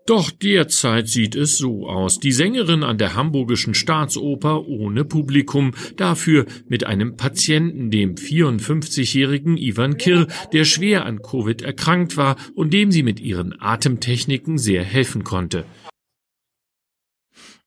Doch 0.10 0.31
derzeit 0.31 1.07
sieht 1.07 1.36
es 1.36 1.60
so 1.60 1.88
aus. 1.88 2.19
Die 2.19 2.31
Sängerin 2.31 2.81
an 2.81 2.98
der 2.98 3.14
Hamburgischen 3.14 3.76
Staatsoper 3.76 4.68
ohne 4.68 5.06
Publikum, 5.06 5.76
dafür 5.98 6.48
mit 6.68 6.84
einem 6.84 7.15
Patienten, 7.15 7.91
dem 7.91 8.15
54-jährigen 8.15 9.56
Ivan 9.56 9.98
Kirr, 9.98 10.26
der 10.52 10.65
schwer 10.65 11.06
an 11.06 11.22
Covid 11.22 11.61
erkrankt 11.61 12.18
war 12.18 12.38
und 12.56 12.73
dem 12.73 12.91
sie 12.91 13.03
mit 13.03 13.19
ihren 13.19 13.61
Atemtechniken 13.61 14.57
sehr 14.57 14.84
helfen 14.84 15.23
konnte. 15.23 15.64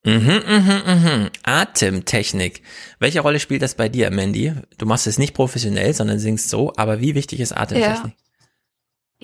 Mhm, 0.04 0.42
mhm, 0.44 0.82
mhm. 0.84 1.30
Atemtechnik. 1.44 2.62
Welche 2.98 3.20
Rolle 3.20 3.38
spielt 3.38 3.62
das 3.62 3.76
bei 3.76 3.88
dir, 3.88 4.10
Mandy? 4.10 4.52
Du 4.78 4.86
machst 4.86 5.06
es 5.06 5.16
nicht 5.16 5.34
professionell, 5.34 5.94
sondern 5.94 6.18
singst 6.18 6.48
so, 6.48 6.72
aber 6.76 7.00
wie 7.00 7.14
wichtig 7.14 7.38
ist 7.38 7.52
Atemtechnik? 7.52 8.14
Ja, 8.16 8.21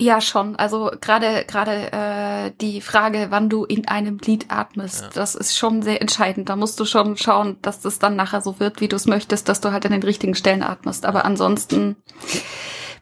ja 0.01 0.21
schon. 0.21 0.55
Also 0.55 0.91
gerade 1.01 1.45
gerade 1.45 1.91
äh, 1.91 2.51
die 2.61 2.81
Frage, 2.81 3.27
wann 3.29 3.49
du 3.49 3.65
in 3.65 3.87
einem 3.87 4.17
Lied 4.17 4.45
atmest, 4.49 5.01
ja. 5.01 5.09
das 5.13 5.35
ist 5.35 5.57
schon 5.57 5.81
sehr 5.81 6.01
entscheidend. 6.01 6.49
Da 6.49 6.55
musst 6.55 6.79
du 6.79 6.85
schon 6.85 7.17
schauen, 7.17 7.57
dass 7.61 7.81
das 7.81 7.99
dann 7.99 8.15
nachher 8.15 8.41
so 8.41 8.59
wird, 8.59 8.81
wie 8.81 8.87
du 8.87 8.95
es 8.95 9.05
möchtest, 9.05 9.49
dass 9.49 9.61
du 9.61 9.71
halt 9.71 9.85
an 9.85 9.91
den 9.91 10.03
richtigen 10.03 10.35
Stellen 10.35 10.63
atmest. 10.63 11.05
Aber 11.05 11.25
ansonsten 11.25 11.97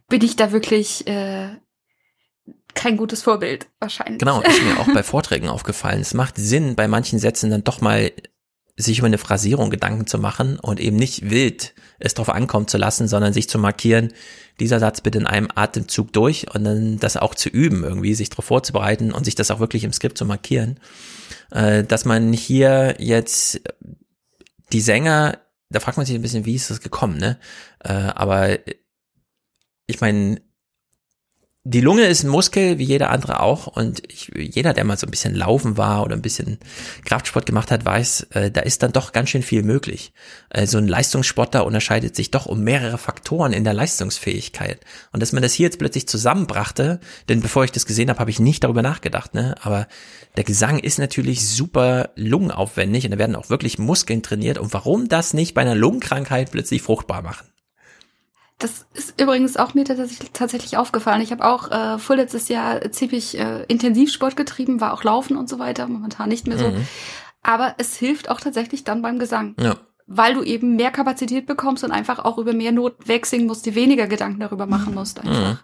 bin 0.09 0.23
ich 0.23 0.35
da 0.35 0.51
wirklich 0.51 1.07
äh, 1.07 1.49
kein 2.73 2.97
gutes 2.97 3.23
Vorbild, 3.23 3.67
wahrscheinlich. 3.79 4.19
Genau, 4.19 4.41
ist 4.41 4.63
mir 4.63 4.79
auch 4.79 4.87
bei 4.93 5.03
Vorträgen 5.03 5.49
aufgefallen. 5.49 6.01
Es 6.01 6.13
macht 6.13 6.35
Sinn, 6.37 6.75
bei 6.75 6.87
manchen 6.87 7.19
Sätzen 7.19 7.49
dann 7.49 7.63
doch 7.63 7.81
mal 7.81 8.11
sich 8.77 8.99
über 8.99 9.07
eine 9.07 9.17
Phrasierung 9.17 9.71
Gedanken 9.71 10.05
zu 10.05 10.19
machen 10.19 10.59
und 10.59 10.79
eben 10.79 10.97
nicht 10.97 11.31
wild 11.31 11.73
es 11.99 12.13
drauf 12.13 12.29
ankommen 12.29 12.67
zu 12.67 12.77
lassen, 12.77 13.07
sondern 13.07 13.33
sich 13.33 13.49
zu 13.49 13.57
markieren, 13.57 14.13
dieser 14.59 14.79
Satz 14.79 15.01
bitte 15.01 15.19
in 15.19 15.27
einem 15.27 15.49
Atemzug 15.53 16.11
durch 16.13 16.53
und 16.53 16.63
dann 16.63 16.99
das 16.99 17.17
auch 17.17 17.35
zu 17.35 17.49
üben, 17.49 17.83
irgendwie 17.83 18.13
sich 18.13 18.29
darauf 18.29 18.45
vorzubereiten 18.45 19.11
und 19.11 19.23
sich 19.23 19.35
das 19.35 19.51
auch 19.51 19.59
wirklich 19.59 19.83
im 19.83 19.93
Skript 19.93 20.17
zu 20.17 20.25
markieren. 20.25 20.79
Äh, 21.51 21.83
dass 21.83 22.05
man 22.05 22.33
hier 22.33 22.95
jetzt 22.99 23.61
die 24.71 24.81
Sänger, 24.81 25.39
da 25.69 25.79
fragt 25.79 25.97
man 25.97 26.05
sich 26.05 26.15
ein 26.15 26.21
bisschen, 26.21 26.45
wie 26.45 26.55
ist 26.55 26.69
das 26.69 26.81
gekommen, 26.81 27.17
ne? 27.17 27.37
Äh, 27.83 27.93
aber 27.93 28.57
ich 29.85 30.01
meine, 30.01 30.41
die 31.69 31.81
Lunge 31.81 32.05
ist 32.05 32.23
ein 32.23 32.29
Muskel, 32.29 32.77
wie 32.77 32.85
jeder 32.85 33.09
andere 33.09 33.41
auch. 33.41 33.67
Und 33.67 34.01
ich, 34.09 34.31
jeder, 34.33 34.73
der 34.73 34.85
mal 34.85 34.97
so 34.97 35.05
ein 35.05 35.11
bisschen 35.11 35.35
laufen 35.35 35.75
war 35.75 36.03
oder 36.03 36.15
ein 36.15 36.21
bisschen 36.21 36.59
Kraftsport 37.03 37.45
gemacht 37.45 37.71
hat, 37.71 37.83
weiß, 37.83 38.27
äh, 38.31 38.51
da 38.51 38.61
ist 38.61 38.83
dann 38.83 38.93
doch 38.93 39.11
ganz 39.11 39.29
schön 39.29 39.43
viel 39.43 39.63
möglich. 39.63 40.13
Äh, 40.49 40.65
so 40.65 40.77
ein 40.77 40.87
Leistungssportler 40.87 41.65
unterscheidet 41.65 42.15
sich 42.15 42.31
doch 42.31 42.45
um 42.45 42.61
mehrere 42.61 42.97
Faktoren 42.97 43.51
in 43.51 43.65
der 43.65 43.73
Leistungsfähigkeit. 43.73 44.79
Und 45.11 45.21
dass 45.21 45.33
man 45.33 45.43
das 45.43 45.51
hier 45.51 45.65
jetzt 45.65 45.77
plötzlich 45.79 46.07
zusammenbrachte, 46.07 47.01
denn 47.27 47.41
bevor 47.41 47.65
ich 47.65 47.73
das 47.73 47.85
gesehen 47.85 48.09
habe, 48.09 48.19
habe 48.19 48.31
ich 48.31 48.39
nicht 48.39 48.63
darüber 48.63 48.81
nachgedacht, 48.81 49.33
ne? 49.33 49.55
Aber 49.61 49.87
der 50.37 50.45
Gesang 50.45 50.79
ist 50.79 50.99
natürlich 50.99 51.45
super 51.45 52.11
lungenaufwendig 52.15 53.03
und 53.03 53.11
da 53.11 53.17
werden 53.17 53.35
auch 53.35 53.49
wirklich 53.49 53.77
Muskeln 53.77 54.23
trainiert. 54.23 54.57
Und 54.57 54.73
warum 54.73 55.09
das 55.09 55.33
nicht 55.33 55.53
bei 55.53 55.61
einer 55.61 55.75
Lungenkrankheit 55.75 56.51
plötzlich 56.51 56.81
fruchtbar 56.81 57.23
machen? 57.23 57.45
Das 58.59 58.87
ist 58.93 59.21
übrigens 59.21 59.55
auch 59.55 59.75
mir 59.75 59.85
tatsächlich, 59.85 60.31
tatsächlich 60.31 60.77
aufgefallen. 60.77 61.21
Ich 61.21 61.31
habe 61.31 61.45
auch 61.45 61.69
äh, 61.69 61.99
vorletztes 61.99 62.49
Jahr 62.49 62.91
ziemlich 62.91 63.37
äh, 63.37 63.63
Intensivsport 63.67 64.35
getrieben, 64.35 64.81
war 64.81 64.93
auch 64.93 65.03
Laufen 65.03 65.37
und 65.37 65.47
so 65.47 65.59
weiter, 65.59 65.87
momentan 65.87 66.29
nicht 66.29 66.47
mehr 66.47 66.57
so. 66.57 66.69
Mhm. 66.69 66.87
Aber 67.43 67.75
es 67.77 67.95
hilft 67.95 68.29
auch 68.29 68.41
tatsächlich 68.41 68.83
dann 68.83 69.03
beim 69.03 69.19
Gesang. 69.19 69.55
Ja. 69.59 69.75
Weil 70.07 70.33
du 70.33 70.41
eben 70.41 70.75
mehr 70.75 70.89
Kapazität 70.89 71.45
bekommst 71.45 71.83
und 71.83 71.91
einfach 71.91 72.19
auch 72.19 72.37
über 72.37 72.53
mehr 72.53 72.71
Noten 72.71 73.07
wegsingen 73.07 73.45
musst, 73.45 73.65
die 73.65 73.75
weniger 73.75 74.07
Gedanken 74.07 74.39
darüber 74.39 74.65
machen 74.65 74.95
musst 74.95 75.19
einfach. 75.19 75.53
Mhm. 75.53 75.59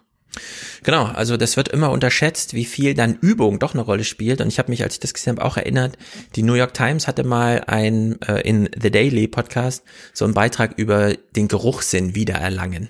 Genau, 0.82 1.04
also 1.04 1.36
das 1.36 1.56
wird 1.56 1.68
immer 1.68 1.90
unterschätzt, 1.90 2.54
wie 2.54 2.64
viel 2.64 2.94
dann 2.94 3.18
Übung 3.20 3.58
doch 3.58 3.74
eine 3.74 3.82
Rolle 3.82 4.04
spielt. 4.04 4.40
Und 4.40 4.48
ich 4.48 4.58
habe 4.58 4.70
mich, 4.70 4.82
als 4.82 4.94
ich 4.94 5.00
das 5.00 5.14
gesehen 5.14 5.36
habe, 5.36 5.44
auch 5.44 5.56
erinnert, 5.56 5.96
die 6.36 6.42
New 6.42 6.54
York 6.54 6.74
Times 6.74 7.06
hatte 7.06 7.24
mal 7.24 7.62
ein 7.66 8.20
äh, 8.22 8.40
in 8.40 8.68
The 8.80 8.90
Daily 8.90 9.28
Podcast 9.28 9.84
so 10.12 10.24
einen 10.24 10.34
Beitrag 10.34 10.74
über 10.76 11.14
den 11.36 11.48
Geruchssinn 11.48 12.14
wiedererlangen. 12.14 12.88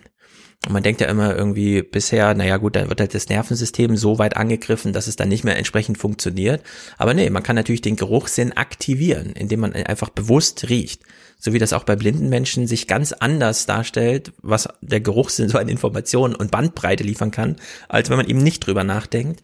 Und 0.66 0.72
man 0.72 0.82
denkt 0.82 1.02
ja 1.02 1.08
immer 1.08 1.36
irgendwie 1.36 1.82
bisher, 1.82 2.34
naja 2.34 2.56
gut, 2.56 2.74
dann 2.74 2.88
wird 2.88 3.00
halt 3.00 3.14
das 3.14 3.28
Nervensystem 3.28 3.96
so 3.96 4.18
weit 4.18 4.36
angegriffen, 4.36 4.94
dass 4.94 5.06
es 5.06 5.16
dann 5.16 5.28
nicht 5.28 5.44
mehr 5.44 5.58
entsprechend 5.58 5.98
funktioniert. 5.98 6.62
Aber 6.96 7.12
nee, 7.12 7.28
man 7.28 7.42
kann 7.42 7.56
natürlich 7.56 7.82
den 7.82 7.96
Geruchssinn 7.96 8.52
aktivieren, 8.52 9.32
indem 9.32 9.60
man 9.60 9.74
einfach 9.74 10.08
bewusst 10.08 10.70
riecht 10.70 11.02
so 11.44 11.52
wie 11.52 11.58
das 11.58 11.74
auch 11.74 11.84
bei 11.84 11.94
blinden 11.94 12.30
Menschen 12.30 12.66
sich 12.66 12.88
ganz 12.88 13.12
anders 13.12 13.66
darstellt, 13.66 14.32
was 14.40 14.66
der 14.80 15.00
Geruchssinn 15.00 15.48
so 15.50 15.58
an 15.58 15.68
Informationen 15.68 16.34
und 16.34 16.50
Bandbreite 16.50 17.04
liefern 17.04 17.30
kann, 17.30 17.56
als 17.86 18.08
wenn 18.08 18.16
man 18.16 18.26
eben 18.26 18.38
nicht 18.38 18.66
drüber 18.66 18.82
nachdenkt. 18.82 19.42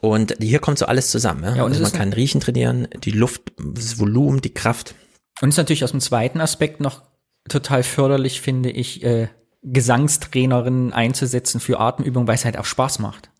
Und 0.00 0.36
hier 0.40 0.58
kommt 0.58 0.78
so 0.78 0.86
alles 0.86 1.10
zusammen. 1.10 1.42
Ja? 1.44 1.56
ja 1.56 1.62
und 1.62 1.72
also 1.72 1.82
man 1.82 1.92
kann 1.92 2.12
Riechen 2.12 2.42
trainieren, 2.42 2.86
die 3.02 3.12
Luft, 3.12 3.52
das 3.56 3.98
Volumen, 3.98 4.42
die 4.42 4.52
Kraft. 4.52 4.94
Und 5.40 5.48
ist 5.48 5.56
natürlich 5.56 5.84
aus 5.84 5.92
dem 5.92 6.00
zweiten 6.00 6.40
Aspekt 6.40 6.80
noch 6.80 7.02
total 7.48 7.82
förderlich, 7.82 8.42
finde 8.42 8.70
ich, 8.70 9.02
äh, 9.02 9.28
Gesangstrainerinnen 9.62 10.92
einzusetzen 10.92 11.60
für 11.60 11.80
Atemübungen, 11.80 12.28
weil 12.28 12.34
es 12.34 12.44
halt 12.44 12.58
auch 12.58 12.66
Spaß 12.66 12.98
macht. 12.98 13.30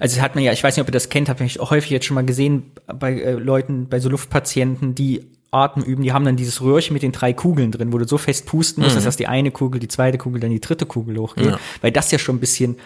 Also 0.00 0.16
es 0.16 0.22
hat 0.22 0.34
man 0.34 0.42
ja, 0.42 0.52
ich 0.52 0.64
weiß 0.64 0.74
nicht, 0.74 0.82
ob 0.82 0.88
ihr 0.88 0.92
das 0.92 1.10
kennt, 1.10 1.28
habe 1.28 1.44
ich 1.44 1.60
auch 1.60 1.70
häufig 1.70 1.90
jetzt 1.90 2.06
schon 2.06 2.14
mal 2.14 2.24
gesehen 2.24 2.72
bei 2.86 3.12
äh, 3.12 3.32
Leuten, 3.32 3.88
bei 3.88 4.00
so 4.00 4.08
Luftpatienten, 4.08 4.94
die 4.94 5.37
Atem 5.50 5.82
üben, 5.82 6.02
die 6.02 6.12
haben 6.12 6.24
dann 6.24 6.36
dieses 6.36 6.60
Röhrchen 6.60 6.94
mit 6.94 7.02
den 7.02 7.12
drei 7.12 7.32
Kugeln 7.32 7.72
drin, 7.72 7.92
wo 7.92 7.98
du 7.98 8.06
so 8.06 8.18
fest 8.18 8.46
pusten 8.46 8.82
musst, 8.82 8.94
mhm. 8.94 8.98
dass 8.98 9.04
erst 9.06 9.20
die 9.20 9.26
eine 9.26 9.50
Kugel, 9.50 9.80
die 9.80 9.88
zweite 9.88 10.18
Kugel, 10.18 10.40
dann 10.40 10.50
die 10.50 10.60
dritte 10.60 10.86
Kugel 10.86 11.18
hochgeht, 11.18 11.46
ja. 11.46 11.58
weil 11.80 11.92
das 11.92 12.10
ja 12.10 12.18
schon 12.18 12.36
ein 12.36 12.40
bisschen 12.40 12.76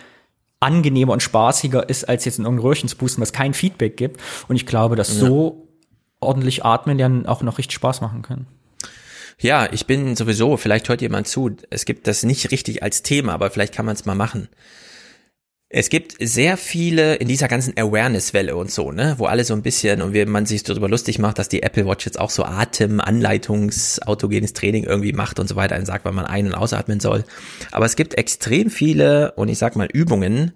angenehmer 0.61 1.13
und 1.13 1.23
spaßiger 1.23 1.89
ist, 1.89 2.09
als 2.09 2.25
jetzt 2.25 2.39
in 2.39 2.45
irgendein 2.45 2.67
Röhrchen 2.67 2.89
zu 2.89 2.97
pusten, 2.97 3.21
was 3.21 3.33
kein 3.33 3.53
Feedback 3.53 3.97
gibt. 3.97 4.21
Und 4.49 4.57
ich 4.57 4.65
glaube, 4.65 4.95
dass 4.95 5.15
ja. 5.15 5.27
so 5.27 5.69
ordentlich 6.21 6.65
atmen 6.65 6.99
dann 6.99 7.27
auch 7.27 7.43
noch 7.43 7.59
richtig 7.59 7.75
Spaß 7.75 8.01
machen 8.01 8.23
können. 8.23 8.47
Ja, 9.39 9.69
ich 9.73 9.87
bin 9.87 10.15
sowieso, 10.15 10.57
vielleicht 10.57 10.89
hört 10.89 11.03
jemand 11.03 11.27
zu, 11.27 11.51
es 11.71 11.85
gibt 11.85 12.07
das 12.07 12.23
nicht 12.23 12.53
richtig 12.53 12.85
als 12.85 13.03
Thema, 13.03 13.33
aber 13.33 13.51
vielleicht 13.51 13.75
kann 13.75 13.87
man 13.87 13.97
es 13.97 14.05
mal 14.05 14.15
machen. 14.15 14.49
Es 15.75 15.89
gibt 15.89 16.17
sehr 16.21 16.59
viele 16.59 17.15
in 17.15 17.29
dieser 17.29 17.49
ganzen 17.49 17.75
Awareness-Welle 17.79 18.55
und 18.55 18.71
so, 18.71 18.93
ne, 18.93 19.15
wo 19.17 19.25
alle 19.25 19.43
so 19.43 19.55
ein 19.55 19.63
bisschen 19.63 20.03
und 20.03 20.13
wie 20.13 20.27
man 20.27 20.45
sich 20.45 20.65
darüber 20.65 20.87
lustig 20.87 21.19
macht, 21.19 21.39
dass 21.39 21.49
die 21.49 21.63
Apple 21.63 21.87
Watch 21.87 22.05
jetzt 22.05 22.21
auch 22.21 22.29
so 22.29 22.45
Atem-Anleitungs, 22.45 24.03
autogenes 24.03 24.53
Training 24.53 24.85
irgendwie 24.85 25.15
macht 25.15 25.41
und 25.41 25.49
so 25.49 25.57
weiter 25.57 25.77
und 25.77 25.87
sagt, 25.87 26.05
wann 26.05 26.15
man 26.15 26.27
ein- 26.27 26.45
und 26.45 26.55
ausatmen 26.55 27.01
soll. 27.01 27.25
Aber 27.71 27.87
es 27.87 27.97
gibt 27.97 28.19
extrem 28.19 28.69
viele 28.69 29.33
und 29.33 29.49
ich 29.49 29.57
sag 29.57 29.75
mal 29.75 29.89
Übungen, 29.91 30.53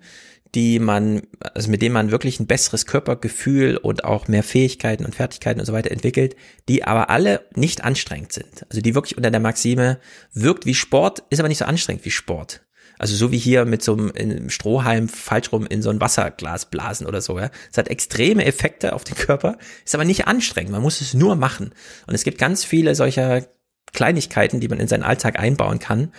die 0.55 0.79
man, 0.79 1.23
also 1.55 1.71
mit 1.71 1.81
denen 1.81 1.95
man 1.95 2.11
wirklich 2.11 2.39
ein 2.39 2.47
besseres 2.47 2.85
Körpergefühl 2.85 3.79
und 3.79 4.05
auch 4.05 4.29
mehr 4.29 4.43
Fähigkeiten 4.43 5.07
und 5.07 5.15
Fertigkeiten 5.15 5.61
und 5.61 5.67
so 5.67 5.73
weiter 5.73 5.93
entwickelt, 5.93 6.37
die 6.69 6.85
aber 6.85 7.09
alle 7.09 7.47
nicht 7.55 7.83
anstrengend 7.85 8.33
sind. 8.33 8.67
Also 8.69 8.83
die 8.83 8.95
wirklich 8.95 9.17
unter 9.17 9.31
der 9.31 9.41
Maxime 9.41 9.99
wirkt 10.35 10.67
wie 10.67 10.75
Sport, 10.75 11.23
ist 11.31 11.39
aber 11.39 11.49
nicht 11.49 11.59
so 11.59 11.65
anstrengend 11.65 12.05
wie 12.05 12.11
Sport. 12.11 12.66
Also 12.99 13.15
so 13.15 13.33
wie 13.33 13.39
hier 13.39 13.65
mit 13.65 13.83
so 13.83 13.95
einem 13.95 14.51
Strohhalm 14.51 15.09
falsch 15.09 15.53
rum 15.53 15.67
in 15.67 15.83
so 15.83 15.91
ein 15.91 16.01
Wasserglas 16.01 16.67
blasen 16.67 17.07
oder 17.07 17.21
so. 17.21 17.39
Ja. 17.39 17.51
Es 17.71 17.79
hat 17.79 17.89
extreme 17.89 18.45
Effekte 18.45 18.95
auf 18.95 19.05
den 19.05 19.17
Körper, 19.17 19.59
ist 19.85 19.95
aber 19.95 20.05
nicht 20.05 20.27
anstrengend. 20.27 20.73
Man 20.73 20.83
muss 20.83 21.01
es 21.01 21.15
nur 21.15 21.37
machen. 21.37 21.73
Und 22.07 22.15
es 22.15 22.25
gibt 22.25 22.39
ganz 22.39 22.65
viele 22.65 22.95
solcher 22.95 23.47
Kleinigkeiten, 23.93 24.61
die 24.61 24.69
man 24.69 24.81
in 24.81 24.89
seinen 24.89 25.03
Alltag 25.03 25.39
einbauen 25.39 25.79
kann. 25.79 26.13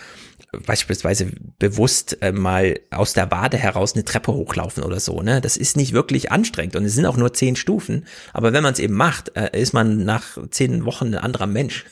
Beispielsweise 0.66 1.30
bewusst 1.58 2.22
äh, 2.22 2.32
mal 2.32 2.80
aus 2.90 3.12
der 3.12 3.30
Wade 3.30 3.58
heraus 3.58 3.94
eine 3.94 4.04
Treppe 4.04 4.32
hochlaufen 4.32 4.82
oder 4.82 4.98
so. 4.98 5.20
Ne? 5.20 5.40
Das 5.40 5.56
ist 5.56 5.76
nicht 5.76 5.92
wirklich 5.92 6.32
anstrengend 6.32 6.74
und 6.76 6.84
es 6.84 6.94
sind 6.94 7.06
auch 7.06 7.18
nur 7.18 7.34
zehn 7.34 7.54
Stufen. 7.54 8.06
Aber 8.32 8.52
wenn 8.52 8.62
man 8.62 8.72
es 8.72 8.78
eben 8.78 8.94
macht, 8.94 9.36
äh, 9.36 9.50
ist 9.60 9.74
man 9.74 10.04
nach 10.04 10.38
zehn 10.50 10.84
Wochen 10.84 11.08
ein 11.08 11.22
anderer 11.22 11.46
Mensch. 11.46 11.84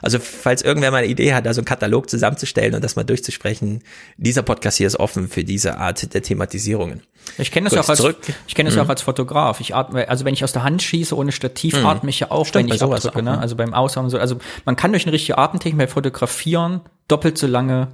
Also 0.00 0.18
falls 0.18 0.62
irgendwer 0.62 0.90
mal 0.90 0.98
eine 0.98 1.06
Idee 1.06 1.34
hat, 1.34 1.46
da 1.46 1.54
so 1.54 1.60
einen 1.60 1.66
Katalog 1.66 2.08
zusammenzustellen 2.10 2.74
und 2.74 2.82
das 2.82 2.96
mal 2.96 3.04
durchzusprechen, 3.04 3.82
dieser 4.16 4.42
Podcast 4.42 4.78
hier 4.78 4.86
ist 4.86 4.98
offen 4.98 5.28
für 5.28 5.44
diese 5.44 5.78
Art 5.78 6.14
der 6.14 6.22
Thematisierungen. 6.22 7.02
Ich 7.38 7.50
kenne 7.50 7.68
das, 7.68 7.74
ja 7.74 7.82
auch 7.82 7.88
als, 7.88 8.16
ich 8.46 8.54
kenne 8.54 8.68
das 8.68 8.76
mhm. 8.76 8.82
auch 8.82 8.88
als 8.88 9.02
Fotograf. 9.02 9.60
Ich 9.60 9.74
atme, 9.74 10.08
also 10.08 10.24
wenn 10.24 10.34
ich 10.34 10.44
aus 10.44 10.52
der 10.52 10.64
Hand 10.64 10.82
schieße 10.82 11.16
ohne 11.16 11.32
Stativ, 11.32 11.78
mhm. 11.78 11.86
atme 11.86 12.10
ich 12.10 12.20
ja 12.20 12.30
auch, 12.30 12.46
Stimmt, 12.46 12.68
wenn 12.68 12.74
ich 12.74 12.82
abdrücke, 12.82 13.18
auch, 13.18 13.22
ne? 13.22 13.38
Also 13.38 13.56
beim 13.56 13.74
Aushauen 13.74 14.10
so. 14.10 14.18
Also 14.18 14.38
man 14.64 14.76
kann 14.76 14.92
durch 14.92 15.04
eine 15.04 15.12
richtige 15.12 15.38
Atemtechnik 15.38 15.78
bei 15.78 15.86
Fotografieren 15.86 16.80
doppelt 17.08 17.38
so 17.38 17.46
lange 17.46 17.88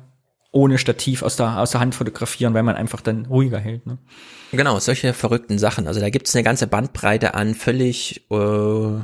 ohne 0.50 0.78
Stativ 0.78 1.22
aus 1.22 1.36
der, 1.36 1.58
aus 1.58 1.72
der 1.72 1.80
Hand 1.80 1.94
fotografieren, 1.94 2.54
weil 2.54 2.62
man 2.62 2.74
einfach 2.74 3.00
dann 3.00 3.26
ruhiger 3.26 3.58
hält. 3.58 3.86
Ne? 3.86 3.98
Genau, 4.52 4.78
solche 4.78 5.12
verrückten 5.12 5.58
Sachen. 5.58 5.86
Also 5.86 6.00
da 6.00 6.08
gibt's 6.08 6.34
eine 6.34 6.42
ganze 6.42 6.66
Bandbreite 6.66 7.34
an 7.34 7.54
völlig 7.54 8.24
äh, 8.30 9.00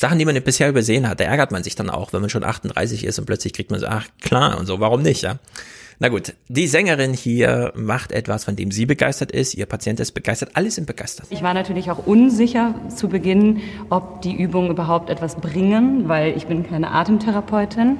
Sachen, 0.00 0.18
die 0.18 0.24
man 0.24 0.42
bisher 0.42 0.70
übersehen 0.70 1.06
hat, 1.06 1.20
da 1.20 1.24
ärgert 1.24 1.52
man 1.52 1.62
sich 1.62 1.74
dann 1.74 1.90
auch, 1.90 2.14
wenn 2.14 2.22
man 2.22 2.30
schon 2.30 2.42
38 2.42 3.04
ist 3.04 3.18
und 3.18 3.26
plötzlich 3.26 3.52
kriegt 3.52 3.70
man 3.70 3.80
so, 3.80 3.86
ach 3.86 4.06
klar 4.22 4.58
und 4.58 4.64
so, 4.64 4.80
warum 4.80 5.02
nicht, 5.02 5.20
ja? 5.20 5.34
Na 5.98 6.08
gut, 6.08 6.32
die 6.48 6.66
Sängerin 6.68 7.12
hier 7.12 7.74
macht 7.76 8.10
etwas, 8.10 8.44
von 8.44 8.56
dem 8.56 8.70
sie 8.70 8.86
begeistert 8.86 9.30
ist, 9.30 9.52
ihr 9.52 9.66
Patient 9.66 10.00
ist 10.00 10.12
begeistert, 10.12 10.52
alle 10.54 10.70
sind 10.70 10.86
begeistert. 10.86 11.26
Ich 11.28 11.42
war 11.42 11.52
natürlich 11.52 11.90
auch 11.90 12.06
unsicher 12.06 12.74
zu 12.88 13.10
Beginn, 13.10 13.60
ob 13.90 14.22
die 14.22 14.32
Übungen 14.32 14.70
überhaupt 14.70 15.10
etwas 15.10 15.36
bringen, 15.36 16.08
weil 16.08 16.34
ich 16.34 16.46
bin 16.46 16.66
keine 16.66 16.92
Atemtherapeutin. 16.92 17.98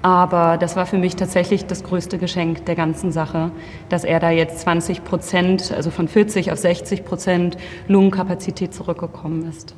Aber 0.00 0.58
das 0.58 0.76
war 0.76 0.86
für 0.86 0.98
mich 0.98 1.16
tatsächlich 1.16 1.66
das 1.66 1.82
größte 1.82 2.18
Geschenk 2.18 2.66
der 2.66 2.76
ganzen 2.76 3.10
Sache, 3.10 3.50
dass 3.88 4.04
er 4.04 4.20
da 4.20 4.30
jetzt 4.30 4.60
20 4.60 5.02
Prozent, 5.02 5.72
also 5.72 5.90
von 5.90 6.06
40 6.06 6.52
auf 6.52 6.58
60 6.58 7.04
Prozent 7.04 7.56
Lungenkapazität 7.88 8.72
zurückgekommen 8.72 9.48
ist. 9.48 9.74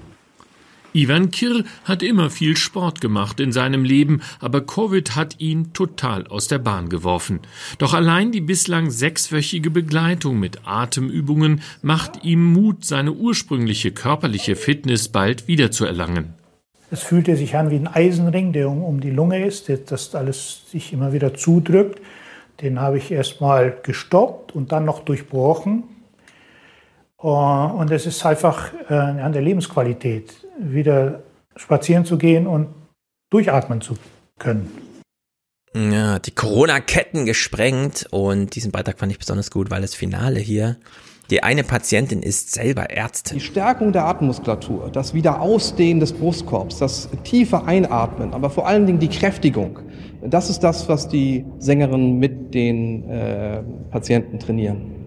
Ivan 0.97 1.33
Kirr 1.33 1.65
hat 1.85 2.05
immer 2.05 2.31
viel 2.31 2.57
Sport 2.57 3.01
gemacht 3.01 3.41
in 3.41 3.51
seinem 3.51 3.83
Leben, 3.85 4.23
aber 4.39 4.61
Covid 4.61 5.17
hat 5.17 5.41
ihn 5.41 5.73
total 5.73 6.29
aus 6.29 6.47
der 6.47 6.59
Bahn 6.59 6.89
geworfen. 6.89 7.41
Doch 7.79 7.95
allein 7.95 8.31
die 8.31 8.41
bislang 8.41 8.91
sechswöchige 8.91 9.71
Begleitung 9.71 10.39
mit 10.39 10.61
Atemübungen 10.65 11.63
macht 11.83 12.25
ihm 12.25 12.53
Mut, 12.53 12.85
seine 12.85 13.13
ursprüngliche 13.13 13.91
körperliche 13.91 14.55
Fitness 14.55 15.09
bald 15.09 15.49
wiederzuerlangen. 15.49 16.35
Es 16.93 17.03
fühlte 17.03 17.37
sich 17.37 17.57
an 17.57 17.73
wie 17.73 17.77
ein 17.77 17.89
Eisenring, 17.89 18.53
der 18.53 18.71
um, 18.71 19.01
die 19.01 19.11
Lunge 19.11 19.45
ist, 19.45 19.69
das 19.87 20.15
alles 20.15 20.71
sich 20.71 20.93
immer 20.93 21.13
wieder 21.13 21.35
zudrückt. 21.35 22.01
Den 22.63 22.81
habe 22.81 22.99
ich 22.99 23.11
erstmal 23.11 23.77
gestoppt 23.83 24.55
und 24.55 24.71
dann 24.71 24.85
noch 24.85 25.01
durchbrochen. 25.01 25.83
Äh, 27.21 27.27
und 27.27 27.91
es 27.91 28.07
ist 28.07 28.25
einfach 28.25 28.71
äh, 28.89 28.95
an 28.95 29.33
der 29.33 29.43
Lebensqualität, 29.43 30.44
wieder 30.59 31.23
spazieren 31.57 32.05
zu 32.05 32.19
gehen 32.19 32.47
und 32.47 32.69
durchatmen 33.31 33.81
zu 33.81 33.97
können. 34.39 34.71
Ja, 35.75 36.21
die 36.21 36.31
Corona-Ketten 36.31 37.27
gesprengt 37.27 38.07
und 38.11 38.55
diesen 38.55 38.71
Beitrag 38.71 38.99
fand 38.99 39.11
ich 39.11 39.19
besonders 39.19 39.51
gut, 39.51 39.71
weil 39.71 39.83
das 39.83 39.95
Finale 39.95 40.39
hier 40.39 40.77
die 41.31 41.43
eine 41.43 41.65
Patientin 41.65 42.23
ist 42.23 42.53
selber 42.53 42.91
Ärztin. 42.91 43.39
Die 43.39 43.45
Stärkung 43.45 43.93
der 43.93 44.05
Atemmuskulatur, 44.05 44.91
das 44.93 45.15
Wiederausdehnen 45.15 46.01
des 46.01 46.13
Brustkorbs, 46.13 46.79
das 46.79 47.09
tiefe 47.25 47.65
Einatmen, 47.65 48.35
aber 48.35 48.51
vor 48.51 48.67
allen 48.67 48.87
Dingen 48.87 48.99
die 48.99 49.09
Kräftigung, 49.09 49.79
das 50.23 50.51
ist 50.51 50.61
das, 50.61 50.89
was 50.89 51.09
die 51.09 51.45
Sängerinnen 51.59 52.19
mit 52.19 52.55
den 52.55 53.09
äh, 53.09 53.63
Patienten 53.91 54.39
trainieren. 54.39 55.04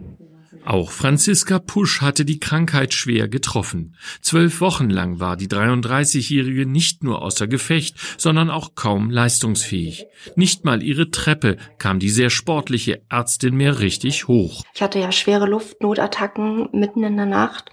Auch 0.68 0.91
Franziska 0.91 1.60
Pusch 1.60 2.02
hatte 2.02 2.26
die 2.26 2.41
Krankheit 2.41 2.94
schwer 2.94 3.30
getroffen. 3.30 3.95
Zwölf 4.19 4.60
Wochen 4.60 4.89
lang 4.89 5.22
war 5.22 5.38
die 5.38 5.48
33-Jährige 5.48 6.65
nicht 6.65 7.06
nur 7.06 7.22
außer 7.22 7.48
Gefecht, 7.48 7.95
sondern 8.18 8.49
auch 8.49 8.76
kaum 8.76 9.10
leistungsfähig. 9.10 10.07
Nicht 10.35 10.65
mal 10.65 10.84
ihre 10.84 11.10
Treppe 11.10 11.56
kam 11.77 11.99
die 11.99 12.10
sehr 12.10 12.30
sportliche 12.30 13.02
Ärztin 13.07 13.56
mehr 13.56 13.80
richtig 13.80 14.27
hoch. 14.27 14.65
Ich 14.73 14.81
hatte 14.81 14.99
ja 14.99 15.14
schwere 15.14 15.45
Luftnotattacken 15.45 16.68
mitten 16.73 17.02
in 17.06 17.15
der 17.15 17.27
Nacht, 17.27 17.69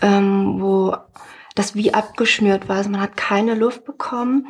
ähm, 0.00 0.60
wo 0.60 0.96
das 1.58 1.74
wie 1.74 1.92
abgeschnürt 1.92 2.68
war. 2.68 2.76
Also 2.76 2.90
man 2.90 3.00
hat 3.00 3.16
keine 3.16 3.54
Luft 3.54 3.84
bekommen. 3.84 4.46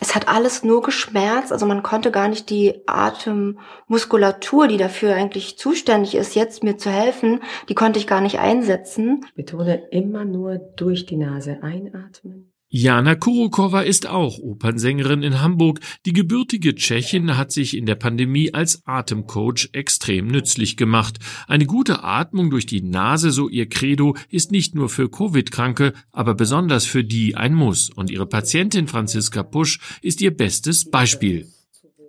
Es 0.00 0.14
hat 0.14 0.28
alles 0.28 0.64
nur 0.64 0.82
geschmerzt, 0.82 1.52
also 1.52 1.64
man 1.64 1.84
konnte 1.84 2.10
gar 2.10 2.26
nicht 2.28 2.50
die 2.50 2.82
Atemmuskulatur, 2.86 4.66
die 4.66 4.76
dafür 4.76 5.14
eigentlich 5.14 5.56
zuständig 5.58 6.16
ist, 6.16 6.34
jetzt 6.34 6.64
mir 6.64 6.76
zu 6.76 6.90
helfen, 6.90 7.40
die 7.68 7.76
konnte 7.76 8.00
ich 8.00 8.08
gar 8.08 8.20
nicht 8.20 8.40
einsetzen. 8.40 9.24
Ich 9.28 9.34
betone 9.34 9.76
immer 9.90 10.24
nur 10.24 10.58
durch 10.58 11.06
die 11.06 11.16
Nase 11.16 11.62
einatmen. 11.62 12.51
Jana 12.74 13.16
Kurokova 13.16 13.82
ist 13.82 14.06
auch 14.06 14.38
Opernsängerin 14.38 15.22
in 15.22 15.42
Hamburg. 15.42 15.80
Die 16.06 16.14
gebürtige 16.14 16.74
Tschechin 16.74 17.36
hat 17.36 17.52
sich 17.52 17.76
in 17.76 17.84
der 17.84 17.96
Pandemie 17.96 18.54
als 18.54 18.80
Atemcoach 18.86 19.68
extrem 19.74 20.28
nützlich 20.28 20.78
gemacht. 20.78 21.18
Eine 21.46 21.66
gute 21.66 22.02
Atmung 22.02 22.48
durch 22.48 22.64
die 22.64 22.80
Nase, 22.80 23.30
so 23.30 23.50
ihr 23.50 23.68
Credo, 23.68 24.16
ist 24.30 24.52
nicht 24.52 24.74
nur 24.74 24.88
für 24.88 25.10
Covid-Kranke, 25.10 25.92
aber 26.12 26.32
besonders 26.32 26.86
für 26.86 27.04
die 27.04 27.36
ein 27.36 27.52
Muss. 27.52 27.90
Und 27.90 28.10
ihre 28.10 28.24
Patientin 28.24 28.88
Franziska 28.88 29.42
Pusch 29.42 29.78
ist 30.00 30.22
ihr 30.22 30.34
bestes 30.34 30.88
Beispiel. 30.88 31.46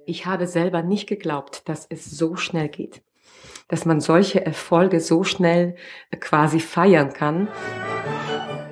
Ich 0.05 0.25
habe 0.25 0.47
selber 0.47 0.81
nicht 0.81 1.07
geglaubt, 1.07 1.63
dass 1.65 1.85
es 1.89 2.05
so 2.09 2.37
schnell 2.37 2.69
geht. 2.69 3.01
Dass 3.67 3.83
man 3.83 3.99
solche 3.99 4.45
Erfolge 4.45 5.01
so 5.01 5.25
schnell 5.25 5.75
quasi 6.21 6.61
feiern 6.61 7.11
kann. 7.11 7.49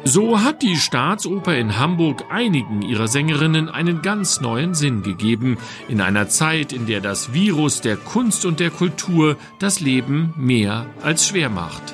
So 0.04 0.42
hat 0.42 0.64
die 0.64 0.78
Staatsoper 0.78 1.56
in 1.56 1.78
Hamburg 1.78 2.26
einigen 2.32 2.82
ihrer 2.82 3.08
Sängerinnen 3.08 3.70
einen 3.70 4.02
ganz 4.02 4.42
neuen 4.42 4.74
Sinn 4.74 5.04
gegeben, 5.04 5.60
in 5.88 6.02
einer 6.02 6.28
Zeit, 6.28 6.74
in 6.74 6.88
der 6.88 7.02
das 7.02 7.34
Virus 7.34 7.82
der 7.82 7.98
Kunst 7.98 8.46
und 8.46 8.60
der 8.60 8.72
Kultur 8.72 9.38
das 9.60 9.80
Leben 9.80 10.34
mehr 10.36 10.88
als 11.04 11.28
schwer 11.28 11.50
macht. 11.50 11.94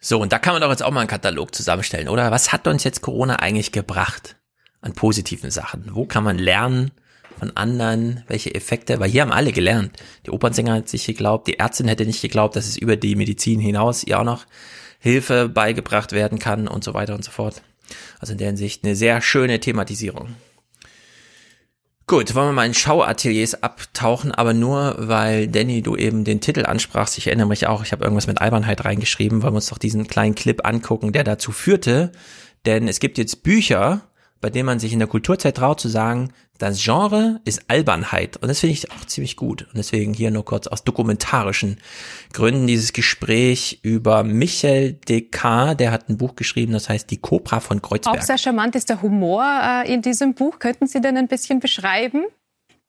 So, 0.00 0.20
und 0.20 0.32
da 0.32 0.40
kann 0.40 0.54
man 0.54 0.62
doch 0.62 0.70
jetzt 0.70 0.82
auch 0.82 0.90
mal 0.90 1.00
einen 1.00 1.08
Katalog 1.08 1.54
zusammenstellen, 1.54 2.08
oder? 2.08 2.32
Was 2.32 2.52
hat 2.52 2.66
uns 2.66 2.82
jetzt 2.82 3.00
Corona 3.00 3.36
eigentlich 3.36 3.70
gebracht 3.70 4.36
an 4.80 4.92
positiven 4.94 5.52
Sachen? 5.52 5.90
Wo 5.92 6.04
kann 6.04 6.24
man 6.24 6.36
lernen 6.38 6.90
von 7.38 7.56
anderen, 7.56 8.24
welche 8.26 8.54
Effekte? 8.54 8.98
Weil 8.98 9.10
hier 9.10 9.22
haben 9.22 9.32
alle 9.32 9.52
gelernt. 9.52 9.96
Die 10.26 10.30
Opernsänger 10.30 10.74
hat 10.74 10.88
sich 10.88 11.06
geglaubt, 11.06 11.46
die 11.46 11.60
Ärztin 11.60 11.86
hätte 11.86 12.06
nicht 12.06 12.22
geglaubt, 12.22 12.56
dass 12.56 12.66
es 12.66 12.76
über 12.76 12.96
die 12.96 13.14
Medizin 13.14 13.60
hinaus 13.60 14.02
ihr 14.02 14.18
auch 14.18 14.24
noch 14.24 14.46
Hilfe 15.00 15.48
beigebracht 15.48 16.12
werden 16.12 16.38
kann 16.38 16.68
und 16.68 16.84
so 16.84 16.94
weiter 16.94 17.14
und 17.14 17.24
so 17.24 17.32
fort. 17.32 17.62
Also 18.20 18.32
in 18.32 18.38
der 18.38 18.48
Hinsicht 18.48 18.84
eine 18.84 18.94
sehr 18.94 19.20
schöne 19.20 19.58
Thematisierung. 19.58 20.36
Gut, 22.06 22.34
wollen 22.34 22.48
wir 22.48 22.52
mal 22.52 22.66
in 22.66 22.74
Schauateliers 22.74 23.62
abtauchen, 23.62 24.32
aber 24.32 24.52
nur, 24.52 24.96
weil 24.98 25.46
Danny, 25.46 25.80
du 25.80 25.96
eben 25.96 26.24
den 26.24 26.40
Titel 26.40 26.66
ansprachst. 26.66 27.16
Ich 27.18 27.28
erinnere 27.28 27.46
mich 27.46 27.68
auch, 27.68 27.84
ich 27.84 27.92
habe 27.92 28.02
irgendwas 28.02 28.26
mit 28.26 28.40
Albernheit 28.40 28.84
reingeschrieben, 28.84 29.42
wollen 29.42 29.52
wir 29.52 29.58
uns 29.58 29.68
doch 29.68 29.78
diesen 29.78 30.08
kleinen 30.08 30.34
Clip 30.34 30.66
angucken, 30.66 31.12
der 31.12 31.24
dazu 31.24 31.52
führte. 31.52 32.10
Denn 32.66 32.88
es 32.88 33.00
gibt 33.00 33.16
jetzt 33.16 33.42
Bücher, 33.42 34.02
bei 34.40 34.50
denen 34.50 34.66
man 34.66 34.78
sich 34.78 34.92
in 34.92 34.98
der 34.98 35.08
Kulturzeit 35.08 35.56
traut 35.56 35.80
zu 35.80 35.88
sagen, 35.88 36.32
das 36.58 36.82
Genre 36.82 37.40
ist 37.44 37.62
Albernheit. 37.68 38.36
Und 38.36 38.48
das 38.48 38.60
finde 38.60 38.74
ich 38.74 38.90
auch 38.90 39.04
ziemlich 39.06 39.36
gut. 39.36 39.62
Und 39.62 39.78
deswegen 39.78 40.12
hier 40.12 40.30
nur 40.30 40.44
kurz 40.44 40.66
aus 40.66 40.84
dokumentarischen 40.84 41.78
Gründen 42.32 42.66
dieses 42.66 42.92
Gespräch 42.92 43.80
über 43.82 44.24
Michel 44.24 44.92
Descartes. 44.92 45.78
Der 45.78 45.90
hat 45.90 46.08
ein 46.08 46.18
Buch 46.18 46.36
geschrieben, 46.36 46.72
das 46.72 46.88
heißt 46.88 47.10
Die 47.10 47.16
Cobra 47.16 47.60
von 47.60 47.80
Kreuzberg. 47.80 48.18
Auch 48.18 48.22
sehr 48.22 48.38
charmant 48.38 48.76
ist 48.76 48.90
der 48.90 49.00
Humor 49.00 49.44
äh, 49.44 49.92
in 49.92 50.02
diesem 50.02 50.34
Buch. 50.34 50.58
Könnten 50.58 50.86
Sie 50.86 51.00
denn 51.00 51.16
ein 51.16 51.28
bisschen 51.28 51.60
beschreiben? 51.60 52.24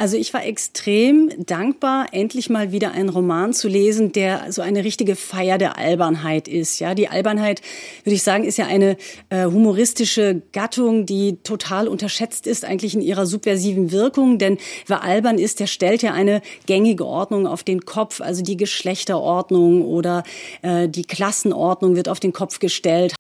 Also 0.01 0.17
ich 0.17 0.33
war 0.33 0.43
extrem 0.43 1.29
dankbar, 1.45 2.07
endlich 2.11 2.49
mal 2.49 2.71
wieder 2.71 2.91
einen 2.91 3.09
Roman 3.09 3.53
zu 3.53 3.67
lesen, 3.67 4.11
der 4.11 4.51
so 4.51 4.63
eine 4.63 4.83
richtige 4.83 5.15
Feier 5.15 5.59
der 5.59 5.77
Albernheit 5.77 6.47
ist. 6.47 6.79
Ja, 6.79 6.95
die 6.95 7.07
Albernheit, 7.07 7.61
würde 8.03 8.15
ich 8.15 8.23
sagen, 8.23 8.43
ist 8.43 8.57
ja 8.57 8.65
eine 8.65 8.97
äh, 9.29 9.45
humoristische 9.45 10.41
Gattung, 10.53 11.05
die 11.05 11.37
total 11.43 11.87
unterschätzt 11.87 12.47
ist 12.47 12.65
eigentlich 12.65 12.95
in 12.95 13.01
ihrer 13.01 13.27
subversiven 13.27 13.91
Wirkung. 13.91 14.39
Denn 14.39 14.57
wer 14.87 15.03
albern 15.03 15.37
ist, 15.37 15.59
der 15.59 15.67
stellt 15.67 16.01
ja 16.01 16.13
eine 16.13 16.41
gängige 16.65 17.05
Ordnung 17.05 17.45
auf 17.45 17.63
den 17.63 17.85
Kopf. 17.85 18.21
Also 18.21 18.41
die 18.41 18.57
Geschlechterordnung 18.57 19.85
oder 19.85 20.23
äh, 20.63 20.89
die 20.89 21.03
Klassenordnung 21.03 21.95
wird 21.95 22.09
auf 22.09 22.19
den 22.19 22.33
Kopf 22.33 22.57
gestellt. 22.57 23.13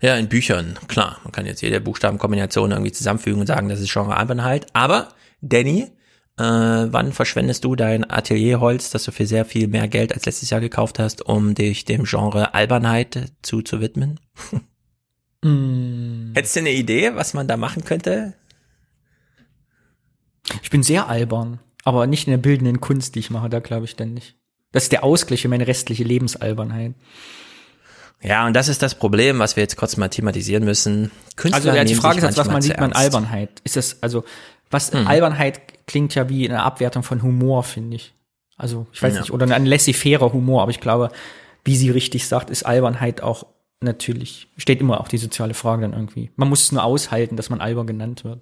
Ja, 0.00 0.16
in 0.16 0.28
Büchern, 0.28 0.76
klar. 0.88 1.20
Man 1.22 1.30
kann 1.30 1.46
jetzt 1.46 1.60
jede 1.60 1.80
Buchstabenkombination 1.80 2.72
irgendwie 2.72 2.90
zusammenfügen 2.90 3.40
und 3.40 3.46
sagen, 3.46 3.68
das 3.68 3.80
ist 3.80 3.92
Genre 3.92 4.16
Albernheit. 4.16 4.66
Aber 4.72 5.10
Danny, 5.42 5.90
äh, 6.38 6.42
wann 6.42 7.12
verschwendest 7.12 7.64
du 7.64 7.76
dein 7.76 8.08
Atelierholz, 8.08 8.90
das 8.90 9.04
du 9.04 9.12
für 9.12 9.26
sehr 9.26 9.44
viel 9.44 9.68
mehr 9.68 9.88
Geld 9.88 10.14
als 10.14 10.24
letztes 10.24 10.48
Jahr 10.48 10.60
gekauft 10.60 10.98
hast, 10.98 11.22
um 11.22 11.54
dich 11.54 11.84
dem 11.84 12.04
Genre 12.04 12.54
Albernheit 12.54 13.32
zuzuwidmen? 13.42 14.18
mm. 15.42 16.32
Hättest 16.34 16.56
du 16.56 16.60
eine 16.60 16.72
Idee, 16.72 17.14
was 17.14 17.34
man 17.34 17.48
da 17.48 17.58
machen 17.58 17.84
könnte? 17.84 18.34
Ich 20.62 20.70
bin 20.70 20.82
sehr 20.82 21.08
albern, 21.08 21.60
aber 21.84 22.06
nicht 22.06 22.26
in 22.26 22.30
der 22.30 22.38
bildenden 22.38 22.80
Kunst, 22.80 23.14
die 23.14 23.20
ich 23.20 23.30
mache, 23.30 23.50
da 23.50 23.60
glaube 23.60 23.84
ich 23.84 23.96
dann 23.96 24.14
nicht. 24.14 24.36
Das 24.72 24.84
ist 24.84 24.92
der 24.92 25.04
Ausgleich 25.04 25.42
für 25.42 25.48
meine 25.48 25.66
restliche 25.66 26.04
Lebensalbernheit. 26.04 26.94
Ja, 28.22 28.46
und 28.46 28.54
das 28.54 28.68
ist 28.68 28.82
das 28.82 28.94
Problem, 28.94 29.40
was 29.40 29.56
wir 29.56 29.62
jetzt 29.62 29.76
kurz 29.76 29.96
mal 29.96 30.08
thematisieren 30.08 30.64
müssen. 30.64 31.10
Künstler 31.36 31.56
also 31.56 31.76
ja, 31.76 31.84
die 31.84 31.96
Frage 31.96 32.24
ist, 32.24 32.38
was 32.38 32.46
man 32.46 32.62
sieht 32.62 32.78
man 32.78 32.92
Albernheit? 32.92 33.60
Ist 33.64 33.76
das 33.76 34.00
also 34.00 34.24
was 34.72 34.92
hm. 34.92 35.06
Albernheit 35.06 35.86
klingt 35.86 36.14
ja 36.14 36.28
wie 36.28 36.48
eine 36.48 36.62
Abwertung 36.62 37.02
von 37.02 37.22
Humor, 37.22 37.62
finde 37.62 37.96
ich. 37.96 38.14
Also, 38.56 38.86
ich 38.92 39.02
weiß 39.02 39.14
ja. 39.14 39.20
nicht, 39.20 39.32
oder 39.32 39.52
ein 39.54 39.66
laissez-faire 39.66 40.32
Humor, 40.32 40.62
aber 40.62 40.70
ich 40.70 40.80
glaube, 40.80 41.10
wie 41.64 41.76
sie 41.76 41.90
richtig 41.90 42.26
sagt, 42.26 42.50
ist 42.50 42.64
Albernheit 42.64 43.22
auch 43.22 43.46
natürlich, 43.80 44.48
steht 44.56 44.80
immer 44.80 45.00
auch 45.00 45.08
die 45.08 45.18
soziale 45.18 45.54
Frage 45.54 45.82
dann 45.82 45.92
irgendwie. 45.92 46.30
Man 46.36 46.48
muss 46.48 46.64
es 46.64 46.72
nur 46.72 46.84
aushalten, 46.84 47.36
dass 47.36 47.50
man 47.50 47.60
albern 47.60 47.86
genannt 47.86 48.24
wird. 48.24 48.40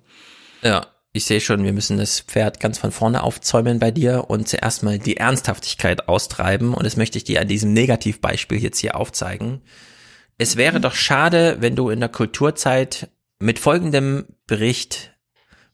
Ja, 0.62 0.86
ich 1.12 1.24
sehe 1.24 1.40
schon, 1.40 1.65
wir 1.65 1.73
müssen 1.73 1.98
das 1.98 2.20
Pferd 2.20 2.61
ganz 2.61 2.78
von 2.78 2.93
vorne 2.93 3.23
aufzäumen 3.23 3.78
bei 3.78 3.90
dir 3.90 4.27
und 4.28 4.48
zuerst 4.48 4.82
mal 4.82 4.98
die 4.98 5.16
Ernsthaftigkeit 5.16 6.09
austreiben. 6.09 6.73
Und 6.74 6.85
das 6.85 6.97
möchte 6.97 7.19
ich 7.19 7.24
dir 7.24 7.40
an 7.40 7.48
diesem 7.48 7.73
Negativbeispiel 7.73 8.62
jetzt 8.62 8.78
hier 8.78 8.97
aufzeigen. 8.97 9.62
Es 10.39 10.57
wäre 10.57 10.78
mhm. 10.78 10.82
doch 10.82 10.94
schade, 10.94 11.57
wenn 11.61 11.74
du 11.74 11.90
in 11.90 12.01
der 12.01 12.09
Kulturzeit 12.11 13.09
mit 13.40 13.59
folgendem 13.59 14.27
Bericht 14.47 15.12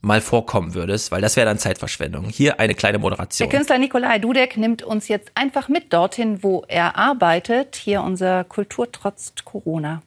mal 0.01 0.21
vorkommen 0.21 0.75
würdest, 0.75 1.11
weil 1.11 1.21
das 1.21 1.37
wäre 1.37 1.47
dann 1.47 1.59
Zeitverschwendung. 1.59 2.29
Hier 2.29 2.61
eine 2.61 2.75
kleine 2.75 2.99
Moderation. 2.99 3.49
Der 3.49 3.59
Künstler 3.59 3.79
Nikolai 3.79 4.19
Dudek 4.19 4.57
nimmt 4.57 4.83
uns 4.83 5.09
jetzt 5.09 5.33
einfach 5.35 5.69
mit 5.69 5.93
dorthin, 5.93 6.43
wo 6.43 6.65
er 6.69 6.97
arbeitet. 6.97 7.77
Hier 7.77 8.03
unser 8.03 8.45
Kultur 8.45 8.91
trotz 8.91 9.33
Corona. 9.45 10.03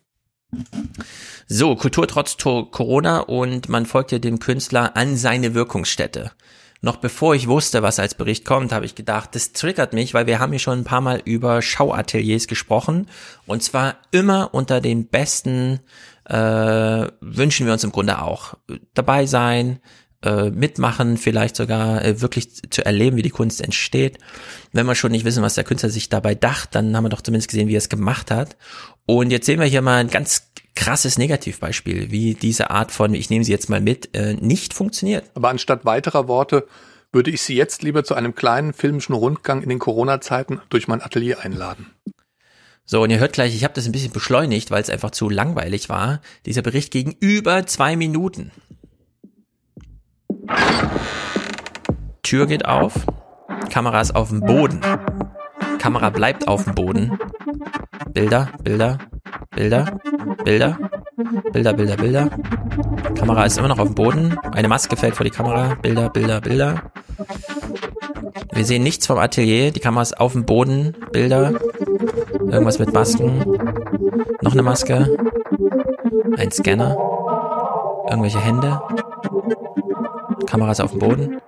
So, 1.48 1.76
Kultur 1.76 2.08
trotz 2.08 2.38
Corona 2.38 3.20
und 3.20 3.70
man 3.70 3.86
folgte 3.86 4.20
dem 4.20 4.40
Künstler 4.40 4.96
an 4.96 5.16
seine 5.16 5.54
Wirkungsstätte. 5.54 6.32
Noch 6.82 6.96
bevor 6.96 7.36
ich 7.36 7.48
wusste, 7.48 7.84
was 7.84 8.00
als 8.00 8.16
Bericht 8.16 8.46
kommt, 8.46 8.72
habe 8.72 8.86
ich 8.86 8.96
gedacht, 8.96 9.36
das 9.36 9.52
triggert 9.52 9.92
mich, 9.92 10.14
weil 10.14 10.28
wir 10.28 10.40
haben 10.40 10.54
hier 10.54 10.60
schon 10.60 10.80
ein 10.80 10.86
paar 10.86 11.02
Mal 11.02 11.22
über 11.26 11.62
Schauateliers 11.62 12.48
gesprochen 12.48 13.08
und 13.46 13.62
zwar 13.62 13.98
immer 14.12 14.54
unter 14.54 14.80
den 14.80 15.08
besten 15.08 15.82
äh, 16.30 17.08
wünschen 17.22 17.66
wir 17.66 17.74
uns 17.74 17.84
im 17.84 17.92
Grunde 17.92 18.22
auch 18.22 18.56
dabei 18.94 19.26
sein, 19.26 19.80
äh, 20.22 20.50
mitmachen, 20.50 21.18
vielleicht 21.18 21.56
sogar 21.56 22.04
äh, 22.04 22.22
wirklich 22.22 22.70
zu 22.70 22.86
erleben, 22.86 23.18
wie 23.18 23.22
die 23.22 23.30
Kunst 23.30 23.62
entsteht. 23.62 24.18
Wenn 24.74 24.86
wir 24.86 24.96
schon 24.96 25.12
nicht 25.12 25.26
wissen, 25.26 25.44
was 25.44 25.56
der 25.56 25.64
Künstler 25.64 25.90
sich 25.90 26.10
dabei 26.10 26.36
dacht, 26.36 26.76
dann 26.76 26.96
haben 26.96 27.06
wir 27.06 27.10
doch 27.10 27.22
zumindest 27.22 27.50
gesehen, 27.50 27.68
wie 27.68 27.76
er 27.76 27.80
es 27.80 27.90
gemacht 27.90 28.30
hat. 28.30 28.58
Und 29.06 29.32
jetzt 29.32 29.46
sehen 29.46 29.60
wir 29.60 29.66
hier 29.66 29.82
mal 29.82 29.98
ein 29.98 30.10
ganz 30.10 30.52
krasses 30.76 31.18
Negativbeispiel, 31.18 32.12
wie 32.12 32.36
diese 32.36 32.70
Art 32.70 32.92
von, 32.92 33.14
ich 33.14 33.30
nehme 33.30 33.44
sie 33.44 33.52
jetzt 33.52 33.70
mal 33.70 33.82
mit, 33.82 34.16
äh, 34.16 34.34
nicht 34.34 34.74
funktioniert. 34.74 35.24
Aber 35.36 35.50
anstatt 35.50 35.86
weiterer 35.86 36.28
Worte 36.28 36.68
würde 37.12 37.32
ich 37.32 37.42
Sie 37.42 37.56
jetzt 37.56 37.82
lieber 37.82 38.04
zu 38.04 38.14
einem 38.14 38.36
kleinen 38.36 38.74
filmischen 38.74 39.16
Rundgang 39.16 39.64
in 39.64 39.70
den 39.70 39.80
Corona-Zeiten 39.80 40.62
durch 40.70 40.88
mein 40.88 41.02
Atelier 41.02 41.40
einladen. 41.40 41.88
So, 42.92 43.04
und 43.04 43.12
ihr 43.12 43.20
hört 43.20 43.34
gleich, 43.34 43.54
ich 43.54 43.64
habe 43.64 43.76
das 43.76 43.86
ein 43.86 43.92
bisschen 43.92 44.12
beschleunigt, 44.12 44.72
weil 44.72 44.82
es 44.82 44.90
einfach 44.90 45.12
zu 45.12 45.30
langweilig 45.30 45.90
war. 45.90 46.22
Dieser 46.48 46.64
Bericht 46.64 46.90
ging 46.90 47.16
über 47.20 47.68
zwei 47.68 47.96
Minuten. 47.96 48.52
Tür 52.24 52.48
geht 52.48 52.66
auf, 52.66 53.06
Kamera 53.70 54.02
ist 54.02 54.16
auf 54.16 54.30
dem 54.30 54.40
Boden. 54.40 54.82
Kamera 55.78 56.10
bleibt 56.10 56.48
auf 56.48 56.64
dem 56.64 56.74
Boden. 56.74 57.20
Bilder, 58.12 58.50
Bilder, 58.64 58.98
Bilder, 59.52 60.00
Bilder, 60.44 60.80
Bilder, 61.54 61.74
Bilder, 61.74 61.96
Bilder. 61.96 62.30
Kamera 63.14 63.46
ist 63.46 63.60
immer 63.60 63.68
noch 63.68 63.78
auf 63.78 63.90
dem 63.90 63.96
Boden. 63.96 64.36
Eine 64.52 64.68
Maske 64.68 64.98
fällt 64.98 65.16
vor 65.16 65.26
die 65.26 65.30
Kamera. 65.30 65.76
Bilder, 65.76 66.10
Bilder, 66.10 66.42
Bilder. 66.42 66.92
Wir 68.52 68.66
sehen 68.66 68.84
nichts 68.84 69.08
vom 69.08 69.18
Atelier. 69.18 69.72
Die 69.72 69.80
Kamera 69.80 70.02
ist 70.02 70.20
auf 70.20 70.34
dem 70.34 70.46
Boden. 70.46 70.96
Bilder. 71.12 71.60
Irgendwas 72.32 72.80
mit 72.80 72.94
Masken. 72.94 73.40
Noch 74.42 74.54
eine 74.54 74.64
Maske. 74.64 75.18
Ein 76.38 76.52
Scanner. 76.52 76.98
Irgendwelche 78.10 78.40
Hände. 78.40 78.82
Kamera 80.46 80.72
ist 80.72 80.82
auf 80.82 80.92
dem 80.92 81.00
Boden. 81.00 81.42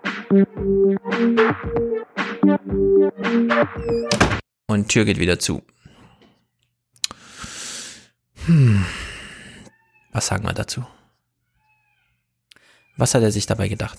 Und 4.68 4.88
Tür 4.90 5.06
geht 5.06 5.20
wieder 5.20 5.40
zu. 5.40 5.62
Hm. 8.46 8.86
Was 10.12 10.28
sagen 10.28 10.46
wir 10.46 10.54
dazu? 10.54 10.86
Was 12.98 13.16
hat 13.16 13.24
er 13.24 13.32
sich 13.32 13.46
dabei 13.46 13.68
gedacht? 13.68 13.98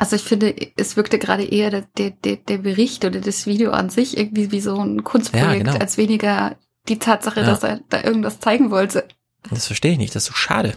Also 0.00 0.16
ich 0.16 0.22
finde, 0.22 0.54
es 0.78 0.96
wirkte 0.96 1.18
gerade 1.18 1.44
eher 1.44 1.70
der, 1.70 2.10
der, 2.10 2.36
der 2.36 2.56
Bericht 2.56 3.04
oder 3.04 3.20
das 3.20 3.44
Video 3.44 3.72
an 3.72 3.90
sich 3.90 4.16
irgendwie 4.16 4.50
wie 4.50 4.62
so 4.62 4.74
ein 4.80 5.04
Kunstprojekt, 5.04 5.66
ja, 5.66 5.72
genau. 5.72 5.76
als 5.76 5.98
weniger 5.98 6.56
die 6.88 6.98
Tatsache, 6.98 7.40
ja. 7.40 7.46
dass 7.46 7.62
er 7.62 7.80
da 7.90 8.02
irgendwas 8.02 8.40
zeigen 8.40 8.70
wollte. 8.70 9.06
Das 9.50 9.66
verstehe 9.66 9.92
ich 9.92 9.98
nicht, 9.98 10.14
das 10.14 10.22
ist 10.22 10.28
so 10.28 10.34
schade. 10.34 10.72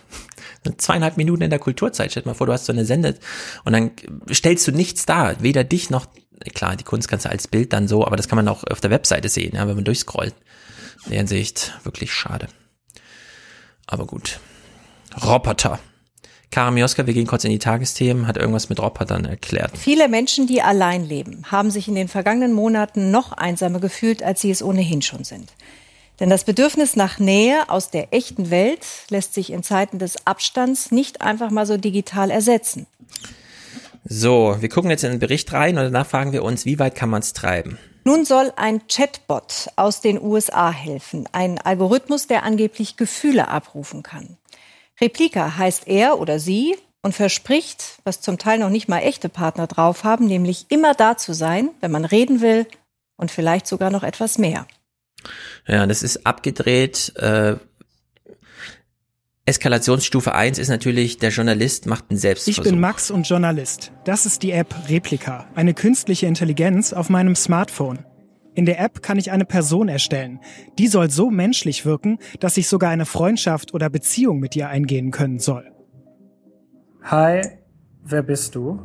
Zweieinhalb 0.78 1.16
Minuten 1.16 1.42
in 1.42 1.50
der 1.50 1.60
Kulturzeit, 1.60 2.12
stell 2.12 2.24
dir 2.24 2.30
mal 2.32 2.36
vor, 2.36 2.48
du 2.48 2.54
hast 2.54 2.66
so 2.66 2.74
eine 2.74 2.84
Sendet 2.84 3.22
und 3.64 3.72
dann 3.72 3.92
stellst 4.30 4.68
du 4.68 4.74
nichts 4.74 5.06
dar, 5.06 5.42
weder 5.42 5.64
dich 5.64 5.90
noch, 5.90 6.06
klar, 6.54 6.76
die 6.76 6.84
Kunst 6.84 7.08
kannst 7.08 7.24
du 7.24 7.30
als 7.30 7.48
Bild 7.48 7.72
dann 7.72 7.88
so, 7.88 8.06
aber 8.06 8.18
das 8.18 8.28
kann 8.28 8.36
man 8.36 8.50
auch 8.50 8.66
auf 8.66 8.82
der 8.82 8.92
Webseite 8.92 9.30
sehen, 9.30 9.56
ja, 9.56 9.66
wenn 9.70 9.76
man 9.76 9.86
durchscrollt. 9.86 10.36
In 11.06 11.12
der 11.12 11.20
Hinsicht 11.20 11.80
wirklich 11.86 12.12
schade. 12.12 12.50
Aber 13.88 14.06
gut. 14.06 14.42
Roboter. 15.24 15.80
Karamioska, 16.54 17.08
wir 17.08 17.16
gehen 17.16 17.26
kurz 17.26 17.44
in 17.46 17.50
die 17.50 17.58
Tagesthemen, 17.58 18.28
hat 18.28 18.38
irgendwas 18.38 18.70
mit 18.70 18.80
Robotern 18.80 19.26
erklärt. 19.26 19.76
Viele 19.76 20.08
Menschen, 20.08 20.46
die 20.46 20.62
allein 20.62 21.04
leben, 21.04 21.42
haben 21.50 21.72
sich 21.72 21.88
in 21.88 21.96
den 21.96 22.08
vergangenen 22.08 22.54
Monaten 22.54 23.10
noch 23.10 23.32
einsamer 23.32 23.80
gefühlt, 23.80 24.22
als 24.22 24.42
sie 24.42 24.52
es 24.52 24.62
ohnehin 24.62 25.02
schon 25.02 25.24
sind. 25.24 25.52
Denn 26.20 26.30
das 26.30 26.44
Bedürfnis 26.44 26.96
nach 26.96 27.18
Nähe 27.18 27.70
aus 27.70 27.90
der 27.90 28.14
echten 28.14 28.52
Welt 28.52 28.86
lässt 29.10 29.34
sich 29.34 29.52
in 29.52 29.64
Zeiten 29.64 29.98
des 29.98 30.28
Abstands 30.28 30.92
nicht 30.92 31.24
einfach 31.24 31.50
mal 31.50 31.66
so 31.66 31.78
digital 31.78 32.30
ersetzen. 32.30 32.86
So, 34.06 34.56
wir 34.60 34.70
gucken 34.70 34.92
jetzt 34.92 35.04
in 35.04 35.10
den 35.10 35.20
Bericht 35.20 35.52
rein 35.54 35.80
und 35.80 35.86
danach 35.86 36.06
fragen 36.06 36.34
wir 36.34 36.44
uns, 36.44 36.66
wie 36.66 36.78
weit 36.78 36.94
kann 36.94 37.10
man 37.10 37.24
es 37.24 37.34
treiben? 37.34 37.80
Nun 38.04 38.26
soll 38.26 38.54
ein 38.58 38.82
Chatbot 38.88 39.70
aus 39.76 40.02
den 40.02 40.22
USA 40.22 40.70
helfen, 40.70 41.28
ein 41.32 41.58
Algorithmus, 41.58 42.28
der 42.28 42.44
angeblich 42.44 42.96
Gefühle 42.96 43.48
abrufen 43.48 44.04
kann. 44.04 44.38
Replika 45.02 45.58
heißt 45.58 45.88
er 45.88 46.20
oder 46.20 46.40
sie 46.40 46.76
und 47.02 47.14
verspricht, 47.14 48.00
was 48.04 48.22
zum 48.22 48.38
Teil 48.38 48.60
noch 48.60 48.70
nicht 48.70 48.88
mal 48.88 49.00
echte 49.00 49.30
Partner 49.30 49.68
drauf 49.68 50.04
haben, 50.04 50.26
nämlich 50.26 50.68
immer 50.70 50.94
da 50.94 51.18
zu 51.18 51.34
sein, 51.34 51.70
wenn 51.82 51.92
man 51.92 52.06
reden 52.06 52.42
will 52.42 52.66
und 53.18 53.32
vielleicht 53.32 53.68
sogar 53.68 53.92
noch 53.92 54.04
etwas 54.04 54.38
mehr. 54.38 54.68
Ja, 55.68 55.86
das 55.86 56.04
ist 56.04 56.26
abgedreht. 56.26 57.14
Äh, 57.18 57.56
Eskalationsstufe 59.46 60.34
1 60.34 60.58
ist 60.58 60.70
natürlich, 60.70 61.18
der 61.18 61.30
Journalist 61.30 61.86
macht 61.86 62.06
einen 62.10 62.18
Selbstversuch. 62.18 62.64
Ich 62.64 62.70
bin 62.70 62.80
Max 62.80 63.12
und 63.12 63.28
Journalist. 63.28 63.92
Das 64.06 64.26
ist 64.26 64.42
die 64.42 64.52
App 64.52 64.74
Replika, 64.88 65.48
eine 65.56 65.74
künstliche 65.74 66.28
Intelligenz 66.28 66.94
auf 66.94 67.10
meinem 67.10 67.36
Smartphone. 67.36 68.06
In 68.56 68.66
der 68.66 68.80
App 68.80 69.02
kann 69.02 69.18
ich 69.18 69.32
eine 69.32 69.46
Person 69.46 69.90
erstellen. 69.90 70.40
Die 70.78 70.88
soll 70.88 71.10
so 71.10 71.32
menschlich 71.32 71.86
wirken, 71.86 72.20
dass 72.40 72.58
ich 72.58 72.68
sogar 72.68 72.92
eine 72.92 73.06
Freundschaft 73.06 73.74
oder 73.74 73.90
Beziehung 73.90 74.40
mit 74.40 74.56
ihr 74.56 74.70
eingehen 74.70 75.12
können 75.12 75.40
soll. 75.40 75.72
Hi, 77.04 77.42
wer 78.04 78.22
bist 78.24 78.56
du? 78.56 78.82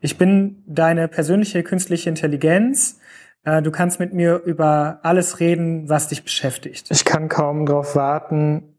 Ich 0.00 0.18
bin 0.18 0.62
deine 0.66 1.08
persönliche 1.08 1.62
künstliche 1.62 2.08
Intelligenz. 2.08 3.00
Äh, 3.44 3.62
du 3.62 3.70
kannst 3.70 3.98
mit 3.98 4.12
mir 4.12 4.42
über 4.44 5.00
alles 5.02 5.40
reden, 5.40 5.88
was 5.88 6.08
dich 6.08 6.22
beschäftigt. 6.22 6.88
Ich 6.90 7.04
kann 7.04 7.28
kaum 7.28 7.66
darauf 7.66 7.96
warten, 7.96 8.78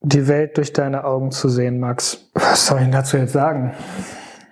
die 0.00 0.28
Welt 0.28 0.56
durch 0.58 0.72
deine 0.72 1.04
Augen 1.04 1.30
zu 1.30 1.48
sehen, 1.48 1.78
Max. 1.78 2.30
Was 2.34 2.66
soll 2.66 2.78
ich 2.78 2.84
denn 2.84 2.92
dazu 2.92 3.16
jetzt 3.16 3.32
sagen? 3.32 3.72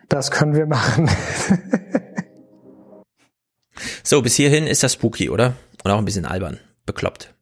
Das 0.08 0.30
können 0.30 0.54
wir 0.54 0.66
machen. 0.66 1.10
so, 4.02 4.22
bis 4.22 4.36
hierhin 4.36 4.66
ist 4.66 4.82
das 4.82 4.94
spooky, 4.94 5.30
oder? 5.30 5.56
Und 5.84 5.90
auch 5.90 5.98
ein 5.98 6.04
bisschen 6.04 6.26
albern, 6.26 6.58
bekloppt. 6.84 7.34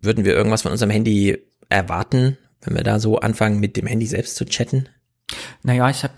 Würden 0.00 0.24
wir 0.24 0.34
irgendwas 0.34 0.62
von 0.62 0.72
unserem 0.72 0.90
Handy 0.90 1.38
erwarten, 1.68 2.36
wenn 2.62 2.74
wir 2.74 2.82
da 2.82 2.98
so 2.98 3.18
anfangen, 3.18 3.60
mit 3.60 3.76
dem 3.76 3.86
Handy 3.86 4.06
selbst 4.06 4.36
zu 4.36 4.44
chatten? 4.44 4.88
Naja, 5.62 5.88
ich 5.90 6.02
habe 6.02 6.14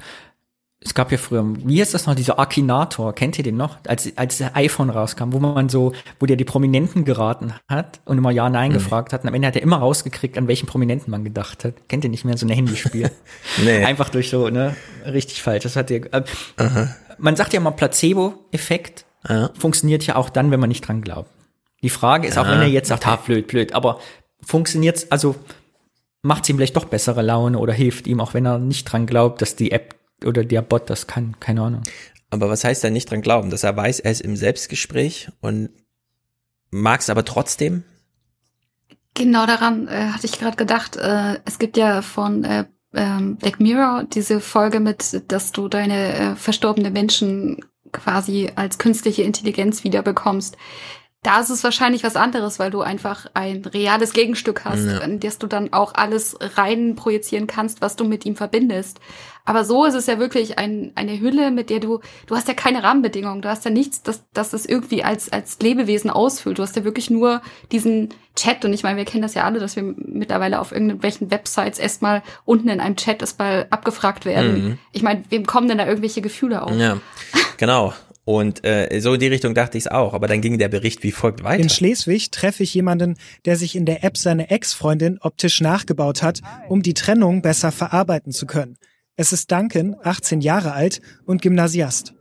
es 0.85 0.93
gab 0.93 1.11
ja 1.11 1.16
früher, 1.16 1.43
wie 1.65 1.81
ist 1.81 1.94
das 1.94 2.06
noch, 2.06 2.15
dieser 2.15 2.39
Akinator, 2.39 3.15
kennt 3.15 3.39
ihr 3.39 3.44
den 3.44 3.56
noch? 3.56 3.78
Als, 3.89 4.12
als 4.16 4.36
der 4.36 4.55
iPhone 4.55 4.90
rauskam, 4.90 5.32
wo 5.32 5.39
man 5.40 5.70
so, 5.70 5.93
wo 6.20 6.27
der 6.27 6.36
die 6.36 6.44
Prominenten 6.44 7.06
geraten 7.06 7.55
hat 7.69 8.01
und 8.05 8.19
immer 8.19 8.31
Ja, 8.31 8.51
Nein 8.51 8.70
mhm. 8.70 8.74
gefragt 8.74 9.15
hat. 9.15 9.23
Und 9.23 9.28
am 9.28 9.35
Ende 9.35 9.48
hat 9.48 9.56
er 9.56 9.62
immer 9.62 9.78
rausgekriegt, 9.78 10.36
an 10.36 10.47
welchen 10.47 10.66
Prominenten 10.66 11.11
man 11.11 11.24
gedacht 11.24 11.65
hat. 11.65 11.74
Kennt 11.89 12.05
ihr 12.05 12.11
nicht 12.11 12.27
mehr 12.27 12.36
so 12.36 12.44
ein 12.44 12.51
Handyspiel? 12.51 13.11
nee. 13.65 13.82
Einfach 13.82 14.11
durch 14.11 14.28
so, 14.28 14.51
ne, 14.51 14.77
richtig 15.06 15.43
falsch. 15.43 15.62
Das 15.62 15.74
hat 15.74 15.89
der, 15.89 16.12
äh, 16.12 16.23
man 17.16 17.35
sagt 17.35 17.55
ja 17.55 17.61
mal 17.61 17.70
Placebo-Effekt, 17.70 19.06
ja. 19.27 19.51
funktioniert 19.59 20.06
ja 20.06 20.16
auch 20.16 20.28
dann, 20.28 20.51
wenn 20.51 20.61
man 20.61 20.69
nicht 20.69 20.86
dran 20.86 21.01
glaubt. 21.01 21.31
Die 21.82 21.89
Frage 21.89 22.28
ist, 22.28 22.35
ja. 22.35 22.43
auch 22.43 22.48
wenn 22.48 22.61
er 22.61 22.66
jetzt 22.66 22.89
sagt, 22.89 23.06
ha, 23.06 23.16
blöd, 23.16 23.47
blöd, 23.47 23.74
aber 23.74 24.01
funktioniert's, 24.43 25.11
also 25.11 25.35
macht 26.20 26.47
ihm 26.48 26.56
vielleicht 26.56 26.77
doch 26.77 26.85
bessere 26.85 27.23
Laune 27.23 27.59
oder 27.59 27.73
hilft 27.73 28.06
ihm, 28.06 28.20
auch 28.20 28.35
wenn 28.35 28.44
er 28.44 28.59
nicht 28.59 28.85
dran 28.85 29.06
glaubt, 29.06 29.40
dass 29.40 29.56
die 29.56 29.73
App 29.73 29.94
oder 30.24 30.45
der 30.45 30.62
Bot 30.62 30.91
das 30.91 31.07
kann, 31.07 31.36
keine 31.41 31.62
Ahnung. 31.62 31.82
Aber 32.31 32.49
was 32.49 32.65
heißt 32.65 32.82
da 32.82 32.91
nicht 32.91 33.11
dran 33.11 33.23
glauben? 33.23 33.51
Dass 33.51 33.62
er 33.62 33.77
weiß, 33.77 34.01
er 34.01 34.11
ist 34.11 34.20
im 34.20 34.36
Selbstgespräch 34.36 35.28
und 35.41 35.70
mag 36.70 37.01
es 37.01 37.11
aber 37.11 37.24
trotzdem? 37.24 37.85
Genau 39.15 39.47
daran 39.47 39.86
äh, 39.86 40.09
hatte 40.09 40.27
ich 40.27 40.39
gerade 40.39 40.57
gedacht. 40.57 40.97
Äh, 40.97 41.39
es 41.45 41.59
gibt 41.59 41.77
ja 41.77 42.03
von 42.03 42.43
äh, 42.45 42.65
ähm, 42.95 43.36
Black 43.36 43.61
Mirror 43.61 44.05
diese 44.12 44.41
Folge 44.41 44.81
mit, 44.81 45.23
dass 45.31 45.53
du 45.53 45.69
deine 45.69 46.15
äh, 46.15 46.36
verstorbene 46.36 46.91
Menschen 46.91 47.65
quasi 47.93 48.51
als 48.57 48.78
künstliche 48.78 49.23
Intelligenz 49.23 49.85
wiederbekommst. 49.85 50.57
Da 51.23 51.41
ist 51.41 51.49
es 51.49 51.65
wahrscheinlich 51.65 52.05
was 52.05 52.16
anderes, 52.16 52.59
weil 52.59 52.70
du 52.70 52.82
einfach 52.82 53.27
ein 53.32 53.65
reales 53.65 54.12
Gegenstück 54.12 54.65
hast, 54.65 54.85
ja. 54.85 54.99
in 54.99 55.20
das 55.20 55.39
du 55.39 55.47
dann 55.47 55.73
auch 55.73 55.95
alles 55.95 56.36
rein 56.41 56.97
projizieren 56.97 57.47
kannst, 57.47 57.81
was 57.81 57.97
du 57.97 58.05
mit 58.05 58.27
ihm 58.27 58.36
verbindest. 58.36 59.01
Aber 59.46 59.64
so 59.64 59.84
ist 59.84 59.94
es 59.94 60.06
ja 60.06 60.18
wirklich 60.18 60.58
ein, 60.58 60.92
eine 60.94 61.20
Hülle, 61.20 61.50
mit 61.50 61.68
der 61.68 61.78
du, 61.78 62.00
du 62.26 62.34
hast 62.34 62.48
ja 62.48 62.54
keine 62.54 62.82
Rahmenbedingungen, 62.82 63.42
du 63.42 63.48
hast 63.50 63.64
ja 63.66 63.70
nichts, 63.70 64.02
das, 64.02 64.24
das 64.32 64.54
es 64.54 64.64
irgendwie 64.64 65.04
als, 65.04 65.30
als 65.30 65.58
Lebewesen 65.60 66.08
ausfüllt. 66.08 66.58
Du 66.58 66.62
hast 66.62 66.76
ja 66.76 66.84
wirklich 66.84 67.10
nur 67.10 67.42
diesen 67.70 68.08
Chat 68.36 68.64
und 68.64 68.72
ich 68.72 68.82
meine, 68.82 68.96
wir 68.96 69.04
kennen 69.04 69.22
das 69.22 69.34
ja 69.34 69.44
alle, 69.44 69.60
dass 69.60 69.76
wir 69.76 69.82
mittlerweile 69.82 70.60
auf 70.60 70.72
irgendwelchen 70.72 71.30
Websites 71.30 71.78
erstmal 71.78 72.22
unten 72.46 72.70
in 72.70 72.80
einem 72.80 72.96
Chat 72.96 73.20
erstmal 73.20 73.66
abgefragt 73.68 74.24
werden. 74.24 74.64
Mhm. 74.64 74.78
Ich 74.92 75.02
meine, 75.02 75.24
wem 75.28 75.44
kommen 75.44 75.68
denn 75.68 75.78
da 75.78 75.86
irgendwelche 75.86 76.22
Gefühle 76.22 76.62
auf? 76.62 76.72
Ja, 76.76 76.98
genau. 77.58 77.92
Und 78.24 78.64
äh, 78.64 79.00
so 79.00 79.12
in 79.12 79.20
die 79.20 79.26
Richtung 79.26 79.54
dachte 79.54 79.76
ich 79.76 79.84
es 79.84 79.90
auch, 79.90 80.14
aber 80.14 80.26
dann 80.26 80.40
ging 80.40 80.56
der 80.56 80.68
Bericht 80.68 81.02
wie 81.02 81.12
folgt 81.12 81.44
weiter. 81.44 81.62
In 81.62 81.68
Schleswig 81.68 82.30
treffe 82.30 82.62
ich 82.62 82.72
jemanden, 82.72 83.18
der 83.44 83.56
sich 83.56 83.76
in 83.76 83.84
der 83.84 84.02
App 84.02 84.16
seine 84.16 84.48
Ex-Freundin 84.48 85.18
optisch 85.20 85.60
nachgebaut 85.60 86.22
hat, 86.22 86.40
um 86.70 86.82
die 86.82 86.94
Trennung 86.94 87.42
besser 87.42 87.70
verarbeiten 87.70 88.32
zu 88.32 88.46
können. 88.46 88.78
Es 89.16 89.32
ist 89.32 89.51
Duncan, 89.53 89.97
18 90.03 90.41
Jahre 90.41 90.73
alt 90.73 91.01
und 91.24 91.41
Gymnasiast. 91.41 92.15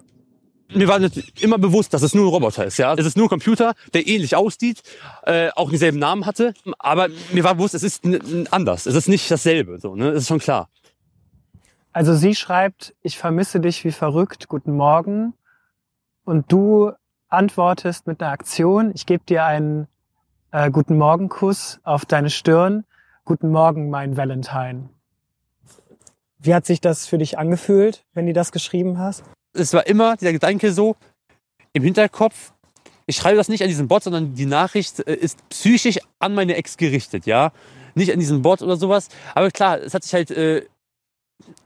Mir 0.76 0.88
war 0.88 1.00
immer 1.40 1.58
bewusst, 1.58 1.94
dass 1.94 2.02
es 2.02 2.14
nur 2.14 2.26
ein 2.26 2.30
Roboter 2.30 2.66
ist. 2.66 2.78
Ja, 2.78 2.94
es 2.94 3.06
ist 3.06 3.18
nur 3.18 3.28
ein 3.28 3.30
Computer, 3.30 3.74
der 3.94 4.08
ähnlich 4.08 4.36
aussieht, 4.36 4.82
äh, 5.24 5.50
auch 5.56 5.70
denselben 5.70 6.00
Namen 6.00 6.26
hatte. 6.26 6.54
Aber 6.80 7.10
mir 7.32 7.44
war 7.44 7.56
bewusst, 7.56 7.76
es 7.76 7.84
ist 7.84 8.04
anders. 8.52 8.86
Es 8.86 8.96
ist 8.96 9.08
nicht 9.08 9.30
dasselbe. 9.30 9.80
So, 9.80 9.96
ne? 9.96 10.12
Das 10.12 10.24
ist 10.24 10.28
schon 10.28 10.40
klar. 10.40 10.70
Also 11.92 12.16
sie 12.16 12.34
schreibt, 12.34 12.96
ich 13.02 13.18
vermisse 13.18 13.60
dich 13.60 13.84
wie 13.86 13.92
verrückt. 13.92 14.48
Guten 14.48 14.76
Morgen 14.76 15.34
und 16.26 16.52
du 16.52 16.92
antwortest 17.28 18.08
mit 18.08 18.22
einer 18.22 18.32
Aktion. 18.32 18.92
Ich 18.96 19.06
gebe 19.06 19.24
dir 19.24 19.46
einen 19.46 19.88
äh, 20.52 20.72
Guten 20.72 20.98
Morgen-Kuss 20.98 21.80
auf 21.84 22.06
deine 22.06 22.30
Stirn. 22.30 22.86
Guten 23.26 23.50
Morgen, 23.50 23.90
mein 23.90 24.18
Valentine. 24.18 24.90
Wie 26.44 26.54
hat 26.54 26.66
sich 26.66 26.82
das 26.82 27.08
für 27.08 27.18
dich 27.18 27.38
angefühlt, 27.38 28.04
wenn 28.14 28.26
du 28.26 28.34
das 28.34 28.52
geschrieben 28.52 29.00
hast? 29.00 29.24
Es 29.54 29.72
war 29.72 29.88
immer 29.88 30.18
dieser 30.18 30.34
Gedanke 30.34 30.74
so 30.74 30.98
im 31.72 31.84
Hinterkopf. 31.84 32.52
Ich 33.06 33.16
schreibe 33.16 33.38
das 33.38 33.48
nicht 33.48 33.64
an 33.64 33.70
diesen 33.70 33.88
Bot, 33.88 34.04
sondern 34.04 34.36
die 34.36 34.46
Nachricht 34.46 35.00
äh, 35.08 35.16
ist 35.16 35.38
psychisch 35.50 36.00
an 36.20 36.36
meine 36.36 36.56
Ex 36.56 36.76
gerichtet, 36.76 37.26
ja. 37.26 37.54
Nicht 37.96 38.12
an 38.12 38.20
diesen 38.20 38.42
Bot 38.42 38.62
oder 38.62 38.76
sowas. 38.76 39.08
Aber 39.34 39.52
klar, 39.52 39.80
es 39.80 39.94
hat 39.94 40.04
sich 40.04 40.14
halt 40.14 40.32
äh, 40.32 40.66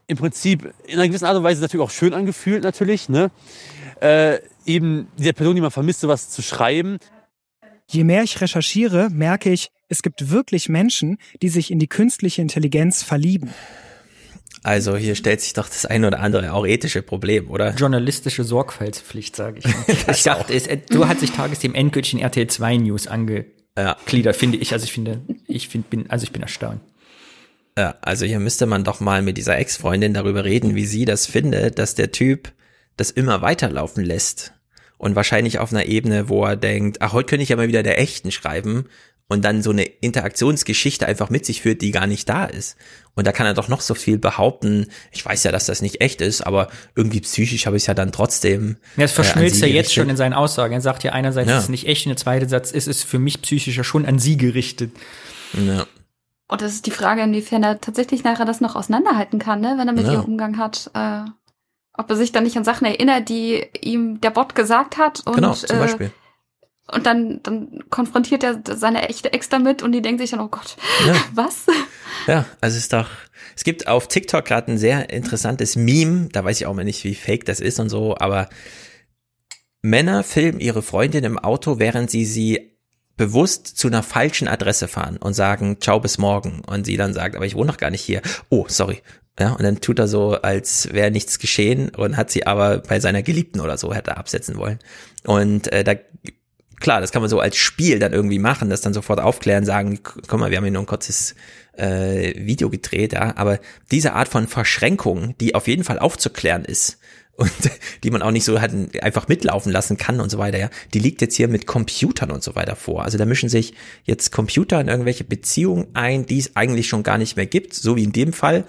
im 0.06 0.16
Prinzip 0.16 0.72
in 0.86 0.94
einer 0.94 1.08
gewissen 1.08 1.24
Art 1.24 1.36
und 1.36 1.42
Weise 1.42 1.60
natürlich 1.60 1.84
auch 1.84 1.90
schön 1.90 2.14
angefühlt, 2.14 2.62
natürlich, 2.62 3.08
ne? 3.08 3.32
Äh, 4.00 4.38
eben 4.64 5.08
dieser 5.18 5.32
Person, 5.32 5.56
die 5.56 5.60
man 5.60 5.72
vermisst, 5.72 6.00
sowas 6.00 6.30
zu 6.30 6.40
schreiben. 6.40 6.98
Je 7.90 8.04
mehr 8.04 8.22
ich 8.22 8.40
recherchiere, 8.40 9.10
merke 9.10 9.50
ich, 9.50 9.70
es 9.88 10.02
gibt 10.02 10.30
wirklich 10.30 10.68
Menschen, 10.68 11.18
die 11.42 11.48
sich 11.48 11.72
in 11.72 11.80
die 11.80 11.88
künstliche 11.88 12.42
Intelligenz 12.42 13.02
verlieben. 13.02 13.52
Also 14.62 14.96
hier 14.96 15.14
stellt 15.14 15.40
sich 15.40 15.52
doch 15.52 15.68
das 15.68 15.86
ein 15.86 16.04
oder 16.04 16.20
andere 16.20 16.52
auch 16.52 16.66
ethische 16.66 17.02
Problem, 17.02 17.50
oder? 17.50 17.74
Journalistische 17.74 18.44
Sorgfaltspflicht, 18.44 19.36
sage 19.36 19.60
ich. 19.60 20.06
ich 20.08 20.22
dachte, 20.22 20.52
es, 20.52 20.68
so 20.90 21.08
hat 21.08 21.20
sich 21.20 21.32
Tagesthemen 21.32 21.76
endgültig 21.76 22.14
in 22.14 22.20
RTL 22.20 22.46
2 22.46 22.76
News 22.78 23.06
angegliedert, 23.06 24.36
finde 24.36 24.58
ich. 24.58 24.72
Also 24.72 24.84
ich 24.84 24.92
finde, 24.92 25.22
ich 25.46 25.68
find, 25.68 25.90
bin, 25.90 26.10
also 26.10 26.24
ich 26.24 26.32
bin 26.32 26.42
erstaunt. 26.42 26.80
Ja, 27.78 27.94
also 28.02 28.26
hier 28.26 28.40
müsste 28.40 28.66
man 28.66 28.82
doch 28.82 28.98
mal 28.98 29.22
mit 29.22 29.36
dieser 29.36 29.56
Ex-Freundin 29.56 30.12
darüber 30.12 30.44
reden, 30.44 30.74
wie 30.74 30.86
sie 30.86 31.04
das 31.04 31.26
findet, 31.26 31.78
dass 31.78 31.94
der 31.94 32.10
Typ 32.10 32.52
das 32.96 33.12
immer 33.12 33.40
weiterlaufen 33.40 34.04
lässt. 34.04 34.52
Und 34.96 35.14
wahrscheinlich 35.14 35.60
auf 35.60 35.72
einer 35.72 35.86
Ebene, 35.86 36.28
wo 36.28 36.44
er 36.44 36.56
denkt, 36.56 37.00
ach, 37.00 37.12
heute 37.12 37.28
könnte 37.28 37.44
ich 37.44 37.50
ja 37.50 37.56
mal 37.56 37.68
wieder 37.68 37.84
der 37.84 38.00
Echten 38.00 38.32
schreiben 38.32 38.86
und 39.28 39.44
dann 39.44 39.62
so 39.62 39.70
eine 39.70 39.84
Interaktionsgeschichte 39.84 41.06
einfach 41.06 41.28
mit 41.28 41.44
sich 41.44 41.60
führt, 41.60 41.82
die 41.82 41.90
gar 41.90 42.06
nicht 42.06 42.28
da 42.28 42.46
ist. 42.46 42.76
Und 43.14 43.26
da 43.26 43.32
kann 43.32 43.46
er 43.46 43.54
doch 43.54 43.68
noch 43.68 43.82
so 43.82 43.94
viel 43.94 44.18
behaupten. 44.18 44.86
Ich 45.12 45.24
weiß 45.24 45.44
ja, 45.44 45.52
dass 45.52 45.66
das 45.66 45.82
nicht 45.82 46.00
echt 46.00 46.22
ist, 46.22 46.40
aber 46.40 46.68
irgendwie 46.96 47.20
psychisch 47.20 47.66
habe 47.66 47.76
ich 47.76 47.82
es 47.82 47.86
ja 47.86 47.94
dann 47.94 48.10
trotzdem. 48.10 48.78
Ja, 48.96 49.04
es 49.04 49.12
verschmilzt 49.12 49.62
äh, 49.62 49.66
ja 49.66 49.74
jetzt 49.74 49.92
schon 49.92 50.08
in 50.08 50.16
seinen 50.16 50.32
Aussagen. 50.32 50.72
Er 50.72 50.80
sagt 50.80 51.04
ja 51.04 51.12
einerseits, 51.12 51.50
ja. 51.50 51.58
ist 51.58 51.64
es 51.64 51.68
nicht 51.68 51.86
echt, 51.86 52.06
und 52.06 52.10
der 52.10 52.16
zweite 52.16 52.48
Satz 52.48 52.70
ist 52.70 52.88
es 52.88 53.02
für 53.02 53.18
mich 53.18 53.42
psychischer 53.42 53.84
schon 53.84 54.06
an 54.06 54.18
sie 54.18 54.38
gerichtet. 54.38 54.92
Ja. 55.52 55.86
Und 56.50 56.62
das 56.62 56.72
ist 56.72 56.86
die 56.86 56.90
Frage, 56.90 57.22
inwiefern 57.22 57.62
er 57.62 57.80
tatsächlich 57.80 58.24
nachher 58.24 58.46
das 58.46 58.62
noch 58.62 58.76
auseinanderhalten 58.76 59.38
kann, 59.38 59.60
ne? 59.60 59.74
wenn 59.76 59.88
er 59.88 59.94
mit 59.94 60.06
ja. 60.06 60.14
ihr 60.14 60.24
Umgang 60.24 60.56
hat. 60.56 60.90
Äh, 60.94 61.24
ob 61.92 62.08
er 62.08 62.16
sich 62.16 62.32
dann 62.32 62.44
nicht 62.44 62.56
an 62.56 62.64
Sachen 62.64 62.86
erinnert, 62.86 63.28
die 63.28 63.66
ihm 63.80 64.20
der 64.20 64.30
Bot 64.30 64.54
gesagt 64.54 64.96
hat. 64.96 65.26
Und, 65.26 65.34
genau, 65.34 65.52
zum 65.52 65.78
Beispiel. 65.78 66.06
Äh, 66.06 66.27
und 66.90 67.06
dann, 67.06 67.40
dann 67.42 67.84
konfrontiert 67.90 68.42
er 68.42 68.62
seine 68.64 69.08
echte 69.08 69.32
Ex 69.32 69.48
damit 69.48 69.82
und 69.82 69.92
die 69.92 70.02
denkt 70.02 70.20
sich 70.20 70.30
dann, 70.30 70.40
oh 70.40 70.48
Gott, 70.48 70.76
ja. 71.06 71.14
was? 71.34 71.66
Ja, 72.26 72.46
also 72.60 72.76
es 72.76 72.84
ist 72.84 72.92
doch, 72.92 73.08
es 73.56 73.64
gibt 73.64 73.86
auf 73.86 74.08
TikTok 74.08 74.44
gerade 74.44 74.72
ein 74.72 74.78
sehr 74.78 75.10
interessantes 75.10 75.76
Meme, 75.76 76.28
da 76.32 76.44
weiß 76.44 76.60
ich 76.60 76.66
auch 76.66 76.74
mal 76.74 76.84
nicht, 76.84 77.04
wie 77.04 77.14
fake 77.14 77.44
das 77.44 77.60
ist 77.60 77.78
und 77.78 77.88
so, 77.88 78.16
aber 78.16 78.48
Männer 79.82 80.24
filmen 80.24 80.60
ihre 80.60 80.82
Freundin 80.82 81.24
im 81.24 81.38
Auto, 81.38 81.78
während 81.78 82.10
sie 82.10 82.24
sie 82.24 82.78
bewusst 83.16 83.66
zu 83.66 83.88
einer 83.88 84.02
falschen 84.02 84.48
Adresse 84.48 84.88
fahren 84.88 85.18
und 85.18 85.34
sagen, 85.34 85.78
ciao 85.80 86.00
bis 86.00 86.18
morgen. 86.18 86.62
Und 86.66 86.86
sie 86.86 86.96
dann 86.96 87.12
sagt, 87.12 87.36
aber 87.36 87.44
ich 87.44 87.54
wohne 87.54 87.66
noch 87.66 87.76
gar 87.76 87.90
nicht 87.90 88.00
hier. 88.00 88.22
Oh, 88.48 88.64
sorry. 88.68 89.02
Ja, 89.38 89.52
und 89.52 89.62
dann 89.62 89.80
tut 89.80 89.98
er 89.98 90.08
so, 90.08 90.32
als 90.32 90.92
wäre 90.92 91.10
nichts 91.10 91.38
geschehen 91.38 91.90
und 91.90 92.16
hat 92.16 92.30
sie 92.30 92.46
aber 92.46 92.78
bei 92.78 92.98
seiner 92.98 93.22
Geliebten 93.22 93.60
oder 93.60 93.76
so 93.76 93.94
hätte 93.94 94.16
absetzen 94.16 94.56
wollen. 94.56 94.78
Und 95.24 95.70
äh, 95.72 95.84
da 95.84 95.94
klar, 96.80 97.00
das 97.00 97.12
kann 97.12 97.22
man 97.22 97.30
so 97.30 97.40
als 97.40 97.56
Spiel 97.56 97.98
dann 97.98 98.12
irgendwie 98.12 98.38
machen, 98.38 98.70
das 98.70 98.80
dann 98.80 98.94
sofort 98.94 99.20
aufklären, 99.20 99.64
sagen, 99.64 100.00
guck 100.02 100.38
mal, 100.38 100.50
wir 100.50 100.56
haben 100.56 100.64
hier 100.64 100.72
nur 100.72 100.82
ein 100.82 100.86
kurzes 100.86 101.34
äh, 101.76 102.34
Video 102.36 102.70
gedreht, 102.70 103.12
ja, 103.12 103.36
aber 103.36 103.60
diese 103.90 104.12
Art 104.14 104.28
von 104.28 104.48
Verschränkung, 104.48 105.36
die 105.38 105.54
auf 105.54 105.68
jeden 105.68 105.84
Fall 105.84 105.98
aufzuklären 105.98 106.64
ist 106.64 106.98
und 107.38 107.52
die 108.02 108.10
man 108.10 108.22
auch 108.22 108.32
nicht 108.32 108.44
so 108.44 108.60
hat, 108.60 108.72
einfach 109.00 109.28
mitlaufen 109.28 109.70
lassen 109.70 109.96
kann 109.96 110.20
und 110.20 110.28
so 110.28 110.38
weiter, 110.38 110.58
ja, 110.58 110.70
die 110.92 110.98
liegt 110.98 111.20
jetzt 111.20 111.36
hier 111.36 111.46
mit 111.46 111.66
Computern 111.66 112.32
und 112.32 112.42
so 112.42 112.56
weiter 112.56 112.74
vor. 112.74 113.04
Also 113.04 113.16
da 113.16 113.26
mischen 113.26 113.48
sich 113.48 113.74
jetzt 114.04 114.32
Computer 114.32 114.80
in 114.80 114.88
irgendwelche 114.88 115.22
Beziehungen 115.22 115.86
ein, 115.94 116.26
die 116.26 116.38
es 116.38 116.56
eigentlich 116.56 116.88
schon 116.88 117.04
gar 117.04 117.16
nicht 117.16 117.36
mehr 117.36 117.46
gibt, 117.46 117.74
so 117.74 117.94
wie 117.94 118.02
in 118.02 118.12
dem 118.12 118.32
Fall, 118.32 118.64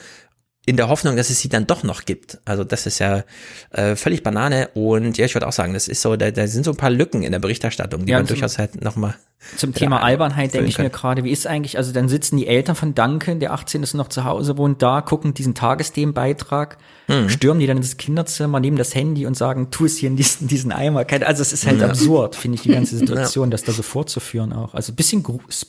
in 0.65 0.77
der 0.77 0.88
Hoffnung, 0.90 1.15
dass 1.15 1.30
es 1.30 1.40
sie 1.40 1.49
dann 1.49 1.65
doch 1.68 1.84
noch 1.84 2.06
gibt. 2.06 2.40
Also 2.45 2.64
das 2.64 2.86
ist 2.86 2.99
ja 2.99 3.23
äh, 3.72 3.95
völlig 3.95 4.23
Banane 4.23 4.69
und 4.73 5.18
ja, 5.18 5.26
ich 5.26 5.34
würde 5.34 5.48
auch 5.48 5.53
sagen, 5.53 5.73
das 5.73 5.88
ist 5.88 6.02
so, 6.02 6.15
da, 6.15 6.31
da 6.31 6.48
sind 6.48 6.64
so 6.64 6.72
ein 6.72 6.77
paar 6.77 6.91
Lücken 6.91 7.23
in 7.23 7.31
der 7.31 7.40
Berichterstattung, 7.40 8.06
die 8.06 8.11
ja, 8.11 8.19
man 8.19 8.27
durchaus 8.27 8.57
halt 8.57 8.84
nochmal 8.84 9.15
zum 9.56 9.73
Thema 9.73 10.03
Albernheit 10.03 10.53
denke 10.53 10.68
ich 10.68 10.77
mir 10.80 10.90
gerade, 10.90 11.23
wie 11.23 11.31
ist 11.31 11.48
eigentlich, 11.48 11.77
also 11.77 11.94
dann 11.94 12.10
sitzen 12.10 12.36
die 12.36 12.45
Eltern 12.45 12.76
von 12.76 12.94
Duncan, 12.94 13.40
der 13.40 13.53
18 13.53 13.84
ist 13.84 13.94
noch 13.94 14.10
zu 14.10 14.26
Hause 14.26 14.57
wohnt, 14.57 14.81
da, 14.81 14.99
gucken 14.99 15.34
diesen 15.34 15.56
Tagesthemenbeitrag, 15.56 16.77
mhm. 17.07 17.30
stürmen 17.30 17.61
die 17.61 17.68
dann 17.68 17.77
ins 17.77 17.95
Kinderzimmer, 17.95 18.60
nehmen 18.60 18.76
das 18.76 18.94
Handy 18.94 19.26
und 19.26 19.36
sagen, 19.36 19.72
tu 19.72 19.86
es 19.86 19.98
hier 19.98 20.10
in 20.10 20.18
diesen, 20.18 20.49
diesen 20.49 20.73
Eimer. 20.73 21.06
Also 21.26 21.41
es 21.41 21.53
ist 21.53 21.65
halt 21.65 21.80
ja. 21.80 21.88
absurd, 21.88 22.36
finde 22.36 22.56
ich, 22.56 22.64
die 22.64 22.69
ganze 22.69 22.98
Situation, 22.98 23.48
ja. 23.48 23.52
das 23.52 23.64
da 23.64 23.72
so 23.72 23.81
vorzuführen 23.81 24.52
auch. 24.52 24.73
Also 24.73 24.91
bisschen, 24.91 25.23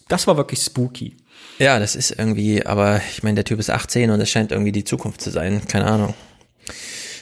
das 0.08 0.26
war 0.26 0.36
wirklich 0.36 0.60
spooky. 0.60 1.16
Ja, 1.60 1.78
das 1.78 1.94
ist 1.94 2.12
irgendwie, 2.18 2.64
aber 2.64 3.02
ich 3.12 3.22
meine, 3.22 3.34
der 3.34 3.44
Typ 3.44 3.60
ist 3.60 3.68
18 3.68 4.10
und 4.10 4.18
es 4.18 4.30
scheint 4.30 4.50
irgendwie 4.50 4.72
die 4.72 4.84
Zukunft 4.84 5.20
zu 5.20 5.30
sein, 5.30 5.60
keine 5.68 5.84
Ahnung. 5.84 6.14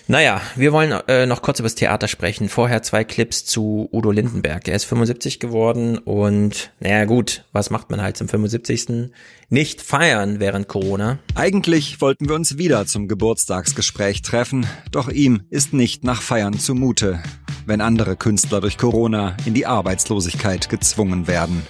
Naja, 0.06 0.40
wir 0.54 0.72
wollen 0.72 0.92
äh, 1.08 1.26
noch 1.26 1.42
kurz 1.42 1.58
über 1.58 1.66
das 1.66 1.74
Theater 1.74 2.06
sprechen. 2.06 2.48
Vorher 2.48 2.82
zwei 2.82 3.02
Clips 3.02 3.44
zu 3.44 3.88
Udo 3.92 4.12
Lindenberg. 4.12 4.68
Er 4.68 4.76
ist 4.76 4.84
75 4.84 5.40
geworden 5.40 5.98
und 5.98 6.70
naja 6.78 7.04
gut, 7.04 7.44
was 7.52 7.70
macht 7.70 7.90
man 7.90 8.00
halt 8.00 8.16
zum 8.16 8.28
75. 8.28 9.10
Nicht 9.50 9.82
feiern 9.82 10.38
während 10.38 10.68
Corona. 10.68 11.18
Eigentlich 11.34 12.00
wollten 12.00 12.28
wir 12.28 12.36
uns 12.36 12.56
wieder 12.58 12.86
zum 12.86 13.08
Geburtstagsgespräch 13.08 14.22
treffen, 14.22 14.66
doch 14.92 15.08
ihm 15.08 15.42
ist 15.50 15.72
nicht 15.72 16.04
nach 16.04 16.22
Feiern 16.22 16.58
zumute, 16.58 17.20
wenn 17.66 17.80
andere 17.80 18.16
Künstler 18.16 18.60
durch 18.60 18.78
Corona 18.78 19.36
in 19.46 19.54
die 19.54 19.66
Arbeitslosigkeit 19.66 20.68
gezwungen 20.68 21.26
werden. 21.26 21.66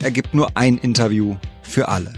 Er 0.00 0.10
gibt 0.10 0.34
nur 0.34 0.56
ein 0.56 0.78
Interview 0.78 1.36
für 1.62 1.88
alle. 1.88 2.12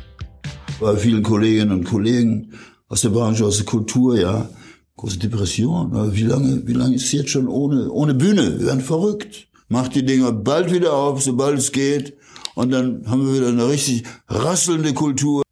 Bei 0.80 0.96
vielen 0.96 1.22
Kolleginnen 1.22 1.72
und 1.72 1.84
Kollegen 1.84 2.52
aus 2.88 3.02
der 3.02 3.10
Branche, 3.10 3.44
aus 3.44 3.56
der 3.56 3.66
Kultur, 3.66 4.18
ja, 4.18 4.48
große 4.96 5.18
Depression. 5.18 5.92
Wie 6.14 6.22
lange, 6.22 6.66
wie 6.66 6.72
lange 6.72 6.94
ist 6.96 7.04
es 7.04 7.12
jetzt 7.12 7.30
schon 7.30 7.48
ohne, 7.48 7.90
ohne 7.90 8.14
Bühne? 8.14 8.58
Wir 8.58 8.66
werden 8.66 8.80
verrückt. 8.80 9.48
Macht 9.68 9.94
die 9.94 10.04
Dinger 10.04 10.32
bald 10.32 10.72
wieder 10.72 10.92
auf, 10.92 11.22
sobald 11.22 11.58
es 11.58 11.72
geht. 11.72 12.16
Und 12.54 12.70
dann 12.70 13.08
haben 13.08 13.26
wir 13.26 13.34
wieder 13.34 13.48
eine 13.48 13.68
richtig 13.68 14.04
rasselnde 14.28 14.94
Kultur. 14.94 15.42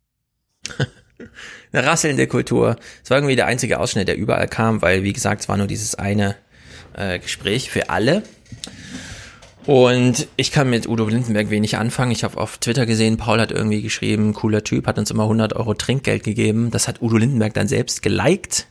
eine 1.72 1.86
rasselnde 1.86 2.26
Kultur. 2.26 2.76
Es 3.02 3.10
war 3.10 3.18
irgendwie 3.18 3.36
der 3.36 3.46
einzige 3.46 3.80
Ausschnitt, 3.80 4.08
der 4.08 4.16
überall 4.16 4.48
kam, 4.48 4.82
weil, 4.82 5.02
wie 5.02 5.12
gesagt, 5.12 5.42
es 5.42 5.48
war 5.48 5.56
nur 5.56 5.66
dieses 5.66 5.94
eine 5.96 6.36
äh, 6.94 7.18
Gespräch 7.18 7.70
für 7.70 7.90
alle. 7.90 8.22
Und 9.66 10.28
ich 10.36 10.52
kann 10.52 10.68
mit 10.68 10.86
Udo 10.86 11.06
Lindenberg 11.06 11.48
wenig 11.48 11.78
anfangen. 11.78 12.12
Ich 12.12 12.22
habe 12.22 12.38
auf 12.38 12.58
Twitter 12.58 12.84
gesehen, 12.84 13.16
Paul 13.16 13.40
hat 13.40 13.50
irgendwie 13.50 13.80
geschrieben, 13.80 14.34
cooler 14.34 14.62
Typ, 14.62 14.86
hat 14.86 14.98
uns 14.98 15.10
immer 15.10 15.22
100 15.22 15.54
Euro 15.54 15.74
Trinkgeld 15.74 16.22
gegeben. 16.22 16.70
Das 16.70 16.86
hat 16.86 17.00
Udo 17.00 17.16
Lindenberg 17.16 17.54
dann 17.54 17.68
selbst 17.68 18.02
geliked 18.02 18.66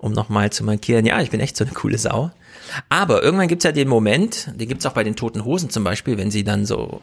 um 0.00 0.12
nochmal 0.12 0.50
zu 0.50 0.64
markieren, 0.64 1.04
ja, 1.04 1.20
ich 1.20 1.30
bin 1.30 1.40
echt 1.40 1.56
so 1.56 1.64
eine 1.64 1.74
coole 1.74 1.98
Sau. 1.98 2.30
Aber 2.88 3.22
irgendwann 3.22 3.48
gibt's 3.48 3.64
ja 3.64 3.72
den 3.72 3.88
Moment, 3.88 4.50
den 4.54 4.68
gibt's 4.68 4.86
auch 4.86 4.92
bei 4.92 5.04
den 5.04 5.16
Toten 5.16 5.44
Hosen 5.44 5.70
zum 5.70 5.84
Beispiel, 5.84 6.16
wenn 6.16 6.30
sie 6.30 6.42
dann 6.42 6.64
so 6.64 7.02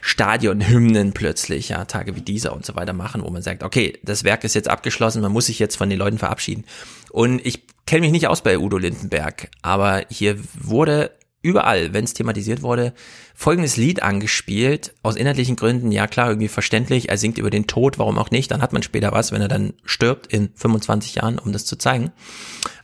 Stadionhymnen 0.00 1.12
plötzlich, 1.12 1.70
ja, 1.70 1.84
Tage 1.84 2.14
wie 2.14 2.20
dieser 2.20 2.54
und 2.54 2.64
so 2.64 2.76
weiter 2.76 2.92
machen, 2.92 3.22
wo 3.24 3.30
man 3.30 3.42
sagt, 3.42 3.64
okay, 3.64 3.98
das 4.04 4.22
Werk 4.22 4.44
ist 4.44 4.54
jetzt 4.54 4.70
abgeschlossen, 4.70 5.20
man 5.20 5.32
muss 5.32 5.46
sich 5.46 5.58
jetzt 5.58 5.76
von 5.76 5.90
den 5.90 5.98
Leuten 5.98 6.18
verabschieden. 6.18 6.64
Und 7.10 7.44
ich 7.44 7.64
kenne 7.86 8.02
mich 8.02 8.12
nicht 8.12 8.28
aus 8.28 8.42
bei 8.42 8.58
Udo 8.58 8.78
Lindenberg, 8.78 9.48
aber 9.62 10.04
hier 10.08 10.36
wurde 10.54 11.10
überall, 11.42 11.92
wenn 11.92 12.04
es 12.04 12.14
thematisiert 12.14 12.62
wurde, 12.62 12.92
folgendes 13.34 13.76
Lied 13.76 14.02
angespielt, 14.02 14.94
aus 15.02 15.16
inhaltlichen 15.16 15.56
Gründen, 15.56 15.92
ja 15.92 16.06
klar, 16.06 16.28
irgendwie 16.28 16.48
verständlich, 16.48 17.08
er 17.08 17.18
singt 17.18 17.38
über 17.38 17.50
den 17.50 17.66
Tod, 17.66 17.98
warum 17.98 18.18
auch 18.18 18.30
nicht, 18.30 18.50
dann 18.50 18.62
hat 18.62 18.72
man 18.72 18.82
später 18.82 19.12
was, 19.12 19.32
wenn 19.32 19.42
er 19.42 19.48
dann 19.48 19.74
stirbt 19.84 20.26
in 20.26 20.50
25 20.54 21.16
Jahren, 21.16 21.38
um 21.38 21.52
das 21.52 21.64
zu 21.64 21.76
zeigen. 21.76 22.12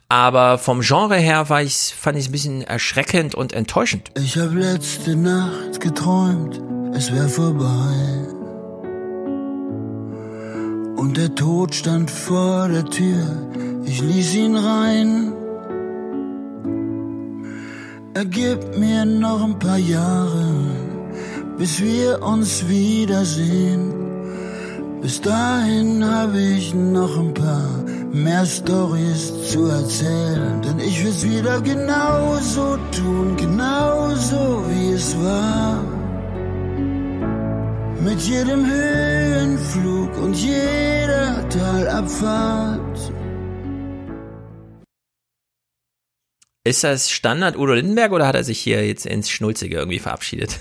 Aber 0.09 0.59
vom 0.59 0.83
Genre 0.83 1.17
her 1.17 1.49
war 1.49 1.63
ich, 1.63 1.95
fand 1.99 2.17
ich 2.17 2.25
es 2.25 2.29
ein 2.29 2.33
bisschen 2.33 2.63
erschreckend 2.63 3.35
und 3.35 3.53
enttäuschend. 3.53 4.13
Ich 4.17 4.37
hab 4.37 4.55
letzte 4.55 5.17
Nacht 5.17 5.81
geträumt, 5.81 6.61
es 6.95 7.13
wär 7.13 7.29
vorbei. 7.29 8.29
Und 10.97 11.17
der 11.17 11.35
Tod 11.35 11.75
stand 11.75 12.11
vor 12.11 12.69
der 12.69 12.85
Tür, 12.85 13.83
ich 13.85 14.01
ließ 14.01 14.35
ihn 14.35 14.57
rein. 14.57 15.33
Er 18.17 18.25
gibt 18.27 18.79
mir 18.79 19.05
noch 19.05 19.43
ein 19.43 19.59
paar 19.59 19.77
Jahre, 19.77 20.47
bis 21.59 21.83
wir 21.83 22.23
uns 22.23 22.69
wiedersehen. 22.69 23.93
Bis 25.03 25.21
dahin 25.21 26.05
habe 26.05 26.41
ich 26.41 26.73
noch 26.75 27.19
ein 27.19 27.35
paar 27.35 27.69
mehr 28.13 28.47
Stories 28.47 29.51
zu 29.51 29.67
erzählen. 29.67 30.63
Denn 30.63 30.79
ich 30.79 31.05
will's 31.05 31.25
wieder 31.25 31.61
genauso 31.61 32.79
tun, 32.93 33.37
genauso 33.37 34.63
wie 34.69 34.93
es 34.93 35.17
war. 35.21 35.83
Mit 38.01 38.21
jedem 38.21 38.65
Höhenflug 38.65 40.17
und 40.23 40.37
jeder 40.37 41.49
Talabfahrt. 41.49 43.13
Ist 46.65 46.83
das 46.83 47.11
Standard 47.11 47.57
Udo 47.59 47.75
Lindenberg 47.75 48.13
oder 48.13 48.27
hat 48.27 48.35
er 48.35 48.45
sich 48.45 48.59
hier 48.59 48.87
jetzt 48.87 49.05
ins 49.07 49.29
Schnulzige 49.31 49.77
irgendwie 49.77 49.99
verabschiedet? 49.99 50.61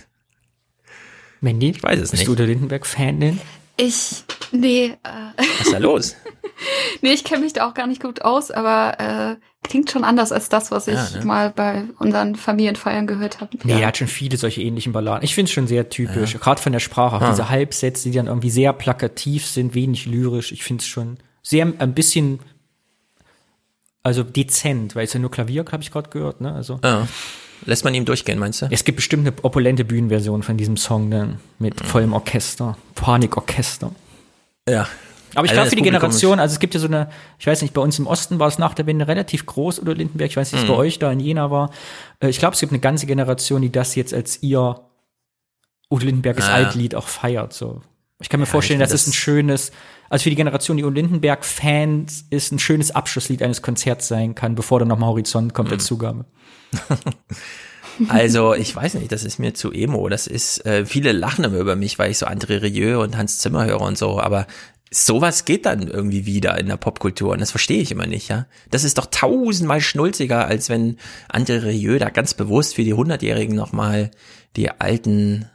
Mandy? 1.41 1.71
Ich 1.71 1.83
weiß 1.83 1.99
es 1.99 2.11
Bist 2.11 2.21
nicht. 2.21 2.27
du 2.27 2.35
der 2.35 2.47
Lindenberg-Fan 2.47 3.19
denn? 3.19 3.39
Ich, 3.77 4.23
nee, 4.51 4.85
äh, 4.85 4.97
Was 5.37 5.61
ist 5.67 5.73
da 5.73 5.77
los? 5.79 6.15
nee, 7.01 7.11
ich 7.13 7.23
kenne 7.23 7.43
mich 7.43 7.53
da 7.53 7.67
auch 7.67 7.73
gar 7.73 7.87
nicht 7.87 8.01
gut 8.01 8.21
aus, 8.21 8.51
aber 8.51 8.99
äh, 8.99 9.67
klingt 9.67 9.89
schon 9.89 10.03
anders 10.03 10.31
als 10.31 10.47
das, 10.49 10.71
was 10.71 10.87
ich 10.87 10.93
Ja, 10.95 11.09
ne? 11.19 11.25
mal 11.25 11.49
bei 11.49 11.85
unseren 11.99 12.35
Familienfeiern 12.35 13.07
gehört 13.07 13.41
habe. 13.41 13.57
Nee, 13.63 13.81
er 13.81 13.87
hat 13.87 13.97
schon 13.97 14.07
viele 14.07 14.37
solche 14.37 14.61
ähnlichen 14.61 14.93
Balladen. 14.93 15.23
Ich 15.23 15.33
finde 15.35 15.47
es 15.49 15.53
schon 15.53 15.67
sehr 15.67 15.89
typisch, 15.89 16.33
gerade 16.39 16.61
von 16.61 16.71
der 16.71 16.79
Sprache. 16.79 17.15
Auch 17.15 17.21
Ah. 17.21 17.31
diese 17.31 17.49
Halbsätze, 17.49 18.09
die 18.09 18.15
dann 18.17 18.27
irgendwie 18.27 18.51
sehr 18.51 18.71
plakativ 18.73 19.45
sind, 19.47 19.73
wenig 19.73 20.05
lyrisch. 20.05 20.51
Ich 20.51 20.63
finde 20.63 20.81
es 20.81 20.87
schon 20.87 21.17
sehr 21.41 21.65
ein 21.79 21.93
bisschen, 21.93 22.39
also 24.03 24.23
dezent, 24.23 24.95
weil 24.95 25.05
es 25.05 25.13
ja 25.13 25.19
nur 25.19 25.31
Klavier, 25.31 25.65
habe 25.71 25.81
ich 25.81 25.91
gerade 25.91 26.09
gehört. 26.09 26.41
Ne? 26.41 26.53
Also 26.53 26.79
Ja. 26.83 27.07
Lässt 27.65 27.85
man 27.85 27.93
ihm 27.95 28.03
durchgehen, 28.03 28.39
meinst 28.39 28.61
du? 28.61 28.67
es 28.69 28.83
gibt 28.83 28.97
bestimmt 28.97 29.25
eine 29.25 29.35
opulente 29.43 29.85
Bühnenversion 29.85 30.43
von 30.43 30.57
diesem 30.57 30.75
Song 30.75 31.09
dann 31.09 31.39
mit 31.59 31.81
Mhm. 31.81 31.85
vollem 31.87 32.13
Orchester, 32.13 32.77
Panikorchester. 32.95 33.91
Ja. 34.67 34.87
Aber 35.35 35.45
ich 35.45 35.51
Also 35.51 35.53
glaube 35.53 35.55
das 35.65 35.69
für 35.69 35.75
die 35.77 35.81
Publikum 35.81 35.99
Generation, 36.01 36.39
also 36.39 36.53
es 36.53 36.59
gibt 36.59 36.73
ja 36.75 36.79
so 36.81 36.87
eine, 36.87 37.09
ich 37.39 37.47
weiß 37.47 37.61
nicht, 37.61 37.73
bei 37.73 37.81
uns 37.81 37.97
im 37.97 38.05
Osten 38.05 38.37
war 38.37 38.47
es 38.49 38.59
nach 38.59 38.73
der 38.73 38.85
Wende 38.85 39.07
relativ 39.07 39.45
groß 39.45 39.79
oder 39.79 39.95
Lindenberg, 39.95 40.29
ich 40.29 40.37
weiß 40.37 40.51
nicht, 40.51 40.65
Mhm. 40.65 40.67
bei 40.67 40.73
euch 40.75 40.99
da 40.99 41.11
in 41.11 41.19
Jena 41.21 41.49
war. 41.49 41.71
Äh, 42.19 42.27
Ich 42.29 42.37
glaube, 42.37 42.53
es 42.53 42.59
gibt 42.59 42.71
eine 42.73 42.79
ganze 42.81 43.05
Generation, 43.07 43.61
die 43.61 43.71
das 43.71 43.95
jetzt 43.95 44.13
als 44.13 44.43
ihr 44.43 44.81
Udo 45.89 46.05
Lindenbergs 46.05 46.45
Ah, 46.45 46.59
ja. 46.59 46.65
Altlied 46.67 46.95
auch 46.95 47.07
feiert. 47.07 47.53
So. 47.53 47.81
Ich 48.19 48.29
kann 48.29 48.39
mir 48.41 48.45
Ja, 48.45 48.51
vorstellen, 48.51 48.79
das 48.79 48.89
find 48.89 48.99
ist 49.01 49.07
ein 49.07 49.11
das- 49.11 49.15
schönes, 49.15 49.71
also 50.09 50.23
für 50.23 50.29
die 50.29 50.35
Generation, 50.35 50.77
die 50.77 50.83
Udo 50.83 50.93
Lindenberg-Fans 50.93 52.25
ist, 52.29 52.51
ein 52.51 52.59
schönes 52.59 52.91
Abschlusslied 52.91 53.41
eines 53.41 53.61
Konzerts 53.61 54.07
sein 54.07 54.35
kann, 54.35 54.55
bevor 54.55 54.79
dann 54.79 54.87
nochmal 54.87 55.09
Horizont 55.09 55.53
kommt 55.53 55.69
Mhm. 55.69 55.73
als 55.73 55.85
Zugabe. 55.85 56.25
Also, 58.09 58.55
ich 58.55 58.75
weiß 58.75 58.95
nicht, 58.95 59.11
das 59.11 59.23
ist 59.23 59.37
mir 59.37 59.53
zu 59.53 59.71
emo. 59.71 60.09
Das 60.09 60.25
ist, 60.25 60.65
äh, 60.65 60.83
viele 60.85 61.11
lachen 61.11 61.45
immer 61.45 61.59
über 61.59 61.75
mich, 61.75 61.99
weil 61.99 62.09
ich 62.09 62.17
so 62.17 62.25
André 62.25 62.59
Rieu 62.61 62.99
und 62.99 63.17
Hans 63.17 63.37
Zimmer 63.37 63.65
höre 63.65 63.81
und 63.81 63.99
so, 63.99 64.19
aber 64.19 64.47
sowas 64.89 65.45
geht 65.45 65.67
dann 65.67 65.87
irgendwie 65.87 66.25
wieder 66.25 66.57
in 66.59 66.67
der 66.67 66.77
Popkultur 66.77 67.31
und 67.33 67.39
das 67.39 67.51
verstehe 67.51 67.81
ich 67.81 67.91
immer 67.91 68.07
nicht, 68.07 68.29
ja. 68.29 68.47
Das 68.71 68.83
ist 68.83 68.97
doch 68.97 69.05
tausendmal 69.07 69.79
schnulziger, 69.81 70.47
als 70.47 70.69
wenn 70.69 70.97
André 71.31 71.63
Rieu 71.63 71.99
da 71.99 72.09
ganz 72.09 72.33
bewusst 72.33 72.73
für 72.75 72.83
die 72.83 72.93
Hundertjährigen 72.93 73.55
nochmal 73.55 74.09
die 74.55 74.71
alten 74.71 75.49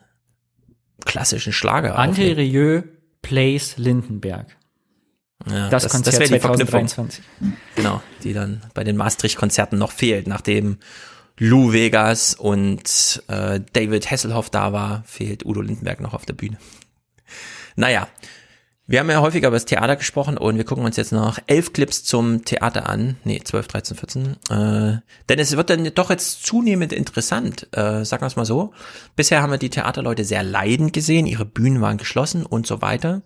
klassischen 1.04 1.52
Schlager 1.52 1.98
André 1.98 2.10
aufnimmt. 2.10 2.36
Rieu 2.38 2.82
plays 3.22 3.76
Lindenberg. 3.76 4.56
Ja, 5.48 5.68
das, 5.68 5.88
Konzert 5.88 6.18
wär 6.18 6.26
die 6.26 6.40
Verknüpfung. 6.40 6.88
2023. 6.88 7.24
Genau, 7.76 8.02
die 8.24 8.32
dann 8.32 8.62
bei 8.74 8.84
den 8.84 8.96
Maastricht-Konzerten 8.96 9.78
noch 9.78 9.92
fehlt, 9.92 10.26
nachdem 10.26 10.78
Lou 11.38 11.72
Vegas 11.72 12.34
und 12.34 13.22
äh, 13.28 13.60
David 13.72 14.10
Hasselhoff 14.10 14.50
da 14.50 14.72
war, 14.72 15.04
fehlt 15.06 15.46
Udo 15.46 15.60
Lindenberg 15.60 16.00
noch 16.00 16.14
auf 16.14 16.26
der 16.26 16.34
Bühne. 16.34 16.58
Naja, 17.76 18.08
wir 18.90 19.00
haben 19.00 19.10
ja 19.10 19.20
häufiger 19.20 19.48
über 19.48 19.56
das 19.56 19.66
Theater 19.66 19.96
gesprochen 19.96 20.38
und 20.38 20.56
wir 20.56 20.64
gucken 20.64 20.86
uns 20.86 20.96
jetzt 20.96 21.12
noch 21.12 21.38
elf 21.46 21.74
Clips 21.74 22.04
zum 22.04 22.46
Theater 22.46 22.88
an. 22.88 23.16
Nee, 23.22 23.38
12, 23.44 23.68
13, 23.68 23.96
14. 23.98 24.26
Äh, 24.48 25.00
denn 25.28 25.38
es 25.38 25.54
wird 25.54 25.68
dann 25.68 25.92
doch 25.94 26.08
jetzt 26.08 26.46
zunehmend 26.46 26.94
interessant, 26.94 27.68
äh, 27.72 28.06
sagen 28.06 28.22
wir 28.22 28.28
es 28.28 28.36
mal 28.36 28.46
so. 28.46 28.72
Bisher 29.14 29.42
haben 29.42 29.50
wir 29.50 29.58
die 29.58 29.68
Theaterleute 29.68 30.24
sehr 30.24 30.42
leidend 30.42 30.94
gesehen, 30.94 31.26
ihre 31.26 31.44
Bühnen 31.44 31.82
waren 31.82 31.98
geschlossen 31.98 32.46
und 32.46 32.66
so 32.66 32.80
weiter. 32.80 33.20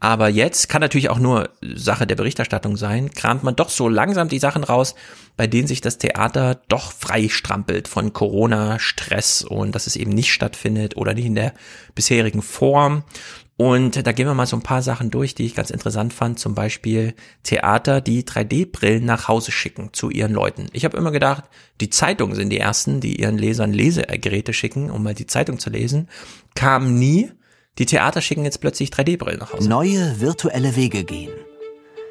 Aber 0.00 0.28
jetzt 0.28 0.68
kann 0.68 0.82
natürlich 0.82 1.08
auch 1.08 1.18
nur 1.18 1.48
Sache 1.62 2.06
der 2.06 2.16
Berichterstattung 2.16 2.76
sein, 2.76 3.10
kramt 3.10 3.42
man 3.42 3.56
doch 3.56 3.70
so 3.70 3.88
langsam 3.88 4.28
die 4.28 4.38
Sachen 4.38 4.64
raus, 4.64 4.94
bei 5.38 5.46
denen 5.46 5.66
sich 5.66 5.80
das 5.80 5.96
Theater 5.96 6.60
doch 6.68 6.92
frei 6.92 7.30
strampelt 7.30 7.88
von 7.88 8.12
Corona-Stress 8.12 9.44
und 9.44 9.74
dass 9.74 9.86
es 9.86 9.96
eben 9.96 10.10
nicht 10.10 10.30
stattfindet 10.30 10.98
oder 10.98 11.14
nicht 11.14 11.24
in 11.24 11.36
der 11.36 11.54
bisherigen 11.94 12.42
Form. 12.42 13.02
Und 13.58 14.06
da 14.06 14.12
gehen 14.12 14.26
wir 14.26 14.34
mal 14.34 14.46
so 14.46 14.56
ein 14.56 14.62
paar 14.62 14.82
Sachen 14.82 15.10
durch, 15.10 15.34
die 15.34 15.46
ich 15.46 15.54
ganz 15.54 15.70
interessant 15.70 16.12
fand. 16.12 16.38
Zum 16.38 16.54
Beispiel 16.54 17.14
Theater, 17.42 18.02
die 18.02 18.22
3D-Brillen 18.22 19.04
nach 19.04 19.28
Hause 19.28 19.50
schicken 19.50 19.90
zu 19.92 20.10
ihren 20.10 20.32
Leuten. 20.32 20.66
Ich 20.72 20.84
habe 20.84 20.98
immer 20.98 21.10
gedacht, 21.10 21.44
die 21.80 21.88
Zeitungen 21.88 22.34
sind 22.34 22.50
die 22.50 22.58
ersten, 22.58 23.00
die 23.00 23.18
ihren 23.18 23.38
Lesern 23.38 23.72
Lesegeräte 23.72 24.52
schicken, 24.52 24.90
um 24.90 25.02
mal 25.02 25.14
die 25.14 25.26
Zeitung 25.26 25.58
zu 25.58 25.70
lesen. 25.70 26.08
Kam 26.54 26.98
nie. 26.98 27.32
Die 27.78 27.86
Theater 27.86 28.20
schicken 28.20 28.44
jetzt 28.44 28.60
plötzlich 28.60 28.90
3D-Brillen 28.90 29.38
nach 29.38 29.54
Hause. 29.54 29.68
Neue 29.68 30.20
virtuelle 30.20 30.76
Wege 30.76 31.04
gehen. 31.04 31.32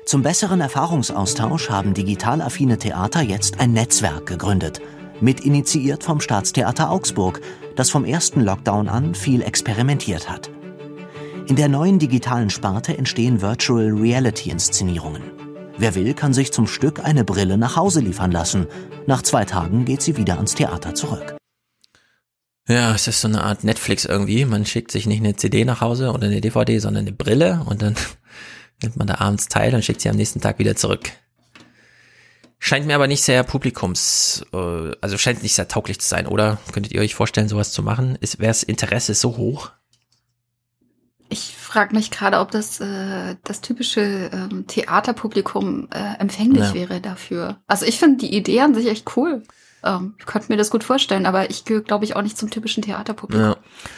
Zum 0.05 0.23
besseren 0.23 0.61
Erfahrungsaustausch 0.61 1.69
haben 1.69 1.93
digital 1.95 2.41
affine 2.41 2.77
Theater 2.77 3.21
jetzt 3.21 3.59
ein 3.59 3.73
Netzwerk 3.73 4.27
gegründet, 4.27 4.79
mit 5.19 5.39
initiiert 5.41 6.03
vom 6.03 6.21
Staatstheater 6.21 6.91
Augsburg, 6.91 7.41
das 7.75 7.89
vom 7.89 8.05
ersten 8.05 8.41
Lockdown 8.41 8.87
an 8.87 9.15
viel 9.15 9.41
experimentiert 9.41 10.29
hat. 10.29 10.51
In 11.47 11.55
der 11.55 11.69
neuen 11.69 11.99
digitalen 11.99 12.49
Sparte 12.49 12.97
entstehen 12.97 13.39
Virtual 13.39 13.91
Reality 13.93 14.49
Inszenierungen. 14.49 15.21
Wer 15.77 15.93
will, 15.93 16.15
kann 16.15 16.33
sich 16.33 16.51
zum 16.51 16.65
Stück 16.65 17.05
eine 17.05 17.23
Brille 17.23 17.59
nach 17.59 17.75
Hause 17.75 17.99
liefern 17.99 18.31
lassen. 18.31 18.65
Nach 19.05 19.21
zwei 19.21 19.45
Tagen 19.45 19.85
geht 19.85 20.01
sie 20.01 20.17
wieder 20.17 20.37
ans 20.37 20.55
Theater 20.55 20.95
zurück. 20.95 21.37
Ja, 22.67 22.95
es 22.95 23.07
ist 23.07 23.21
so 23.21 23.27
eine 23.27 23.43
Art 23.43 23.63
Netflix 23.63 24.05
irgendwie. 24.05 24.43
Man 24.45 24.65
schickt 24.65 24.91
sich 24.91 25.05
nicht 25.05 25.19
eine 25.19 25.35
CD 25.35 25.65
nach 25.65 25.81
Hause 25.81 26.13
oder 26.13 26.25
eine 26.25 26.41
DVD, 26.41 26.79
sondern 26.79 27.03
eine 27.03 27.15
Brille 27.15 27.63
und 27.67 27.83
dann 27.83 27.95
nimmt 28.81 28.97
man 28.97 29.05
da 29.05 29.19
abends 29.19 29.47
teil 29.47 29.75
und 29.75 29.85
schickt 29.85 30.01
sie 30.01 30.09
am 30.09 30.15
nächsten 30.15 30.41
Tag 30.41 30.57
wieder 30.57 30.75
zurück. 30.75 31.11
Scheint 32.57 32.87
mir 32.87 32.95
aber 32.95 33.05
nicht 33.05 33.21
sehr 33.21 33.43
Publikums, 33.43 34.43
äh, 34.51 34.93
also 34.99 35.19
scheint 35.19 35.43
nicht 35.43 35.53
sehr 35.53 35.67
tauglich 35.67 35.99
zu 35.99 36.07
sein, 36.07 36.25
oder? 36.25 36.57
Könntet 36.71 36.93
ihr 36.93 37.01
euch 37.01 37.13
vorstellen, 37.13 37.49
sowas 37.49 37.71
zu 37.71 37.83
machen? 37.83 38.17
Wäre 38.19 38.49
das 38.49 38.63
Interesse 38.63 39.13
so 39.13 39.37
hoch? 39.37 39.71
Ich 41.35 41.53
frage 41.57 41.93
mich 41.93 42.11
gerade, 42.11 42.39
ob 42.39 42.51
das 42.51 42.79
äh, 42.79 43.35
das 43.43 43.59
typische 43.59 44.29
ähm, 44.31 44.67
Theaterpublikum 44.67 45.89
äh, 45.91 46.17
empfänglich 46.21 46.63
Ja. 46.69 46.73
wäre 46.73 47.01
dafür. 47.01 47.57
Also 47.67 47.85
ich 47.85 47.99
finde 47.99 48.19
die 48.25 48.33
Idee 48.33 48.61
an 48.61 48.73
sich 48.73 48.87
echt 48.87 49.17
cool. 49.17 49.43
Ähm, 49.83 50.15
ich 50.17 50.25
könnte 50.25 50.49
mir 50.49 50.55
das 50.57 50.69
gut 50.71 50.85
vorstellen, 50.85 51.25
aber 51.25 51.49
ich 51.49 51.65
gehöre, 51.65 51.83
glaube 51.83 52.05
ich, 52.05 52.15
auch 52.15 52.21
nicht 52.21 52.37
zum 52.37 52.49
typischen 52.51 52.83
Theaterpublikum. 52.83 53.55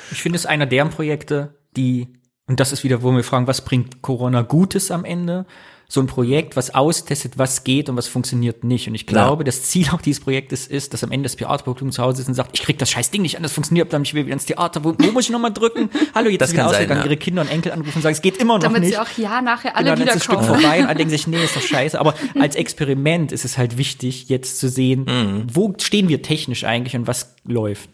Ich 0.09 0.23
finde 0.23 0.37
es 0.37 0.47
einer 0.47 0.65
deren 0.65 0.89
Projekte, 0.89 1.53
die, 1.75 2.07
und 2.47 2.59
das 2.59 2.71
ist 2.71 2.83
wieder, 2.83 3.03
wo 3.03 3.11
wir 3.11 3.23
fragen, 3.23 3.45
was 3.45 3.61
bringt 3.61 4.01
Corona 4.01 4.41
Gutes 4.41 4.89
am 4.89 5.05
Ende? 5.05 5.45
So 5.89 6.01
ein 6.01 6.07
Projekt, 6.07 6.57
was 6.57 6.75
austestet, 6.75 7.37
was 7.37 7.63
geht 7.63 7.87
und 7.87 7.95
was 7.95 8.09
funktioniert 8.09 8.65
nicht. 8.65 8.89
Und 8.89 8.95
ich 8.95 9.05
glaube, 9.07 9.45
das 9.45 9.63
Ziel 9.63 9.87
auch 9.93 10.01
dieses 10.01 10.21
Projektes 10.21 10.67
ist, 10.67 10.93
dass 10.93 11.01
am 11.01 11.13
Ende 11.13 11.23
das 11.29 11.37
Theaterpublikum 11.37 11.93
zu 11.93 12.03
Hause 12.03 12.21
ist 12.21 12.27
und 12.27 12.33
sagt, 12.33 12.49
ich 12.55 12.61
krieg 12.61 12.77
das 12.77 12.89
scheiß 12.89 13.09
Ding 13.09 13.21
nicht 13.21 13.37
an, 13.37 13.43
das 13.43 13.53
funktioniert, 13.53 13.93
dann 13.93 14.01
ich 14.01 14.13
will 14.13 14.25
wieder 14.25 14.33
ins 14.33 14.43
Theater. 14.43 14.83
Wo, 14.83 14.93
wo 14.99 15.11
muss 15.13 15.23
ich 15.23 15.29
nochmal 15.29 15.53
drücken? 15.53 15.89
Hallo, 16.13 16.29
jetzt 16.29 16.41
Das 16.41 16.51
wieder 16.51 16.63
kann 16.63 16.71
sein, 16.71 16.75
ausgegangen, 16.81 16.99
ja. 17.01 17.05
ihre 17.05 17.15
Kinder 17.17 17.41
und 17.43 17.47
Enkel 17.49 17.71
anrufen 17.71 17.93
und 17.95 18.01
sagen, 18.01 18.13
es 18.15 18.21
geht 18.21 18.35
immer 18.35 18.55
noch 18.55 18.63
Damit 18.63 18.81
nicht. 18.81 18.95
sie 18.95 18.97
auch 18.99 19.09
ja 19.17 19.41
nachher 19.41 19.77
alle 19.77 19.85
Genau, 19.85 19.95
dann 19.99 20.07
ist 20.09 20.15
das 20.17 20.23
Stück 20.25 20.43
vorbei 20.43 20.79
und 20.81 20.87
alle 20.87 20.95
denken 20.95 21.09
sich, 21.11 21.25
nee, 21.25 21.41
ist 21.41 21.55
doch 21.55 21.61
scheiße. 21.65 21.97
Aber 21.97 22.15
als 22.37 22.57
Experiment 22.57 23.31
ist 23.31 23.45
es 23.45 23.57
halt 23.57 23.77
wichtig, 23.77 24.27
jetzt 24.27 24.59
zu 24.59 24.67
sehen, 24.67 25.05
Mhm. 25.07 25.47
wo 25.53 25.73
stehen 25.79 26.09
wir 26.09 26.21
technisch 26.21 26.65
eigentlich 26.65 26.97
und 26.97 27.07
was 27.07 27.33
läuft. 27.45 27.89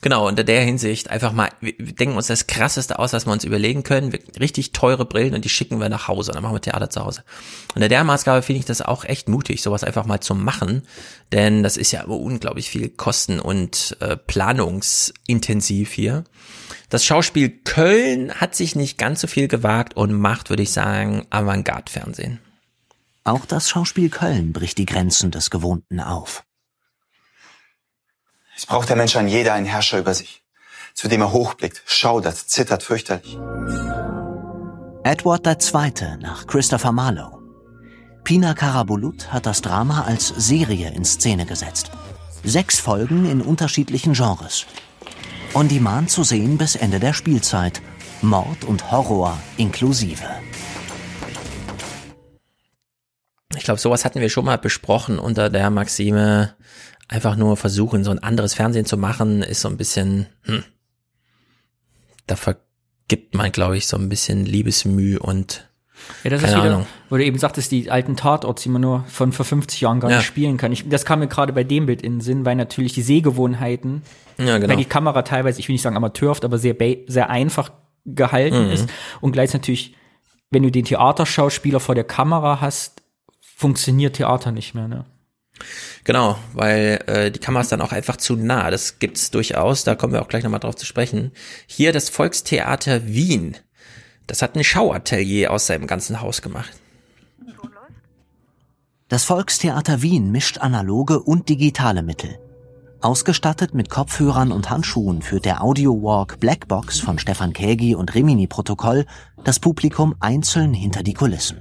Genau, 0.00 0.26
unter 0.28 0.44
der 0.44 0.62
Hinsicht 0.62 1.10
einfach 1.10 1.32
mal, 1.32 1.50
wir 1.60 1.72
denken 1.74 2.16
uns 2.16 2.28
das 2.28 2.46
Krasseste 2.46 2.98
aus, 2.98 3.12
was 3.12 3.26
wir 3.26 3.32
uns 3.32 3.44
überlegen 3.44 3.82
können. 3.82 4.12
Wir, 4.12 4.20
richtig 4.40 4.72
teure 4.72 5.04
Brillen 5.04 5.34
und 5.34 5.44
die 5.44 5.48
schicken 5.48 5.80
wir 5.80 5.88
nach 5.88 6.08
Hause. 6.08 6.32
Dann 6.32 6.42
machen 6.42 6.54
wir 6.54 6.60
Theater 6.60 6.90
zu 6.90 7.04
Hause. 7.04 7.24
Unter 7.74 7.88
der 7.88 8.04
Maßgabe 8.04 8.42
finde 8.42 8.60
ich 8.60 8.66
das 8.66 8.82
auch 8.82 9.04
echt 9.04 9.28
mutig, 9.28 9.62
sowas 9.62 9.84
einfach 9.84 10.06
mal 10.06 10.20
zu 10.20 10.34
machen. 10.34 10.82
Denn 11.32 11.62
das 11.62 11.76
ist 11.76 11.92
ja 11.92 12.04
unglaublich 12.04 12.70
viel 12.70 12.88
Kosten- 12.88 13.40
und 13.40 13.96
äh, 14.00 14.16
planungsintensiv 14.16 15.92
hier. 15.92 16.24
Das 16.88 17.04
Schauspiel 17.04 17.50
Köln 17.50 18.32
hat 18.34 18.54
sich 18.54 18.74
nicht 18.74 18.96
ganz 18.96 19.20
so 19.20 19.26
viel 19.26 19.48
gewagt 19.48 19.96
und 19.96 20.12
macht, 20.12 20.48
würde 20.50 20.62
ich 20.62 20.72
sagen, 20.72 21.26
Avantgarde-Fernsehen. 21.30 22.40
Auch 23.24 23.44
das 23.44 23.68
Schauspiel 23.68 24.08
Köln 24.08 24.54
bricht 24.54 24.78
die 24.78 24.86
Grenzen 24.86 25.30
des 25.30 25.50
Gewohnten 25.50 26.00
auf. 26.00 26.44
Es 28.58 28.66
braucht 28.66 28.88
der 28.88 28.96
Mensch 28.96 29.14
an 29.14 29.28
jeder 29.28 29.54
einen 29.54 29.66
Herrscher 29.66 30.00
über 30.00 30.14
sich, 30.14 30.42
zu 30.92 31.06
dem 31.06 31.20
er 31.20 31.30
hochblickt, 31.30 31.80
schaudert, 31.86 32.36
zittert 32.36 32.82
fürchterlich. 32.82 33.38
Edward 35.04 35.46
II. 35.46 36.18
nach 36.20 36.44
Christopher 36.48 36.90
Marlowe. 36.90 37.38
Pina 38.24 38.54
Karabulut 38.54 39.32
hat 39.32 39.46
das 39.46 39.62
Drama 39.62 40.02
als 40.02 40.26
Serie 40.26 40.92
in 40.92 41.04
Szene 41.04 41.46
gesetzt. 41.46 41.92
Sechs 42.42 42.80
Folgen 42.80 43.30
in 43.30 43.42
unterschiedlichen 43.42 44.14
Genres. 44.14 44.66
On 45.54 45.68
Demand 45.68 46.10
zu 46.10 46.24
sehen 46.24 46.58
bis 46.58 46.74
Ende 46.74 46.98
der 46.98 47.12
Spielzeit. 47.12 47.80
Mord 48.22 48.64
und 48.64 48.90
Horror 48.90 49.38
inklusive. 49.56 50.28
Ich 53.56 53.62
glaube, 53.62 53.78
sowas 53.78 54.04
hatten 54.04 54.20
wir 54.20 54.30
schon 54.30 54.46
mal 54.46 54.58
besprochen 54.58 55.20
unter 55.20 55.48
der 55.48 55.70
Maxime, 55.70 56.56
einfach 57.08 57.36
nur 57.36 57.56
versuchen, 57.56 58.04
so 58.04 58.10
ein 58.10 58.18
anderes 58.22 58.54
Fernsehen 58.54 58.84
zu 58.84 58.96
machen, 58.96 59.42
ist 59.42 59.60
so 59.62 59.68
ein 59.68 59.76
bisschen, 59.76 60.26
hm, 60.42 60.62
da 62.26 62.36
vergibt 62.36 63.34
man, 63.34 63.50
glaube 63.52 63.76
ich, 63.76 63.86
so 63.86 63.96
ein 63.96 64.08
bisschen 64.08 64.44
Liebesmüh 64.44 65.16
und 65.18 65.68
Ja, 66.22 66.30
das 66.30 66.42
keine 66.42 66.52
ist 66.52 66.58
wieder, 66.64 66.74
Ahnung. 66.74 66.86
wo 67.08 67.16
du 67.16 67.24
eben 67.24 67.38
sagtest, 67.38 67.72
die 67.72 67.90
alten 67.90 68.16
Tatorts, 68.16 68.62
die 68.62 68.68
man 68.68 68.82
nur 68.82 69.04
von 69.08 69.32
vor 69.32 69.44
50 69.46 69.80
Jahren 69.80 70.00
gar 70.00 70.10
Ja. 70.10 70.18
nicht 70.18 70.26
spielen 70.26 70.56
kann. 70.58 70.70
Ich, 70.72 70.88
das 70.88 71.04
kam 71.04 71.20
mir 71.20 71.28
gerade 71.28 71.52
bei 71.52 71.64
dem 71.64 71.86
Bild 71.86 72.02
in 72.02 72.14
den 72.16 72.20
Sinn, 72.20 72.44
weil 72.44 72.56
natürlich 72.56 72.92
die 72.92 73.02
Sehgewohnheiten, 73.02 74.02
Ja, 74.38 74.58
genau. 74.58 74.68
weil 74.70 74.76
die 74.76 74.84
Kamera 74.84 75.22
teilweise, 75.22 75.60
ich 75.60 75.68
will 75.68 75.74
nicht 75.74 75.82
sagen 75.82 75.96
amateurhaft, 75.96 76.44
aber 76.44 76.58
sehr, 76.58 76.76
sehr 77.06 77.30
einfach 77.30 77.72
gehalten 78.04 78.66
Mhm. 78.66 78.70
ist 78.72 78.88
und 79.20 79.32
gleich 79.32 79.52
natürlich, 79.52 79.94
wenn 80.50 80.62
du 80.62 80.70
den 80.70 80.84
Theaterschauspieler 80.84 81.80
vor 81.80 81.94
der 81.94 82.04
Kamera 82.04 82.60
hast, 82.60 83.02
funktioniert 83.40 84.16
Theater 84.16 84.52
nicht 84.52 84.74
mehr, 84.74 84.88
ne? 84.88 85.04
Genau, 86.04 86.38
weil 86.54 87.02
äh, 87.06 87.30
die 87.30 87.38
Kamera 87.38 87.62
ist 87.62 87.72
dann 87.72 87.80
auch 87.80 87.92
einfach 87.92 88.16
zu 88.16 88.36
nah. 88.36 88.70
Das 88.70 88.98
gibt's 88.98 89.30
durchaus, 89.30 89.84
da 89.84 89.94
kommen 89.94 90.12
wir 90.12 90.22
auch 90.22 90.28
gleich 90.28 90.44
nochmal 90.44 90.60
drauf 90.60 90.76
zu 90.76 90.86
sprechen. 90.86 91.32
Hier 91.66 91.92
das 91.92 92.08
Volkstheater 92.08 93.06
Wien. 93.06 93.56
Das 94.26 94.42
hat 94.42 94.56
ein 94.56 94.64
Schauatelier 94.64 95.50
aus 95.50 95.66
seinem 95.66 95.86
ganzen 95.86 96.20
Haus 96.20 96.42
gemacht. 96.42 96.70
Das 99.08 99.24
Volkstheater 99.24 100.02
Wien 100.02 100.30
mischt 100.30 100.58
analoge 100.58 101.20
und 101.20 101.48
digitale 101.48 102.02
Mittel. 102.02 102.38
Ausgestattet 103.00 103.74
mit 103.74 103.90
Kopfhörern 103.90 104.50
und 104.50 104.70
Handschuhen 104.70 105.22
führt 105.22 105.44
der 105.44 105.62
Audio-Walk 105.62 106.40
Blackbox 106.40 106.98
von 107.00 107.18
Stefan 107.18 107.52
Kägi 107.52 107.94
und 107.94 108.14
Rimini 108.14 108.48
Protokoll 108.48 109.06
das 109.44 109.60
Publikum 109.60 110.16
einzeln 110.18 110.74
hinter 110.74 111.02
die 111.02 111.14
Kulissen. 111.14 111.58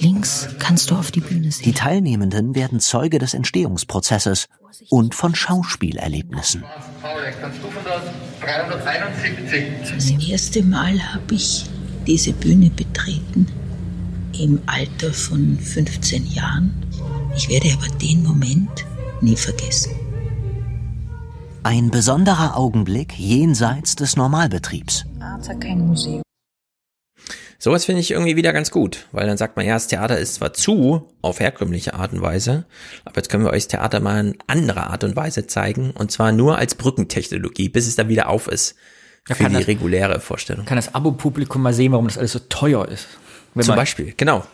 Links 0.00 0.48
kannst 0.58 0.90
du 0.90 0.96
auf 0.96 1.10
die 1.10 1.20
Bühne 1.20 1.52
sehen. 1.52 1.64
Die 1.64 1.72
Teilnehmenden 1.72 2.54
werden 2.54 2.80
Zeuge 2.80 3.18
des 3.18 3.34
Entstehungsprozesses 3.34 4.48
und 4.88 5.14
von 5.14 5.34
Schauspielerlebnissen. 5.34 6.64
Das 9.94 10.10
erste 10.10 10.62
Mal 10.62 11.14
habe 11.14 11.34
ich 11.34 11.66
diese 12.06 12.32
Bühne 12.32 12.70
betreten 12.70 13.46
im 14.38 14.60
Alter 14.66 15.12
von 15.12 15.58
15 15.58 16.26
Jahren. 16.26 16.72
Ich 17.36 17.48
werde 17.48 17.68
aber 17.72 17.88
den 17.98 18.22
Moment 18.22 18.86
nie 19.20 19.36
vergessen. 19.36 19.92
Ein 21.62 21.90
besonderer 21.90 22.56
Augenblick 22.56 23.18
jenseits 23.18 23.96
des 23.96 24.16
Normalbetriebs. 24.16 25.04
Theater 25.40 25.54
kein 25.60 25.86
Museum. 25.86 26.22
Sowas 27.62 27.84
finde 27.84 28.00
ich 28.00 28.10
irgendwie 28.10 28.36
wieder 28.36 28.54
ganz 28.54 28.70
gut, 28.70 29.06
weil 29.12 29.26
dann 29.26 29.36
sagt 29.36 29.56
man, 29.56 29.66
ja, 29.66 29.74
das 29.74 29.86
Theater 29.86 30.18
ist 30.18 30.36
zwar 30.36 30.54
zu 30.54 31.12
auf 31.20 31.40
herkömmliche 31.40 31.92
Art 31.92 32.12
und 32.14 32.22
Weise, 32.22 32.64
aber 33.04 33.16
jetzt 33.16 33.28
können 33.28 33.44
wir 33.44 33.50
euch 33.50 33.64
das 33.64 33.68
Theater 33.68 34.00
mal 34.00 34.18
in 34.18 34.38
anderer 34.46 34.88
Art 34.88 35.04
und 35.04 35.14
Weise 35.14 35.46
zeigen 35.46 35.90
und 35.90 36.10
zwar 36.10 36.32
nur 36.32 36.56
als 36.56 36.74
Brückentechnologie, 36.74 37.68
bis 37.68 37.86
es 37.86 37.96
dann 37.96 38.08
wieder 38.08 38.30
auf 38.30 38.48
ist 38.48 38.76
Ja, 39.28 39.34
für 39.34 39.44
die 39.44 39.54
das- 39.56 39.66
reguläre 39.66 40.20
Vorstellung. 40.20 40.64
Kann 40.64 40.76
das 40.76 40.94
Abo-Publikum 40.94 41.60
mal 41.60 41.74
sehen, 41.74 41.92
warum 41.92 42.06
das 42.08 42.16
alles 42.16 42.32
so 42.32 42.38
teuer 42.48 42.88
ist. 42.88 43.06
Zum 43.60 43.76
Beispiel, 43.76 44.14
genau. 44.16 44.44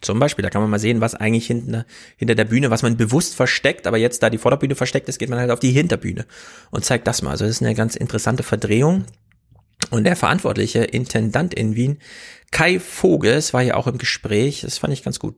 Zum 0.00 0.18
Beispiel, 0.18 0.42
da 0.42 0.48
kann 0.50 0.60
man 0.62 0.70
mal 0.70 0.78
sehen, 0.78 1.00
was 1.02 1.14
eigentlich 1.14 1.46
hinter, 1.46 1.84
hinter 2.16 2.34
der 2.34 2.44
Bühne, 2.44 2.70
was 2.70 2.82
man 2.82 2.96
bewusst 2.96 3.34
versteckt, 3.34 3.86
aber 3.86 3.96
jetzt, 3.98 4.22
da 4.22 4.30
die 4.30 4.38
Vorderbühne 4.38 4.74
versteckt 4.74 5.08
ist, 5.08 5.18
geht 5.18 5.28
man 5.30 5.38
halt 5.38 5.50
auf 5.50 5.60
die 5.60 5.70
Hinterbühne 5.70 6.24
und 6.70 6.84
zeigt 6.84 7.06
das 7.06 7.20
mal. 7.22 7.30
Also 7.32 7.44
das 7.44 7.56
ist 7.56 7.62
eine 7.62 7.74
ganz 7.74 7.94
interessante 7.94 8.42
Verdrehung. 8.42 9.04
Und 9.90 10.04
der 10.04 10.16
verantwortliche 10.16 10.82
Intendant 10.84 11.52
in 11.54 11.74
Wien, 11.76 11.98
Kai 12.54 12.78
Voges, 12.78 13.52
war 13.52 13.62
ja 13.62 13.74
auch 13.74 13.88
im 13.88 13.98
Gespräch. 13.98 14.60
Das 14.62 14.78
fand 14.78 14.92
ich 14.92 15.02
ganz 15.02 15.18
gut. 15.18 15.34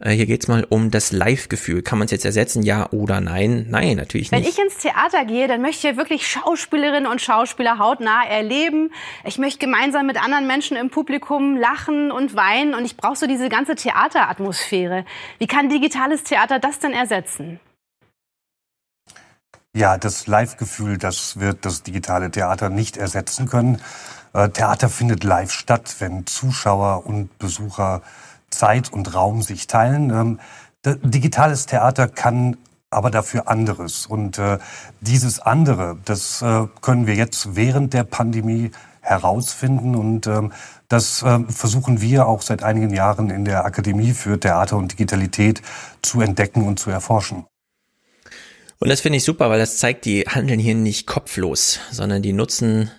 Äh, 0.00 0.12
hier 0.12 0.24
geht's 0.24 0.48
mal 0.48 0.64
um 0.66 0.90
das 0.90 1.12
Live-Gefühl. 1.12 1.82
Kann 1.82 1.98
man 1.98 2.06
es 2.06 2.12
jetzt 2.12 2.24
ersetzen, 2.24 2.62
ja 2.62 2.88
oder 2.92 3.20
nein? 3.20 3.66
Nein, 3.68 3.98
natürlich 3.98 4.32
Wenn 4.32 4.40
nicht. 4.40 4.58
ich 4.58 4.58
ins 4.58 4.78
Theater 4.78 5.26
gehe, 5.26 5.48
dann 5.48 5.60
möchte 5.60 5.90
ich 5.90 5.96
wirklich 5.98 6.26
Schauspielerinnen 6.26 7.06
und 7.06 7.20
Schauspieler 7.20 7.78
hautnah 7.78 8.24
erleben. 8.26 8.90
Ich 9.24 9.36
möchte 9.36 9.58
gemeinsam 9.58 10.06
mit 10.06 10.16
anderen 10.16 10.46
Menschen 10.46 10.78
im 10.78 10.88
Publikum 10.88 11.58
lachen 11.58 12.10
und 12.10 12.34
weinen 12.34 12.74
und 12.74 12.86
ich 12.86 12.96
brauche 12.96 13.16
so 13.16 13.26
diese 13.26 13.50
ganze 13.50 13.74
Theateratmosphäre. 13.74 15.04
Wie 15.38 15.46
kann 15.46 15.68
digitales 15.68 16.24
Theater 16.24 16.58
das 16.58 16.78
denn 16.78 16.94
ersetzen? 16.94 17.60
Ja, 19.76 19.98
das 19.98 20.26
Live-Gefühl, 20.26 20.96
das 20.96 21.38
wird 21.38 21.66
das 21.66 21.82
digitale 21.82 22.30
Theater 22.30 22.70
nicht 22.70 22.96
ersetzen 22.96 23.46
können. 23.46 23.80
Äh, 24.32 24.50
Theater 24.50 24.88
findet 24.88 25.24
live 25.24 25.52
statt, 25.52 25.96
wenn 25.98 26.26
Zuschauer 26.26 27.06
und 27.06 27.38
Besucher 27.38 28.02
Zeit 28.50 28.92
und 28.92 29.14
Raum 29.14 29.42
sich 29.42 29.66
teilen. 29.66 30.10
Ähm, 30.10 30.40
digitales 30.84 31.66
Theater 31.66 32.08
kann 32.08 32.56
aber 32.90 33.10
dafür 33.10 33.48
anderes. 33.48 34.06
Und 34.06 34.38
äh, 34.38 34.58
dieses 35.00 35.40
andere, 35.40 35.96
das 36.04 36.42
äh, 36.42 36.66
können 36.80 37.06
wir 37.06 37.14
jetzt 37.14 37.54
während 37.54 37.94
der 37.94 38.04
Pandemie 38.04 38.72
herausfinden. 39.00 39.94
Und 39.94 40.26
ähm, 40.26 40.52
das 40.88 41.22
ähm, 41.22 41.48
versuchen 41.48 42.00
wir 42.00 42.26
auch 42.26 42.42
seit 42.42 42.62
einigen 42.62 42.92
Jahren 42.92 43.30
in 43.30 43.44
der 43.44 43.64
Akademie 43.64 44.12
für 44.12 44.38
Theater 44.38 44.76
und 44.76 44.92
Digitalität 44.92 45.62
zu 46.02 46.20
entdecken 46.20 46.66
und 46.66 46.80
zu 46.80 46.90
erforschen. 46.90 47.46
Und 48.78 48.88
das 48.88 49.02
finde 49.02 49.18
ich 49.18 49.24
super, 49.24 49.50
weil 49.50 49.58
das 49.58 49.78
zeigt, 49.78 50.04
die 50.06 50.22
handeln 50.22 50.58
hier 50.58 50.74
nicht 50.74 51.06
kopflos, 51.06 51.80
sondern 51.90 52.22
die 52.22 52.32
nutzen 52.32 52.90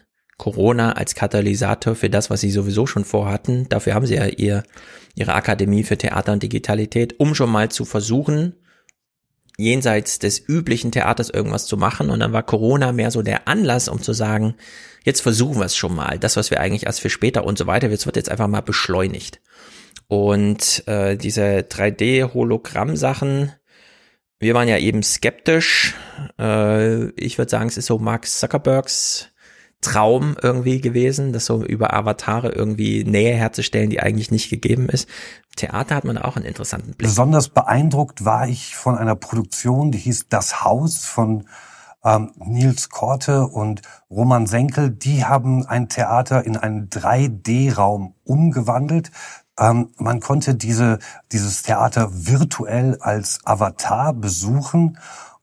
Corona 0.41 0.93
als 0.93 1.13
Katalysator 1.13 1.93
für 1.93 2.09
das, 2.09 2.31
was 2.31 2.41
sie 2.41 2.49
sowieso 2.49 2.87
schon 2.87 3.05
vorhatten. 3.05 3.69
Dafür 3.69 3.93
haben 3.93 4.07
sie 4.07 4.15
ja 4.15 4.25
ihr, 4.25 4.63
ihre 5.13 5.35
Akademie 5.35 5.83
für 5.83 5.99
Theater 5.99 6.33
und 6.33 6.41
Digitalität, 6.41 7.19
um 7.19 7.35
schon 7.35 7.51
mal 7.51 7.69
zu 7.69 7.85
versuchen, 7.85 8.55
jenseits 9.59 10.17
des 10.17 10.39
üblichen 10.39 10.91
Theaters 10.91 11.29
irgendwas 11.29 11.67
zu 11.67 11.77
machen. 11.77 12.09
Und 12.09 12.21
dann 12.21 12.33
war 12.33 12.41
Corona 12.41 12.91
mehr 12.91 13.11
so 13.11 13.21
der 13.21 13.47
Anlass, 13.47 13.87
um 13.87 14.01
zu 14.01 14.13
sagen, 14.13 14.55
jetzt 15.03 15.21
versuchen 15.21 15.59
wir 15.59 15.65
es 15.65 15.75
schon 15.75 15.93
mal. 15.93 16.17
Das, 16.17 16.37
was 16.37 16.49
wir 16.49 16.59
eigentlich 16.59 16.87
erst 16.87 17.01
für 17.01 17.11
später 17.11 17.43
und 17.43 17.59
so 17.59 17.67
weiter, 17.67 17.87
das 17.87 18.07
wird 18.07 18.15
jetzt 18.15 18.31
einfach 18.31 18.47
mal 18.47 18.61
beschleunigt. 18.61 19.41
Und 20.07 20.87
äh, 20.87 21.17
diese 21.17 21.59
3D-Hologramm-Sachen, 21.59 23.53
wir 24.39 24.55
waren 24.55 24.67
ja 24.67 24.79
eben 24.79 25.03
skeptisch. 25.03 25.93
Äh, 26.39 27.11
ich 27.11 27.37
würde 27.37 27.51
sagen, 27.51 27.67
es 27.67 27.77
ist 27.77 27.85
so 27.85 27.99
Mark 27.99 28.25
Zuckerbergs 28.25 29.30
Traum 29.81 30.35
irgendwie 30.41 30.79
gewesen, 30.79 31.33
das 31.33 31.45
so 31.45 31.63
über 31.63 31.93
Avatare 31.93 32.49
irgendwie 32.49 33.03
Nähe 33.03 33.35
herzustellen, 33.35 33.89
die 33.89 33.99
eigentlich 33.99 34.31
nicht 34.31 34.49
gegeben 34.49 34.87
ist. 34.89 35.09
Theater 35.55 35.95
hat 35.95 36.05
man 36.05 36.17
auch 36.17 36.35
einen 36.35 36.45
interessanten 36.45 36.93
Blick. 36.93 37.09
Besonders 37.09 37.49
beeindruckt 37.49 38.23
war 38.23 38.47
ich 38.47 38.75
von 38.75 38.97
einer 38.97 39.15
Produktion, 39.15 39.91
die 39.91 39.97
hieß 39.97 40.29
Das 40.29 40.63
Haus 40.63 41.05
von 41.05 41.45
ähm, 42.03 42.31
Nils 42.35 42.89
Korte 42.89 43.47
und 43.47 43.81
Roman 44.09 44.45
Senkel. 44.45 44.91
Die 44.91 45.25
haben 45.25 45.65
ein 45.65 45.89
Theater 45.89 46.45
in 46.45 46.57
einen 46.57 46.89
3D-Raum 46.89 48.15
umgewandelt. 48.23 49.11
Ähm, 49.59 49.89
man 49.97 50.19
konnte 50.19 50.55
diese, 50.55 50.99
dieses 51.31 51.63
Theater 51.63 52.09
virtuell 52.11 52.97
als 53.01 53.39
Avatar 53.45 54.13
besuchen 54.13 54.97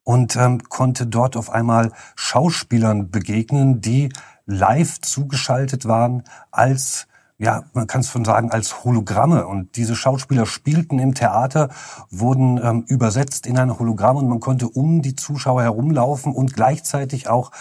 und 0.08 0.36
ähm, 0.36 0.62
konnte 0.70 1.06
dort 1.06 1.36
auf 1.36 1.50
einmal 1.50 1.92
Schauspielern 2.16 3.10
begegnen, 3.10 3.82
die 3.82 4.08
live 4.46 5.02
zugeschaltet 5.02 5.86
waren 5.86 6.22
als 6.50 7.06
ja, 7.36 7.64
man 7.72 7.86
kann 7.86 8.00
es 8.00 8.08
schon 8.08 8.24
sagen, 8.24 8.50
als 8.50 8.82
Hologramme. 8.84 9.46
Und 9.46 9.76
diese 9.76 9.94
Schauspieler 9.94 10.44
spielten 10.44 10.98
im 10.98 11.14
Theater, 11.14 11.68
wurden 12.10 12.58
ähm, 12.60 12.84
übersetzt 12.88 13.46
in 13.46 13.58
ein 13.58 13.78
Hologramm 13.78 14.16
und 14.16 14.28
man 14.28 14.40
konnte 14.40 14.68
um 14.68 15.02
die 15.02 15.14
Zuschauer 15.14 15.62
herumlaufen 15.62 16.32
und 16.32 16.54
gleichzeitig 16.54 17.28
auch 17.28 17.52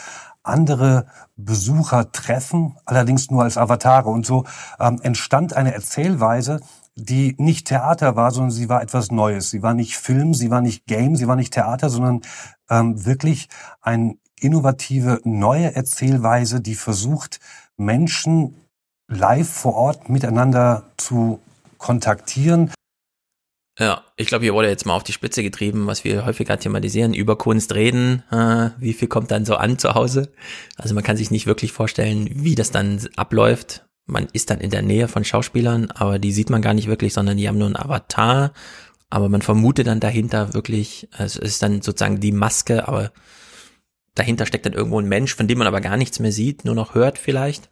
andere 0.42 1.06
Besucher 1.36 2.12
treffen, 2.12 2.78
allerdings 2.86 3.30
nur 3.30 3.44
als 3.44 3.58
Avatare. 3.58 4.10
Und 4.10 4.26
so 4.26 4.46
ähm, 4.80 5.00
entstand 5.04 5.54
eine 5.54 5.76
Erzählweise, 5.76 6.62
die 6.98 7.36
nicht 7.38 7.68
Theater 7.68 8.16
war, 8.16 8.32
sondern 8.32 8.52
sie 8.52 8.70
war 8.70 8.82
etwas 8.82 9.12
Neues. 9.12 9.52
Sie 9.52 9.62
war 9.62 9.76
nicht 9.76 9.96
Film, 9.96 10.34
sie 10.34 10.50
war 10.50 10.62
nicht 10.62 10.88
Game, 10.88 11.16
sie 11.16 11.28
war 11.28 11.36
nicht 11.36 11.54
Theater, 11.54 11.90
sondern 11.90 12.22
ähm, 12.70 13.06
wirklich 13.06 13.48
eine 13.82 14.18
innovative 14.40 15.22
neue 15.24 15.76
Erzählweise, 15.76 16.60
die 16.60 16.76
versucht, 16.76 17.40
Menschen 17.78 18.56
live 19.08 19.50
vor 19.50 19.76
Ort 19.76 20.10
miteinander 20.10 20.84
zu 20.98 21.40
kontaktieren. 21.78 22.72
Ja, 23.80 24.04
ich 24.16 24.28
glaube, 24.28 24.44
hier 24.44 24.56
wurde 24.56 24.70
jetzt 24.70 24.88
mal 24.88 24.96
auf 24.96 25.04
die 25.04 25.14
Spitze 25.14 25.44
getrieben, 25.44 25.86
was 25.86 26.04
wir 26.04 26.26
häufiger 26.26 26.58
thematisieren, 26.58 27.14
über 27.14 27.38
Kunst 27.38 27.76
reden, 27.76 28.24
äh, 28.32 28.72
wie 28.80 28.94
viel 28.94 29.08
kommt 29.08 29.30
dann 29.30 29.46
so 29.46 29.56
an 29.56 29.78
zu 29.78 29.94
Hause. 29.94 30.32
Also 30.78 30.96
man 30.96 31.04
kann 31.04 31.16
sich 31.16 31.30
nicht 31.30 31.46
wirklich 31.46 31.72
vorstellen, 31.72 32.28
wie 32.32 32.56
das 32.56 32.72
dann 32.72 33.08
abläuft. 33.16 33.87
Man 34.08 34.28
ist 34.34 34.50
dann 34.50 34.62
in 34.62 34.72
der 34.72 34.82
Nähe 34.82 35.08
von 35.08 35.24
Schauspielern, 35.24 35.92
aber 35.92 36.18
die 36.18 36.32
sieht 36.32 36.50
man 36.50 36.62
gar 36.62 36.74
nicht 36.74 36.88
wirklich, 36.88 37.14
sondern 37.14 37.38
die 37.38 37.48
haben 37.48 37.58
nur 37.58 37.68
einen 37.68 37.76
Avatar. 37.76 38.54
Aber 39.10 39.30
man 39.30 39.42
vermutet 39.42 39.88
dann 39.88 40.00
dahinter 40.00 40.54
wirklich, 40.54 41.08
es 41.18 41.36
ist 41.36 41.62
dann 41.62 41.82
sozusagen 41.82 42.20
die 42.20 42.32
Maske, 42.32 42.88
aber 42.88 43.12
dahinter 44.16 44.46
steckt 44.46 44.66
dann 44.66 44.74
irgendwo 44.74 45.00
ein 45.00 45.08
Mensch, 45.08 45.36
von 45.36 45.48
dem 45.48 45.58
man 45.58 45.68
aber 45.68 45.82
gar 45.82 45.98
nichts 45.98 46.20
mehr 46.20 46.32
sieht, 46.32 46.66
nur 46.66 46.76
noch 46.76 46.96
hört 46.96 47.18
vielleicht. 47.18 47.70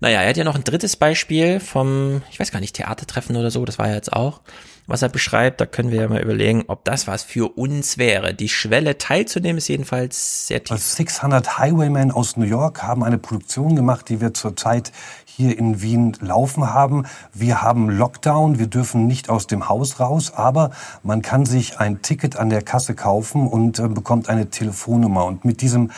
Naja, 0.00 0.22
er 0.22 0.30
hat 0.30 0.36
ja 0.36 0.44
noch 0.44 0.56
ein 0.56 0.64
drittes 0.64 0.96
Beispiel 0.96 1.60
vom, 1.60 2.22
ich 2.30 2.40
weiß 2.40 2.50
gar 2.50 2.60
nicht, 2.60 2.74
Theatertreffen 2.74 3.36
oder 3.36 3.50
so, 3.50 3.64
das 3.64 3.78
war 3.78 3.88
ja 3.88 3.94
jetzt 3.94 4.12
auch, 4.12 4.40
was 4.86 5.02
er 5.02 5.08
beschreibt. 5.08 5.60
Da 5.60 5.66
können 5.66 5.90
wir 5.90 6.02
ja 6.02 6.08
mal 6.08 6.20
überlegen, 6.20 6.64
ob 6.66 6.84
das 6.84 7.06
was 7.06 7.22
für 7.22 7.56
uns 7.56 7.98
wäre. 7.98 8.34
Die 8.34 8.48
Schwelle 8.48 8.98
teilzunehmen 8.98 9.58
ist 9.58 9.68
jedenfalls 9.68 10.46
sehr 10.48 10.62
tief. 10.64 10.78
600 10.78 11.58
Highwaymen 11.58 12.10
aus 12.10 12.36
New 12.36 12.46
York 12.46 12.82
haben 12.82 13.04
eine 13.04 13.18
Produktion 13.18 13.76
gemacht, 13.76 14.08
die 14.08 14.20
wir 14.20 14.34
zurzeit 14.34 14.92
hier 15.24 15.58
in 15.58 15.80
Wien 15.80 16.16
laufen 16.20 16.72
haben. 16.72 17.06
Wir 17.32 17.62
haben 17.62 17.88
Lockdown, 17.88 18.58
wir 18.58 18.66
dürfen 18.66 19.06
nicht 19.06 19.30
aus 19.30 19.46
dem 19.46 19.68
Haus 19.68 19.98
raus, 19.98 20.32
aber 20.34 20.70
man 21.02 21.22
kann 21.22 21.46
sich 21.46 21.78
ein 21.78 22.02
Ticket 22.02 22.36
an 22.36 22.50
der 22.50 22.62
Kasse 22.62 22.94
kaufen 22.94 23.46
und 23.46 23.78
äh, 23.78 23.88
bekommt 23.88 24.28
eine 24.28 24.50
Telefonnummer. 24.50 25.24
Und 25.24 25.44
mit 25.44 25.62
diesem 25.62 25.90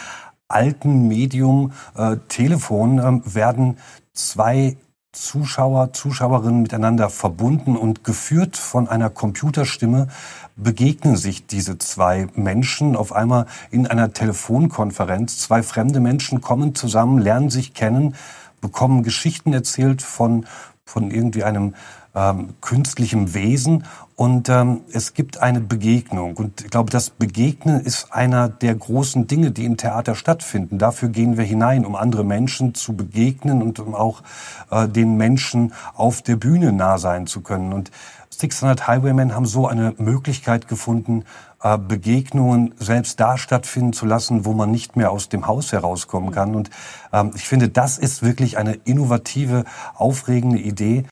alten 0.49 1.09
Medium 1.09 1.73
äh, 1.97 2.17
Telefon 2.29 2.99
äh, 2.99 3.35
werden 3.35 3.79
zwei 4.13 4.77
Zuschauer, 5.15 5.93
Zuschauerinnen 5.93 6.63
miteinander 6.63 7.09
verbunden 7.09 7.77
und 7.77 8.05
geführt 8.05 8.57
von 8.57 8.89
einer 8.89 9.11
Computerstimme 9.11 10.09
begegnen 10.57 11.17
sich 11.17 11.47
diese 11.47 11.79
zwei 11.79 12.27
Menschen 12.35 12.97
auf 12.97 13.13
einmal 13.13 13.47
in 13.71 13.87
einer 13.87 14.13
Telefonkonferenz. 14.13 15.39
Zwei 15.39 15.63
fremde 15.63 16.01
Menschen 16.01 16.41
kommen 16.41 16.75
zusammen, 16.75 17.19
lernen 17.19 17.51
sich 17.51 17.75
kennen, 17.75 18.15
bekommen 18.61 19.03
Geschichten 19.03 19.53
erzählt 19.53 20.03
von, 20.03 20.47
von 20.85 21.11
irgendwie 21.11 21.45
einem 21.45 21.75
ähm, 22.15 22.55
künstlichem 22.61 23.35
Wesen 23.35 23.85
und 24.17 24.49
ähm, 24.49 24.83
es 24.93 25.13
gibt 25.13 25.39
eine 25.39 25.61
Begegnung. 25.61 26.37
Und 26.37 26.61
ich 26.63 26.71
glaube, 26.71 26.91
das 26.91 27.11
Begegnen 27.11 27.81
ist 27.81 28.13
einer 28.13 28.49
der 28.49 28.75
großen 28.77 29.27
Dinge, 29.27 29.51
die 29.51 29.65
im 29.65 29.77
Theater 29.77 30.15
stattfinden. 30.15 30.79
Dafür 30.79 31.09
gehen 31.09 31.37
wir 31.37 31.45
hinein, 31.45 31.85
um 31.85 31.97
andere 31.97 32.25
Menschen 32.25 32.75
zu 32.75 32.95
begegnen 32.95 33.61
und 33.61 33.81
um 33.81 33.95
auch 33.95 34.23
äh, 34.71 34.87
den 34.87 35.17
Menschen 35.17 35.73
auf 35.95 36.23
der 36.23 36.37
Bühne 36.37 36.73
nah 36.73 36.99
sein 36.99 37.27
zu 37.27 37.41
können. 37.41 37.73
Und 37.73 37.91
600 38.31 38.87
Highwaymen 38.87 39.35
haben 39.35 39.47
so 39.47 39.67
eine 39.67 39.95
Möglichkeit 39.99 40.69
gefunden, 40.69 41.25
äh, 41.63 41.77
Begegnungen 41.77 42.75
selbst 42.79 43.19
da 43.19 43.37
stattfinden 43.37 43.93
zu 43.93 44.07
lassen, 44.07 44.45
wo 44.45 44.53
man 44.53 44.71
nicht 44.71 44.95
mehr 44.97 45.11
aus 45.11 45.29
dem 45.29 45.49
Haus 45.49 45.73
herauskommen 45.73 46.31
kann. 46.31 46.55
Und 46.55 46.71
ähm, 47.13 47.33
ich 47.35 47.49
finde, 47.49 47.69
das 47.69 47.99
ist 47.99 48.23
wirklich 48.23 48.59
eine 48.59 48.75
innovative, 48.75 49.65
aufregende 49.97 50.59
Idee. 50.59 51.05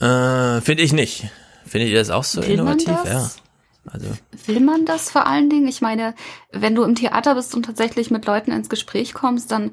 Äh, 0.00 0.60
finde 0.62 0.82
ich 0.82 0.92
nicht. 0.92 1.30
Findet 1.70 1.90
ihr 1.90 1.98
das 1.98 2.10
auch 2.10 2.24
so 2.24 2.42
Will 2.42 2.50
innovativ? 2.50 2.88
Ja. 3.04 3.30
Also, 3.86 4.08
Will 4.46 4.58
man 4.58 4.86
das 4.86 5.08
vor 5.08 5.28
allen 5.28 5.48
Dingen? 5.48 5.68
Ich 5.68 5.80
meine, 5.80 6.16
wenn 6.50 6.74
du 6.74 6.82
im 6.82 6.96
Theater 6.96 7.36
bist 7.36 7.54
und 7.54 7.64
tatsächlich 7.64 8.10
mit 8.10 8.26
Leuten 8.26 8.50
ins 8.50 8.68
Gespräch 8.68 9.14
kommst, 9.14 9.52
dann 9.52 9.70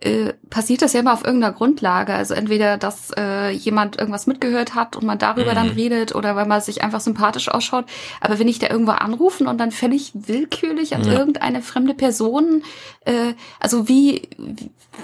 äh, 0.00 0.32
passiert 0.50 0.82
das 0.82 0.92
ja 0.92 1.00
immer 1.00 1.12
auf 1.12 1.24
irgendeiner 1.24 1.54
Grundlage. 1.54 2.12
Also 2.14 2.34
entweder, 2.34 2.76
dass 2.76 3.10
äh, 3.16 3.50
jemand 3.50 3.96
irgendwas 3.98 4.26
mitgehört 4.26 4.74
hat 4.74 4.96
und 4.96 5.04
man 5.06 5.18
darüber 5.18 5.52
Mhm. 5.52 5.54
dann 5.54 5.68
redet 5.70 6.14
oder 6.14 6.34
weil 6.36 6.46
man 6.46 6.60
sich 6.60 6.82
einfach 6.82 7.00
sympathisch 7.00 7.48
ausschaut. 7.48 7.84
Aber 8.20 8.38
wenn 8.38 8.48
ich 8.48 8.58
da 8.58 8.68
irgendwo 8.68 8.90
anrufen 8.92 9.46
und 9.46 9.58
dann 9.58 9.70
völlig 9.70 10.10
willkürlich 10.14 10.94
an 10.94 11.04
Ja. 11.04 11.12
irgendeine 11.12 11.62
fremde 11.62 11.94
Person, 11.94 12.62
äh, 13.04 13.34
also 13.60 13.88
wie, 13.88 14.22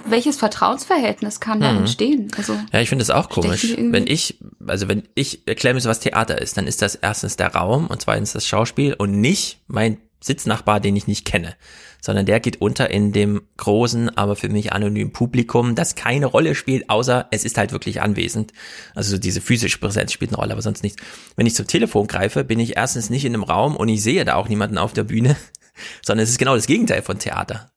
welches 0.05 0.37
Vertrauensverhältnis 0.37 1.39
kann 1.39 1.61
da 1.61 1.71
Mhm. 1.71 1.77
entstehen? 1.79 2.31
Also 2.37 2.59
Ja, 2.71 2.81
ich 2.81 2.89
finde 2.89 3.03
das 3.03 3.09
auch 3.09 3.29
komisch. 3.29 3.75
mir 3.77 3.91
Wenn 3.93 4.07
ich, 4.07 4.37
also 4.67 4.87
wenn 4.87 5.03
ich 5.15 5.47
erklären 5.47 5.75
müsste, 5.75 5.89
was 5.89 5.99
Theater 6.01 6.39
ist, 6.41 6.57
dann 6.57 6.67
ist 6.67 6.81
das 6.81 6.95
erstens 6.95 7.37
der 7.37 7.55
Raum 7.55 7.87
und 7.87 8.01
zweitens 8.01 8.33
das 8.33 8.45
Schauspiel 8.45 8.93
und 8.93 9.19
nicht 9.21 9.59
mein 9.67 9.97
Sitznachbar, 10.23 10.79
den 10.79 10.95
ich 10.95 11.07
nicht 11.07 11.25
kenne, 11.25 11.55
sondern 12.01 12.25
der 12.25 12.39
geht 12.39 12.59
unter 12.59 12.89
in 12.89 13.13
dem 13.13 13.43
großen, 13.57 14.17
aber 14.17 14.35
für 14.35 14.49
mich 14.49 14.73
anonymen 14.73 15.13
Publikum, 15.13 15.75
das 15.75 15.95
keine 15.95 16.25
Rolle 16.25 16.55
spielt, 16.55 16.89
außer 16.89 17.27
es 17.31 17.45
ist 17.45 17.57
halt 17.57 17.71
wirklich 17.71 18.01
anwesend. 18.01 18.51
Also 18.95 19.11
so 19.11 19.17
diese 19.17 19.39
physische 19.39 19.77
Präsenz 19.77 20.11
spielt 20.11 20.31
eine 20.31 20.37
Rolle, 20.37 20.53
aber 20.53 20.61
sonst 20.61 20.83
nichts. 20.83 21.01
Wenn 21.35 21.45
ich 21.45 21.55
zum 21.55 21.67
Telefon 21.67 22.07
greife, 22.07 22.43
bin 22.43 22.59
ich 22.59 22.75
erstens 22.75 23.09
nicht 23.09 23.23
in 23.23 23.33
einem 23.33 23.43
Raum 23.43 23.77
und 23.77 23.87
ich 23.87 24.01
sehe 24.01 24.25
da 24.25 24.35
auch 24.35 24.49
niemanden 24.49 24.79
auf 24.79 24.93
der 24.93 25.03
Bühne, 25.03 25.37
sondern 26.01 26.23
es 26.23 26.31
ist 26.31 26.39
genau 26.39 26.55
das 26.55 26.67
Gegenteil 26.67 27.03
von 27.03 27.19
Theater. 27.19 27.71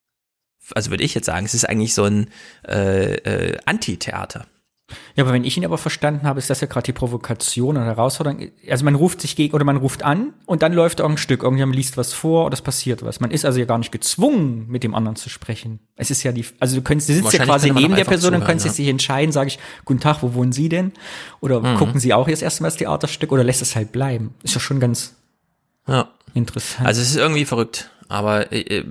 Also 0.74 0.90
würde 0.90 1.04
ich 1.04 1.14
jetzt 1.14 1.26
sagen, 1.26 1.44
es 1.44 1.52
ist 1.52 1.68
eigentlich 1.68 1.92
so 1.92 2.04
ein 2.04 2.28
äh, 2.66 3.16
äh, 3.16 3.58
Anti-Theater. 3.66 4.46
Ja, 5.16 5.24
aber 5.24 5.32
wenn 5.32 5.44
ich 5.44 5.56
ihn 5.56 5.64
aber 5.64 5.78
verstanden 5.78 6.26
habe, 6.26 6.38
ist 6.38 6.50
das 6.50 6.60
ja 6.60 6.66
gerade 6.66 6.84
die 6.84 6.92
Provokation 6.92 7.76
und 7.78 7.84
Herausforderung. 7.84 8.50
Also 8.68 8.84
man 8.84 8.94
ruft 8.94 9.20
sich 9.22 9.34
gegen 9.34 9.54
oder 9.54 9.64
man 9.64 9.78
ruft 9.78 10.02
an 10.02 10.34
und 10.44 10.62
dann 10.62 10.74
läuft 10.74 11.00
irgendein 11.00 11.18
Stück, 11.22 11.42
irgendjemand 11.42 11.74
liest 11.74 11.96
was 11.96 12.12
vor 12.12 12.44
oder 12.44 12.52
es 12.52 12.60
passiert 12.60 13.02
was. 13.02 13.18
Man 13.18 13.30
ist 13.30 13.46
also 13.46 13.58
ja 13.58 13.64
gar 13.64 13.78
nicht 13.78 13.92
gezwungen, 13.92 14.66
mit 14.68 14.84
dem 14.84 14.94
anderen 14.94 15.16
zu 15.16 15.30
sprechen. 15.30 15.80
Es 15.96 16.10
ist 16.10 16.22
ja 16.22 16.32
die, 16.32 16.44
also 16.60 16.76
du 16.76 16.82
könntest, 16.82 17.08
du 17.08 17.14
sitzt 17.14 17.32
ja 17.32 17.44
quasi 17.44 17.70
neben 17.70 17.94
der 17.96 18.04
Person 18.04 18.34
und 18.34 18.40
zuhören, 18.40 18.46
könntest 18.46 18.66
ja. 18.66 18.72
sich 18.72 18.88
entscheiden, 18.88 19.32
sage 19.32 19.48
ich, 19.48 19.58
guten 19.86 20.00
Tag, 20.00 20.22
wo 20.22 20.34
wohnen 20.34 20.52
Sie 20.52 20.68
denn? 20.68 20.92
Oder 21.40 21.60
Mhm. 21.60 21.76
gucken 21.76 21.98
Sie 22.00 22.12
auch 22.12 22.28
jetzt 22.28 22.42
erstmal 22.42 22.68
das 22.70 22.76
Theaterstück 22.76 23.32
oder 23.32 23.42
lässt 23.44 23.62
es 23.62 23.74
halt 23.76 23.90
bleiben? 23.90 24.34
Ist 24.42 24.54
ja 24.54 24.60
schon 24.60 24.80
ganz 24.80 25.14
Ja. 25.88 26.10
interessant. 26.34 26.86
Also 26.86 27.00
es 27.00 27.08
ist 27.10 27.16
irgendwie 27.16 27.46
verrückt, 27.46 27.90
aber 28.08 28.52
äh, 28.52 28.60
äh, 28.60 28.84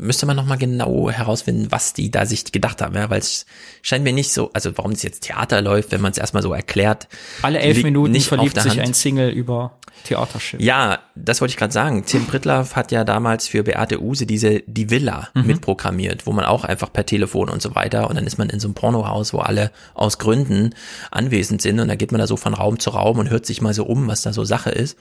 müsste 0.00 0.26
man 0.26 0.36
noch 0.36 0.46
mal 0.46 0.56
genau 0.56 1.10
herausfinden, 1.10 1.66
was 1.70 1.92
die 1.92 2.10
da 2.10 2.26
sich 2.26 2.44
gedacht 2.52 2.80
haben, 2.82 2.94
ja, 2.96 3.10
weil 3.10 3.20
es 3.20 3.46
scheint 3.82 4.04
mir 4.04 4.12
nicht 4.12 4.32
so, 4.32 4.50
also 4.52 4.76
warum 4.76 4.92
es 4.92 5.02
jetzt 5.02 5.20
Theater 5.24 5.60
läuft, 5.62 5.92
wenn 5.92 6.00
man 6.00 6.12
es 6.12 6.18
erstmal 6.18 6.42
so 6.42 6.52
erklärt. 6.52 7.08
Alle 7.42 7.58
elf 7.60 7.82
Minuten 7.82 8.12
nicht 8.12 8.26
verliebt 8.28 8.60
sich 8.60 8.72
Hand. 8.72 8.80
ein 8.80 8.94
Single 8.94 9.30
über 9.30 9.76
Theaterschiff. 10.04 10.60
Ja, 10.60 11.00
das 11.14 11.40
wollte 11.42 11.52
ich 11.52 11.58
gerade 11.58 11.74
sagen. 11.74 12.04
Tim 12.06 12.24
Prittlaff 12.26 12.74
hat 12.74 12.90
ja 12.90 13.04
damals 13.04 13.46
für 13.48 13.62
Beate 13.62 14.00
Use 14.02 14.24
diese 14.24 14.60
Die 14.66 14.88
Villa 14.88 15.28
Mhm. 15.34 15.46
mitprogrammiert, 15.46 16.26
wo 16.26 16.32
man 16.32 16.46
auch 16.46 16.64
einfach 16.64 16.90
per 16.92 17.04
Telefon 17.04 17.50
und 17.50 17.60
so 17.60 17.74
weiter 17.74 18.08
und 18.08 18.16
dann 18.16 18.26
ist 18.26 18.38
man 18.38 18.48
in 18.48 18.60
so 18.60 18.68
einem 18.68 18.74
Pornohaus, 18.74 19.34
wo 19.34 19.38
alle 19.40 19.70
aus 19.94 20.18
Gründen 20.18 20.74
anwesend 21.10 21.60
sind 21.60 21.78
und 21.80 21.88
da 21.88 21.96
geht 21.96 22.12
man 22.12 22.18
da 22.18 22.26
so 22.26 22.36
von 22.38 22.54
Raum 22.54 22.78
zu 22.78 22.90
Raum 22.90 23.18
und 23.18 23.28
hört 23.28 23.44
sich 23.44 23.60
mal 23.60 23.74
so 23.74 23.84
um, 23.84 24.08
was 24.08 24.22
da 24.22 24.32
so 24.32 24.44
Sache 24.44 24.70
ist. 24.70 24.96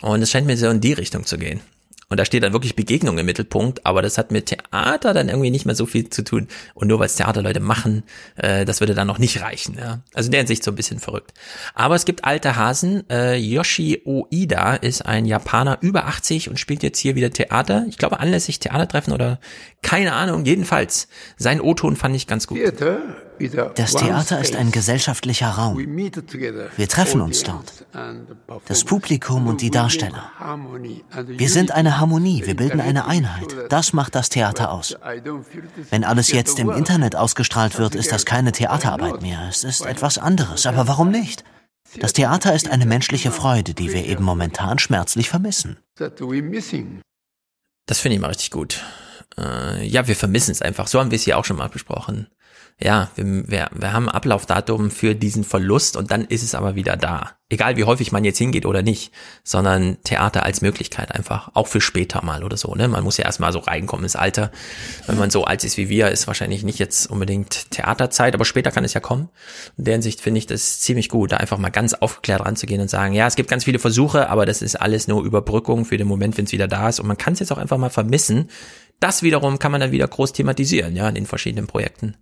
Und 0.00 0.20
es 0.22 0.30
scheint 0.30 0.46
mir 0.48 0.56
so 0.56 0.68
in 0.68 0.80
die 0.80 0.94
Richtung 0.94 1.24
zu 1.26 1.38
gehen. 1.38 1.60
Und 2.10 2.18
da 2.18 2.24
steht 2.24 2.42
dann 2.42 2.52
wirklich 2.52 2.74
Begegnung 2.74 3.18
im 3.18 3.26
Mittelpunkt, 3.26 3.86
aber 3.86 4.02
das 4.02 4.18
hat 4.18 4.32
mit 4.32 4.46
Theater 4.46 5.14
dann 5.14 5.28
irgendwie 5.28 5.50
nicht 5.50 5.64
mehr 5.64 5.76
so 5.76 5.86
viel 5.86 6.10
zu 6.10 6.24
tun. 6.24 6.48
Und 6.74 6.88
nur 6.88 6.98
weil 6.98 7.06
es 7.06 7.14
Theaterleute 7.14 7.60
machen, 7.60 8.02
äh, 8.34 8.64
das 8.64 8.80
würde 8.80 8.94
dann 8.94 9.06
noch 9.06 9.18
nicht 9.18 9.40
reichen. 9.42 9.78
Ja? 9.78 10.00
Also 10.12 10.26
in 10.26 10.32
der 10.32 10.40
Hinsicht 10.40 10.64
so 10.64 10.72
ein 10.72 10.74
bisschen 10.74 10.98
verrückt. 10.98 11.32
Aber 11.72 11.94
es 11.94 12.04
gibt 12.04 12.24
alte 12.24 12.56
Hasen. 12.56 13.08
Äh, 13.08 13.36
Yoshi 13.36 14.02
Oida 14.04 14.74
ist 14.74 15.06
ein 15.06 15.24
Japaner 15.24 15.78
über 15.82 16.06
80 16.06 16.50
und 16.50 16.58
spielt 16.58 16.82
jetzt 16.82 16.98
hier 16.98 17.14
wieder 17.14 17.30
Theater. 17.30 17.86
Ich 17.88 17.96
glaube 17.96 18.18
anlässlich 18.18 18.58
Theatertreffen 18.58 19.12
oder 19.12 19.38
keine 19.80 20.12
Ahnung. 20.14 20.44
Jedenfalls, 20.44 21.06
sein 21.36 21.60
O-Ton 21.60 21.94
fand 21.94 22.16
ich 22.16 22.26
ganz 22.26 22.48
gut. 22.48 22.58
Das 23.74 23.94
Theater 23.94 24.40
ist 24.40 24.54
ein 24.56 24.70
gesellschaftlicher 24.70 25.48
Raum. 25.48 25.78
Wir 25.78 26.88
treffen 26.88 27.20
uns 27.20 27.42
dort. 27.42 27.86
Das 28.66 28.84
Publikum 28.84 29.46
und 29.46 29.60
die 29.62 29.70
Darsteller. 29.70 30.30
Wir 31.26 31.48
sind 31.48 31.72
eine 31.72 31.98
Harmonie, 31.98 32.46
wir 32.46 32.56
bilden 32.56 32.80
eine 32.80 33.06
Einheit. 33.06 33.56
Das 33.68 33.92
macht 33.92 34.14
das 34.14 34.28
Theater 34.28 34.70
aus. 34.72 34.96
Wenn 35.90 36.04
alles 36.04 36.30
jetzt 36.32 36.58
im 36.58 36.70
Internet 36.70 37.16
ausgestrahlt 37.16 37.78
wird, 37.78 37.94
ist 37.94 38.12
das 38.12 38.26
keine 38.26 38.52
Theaterarbeit 38.52 39.22
mehr. 39.22 39.46
Es 39.48 39.64
ist 39.64 39.82
etwas 39.82 40.18
anderes. 40.18 40.66
Aber 40.66 40.86
warum 40.88 41.10
nicht? 41.10 41.44
Das 41.98 42.12
Theater 42.12 42.54
ist 42.54 42.70
eine 42.70 42.86
menschliche 42.86 43.32
Freude, 43.32 43.74
die 43.74 43.92
wir 43.92 44.04
eben 44.06 44.22
momentan 44.24 44.78
schmerzlich 44.78 45.28
vermissen. 45.28 45.78
Das 47.86 47.98
finde 47.98 48.14
ich 48.14 48.20
mal 48.20 48.28
richtig 48.28 48.50
gut. 48.52 48.84
Äh, 49.36 49.86
ja, 49.86 50.06
wir 50.06 50.14
vermissen 50.14 50.52
es 50.52 50.62
einfach. 50.62 50.86
So 50.86 51.00
haben 51.00 51.10
wir 51.10 51.16
es 51.16 51.24
hier 51.24 51.38
auch 51.38 51.44
schon 51.44 51.56
mal 51.56 51.68
besprochen. 51.68 52.28
Ja, 52.82 53.10
wir, 53.14 53.48
wir, 53.48 53.68
wir 53.72 53.92
haben 53.92 54.08
Ablaufdatum 54.08 54.90
für 54.90 55.14
diesen 55.14 55.44
Verlust 55.44 55.96
und 55.96 56.10
dann 56.10 56.24
ist 56.24 56.42
es 56.42 56.54
aber 56.54 56.76
wieder 56.76 56.96
da. 56.96 57.32
Egal 57.50 57.76
wie 57.76 57.84
häufig 57.84 58.12
man 58.12 58.24
jetzt 58.24 58.38
hingeht 58.38 58.64
oder 58.64 58.80
nicht, 58.80 59.12
sondern 59.42 59.98
Theater 60.04 60.44
als 60.44 60.62
Möglichkeit 60.62 61.12
einfach. 61.14 61.50
Auch 61.54 61.66
für 61.66 61.80
später 61.80 62.24
mal 62.24 62.44
oder 62.44 62.56
so, 62.56 62.74
ne? 62.76 62.86
Man 62.86 63.02
muss 63.02 63.16
ja 63.16 63.24
erstmal 63.24 63.52
so 63.52 63.58
reinkommen 63.58 64.04
ins 64.04 64.14
Alter. 64.14 64.52
Wenn 65.06 65.18
man 65.18 65.30
so 65.30 65.44
alt 65.44 65.64
ist 65.64 65.76
wie 65.76 65.88
wir, 65.88 66.08
ist 66.10 66.26
wahrscheinlich 66.26 66.62
nicht 66.62 66.78
jetzt 66.78 67.10
unbedingt 67.10 67.70
Theaterzeit, 67.72 68.34
aber 68.34 68.44
später 68.44 68.70
kann 68.70 68.84
es 68.84 68.94
ja 68.94 69.00
kommen. 69.00 69.28
In 69.76 69.84
der 69.84 69.94
Hinsicht 69.94 70.20
finde 70.20 70.38
ich 70.38 70.46
das 70.46 70.80
ziemlich 70.80 71.08
gut, 71.08 71.32
da 71.32 71.38
einfach 71.38 71.58
mal 71.58 71.70
ganz 71.70 71.92
aufgeklärt 71.92 72.46
ranzugehen 72.46 72.80
und 72.80 72.88
sagen, 72.88 73.14
ja, 73.14 73.26
es 73.26 73.36
gibt 73.36 73.50
ganz 73.50 73.64
viele 73.64 73.80
Versuche, 73.80 74.30
aber 74.30 74.46
das 74.46 74.62
ist 74.62 74.76
alles 74.76 75.08
nur 75.08 75.24
Überbrückung 75.24 75.84
für 75.84 75.98
den 75.98 76.06
Moment, 76.06 76.38
wenn 76.38 76.44
es 76.44 76.52
wieder 76.52 76.68
da 76.68 76.88
ist. 76.88 77.00
Und 77.00 77.08
man 77.08 77.18
kann 77.18 77.32
es 77.32 77.40
jetzt 77.40 77.50
auch 77.52 77.58
einfach 77.58 77.78
mal 77.78 77.90
vermissen, 77.90 78.48
das 79.00 79.22
wiederum 79.22 79.58
kann 79.58 79.72
man 79.72 79.80
dann 79.80 79.92
wieder 79.92 80.06
groß 80.08 80.32
thematisieren, 80.32 80.94
ja, 80.96 81.08
in 81.08 81.14
den 81.14 81.26
verschiedenen 81.26 81.66
Projekten. 81.66 82.16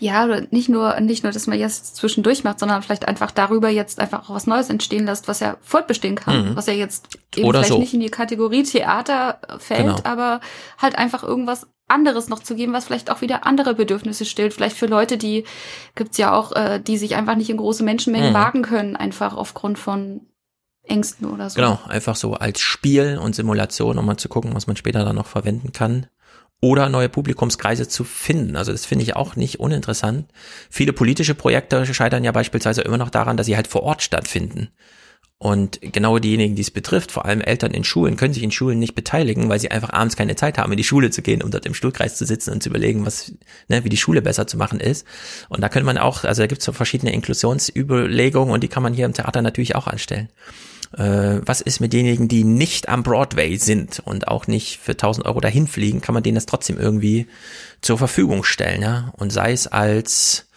Ja, 0.00 0.26
nicht 0.50 0.68
nur, 0.68 0.98
nicht 1.00 1.22
nur, 1.22 1.32
dass 1.32 1.46
man 1.46 1.58
jetzt 1.58 1.94
zwischendurch 1.94 2.42
macht, 2.42 2.58
sondern 2.58 2.82
vielleicht 2.82 3.06
einfach 3.06 3.30
darüber 3.30 3.68
jetzt 3.68 4.00
einfach 4.00 4.28
auch 4.28 4.34
was 4.34 4.48
Neues 4.48 4.68
entstehen 4.68 5.06
lässt, 5.06 5.28
was 5.28 5.38
ja 5.38 5.56
fortbestehen 5.62 6.16
kann, 6.16 6.50
Mhm. 6.50 6.56
was 6.56 6.66
ja 6.66 6.72
jetzt 6.72 7.18
eben 7.36 7.46
Oder 7.46 7.60
vielleicht 7.60 7.72
so. 7.72 7.78
nicht 7.78 7.94
in 7.94 8.00
die 8.00 8.10
Kategorie 8.10 8.64
Theater 8.64 9.38
fällt, 9.58 9.84
Genau. 9.96 9.98
aber 10.02 10.40
halt 10.78 10.98
einfach 10.98 11.22
irgendwas 11.22 11.68
anderes 11.86 12.28
noch 12.28 12.40
zu 12.42 12.56
geben, 12.56 12.72
was 12.72 12.86
vielleicht 12.86 13.10
auch 13.10 13.20
wieder 13.20 13.46
andere 13.46 13.74
Bedürfnisse 13.74 14.24
stillt. 14.24 14.54
Vielleicht 14.54 14.76
für 14.76 14.86
Leute, 14.86 15.18
die 15.18 15.44
gibt's 15.94 16.18
ja 16.18 16.32
auch, 16.32 16.50
äh, 16.52 16.80
die 16.80 16.96
sich 16.98 17.14
einfach 17.14 17.36
nicht 17.36 17.50
in 17.50 17.58
große 17.58 17.84
Menschenmengen 17.84 18.30
Mhm. 18.30 18.34
wagen 18.34 18.62
können, 18.62 18.96
einfach 18.96 19.36
aufgrund 19.36 19.78
von 19.78 20.22
Ängsten 20.86 21.30
oder 21.30 21.50
so. 21.50 21.56
Genau, 21.56 21.80
einfach 21.88 22.16
so 22.16 22.34
als 22.34 22.60
Spiel 22.60 23.18
und 23.18 23.34
Simulation, 23.34 23.98
um 23.98 24.06
mal 24.06 24.16
zu 24.16 24.28
gucken, 24.28 24.54
was 24.54 24.66
man 24.66 24.76
später 24.76 25.04
dann 25.04 25.16
noch 25.16 25.26
verwenden 25.26 25.72
kann. 25.72 26.06
Oder 26.60 26.88
neue 26.88 27.10
Publikumskreise 27.10 27.88
zu 27.88 28.04
finden. 28.04 28.56
Also 28.56 28.72
das 28.72 28.86
finde 28.86 29.02
ich 29.02 29.16
auch 29.16 29.36
nicht 29.36 29.60
uninteressant. 29.60 30.30
Viele 30.70 30.94
politische 30.94 31.34
Projekte 31.34 31.84
scheitern 31.92 32.24
ja 32.24 32.32
beispielsweise 32.32 32.80
immer 32.82 32.96
noch 32.96 33.10
daran, 33.10 33.36
dass 33.36 33.46
sie 33.46 33.56
halt 33.56 33.66
vor 33.66 33.82
Ort 33.82 34.02
stattfinden. 34.02 34.68
Und 35.38 35.80
genau 35.82 36.18
diejenigen, 36.18 36.54
die 36.54 36.62
es 36.62 36.70
betrifft, 36.70 37.12
vor 37.12 37.26
allem 37.26 37.42
Eltern 37.42 37.72
in 37.72 37.84
Schulen, 37.84 38.16
können 38.16 38.32
sich 38.32 38.42
in 38.42 38.50
Schulen 38.50 38.78
nicht 38.78 38.94
beteiligen, 38.94 39.50
weil 39.50 39.58
sie 39.58 39.70
einfach 39.70 39.92
abends 39.92 40.16
keine 40.16 40.36
Zeit 40.36 40.56
haben, 40.56 40.72
in 40.72 40.78
die 40.78 40.84
Schule 40.84 41.10
zu 41.10 41.20
gehen, 41.20 41.42
um 41.42 41.50
dort 41.50 41.66
im 41.66 41.74
Stuhlkreis 41.74 42.16
zu 42.16 42.24
sitzen 42.24 42.50
und 42.50 42.62
zu 42.62 42.70
überlegen, 42.70 43.04
was, 43.04 43.32
ne, 43.68 43.84
wie 43.84 43.90
die 43.90 43.98
Schule 43.98 44.22
besser 44.22 44.46
zu 44.46 44.56
machen 44.56 44.80
ist. 44.80 45.06
Und 45.50 45.60
da 45.60 45.68
könnte 45.68 45.84
man 45.84 45.98
auch, 45.98 46.24
also 46.24 46.40
da 46.40 46.46
gibt 46.46 46.60
es 46.60 46.64
so 46.64 46.72
verschiedene 46.72 47.12
Inklusionsüberlegungen 47.12 48.54
und 48.54 48.62
die 48.62 48.68
kann 48.68 48.82
man 48.82 48.94
hier 48.94 49.04
im 49.04 49.12
Theater 49.12 49.42
natürlich 49.42 49.74
auch 49.76 49.86
anstellen. 49.86 50.30
Äh, 50.96 51.40
was 51.44 51.60
ist 51.60 51.80
mit 51.80 51.92
denjenigen, 51.92 52.28
die 52.28 52.44
nicht 52.44 52.88
am 52.88 53.02
Broadway 53.02 53.56
sind 53.56 54.00
und 54.04 54.28
auch 54.28 54.46
nicht 54.46 54.78
für 54.78 54.92
1000 54.92 55.26
Euro 55.26 55.40
dahin 55.40 55.66
fliegen, 55.66 56.00
kann 56.00 56.14
man 56.14 56.22
denen 56.22 56.36
das 56.36 56.46
trotzdem 56.46 56.78
irgendwie 56.78 57.26
zur 57.80 57.98
Verfügung 57.98 58.44
stellen, 58.44 58.82
ja? 58.82 59.12
Und 59.16 59.30
sei 59.30 59.52
es 59.52 59.66
als 59.66 60.48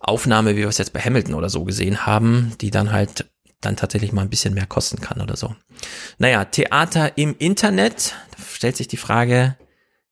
Aufnahme, 0.00 0.52
wie 0.52 0.60
wir 0.60 0.68
es 0.68 0.78
jetzt 0.78 0.92
bei 0.92 1.00
Hamilton 1.00 1.34
oder 1.34 1.48
so 1.48 1.64
gesehen 1.64 2.06
haben, 2.06 2.52
die 2.60 2.70
dann 2.70 2.92
halt 2.92 3.26
dann 3.60 3.76
tatsächlich 3.76 4.12
mal 4.12 4.22
ein 4.22 4.30
bisschen 4.30 4.54
mehr 4.54 4.66
kosten 4.66 5.00
kann 5.00 5.20
oder 5.20 5.36
so. 5.36 5.54
Naja, 6.18 6.44
Theater 6.44 7.16
im 7.16 7.34
Internet, 7.38 8.14
da 8.36 8.44
stellt 8.54 8.76
sich 8.76 8.88
die 8.88 8.96
Frage, 8.96 9.56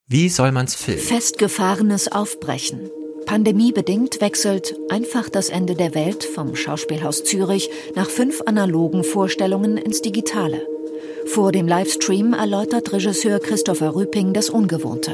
wie 0.07 0.29
soll 0.29 0.53
man's 0.53 0.75
filmen? 0.75 1.01
Festgefahrenes 1.01 2.11
Aufbrechen. 2.11 2.91
Pandemiebedingt 3.27 4.21
wechselt 4.21 4.75
einfach 4.91 5.29
das 5.29 5.49
Ende 5.49 5.75
der 5.75 5.95
Welt 5.95 6.25
vom 6.25 6.55
Schauspielhaus 6.55 7.25
Zürich 7.25 7.71
nach 7.95 8.11
fünf 8.11 8.43
analogen 8.47 9.05
Vorstellungen 9.05 9.77
ins 9.77 10.03
Digitale. 10.03 10.67
Vor 11.27 11.53
dem 11.53 11.67
Livestream 11.67 12.35
erläutert 12.35 12.93
Regisseur 12.93 13.39
Christopher 13.41 13.95
Rüping 13.95 14.33
das 14.33 14.51
Ungewohnte. 14.51 15.13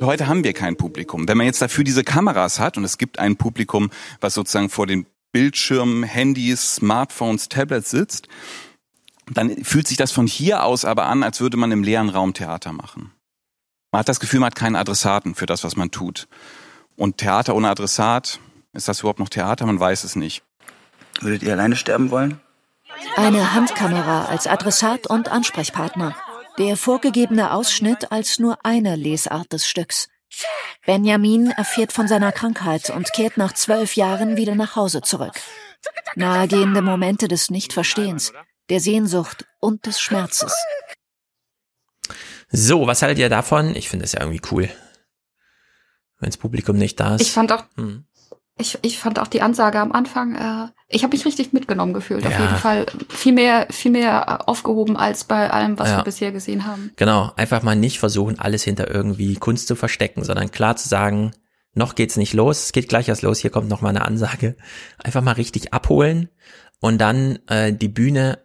Heute 0.00 0.26
haben 0.26 0.42
wir 0.42 0.52
kein 0.52 0.76
Publikum. 0.76 1.28
Wenn 1.28 1.36
man 1.36 1.46
jetzt 1.46 1.62
dafür 1.62 1.84
diese 1.84 2.02
Kameras 2.02 2.58
hat 2.58 2.76
und 2.76 2.84
es 2.84 2.98
gibt 2.98 3.18
ein 3.18 3.36
Publikum, 3.36 3.90
was 4.20 4.34
sozusagen 4.34 4.68
vor 4.68 4.86
den 4.86 5.06
Bildschirmen, 5.30 6.02
Handys, 6.02 6.76
Smartphones, 6.76 7.48
Tablets 7.48 7.90
sitzt, 7.90 8.28
dann 9.30 9.64
fühlt 9.64 9.86
sich 9.86 9.96
das 9.96 10.10
von 10.10 10.26
hier 10.26 10.64
aus 10.64 10.84
aber 10.84 11.06
an, 11.06 11.22
als 11.22 11.40
würde 11.40 11.56
man 11.56 11.70
im 11.70 11.84
leeren 11.84 12.08
Raum 12.08 12.34
Theater 12.34 12.72
machen. 12.72 13.12
Man 13.92 14.00
hat 14.00 14.08
das 14.08 14.20
Gefühl, 14.20 14.40
man 14.40 14.48
hat 14.48 14.56
keinen 14.56 14.76
Adressaten 14.76 15.34
für 15.34 15.46
das, 15.46 15.64
was 15.64 15.76
man 15.76 15.90
tut. 15.90 16.26
Und 16.96 17.18
Theater 17.18 17.54
ohne 17.54 17.68
Adressat, 17.68 18.40
ist 18.72 18.88
das 18.88 19.00
überhaupt 19.00 19.18
noch 19.18 19.28
Theater? 19.28 19.66
Man 19.66 19.80
weiß 19.80 20.04
es 20.04 20.16
nicht. 20.16 20.42
Würdet 21.20 21.42
ihr 21.42 21.52
alleine 21.52 21.76
sterben 21.76 22.10
wollen? 22.10 22.40
Eine 23.16 23.54
Handkamera 23.54 24.26
als 24.26 24.46
Adressat 24.46 25.06
und 25.06 25.28
Ansprechpartner. 25.30 26.16
Der 26.58 26.76
vorgegebene 26.76 27.52
Ausschnitt 27.52 28.12
als 28.12 28.38
nur 28.38 28.58
eine 28.64 28.96
Lesart 28.96 29.52
des 29.52 29.66
Stücks. 29.66 30.08
Benjamin 30.86 31.50
erfährt 31.50 31.92
von 31.92 32.08
seiner 32.08 32.32
Krankheit 32.32 32.90
und 32.90 33.12
kehrt 33.12 33.36
nach 33.36 33.52
zwölf 33.52 33.96
Jahren 33.96 34.36
wieder 34.36 34.54
nach 34.54 34.76
Hause 34.76 35.02
zurück. 35.02 35.34
Nahegehende 36.14 36.82
Momente 36.82 37.28
des 37.28 37.50
Nichtverstehens, 37.50 38.32
der 38.68 38.80
Sehnsucht 38.80 39.46
und 39.60 39.86
des 39.86 40.00
Schmerzes. 40.00 40.54
So, 42.50 42.86
was 42.86 43.02
haltet 43.02 43.18
ihr 43.18 43.28
davon? 43.28 43.74
Ich 43.74 43.88
finde 43.88 44.04
das 44.04 44.12
ja 44.12 44.20
irgendwie 44.20 44.42
cool. 44.50 44.70
Wenn 46.22 46.30
das 46.30 46.38
Publikum 46.38 46.76
nicht 46.76 46.98
da 46.98 47.16
ist. 47.16 47.20
Ich 47.20 47.32
fand 47.32 47.52
auch, 47.52 47.64
Hm. 47.76 48.04
ich, 48.58 48.78
ich 48.82 48.98
fand 48.98 49.18
auch 49.18 49.26
die 49.26 49.42
Ansage 49.42 49.78
am 49.80 49.92
Anfang, 49.92 50.34
äh, 50.36 50.68
ich 50.88 51.02
habe 51.04 51.14
mich 51.16 51.24
richtig 51.26 51.52
mitgenommen 51.52 51.92
gefühlt, 51.92 52.24
auf 52.26 52.32
Ja. 52.32 52.40
jeden 52.40 52.56
Fall. 52.56 52.86
Viel 53.10 53.32
mehr, 53.32 53.66
viel 53.70 53.90
mehr 53.90 54.48
aufgehoben 54.48 54.96
als 54.96 55.24
bei 55.24 55.50
allem, 55.50 55.78
was 55.78 55.90
Ja. 55.90 55.96
wir 55.98 56.04
bisher 56.04 56.32
gesehen 56.32 56.64
haben. 56.66 56.92
Genau, 56.96 57.32
einfach 57.36 57.62
mal 57.62 57.74
nicht 57.76 57.98
versuchen, 57.98 58.38
alles 58.38 58.62
hinter 58.62 58.88
irgendwie 58.90 59.34
Kunst 59.34 59.66
zu 59.68 59.74
verstecken, 59.74 60.22
sondern 60.24 60.50
klar 60.50 60.76
zu 60.76 60.88
sagen, 60.88 61.32
noch 61.74 61.94
geht's 61.94 62.16
nicht 62.16 62.34
los, 62.34 62.64
es 62.66 62.72
geht 62.72 62.88
gleich 62.88 63.08
erst 63.08 63.22
los, 63.22 63.38
hier 63.38 63.50
kommt 63.50 63.68
noch 63.68 63.80
mal 63.80 63.88
eine 63.88 64.04
Ansage. 64.04 64.56
Einfach 64.98 65.22
mal 65.22 65.32
richtig 65.32 65.72
abholen 65.74 66.28
und 66.80 66.98
dann 66.98 67.38
äh, 67.48 67.72
die 67.72 67.88
Bühne 67.88 68.38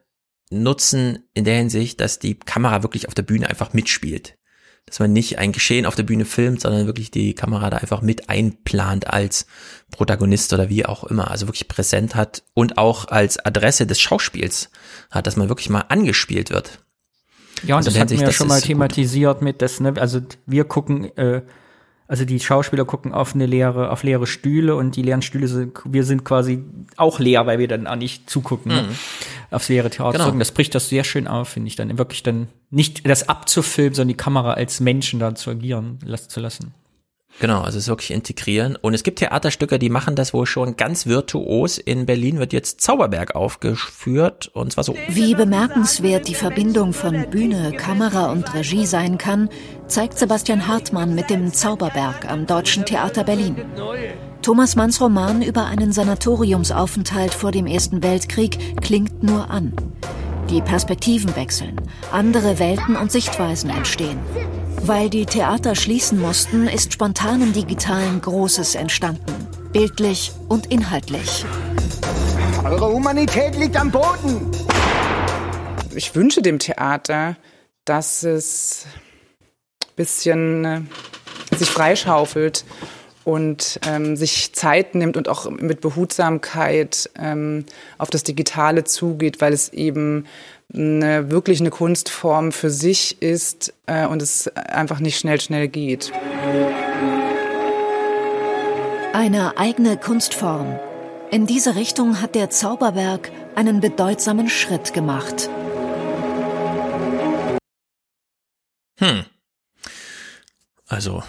nutzen 0.49 1.19
in 1.33 1.43
der 1.43 1.57
Hinsicht, 1.57 1.99
dass 1.99 2.19
die 2.19 2.35
Kamera 2.39 2.81
wirklich 2.83 3.07
auf 3.09 3.13
der 3.13 3.23
Bühne 3.23 3.49
einfach 3.49 3.73
mitspielt. 3.73 4.36
Dass 4.87 4.99
man 4.99 5.11
nicht 5.13 5.37
ein 5.37 5.51
Geschehen 5.51 5.85
auf 5.85 5.95
der 5.95 6.03
Bühne 6.03 6.23
filmt, 6.25 6.61
sondern 6.61 6.85
wirklich 6.87 7.11
die 7.11 7.33
Kamera 7.35 7.69
da 7.69 7.77
einfach 7.77 8.01
mit 8.01 8.29
einplant 8.29 9.07
als 9.07 9.45
Protagonist 9.91 10.53
oder 10.53 10.69
wie 10.69 10.85
auch 10.85 11.03
immer. 11.03 11.29
Also 11.29 11.47
wirklich 11.47 11.67
präsent 11.67 12.15
hat 12.15 12.43
und 12.53 12.77
auch 12.77 13.09
als 13.09 13.37
Adresse 13.37 13.85
des 13.85 13.99
Schauspiels 13.99 14.69
hat, 15.11 15.27
dass 15.27 15.35
man 15.35 15.49
wirklich 15.49 15.69
mal 15.69 15.83
angespielt 15.89 16.49
wird. 16.49 16.79
Ja, 17.63 17.75
und 17.75 17.79
Also 17.79 17.91
das 17.91 17.99
hatten 17.99 18.11
wir 18.11 18.19
ja 18.19 18.25
das 18.27 18.35
schon 18.35 18.47
mal 18.47 18.55
ist 18.55 18.61
gut. 18.63 18.67
thematisiert 18.67 19.41
mit, 19.41 19.61
dass, 19.61 19.79
ne, 19.79 19.93
also 19.97 20.21
wir 20.45 20.63
gucken, 20.63 21.05
äh, 21.17 21.41
also 22.07 22.23
die 22.23 22.39
Schauspieler 22.39 22.85
gucken 22.85 23.13
auf 23.13 23.35
eine 23.35 23.45
leere, 23.45 23.91
auf 23.91 24.03
leere 24.03 24.27
Stühle 24.27 24.75
und 24.75 24.95
die 24.95 25.01
leeren 25.01 25.21
Stühle 25.21 25.47
sind, 25.47 25.77
wir 25.85 26.03
sind 26.03 26.23
quasi 26.23 26.63
auch 26.95 27.19
leer, 27.19 27.45
weil 27.45 27.59
wir 27.59 27.67
dann 27.67 27.85
auch 27.85 27.97
nicht 27.97 28.29
zugucken, 28.29 28.71
ne? 28.73 28.81
Mhm. 28.83 28.95
aufs 29.51 29.67
leere 29.67 29.89
Theater. 29.89 30.17
Genau. 30.17 30.39
Das 30.39 30.51
bricht 30.51 30.73
das 30.73 30.87
sehr 30.87 31.03
schön 31.03 31.27
auf, 31.27 31.49
finde 31.49 31.67
ich 31.67 31.75
dann. 31.75 31.97
Wirklich 31.97 32.23
dann 32.23 32.47
nicht 32.69 33.07
das 33.07 33.27
abzufilmen, 33.27 33.93
sondern 33.93 34.09
die 34.09 34.17
Kamera 34.17 34.53
als 34.53 34.79
Menschen 34.79 35.19
da 35.19 35.35
zu 35.35 35.49
agieren 35.49 35.99
lassen 36.03 36.29
zu 36.29 36.39
lassen. 36.39 36.73
Genau, 37.39 37.61
also 37.61 37.77
es 37.77 37.83
ist 37.83 37.89
wirklich 37.89 38.11
integrieren. 38.11 38.75
Und 38.75 38.93
es 38.93 39.03
gibt 39.03 39.19
Theaterstücke, 39.19 39.77
die 39.77 39.89
machen 39.89 40.15
das 40.15 40.33
wohl 40.33 40.45
schon 40.45 40.75
ganz 40.75 41.05
virtuos. 41.05 41.77
In 41.77 42.05
Berlin 42.05 42.39
wird 42.39 42.51
jetzt 42.51 42.81
Zauberberg 42.81 43.35
aufgeführt 43.35 44.49
und 44.53 44.73
zwar 44.73 44.83
so. 44.83 44.95
Wie 45.09 45.35
bemerkenswert 45.35 46.27
die 46.27 46.35
Verbindung 46.35 46.93
von 46.93 47.29
Bühne, 47.29 47.73
Kamera 47.73 48.31
und 48.31 48.53
Regie 48.53 48.85
sein 48.85 49.17
kann, 49.17 49.49
zeigt 49.87 50.17
Sebastian 50.17 50.67
Hartmann 50.67 51.13
mit 51.13 51.29
dem 51.29 51.53
Zauberberg 51.53 52.29
am 52.29 52.47
Deutschen 52.47 52.85
Theater 52.85 53.23
Berlin. 53.23 53.55
Thomas 54.41 54.75
Manns 54.75 54.99
Roman 55.01 55.41
über 55.41 55.65
einen 55.65 55.91
Sanatoriumsaufenthalt 55.91 57.33
vor 57.33 57.51
dem 57.51 57.67
Ersten 57.67 58.01
Weltkrieg 58.01 58.77
klingt 58.81 59.21
nur 59.21 59.49
an. 59.49 59.73
Die 60.49 60.61
Perspektiven 60.61 61.35
wechseln, 61.35 61.75
andere 62.09 62.57
Welten 62.57 62.95
und 62.95 63.11
Sichtweisen 63.11 63.69
entstehen. 63.69 64.17
Weil 64.81 65.09
die 65.09 65.25
Theater 65.25 65.75
schließen 65.75 66.21
mussten, 66.21 66.67
ist 66.67 66.93
spontan 66.93 67.41
im 67.41 67.51
Digitalen 67.51 68.21
Großes 68.21 68.75
entstanden. 68.75 69.33
Bildlich 69.73 70.31
und 70.47 70.67
inhaltlich. 70.67 71.43
Eure 72.63 72.93
Humanität 72.93 73.57
liegt 73.57 73.75
am 73.75 73.91
Boden. 73.91 74.49
Ich 75.93 76.15
wünsche 76.15 76.41
dem 76.41 76.59
Theater, 76.59 77.35
dass 77.83 78.23
es 78.23 78.85
ein 79.83 79.95
bisschen 79.97 80.65
äh, 80.65 80.81
sich 81.57 81.69
freischaufelt 81.69 82.63
und 83.27 83.81
ähm, 83.85 84.15
sich 84.15 84.53
Zeit 84.53 84.95
nimmt 84.95 85.17
und 85.17 85.27
auch 85.27 85.51
mit 85.51 85.81
Behutsamkeit 85.81 87.09
ähm, 87.19 87.65
auf 87.97 88.09
das 88.09 88.23
Digitale 88.23 88.85
zugeht, 88.85 89.41
weil 89.41 89.51
es 89.51 89.67
eben 89.73 90.25
eine, 90.73 91.29
wirklich 91.29 91.59
eine 91.59 91.69
Kunstform 91.69 92.53
für 92.53 92.69
sich 92.69 93.21
ist 93.21 93.73
äh, 93.85 94.07
und 94.07 94.21
es 94.21 94.47
einfach 94.55 95.01
nicht 95.01 95.19
schnell, 95.19 95.41
schnell 95.41 95.67
geht. 95.67 96.13
Eine 99.11 99.57
eigene 99.57 99.97
Kunstform. 99.97 100.79
In 101.29 101.47
diese 101.47 101.75
Richtung 101.75 102.21
hat 102.21 102.33
der 102.33 102.49
Zauberberg 102.49 103.29
einen 103.55 103.81
bedeutsamen 103.81 104.47
Schritt 104.47 104.93
gemacht. 104.93 105.49
Hm. 108.99 109.25
Also, 110.87 111.23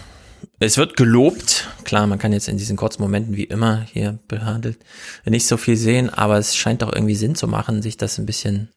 es 0.59 0.77
wird 0.77 0.97
gelobt. 0.97 1.67
Klar, 1.83 2.07
man 2.07 2.19
kann 2.19 2.33
jetzt 2.33 2.47
in 2.49 2.57
diesen 2.57 2.77
kurzen 2.77 3.01
Momenten 3.01 3.35
wie 3.35 3.45
immer 3.45 3.85
hier 3.91 4.19
behandelt 4.27 4.77
nicht 5.25 5.47
so 5.47 5.57
viel 5.57 5.77
sehen, 5.77 6.09
aber 6.09 6.37
es 6.37 6.55
scheint 6.55 6.81
doch 6.81 6.91
irgendwie 6.91 7.15
Sinn 7.15 7.35
zu 7.35 7.47
machen, 7.47 7.81
sich 7.81 7.97
das 7.97 8.17
ein 8.17 8.25
bisschen 8.25 8.69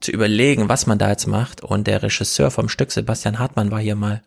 zu 0.00 0.10
überlegen, 0.12 0.68
was 0.68 0.86
man 0.86 0.98
da 0.98 1.08
jetzt 1.08 1.26
macht. 1.26 1.62
Und 1.62 1.86
der 1.86 2.02
Regisseur 2.02 2.50
vom 2.50 2.68
Stück, 2.68 2.92
Sebastian 2.92 3.38
Hartmann, 3.38 3.70
war 3.70 3.80
hier 3.80 3.96
mal 3.96 4.22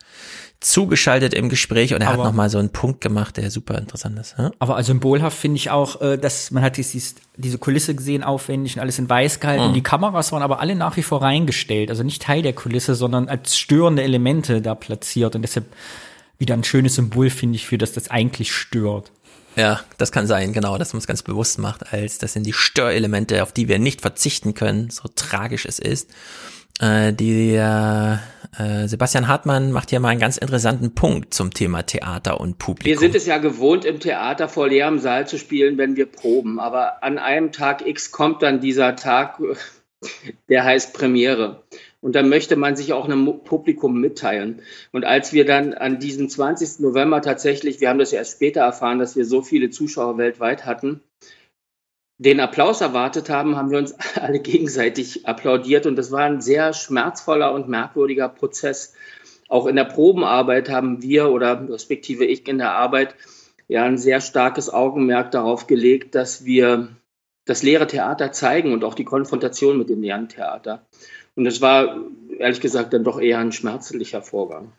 zugeschaltet 0.60 1.34
im 1.34 1.48
Gespräch 1.48 1.94
und 1.94 2.02
er 2.02 2.10
Aber- 2.10 2.24
hat 2.24 2.32
nochmal 2.32 2.50
so 2.50 2.58
einen 2.58 2.70
Punkt 2.72 3.00
gemacht, 3.02 3.38
der 3.38 3.50
super 3.50 3.78
interessant 3.78 4.20
ist. 4.20 4.36
Ja? 4.38 4.52
Aber 4.60 4.82
symbolhaft 4.84 5.38
finde 5.38 5.56
ich 5.58 5.70
auch, 5.70 6.02
äh, 6.02 6.18
dass 6.18 6.52
man 6.52 6.64
hat 6.64 6.76
dieses, 6.76 7.16
diese 7.38 7.58
Kulisse 7.60 7.96
gesehen, 7.96 8.24
aufwendig 8.24 8.76
und 8.76 8.82
alles 8.82 9.00
in 9.00 9.10
weiß 9.10 9.40
gehalten. 9.40 9.62
Mhm. 9.62 9.68
Und 9.70 9.74
die 9.76 9.84
Kameras 9.84 10.32
waren 10.34 10.42
aber 10.42 10.60
alle 10.60 10.76
nach 10.76 10.98
wie 10.98 11.04
vor 11.04 11.22
reingestellt. 11.22 11.90
Also 11.90 12.04
nicht 12.04 12.24
Teil 12.24 12.42
der 12.42 12.54
Kulisse, 12.54 12.96
sondern 12.96 13.30
als 13.30 13.58
störende 13.58 14.04
Elemente 14.04 14.62
da 14.62 14.76
platziert. 14.76 15.36
Und 15.36 15.44
deshalb 15.44 15.68
wieder 16.40 16.56
ein 16.56 16.64
schönes 16.64 16.96
Symbol, 16.96 17.30
finde 17.30 17.58
ich, 17.58 17.68
für 17.68 17.78
das 17.78 17.92
das 17.92 18.10
eigentlich 18.10 18.52
stört. 18.52 19.12
Ja, 19.56 19.82
das 19.98 20.12
kann 20.12 20.26
sein, 20.26 20.54
genau, 20.54 20.78
dass 20.78 20.94
man 20.94 21.00
es 21.00 21.08
ganz 21.08 21.22
bewusst 21.22 21.60
macht, 21.60 21.92
als 21.92 22.18
das 22.18 22.34
sind 22.34 22.46
die 22.46 22.54
Störelemente, 22.54 23.44
auf 23.44 23.52
die 23.52 23.68
wir 23.68 23.78
nicht 23.78 24.02
verzichten 24.02 24.54
können, 24.54 24.90
so 24.90 25.10
tragisch 25.14 25.66
es 25.66 25.80
ist. 25.80 26.10
Äh, 26.80 27.14
die 27.14 27.56
äh, 27.56 28.18
Sebastian 28.88 29.28
Hartmann 29.28 29.72
macht 29.72 29.90
hier 29.90 30.00
mal 30.00 30.10
einen 30.10 30.20
ganz 30.20 30.38
interessanten 30.38 30.96
Punkt 30.96 31.34
zum 31.34 31.54
Thema 31.54 31.84
Theater 31.84 32.40
und 32.40 32.58
Publikum. 32.58 32.90
Wir 32.90 33.00
sind 33.00 33.16
es 33.16 33.26
ja 33.26 33.38
gewohnt, 33.38 33.86
im 33.86 34.00
Theater 34.00 34.48
vor 34.48 34.70
leerem 34.70 35.00
Saal 35.00 35.28
zu 35.28 35.38
spielen, 35.38 35.78
wenn 35.78 35.98
wir 35.98 36.06
proben. 36.06 36.60
Aber 36.60 37.04
an 37.04 37.18
einem 37.18 37.52
Tag 37.52 37.86
X 37.86 38.12
kommt 38.12 38.42
dann 38.42 38.62
dieser 38.62 38.96
Tag, 38.96 39.42
der 40.50 40.64
heißt 40.64 40.94
Premiere. 40.94 41.64
Und 42.02 42.16
dann 42.16 42.30
möchte 42.30 42.56
man 42.56 42.76
sich 42.76 42.94
auch 42.94 43.06
einem 43.06 43.44
Publikum 43.44 44.00
mitteilen. 44.00 44.62
Und 44.92 45.04
als 45.06 45.34
wir 45.34 45.46
dann 45.46 45.74
an 45.74 46.00
diesem 46.00 46.30
20. 46.30 46.80
November 46.80 47.22
tatsächlich, 47.22 47.82
wir 47.82 47.90
haben 47.90 48.00
das 48.00 48.12
ja 48.12 48.20
erst 48.20 48.34
später 48.34 48.62
erfahren, 48.62 49.00
dass 49.00 49.18
wir 49.18 49.26
so 49.26 49.42
viele 49.42 49.70
Zuschauer 49.70 50.18
weltweit 50.18 50.66
hatten, 50.66 51.02
den 52.20 52.42
Applaus 52.42 52.82
erwartet 52.82 53.30
haben, 53.30 53.56
haben 53.56 53.72
wir 53.72 53.78
uns 53.78 53.96
alle 54.16 54.40
gegenseitig 54.40 55.28
applaudiert. 55.28 55.86
Und 55.86 55.96
das 55.96 56.12
war 56.12 56.22
ein 56.22 56.42
sehr 56.42 56.74
schmerzvoller 56.74 57.54
und 57.54 57.68
merkwürdiger 57.68 58.30
Prozess. 58.30 58.94
Auch 59.48 59.66
in 59.66 59.76
der 59.76 59.86
Probenarbeit 59.86 60.70
haben 60.70 61.02
wir 61.02 61.30
oder 61.32 61.68
respektive 61.70 62.26
ich 62.26 62.48
in 62.48 62.60
der 62.60 62.74
Arbeit 62.74 63.16
ja 63.68 63.84
ein 63.84 63.98
sehr 63.98 64.22
starkes 64.22 64.70
Augenmerk 64.70 65.32
darauf 65.32 65.68
gelegt, 65.68 66.14
dass 66.14 66.46
wir 66.46 66.90
das 67.46 67.64
leere 67.64 67.88
Theater 67.88 68.32
zeigen 68.32 68.74
und 68.74 68.84
auch 68.84 68.94
die 68.94 69.06
Konfrontation 69.06 69.78
mit 69.78 69.90
dem 69.90 70.02
leeren 70.02 70.30
Theater. 70.30 70.86
Und 71.36 71.46
es 71.46 71.62
war 71.62 71.98
ehrlich 72.38 72.62
gesagt 72.62 72.94
dann 72.94 73.04
doch 73.04 73.20
eher 73.20 73.40
ein 73.40 73.52
schmerzlicher 73.52 74.22
Vorgang. 74.22 74.72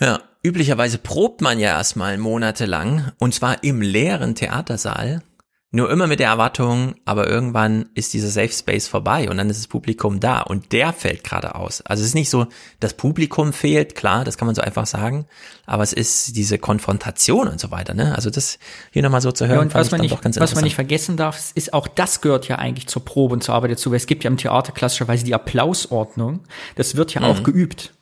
Ja, 0.00 0.20
üblicherweise 0.42 0.98
probt 0.98 1.40
man 1.40 1.58
ja 1.58 1.70
erstmal 1.70 2.18
monatelang 2.18 3.12
und 3.18 3.34
zwar 3.34 3.64
im 3.64 3.82
leeren 3.82 4.34
Theatersaal. 4.34 5.22
Nur 5.70 5.90
immer 5.90 6.06
mit 6.06 6.18
der 6.18 6.28
Erwartung, 6.28 6.94
aber 7.04 7.28
irgendwann 7.28 7.90
ist 7.92 8.14
dieser 8.14 8.28
Safe 8.28 8.48
Space 8.50 8.88
vorbei 8.88 9.28
und 9.28 9.36
dann 9.36 9.50
ist 9.50 9.58
das 9.60 9.66
Publikum 9.66 10.18
da 10.18 10.40
und 10.40 10.72
der 10.72 10.94
fällt 10.94 11.24
gerade 11.24 11.56
aus. 11.56 11.82
Also 11.82 12.00
es 12.00 12.08
ist 12.08 12.14
nicht 12.14 12.30
so, 12.30 12.46
das 12.80 12.94
Publikum 12.94 13.52
fehlt, 13.52 13.94
klar, 13.94 14.24
das 14.24 14.38
kann 14.38 14.46
man 14.46 14.54
so 14.54 14.62
einfach 14.62 14.86
sagen, 14.86 15.26
aber 15.66 15.82
es 15.82 15.92
ist 15.92 16.36
diese 16.36 16.56
Konfrontation 16.56 17.48
und 17.48 17.60
so 17.60 17.70
weiter, 17.70 17.92
ne? 17.92 18.14
Also 18.14 18.30
das 18.30 18.58
hier 18.92 19.02
nochmal 19.02 19.20
so 19.20 19.30
zu 19.30 19.46
hören, 19.46 19.56
Ja, 19.56 19.60
und 19.62 19.72
fand 19.72 19.80
was 19.80 19.86
ich 19.88 19.90
man, 19.92 19.98
dann 19.98 20.04
nicht, 20.06 20.14
doch 20.14 20.20
ganz 20.22 20.40
was 20.40 20.54
man 20.54 20.64
nicht 20.64 20.74
vergessen 20.74 21.18
darf, 21.18 21.52
ist 21.54 21.74
auch 21.74 21.86
das 21.86 22.22
gehört 22.22 22.48
ja 22.48 22.56
eigentlich 22.56 22.86
zur 22.86 23.04
Probe 23.04 23.34
und 23.34 23.42
zur 23.42 23.54
Arbeit 23.54 23.72
dazu, 23.72 23.90
weil 23.90 23.98
es 23.98 24.06
gibt 24.06 24.24
ja 24.24 24.30
im 24.30 24.38
Theater 24.38 24.72
klassischerweise 24.72 25.26
die 25.26 25.34
Applausordnung. 25.34 26.40
Das 26.76 26.96
wird 26.96 27.12
ja 27.12 27.20
auch 27.22 27.40
Mhm. 27.40 27.44
geübt. 27.44 27.92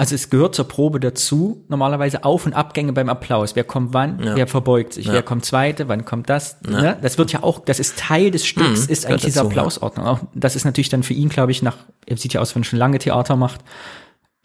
Also 0.00 0.14
es 0.14 0.30
gehört 0.30 0.54
zur 0.54 0.66
Probe 0.66 0.98
dazu, 0.98 1.62
normalerweise 1.68 2.24
Auf- 2.24 2.46
und 2.46 2.54
Abgänge 2.54 2.94
beim 2.94 3.10
Applaus. 3.10 3.54
Wer 3.54 3.64
kommt 3.64 3.92
wann, 3.92 4.18
Ja. 4.22 4.34
wer 4.34 4.46
verbeugt 4.46 4.94
sich, 4.94 5.04
Ja. 5.04 5.12
wer 5.12 5.22
kommt 5.22 5.44
zweite, 5.44 5.88
wann 5.88 6.06
kommt 6.06 6.30
das. 6.30 6.56
Ja. 6.64 6.80
Ne? 6.80 6.98
Das 7.02 7.18
wird 7.18 7.32
ja 7.32 7.42
auch, 7.42 7.58
das 7.62 7.78
ist 7.78 7.98
Teil 7.98 8.30
des 8.30 8.46
Stücks, 8.46 8.86
Mhm, 8.86 8.92
ist 8.92 9.04
eigentlich 9.04 9.24
diese. 9.24 9.42
Applausordnung. 9.42 10.06
Auch 10.06 10.20
das 10.34 10.56
ist 10.56 10.64
natürlich 10.64 10.88
dann 10.88 11.02
für 11.02 11.12
ihn, 11.12 11.28
glaube 11.28 11.52
ich, 11.52 11.60
nach, 11.60 11.76
er 12.06 12.16
sieht 12.16 12.32
ja 12.32 12.40
aus, 12.40 12.54
wenn 12.54 12.62
er 12.62 12.64
schon 12.64 12.78
lange 12.78 12.98
Theater 12.98 13.36
macht, 13.36 13.60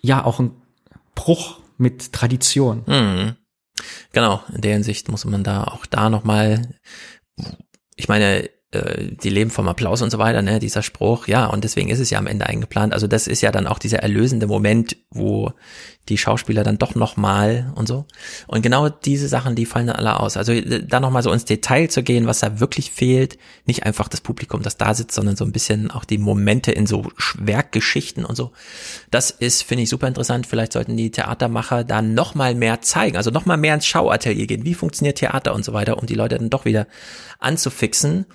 ja 0.01 0.25
auch 0.25 0.42
ein 0.42 0.51
Bruch 1.16 1.59
mit 1.77 2.11
Tradition. 2.11 2.84
Mhm. 2.85 3.35
Genau, 4.11 4.42
in 4.53 4.59
der 4.59 4.74
Hinsicht 4.74 5.08
muss 5.08 5.24
man 5.24 5.45
da 5.45 5.64
auch 5.64 5.85
da 5.85 6.09
nochmal, 6.09 6.75
ich 7.95 8.09
meine, 8.09 8.50
äh, 8.72 9.11
die 9.11 9.30
leben 9.30 9.52
vom 9.52 9.68
Applaus 9.68 10.02
und 10.02 10.11
so 10.11 10.18
weiter, 10.18 10.42
ne, 10.42 10.60
dieser 10.60 10.82
Spruch, 10.82 11.27
ja, 11.27 11.45
und 11.45 11.64
deswegen 11.64 11.90
ist 11.90 12.00
es 12.00 12.10
ja 12.10 12.19
am 12.19 12.27
Ende 12.27 12.48
eingeplant. 12.48 12.94
Also 12.94 13.08
das 13.08 13.27
ist 13.27 13.42
ja 13.42 13.52
dann 13.52 13.68
auch 13.68 13.80
dieser 13.80 14.00
erlösende 14.00 14.48
Moment, 14.48 14.98
wo 15.10 15.52
die 16.09 16.17
Schauspieler 16.17 16.64
dann 16.64 16.77
doch 16.77 16.93
nochmal 16.93 17.72
und 17.75 17.88
so. 17.88 18.06
Und 18.48 18.61
genau 18.61 18.90
diese 18.90 19.27
Sachen, 19.27 19.56
die 19.56 19.66
fallen 19.66 19.88
dann 19.88 19.95
alle 19.95 20.19
aus. 20.19 20.38
Also 20.38 20.51
äh, 20.51 20.84
da 20.85 21.00
nochmal 21.00 21.24
so 21.24 21.32
ins 21.32 21.45
Detail 21.45 21.88
zu 21.88 22.03
gehen, 22.03 22.27
was 22.27 22.40
da 22.40 22.59
wirklich 22.59 22.92
fehlt. 22.92 23.38
Nicht 23.66 23.85
einfach 23.85 24.08
das 24.08 24.22
Publikum, 24.22 24.61
das 24.61 24.77
da 24.77 24.93
sitzt, 24.93 25.16
sondern 25.16 25.35
so 25.35 25.43
ein 25.45 25.51
bisschen 25.51 25.90
auch 25.90 26.06
die 26.06 26.19
Momente 26.19 26.72
in 26.72 26.85
so 26.85 27.01
Sch- 27.17 27.38
Werkgeschichten 27.40 28.24
und 28.24 28.35
so. 28.35 28.51
Das 29.09 29.32
ist, 29.32 29.64
finde 29.64 29.84
ich, 29.84 29.90
super 29.90 30.08
interessant. 30.08 30.45
Vielleicht 30.45 30.74
sollten 30.74 30.95
die 30.95 31.09
Theatermacher 31.11 31.84
da 31.84 32.01
nochmal 32.01 32.53
mehr 32.53 32.82
zeigen. 32.82 33.17
Also 33.17 33.32
nochmal 33.32 33.58
mehr 33.58 33.74
ins 33.74 33.88
Schauatelier 33.88 34.45
gehen. 34.45 34.64
Wie 34.64 34.75
funktioniert 34.75 35.17
Theater 35.17 35.56
und 35.56 35.66
so 35.66 35.74
weiter, 35.74 35.98
um 35.98 36.06
die 36.06 36.16
Leute 36.16 36.38
dann 36.38 36.50
doch 36.50 36.66
wieder 36.66 36.88
anzufixen. 37.40 38.25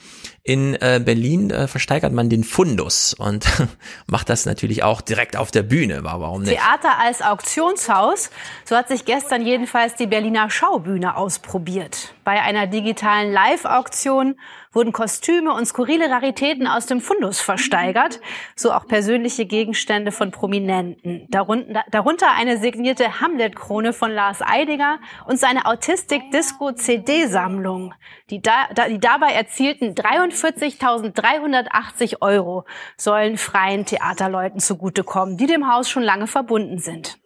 In 0.42 0.74
äh, 0.76 1.00
Berlin 1.04 1.50
äh, 1.50 1.68
versteigert 1.68 2.12
man 2.14 2.30
den 2.30 2.44
Fundus 2.44 3.12
und 3.12 3.44
macht 4.06 4.30
das 4.30 4.46
natürlich 4.46 4.82
auch 4.82 5.02
direkt 5.02 5.36
auf 5.36 5.50
der 5.50 5.62
Bühne. 5.62 6.02
Wa- 6.02 6.18
Warum 6.20 6.42
nicht? 6.42 6.54
Theater 6.54 6.98
als 6.98 7.20
Auktionshaus. 7.20 8.30
So 8.64 8.74
hat 8.74 8.88
sich 8.88 9.04
gestern 9.04 9.44
jedenfalls 9.44 9.96
die 9.96 10.06
Berliner 10.06 10.48
Schaubühne 10.48 11.16
ausprobiert. 11.16 12.14
Bei 12.24 12.40
einer 12.40 12.66
digitalen 12.66 13.32
Live-Auktion 13.32 14.36
wurden 14.72 14.92
Kostüme 14.92 15.52
und 15.52 15.66
skurrile 15.66 16.08
Raritäten 16.10 16.68
aus 16.68 16.86
dem 16.86 17.00
Fundus 17.00 17.40
versteigert, 17.40 18.20
so 18.54 18.72
auch 18.72 18.86
persönliche 18.86 19.46
Gegenstände 19.46 20.12
von 20.12 20.30
Prominenten. 20.30 21.26
Darunter, 21.28 21.82
darunter 21.90 22.30
eine 22.32 22.58
signierte 22.58 23.20
Hamlet-Krone 23.20 23.92
von 23.92 24.12
Lars 24.12 24.42
Eidinger 24.42 25.00
und 25.26 25.40
seine 25.40 25.66
Autistik-Disco-CD-Sammlung. 25.66 27.94
Die, 28.30 28.40
da, 28.40 28.68
die 28.88 29.00
dabei 29.00 29.32
erzielten 29.32 29.94
43.380 29.94 32.20
Euro 32.20 32.64
sollen 32.96 33.38
freien 33.38 33.86
Theaterleuten 33.86 34.60
zugutekommen, 34.60 35.36
die 35.36 35.46
dem 35.46 35.68
Haus 35.72 35.90
schon 35.90 36.04
lange 36.04 36.28
verbunden 36.28 36.78
sind. 36.78 37.18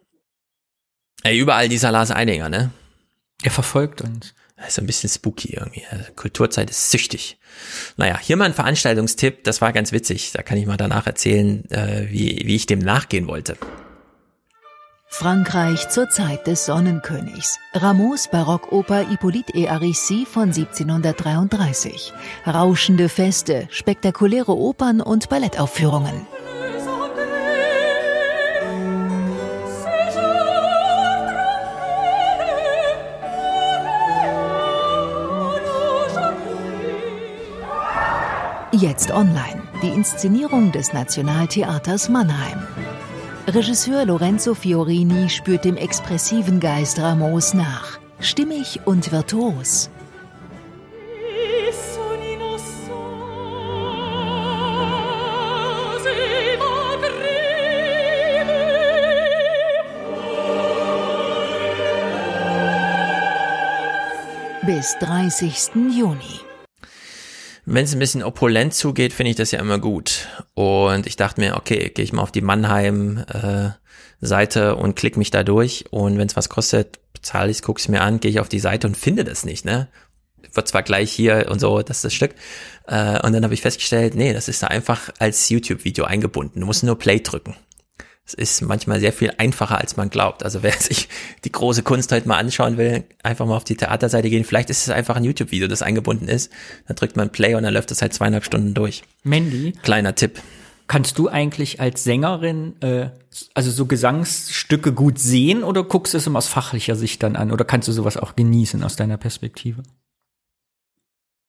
Ey, 1.21 1.37
überall 1.39 1.69
dieser 1.69 1.91
Lars 1.91 2.09
Eidinger, 2.11 2.49
ne? 2.49 2.71
Er 3.43 3.51
verfolgt 3.51 4.01
uns. 4.01 4.33
Das 4.57 4.69
ist 4.69 4.75
so 4.75 4.81
ein 4.81 4.87
bisschen 4.87 5.09
spooky 5.09 5.53
irgendwie. 5.53 5.83
Also 5.89 6.05
Kulturzeit 6.15 6.69
ist 6.69 6.89
süchtig. 6.91 7.37
Naja, 7.97 8.17
hier 8.17 8.37
mal 8.37 8.45
ein 8.45 8.53
Veranstaltungstipp, 8.53 9.43
das 9.43 9.61
war 9.61 9.73
ganz 9.73 9.91
witzig. 9.91 10.31
Da 10.31 10.43
kann 10.43 10.57
ich 10.57 10.65
mal 10.65 10.77
danach 10.77 11.07
erzählen, 11.07 11.69
äh, 11.71 12.07
wie, 12.09 12.43
wie 12.45 12.55
ich 12.55 12.65
dem 12.65 12.79
nachgehen 12.79 13.27
wollte. 13.27 13.57
Frankreich 15.07 15.87
zur 15.89 16.09
Zeit 16.09 16.45
des 16.45 16.65
Sonnenkönigs. 16.65 17.57
Rameaus 17.73 18.27
Barockoper 18.29 19.07
Hippolyte 19.07 19.53
et 19.53 19.69
Aricie 19.69 20.25
von 20.25 20.49
1733. 20.49 22.11
Rauschende 22.45 23.07
Feste, 23.07 23.67
spektakuläre 23.71 24.57
Opern 24.57 24.99
und 24.99 25.29
Ballettaufführungen. 25.29 26.27
Jetzt 38.75 39.09
online. 39.09 39.63
Die 39.81 39.87
Inszenierung 39.87 40.73
des 40.73 40.91
Nationaltheaters 40.91 42.09
Mannheim. 42.09 42.61
Regisseur 43.47 44.03
Lorenzo 44.03 44.53
Fiorini 44.53 45.29
spürt 45.29 45.63
dem 45.63 45.77
expressiven 45.77 46.59
Geist 46.59 46.99
Ramos 46.99 47.53
nach. 47.53 47.99
Stimmig 48.19 48.81
und 48.83 49.13
virtuos. 49.13 49.89
Bis 64.65 64.97
30. 64.99 65.71
Juni. 65.97 66.44
Wenn 67.65 67.85
es 67.85 67.93
ein 67.93 67.99
bisschen 67.99 68.21
opulent 68.21 68.75
zugeht, 68.75 69.11
finde 69.11 69.31
ich 69.31 69.35
das 69.35 69.49
ja 69.49 69.59
immer 69.59 69.79
gut. 69.79 70.27
Und 70.53 71.07
ich 71.07 71.15
dachte 71.15 71.41
mir, 71.41 71.57
okay, 71.57 71.89
gehe 71.89 72.05
ich 72.05 72.13
mal 72.13 72.21
auf 72.21 72.31
die 72.31 72.41
Mannheim-Seite 72.41 74.75
und 74.75 74.95
klick 74.95 75.17
mich 75.17 75.31
da 75.31 75.43
durch. 75.43 75.85
Und 75.89 76.19
wenn 76.19 76.27
es 76.27 76.35
was 76.35 76.49
kostet, 76.49 76.99
bezahle 77.13 77.49
ich 77.49 77.57
es, 77.57 77.63
gucke 77.63 77.79
es 77.79 77.87
mir 77.87 78.01
an, 78.01 78.19
gehe 78.19 78.29
ich 78.29 78.39
auf 78.39 78.49
die 78.49 78.59
Seite 78.59 78.85
und 78.85 78.95
finde 78.95 79.23
das 79.23 79.45
nicht, 79.45 79.65
ne? 79.65 79.87
Wird 80.53 80.67
zwar 80.67 80.83
gleich 80.83 81.11
hier 81.11 81.47
und 81.49 81.59
so, 81.59 81.81
das 81.81 81.97
ist 81.97 82.05
das 82.05 82.13
Stück. 82.13 82.35
Äh, 82.87 83.19
und 83.25 83.33
dann 83.33 83.43
habe 83.43 83.55
ich 83.55 83.61
festgestellt, 83.61 84.13
nee, 84.13 84.31
das 84.31 84.47
ist 84.47 84.61
da 84.61 84.67
einfach 84.67 85.09
als 85.17 85.49
YouTube-Video 85.49 86.05
eingebunden. 86.05 86.59
Du 86.59 86.67
musst 86.67 86.83
nur 86.83 86.99
Play 86.99 87.19
drücken. 87.19 87.55
Es 88.25 88.33
ist 88.33 88.61
manchmal 88.61 88.99
sehr 88.99 89.13
viel 89.13 89.31
einfacher, 89.37 89.77
als 89.77 89.97
man 89.97 90.09
glaubt. 90.09 90.43
Also 90.43 90.63
wer 90.63 90.73
sich 90.79 91.09
die 91.43 91.51
große 91.51 91.83
Kunst 91.83 92.11
heute 92.11 92.27
mal 92.27 92.37
anschauen 92.37 92.77
will, 92.77 93.03
einfach 93.23 93.45
mal 93.45 93.55
auf 93.55 93.63
die 93.63 93.75
Theaterseite 93.75 94.29
gehen. 94.29 94.43
Vielleicht 94.43 94.69
ist 94.69 94.87
es 94.87 94.89
einfach 94.89 95.15
ein 95.15 95.23
YouTube-Video, 95.23 95.67
das 95.67 95.81
eingebunden 95.81 96.27
ist. 96.27 96.51
Dann 96.87 96.95
drückt 96.95 97.15
man 97.15 97.31
Play 97.31 97.55
und 97.55 97.63
dann 97.63 97.73
läuft 97.73 97.91
es 97.91 98.01
halt 98.01 98.13
zweieinhalb 98.13 98.45
Stunden 98.45 98.73
durch. 98.73 99.03
Mandy, 99.23 99.73
Kleiner 99.83 100.15
Tipp. 100.15 100.41
Kannst 100.87 101.17
du 101.17 101.29
eigentlich 101.29 101.79
als 101.79 102.03
Sängerin 102.03 102.79
äh, 102.81 103.09
also 103.53 103.71
so 103.71 103.85
Gesangsstücke 103.87 104.93
gut 104.93 105.17
sehen 105.17 105.63
oder 105.63 105.83
guckst 105.83 106.13
du 106.13 106.19
es 106.19 106.27
immer 106.27 106.37
aus 106.37 106.47
fachlicher 106.47 106.95
Sicht 106.95 107.23
dann 107.23 107.35
an 107.35 107.51
oder 107.51 107.65
kannst 107.65 107.87
du 107.87 107.91
sowas 107.91 108.17
auch 108.17 108.35
genießen 108.35 108.83
aus 108.83 108.95
deiner 108.95 109.17
Perspektive? 109.17 109.81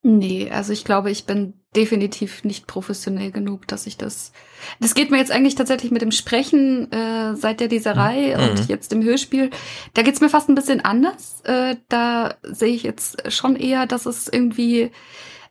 Nee, 0.03 0.49
also 0.51 0.71
ich 0.73 0.85
glaube, 0.85 1.11
ich 1.11 1.25
bin 1.25 1.53
definitiv 1.75 2.43
nicht 2.43 2.65
professionell 2.65 3.31
genug, 3.31 3.67
dass 3.67 3.87
ich 3.87 3.97
das. 3.97 4.31
Das 4.79 4.95
geht 4.95 5.11
mir 5.11 5.17
jetzt 5.17 5.31
eigentlich 5.31 5.55
tatsächlich 5.55 5.91
mit 5.91 6.01
dem 6.01 6.11
Sprechen 6.11 6.91
äh, 6.91 7.35
seit 7.35 7.59
der 7.59 7.67
Leserei 7.69 8.35
Mhm. 8.37 8.43
und 8.43 8.69
jetzt 8.69 8.93
im 8.93 9.03
Hörspiel. 9.03 9.49
Da 9.95 10.03
geht's 10.03 10.21
mir 10.21 10.29
fast 10.29 10.49
ein 10.49 10.55
bisschen 10.55 10.83
anders. 10.85 11.41
Äh, 11.43 11.75
da 11.89 12.35
sehe 12.43 12.73
ich 12.73 12.83
jetzt 12.83 13.31
schon 13.31 13.55
eher, 13.55 13.85
dass 13.85 14.05
es 14.05 14.27
irgendwie 14.27 14.91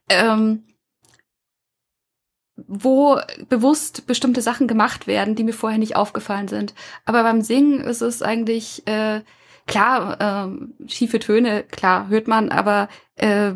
ähm, 0.09 0.63
wo 2.57 3.19
bewusst 3.49 4.07
bestimmte 4.07 4.41
Sachen 4.41 4.67
gemacht 4.67 5.07
werden, 5.07 5.35
die 5.35 5.45
mir 5.45 5.53
vorher 5.53 5.79
nicht 5.79 5.97
aufgefallen 5.97 6.49
sind. 6.49 6.75
Aber 7.05 7.23
beim 7.23 7.43
Singen 7.43 7.81
ist 7.81 8.01
es 8.01 8.23
eigentlich 8.23 8.87
äh, 8.87 9.21
klar, 9.67 10.17
ähm, 10.21 10.75
schiefe 10.87 11.19
Töne, 11.19 11.65
klar, 11.65 12.09
hört 12.09 12.29
man, 12.29 12.49
aber 12.51 12.89
äh, 13.17 13.53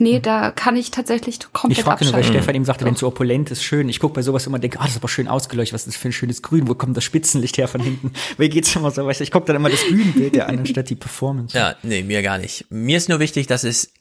nee, 0.00 0.20
da 0.20 0.50
kann 0.50 0.76
ich 0.76 0.90
tatsächlich 0.90 1.38
komplett 1.52 1.78
Ich 1.78 1.84
fragte 1.84 2.04
nur, 2.04 2.14
weil. 2.14 2.24
Stefan 2.24 2.54
eben 2.54 2.64
sagte, 2.64 2.84
wenn 2.84 2.94
es 2.94 3.00
so 3.00 3.06
opulent 3.06 3.50
ist, 3.50 3.62
schön. 3.62 3.88
Ich 3.88 4.00
gucke 4.00 4.14
bei 4.14 4.22
sowas 4.22 4.46
immer 4.46 4.56
und 4.56 4.62
denke, 4.62 4.78
ah, 4.80 4.84
das 4.84 4.92
ist 4.92 4.98
aber 4.98 5.08
schön 5.08 5.28
ausgeleuchtet, 5.28 5.74
was 5.74 5.82
ist 5.82 5.94
das 5.94 5.96
für 5.96 6.08
ein 6.08 6.12
schönes 6.12 6.42
Grün, 6.42 6.68
wo 6.68 6.74
kommt 6.74 6.96
das 6.96 7.04
Spitzenlicht 7.04 7.58
her 7.58 7.68
von 7.68 7.80
hinten? 7.80 8.12
Mir 8.38 8.48
geht's 8.48 8.74
immer 8.76 8.90
so, 8.90 9.04
weißt 9.04 9.20
du, 9.20 9.24
ich 9.24 9.30
gucke 9.30 9.46
dann 9.46 9.56
immer 9.56 9.70
das 9.70 9.84
Bühnenbild 9.84 10.34
der 10.34 10.48
anderen 10.48 10.66
statt 10.66 10.90
die 10.90 10.96
Performance. 10.96 11.56
Ja, 11.56 11.76
nee, 11.82 12.02
mir 12.02 12.22
gar 12.22 12.38
nicht. 12.38 12.66
Mir 12.70 12.96
ist 12.96 13.08
nur 13.08 13.20
wichtig, 13.20 13.46
dass 13.46 13.64
es 13.64 13.92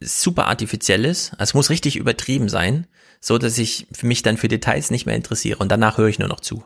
super 0.00 0.46
artifiziell 0.46 1.04
ist. 1.04 1.32
Also 1.32 1.50
Es 1.50 1.54
muss 1.54 1.70
richtig 1.70 1.96
übertrieben 1.96 2.48
sein, 2.48 2.86
so 3.20 3.38
dass 3.38 3.58
ich 3.58 3.86
mich 4.02 4.22
dann 4.22 4.36
für 4.36 4.48
Details 4.48 4.90
nicht 4.90 5.06
mehr 5.06 5.16
interessiere 5.16 5.58
und 5.58 5.70
danach 5.70 5.98
höre 5.98 6.08
ich 6.08 6.18
nur 6.18 6.28
noch 6.28 6.40
zu. 6.40 6.64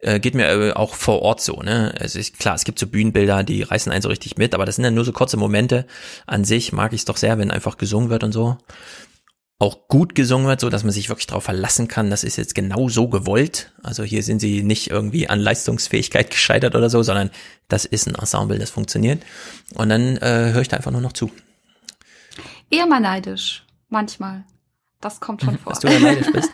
Äh, 0.00 0.20
geht 0.20 0.34
mir 0.34 0.48
äh, 0.48 0.72
auch 0.72 0.94
vor 0.94 1.22
Ort 1.22 1.40
so, 1.40 1.60
ne? 1.60 1.92
Es 1.98 2.14
ist 2.14 2.38
klar, 2.38 2.54
es 2.54 2.64
gibt 2.64 2.78
so 2.78 2.86
Bühnenbilder, 2.86 3.42
die 3.42 3.62
reißen 3.62 3.90
einen 3.90 4.02
so 4.02 4.08
richtig 4.08 4.36
mit, 4.36 4.54
aber 4.54 4.64
das 4.64 4.76
sind 4.76 4.84
dann 4.84 4.94
nur 4.94 5.04
so 5.04 5.12
kurze 5.12 5.36
Momente. 5.36 5.86
An 6.26 6.44
sich 6.44 6.72
mag 6.72 6.92
ich 6.92 7.00
es 7.00 7.04
doch 7.04 7.16
sehr, 7.16 7.38
wenn 7.38 7.50
einfach 7.50 7.78
gesungen 7.78 8.08
wird 8.08 8.22
und 8.22 8.32
so. 8.32 8.58
Auch 9.58 9.88
gut 9.88 10.14
gesungen 10.14 10.46
wird, 10.46 10.60
so 10.60 10.70
dass 10.70 10.84
man 10.84 10.92
sich 10.92 11.08
wirklich 11.08 11.26
darauf 11.26 11.42
verlassen 11.42 11.88
kann, 11.88 12.10
das 12.10 12.22
ist 12.22 12.36
jetzt 12.36 12.54
genau 12.54 12.88
so 12.88 13.08
gewollt. 13.08 13.72
Also 13.82 14.04
hier 14.04 14.22
sind 14.22 14.38
sie 14.38 14.62
nicht 14.62 14.88
irgendwie 14.88 15.28
an 15.28 15.40
Leistungsfähigkeit 15.40 16.30
gescheitert 16.30 16.76
oder 16.76 16.90
so, 16.90 17.02
sondern 17.02 17.30
das 17.66 17.84
ist 17.84 18.06
ein 18.06 18.14
Ensemble, 18.14 18.60
das 18.60 18.70
funktioniert. 18.70 19.24
Und 19.74 19.88
dann 19.88 20.16
äh, 20.18 20.52
höre 20.52 20.62
ich 20.62 20.68
da 20.68 20.76
einfach 20.76 20.92
nur 20.92 21.00
noch 21.00 21.12
zu. 21.12 21.32
Eher 22.70 22.86
mal 22.86 23.00
neidisch, 23.00 23.64
manchmal. 23.88 24.44
Das 25.00 25.18
kommt 25.18 25.42
schon 25.42 25.58
vor. 25.62 25.72
Dass 25.72 25.80
du 25.80 25.88
da 25.88 25.98
neidisch 25.98 26.30
bist. 26.32 26.52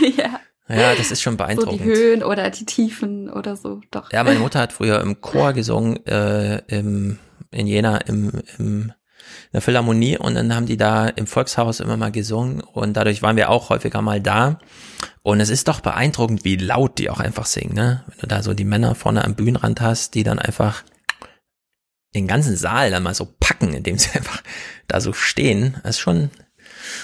ja. 0.18 0.40
Ja, 0.68 0.94
das 0.94 1.10
ist 1.10 1.20
schon 1.20 1.34
So 1.34 1.36
die 1.36 1.42
beeindruckend. 1.42 1.82
Höhen 1.82 2.22
oder 2.22 2.48
die 2.50 2.64
Tiefen 2.64 3.28
oder 3.28 3.56
so, 3.56 3.80
doch. 3.90 4.10
Ja, 4.12 4.24
meine 4.24 4.38
Mutter 4.38 4.60
hat 4.60 4.72
früher 4.72 5.00
im 5.00 5.20
Chor 5.20 5.52
gesungen, 5.52 6.04
äh, 6.06 6.58
im, 6.68 7.18
in 7.50 7.66
Jena 7.66 7.98
im, 7.98 8.30
im, 8.58 8.92
in 8.92 8.92
der 9.52 9.60
Philharmonie 9.60 10.16
und 10.16 10.34
dann 10.34 10.54
haben 10.54 10.66
die 10.66 10.76
da 10.78 11.06
im 11.08 11.26
Volkshaus 11.26 11.80
immer 11.80 11.96
mal 11.96 12.12
gesungen 12.12 12.60
und 12.60 12.94
dadurch 12.94 13.20
waren 13.22 13.36
wir 13.36 13.50
auch 13.50 13.68
häufiger 13.70 14.00
mal 14.00 14.20
da. 14.20 14.58
Und 15.22 15.40
es 15.40 15.48
ist 15.50 15.68
doch 15.68 15.80
beeindruckend, 15.80 16.44
wie 16.44 16.56
laut 16.56 16.98
die 16.98 17.08
auch 17.10 17.20
einfach 17.20 17.46
singen, 17.46 17.74
ne? 17.74 18.04
Wenn 18.08 18.18
du 18.20 18.26
da 18.26 18.42
so 18.42 18.52
die 18.54 18.64
Männer 18.64 18.94
vorne 18.94 19.24
am 19.24 19.34
Bühnenrand 19.34 19.80
hast, 19.80 20.14
die 20.14 20.22
dann 20.22 20.38
einfach 20.38 20.82
den 22.14 22.26
ganzen 22.26 22.56
Saal 22.56 22.90
dann 22.90 23.02
mal 23.02 23.14
so 23.14 23.34
packen, 23.40 23.74
indem 23.74 23.98
sie 23.98 24.10
einfach 24.14 24.42
da 24.86 25.00
so 25.00 25.12
stehen. 25.12 25.76
Das 25.82 25.96
ist 25.96 26.00
schon, 26.00 26.30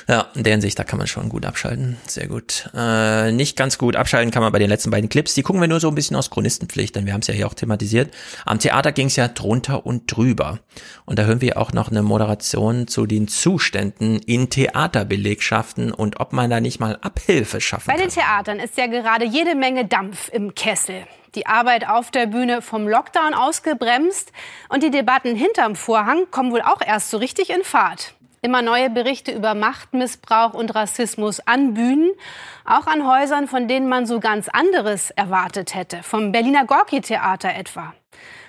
ja, 0.08 0.26
in 0.34 0.44
der 0.44 0.52
Hinsicht, 0.52 0.78
da 0.78 0.84
kann 0.84 0.98
man 0.98 1.06
schon 1.06 1.28
gut 1.28 1.46
abschalten. 1.46 1.96
Sehr 2.06 2.26
gut. 2.26 2.70
Äh, 2.74 3.32
nicht 3.32 3.56
ganz 3.56 3.78
gut 3.78 3.96
abschalten 3.96 4.30
kann 4.30 4.42
man 4.42 4.52
bei 4.52 4.58
den 4.58 4.68
letzten 4.68 4.90
beiden 4.90 5.08
Clips. 5.08 5.34
Die 5.34 5.42
gucken 5.42 5.60
wir 5.60 5.68
nur 5.68 5.80
so 5.80 5.88
ein 5.88 5.94
bisschen 5.94 6.16
aus 6.16 6.30
Chronistenpflicht, 6.30 6.96
denn 6.96 7.06
wir 7.06 7.12
haben 7.12 7.20
es 7.20 7.26
ja 7.26 7.34
hier 7.34 7.46
auch 7.46 7.54
thematisiert. 7.54 8.12
Am 8.44 8.58
Theater 8.58 8.92
ging 8.92 9.06
es 9.06 9.16
ja 9.16 9.28
drunter 9.28 9.86
und 9.86 10.14
drüber. 10.14 10.58
Und 11.04 11.18
da 11.18 11.24
hören 11.24 11.40
wir 11.40 11.58
auch 11.58 11.72
noch 11.72 11.90
eine 11.90 12.02
Moderation 12.02 12.88
zu 12.88 13.06
den 13.06 13.28
Zuständen 13.28 14.18
in 14.18 14.50
Theaterbelegschaften 14.50 15.92
und 15.92 16.20
ob 16.20 16.32
man 16.32 16.50
da 16.50 16.60
nicht 16.60 16.80
mal 16.80 16.98
Abhilfe 17.00 17.60
schaffen 17.60 17.92
Bei 17.92 18.00
den 18.00 18.10
Theatern 18.10 18.58
ist 18.58 18.76
ja 18.76 18.86
gerade 18.86 19.24
jede 19.24 19.54
Menge 19.54 19.86
Dampf 19.86 20.28
im 20.32 20.54
Kessel. 20.54 21.06
Die 21.34 21.46
Arbeit 21.46 21.88
auf 21.88 22.10
der 22.10 22.26
Bühne 22.26 22.60
vom 22.60 22.88
Lockdown 22.88 23.34
ausgebremst 23.34 24.32
und 24.68 24.82
die 24.82 24.90
Debatten 24.90 25.36
hinterm 25.36 25.76
Vorhang 25.76 26.26
kommen 26.30 26.50
wohl 26.50 26.62
auch 26.62 26.80
erst 26.84 27.10
so 27.10 27.18
richtig 27.18 27.50
in 27.50 27.62
Fahrt. 27.62 28.14
Immer 28.42 28.62
neue 28.62 28.88
Berichte 28.88 29.32
über 29.32 29.54
Machtmissbrauch 29.54 30.54
und 30.54 30.74
Rassismus 30.74 31.40
an 31.40 31.74
Bühnen, 31.74 32.10
auch 32.64 32.86
an 32.86 33.06
Häusern, 33.06 33.48
von 33.48 33.68
denen 33.68 33.86
man 33.86 34.06
so 34.06 34.18
ganz 34.18 34.48
anderes 34.48 35.10
erwartet 35.10 35.74
hätte, 35.74 36.02
vom 36.02 36.32
Berliner 36.32 36.64
Gorki-Theater 36.64 37.54
etwa. 37.54 37.92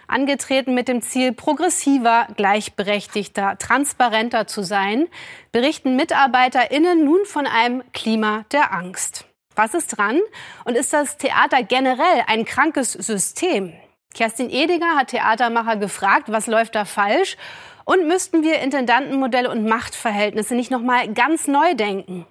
Angetreten 0.08 0.74
mit 0.74 0.88
dem 0.88 1.02
Ziel, 1.02 1.34
progressiver, 1.34 2.28
gleichberechtigter, 2.38 3.58
transparenter 3.58 4.48
zu 4.48 4.64
sein, 4.64 5.10
berichten 5.52 5.98
MitarbeiterInnen 5.98 7.04
nun 7.04 7.26
von 7.26 7.46
einem 7.46 7.84
Klima 7.92 8.46
der 8.54 8.74
Angst. 8.74 9.26
Was 9.56 9.74
ist 9.74 9.98
dran? 9.98 10.22
Und 10.64 10.78
ist 10.78 10.94
das 10.94 11.18
Theater 11.18 11.64
generell 11.64 12.24
ein 12.28 12.46
krankes 12.46 12.94
System? 12.94 13.74
Kerstin 14.14 14.50
Edinger 14.50 14.96
hat 14.98 15.10
Theatermacher 15.10 15.78
gefragt, 15.78 16.32
was 16.32 16.48
läuft 16.48 16.76
da 16.76 16.86
falsch? 16.86 17.38
Und 17.86 18.08
müssten 18.08 18.44
wir 18.44 18.60
Intendantenmodelle 18.60 19.50
und 19.50 19.66
Machtverhältnisse 19.66 20.56
nicht 20.56 20.72
noch 20.72 20.82
mal 20.82 21.12
ganz 21.14 21.48
neu 21.48 21.74
denken? 21.76 22.26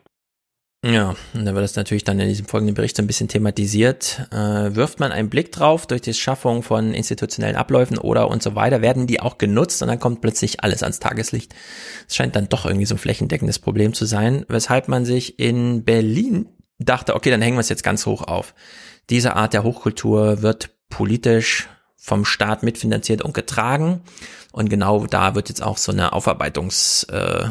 Ja, 0.83 1.15
und 1.35 1.45
da 1.45 1.55
wird 1.55 1.65
es 1.65 1.77
natürlich 1.77 2.05
dann 2.05 2.19
in 2.21 2.29
diesem 2.29 2.47
folgenden 2.47 2.75
Bericht 2.75 2.97
so 2.97 3.03
ein 3.03 3.07
bisschen 3.07 3.29
thematisiert. 3.29 4.27
Äh, 4.31 4.75
wirft 4.75 4.99
man 4.99 5.13
einen 5.13 5.29
Blick 5.29 5.53
drauf 5.53 5.87
durch 5.87 6.01
die 6.01 6.15
Schaffung 6.15 6.63
von 6.63 6.95
institutionellen 6.95 7.57
Abläufen 7.57 7.99
oder 7.99 8.29
und 8.29 8.43
so 8.43 8.55
weiter, 8.55 8.81
werden 8.81 9.07
die 9.07 9.21
auch 9.21 9.37
genutzt 9.37 9.83
und 9.83 9.89
dann 9.89 10.01
kommt 10.01 10.23
plötzlich 10.23 10.65
alles 10.65 10.83
ans 10.83 10.99
Tageslicht. 10.99 11.55
Es 12.09 12.17
scheint 12.17 12.35
dann 12.35 12.49
doch 12.49 12.65
irgendwie 12.65 12.87
so 12.87 12.95
ein 12.95 12.99
flächendeckendes 12.99 13.59
Problem 13.59 13.93
zu 13.93 14.07
sein, 14.07 14.47
weshalb 14.49 14.89
man 14.89 15.05
sich 15.05 15.39
in 15.39 15.85
Berlin 15.85 16.49
dachte, 16.79 17.15
okay, 17.15 17.31
dann 17.31 17.43
hängen 17.43 17.59
wir 17.59 17.61
es 17.63 17.69
jetzt 17.69 17.85
ganz 17.85 18.07
hoch 18.07 18.23
auf. 18.23 18.55
Diese 19.11 19.37
Art 19.37 19.53
der 19.53 19.65
Hochkultur 19.65 20.41
wird 20.41 20.71
politisch 20.89 21.69
vom 21.99 22.25
Staat 22.25 22.63
mitfinanziert 22.63 23.21
und 23.21 23.35
getragen. 23.35 24.01
Und 24.53 24.69
genau 24.69 25.07
da 25.07 25.35
wird 25.35 25.49
jetzt 25.49 25.63
auch 25.63 25.77
so 25.77 25.93
eine 25.93 26.13
Aufarbeitungs- 26.13 27.09
äh, 27.09 27.51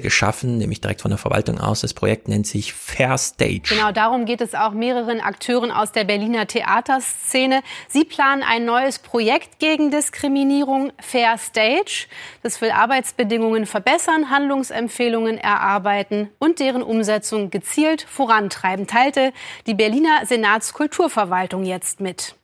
geschaffen, 0.00 0.58
nämlich 0.58 0.82
direkt 0.82 1.00
von 1.00 1.10
der 1.10 1.18
Verwaltung 1.18 1.58
aus. 1.58 1.80
Das 1.80 1.94
Projekt 1.94 2.28
nennt 2.28 2.46
sich 2.46 2.74
Fair 2.74 3.16
Stage. 3.16 3.62
Genau 3.68 3.92
darum 3.92 4.26
geht 4.26 4.42
es 4.42 4.54
auch 4.54 4.72
mehreren 4.72 5.20
Akteuren 5.20 5.70
aus 5.70 5.90
der 5.92 6.04
Berliner 6.04 6.46
Theaterszene. 6.46 7.62
Sie 7.88 8.04
planen 8.04 8.42
ein 8.42 8.66
neues 8.66 8.98
Projekt 8.98 9.58
gegen 9.58 9.90
Diskriminierung, 9.90 10.92
Fair 11.00 11.38
Stage. 11.38 12.08
Das 12.42 12.60
will 12.60 12.70
Arbeitsbedingungen 12.70 13.64
verbessern, 13.64 14.28
Handlungsempfehlungen 14.28 15.38
erarbeiten 15.38 16.28
und 16.38 16.60
deren 16.60 16.82
Umsetzung 16.82 17.48
gezielt 17.48 18.02
vorantreiben, 18.02 18.86
teilte 18.86 19.32
die 19.66 19.74
Berliner 19.74 20.26
Senatskulturverwaltung 20.26 21.64
jetzt 21.64 22.00
mit. 22.00 22.34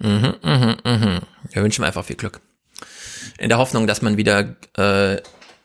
Mhm, 0.00 0.34
mhm, 0.42 0.76
mhm. 0.84 1.20
Wir 1.52 1.62
wünschen 1.62 1.84
einfach 1.84 2.04
viel 2.04 2.16
Glück. 2.16 2.40
In 3.38 3.48
der 3.48 3.58
Hoffnung, 3.58 3.86
dass 3.86 4.02
man 4.02 4.16
wieder 4.16 4.56
äh, 4.76 5.22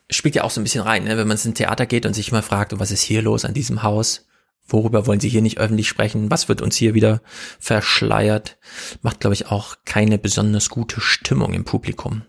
spielt 0.10 0.36
ja 0.36 0.44
auch 0.44 0.52
so 0.52 0.62
ein 0.62 0.64
bisschen 0.64 0.84
rein, 0.84 1.04
ne? 1.04 1.18
wenn 1.18 1.28
man 1.28 1.38
ins 1.38 1.58
Theater 1.58 1.86
geht 1.86 2.06
und 2.06 2.14
sich 2.14 2.30
immer 2.30 2.44
fragt, 2.44 2.78
was 2.80 2.92
ist 2.92 3.02
hier 3.02 3.22
los 3.22 3.46
an 3.46 3.54
diesem 3.54 3.84
Haus? 3.84 4.26
Worüber 4.70 5.08
wollen 5.08 5.22
Sie 5.22 5.30
hier 5.30 5.42
nicht 5.42 5.60
öffentlich 5.60 5.88
sprechen? 5.88 6.30
Was 6.30 6.50
wird 6.50 6.62
uns 6.62 6.76
hier 6.76 6.94
wieder 6.94 7.22
verschleiert? 7.58 8.58
Macht, 9.02 9.22
glaube 9.22 9.34
ich, 9.34 9.48
auch 9.48 9.78
keine 9.86 10.18
besonders 10.18 10.70
gute 10.70 11.00
Stimmung 11.00 11.54
im 11.54 11.64
Publikum. 11.64 12.24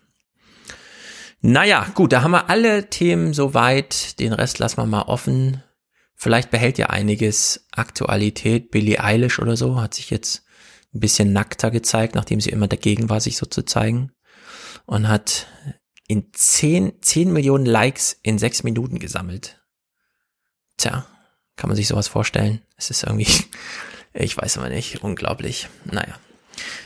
Naja, 1.40 1.86
gut, 1.94 2.12
da 2.12 2.22
haben 2.22 2.30
wir 2.30 2.48
alle 2.48 2.90
Themen 2.90 3.32
soweit. 3.32 4.20
Den 4.20 4.32
Rest 4.32 4.60
lassen 4.60 4.76
wir 4.76 4.86
mal 4.86 5.02
offen. 5.02 5.62
Vielleicht 6.14 6.50
behält 6.50 6.78
ja 6.78 6.86
einiges 6.90 7.66
Aktualität. 7.72 8.70
Billie 8.70 9.02
Eilish 9.02 9.40
oder 9.40 9.56
so 9.56 9.80
hat 9.80 9.94
sich 9.94 10.10
jetzt 10.10 10.44
ein 10.94 11.00
bisschen 11.00 11.32
nackter 11.32 11.70
gezeigt, 11.70 12.14
nachdem 12.14 12.40
sie 12.40 12.50
immer 12.50 12.68
dagegen 12.68 13.08
war, 13.08 13.20
sich 13.20 13.36
so 13.36 13.46
zu 13.46 13.62
zeigen. 13.62 14.12
Und 14.86 15.08
hat 15.08 15.46
in 16.06 16.32
10, 16.32 17.02
10 17.02 17.32
Millionen 17.32 17.66
Likes 17.66 18.18
in 18.22 18.38
sechs 18.38 18.62
Minuten 18.62 18.98
gesammelt. 18.98 19.62
Tja, 20.78 21.06
kann 21.56 21.68
man 21.68 21.76
sich 21.76 21.88
sowas 21.88 22.08
vorstellen? 22.08 22.62
Es 22.76 22.90
ist 22.90 23.02
irgendwie, 23.02 23.26
ich 24.14 24.36
weiß 24.36 24.58
aber 24.58 24.70
nicht, 24.70 25.02
unglaublich. 25.02 25.68
Naja. 25.84 26.18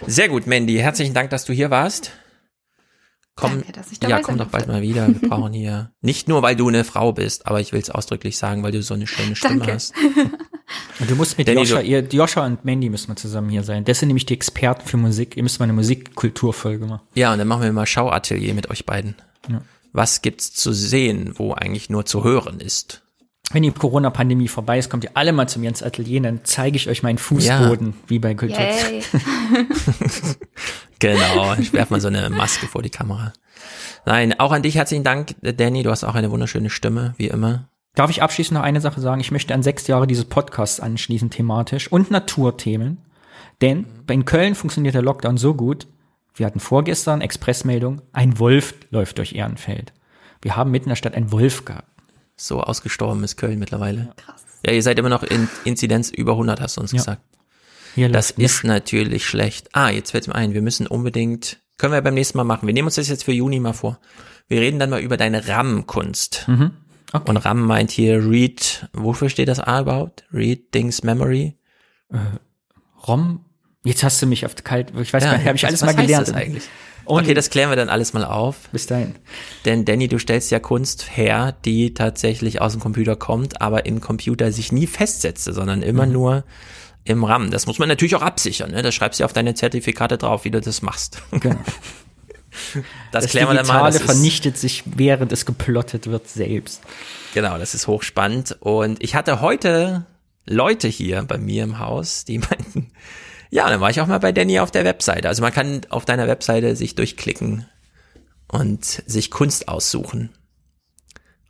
Sehr 0.06 0.28
gut, 0.28 0.46
Mandy. 0.46 0.76
Herzlichen 0.78 1.14
Dank, 1.14 1.30
dass 1.30 1.44
du 1.44 1.52
hier 1.52 1.70
warst. 1.70 2.12
Komm, 3.34 3.52
Danke, 3.52 3.72
dass 3.72 3.92
ich 3.92 4.00
dabei 4.00 4.16
ja, 4.16 4.20
komm 4.20 4.36
doch 4.36 4.48
bald 4.48 4.66
mal 4.66 4.82
wieder. 4.82 5.08
Wir 5.08 5.28
brauchen 5.28 5.52
hier, 5.52 5.92
nicht 6.00 6.28
nur, 6.28 6.42
weil 6.42 6.56
du 6.56 6.68
eine 6.68 6.84
Frau 6.84 7.12
bist, 7.12 7.46
aber 7.46 7.60
ich 7.60 7.72
will 7.72 7.80
es 7.80 7.90
ausdrücklich 7.90 8.36
sagen, 8.36 8.62
weil 8.62 8.72
du 8.72 8.82
so 8.82 8.94
eine 8.94 9.06
schöne 9.06 9.36
Stimme 9.36 9.58
Danke. 9.58 9.74
hast. 9.74 9.94
Und 10.98 11.10
du 11.10 11.16
musst 11.16 11.38
mit 11.38 11.48
Danny, 11.48 11.60
Joscha, 11.60 11.80
ihr, 11.80 12.00
Joscha 12.00 12.44
und 12.44 12.64
Mandy 12.64 12.90
müssen 12.90 13.08
wir 13.08 13.16
zusammen 13.16 13.50
hier 13.50 13.62
sein. 13.62 13.84
Das 13.84 13.98
sind 13.98 14.08
nämlich 14.08 14.26
die 14.26 14.34
Experten 14.34 14.86
für 14.86 14.96
Musik. 14.96 15.36
Ihr 15.36 15.42
müsst 15.42 15.58
mal 15.58 15.64
eine 15.64 15.72
Musikkulturfolge 15.72 16.86
machen. 16.86 17.02
Ja, 17.14 17.32
und 17.32 17.38
dann 17.38 17.48
machen 17.48 17.62
wir 17.62 17.72
mal 17.72 17.86
Schauatelier 17.86 18.54
mit 18.54 18.70
euch 18.70 18.86
beiden. 18.86 19.16
Ja. 19.48 19.62
Was 19.92 20.22
gibt's 20.22 20.52
zu 20.52 20.72
sehen, 20.72 21.34
wo 21.36 21.52
eigentlich 21.52 21.90
nur 21.90 22.06
zu 22.06 22.24
hören 22.24 22.60
ist? 22.60 23.02
wenn 23.52 23.62
die 23.62 23.70
Corona-Pandemie 23.70 24.48
vorbei 24.48 24.78
ist, 24.78 24.90
kommt 24.90 25.04
ihr 25.04 25.10
alle 25.14 25.32
mal 25.32 25.46
zum 25.48 25.62
Jens 25.62 25.82
Atelier, 25.82 26.20
dann 26.20 26.40
zeige 26.44 26.76
ich 26.76 26.88
euch 26.88 27.02
meinen 27.02 27.18
Fußboden, 27.18 27.88
ja. 27.88 27.94
wie 28.06 28.18
bei 28.18 28.34
Kultur. 28.34 28.58
genau, 30.98 31.54
ich 31.58 31.72
werfe 31.72 31.92
mal 31.92 32.00
so 32.00 32.08
eine 32.08 32.30
Maske 32.30 32.66
vor 32.66 32.82
die 32.82 32.90
Kamera. 32.90 33.32
Nein, 34.06 34.38
auch 34.38 34.52
an 34.52 34.62
dich 34.62 34.76
herzlichen 34.76 35.04
Dank, 35.04 35.34
Danny. 35.42 35.82
Du 35.82 35.90
hast 35.90 36.04
auch 36.04 36.14
eine 36.14 36.30
wunderschöne 36.30 36.70
Stimme, 36.70 37.14
wie 37.18 37.28
immer. 37.28 37.68
Darf 37.94 38.10
ich 38.10 38.22
abschließend 38.22 38.56
noch 38.56 38.64
eine 38.64 38.80
Sache 38.80 39.00
sagen? 39.00 39.20
Ich 39.20 39.30
möchte 39.30 39.52
an 39.52 39.62
sechs 39.62 39.86
Jahre 39.86 40.06
dieses 40.06 40.24
Podcasts 40.24 40.80
anschließen, 40.80 41.30
thematisch 41.30 41.92
und 41.92 42.10
Naturthemen. 42.10 42.98
Denn 43.60 43.86
in 44.08 44.24
Köln 44.24 44.54
funktioniert 44.54 44.94
der 44.94 45.02
Lockdown 45.02 45.36
so 45.36 45.54
gut. 45.54 45.86
Wir 46.34 46.46
hatten 46.46 46.60
vorgestern 46.60 47.20
Expressmeldung, 47.20 48.00
ein 48.12 48.38
Wolf 48.38 48.74
läuft 48.90 49.18
durch 49.18 49.34
Ehrenfeld. 49.34 49.92
Wir 50.40 50.56
haben 50.56 50.70
mitten 50.70 50.86
in 50.86 50.90
der 50.90 50.96
Stadt 50.96 51.14
einen 51.14 51.30
Wolf 51.30 51.66
gehabt. 51.66 51.88
So 52.36 52.62
ausgestorben 52.62 53.22
ist 53.22 53.36
Köln 53.36 53.58
mittlerweile. 53.58 54.14
Krass. 54.16 54.42
Ja, 54.64 54.72
ihr 54.72 54.82
seid 54.82 54.98
immer 54.98 55.10
noch 55.10 55.22
in 55.22 55.48
Inzidenz 55.64 56.10
über 56.10 56.32
100, 56.32 56.60
hast 56.60 56.78
du 56.78 56.80
uns 56.80 56.92
ja. 56.92 56.98
gesagt. 56.98 57.22
Hier 57.94 58.08
das 58.08 58.30
ist 58.30 58.64
natürlich 58.64 59.26
schlecht. 59.26 59.68
Ah, 59.72 59.90
jetzt 59.90 60.12
fällt 60.12 60.26
mir 60.26 60.34
ein, 60.34 60.54
wir 60.54 60.62
müssen 60.62 60.86
unbedingt, 60.86 61.58
können 61.76 61.92
wir 61.92 62.00
beim 62.00 62.14
nächsten 62.14 62.38
Mal 62.38 62.44
machen. 62.44 62.66
Wir 62.66 62.72
nehmen 62.72 62.86
uns 62.86 62.94
das 62.94 63.08
jetzt 63.08 63.24
für 63.24 63.32
Juni 63.32 63.60
mal 63.60 63.74
vor. 63.74 63.98
Wir 64.48 64.60
reden 64.60 64.78
dann 64.78 64.90
mal 64.90 65.00
über 65.00 65.18
deine 65.18 65.46
RAM-Kunst. 65.46 66.48
Mhm. 66.48 66.70
Okay. 67.12 67.28
Und 67.28 67.36
RAM 67.36 67.66
meint 67.66 67.90
hier 67.90 68.28
Read, 68.28 68.88
wofür 68.92 69.28
steht 69.28 69.48
das 69.48 69.60
A 69.60 69.80
überhaupt? 69.80 70.24
Read 70.32 70.72
Things 70.72 71.02
Memory? 71.02 71.56
Äh, 72.10 72.16
ROM? 73.06 73.44
Jetzt 73.84 74.02
hast 74.04 74.22
du 74.22 74.26
mich 74.26 74.46
auf 74.46 74.54
kalt, 74.62 74.92
ich 74.98 75.12
weiß 75.12 75.24
ja, 75.24 75.30
gar 75.30 75.38
nicht, 75.38 75.46
habe 75.46 75.56
ich 75.56 75.66
alles 75.66 75.82
mal 75.82 75.94
gelernt. 75.94 76.28
Das 76.28 76.34
eigentlich? 76.34 76.64
Und 77.04 77.24
okay, 77.24 77.34
das 77.34 77.50
klären 77.50 77.68
wir 77.68 77.76
dann 77.76 77.88
alles 77.88 78.12
mal 78.12 78.24
auf. 78.24 78.68
Bis 78.70 78.86
dahin. 78.86 79.16
Denn 79.64 79.84
Danny, 79.84 80.06
du 80.06 80.18
stellst 80.18 80.50
ja 80.52 80.60
Kunst 80.60 81.16
her, 81.16 81.56
die 81.64 81.94
tatsächlich 81.94 82.60
aus 82.60 82.72
dem 82.72 82.80
Computer 82.80 83.16
kommt, 83.16 83.60
aber 83.60 83.86
im 83.86 84.00
Computer 84.00 84.52
sich 84.52 84.70
nie 84.70 84.86
festsetzte, 84.86 85.52
sondern 85.52 85.82
immer 85.82 86.06
mhm. 86.06 86.12
nur 86.12 86.44
im 87.04 87.24
RAM. 87.24 87.50
Das 87.50 87.66
muss 87.66 87.80
man 87.80 87.88
natürlich 87.88 88.14
auch 88.14 88.22
absichern. 88.22 88.70
Ne? 88.70 88.82
Das 88.82 88.94
schreibst 88.94 89.18
du 89.18 89.24
auf 89.24 89.32
deine 89.32 89.54
Zertifikate 89.54 90.16
drauf, 90.16 90.44
wie 90.44 90.52
du 90.52 90.60
das 90.60 90.82
machst. 90.82 91.20
Genau. 91.32 91.58
Das, 93.12 93.24
das 93.24 93.30
klären 93.30 93.48
wir 93.48 93.54
dann 93.54 93.66
mal. 93.66 93.90
Das 93.90 94.00
vernichtet 94.00 94.56
sich, 94.56 94.84
während 94.86 95.32
es 95.32 95.44
geplottet 95.44 96.06
wird, 96.06 96.28
selbst. 96.28 96.80
Genau, 97.34 97.58
das 97.58 97.74
ist 97.74 97.86
hochspannend. 97.86 98.56
Und 98.60 99.02
ich 99.02 99.14
hatte 99.14 99.42
heute 99.42 100.06
Leute 100.46 100.88
hier 100.88 101.22
bei 101.22 101.38
mir 101.38 101.64
im 101.64 101.78
Haus, 101.78 102.24
die 102.24 102.38
meinten, 102.38 102.90
ja, 103.50 103.68
dann 103.68 103.80
war 103.80 103.90
ich 103.90 104.00
auch 104.00 104.06
mal 104.06 104.18
bei 104.18 104.32
Danny 104.32 104.60
auf 104.60 104.70
der 104.70 104.84
Webseite. 104.84 105.28
Also 105.28 105.42
man 105.42 105.52
kann 105.52 105.82
auf 105.90 106.04
deiner 106.04 106.26
Webseite 106.26 106.74
sich 106.74 106.94
durchklicken 106.94 107.66
und 108.48 108.84
sich 108.84 109.30
Kunst 109.30 109.68
aussuchen. 109.68 110.30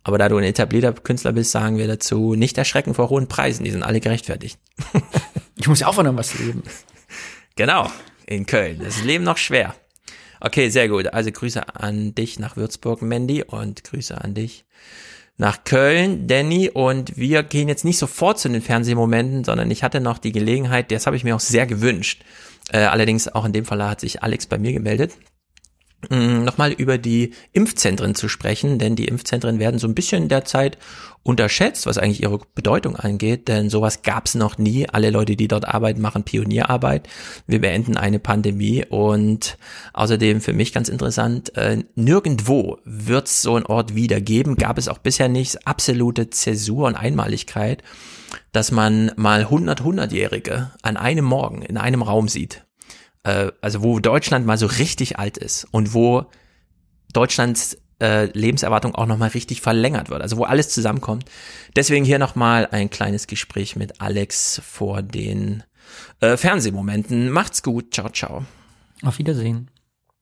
Aber 0.03 0.17
da 0.17 0.27
du 0.27 0.37
ein 0.37 0.43
etablierter 0.43 0.91
Künstler 0.91 1.31
bist, 1.31 1.51
sagen 1.51 1.77
wir 1.77 1.87
dazu, 1.87 2.35
nicht 2.35 2.57
erschrecken 2.57 2.93
vor 2.93 3.09
hohen 3.09 3.27
Preisen, 3.27 3.63
die 3.63 3.71
sind 3.71 3.83
alle 3.83 4.01
gerechtfertigt. 4.01 4.59
ich 5.55 5.67
muss 5.67 5.79
ja 5.79 5.87
auch 5.87 5.95
von 5.95 6.05
irgendwas 6.05 6.37
leben. 6.37 6.63
Genau, 7.55 7.89
in 8.25 8.45
Köln. 8.45 8.81
Das 8.83 9.01
Leben 9.03 9.23
noch 9.23 9.37
schwer. 9.37 9.75
Okay, 10.45 10.67
sehr 10.69 10.89
gut. 10.89 11.07
Also 11.13 11.31
Grüße 11.31 11.73
an 11.73 12.15
dich 12.15 12.37
nach 12.37 12.57
Würzburg, 12.57 13.01
Mandy, 13.01 13.43
und 13.43 13.85
Grüße 13.85 14.19
an 14.19 14.33
dich 14.33 14.65
nach 15.37 15.63
Köln, 15.63 16.27
Danny, 16.27 16.69
und 16.69 17.15
wir 17.15 17.43
gehen 17.43 17.69
jetzt 17.69 17.85
nicht 17.85 17.97
sofort 17.97 18.39
zu 18.39 18.49
den 18.49 18.61
Fernsehmomenten, 18.61 19.45
sondern 19.45 19.71
ich 19.71 19.83
hatte 19.83 20.01
noch 20.01 20.17
die 20.17 20.33
Gelegenheit, 20.33 20.91
das 20.91 21.07
habe 21.07 21.15
ich 21.15 21.23
mir 21.23 21.35
auch 21.35 21.39
sehr 21.39 21.65
gewünscht. 21.65 22.23
Äh, 22.71 22.79
allerdings 22.79 23.29
auch 23.29 23.45
in 23.45 23.53
dem 23.53 23.63
Fall 23.63 23.81
hat 23.83 24.01
sich 24.01 24.21
Alex 24.21 24.45
bei 24.45 24.57
mir 24.57 24.73
gemeldet 24.73 25.13
nochmal 26.09 26.71
über 26.71 26.97
die 26.97 27.31
Impfzentren 27.51 28.15
zu 28.15 28.27
sprechen, 28.27 28.79
denn 28.79 28.95
die 28.95 29.05
Impfzentren 29.05 29.59
werden 29.59 29.79
so 29.79 29.87
ein 29.87 29.95
bisschen 29.95 30.27
derzeit 30.27 30.77
unterschätzt, 31.23 31.85
was 31.85 31.97
eigentlich 31.97 32.21
ihre 32.21 32.39
Bedeutung 32.53 32.97
angeht, 32.97 33.47
denn 33.47 33.69
sowas 33.69 34.01
gab 34.01 34.25
es 34.25 34.35
noch 34.35 34.57
nie. 34.57 34.87
Alle 34.89 35.09
Leute, 35.09 35.35
die 35.35 35.47
dort 35.47 35.65
arbeiten, 35.65 36.01
machen 36.01 36.23
Pionierarbeit. 36.23 37.07
Wir 37.47 37.61
beenden 37.61 37.95
eine 37.95 38.19
Pandemie 38.19 38.85
und 38.85 39.57
außerdem 39.93 40.41
für 40.41 40.53
mich 40.53 40.73
ganz 40.73 40.89
interessant, 40.89 41.55
äh, 41.55 41.83
nirgendwo 41.95 42.79
wird 42.83 43.27
es 43.27 43.41
so 43.41 43.55
einen 43.55 43.65
Ort 43.65 43.95
wieder 43.95 44.19
geben, 44.19 44.55
gab 44.55 44.77
es 44.77 44.89
auch 44.89 44.97
bisher 44.97 45.29
nicht, 45.29 45.65
absolute 45.65 46.29
Zäsur 46.29 46.87
und 46.87 46.95
Einmaligkeit, 46.95 47.83
dass 48.51 48.71
man 48.71 49.11
mal 49.15 49.41
100, 49.41 49.81
100-Jährige 49.81 50.71
an 50.81 50.97
einem 50.97 51.25
Morgen 51.25 51.61
in 51.61 51.77
einem 51.77 52.01
Raum 52.01 52.27
sieht 52.27 52.65
äh, 53.23 53.51
also 53.61 53.83
wo 53.83 53.99
Deutschland 53.99 54.45
mal 54.45 54.57
so 54.57 54.65
richtig 54.65 55.19
alt 55.19 55.37
ist 55.37 55.65
und 55.71 55.93
wo 55.93 56.25
Deutschlands 57.13 57.77
äh, 58.01 58.25
Lebenserwartung 58.37 58.95
auch 58.95 59.05
nochmal 59.05 59.29
richtig 59.29 59.61
verlängert 59.61 60.09
wird, 60.09 60.21
also 60.21 60.37
wo 60.37 60.43
alles 60.43 60.69
zusammenkommt. 60.69 61.25
Deswegen 61.75 62.05
hier 62.05 62.19
nochmal 62.19 62.67
ein 62.71 62.89
kleines 62.89 63.27
Gespräch 63.27 63.75
mit 63.75 64.01
Alex 64.01 64.61
vor 64.65 65.01
den 65.01 65.63
äh, 66.19 66.37
Fernsehmomenten. 66.37 67.29
Macht's 67.29 67.63
gut, 67.63 67.93
ciao, 67.93 68.09
ciao. 68.09 68.45
Auf 69.03 69.19
Wiedersehen. 69.19 69.69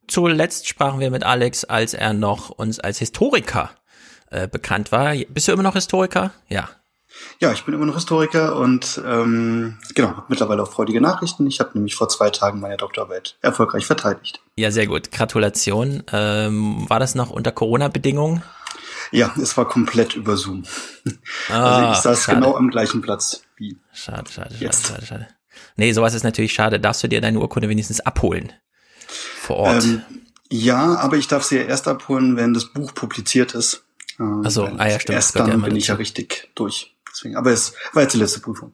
Zuletzt 0.08 0.68
sprachen 0.68 1.00
wir 1.00 1.10
mit 1.10 1.24
Alex, 1.24 1.64
als 1.64 1.94
er 1.94 2.14
noch 2.14 2.50
uns 2.50 2.80
als 2.80 3.00
Historiker 3.00 3.72
äh, 4.30 4.48
bekannt 4.48 4.92
war. 4.92 5.16
Bist 5.30 5.48
du 5.48 5.54
immer 5.54 5.64
noch 5.64 5.76
Historiker? 5.76 6.32
Ja. 6.50 6.70
Ja, 7.40 7.52
ich 7.52 7.64
bin 7.64 7.74
immer 7.74 7.86
noch 7.86 7.96
Historiker 7.96 8.56
und 8.56 9.02
ähm, 9.06 9.78
genau, 9.96 10.24
mittlerweile 10.28 10.62
auch 10.64 10.72
freudige 10.72 11.02
Nachrichten. 11.02 11.48
Ich 11.48 11.60
habe 11.60 11.72
nämlich 11.74 11.96
vor 11.96 12.08
zwei 12.10 12.30
Tagen 12.30 12.60
meine 12.60 12.78
Doktorarbeit 12.78 13.38
erfolgreich 13.42 13.86
verteidigt. 13.86 14.42
Ja, 14.56 14.72
sehr 14.72 14.88
gut. 14.88 15.12
Gratulation. 15.12 16.04
Ähm, 16.12 16.88
war 16.90 17.00
das 17.00 17.16
noch 17.16 17.32
unter 17.32 17.52
Corona-Bedingungen? 17.52 18.44
Ja, 19.12 19.34
es 19.42 19.58
war 19.58 19.68
komplett 19.68 20.16
über 20.16 20.38
Zoom. 20.38 20.64
Ah, 21.50 21.80
also 21.80 21.92
ich 21.92 21.98
saß 21.98 22.24
schade. 22.24 22.40
genau 22.40 22.56
am 22.56 22.70
gleichen 22.70 23.02
Platz 23.02 23.44
wie. 23.58 23.76
Schade, 23.92 24.32
schade, 24.32 24.56
jetzt. 24.60 24.88
schade, 24.88 25.06
schade, 25.06 25.24
schade. 25.26 25.28
Nee, 25.76 25.92
sowas 25.94 26.14
ist 26.14 26.24
natürlich 26.24 26.54
schade. 26.54 26.80
Darfst 26.80 27.04
du 27.04 27.08
dir 27.08 27.20
deine 27.22 27.40
Urkunde 27.40 27.68
wenigstens 27.68 28.00
abholen? 28.00 28.54
Vor 29.08 29.58
Ort? 29.58 29.84
Ähm, 29.84 30.04
ja, 30.50 30.96
aber 30.98 31.18
ich 31.18 31.28
darf 31.28 31.44
sie 31.44 31.58
ja 31.58 31.64
erst 31.64 31.88
abholen, 31.88 32.38
wenn 32.38 32.54
das 32.54 32.66
Buch 32.66 32.94
publiziert 32.94 33.56
ist. 33.56 33.84
Also, 34.18 34.66
ah 34.66 34.88
ja, 34.88 35.00
stimmt. 35.00 35.16
Erst 35.16 35.40
dann 35.40 35.50
ja 35.50 35.58
bin 35.58 35.76
ich 35.76 35.88
ja 35.88 35.96
richtig 35.96 36.50
durch. 36.56 36.91
Deswegen, 37.12 37.36
aber 37.36 37.52
es 37.52 37.74
war 37.94 38.04
jetzt 38.04 38.14
die 38.14 38.20
letzte 38.20 38.40
Prüfung. 38.40 38.74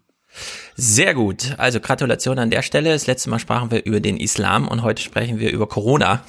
Sehr 0.75 1.14
gut. 1.14 1.56
Also 1.57 1.80
Gratulation 1.80 2.40
an 2.40 2.51
der 2.51 2.61
Stelle. 2.61 2.91
Das 2.91 3.07
letzte 3.07 3.30
Mal 3.30 3.40
sprachen 3.40 3.72
wir 3.72 3.85
über 3.85 3.99
den 3.99 4.17
Islam 4.17 4.67
und 4.67 4.83
heute 4.83 5.01
sprechen 5.01 5.40
wir 5.40 5.51
über 5.51 5.67
Corona. 5.67 6.24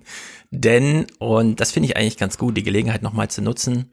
Denn, 0.50 1.06
und 1.18 1.60
das 1.60 1.72
finde 1.72 1.88
ich 1.88 1.96
eigentlich 1.96 2.18
ganz 2.18 2.36
gut, 2.36 2.56
die 2.56 2.62
Gelegenheit 2.62 3.02
nochmal 3.02 3.28
zu 3.28 3.40
nutzen. 3.40 3.92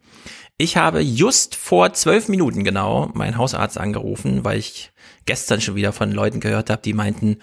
Ich 0.58 0.76
habe 0.76 1.00
just 1.00 1.56
vor 1.56 1.94
zwölf 1.94 2.28
Minuten 2.28 2.66
genau 2.66 3.10
meinen 3.14 3.38
Hausarzt 3.38 3.78
angerufen, 3.78 4.44
weil 4.44 4.60
ich 4.60 4.92
gestern 5.26 5.62
schon 5.62 5.76
wieder 5.76 5.94
von 5.94 6.12
Leuten 6.12 6.42
gehört 6.42 6.70
habe, 6.70 6.82
die 6.82 6.94
meinten, 6.94 7.38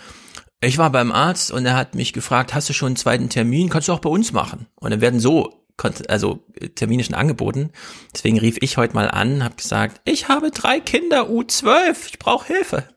ich 0.60 0.76
war 0.76 0.90
beim 0.90 1.12
Arzt 1.12 1.50
und 1.50 1.64
er 1.64 1.76
hat 1.76 1.94
mich 1.94 2.12
gefragt, 2.12 2.52
hast 2.52 2.68
du 2.68 2.74
schon 2.74 2.88
einen 2.88 2.96
zweiten 2.96 3.30
Termin? 3.30 3.70
Kannst 3.70 3.88
du 3.88 3.92
auch 3.92 4.00
bei 4.00 4.10
uns 4.10 4.32
machen? 4.32 4.66
Und 4.74 4.90
dann 4.90 5.00
werden 5.00 5.20
so 5.20 5.65
also 6.08 6.44
terminischen 6.74 7.14
angeboten. 7.14 7.70
Deswegen 8.14 8.38
rief 8.38 8.56
ich 8.60 8.76
heute 8.76 8.94
mal 8.94 9.10
an, 9.10 9.44
habe 9.44 9.56
gesagt, 9.56 10.00
ich 10.04 10.28
habe 10.28 10.50
drei 10.50 10.80
Kinder, 10.80 11.28
U12, 11.28 11.96
ich 12.08 12.18
brauche 12.18 12.46
Hilfe. 12.46 12.88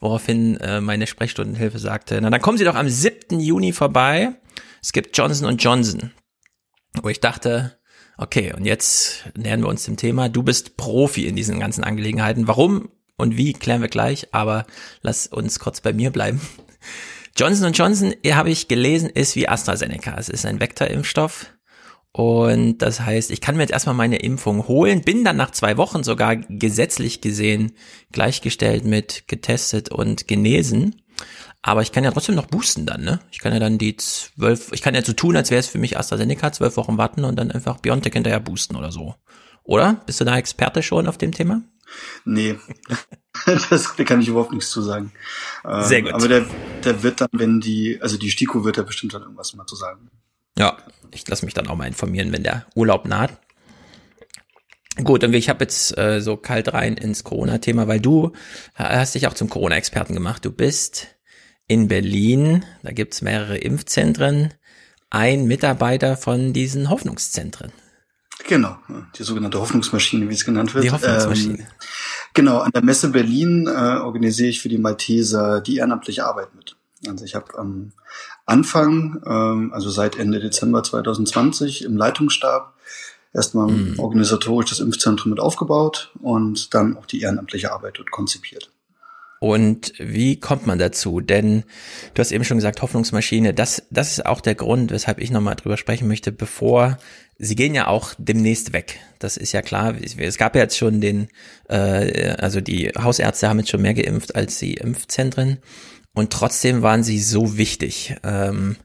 Woraufhin 0.00 0.56
äh, 0.58 0.80
meine 0.80 1.06
Sprechstundenhilfe 1.06 1.78
sagte, 1.78 2.20
na 2.20 2.30
dann 2.30 2.40
kommen 2.40 2.58
Sie 2.58 2.64
doch 2.64 2.74
am 2.74 2.88
7. 2.88 3.40
Juni 3.40 3.72
vorbei. 3.72 4.34
Es 4.82 4.92
gibt 4.92 5.16
Johnson 5.16 5.56
Johnson. 5.56 6.12
Wo 7.02 7.08
ich 7.08 7.20
dachte, 7.20 7.78
okay, 8.18 8.52
und 8.54 8.64
jetzt 8.64 9.24
nähern 9.36 9.62
wir 9.62 9.68
uns 9.68 9.84
dem 9.84 9.96
Thema. 9.96 10.28
Du 10.28 10.42
bist 10.42 10.76
Profi 10.76 11.26
in 11.26 11.36
diesen 11.36 11.58
ganzen 11.58 11.84
Angelegenheiten. 11.84 12.46
Warum 12.46 12.90
und 13.16 13.36
wie 13.36 13.52
klären 13.54 13.80
wir 13.80 13.88
gleich, 13.88 14.28
aber 14.32 14.66
lass 15.00 15.26
uns 15.26 15.58
kurz 15.58 15.80
bei 15.80 15.92
mir 15.92 16.10
bleiben. 16.10 16.40
Johnson 17.36 17.72
Johnson, 17.72 18.14
habe 18.26 18.50
ich 18.50 18.68
gelesen, 18.68 19.10
ist 19.10 19.36
wie 19.36 19.48
AstraZeneca. 19.48 20.16
Es 20.18 20.28
ist 20.28 20.46
ein 20.46 20.60
Vektorimpfstoff 20.60 21.52
und 22.16 22.78
das 22.78 23.00
heißt, 23.00 23.30
ich 23.30 23.42
kann 23.42 23.56
mir 23.56 23.62
jetzt 23.64 23.72
erstmal 23.72 23.94
meine 23.94 24.16
Impfung 24.16 24.68
holen, 24.68 25.02
bin 25.02 25.22
dann 25.22 25.36
nach 25.36 25.50
zwei 25.50 25.76
Wochen 25.76 26.02
sogar 26.02 26.36
gesetzlich 26.36 27.20
gesehen 27.20 27.72
gleichgestellt 28.10 28.86
mit 28.86 29.28
getestet 29.28 29.90
und 29.90 30.26
genesen. 30.26 31.02
Aber 31.60 31.82
ich 31.82 31.92
kann 31.92 32.04
ja 32.04 32.10
trotzdem 32.10 32.34
noch 32.34 32.46
boosten 32.46 32.86
dann, 32.86 33.04
ne? 33.04 33.20
Ich 33.32 33.40
kann 33.40 33.52
ja 33.52 33.58
dann 33.58 33.76
die 33.76 33.98
zwölf, 33.98 34.72
ich 34.72 34.80
kann 34.80 34.94
ja 34.94 35.04
so 35.04 35.12
tun, 35.12 35.36
als 35.36 35.50
wäre 35.50 35.60
es 35.60 35.68
für 35.68 35.76
mich 35.76 35.98
AstraZeneca, 35.98 36.52
zwölf 36.52 36.78
Wochen 36.78 36.96
warten 36.96 37.22
und 37.22 37.36
dann 37.36 37.50
einfach 37.50 37.80
Biontech 37.80 38.14
hinterher 38.14 38.40
boosten 38.40 38.76
oder 38.76 38.92
so. 38.92 39.14
Oder? 39.62 40.00
Bist 40.06 40.18
du 40.18 40.24
da 40.24 40.38
Experte 40.38 40.82
schon 40.82 41.08
auf 41.08 41.18
dem 41.18 41.32
Thema? 41.32 41.64
Nee, 42.24 42.58
das, 43.68 43.94
da 43.94 44.04
kann 44.04 44.22
ich 44.22 44.28
überhaupt 44.28 44.52
nichts 44.52 44.70
zu 44.70 44.80
sagen. 44.80 45.12
Sehr 45.80 46.00
gut. 46.00 46.14
Aber 46.14 46.28
der, 46.28 46.46
der 46.82 47.02
wird 47.02 47.20
dann, 47.20 47.28
wenn 47.32 47.60
die, 47.60 47.98
also 48.00 48.16
die 48.16 48.30
STIKO 48.30 48.64
wird 48.64 48.78
da 48.78 48.84
bestimmt 48.84 49.12
dann 49.12 49.20
irgendwas 49.20 49.52
mal 49.52 49.66
zu 49.66 49.76
sagen. 49.76 50.10
Ja, 50.58 50.76
ich 51.12 51.26
lasse 51.28 51.44
mich 51.44 51.54
dann 51.54 51.68
auch 51.68 51.76
mal 51.76 51.86
informieren, 51.86 52.32
wenn 52.32 52.42
der 52.42 52.66
Urlaub 52.74 53.06
naht. 53.06 53.38
Gut, 55.02 55.24
und 55.24 55.34
ich 55.34 55.50
habe 55.50 55.64
jetzt 55.64 55.96
äh, 55.98 56.20
so 56.20 56.36
kalt 56.38 56.72
rein 56.72 56.96
ins 56.96 57.22
Corona-Thema, 57.22 57.86
weil 57.86 58.00
du 58.00 58.32
hast 58.74 59.14
dich 59.14 59.26
auch 59.26 59.34
zum 59.34 59.50
Corona-Experten 59.50 60.14
gemacht. 60.14 60.44
Du 60.44 60.50
bist 60.50 61.08
in 61.68 61.88
Berlin, 61.88 62.64
da 62.82 62.92
gibt's 62.92 63.20
mehrere 63.20 63.58
Impfzentren, 63.58 64.54
ein 65.10 65.46
Mitarbeiter 65.46 66.16
von 66.16 66.54
diesen 66.54 66.88
Hoffnungszentren. 66.88 67.72
Genau, 68.48 68.76
die 69.18 69.22
sogenannte 69.22 69.60
Hoffnungsmaschine, 69.60 70.28
wie 70.28 70.34
es 70.34 70.44
genannt 70.44 70.74
wird. 70.74 70.84
Die 70.84 70.90
Hoffnungsmaschine. 70.90 71.58
Ähm, 71.58 71.66
genau, 72.32 72.58
an 72.58 72.70
der 72.70 72.82
Messe 72.82 73.08
Berlin 73.08 73.66
äh, 73.66 73.70
organisiere 73.70 74.48
ich 74.48 74.60
für 74.60 74.68
die 74.68 74.78
Malteser 74.78 75.60
die 75.60 75.76
ehrenamtliche 75.76 76.24
Arbeit 76.24 76.54
mit. 76.54 76.76
Also 77.06 77.24
ich 77.24 77.34
habe 77.34 77.58
am 77.58 77.92
Anfang, 78.46 79.20
ähm, 79.26 79.72
also 79.72 79.90
seit 79.90 80.16
Ende 80.18 80.40
Dezember 80.40 80.82
2020 80.82 81.84
im 81.84 81.96
Leitungsstab 81.96 82.72
erstmal 83.34 83.68
Mhm. 83.68 83.98
organisatorisch 83.98 84.70
das 84.70 84.80
Impfzentrum 84.80 85.30
mit 85.30 85.40
aufgebaut 85.40 86.12
und 86.22 86.72
dann 86.72 86.96
auch 86.96 87.06
die 87.06 87.20
ehrenamtliche 87.20 87.72
Arbeit 87.72 87.98
dort 87.98 88.10
konzipiert. 88.10 88.70
Und 89.38 89.92
wie 89.98 90.40
kommt 90.40 90.66
man 90.66 90.78
dazu? 90.78 91.20
Denn 91.20 91.64
du 92.14 92.20
hast 92.20 92.32
eben 92.32 92.44
schon 92.44 92.56
gesagt, 92.56 92.80
Hoffnungsmaschine, 92.80 93.52
das, 93.52 93.82
das 93.90 94.12
ist 94.12 94.24
auch 94.24 94.40
der 94.40 94.54
Grund, 94.54 94.90
weshalb 94.90 95.18
ich 95.18 95.30
nochmal 95.30 95.56
drüber 95.56 95.76
sprechen 95.76 96.08
möchte, 96.08 96.32
bevor, 96.32 96.96
sie 97.36 97.54
gehen 97.54 97.74
ja 97.74 97.86
auch 97.86 98.14
demnächst 98.16 98.72
weg. 98.72 98.98
Das 99.18 99.36
ist 99.36 99.52
ja 99.52 99.60
klar. 99.60 99.94
Es 100.00 100.38
gab 100.38 100.54
ja 100.54 100.62
jetzt 100.62 100.78
schon 100.78 101.02
den, 101.02 101.28
äh, 101.68 102.30
also 102.38 102.62
die 102.62 102.88
Hausärzte 102.88 103.48
haben 103.48 103.58
jetzt 103.58 103.70
schon 103.70 103.82
mehr 103.82 103.94
geimpft 103.94 104.34
als 104.34 104.58
die 104.58 104.74
Impfzentren. 104.74 105.58
Und 106.16 106.32
trotzdem 106.32 106.80
waren 106.80 107.04
sie 107.04 107.20
so 107.20 107.58
wichtig. 107.58 108.16
Ähm, 108.24 108.76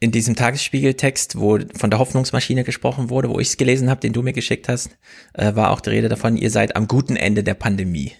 in 0.00 0.12
diesem 0.12 0.36
Tagesspiegeltext, 0.36 1.40
wo 1.40 1.58
von 1.74 1.88
der 1.88 1.98
Hoffnungsmaschine 1.98 2.62
gesprochen 2.62 3.08
wurde, 3.08 3.30
wo 3.30 3.40
ich 3.40 3.48
es 3.48 3.56
gelesen 3.56 3.88
habe, 3.88 4.02
den 4.02 4.12
du 4.12 4.22
mir 4.22 4.34
geschickt 4.34 4.68
hast, 4.68 4.90
äh, 5.32 5.54
war 5.54 5.70
auch 5.70 5.80
die 5.80 5.88
Rede 5.88 6.10
davon, 6.10 6.36
ihr 6.36 6.50
seid 6.50 6.76
am 6.76 6.88
guten 6.88 7.16
Ende 7.16 7.42
der 7.42 7.54
Pandemie. 7.54 8.12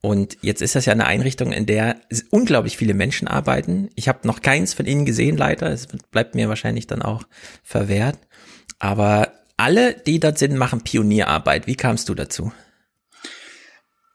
Und 0.00 0.38
jetzt 0.42 0.62
ist 0.62 0.76
das 0.76 0.86
ja 0.86 0.92
eine 0.92 1.06
Einrichtung, 1.06 1.50
in 1.50 1.66
der 1.66 1.96
unglaublich 2.30 2.76
viele 2.76 2.94
Menschen 2.94 3.26
arbeiten. 3.26 3.90
Ich 3.96 4.06
habe 4.06 4.24
noch 4.24 4.40
keins 4.40 4.72
von 4.72 4.86
ihnen 4.86 5.04
gesehen, 5.04 5.36
leider. 5.36 5.72
Es 5.72 5.88
bleibt 6.12 6.36
mir 6.36 6.48
wahrscheinlich 6.48 6.86
dann 6.86 7.02
auch 7.02 7.24
verwehrt. 7.64 8.16
Aber 8.78 9.32
alle, 9.56 9.94
die 9.94 10.20
dort 10.20 10.38
sind, 10.38 10.56
machen 10.56 10.82
Pionierarbeit. 10.82 11.66
Wie 11.66 11.74
kamst 11.74 12.08
du 12.08 12.14
dazu? 12.14 12.52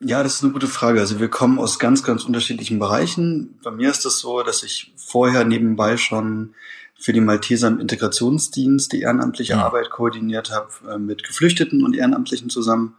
Ja, 0.06 0.22
das 0.24 0.36
ist 0.36 0.44
eine 0.44 0.54
gute 0.54 0.68
Frage. 0.68 1.00
Also 1.00 1.20
wir 1.20 1.30
kommen 1.30 1.60
aus 1.60 1.80
ganz, 1.80 2.04
ganz 2.04 2.26
unterschiedlichen 2.26 2.80
Bereichen. 2.80 3.58
Bei 3.64 3.72
mir 3.72 3.90
ist 3.90 3.98
es 3.98 4.04
das 4.04 4.20
so, 4.20 4.44
dass 4.44 4.64
ich 4.64 4.94
vorher 4.98 5.46
nebenbei 5.46 5.98
schon 5.98 6.54
für 7.00 7.14
die 7.14 7.22
Malteser 7.22 7.68
im 7.68 7.80
Integrationsdienst 7.80 8.92
die 8.94 9.02
ehrenamtliche 9.02 9.54
Ja. 9.54 9.66
Arbeit 9.66 9.90
koordiniert 9.90 10.52
habe 10.52 10.70
äh, 10.90 10.98
mit 10.98 11.24
Geflüchteten 11.24 11.84
und 11.84 11.96
Ehrenamtlichen 11.96 12.50
zusammen. 12.50 12.96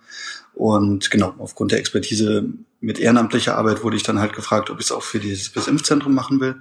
Und 0.55 1.11
genau, 1.11 1.35
aufgrund 1.39 1.73
der 1.73 1.79
Expertise 1.79 2.45
mit 2.81 2.99
ehrenamtlicher 2.99 3.57
Arbeit 3.57 3.83
wurde 3.83 3.97
ich 3.97 4.03
dann 4.03 4.19
halt 4.19 4.35
gefragt, 4.35 4.71
ob 4.71 4.79
ich 4.79 4.87
es 4.87 4.93
auch 4.93 5.03
für 5.03 5.19
dieses 5.19 5.67
Impfzentrum 5.67 6.15
machen 6.15 6.41
will. 6.41 6.57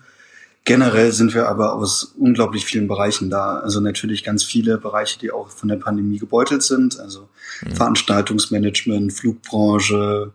Generell 0.65 1.11
sind 1.11 1.33
wir 1.33 1.49
aber 1.49 1.73
aus 1.73 2.15
unglaublich 2.17 2.65
vielen 2.65 2.87
Bereichen 2.87 3.29
da. 3.29 3.59
Also 3.59 3.81
natürlich 3.81 4.23
ganz 4.23 4.43
viele 4.43 4.77
Bereiche, 4.77 5.19
die 5.19 5.31
auch 5.31 5.49
von 5.49 5.67
der 5.67 5.75
Pandemie 5.75 6.19
gebeutelt 6.19 6.63
sind. 6.63 6.99
Also 6.99 7.27
Veranstaltungsmanagement, 7.73 9.11
Flugbranche, 9.11 10.31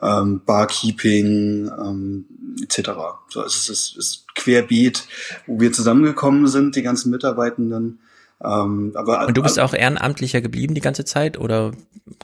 ähm, 0.00 0.40
Barkeeping 0.46 1.70
ähm, 1.78 2.24
etc. 2.62 2.90
So, 3.28 3.42
also 3.42 3.46
es 3.46 3.68
ist, 3.68 3.96
es 3.96 3.96
ist 3.96 4.34
querbeet, 4.34 5.04
wo 5.46 5.60
wir 5.60 5.72
zusammengekommen 5.72 6.46
sind, 6.46 6.74
die 6.76 6.82
ganzen 6.82 7.10
Mitarbeitenden. 7.10 7.98
Ähm, 8.42 8.92
aber 8.94 9.26
Und 9.26 9.36
du 9.36 9.42
bist 9.42 9.58
auch 9.58 9.74
ehrenamtlicher 9.74 10.40
geblieben 10.40 10.74
die 10.74 10.80
ganze 10.80 11.04
Zeit 11.04 11.38
oder 11.38 11.72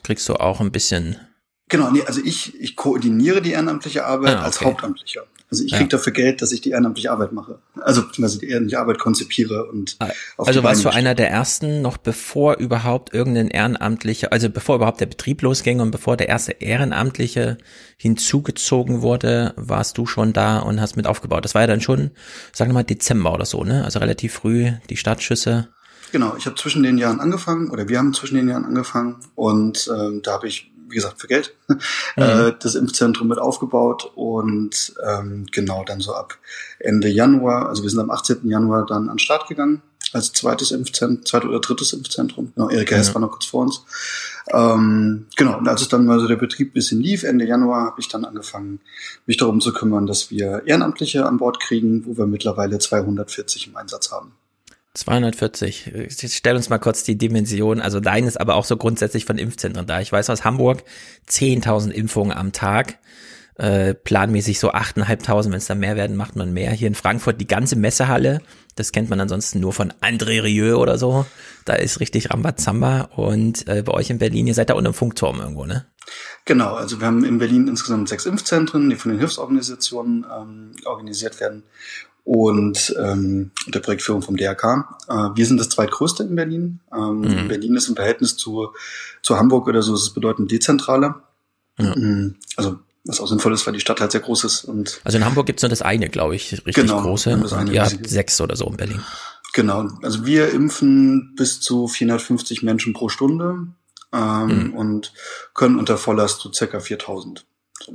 kriegst 0.02 0.28
du 0.28 0.34
auch 0.34 0.60
ein 0.60 0.72
bisschen? 0.72 1.16
Genau, 1.74 1.90
nee, 1.90 2.04
also 2.06 2.20
ich, 2.24 2.54
ich 2.60 2.76
koordiniere 2.76 3.42
die 3.42 3.50
ehrenamtliche 3.50 4.04
Arbeit 4.06 4.36
Ah, 4.36 4.42
als 4.42 4.56
okay. 4.58 4.66
Hauptamtlicher. 4.66 5.22
Also 5.50 5.64
ich 5.64 5.72
Ja. 5.72 5.78
krieg 5.78 5.90
dafür 5.90 6.12
Geld, 6.12 6.40
dass 6.40 6.52
ich 6.52 6.60
die 6.60 6.70
ehrenamtliche 6.70 7.10
Arbeit 7.10 7.32
mache. 7.32 7.58
Also 7.80 8.02
beziehungsweise 8.06 8.38
die 8.38 8.46
ehrenamtliche 8.48 8.78
Arbeit 8.80 8.98
konzipiere 9.00 9.64
und 9.66 9.96
auf 10.36 10.46
Also 10.46 10.62
warst 10.62 10.84
du 10.84 10.88
einer 10.90 11.16
der 11.16 11.30
ersten, 11.30 11.82
noch 11.82 11.96
bevor 11.96 12.58
überhaupt 12.58 13.12
irgendein 13.12 13.48
Ehrenamtlicher, 13.48 14.32
also 14.32 14.48
bevor 14.50 14.76
überhaupt 14.76 15.00
der 15.00 15.06
Betrieb 15.06 15.42
losging 15.42 15.80
und 15.80 15.90
bevor 15.90 16.16
der 16.16 16.28
erste 16.28 16.52
Ehrenamtliche 16.52 17.58
hinzugezogen 17.96 19.02
wurde, 19.02 19.52
warst 19.56 19.98
du 19.98 20.06
schon 20.06 20.32
da 20.32 20.58
und 20.60 20.80
hast 20.80 20.96
mit 20.96 21.08
aufgebaut. 21.08 21.44
Das 21.44 21.54
war 21.56 21.62
ja 21.62 21.66
dann 21.66 21.80
schon, 21.80 22.12
sagen 22.52 22.70
wir 22.70 22.74
mal, 22.74 22.84
Dezember 22.84 23.34
oder 23.34 23.44
so, 23.46 23.64
ne? 23.64 23.84
Also 23.84 23.98
relativ 23.98 24.34
früh 24.34 24.70
die 24.90 24.96
Startschüsse. 24.96 25.68
Genau, 26.12 26.36
ich 26.38 26.46
habe 26.46 26.54
zwischen 26.54 26.84
den 26.84 26.96
Jahren 26.98 27.18
angefangen 27.18 27.70
oder 27.70 27.88
wir 27.88 27.98
haben 27.98 28.14
zwischen 28.14 28.36
den 28.36 28.48
Jahren 28.48 28.64
angefangen 28.64 29.16
und 29.34 29.90
ähm, 29.92 30.20
da 30.22 30.34
habe 30.34 30.46
ich, 30.46 30.70
wie 30.88 30.96
gesagt, 30.96 31.20
für 31.20 31.26
Geld 31.28 31.54
äh, 32.16 32.52
das 32.60 32.74
Impfzentrum 32.74 33.28
mit 33.28 33.38
aufgebaut 33.38 34.10
und 34.14 34.94
ähm, 35.06 35.46
genau 35.52 35.84
dann 35.84 36.00
so 36.00 36.14
ab 36.14 36.38
Ende 36.78 37.08
Januar, 37.08 37.68
also 37.68 37.82
wir 37.82 37.90
sind 37.90 38.00
am 38.00 38.10
18. 38.10 38.48
Januar 38.48 38.86
dann 38.86 39.08
an 39.08 39.14
den 39.14 39.18
Start 39.18 39.48
gegangen 39.48 39.82
als 40.12 40.32
zweites 40.32 40.70
Impfzentrum, 40.70 41.26
zweites 41.26 41.48
oder 41.48 41.60
drittes 41.60 41.92
Impfzentrum. 41.92 42.52
Genau, 42.54 42.70
Erika 42.70 42.94
Hess 42.94 43.08
Ja. 43.08 43.14
war 43.14 43.20
noch 43.22 43.32
kurz 43.32 43.46
vor 43.46 43.62
uns. 43.62 43.82
Ähm, 44.52 45.26
genau, 45.36 45.58
und 45.58 45.66
als 45.66 45.82
es 45.82 45.88
dann 45.88 46.06
mal 46.06 46.20
so 46.20 46.28
der 46.28 46.36
Betrieb 46.36 46.70
ein 46.70 46.72
bisschen 46.74 47.00
lief, 47.00 47.24
Ende 47.24 47.44
Januar, 47.46 47.86
habe 47.86 48.00
ich 48.00 48.08
dann 48.08 48.24
angefangen, 48.24 48.80
mich 49.26 49.38
darum 49.38 49.60
zu 49.60 49.72
kümmern, 49.72 50.06
dass 50.06 50.30
wir 50.30 50.62
Ehrenamtliche 50.66 51.26
an 51.26 51.38
Bord 51.38 51.58
kriegen, 51.60 52.06
wo 52.06 52.16
wir 52.16 52.26
mittlerweile 52.26 52.78
240 52.78 53.68
im 53.68 53.76
Einsatz 53.76 54.12
haben. 54.12 54.32
240. 54.94 55.92
Jetzt 55.94 56.34
stell 56.34 56.54
uns 56.54 56.68
mal 56.68 56.78
kurz 56.78 57.02
die 57.02 57.18
Dimension, 57.18 57.80
also 57.80 58.00
deines, 58.00 58.36
aber 58.36 58.54
auch 58.54 58.64
so 58.64 58.76
grundsätzlich 58.76 59.24
von 59.24 59.38
Impfzentren 59.38 59.86
da. 59.86 60.00
Ich 60.00 60.12
weiß 60.12 60.30
aus 60.30 60.44
Hamburg 60.44 60.84
10.000 61.28 61.90
Impfungen 61.90 62.36
am 62.36 62.52
Tag. 62.52 62.98
Äh, 63.56 63.94
planmäßig 63.94 64.58
so 64.58 64.72
8.500, 64.72 65.44
wenn 65.46 65.52
es 65.54 65.66
da 65.66 65.76
mehr 65.76 65.94
werden, 65.94 66.16
macht 66.16 66.34
man 66.34 66.52
mehr. 66.52 66.72
Hier 66.72 66.88
in 66.88 66.96
Frankfurt 66.96 67.40
die 67.40 67.46
ganze 67.46 67.76
Messehalle, 67.76 68.40
das 68.74 68.90
kennt 68.90 69.10
man 69.10 69.20
ansonsten 69.20 69.60
nur 69.60 69.72
von 69.72 69.92
André 70.00 70.42
Rieu 70.42 70.76
oder 70.76 70.98
so. 70.98 71.24
Da 71.64 71.74
ist 71.74 72.00
richtig 72.00 72.30
Rambazamba 72.30 73.10
und 73.14 73.68
äh, 73.68 73.82
bei 73.82 73.92
euch 73.92 74.10
in 74.10 74.18
Berlin, 74.18 74.48
ihr 74.48 74.54
seid 74.54 74.70
da 74.70 74.74
unten 74.74 74.88
im 74.88 74.94
Funkturm 74.94 75.40
irgendwo, 75.40 75.66
ne? 75.66 75.86
Genau, 76.44 76.74
also 76.74 77.00
wir 77.00 77.06
haben 77.06 77.24
in 77.24 77.38
Berlin 77.38 77.68
insgesamt 77.68 78.08
sechs 78.08 78.26
Impfzentren, 78.26 78.90
die 78.90 78.96
von 78.96 79.12
den 79.12 79.20
Hilfsorganisationen 79.20 80.26
ähm, 80.36 80.72
organisiert 80.84 81.38
werden 81.38 81.62
und 82.24 82.94
ähm, 82.98 83.50
der 83.68 83.80
Projektführung 83.80 84.22
vom 84.22 84.36
DRK. 84.36 84.98
Äh, 85.08 85.12
wir 85.36 85.46
sind 85.46 85.58
das 85.58 85.68
zweitgrößte 85.68 86.22
in 86.24 86.34
Berlin. 86.34 86.80
Ähm, 86.94 87.20
Mhm. 87.20 87.48
Berlin 87.48 87.76
ist 87.76 87.88
im 87.88 87.96
Verhältnis 87.96 88.36
zu, 88.36 88.72
zu 89.22 89.38
Hamburg 89.38 89.68
oder 89.68 89.82
so, 89.82 89.94
ist 89.94 90.02
es 90.02 90.10
bedeutend 90.14 90.50
dezentraler. 90.50 91.22
Ja. 91.78 91.94
Mhm. 91.96 92.36
Also 92.56 92.78
was 93.06 93.20
auch 93.20 93.28
sinnvoll 93.28 93.52
ist, 93.52 93.66
weil 93.66 93.74
die 93.74 93.80
Stadt 93.80 94.00
halt 94.00 94.12
sehr 94.12 94.22
groß 94.22 94.44
ist 94.44 94.64
und 94.64 95.00
Also 95.04 95.18
in 95.18 95.24
Hamburg 95.26 95.44
gibt's 95.44 95.62
nur 95.62 95.68
das 95.68 95.82
eine, 95.82 96.08
glaube 96.08 96.34
ich, 96.36 96.52
richtig 96.52 96.74
Genau, 96.74 97.02
große. 97.02 97.38
das 97.42 97.52
eine 97.52 97.70
ihr 97.72 97.82
habt 97.82 98.08
sechs 98.08 98.40
oder 98.40 98.56
so 98.56 98.66
in 98.66 98.78
Berlin. 98.78 99.00
Genau, 99.52 99.88
also 100.02 100.24
wir 100.24 100.48
impfen 100.50 101.34
bis 101.36 101.60
zu 101.60 101.86
450 101.86 102.62
Menschen 102.62 102.94
pro 102.94 103.10
Stunde 103.10 103.66
ähm, 104.14 104.68
Mhm. 104.68 104.74
und 104.74 105.12
können 105.52 105.78
unter 105.78 105.98
Volllast 105.98 106.40
zu 106.40 106.50
circa 106.52 106.80
4000. 106.80 107.44
So, 107.84 107.92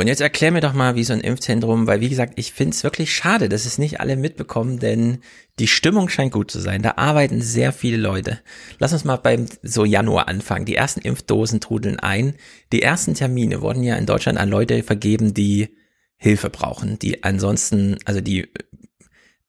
und 0.00 0.06
jetzt 0.06 0.22
erklär 0.22 0.50
mir 0.50 0.62
doch 0.62 0.72
mal, 0.72 0.94
wie 0.94 1.04
so 1.04 1.12
ein 1.12 1.20
Impfzentrum, 1.20 1.86
weil 1.86 2.00
wie 2.00 2.08
gesagt, 2.08 2.34
ich 2.36 2.52
find's 2.52 2.84
wirklich 2.84 3.14
schade, 3.14 3.50
dass 3.50 3.66
es 3.66 3.76
nicht 3.76 4.00
alle 4.00 4.16
mitbekommen, 4.16 4.78
denn 4.78 5.18
die 5.58 5.68
Stimmung 5.68 6.08
scheint 6.08 6.32
gut 6.32 6.50
zu 6.50 6.58
sein. 6.58 6.82
Da 6.82 6.94
arbeiten 6.96 7.42
sehr 7.42 7.70
viele 7.70 7.98
Leute. 7.98 8.40
Lass 8.78 8.94
uns 8.94 9.04
mal 9.04 9.16
beim 9.16 9.46
so 9.62 9.84
Januar 9.84 10.28
anfangen. 10.28 10.64
Die 10.64 10.74
ersten 10.74 11.00
Impfdosen 11.00 11.60
trudeln 11.60 12.00
ein. 12.00 12.34
Die 12.72 12.80
ersten 12.80 13.14
Termine 13.14 13.60
wurden 13.60 13.82
ja 13.82 13.96
in 13.96 14.06
Deutschland 14.06 14.38
an 14.38 14.48
Leute 14.48 14.82
vergeben, 14.82 15.34
die 15.34 15.76
Hilfe 16.16 16.48
brauchen, 16.48 16.98
die 16.98 17.22
ansonsten, 17.22 17.98
also 18.06 18.22
die 18.22 18.48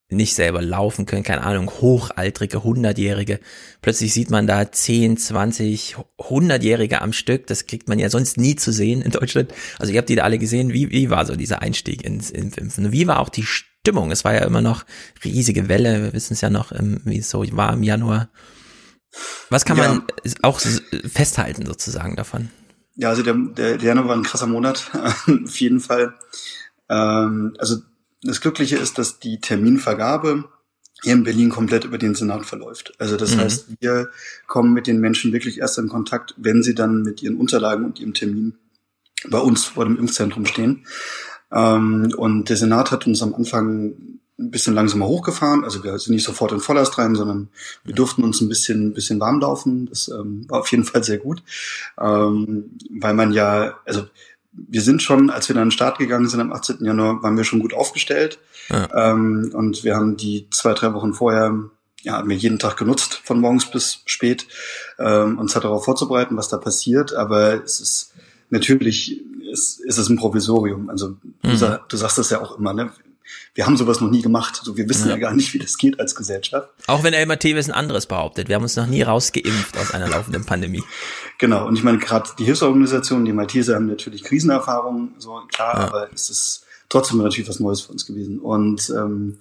nicht 0.09 0.35
selber 0.35 0.61
laufen 0.61 1.05
können, 1.07 1.23
keine 1.23 1.41
Ahnung, 1.43 1.69
hochaltrige, 1.69 2.63
hundertjährige. 2.63 3.39
Plötzlich 3.81 4.13
sieht 4.13 4.29
man 4.29 4.45
da 4.45 4.71
10, 4.71 5.17
20, 5.17 5.95
hundertjährige 6.19 7.01
am 7.01 7.11
Stück. 7.11 7.47
Das 7.47 7.65
kriegt 7.65 7.89
man 7.89 7.97
ja 7.97 8.09
sonst 8.09 8.37
nie 8.37 8.55
zu 8.55 8.71
sehen 8.71 9.01
in 9.01 9.11
Deutschland. 9.11 9.51
Also 9.79 9.91
ihr 9.91 9.97
habt 9.97 10.09
die 10.09 10.15
da 10.15 10.23
alle 10.23 10.37
gesehen. 10.37 10.71
Wie, 10.73 10.91
wie 10.91 11.09
war 11.09 11.25
so 11.25 11.35
dieser 11.35 11.61
Einstieg 11.63 12.03
ins, 12.03 12.29
Impfen? 12.29 12.91
Wie 12.91 13.07
war 13.07 13.19
auch 13.19 13.29
die 13.29 13.43
Stimmung? 13.45 14.11
Es 14.11 14.23
war 14.23 14.33
ja 14.35 14.45
immer 14.45 14.61
noch 14.61 14.85
riesige 15.23 15.69
Welle. 15.69 16.03
Wir 16.03 16.13
wissen 16.13 16.33
es 16.33 16.41
ja 16.41 16.51
noch, 16.51 16.71
ähm, 16.71 17.01
wie 17.05 17.17
es 17.19 17.29
so 17.31 17.43
war 17.57 17.73
im 17.73 17.81
Januar. 17.83 18.29
Was 19.49 19.65
kann 19.65 19.77
Ja. 19.77 19.87
man 19.89 20.03
auch 20.43 20.59
s- 20.63 20.83
festhalten 21.11 21.65
sozusagen 21.65 22.15
davon? 22.15 22.49
Ja, 22.95 23.09
also 23.09 23.23
der, 23.23 23.33
der, 23.33 23.77
der 23.77 23.87
Januar 23.87 24.07
war 24.09 24.15
ein 24.15 24.23
krasser 24.23 24.47
Monat, 24.47 24.91
auf 25.45 25.59
jeden 25.59 25.79
Fall. 25.79 26.13
Ähm, 26.89 27.55
also 27.57 27.77
das 28.25 28.41
Glückliche 28.41 28.77
ist, 28.77 28.97
dass 28.97 29.19
die 29.19 29.39
Terminvergabe 29.39 30.45
hier 31.03 31.13
in 31.13 31.23
Berlin 31.23 31.49
komplett 31.49 31.83
über 31.83 31.97
den 31.97 32.15
Senat 32.15 32.45
verläuft. 32.45 32.93
Also 32.97 33.17
das 33.17 33.35
Mhm. 33.35 33.39
heißt, 33.41 33.67
wir 33.79 34.09
kommen 34.47 34.73
mit 34.73 34.87
den 34.87 34.99
Menschen 34.99 35.33
wirklich 35.33 35.59
erst 35.59 35.77
in 35.77 35.89
Kontakt, 35.89 36.33
wenn 36.37 36.63
sie 36.63 36.73
dann 36.73 37.03
mit 37.03 37.21
ihren 37.21 37.37
Unterlagen 37.37 37.85
und 37.85 37.99
ihrem 37.99 38.13
Termin 38.13 38.55
bei 39.29 39.39
uns 39.39 39.65
vor 39.65 39.85
dem 39.85 39.97
Impfzentrum 39.97 40.45
stehen. 40.45 40.85
Ähm, 41.51 42.11
und 42.17 42.49
der 42.49 42.57
Senat 42.57 42.91
hat 42.91 43.05
uns 43.07 43.21
am 43.21 43.35
Anfang 43.35 43.93
ein 44.37 44.51
bisschen 44.51 44.73
langsamer 44.73 45.07
hochgefahren. 45.07 45.63
Also 45.63 45.83
wir 45.83 45.97
sind 45.99 46.13
nicht 46.13 46.25
sofort 46.25 46.51
in 46.51 46.59
Volllast 46.59 46.97
rein, 46.97 47.15
sondern 47.15 47.49
wir 47.83 47.95
durften 47.95 48.23
uns 48.23 48.41
ein 48.41 48.49
bisschen, 48.49 48.93
bisschen 48.93 49.19
warm 49.19 49.39
laufen. 49.39 49.85
Das 49.85 50.09
ähm, 50.09 50.45
war 50.49 50.59
auf 50.61 50.71
jeden 50.71 50.83
Fall 50.83 51.03
sehr 51.03 51.19
gut, 51.19 51.41
ähm, 51.99 52.71
weil 52.89 53.13
man 53.13 53.31
ja, 53.31 53.79
also 53.85 54.07
wir 54.55 54.81
sind 54.81 55.01
schon, 55.01 55.29
als 55.29 55.49
wir 55.49 55.53
dann 55.53 55.63
an 55.63 55.67
den 55.67 55.71
Start 55.71 55.97
gegangen 55.97 56.27
sind 56.27 56.39
am 56.39 56.53
18. 56.53 56.83
Januar, 56.83 57.21
waren 57.23 57.37
wir 57.37 57.43
schon 57.43 57.59
gut 57.59 57.73
aufgestellt. 57.73 58.39
Ja. 58.69 59.11
Ähm, 59.11 59.51
und 59.53 59.83
wir 59.83 59.95
haben 59.95 60.17
die 60.17 60.47
zwei, 60.49 60.73
drei 60.73 60.93
Wochen 60.93 61.13
vorher 61.13 61.53
ja, 62.05 62.13
haben 62.13 62.29
wir 62.29 62.37
jeden 62.37 62.59
Tag 62.59 62.77
genutzt, 62.77 63.21
von 63.23 63.41
morgens 63.41 63.65
bis 63.65 64.03
spät, 64.05 64.47
ähm, 64.99 65.39
uns 65.39 65.55
hat 65.55 65.63
darauf 65.63 65.85
vorzubereiten, 65.85 66.37
was 66.37 66.49
da 66.49 66.57
passiert. 66.57 67.15
Aber 67.15 67.63
es 67.63 67.81
ist 67.81 68.13
natürlich, 68.51 69.21
ist, 69.51 69.79
ist 69.79 69.97
es 69.97 70.07
ein 70.07 70.17
Provisorium. 70.17 70.89
Also 70.89 71.17
mhm. 71.41 71.79
du 71.87 71.97
sagst 71.97 72.19
das 72.19 72.29
ja 72.29 72.41
auch 72.41 72.59
immer, 72.59 72.73
ne? 72.73 72.91
Wir 73.53 73.65
haben 73.65 73.77
sowas 73.77 74.01
noch 74.01 74.09
nie 74.09 74.21
gemacht. 74.21 74.57
Also 74.59 74.77
wir 74.77 74.87
wissen 74.89 75.07
ja. 75.07 75.15
ja. 75.15 75.19
gar 75.19 75.33
nicht, 75.33 75.53
wie 75.53 75.59
das 75.59 75.77
geht 75.77 75.99
als 75.99 76.15
Gesellschaft. 76.15 76.69
Auch 76.87 77.03
wenn 77.03 77.13
Elmar 77.13 77.39
Teves 77.39 77.69
ein 77.69 77.73
anderes 77.73 78.05
behauptet. 78.05 78.47
Wir 78.49 78.55
haben 78.55 78.63
uns 78.63 78.75
noch 78.75 78.87
nie 78.87 79.01
rausgeimpft 79.01 79.77
aus 79.77 79.91
einer 79.91 80.07
laufenden 80.07 80.45
Pandemie. 80.45 80.83
Genau. 81.37 81.67
Und 81.67 81.75
ich 81.75 81.83
meine, 81.83 81.97
gerade 81.97 82.29
die 82.37 82.45
Hilfsorganisationen, 82.45 83.25
die 83.25 83.33
Malteser 83.33 83.75
haben 83.75 83.87
natürlich 83.87 84.23
Krisenerfahrungen, 84.23 85.15
so 85.17 85.41
klar, 85.47 85.73
ja. 85.75 85.87
aber 85.87 86.13
es 86.13 86.29
ist 86.29 86.65
trotzdem 86.89 87.17
natürlich 87.19 87.49
was 87.49 87.59
Neues 87.59 87.81
für 87.81 87.91
uns 87.91 88.05
gewesen. 88.05 88.39
Und 88.39 88.89
ähm, 88.89 89.37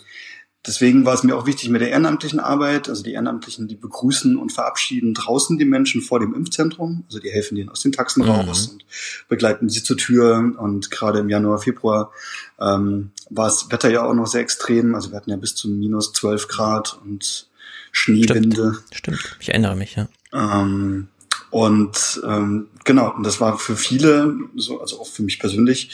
Deswegen 0.66 1.04
war 1.04 1.12
es 1.12 1.22
mir 1.22 1.36
auch 1.36 1.46
wichtig 1.46 1.68
mit 1.68 1.82
der 1.82 1.90
ehrenamtlichen 1.90 2.40
Arbeit. 2.40 2.88
Also 2.88 3.02
die 3.02 3.12
Ehrenamtlichen, 3.12 3.68
die 3.68 3.74
begrüßen 3.74 4.38
und 4.38 4.50
verabschieden 4.50 5.12
draußen 5.12 5.58
die 5.58 5.66
Menschen 5.66 6.00
vor 6.00 6.20
dem 6.20 6.34
Impfzentrum. 6.34 7.04
Also 7.06 7.18
die 7.18 7.30
helfen 7.30 7.56
denen 7.56 7.68
aus 7.68 7.82
den 7.82 7.92
Taxen 7.92 8.22
mhm. 8.22 8.30
raus 8.30 8.68
und 8.68 8.84
begleiten 9.28 9.68
sie 9.68 9.82
zur 9.82 9.98
Tür. 9.98 10.54
Und 10.58 10.90
gerade 10.90 11.18
im 11.18 11.28
Januar, 11.28 11.58
Februar 11.58 12.12
ähm, 12.58 13.10
war 13.28 13.46
das 13.46 13.70
Wetter 13.70 13.90
ja 13.90 14.04
auch 14.04 14.14
noch 14.14 14.26
sehr 14.26 14.40
extrem. 14.40 14.94
Also 14.94 15.10
wir 15.10 15.16
hatten 15.16 15.30
ja 15.30 15.36
bis 15.36 15.54
zu 15.54 15.68
minus 15.68 16.12
12 16.12 16.48
Grad 16.48 16.98
und 17.04 17.48
Schneewinde. 17.92 18.78
Stimmt, 18.90 19.18
Stimmt. 19.18 19.36
ich 19.40 19.50
erinnere 19.50 19.76
mich, 19.76 19.96
ja. 19.96 20.08
Ähm, 20.32 21.08
und 21.50 22.20
ähm, 22.26 22.68
genau, 22.84 23.14
und 23.14 23.22
das 23.24 23.40
war 23.40 23.58
für 23.58 23.76
viele, 23.76 24.34
so, 24.56 24.80
also 24.80 25.00
auch 25.00 25.06
für 25.06 25.22
mich 25.22 25.38
persönlich, 25.38 25.90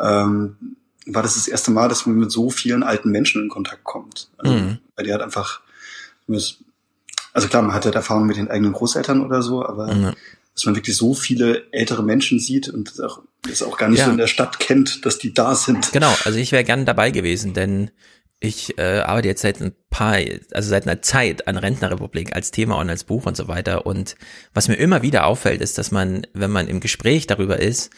ähm, 0.00 0.76
war 1.06 1.22
das 1.22 1.34
das 1.34 1.48
erste 1.48 1.70
Mal, 1.70 1.88
dass 1.88 2.06
man 2.06 2.16
mit 2.16 2.30
so 2.30 2.50
vielen 2.50 2.82
alten 2.82 3.10
Menschen 3.10 3.42
in 3.42 3.48
Kontakt 3.48 3.84
kommt. 3.84 4.28
Also, 4.38 4.54
mhm. 4.54 4.78
Weil 4.96 5.04
die 5.04 5.12
halt 5.12 5.22
einfach, 5.22 5.60
also 6.28 7.48
klar, 7.48 7.62
man 7.62 7.74
hat 7.74 7.84
halt 7.84 7.94
Erfahrung 7.94 8.26
mit 8.26 8.36
den 8.36 8.48
eigenen 8.48 8.72
Großeltern 8.72 9.24
oder 9.24 9.42
so, 9.42 9.64
aber 9.64 9.92
mhm. 9.92 10.12
dass 10.54 10.64
man 10.64 10.76
wirklich 10.76 10.96
so 10.96 11.14
viele 11.14 11.64
ältere 11.72 12.02
Menschen 12.02 12.38
sieht 12.38 12.68
und 12.68 12.90
das 12.90 13.00
auch, 13.00 13.22
das 13.48 13.62
auch 13.62 13.76
gar 13.76 13.88
nicht 13.88 13.98
ja. 13.98 14.06
so 14.06 14.10
in 14.12 14.18
der 14.18 14.26
Stadt 14.28 14.60
kennt, 14.60 15.04
dass 15.04 15.18
die 15.18 15.34
da 15.34 15.54
sind. 15.54 15.92
Genau, 15.92 16.14
also 16.24 16.38
ich 16.38 16.52
wäre 16.52 16.64
gern 16.64 16.86
dabei 16.86 17.10
gewesen, 17.10 17.54
denn 17.54 17.90
ich 18.42 18.76
äh, 18.78 19.00
arbeite 19.00 19.28
jetzt 19.28 19.42
seit 19.42 19.60
ein 19.60 19.72
paar, 19.88 20.18
also 20.52 20.68
seit 20.68 20.86
einer 20.86 21.00
Zeit 21.00 21.46
an 21.46 21.56
Rentnerrepublik 21.56 22.34
als 22.34 22.50
Thema 22.50 22.76
und 22.78 22.90
als 22.90 23.04
Buch 23.04 23.24
und 23.26 23.36
so 23.36 23.46
weiter. 23.46 23.86
Und 23.86 24.16
was 24.52 24.66
mir 24.66 24.74
immer 24.74 25.02
wieder 25.02 25.26
auffällt, 25.26 25.60
ist, 25.60 25.78
dass 25.78 25.92
man, 25.92 26.26
wenn 26.32 26.50
man 26.50 26.66
im 26.66 26.80
Gespräch 26.80 27.28
darüber 27.28 27.60
ist, 27.60 27.90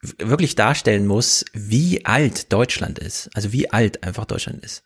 wirklich 0.00 0.54
darstellen 0.54 1.06
muss, 1.06 1.44
wie 1.52 2.04
alt 2.04 2.52
Deutschland 2.52 2.98
ist, 2.98 3.30
also 3.34 3.52
wie 3.52 3.70
alt 3.70 4.04
einfach 4.04 4.26
Deutschland 4.26 4.64
ist, 4.64 4.84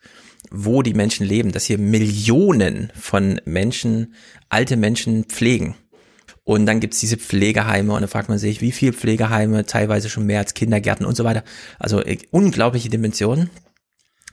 wo 0.49 0.81
die 0.81 0.95
Menschen 0.95 1.25
leben, 1.25 1.51
dass 1.51 1.65
hier 1.65 1.77
Millionen 1.77 2.91
von 2.99 3.39
Menschen, 3.45 4.15
alte 4.49 4.75
Menschen 4.75 5.25
pflegen. 5.25 5.75
Und 6.45 6.65
dann 6.65 6.79
gibt's 6.79 6.99
diese 6.99 7.17
Pflegeheime 7.17 7.93
und 7.93 8.01
dann 8.01 8.09
fragt 8.09 8.27
man 8.27 8.37
sich, 8.37 8.59
wie 8.59 8.73
viele 8.73 8.93
Pflegeheime, 8.93 9.65
teilweise 9.65 10.09
schon 10.09 10.25
mehr 10.25 10.39
als 10.39 10.53
Kindergärten 10.53 11.05
und 11.05 11.15
so 11.15 11.23
weiter. 11.23 11.43
Also 11.79 12.01
äh, 12.01 12.17
unglaubliche 12.31 12.89
Dimensionen. 12.89 13.49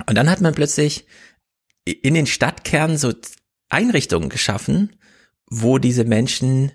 Und 0.07 0.17
dann 0.17 0.31
hat 0.31 0.41
man 0.41 0.55
plötzlich 0.55 1.07
in 1.85 2.15
den 2.15 2.27
Stadtkernen 2.27 2.97
so 2.97 3.13
Einrichtungen 3.69 4.29
geschaffen, 4.29 4.97
wo 5.47 5.79
diese 5.79 6.05
Menschen 6.05 6.73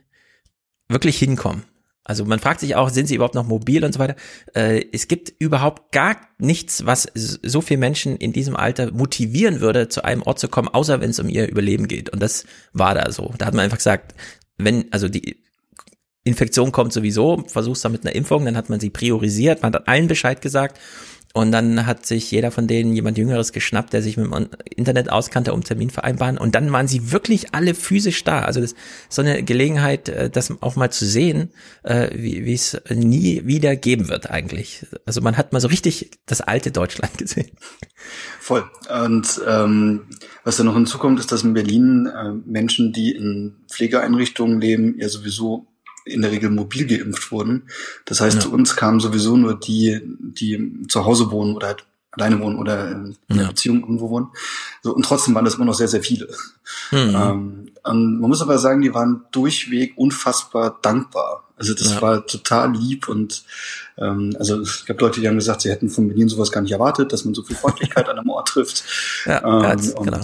wirklich 0.88 1.18
hinkommen. 1.18 1.64
Also 2.06 2.24
man 2.24 2.40
fragt 2.40 2.60
sich 2.60 2.76
auch, 2.76 2.90
sind 2.90 3.08
sie 3.08 3.16
überhaupt 3.16 3.34
noch 3.34 3.48
mobil 3.48 3.84
und 3.84 3.92
so 3.92 4.00
weiter. 4.00 4.16
Äh, 4.54 4.86
es 4.94 5.08
gibt 5.08 5.34
überhaupt 5.40 5.92
gar 5.92 6.18
nichts, 6.38 6.86
was 6.86 7.08
so 7.14 7.62
viele 7.62 7.80
Menschen 7.80 8.16
in 8.16 8.32
diesem 8.32 8.56
Alter 8.56 8.92
motivieren 8.92 9.60
würde, 9.60 9.90
zu 9.90 10.06
einem 10.06 10.22
Ort 10.22 10.40
zu 10.40 10.48
kommen, 10.48 10.68
außer 10.68 11.02
wenn 11.02 11.10
es 11.10 11.20
um 11.20 11.28
ihr 11.28 11.50
Überleben 11.50 11.88
geht. 11.88 12.12
Und 12.12 12.22
das 12.22 12.46
war 12.74 12.94
da 12.94 13.12
so. 13.12 13.34
Da 13.40 13.48
hat 13.48 13.56
man 13.56 13.66
einfach 13.66 13.80
gesagt, 13.80 14.14
wenn, 14.58 14.86
also 14.94 15.10
die 15.10 15.44
Infektion 16.24 16.72
kommt 16.72 16.94
sowieso, 16.94 17.44
versuchst 17.48 17.84
du 17.84 17.90
mit 17.90 18.06
einer 18.06 18.16
Impfung, 18.16 18.46
dann 18.46 18.56
hat 18.56 18.70
man 18.70 18.80
sie 18.80 18.90
priorisiert, 18.92 19.64
man 19.64 19.74
hat 19.74 19.88
allen 19.88 20.08
Bescheid 20.08 20.42
gesagt 20.42 20.80
und 21.36 21.52
dann 21.52 21.86
hat 21.86 22.06
sich 22.06 22.32
jeder 22.32 22.50
von 22.50 22.66
denen 22.66 22.96
jemand 22.96 23.18
Jüngeres 23.18 23.52
geschnappt, 23.52 23.92
der 23.92 24.02
sich 24.02 24.16
mit 24.16 24.32
dem 24.32 24.48
Internet 24.74 25.12
auskannte, 25.12 25.54
um 25.54 25.66
Termin 25.66 25.90
vereinbaren. 25.90 26.38
Und 26.38 26.56
dann 26.56 26.72
waren 26.72 26.88
sie 26.88 27.12
wirklich 27.12 27.54
alle 27.54 27.76
physisch 27.76 28.24
da. 28.24 28.44
Also 28.44 28.62
das 28.62 28.72
ist 28.72 28.78
so 29.10 29.22
eine 29.22 29.44
Gelegenheit, 29.44 30.08
äh, 30.08 30.30
das 30.30 30.54
auch 30.62 30.78
mal 30.78 30.92
zu 30.92 31.06
sehen, 31.06 31.52
äh, 31.84 32.08
wie, 32.14 32.54
es 32.54 32.82
nie 32.90 33.42
wieder 33.46 33.76
geben 33.76 34.08
wird 34.08 34.30
eigentlich. 34.32 34.86
Also 35.06 35.20
man 35.20 35.36
hat 35.36 35.52
mal 35.52 35.60
so 35.60 35.68
richtig 35.68 36.10
das 36.26 36.40
alte 36.40 36.72
Deutschland 36.72 37.18
gesehen. 37.18 37.52
Voll. 38.40 38.64
Und 39.04 39.42
ähm, 39.46 40.04
was 40.46 40.56
da 40.56 40.64
noch 40.64 40.76
hinzukommt, 40.76 41.20
ist, 41.20 41.34
dass 41.34 41.44
in 41.44 41.54
Berlin 41.54 42.06
äh, 42.06 42.32
Menschen, 42.50 42.94
die 42.94 43.12
in 43.12 43.58
Pflegeeinrichtungen 43.70 44.62
leben, 44.62 44.96
ja 45.00 45.10
sowieso 45.10 45.68
in 46.06 46.22
der 46.22 46.32
Regel 46.32 46.50
mobil 46.50 46.86
geimpft 46.86 47.32
wurden. 47.32 47.64
Das 48.06 48.22
heißt, 48.22 48.36
ja. 48.36 48.42
zu 48.42 48.52
uns 48.54 48.76
kamen 48.76 49.00
sowieso 49.00 49.36
nur 49.38 49.60
die, 49.60 50.02
die 50.04 50.84
zu 50.88 51.06
Hause 51.06 51.32
wohnen 51.32 51.56
oder 51.56 51.68
halt 51.68 51.86
alleine 52.12 52.40
wohnen 52.40 52.58
oder 52.58 52.92
in 52.92 53.18
einer 53.28 53.42
ja. 53.42 53.48
Beziehung 53.50 53.82
irgendwo 53.82 54.10
wohnen. 54.10 54.28
So, 54.82 54.94
und 54.94 55.04
trotzdem 55.04 55.36
waren 55.36 55.46
das 55.46 55.56
immer 55.56 55.66
noch 55.66 55.74
sehr, 55.74 55.88
sehr 55.88 56.02
viele. 56.02 56.28
Mhm. 56.92 56.98
Ähm, 56.98 57.72
und 57.84 58.20
man 58.20 58.30
muss 58.30 58.42
aber 58.42 58.58
sagen, 58.58 58.82
die 58.82 58.94
waren 58.94 59.26
durchweg 59.32 59.94
unfassbar 59.98 60.80
dankbar. 60.82 61.44
Also 61.58 61.74
das 61.74 61.92
ja. 61.92 62.02
war 62.02 62.26
total 62.26 62.74
lieb 62.76 63.08
und 63.08 63.46
ähm, 63.98 64.36
also 64.40 64.60
es 64.60 64.86
gab 64.86 65.00
Leute, 65.00 65.22
die 65.22 65.28
haben 65.28 65.38
gesagt, 65.38 65.62
sie 65.62 65.70
hätten 65.70 65.90
von 65.90 66.08
Berlin 66.08 66.28
sowas 66.28 66.52
gar 66.52 66.62
nicht 66.62 66.74
erwartet, 66.74 67.14
dass 67.14 67.24
man 67.24 67.34
so 67.34 67.44
viel 67.44 67.56
Freundlichkeit 67.56 68.10
an 68.10 68.20
einem 68.20 68.30
Ort 68.30 68.50
trifft. 68.50 68.84
Ja, 69.26 69.42
ähm, 69.42 69.64
ja 69.64 69.76
genau. 69.76 70.20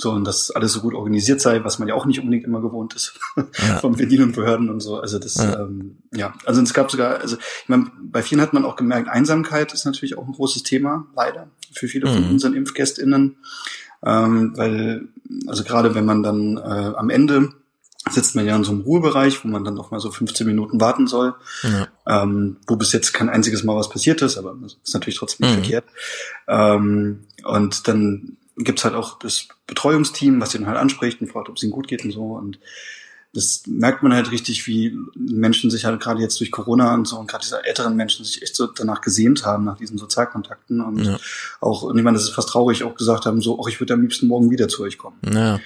So, 0.00 0.12
und 0.12 0.24
dass 0.24 0.52
alles 0.52 0.72
so 0.72 0.80
gut 0.80 0.94
organisiert 0.94 1.40
sei, 1.40 1.64
was 1.64 1.80
man 1.80 1.88
ja 1.88 1.94
auch 1.94 2.06
nicht 2.06 2.20
unbedingt 2.20 2.44
immer 2.44 2.60
gewohnt 2.60 2.94
ist 2.94 3.18
ja. 3.36 3.78
von 3.78 3.96
Berlin 3.96 4.22
und 4.22 4.36
Behörden 4.36 4.70
und 4.70 4.78
so. 4.78 5.00
Also 5.00 5.18
das, 5.18 5.34
ja. 5.34 5.58
Ähm, 5.58 5.98
ja, 6.14 6.34
also 6.44 6.62
es 6.62 6.72
gab 6.72 6.88
sogar, 6.88 7.18
also 7.18 7.36
ich 7.36 7.68
meine, 7.68 7.90
bei 8.00 8.22
vielen 8.22 8.40
hat 8.40 8.52
man 8.52 8.64
auch 8.64 8.76
gemerkt, 8.76 9.08
Einsamkeit 9.08 9.72
ist 9.74 9.84
natürlich 9.86 10.16
auch 10.16 10.24
ein 10.24 10.34
großes 10.34 10.62
Thema, 10.62 11.06
leider, 11.16 11.48
für 11.72 11.88
viele 11.88 12.06
von 12.06 12.24
mhm. 12.24 12.30
unseren 12.30 12.54
ImpfgästInnen. 12.54 13.38
Ähm, 14.04 14.52
weil, 14.56 15.08
also 15.48 15.64
gerade 15.64 15.96
wenn 15.96 16.04
man 16.04 16.22
dann 16.22 16.58
äh, 16.58 16.94
am 16.94 17.10
Ende 17.10 17.48
sitzt 18.08 18.36
man 18.36 18.46
ja 18.46 18.54
in 18.56 18.64
so 18.64 18.70
einem 18.70 18.82
Ruhebereich, 18.82 19.44
wo 19.44 19.48
man 19.48 19.64
dann 19.64 19.74
noch 19.74 19.90
mal 19.90 20.00
so 20.00 20.10
15 20.10 20.46
Minuten 20.46 20.80
warten 20.80 21.08
soll, 21.08 21.34
ja. 21.64 21.88
ähm, 22.06 22.56
wo 22.66 22.76
bis 22.76 22.92
jetzt 22.92 23.12
kein 23.12 23.28
einziges 23.28 23.64
Mal 23.64 23.76
was 23.76 23.90
passiert 23.90 24.22
ist, 24.22 24.38
aber 24.38 24.56
ist 24.64 24.94
natürlich 24.94 25.18
trotzdem 25.18 25.46
nicht 25.46 25.56
mhm. 25.56 25.60
verkehrt. 25.60 25.84
Ähm, 26.46 27.24
und 27.44 27.88
dann 27.88 28.37
gibt's 28.58 28.84
halt 28.84 28.94
auch 28.94 29.18
das 29.18 29.48
Betreuungsteam, 29.66 30.40
was 30.40 30.50
den 30.50 30.66
halt 30.66 30.76
anspricht 30.76 31.20
und 31.20 31.30
fragt, 31.30 31.48
ob 31.48 31.56
es 31.56 31.62
ihnen 31.62 31.72
gut 31.72 31.88
geht 31.88 32.04
und 32.04 32.10
so. 32.12 32.22
Und 32.22 32.58
das 33.34 33.62
merkt 33.66 34.02
man 34.02 34.14
halt 34.14 34.30
richtig, 34.30 34.66
wie 34.66 34.96
Menschen 35.14 35.70
sich 35.70 35.84
halt 35.84 36.00
gerade 36.00 36.20
jetzt 36.20 36.40
durch 36.40 36.50
Corona 36.50 36.94
und 36.94 37.06
so 37.06 37.18
und 37.18 37.28
gerade 37.28 37.44
diese 37.44 37.62
älteren 37.64 37.94
Menschen 37.94 38.24
sich 38.24 38.42
echt 38.42 38.56
so 38.56 38.66
danach 38.66 39.00
gesehnt 39.00 39.44
haben, 39.44 39.64
nach 39.64 39.76
diesen 39.76 39.98
Sozialkontakten 39.98 40.80
und 40.80 41.04
ja. 41.04 41.18
auch, 41.60 41.82
und 41.82 41.96
ich 41.98 42.04
meine, 42.04 42.16
das 42.16 42.24
ist 42.24 42.34
fast 42.34 42.48
traurig, 42.48 42.84
auch 42.84 42.94
gesagt 42.94 43.26
haben, 43.26 43.42
so, 43.42 43.60
ach, 43.62 43.68
ich 43.68 43.80
würde 43.80 43.94
am 43.94 44.00
liebsten 44.00 44.28
morgen 44.28 44.50
wieder 44.50 44.68
zu 44.68 44.82
euch 44.82 44.96
kommen. 44.96 45.18
Ja. 45.30 45.60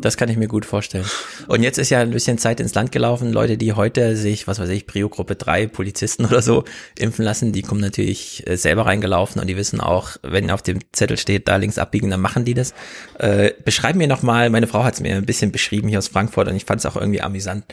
Das 0.00 0.16
kann 0.16 0.28
ich 0.28 0.36
mir 0.36 0.46
gut 0.46 0.64
vorstellen. 0.64 1.04
Und 1.48 1.62
jetzt 1.62 1.78
ist 1.78 1.90
ja 1.90 2.00
ein 2.00 2.10
bisschen 2.10 2.38
Zeit 2.38 2.60
ins 2.60 2.74
Land 2.74 2.92
gelaufen. 2.92 3.32
Leute, 3.32 3.58
die 3.58 3.72
heute 3.72 4.16
sich, 4.16 4.46
was 4.46 4.58
weiß 4.58 4.68
ich, 4.68 4.86
Prio-Gruppe 4.86 5.34
3 5.34 5.66
Polizisten 5.66 6.24
oder 6.26 6.42
so 6.42 6.64
impfen 6.98 7.24
lassen, 7.24 7.52
die 7.52 7.62
kommen 7.62 7.80
natürlich 7.80 8.46
äh, 8.46 8.56
selber 8.56 8.86
reingelaufen 8.86 9.40
und 9.40 9.46
die 9.46 9.56
wissen 9.56 9.80
auch, 9.80 10.16
wenn 10.22 10.50
auf 10.50 10.62
dem 10.62 10.78
Zettel 10.92 11.16
steht, 11.16 11.48
da 11.48 11.56
links 11.56 11.78
abbiegen, 11.78 12.10
dann 12.10 12.20
machen 12.20 12.44
die 12.44 12.54
das. 12.54 12.74
Äh, 13.18 13.52
beschreib 13.64 13.96
mir 13.96 14.06
nochmal, 14.06 14.50
meine 14.50 14.66
Frau 14.66 14.84
hat 14.84 14.94
es 14.94 15.00
mir 15.00 15.16
ein 15.16 15.26
bisschen 15.26 15.52
beschrieben 15.52 15.88
hier 15.88 15.98
aus 15.98 16.08
Frankfurt 16.08 16.48
und 16.48 16.56
ich 16.56 16.64
fand 16.64 16.80
es 16.80 16.86
auch 16.86 16.96
irgendwie 16.96 17.20
amüsant. 17.20 17.64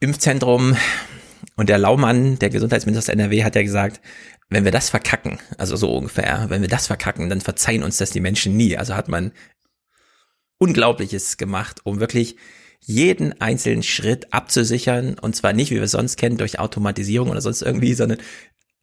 Impfzentrum 0.00 0.76
und 1.56 1.68
der 1.68 1.78
Laumann, 1.78 2.38
der 2.38 2.50
Gesundheitsminister 2.50 3.12
NRW, 3.12 3.44
hat 3.44 3.54
ja 3.54 3.62
gesagt, 3.62 4.00
wenn 4.52 4.64
wir 4.64 4.72
das 4.72 4.90
verkacken, 4.90 5.38
also 5.56 5.76
so 5.76 5.94
ungefähr, 5.94 6.46
wenn 6.48 6.60
wir 6.60 6.68
das 6.68 6.86
verkacken, 6.86 7.28
dann 7.30 7.40
verzeihen 7.40 7.82
uns 7.82 7.96
das 7.96 8.10
die 8.10 8.20
Menschen 8.20 8.56
nie. 8.56 8.76
Also 8.76 8.94
hat 8.94 9.08
man 9.08 9.32
Unglaubliches 10.62 11.38
gemacht, 11.38 11.80
um 11.82 11.98
wirklich 11.98 12.36
jeden 12.78 13.40
einzelnen 13.40 13.82
Schritt 13.82 14.32
abzusichern 14.32 15.18
und 15.18 15.34
zwar 15.34 15.52
nicht, 15.52 15.72
wie 15.72 15.76
wir 15.76 15.82
es 15.82 15.90
sonst 15.90 16.16
kennen, 16.16 16.36
durch 16.36 16.60
Automatisierung 16.60 17.30
oder 17.30 17.40
sonst 17.40 17.62
irgendwie, 17.62 17.94
sondern 17.94 18.18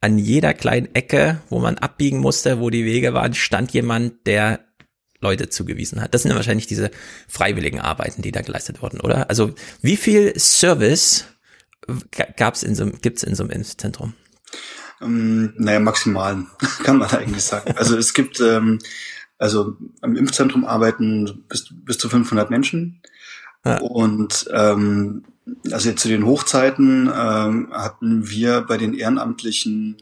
an 0.02 0.18
jeder 0.18 0.52
kleinen 0.52 0.94
Ecke, 0.94 1.40
wo 1.48 1.58
man 1.58 1.78
abbiegen 1.78 2.18
musste, 2.18 2.60
wo 2.60 2.68
die 2.68 2.84
Wege 2.84 3.14
waren, 3.14 3.32
stand 3.32 3.72
jemand, 3.72 4.26
der 4.26 4.60
Leute 5.20 5.48
zugewiesen 5.48 6.02
hat. 6.02 6.12
Das 6.12 6.22
sind 6.22 6.30
ja 6.30 6.36
wahrscheinlich 6.36 6.66
diese 6.66 6.90
freiwilligen 7.28 7.80
Arbeiten, 7.80 8.20
die 8.20 8.32
da 8.32 8.42
geleistet 8.42 8.82
wurden, 8.82 9.00
oder? 9.00 9.30
Also 9.30 9.54
wie 9.80 9.96
viel 9.96 10.38
Service 10.38 11.24
gab's 12.36 12.62
in 12.62 12.74
so, 12.74 12.90
gibt's 12.90 13.22
in 13.22 13.34
so 13.34 13.42
einem 13.42 13.52
Impfzentrum? 13.52 14.12
Ähm, 15.00 15.54
naja, 15.56 15.80
maximal, 15.80 16.44
kann 16.84 16.98
man 16.98 17.10
eigentlich 17.10 17.44
sagen. 17.44 17.72
Also 17.76 17.96
es 17.96 18.12
gibt 18.12 18.38
ähm, 18.40 18.80
also 19.40 19.76
am 20.02 20.16
Impfzentrum 20.16 20.64
arbeiten 20.64 21.44
bis, 21.48 21.68
bis 21.70 21.98
zu 21.98 22.08
500 22.08 22.50
Menschen. 22.50 23.00
Ja. 23.64 23.78
Und 23.78 24.48
ähm, 24.52 25.24
also 25.72 25.88
jetzt 25.88 26.02
zu 26.02 26.08
den 26.08 26.26
Hochzeiten 26.26 27.10
ähm, 27.12 27.68
hatten 27.72 28.28
wir 28.28 28.60
bei 28.60 28.76
den 28.76 28.94
Ehrenamtlichen 28.94 29.96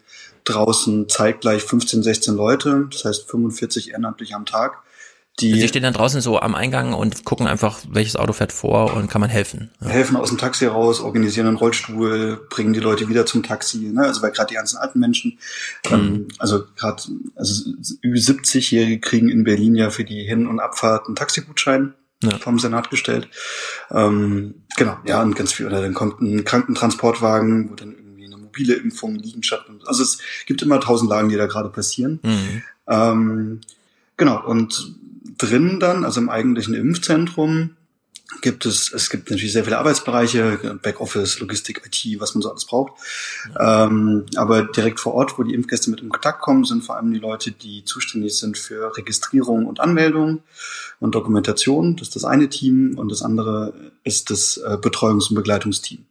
draußen 0.44 1.08
zeitgleich 1.08 1.62
15, 1.62 2.02
16 2.02 2.34
Leute, 2.34 2.89
das 2.91 3.05
heißt 3.05 3.31
45 3.31 3.91
Ehrenamtliche 3.91 4.34
am 4.34 4.47
Tag, 4.47 4.83
Die, 5.41 5.60
Sie 5.60 5.68
stehen 5.68 5.84
dann 5.84 5.92
draußen 5.92 6.20
so 6.20 6.41
am 6.41 6.55
Eingang 6.55 6.94
und 6.94 7.25
gucken 7.25 7.47
einfach, 7.47 7.78
welches 7.89 8.17
Auto 8.17 8.33
fährt 8.33 8.52
vor 8.52 8.94
und 8.94 9.08
kann 9.08 9.20
man 9.20 9.31
helfen. 9.31 9.70
Ja. 9.81 9.89
Helfen 9.89 10.17
aus 10.17 10.31
dem 10.31 10.39
Taxi 10.39 10.67
raus, 10.67 11.00
organisieren 11.00 11.47
einen 11.47 11.57
Rollstuhl, 11.57 12.41
bringen 12.50 12.73
die 12.73 12.81
Leute 12.81 13.08
wieder 13.08 13.25
zum 13.25 13.42
Taxi. 13.42 13.78
Ne? 13.78 14.02
Also 14.02 14.20
weil 14.23 14.33
gerade 14.33 14.49
die 14.49 14.55
ganzen 14.55 14.78
alten 14.78 14.99
Menschen, 14.99 15.39
mhm. 15.89 15.94
ähm, 15.94 16.28
also 16.39 16.65
gerade 16.76 17.02
also 17.36 17.70
über 18.00 18.17
70-Jährige 18.17 19.00
kriegen 19.00 19.28
in 19.28 19.44
Berlin 19.44 19.76
ja 19.76 19.91
für 19.91 20.05
die 20.05 20.25
Hin- 20.25 20.49
und 20.49 20.58
Abfahrt 20.58 21.07
einen 21.07 21.17
Taxigutschein 21.17 21.94
ja. 22.23 22.36
vom 22.39 22.58
Senat 22.58 22.91
gestellt. 22.91 23.28
Ähm, 23.91 24.55
genau, 24.76 24.97
ja, 25.05 25.23
und 25.23 25.36
ganz 25.36 25.52
viel. 25.52 25.67
Oder 25.67 25.83
dann 25.83 25.94
kommt 25.94 26.20
ein 26.20 26.44
Krankentransportwagen, 26.44 27.70
wo 27.70 27.75
dann 27.75 27.94
irgendwie 27.94 28.26
eine 28.26 28.36
mobile 28.36 28.75
Impfung 28.75 29.17
liegen 29.17 29.42
statt. 29.42 29.65
Also 29.86 30.02
es 30.02 30.18
gibt 30.47 30.62
immer 30.62 30.81
tausend 30.81 31.10
Lagen, 31.10 31.28
die 31.28 31.36
da 31.36 31.47
gerade 31.47 31.68
passieren. 31.68 32.18
Mhm. 32.23 32.62
Ähm, 32.89 33.60
genau, 34.17 34.44
und 34.44 34.97
drin 35.39 35.81
dann, 35.81 36.05
also 36.05 36.20
im 36.20 36.28
eigentlichen 36.28 36.75
Impfzentrum, 36.75 37.76
gibt 38.42 38.67
es, 38.67 38.92
es 38.92 39.08
gibt 39.08 39.31
natürlich 39.31 39.52
sehr 39.52 39.65
viele 39.65 39.78
Arbeitsbereiche, 39.78 40.78
Backoffice, 40.83 41.41
Logistik, 41.41 41.83
IT, 41.86 42.20
was 42.20 42.34
man 42.34 42.42
so 42.42 42.50
alles 42.50 42.67
braucht. 42.67 42.92
Ja. 43.55 43.86
Ähm, 43.86 44.26
aber 44.36 44.62
direkt 44.65 45.00
vor 45.00 45.15
Ort, 45.15 45.39
wo 45.39 45.42
die 45.42 45.55
Impfgäste 45.55 45.91
mit 45.91 46.00
in 46.00 46.10
Kontakt 46.10 46.42
kommen, 46.42 46.65
sind 46.65 46.84
vor 46.84 46.97
allem 46.97 47.12
die 47.12 47.18
Leute, 47.18 47.52
die 47.52 47.84
zuständig 47.84 48.39
sind 48.39 48.58
für 48.58 48.97
Registrierung 48.97 49.67
und 49.67 49.81
Anmeldung 49.81 50.42
und 51.00 51.15
Dokumentation. 51.15 51.97
Das 51.97 52.08
ist 52.08 52.17
das 52.17 52.25
eine 52.25 52.49
Team 52.49 52.99
und 52.99 53.10
das 53.10 53.23
andere 53.23 53.73
ist 54.05 54.31
das 54.31 54.58
äh, 54.58 54.76
Betreuungs- 54.76 55.31
und 55.31 55.36
Begleitungsteam. 55.36 56.05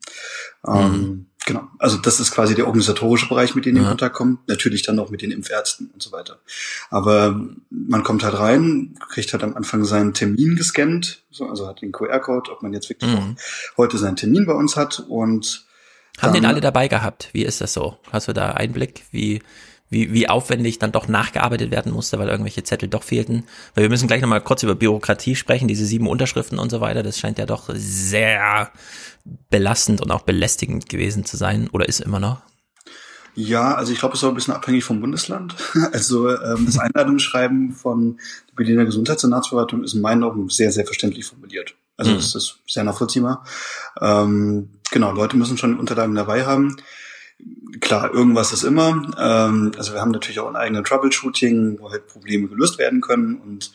Mhm. 0.65 1.26
Genau. 1.47 1.69
Also 1.79 1.95
das 1.95 2.19
ist 2.19 2.31
quasi 2.31 2.55
der 2.55 2.67
organisatorische 2.67 3.29
Bereich, 3.29 3.55
mit 3.55 3.65
dem 3.65 3.77
ja. 3.77 3.83
in 3.83 3.87
Kontakt 3.87 4.13
kommt. 4.13 4.45
Natürlich 4.49 4.81
dann 4.81 4.97
noch 4.97 5.09
mit 5.09 5.21
den 5.21 5.31
Impfärzten 5.31 5.89
und 5.93 6.03
so 6.03 6.11
weiter. 6.11 6.39
Aber 6.89 7.39
man 7.69 8.03
kommt 8.03 8.25
halt 8.25 8.37
rein, 8.37 8.99
kriegt 9.09 9.31
halt 9.31 9.43
am 9.43 9.55
Anfang 9.55 9.85
seinen 9.85 10.13
Termin 10.13 10.57
gescannt, 10.57 11.23
so, 11.31 11.47
also 11.47 11.65
hat 11.65 11.81
den 11.81 11.93
QR-Code, 11.93 12.51
ob 12.51 12.63
man 12.63 12.73
jetzt 12.73 12.89
wirklich 12.89 13.09
mhm. 13.09 13.37
heute 13.77 13.97
seinen 13.97 14.17
Termin 14.17 14.45
bei 14.45 14.51
uns 14.51 14.75
hat 14.75 14.99
und 15.07 15.65
haben 16.19 16.33
den 16.33 16.45
alle 16.45 16.59
dabei 16.59 16.89
gehabt? 16.89 17.29
Wie 17.31 17.45
ist 17.45 17.61
das 17.61 17.71
so? 17.71 17.97
Hast 18.11 18.27
du 18.27 18.33
da 18.33 18.51
Einblick, 18.51 19.05
wie 19.11 19.41
wie, 19.89 20.11
wie 20.11 20.27
aufwendig 20.27 20.79
dann 20.79 20.91
doch 20.91 21.07
nachgearbeitet 21.07 21.71
werden 21.71 21.93
musste, 21.93 22.19
weil 22.19 22.27
irgendwelche 22.27 22.63
Zettel 22.63 22.89
doch 22.89 23.03
fehlten. 23.03 23.43
Weil 23.73 23.83
wir 23.83 23.89
müssen 23.89 24.07
gleich 24.07 24.21
nochmal 24.21 24.41
kurz 24.41 24.63
über 24.63 24.75
Bürokratie 24.75 25.35
sprechen, 25.35 25.67
diese 25.67 25.85
sieben 25.85 26.07
Unterschriften 26.07 26.59
und 26.59 26.69
so 26.69 26.81
weiter. 26.81 27.03
Das 27.03 27.17
scheint 27.17 27.37
ja 27.37 27.45
doch 27.45 27.69
sehr 27.73 28.71
belastend 29.49 30.01
und 30.01 30.11
auch 30.11 30.21
belästigend 30.21 30.89
gewesen 30.89 31.25
zu 31.25 31.37
sein 31.37 31.69
oder 31.71 31.87
ist 31.87 32.01
immer 32.01 32.19
noch. 32.19 32.41
Ja, 33.35 33.75
also 33.75 33.93
ich 33.93 33.99
glaube, 33.99 34.15
es 34.15 34.21
ist 34.21 34.23
auch 34.23 34.29
ein 34.29 34.35
bisschen 34.35 34.55
abhängig 34.55 34.83
vom 34.83 34.99
Bundesland. 34.99 35.55
Also 35.93 36.29
ähm, 36.29 36.65
das 36.65 36.79
Einladungsschreiben 36.79 37.71
von 37.71 38.17
der 38.49 38.55
Berliner 38.55 38.83
Gesundheitssenatsverwaltung 38.85 39.83
ist 39.83 39.93
in 39.93 40.01
meinen 40.01 40.23
Augen 40.23 40.49
sehr, 40.49 40.71
sehr 40.71 40.85
verständlich 40.85 41.25
formuliert. 41.27 41.75
Also 41.97 42.11
mhm. 42.11 42.15
das 42.15 42.33
ist 42.33 42.59
sehr 42.67 42.83
nachvollziehbar. 42.83 43.45
Ähm, 44.01 44.69
genau, 44.91 45.11
Leute 45.11 45.37
müssen 45.37 45.57
schon 45.57 45.79
Unterlagen 45.79 46.15
dabei 46.15 46.45
haben. 46.45 46.77
Klar, 47.79 48.13
irgendwas 48.13 48.51
ist 48.51 48.63
immer. 48.63 48.89
Ähm, 49.19 49.71
also 49.77 49.93
wir 49.93 50.01
haben 50.01 50.11
natürlich 50.11 50.39
auch 50.39 50.47
ein 50.47 50.55
eigenes 50.55 50.83
Troubleshooting, 50.87 51.79
wo 51.79 51.91
halt 51.91 52.07
Probleme 52.07 52.47
gelöst 52.47 52.77
werden 52.79 53.01
können. 53.01 53.35
Und 53.35 53.71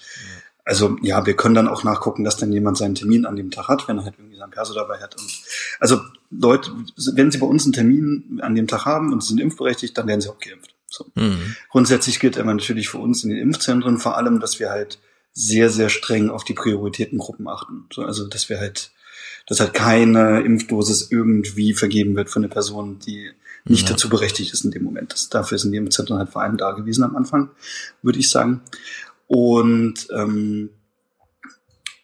also 0.64 0.96
ja, 1.02 1.24
wir 1.26 1.34
können 1.34 1.54
dann 1.54 1.68
auch 1.68 1.84
nachgucken, 1.84 2.24
dass 2.24 2.36
dann 2.36 2.52
jemand 2.52 2.78
seinen 2.78 2.94
Termin 2.94 3.26
an 3.26 3.36
dem 3.36 3.50
Tag 3.50 3.68
hat, 3.68 3.88
wenn 3.88 3.98
er 3.98 4.04
halt 4.04 4.14
irgendwie 4.18 4.38
sein 4.38 4.50
Perso 4.50 4.74
dabei 4.74 4.98
hat. 4.98 5.20
Und 5.20 5.30
also 5.80 6.00
Leute, 6.30 6.70
wenn 7.14 7.30
sie 7.30 7.38
bei 7.38 7.46
uns 7.46 7.64
einen 7.64 7.72
Termin 7.72 8.40
an 8.42 8.54
dem 8.54 8.66
Tag 8.66 8.84
haben 8.84 9.12
und 9.12 9.22
sie 9.22 9.28
sind 9.28 9.40
impfberechtigt, 9.40 9.96
dann 9.96 10.06
werden 10.06 10.20
sie 10.20 10.28
auch 10.28 10.38
geimpft. 10.38 10.74
So. 10.88 11.06
Mhm. 11.14 11.56
Grundsätzlich 11.70 12.20
gilt 12.20 12.36
immer 12.36 12.54
natürlich 12.54 12.88
für 12.88 12.98
uns 12.98 13.24
in 13.24 13.30
den 13.30 13.38
Impfzentren 13.38 13.98
vor 13.98 14.16
allem, 14.16 14.40
dass 14.40 14.60
wir 14.60 14.70
halt 14.70 14.98
sehr, 15.32 15.70
sehr 15.70 15.88
streng 15.88 16.28
auf 16.30 16.44
die 16.44 16.54
Prioritätengruppen 16.54 17.48
achten. 17.48 17.86
So, 17.92 18.02
also 18.02 18.28
dass 18.28 18.48
wir 18.48 18.58
halt, 18.58 18.90
dass 19.46 19.60
halt 19.60 19.72
keine 19.72 20.40
Impfdosis 20.42 21.10
irgendwie 21.10 21.72
vergeben 21.72 22.14
wird 22.16 22.28
von 22.28 22.44
einer 22.44 22.52
Person, 22.52 22.98
die 22.98 23.30
nicht 23.64 23.88
ja. 23.88 23.94
dazu 23.94 24.08
berechtigt 24.08 24.52
ist 24.52 24.64
in 24.64 24.70
dem 24.70 24.82
Moment. 24.82 25.12
Das, 25.12 25.28
dafür 25.28 25.58
sind 25.58 25.72
die 25.72 25.78
Impfzentren 25.78 26.18
halt 26.18 26.30
vor 26.30 26.42
allem 26.42 26.56
da 26.56 26.72
gewesen 26.72 27.04
am 27.04 27.16
Anfang, 27.16 27.50
würde 28.02 28.18
ich 28.18 28.30
sagen. 28.30 28.60
Und 29.26 30.08
ähm, 30.14 30.70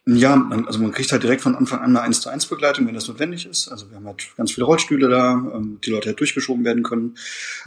ja, 0.07 0.37
man, 0.37 0.67
also 0.67 0.79
man 0.79 0.93
kriegt 0.93 1.13
halt 1.13 1.23
direkt 1.23 1.43
von 1.43 1.55
Anfang 1.55 1.81
an 1.81 1.91
eine 1.91 2.01
1 2.01 2.23
zu 2.23 2.31
1 2.31 2.47
Begleitung, 2.47 2.87
wenn 2.87 2.95
das 2.95 3.09
notwendig 3.09 3.45
ist. 3.45 3.69
Also 3.69 3.91
wir 3.91 3.97
haben 3.97 4.07
halt 4.07 4.29
ganz 4.39 4.53
viele 4.53 4.65
Rollstühle 4.65 5.09
da, 5.09 5.33
ähm, 5.33 5.81
die 5.85 5.91
Leute 5.91 6.09
halt 6.09 6.21
durchgeschoben 6.21 6.65
werden 6.65 6.83
können. 6.83 7.17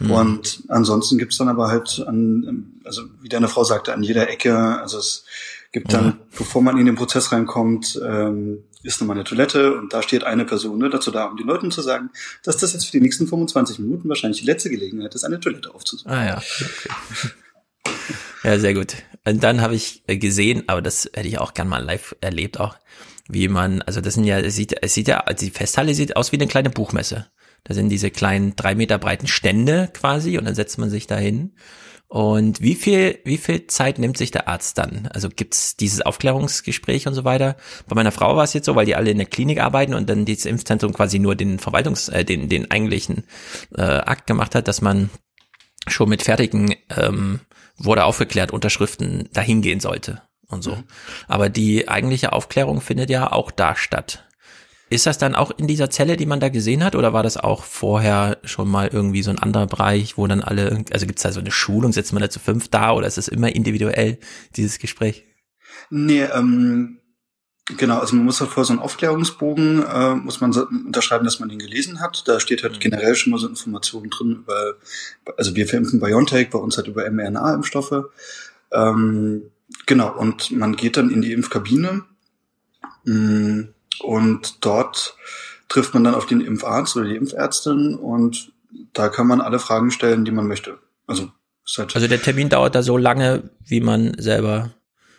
Mhm. 0.00 0.10
Und 0.10 0.62
ansonsten 0.66 1.18
gibt's 1.18 1.38
dann 1.38 1.48
aber 1.48 1.68
halt 1.68 2.02
an, 2.04 2.80
also 2.82 3.02
wie 3.20 3.28
deine 3.28 3.46
Frau 3.46 3.62
sagte, 3.62 3.94
an 3.94 4.02
jeder 4.02 4.28
Ecke, 4.28 4.58
also 4.58 4.98
es 4.98 5.24
gibt 5.72 5.92
dann, 5.92 6.06
mhm. 6.06 6.18
bevor 6.36 6.62
man 6.62 6.78
in 6.78 6.86
den 6.86 6.94
Prozess 6.94 7.32
reinkommt, 7.32 8.00
ähm, 8.04 8.64
ist 8.82 9.00
nochmal 9.00 9.16
eine 9.16 9.24
Toilette 9.24 9.76
und 9.76 9.92
da 9.92 10.02
steht 10.02 10.24
eine 10.24 10.44
Person 10.44 10.78
ne, 10.78 10.90
dazu 10.90 11.10
da, 11.10 11.26
um 11.26 11.36
den 11.36 11.46
Leuten 11.46 11.70
zu 11.70 11.82
sagen, 11.82 12.10
dass 12.42 12.56
das 12.56 12.72
jetzt 12.72 12.86
für 12.86 12.92
die 12.92 13.00
nächsten 13.00 13.26
25 13.26 13.78
Minuten 13.78 14.08
wahrscheinlich 14.08 14.40
die 14.40 14.46
letzte 14.46 14.70
Gelegenheit 14.70 15.14
ist, 15.14 15.24
eine 15.24 15.40
Toilette 15.40 15.74
aufzusuchen. 15.74 16.12
Ah 16.12 16.26
ja. 16.26 16.36
Okay. 16.36 17.92
ja, 18.44 18.58
sehr 18.58 18.74
gut. 18.74 18.96
Und 19.24 19.42
dann 19.42 19.60
habe 19.60 19.74
ich 19.74 20.02
gesehen, 20.06 20.64
aber 20.66 20.82
das 20.82 21.08
hätte 21.12 21.28
ich 21.28 21.38
auch 21.38 21.54
gern 21.54 21.68
mal 21.68 21.82
live 21.82 22.16
erlebt 22.20 22.58
auch, 22.58 22.76
wie 23.28 23.48
man, 23.48 23.82
also 23.82 24.00
das 24.00 24.14
sind 24.14 24.24
ja, 24.24 24.38
es 24.40 24.56
sieht, 24.56 24.82
es 24.82 24.94
sieht 24.94 25.08
ja, 25.08 25.22
die 25.32 25.50
Festhalle 25.50 25.94
sieht 25.94 26.16
aus 26.16 26.32
wie 26.32 26.36
eine 26.36 26.48
kleine 26.48 26.70
Buchmesse. 26.70 27.26
Da 27.64 27.74
sind 27.74 27.88
diese 27.90 28.10
kleinen 28.10 28.56
drei 28.56 28.74
Meter 28.74 28.98
breiten 28.98 29.28
Stände 29.28 29.88
quasi 29.94 30.36
und 30.36 30.44
dann 30.44 30.56
setzt 30.56 30.78
man 30.78 30.90
sich 30.90 31.06
da 31.06 31.16
hin 31.16 31.52
und 32.12 32.60
wie 32.60 32.74
viel, 32.74 33.20
wie 33.24 33.38
viel 33.38 33.68
Zeit 33.68 33.98
nimmt 33.98 34.18
sich 34.18 34.30
der 34.30 34.46
Arzt 34.46 34.76
dann? 34.76 35.08
Also 35.14 35.30
gibt's 35.30 35.78
dieses 35.78 36.02
Aufklärungsgespräch 36.02 37.06
und 37.06 37.14
so 37.14 37.24
weiter? 37.24 37.56
Bei 37.88 37.94
meiner 37.94 38.12
Frau 38.12 38.36
war 38.36 38.44
es 38.44 38.52
jetzt 38.52 38.66
so, 38.66 38.76
weil 38.76 38.84
die 38.84 38.96
alle 38.96 39.10
in 39.10 39.16
der 39.16 39.26
Klinik 39.26 39.62
arbeiten 39.62 39.94
und 39.94 40.10
dann 40.10 40.26
dieses 40.26 40.44
Impfzentrum 40.44 40.92
quasi 40.92 41.18
nur 41.18 41.36
den 41.36 41.58
Verwaltungs-, 41.58 42.12
äh, 42.12 42.22
den, 42.22 42.50
den 42.50 42.70
eigentlichen 42.70 43.24
äh, 43.74 43.80
Akt 43.80 44.26
gemacht 44.26 44.54
hat, 44.54 44.68
dass 44.68 44.82
man 44.82 45.08
schon 45.86 46.10
mit 46.10 46.20
fertigen, 46.20 46.74
ähm, 46.94 47.40
wurde 47.78 48.04
aufgeklärt, 48.04 48.50
Unterschriften 48.50 49.30
dahin 49.32 49.62
gehen 49.62 49.80
sollte 49.80 50.20
und 50.48 50.62
so. 50.62 50.76
Mhm. 50.76 50.84
Aber 51.28 51.48
die 51.48 51.88
eigentliche 51.88 52.34
Aufklärung 52.34 52.82
findet 52.82 53.08
ja 53.08 53.32
auch 53.32 53.50
da 53.50 53.74
statt. 53.74 54.28
Ist 54.92 55.06
das 55.06 55.16
dann 55.16 55.34
auch 55.34 55.50
in 55.56 55.66
dieser 55.66 55.88
Zelle, 55.88 56.18
die 56.18 56.26
man 56.26 56.38
da 56.38 56.50
gesehen 56.50 56.84
hat, 56.84 56.94
oder 56.94 57.14
war 57.14 57.22
das 57.22 57.38
auch 57.38 57.64
vorher 57.64 58.36
schon 58.44 58.70
mal 58.70 58.88
irgendwie 58.92 59.22
so 59.22 59.30
ein 59.30 59.38
anderer 59.38 59.66
Bereich, 59.66 60.18
wo 60.18 60.26
dann 60.26 60.42
alle, 60.42 60.84
also 60.92 61.06
gibt 61.06 61.18
es 61.18 61.22
da 61.22 61.32
so 61.32 61.40
eine 61.40 61.50
Schulung, 61.50 61.92
setzt 61.92 62.12
man 62.12 62.20
da 62.20 62.28
zu 62.28 62.40
fünf 62.40 62.68
da 62.68 62.92
oder 62.92 63.06
ist 63.06 63.16
es 63.16 63.28
immer 63.28 63.54
individuell, 63.54 64.18
dieses 64.54 64.78
Gespräch? 64.78 65.24
Nee, 65.88 66.24
ähm, 66.24 66.98
genau, 67.78 68.00
also 68.00 68.16
man 68.16 68.26
muss 68.26 68.42
halt 68.42 68.50
vor 68.50 68.66
so 68.66 68.74
einen 68.74 68.82
Aufklärungsbogen, 68.82 69.82
äh, 69.82 70.14
muss 70.14 70.42
man 70.42 70.52
so 70.52 70.66
unterschreiben, 70.66 71.24
dass 71.24 71.40
man 71.40 71.48
den 71.48 71.58
gelesen 71.58 72.00
hat. 72.00 72.28
Da 72.28 72.38
steht 72.38 72.62
halt 72.62 72.74
mhm. 72.74 72.80
generell 72.80 73.14
schon 73.14 73.30
mal 73.30 73.38
so 73.38 73.48
Informationen 73.48 74.10
drin 74.10 74.32
über, 74.42 74.74
also 75.38 75.56
wir 75.56 75.66
verimpfen 75.66 76.00
BioNTech, 76.00 76.50
bei 76.50 76.58
uns 76.58 76.76
halt 76.76 76.88
über 76.88 77.10
mRNA-Impfstoffe. 77.10 78.10
Ähm, 78.70 79.44
genau, 79.86 80.14
und 80.18 80.50
man 80.50 80.76
geht 80.76 80.98
dann 80.98 81.08
in 81.08 81.22
die 81.22 81.32
Impfkabine. 81.32 82.04
Mh, 83.04 83.14
mm, 83.14 83.74
und 84.00 84.64
dort 84.64 85.16
trifft 85.68 85.94
man 85.94 86.04
dann 86.04 86.14
auf 86.14 86.26
den 86.26 86.40
Impfarzt 86.40 86.96
oder 86.96 87.06
die 87.06 87.16
Impfärztin 87.16 87.94
und 87.94 88.52
da 88.92 89.08
kann 89.08 89.26
man 89.26 89.40
alle 89.40 89.58
Fragen 89.58 89.90
stellen, 89.90 90.24
die 90.24 90.32
man 90.32 90.46
möchte. 90.46 90.78
Also, 91.06 91.30
halt 91.76 91.94
also 91.94 92.08
der 92.08 92.20
Termin 92.20 92.48
dauert 92.48 92.74
da 92.74 92.82
so 92.82 92.96
lange, 92.96 93.50
wie 93.64 93.80
man 93.80 94.14
selber 94.18 94.70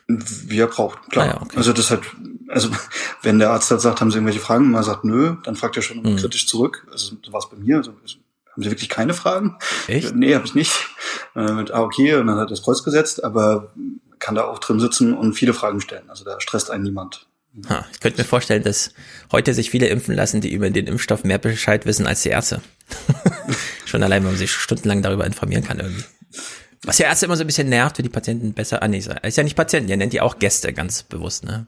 wie 0.08 0.60
er 0.60 0.68
braucht, 0.68 1.10
klar. 1.10 1.26
Ah 1.26 1.30
ja, 1.30 1.42
okay. 1.42 1.58
Also 1.58 1.74
das 1.74 1.90
hat, 1.90 2.02
also 2.50 2.70
wenn 3.22 3.40
der 3.40 3.52
Arzt 3.52 3.72
halt 3.72 3.82
sagt, 3.82 4.02
haben 4.02 4.12
Sie 4.12 4.18
irgendwelche 4.18 4.42
Fragen, 4.42 4.70
man 4.70 4.84
sagt 4.84 5.06
nö, 5.06 5.36
dann 5.44 5.56
fragt 5.56 5.78
er 5.78 5.82
schon 5.82 6.02
mhm. 6.02 6.18
kritisch 6.18 6.48
zurück. 6.48 6.86
Also 6.92 7.16
so 7.24 7.32
war 7.32 7.40
es 7.40 7.50
bei 7.50 7.58
mir. 7.58 7.78
Also, 7.78 7.92
haben 7.92 8.62
Sie 8.62 8.70
wirklich 8.70 8.90
keine 8.90 9.14
Fragen? 9.14 9.58
Echt? 9.88 10.14
Nee, 10.16 10.36
habe 10.36 10.46
ich 10.46 10.56
nicht. 10.56 10.74
Äh, 11.36 11.54
mit, 11.54 11.72
ah, 11.72 11.82
okay, 11.82 12.16
und 12.16 12.28
dann 12.28 12.36
hat 12.36 12.48
er 12.48 12.50
das 12.50 12.64
Kreuz 12.64 12.84
gesetzt, 12.84 13.24
aber 13.24 13.72
kann 14.20 14.36
da 14.36 14.46
auch 14.46 14.60
drin 14.60 14.80
sitzen 14.80 15.14
und 15.14 15.34
viele 15.34 15.54
Fragen 15.54 15.82
stellen. 15.82 16.10
Also 16.10 16.24
da 16.24 16.40
stresst 16.40 16.70
einen 16.70 16.84
niemand. 16.84 17.28
Ha, 17.70 17.86
ich 17.92 18.00
könnte 18.00 18.20
mir 18.20 18.26
vorstellen, 18.26 18.64
dass 18.64 18.94
heute 19.32 19.54
sich 19.54 19.70
viele 19.70 19.88
impfen 19.88 20.16
lassen, 20.16 20.42
die 20.42 20.52
über 20.52 20.70
den 20.70 20.88
Impfstoff 20.88 21.24
mehr 21.24 21.38
Bescheid 21.38 21.86
wissen 21.86 22.08
als 22.08 22.24
die 22.24 22.30
Ärzte. 22.30 22.62
Schon 23.86 24.02
allein, 24.02 24.24
wenn 24.24 24.32
man 24.32 24.40
sich 24.40 24.52
stundenlang 24.52 25.02
darüber 25.04 25.26
informieren 25.26 25.64
kann 25.64 25.80
irgendwie. 25.80 26.04
Was 26.84 26.98
ja 26.98 27.08
Ärzte 27.08 27.28
immer 27.28 27.38
so 27.38 27.44
ein 27.44 27.48
bisschen 27.48 27.70
nervt, 27.70 27.98
für 27.98 28.04
die 28.04 28.10
Patienten 28.10 28.54
besser, 28.54 28.82
ah 28.82 28.88
nee, 28.88 28.98
ist 28.98 29.38
ja 29.38 29.44
nicht 29.44 29.56
Patienten, 29.56 29.90
ihr 29.90 29.98
nennt 29.98 30.14
die 30.14 30.22
auch 30.22 30.40
Gäste, 30.40 30.74
ganz 30.74 31.04
bewusst, 31.04 31.46
ne? 31.46 31.68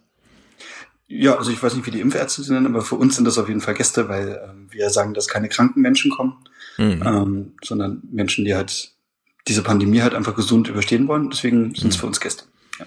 Ja, 1.07 1.38
also 1.38 1.51
ich 1.51 1.61
weiß 1.61 1.75
nicht, 1.75 1.85
wie 1.85 1.91
die 1.91 2.01
Impfärzte 2.01 2.41
sind, 2.41 2.65
aber 2.65 2.81
für 2.81 2.95
uns 2.95 3.15
sind 3.15 3.25
das 3.25 3.38
auf 3.38 3.47
jeden 3.47 3.61
Fall 3.61 3.75
Gäste, 3.75 4.09
weil 4.09 4.41
ähm, 4.43 4.67
wir 4.72 4.89
sagen, 4.89 5.14
dass 5.14 5.27
keine 5.27 5.49
kranken 5.49 5.81
Menschen 5.81 6.09
kommen, 6.09 6.38
mhm. 6.77 7.03
ähm, 7.05 7.53
sondern 7.64 8.01
Menschen, 8.11 8.43
die 8.43 8.55
halt 8.55 8.95
diese 9.47 9.61
Pandemie 9.61 10.01
halt 10.01 10.15
einfach 10.15 10.35
gesund 10.35 10.67
überstehen 10.67 11.07
wollen. 11.07 11.30
Deswegen 11.30 11.75
sind 11.75 11.89
es 11.89 11.97
mhm. 11.97 11.99
für 11.99 12.07
uns 12.07 12.19
Gäste. 12.19 12.45
Ja. 12.80 12.85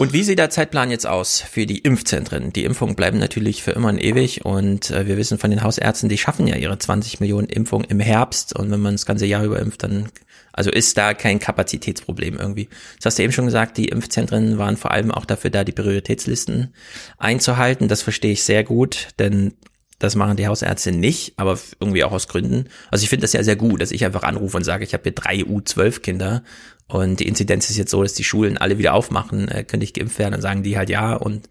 Und 0.00 0.14
wie 0.14 0.22
sieht 0.22 0.38
der 0.38 0.48
Zeitplan 0.48 0.90
jetzt 0.90 1.06
aus 1.06 1.42
für 1.42 1.66
die 1.66 1.76
Impfzentren? 1.76 2.54
Die 2.54 2.64
Impfungen 2.64 2.96
bleiben 2.96 3.18
natürlich 3.18 3.62
für 3.62 3.72
immer 3.72 3.90
und 3.90 3.98
ewig 3.98 4.46
und 4.46 4.90
äh, 4.90 5.06
wir 5.06 5.18
wissen 5.18 5.36
von 5.36 5.50
den 5.50 5.62
Hausärzten, 5.62 6.08
die 6.08 6.16
schaffen 6.16 6.46
ja 6.46 6.56
ihre 6.56 6.78
20 6.78 7.20
Millionen 7.20 7.50
Impfungen 7.50 7.84
im 7.84 8.00
Herbst 8.00 8.56
und 8.56 8.70
wenn 8.70 8.80
man 8.80 8.94
das 8.94 9.04
ganze 9.04 9.26
Jahr 9.26 9.44
über 9.44 9.58
impft, 9.58 9.82
dann 9.82 10.08
also 10.54 10.70
ist 10.70 10.96
da 10.96 11.12
kein 11.12 11.38
Kapazitätsproblem 11.38 12.38
irgendwie. 12.38 12.70
Das 12.96 13.04
hast 13.04 13.18
du 13.18 13.24
eben 13.24 13.34
schon 13.34 13.44
gesagt, 13.44 13.76
die 13.76 13.88
Impfzentren 13.88 14.56
waren 14.56 14.78
vor 14.78 14.90
allem 14.90 15.10
auch 15.10 15.26
dafür 15.26 15.50
da, 15.50 15.64
die 15.64 15.72
Prioritätslisten 15.72 16.72
einzuhalten. 17.18 17.86
Das 17.86 18.00
verstehe 18.00 18.32
ich 18.32 18.42
sehr 18.42 18.64
gut, 18.64 19.08
denn 19.18 19.52
das 19.98 20.16
machen 20.16 20.38
die 20.38 20.48
Hausärzte 20.48 20.92
nicht, 20.92 21.34
aber 21.36 21.58
irgendwie 21.78 22.04
auch 22.04 22.12
aus 22.12 22.26
Gründen. 22.26 22.70
Also 22.90 23.02
ich 23.02 23.10
finde 23.10 23.24
das 23.24 23.34
ja 23.34 23.42
sehr 23.42 23.56
gut, 23.56 23.82
dass 23.82 23.90
ich 23.90 24.06
einfach 24.06 24.22
anrufe 24.22 24.56
und 24.56 24.64
sage, 24.64 24.82
ich 24.82 24.94
habe 24.94 25.02
hier 25.02 25.12
drei 25.12 25.40
U12 25.40 26.00
Kinder 26.00 26.42
und 26.90 27.20
die 27.20 27.28
Inzidenz 27.28 27.70
ist 27.70 27.76
jetzt 27.76 27.90
so, 27.90 28.02
dass 28.02 28.14
die 28.14 28.24
Schulen 28.24 28.58
alle 28.58 28.78
wieder 28.78 28.94
aufmachen, 28.94 29.48
äh, 29.48 29.64
könnte 29.64 29.84
ich 29.84 29.94
geimpft 29.94 30.18
werden, 30.18 30.32
dann 30.32 30.40
sagen 30.40 30.62
die 30.62 30.76
halt 30.76 30.90
ja 30.90 31.14
und 31.14 31.48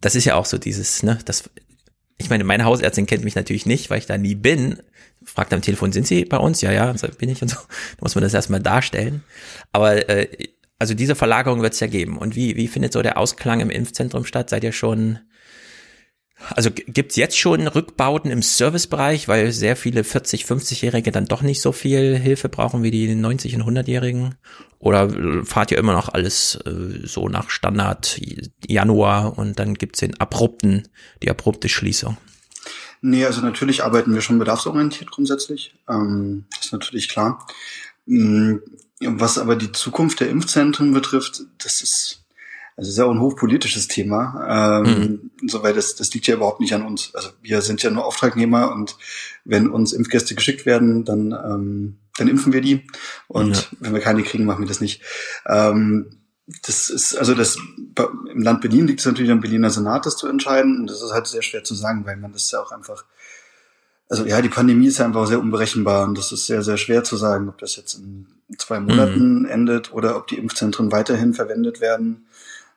das 0.00 0.14
ist 0.14 0.24
ja 0.24 0.34
auch 0.34 0.46
so 0.46 0.58
dieses, 0.58 1.02
ne, 1.02 1.18
das, 1.24 1.50
ich 2.18 2.30
meine, 2.30 2.44
meine 2.44 2.64
Hausärztin 2.64 3.06
kennt 3.06 3.24
mich 3.24 3.36
natürlich 3.36 3.66
nicht, 3.66 3.90
weil 3.90 3.98
ich 3.98 4.06
da 4.06 4.18
nie 4.18 4.34
bin, 4.34 4.78
fragt 5.24 5.52
am 5.52 5.62
Telefon, 5.62 5.92
sind 5.92 6.06
Sie 6.06 6.24
bei 6.24 6.36
uns? 6.36 6.60
Ja, 6.60 6.72
ja, 6.72 6.92
bin 7.18 7.28
ich 7.28 7.42
und 7.42 7.48
so. 7.48 7.56
Da 7.56 7.98
muss 8.00 8.14
man 8.14 8.22
das 8.22 8.34
erstmal 8.34 8.60
darstellen. 8.60 9.22
Aber 9.72 10.08
äh, 10.08 10.28
also 10.78 10.94
diese 10.94 11.14
Verlagerung 11.14 11.62
wird 11.62 11.74
es 11.74 11.80
ja 11.80 11.86
geben. 11.86 12.18
Und 12.18 12.34
wie, 12.34 12.56
wie 12.56 12.68
findet 12.68 12.92
so 12.92 13.02
der 13.02 13.18
Ausklang 13.18 13.60
im 13.60 13.70
Impfzentrum 13.70 14.24
statt? 14.24 14.50
Seid 14.50 14.64
ihr 14.64 14.72
schon 14.72 15.20
also 16.50 16.70
gibt's 16.70 17.16
jetzt 17.16 17.38
schon 17.38 17.66
Rückbauten 17.66 18.30
im 18.30 18.42
Servicebereich, 18.42 19.28
weil 19.28 19.52
sehr 19.52 19.76
viele 19.76 20.04
40, 20.04 20.44
50-Jährige 20.44 21.12
dann 21.12 21.26
doch 21.26 21.42
nicht 21.42 21.60
so 21.60 21.72
viel 21.72 22.16
Hilfe 22.16 22.48
brauchen 22.48 22.82
wie 22.82 22.90
die 22.90 23.14
90 23.14 23.56
und 23.56 23.62
100-Jährigen? 23.62 24.34
Oder 24.78 25.44
fahrt 25.44 25.70
ihr 25.70 25.78
immer 25.78 25.92
noch 25.92 26.08
alles 26.08 26.56
äh, 26.66 27.06
so 27.06 27.28
nach 27.28 27.50
Standard 27.50 28.20
Januar 28.66 29.38
und 29.38 29.58
dann 29.58 29.74
gibt's 29.74 30.00
den 30.00 30.18
abrupten, 30.18 30.88
die 31.22 31.30
abrupte 31.30 31.68
Schließung? 31.68 32.16
Nee, 33.00 33.24
also 33.24 33.40
natürlich 33.40 33.84
arbeiten 33.84 34.14
wir 34.14 34.20
schon 34.20 34.38
bedarfsorientiert 34.38 35.10
grundsätzlich. 35.10 35.74
Ähm, 35.88 36.46
ist 36.60 36.72
natürlich 36.72 37.08
klar. 37.08 37.46
Mm, 38.06 38.56
was 39.00 39.38
aber 39.38 39.56
die 39.56 39.72
Zukunft 39.72 40.20
der 40.20 40.30
Impfzentren 40.30 40.92
betrifft, 40.92 41.42
das 41.58 41.82
ist 41.82 42.21
also 42.76 42.90
ist 42.90 42.98
ja 42.98 43.04
auch 43.04 43.10
ein 43.10 43.20
hochpolitisches 43.20 43.88
Thema. 43.88 44.82
Ähm, 44.82 44.82
mhm. 44.82 45.30
Insoweit 45.42 45.76
das, 45.76 45.94
das 45.94 46.12
liegt 46.14 46.26
ja 46.26 46.34
überhaupt 46.34 46.60
nicht 46.60 46.74
an 46.74 46.84
uns. 46.84 47.14
Also 47.14 47.30
wir 47.42 47.60
sind 47.62 47.82
ja 47.82 47.90
nur 47.90 48.04
Auftragnehmer 48.04 48.72
und 48.72 48.96
wenn 49.44 49.68
uns 49.68 49.92
Impfgäste 49.92 50.34
geschickt 50.34 50.64
werden, 50.64 51.04
dann, 51.04 51.32
ähm, 51.32 51.98
dann 52.16 52.28
impfen 52.28 52.52
wir 52.52 52.60
die. 52.60 52.86
Und 53.28 53.56
ja. 53.56 53.62
wenn 53.80 53.92
wir 53.94 54.00
keine 54.00 54.22
kriegen, 54.22 54.44
machen 54.44 54.60
wir 54.60 54.68
das 54.68 54.80
nicht. 54.80 55.02
Ähm, 55.46 56.18
das 56.64 56.90
ist, 56.90 57.16
also 57.16 57.34
das 57.34 57.56
im 57.56 58.42
Land 58.42 58.62
Berlin 58.62 58.86
liegt 58.86 59.00
es 59.00 59.06
natürlich 59.06 59.30
am 59.30 59.40
Berliner 59.40 59.70
Senat, 59.70 60.06
das 60.06 60.16
zu 60.16 60.26
entscheiden. 60.26 60.80
Und 60.80 60.90
das 60.90 61.02
ist 61.02 61.12
halt 61.12 61.26
sehr 61.26 61.42
schwer 61.42 61.64
zu 61.64 61.74
sagen, 61.74 62.04
weil 62.06 62.16
man 62.16 62.32
das 62.32 62.50
ja 62.50 62.60
auch 62.60 62.72
einfach 62.72 63.04
also 64.12 64.26
ja, 64.26 64.42
die 64.42 64.50
Pandemie 64.50 64.88
ist 64.88 64.98
ja 64.98 65.06
einfach 65.06 65.26
sehr 65.26 65.40
unberechenbar 65.40 66.06
und 66.06 66.18
das 66.18 66.32
ist 66.32 66.44
sehr, 66.44 66.62
sehr 66.62 66.76
schwer 66.76 67.02
zu 67.02 67.16
sagen, 67.16 67.48
ob 67.48 67.56
das 67.56 67.76
jetzt 67.76 67.94
in 67.94 68.26
zwei 68.58 68.78
Monaten 68.78 69.38
mhm. 69.38 69.46
endet 69.46 69.94
oder 69.94 70.18
ob 70.18 70.26
die 70.26 70.36
Impfzentren 70.36 70.92
weiterhin 70.92 71.32
verwendet 71.32 71.80
werden 71.80 72.26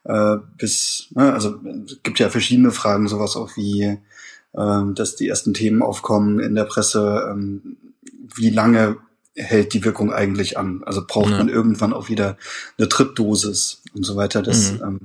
äh, 0.06 0.38
bis, 0.58 1.08
ne, 1.16 1.34
also 1.34 1.60
es 1.86 2.02
gibt 2.04 2.20
ja 2.20 2.30
verschiedene 2.30 2.72
Fragen, 2.72 3.08
sowas 3.08 3.36
auch 3.36 3.56
wie, 3.58 3.84
äh, 3.84 4.82
dass 4.94 5.16
die 5.16 5.28
ersten 5.28 5.54
Themen 5.54 5.82
aufkommen 5.82 6.40
in 6.40 6.56
der 6.56 6.66
Presse, 6.66 7.28
ähm, 7.32 7.78
wie 8.36 8.50
lange 8.50 8.98
hält 9.36 9.74
die 9.74 9.84
Wirkung 9.84 10.14
eigentlich 10.14 10.58
an? 10.58 10.84
Also 10.86 11.04
braucht 11.06 11.32
ja. 11.32 11.38
man 11.38 11.50
irgendwann 11.50 11.94
auch 11.94 12.10
wieder 12.10 12.38
eine 12.78 12.88
Trittdosis 12.88 13.82
und 13.94 14.04
so 14.04 14.16
weiter. 14.16 14.42
Das, 14.42 14.74
mhm. 14.74 14.82
ähm, 14.84 15.00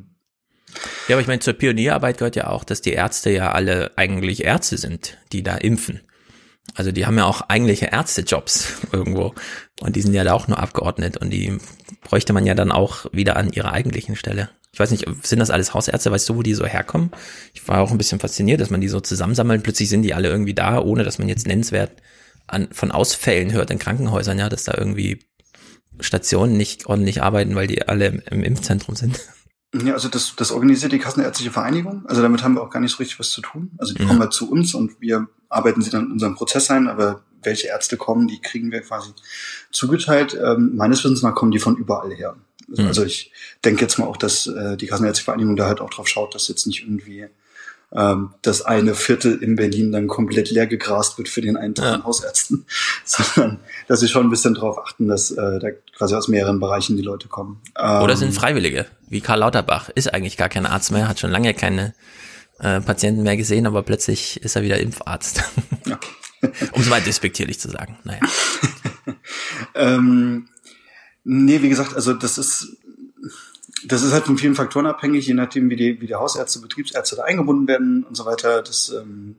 ja, 1.09 1.17
aber 1.17 1.21
ich 1.21 1.27
meine, 1.27 1.41
zur 1.41 1.55
Pionierarbeit 1.55 2.19
gehört 2.19 2.37
ja 2.37 2.47
auch, 2.47 2.63
dass 2.63 2.81
die 2.81 2.93
Ärzte 2.93 3.31
ja 3.31 3.53
alle 3.53 3.93
eigentlich 3.97 4.45
Ärzte 4.45 4.79
sind, 4.79 5.19
die 5.33 5.43
da 5.43 5.57
impfen. 5.57 6.01
Also 6.75 6.93
die 6.93 7.07
haben 7.07 7.19
ja 7.19 7.25
auch 7.25 7.43
eigentliche 7.43 7.87
Ärztejobs 7.87 8.75
irgendwo. 8.93 9.35
Und 9.81 9.97
die 9.97 10.03
sind 10.03 10.15
ja 10.15 10.25
da 10.25 10.35
auch 10.35 10.47
nur 10.47 10.59
abgeordnet 10.59 11.17
und 11.17 11.31
die 11.31 11.59
bräuchte 12.03 12.33
man 12.33 12.47
ja 12.47 12.55
dann 12.55 12.71
auch 12.71 13.07
wieder 13.13 13.37
an 13.37 13.53
ihrer 13.53 13.73
eigentlichen 13.73 14.15
Stelle. 14.15 14.51
Ich 14.73 14.79
weiß 14.79 14.91
nicht, 14.93 15.07
sind 15.23 15.41
das 15.41 15.51
alles 15.51 15.75
Hausärzte? 15.75 16.13
Weißt 16.13 16.29
du, 16.29 16.37
wo 16.37 16.43
die 16.43 16.55
so 16.55 16.65
herkommen? 16.65 17.11
Ich 17.55 17.67
war 17.67 17.81
auch 17.81 17.91
ein 17.91 17.99
bisschen 17.99 18.21
fasziniert, 18.21 18.61
dass 18.61 18.71
man 18.71 18.81
die 18.81 18.89
so 18.89 19.01
zusammensammelt. 19.01 19.63
Plötzlich 19.63 19.89
sind 19.89 20.03
die 20.03 20.15
alle 20.15 20.29
irgendwie 20.29 20.55
da, 20.55 20.81
ohne 20.81 21.03
dass 21.03 21.19
man 21.19 21.29
jetzt 21.29 21.47
nennenswert 21.47 22.03
an, 22.47 22.69
von 22.73 22.93
Ausfällen 22.93 23.53
hört 23.53 23.71
in 23.71 23.79
Krankenhäusern, 23.79 24.39
ja, 24.39 24.49
dass 24.49 24.65
da 24.65 24.75
irgendwie 24.77 25.25
Stationen 25.99 26.57
nicht 26.57 26.87
ordentlich 26.87 27.23
arbeiten, 27.23 27.55
weil 27.55 27.67
die 27.67 27.87
alle 27.87 28.07
im, 28.07 28.23
im 28.31 28.45
Impfzentrum 28.45 28.95
sind. 28.95 29.21
Ja, 29.73 29.93
also 29.95 30.09
das, 30.09 30.35
das 30.37 30.51
organisiert 30.51 30.93
die 30.93 30.99
Kassenärztliche 30.99 31.53
Vereinigung. 31.53 32.05
Also 32.07 32.23
damit 32.23 32.43
haben 32.43 32.55
wir 32.55 32.63
auch 32.63 32.71
gar 32.71 32.81
nicht 32.81 32.93
so 32.93 32.99
richtig 32.99 33.21
was 33.21 33.31
zu 33.31 33.41
tun. 33.41 33.71
Also 33.79 33.95
die 33.95 34.03
ja. 34.03 34.09
kommen 34.09 34.21
halt 34.21 34.33
zu 34.33 34.51
uns 34.51 34.75
und 34.75 35.01
wir 35.01 35.29
arbeiten 35.49 35.81
sie 35.81 35.91
dann 35.91 36.07
in 36.07 36.13
unseren 36.13 36.35
Prozess 36.35 36.71
ein, 36.71 36.89
aber 36.89 37.23
welche 37.43 37.69
Ärzte 37.69 37.97
kommen, 37.97 38.27
die 38.27 38.41
kriegen 38.41 38.73
wir 38.73 38.81
quasi 38.81 39.11
zugeteilt. 39.71 40.35
Ähm, 40.35 40.75
meines 40.75 41.05
Wissens 41.05 41.23
nach 41.23 41.35
kommen 41.35 41.53
die 41.53 41.61
von 41.61 41.77
überall 41.77 42.13
her. 42.13 42.37
Mhm. 42.71 42.87
Also 42.87 43.05
ich 43.05 43.33
denke 43.65 43.83
jetzt 43.83 43.99
mal 43.99 44.07
auch, 44.07 44.17
dass 44.17 44.47
äh, 44.47 44.77
die 44.77 44.87
Kassenärztliche 44.87 45.25
Vereinigung 45.25 45.57
da 45.57 45.67
halt 45.67 45.81
auch 45.81 45.91
drauf 45.91 46.09
schaut, 46.09 46.35
dass 46.35 46.49
jetzt 46.49 46.67
nicht 46.67 46.83
irgendwie 46.83 47.27
ähm, 47.93 48.31
das 48.43 48.63
eine 48.63 48.95
Viertel 48.95 49.43
in 49.43 49.57
Berlin 49.57 49.93
dann 49.93 50.07
komplett 50.07 50.51
leer 50.51 50.67
gegrast 50.67 51.19
wird 51.19 51.29
für 51.29 51.41
den 51.41 51.57
Eintritt 51.57 51.85
ja. 51.85 51.95
an 51.95 52.05
Hausärzten, 52.05 52.67
sondern 53.05 53.59
dass 53.89 54.01
sie 54.01 54.09
schon 54.09 54.27
ein 54.27 54.31
bisschen 54.31 54.55
drauf 54.55 54.79
achten, 54.79 55.09
dass 55.09 55.31
äh, 55.33 55.59
da 55.59 55.69
quasi 55.97 56.15
aus 56.15 56.29
mehreren 56.29 56.61
Bereichen 56.61 56.97
die 56.97 57.03
Leute 57.03 57.29
kommen. 57.29 57.61
Ähm, 57.79 58.03
Oder 58.03 58.17
sind 58.17 58.33
Freiwillige, 58.33 58.87
wie 59.09 59.21
Karl 59.21 59.41
Lauterbach, 59.41 59.89
ist 59.89 60.13
eigentlich 60.15 60.37
gar 60.37 60.49
kein 60.49 60.67
Arzt 60.67 60.93
mehr, 60.93 61.09
hat 61.09 61.19
schon 61.19 61.31
lange 61.31 61.53
keine 61.55 61.95
äh, 62.61 62.81
Patienten 62.81 63.23
mehr 63.23 63.37
gesehen, 63.37 63.67
aber 63.67 63.83
plötzlich 63.83 64.41
ist 64.43 64.55
er 64.55 64.63
wieder 64.63 64.79
Impfarzt. 64.79 65.43
Ja. 65.87 65.99
um 66.73 66.81
es 66.81 66.89
mal 66.89 67.01
despektierlich 67.01 67.61
zu 67.61 67.71
sagen. 67.71 67.99
Naja. 68.05 68.21
ähm, 69.75 70.49
Nee, 71.25 71.63
wie 71.63 71.69
gesagt, 71.69 71.95
also 71.95 72.15
das 72.15 72.39
ist, 72.39 72.77
das 73.85 74.03
ist 74.03 74.13
halt 74.13 74.25
von 74.25 74.39
vielen 74.39 74.55
Faktoren 74.55 74.87
abhängig, 74.87 75.27
je 75.27 75.35
nachdem, 75.35 75.71
wie 75.71 75.77
die, 75.77 76.01
wie 76.01 76.07
die 76.07 76.15
Hausärzte, 76.15 76.61
Betriebsärzte 76.61 77.17
da 77.17 77.25
eingebunden 77.25 77.69
werden 77.69 78.05
und 78.05 78.17
so 78.17 78.25
weiter. 78.25 78.63
Das, 78.63 78.91
ähm, 78.91 79.37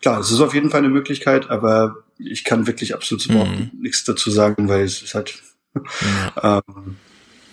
klar, 0.00 0.18
das 0.18 0.30
ist 0.30 0.40
auf 0.40 0.54
jeden 0.54 0.70
Fall 0.70 0.80
eine 0.80 0.88
Möglichkeit, 0.88 1.50
aber 1.50 2.04
ich 2.18 2.44
kann 2.44 2.66
wirklich 2.66 2.94
absolut 2.94 3.26
überhaupt 3.26 3.50
mhm. 3.50 3.70
nichts 3.80 4.04
dazu 4.04 4.30
sagen, 4.30 4.68
weil 4.68 4.84
es 4.84 5.02
ist 5.02 5.14
halt, 5.14 5.38
ja. 5.74 6.62
ähm, 6.68 6.96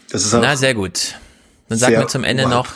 das 0.10 0.26
ist 0.26 0.34
halt 0.34 0.44
Na, 0.44 0.56
sehr 0.56 0.74
gut. 0.74 1.16
Dann 1.70 1.78
sagen 1.78 1.96
wir 1.96 2.08
zum 2.08 2.24
Ende 2.24 2.44
überall. 2.44 2.60
noch, 2.60 2.74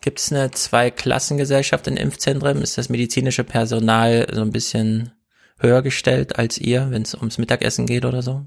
gibt 0.00 0.18
es 0.18 0.32
eine 0.32 0.50
Zweiklassengesellschaft 0.50 1.86
in 1.86 1.96
Impfzentren? 1.96 2.60
Ist 2.60 2.76
das 2.76 2.88
medizinische 2.88 3.44
Personal 3.44 4.26
so 4.32 4.42
ein 4.42 4.50
bisschen 4.50 5.12
höher 5.58 5.82
gestellt 5.82 6.38
als 6.38 6.58
ihr, 6.58 6.88
wenn 6.90 7.02
es 7.02 7.14
ums 7.14 7.38
Mittagessen 7.38 7.86
geht 7.86 8.04
oder 8.04 8.22
so? 8.22 8.46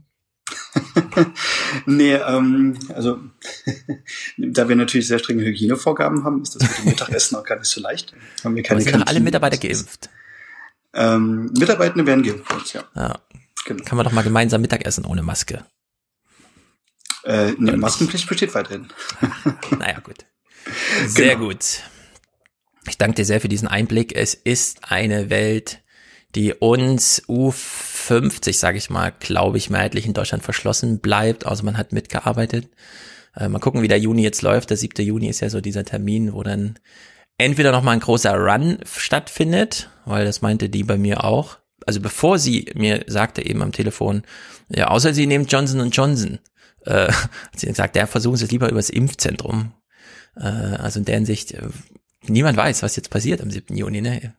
nee, 1.85 2.13
ähm, 2.13 2.77
also 2.93 3.19
da 4.37 4.69
wir 4.69 4.75
natürlich 4.75 5.07
sehr 5.07 5.19
strenge 5.19 5.43
Hygienevorgaben 5.43 6.23
haben, 6.23 6.41
ist 6.41 6.55
das 6.55 6.63
mit 6.63 6.77
dem 6.77 6.85
Mittagessen 6.85 7.35
auch 7.35 7.43
gar 7.43 7.57
nicht 7.57 7.69
so 7.69 7.81
leicht. 7.81 8.13
Haben 8.43 8.55
wir 8.55 8.63
keine 8.63 8.81
sind 8.81 9.07
alle 9.07 9.19
Mitarbeiter 9.19 9.57
geimpft? 9.57 10.09
Ähm, 10.93 11.51
Mitarbeitende 11.57 12.05
werden 12.05 12.23
geimpft, 12.23 12.73
ja. 12.73 12.83
ja. 12.95 13.19
Genau. 13.65 13.83
Kann 13.83 13.97
man 13.97 14.05
doch 14.05 14.11
mal 14.11 14.23
gemeinsam 14.23 14.61
Mittagessen 14.61 15.05
ohne 15.05 15.21
Maske. 15.21 15.65
Äh, 17.23 17.53
nee, 17.57 17.75
Maskenpflicht 17.75 18.27
besteht 18.27 18.55
weiterhin. 18.55 18.87
naja, 19.77 19.99
gut. 20.03 20.25
Sehr 21.05 21.35
genau. 21.35 21.49
gut. 21.49 21.83
Ich 22.87 22.97
danke 22.97 23.15
dir 23.15 23.25
sehr 23.25 23.41
für 23.41 23.49
diesen 23.49 23.67
Einblick. 23.67 24.15
Es 24.15 24.33
ist 24.33 24.91
eine 24.91 25.29
Welt, 25.29 25.83
die 26.35 26.53
uns 26.53 27.23
U50, 27.27 28.53
sage 28.53 28.77
ich 28.77 28.89
mal, 28.89 29.11
glaube 29.19 29.57
ich, 29.57 29.69
mehrheitlich 29.69 30.05
in 30.05 30.13
Deutschland 30.13 30.43
verschlossen 30.43 30.99
bleibt. 30.99 31.45
Also 31.45 31.63
man 31.63 31.77
hat 31.77 31.91
mitgearbeitet. 31.91 32.67
Äh, 33.35 33.49
mal 33.49 33.59
gucken, 33.59 33.81
wie 33.81 33.87
der 33.87 33.99
Juni 33.99 34.21
jetzt 34.21 34.41
läuft. 34.41 34.69
Der 34.69 34.77
7. 34.77 35.03
Juni 35.05 35.27
ist 35.27 35.39
ja 35.39 35.49
so 35.49 35.61
dieser 35.61 35.85
Termin, 35.85 36.33
wo 36.33 36.43
dann 36.43 36.77
entweder 37.37 37.71
nochmal 37.71 37.95
ein 37.95 38.01
großer 38.01 38.35
Run 38.35 38.77
stattfindet, 38.85 39.89
weil 40.05 40.25
das 40.25 40.41
meinte 40.41 40.69
die 40.69 40.83
bei 40.83 40.97
mir 40.97 41.23
auch. 41.23 41.57
Also 41.87 42.01
bevor 42.01 42.37
sie 42.37 42.71
mir 42.75 43.03
sagte 43.07 43.43
eben 43.43 43.63
am 43.63 43.71
Telefon, 43.71 44.23
ja, 44.69 44.89
außer 44.89 45.13
sie 45.13 45.25
nehmen 45.25 45.45
Johnson 45.45 45.89
Johnson, 45.89 46.39
äh, 46.85 47.11
hat 47.11 47.29
sie 47.55 47.67
gesagt, 47.67 47.95
der 47.95 48.05
versuchen 48.05 48.37
sie 48.37 48.45
es 48.45 48.51
lieber 48.51 48.69
übers 48.69 48.89
Impfzentrum. 48.91 49.73
Äh, 50.35 50.43
also 50.43 50.99
in 50.99 51.05
der 51.05 51.15
Hinsicht, 51.15 51.53
äh, 51.53 51.69
niemand 52.27 52.57
weiß, 52.57 52.83
was 52.83 52.95
jetzt 52.95 53.09
passiert 53.09 53.41
am 53.41 53.49
7. 53.49 53.75
Juni, 53.75 54.01
ne? 54.01 54.35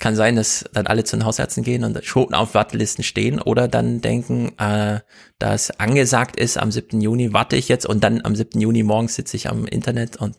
Kann 0.00 0.16
sein, 0.16 0.36
dass 0.36 0.64
dann 0.72 0.86
alle 0.86 1.04
zu 1.04 1.16
den 1.16 1.24
Hausärzten 1.24 1.62
gehen 1.62 1.84
und 1.84 2.04
schon 2.04 2.34
auf 2.34 2.54
Wartelisten 2.54 3.04
stehen 3.04 3.40
oder 3.40 3.68
dann 3.68 4.00
denken, 4.00 4.52
äh, 4.58 5.00
dass 5.38 5.78
angesagt 5.78 6.40
ist, 6.40 6.58
am 6.58 6.72
7. 6.72 7.00
Juni 7.00 7.32
warte 7.32 7.56
ich 7.56 7.68
jetzt 7.68 7.86
und 7.86 8.02
dann 8.02 8.22
am 8.24 8.34
7. 8.34 8.60
Juni 8.60 8.82
morgens 8.82 9.14
sitze 9.14 9.36
ich 9.36 9.48
am 9.48 9.66
Internet 9.66 10.16
und 10.16 10.36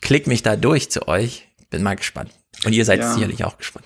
klick 0.00 0.26
mich 0.26 0.42
da 0.42 0.56
durch 0.56 0.90
zu 0.90 1.08
euch. 1.08 1.48
Bin 1.70 1.82
mal 1.82 1.96
gespannt. 1.96 2.30
Und 2.64 2.72
ihr 2.72 2.84
seid 2.84 3.00
ja. 3.00 3.12
sicherlich 3.12 3.44
auch 3.44 3.58
gespannt. 3.58 3.84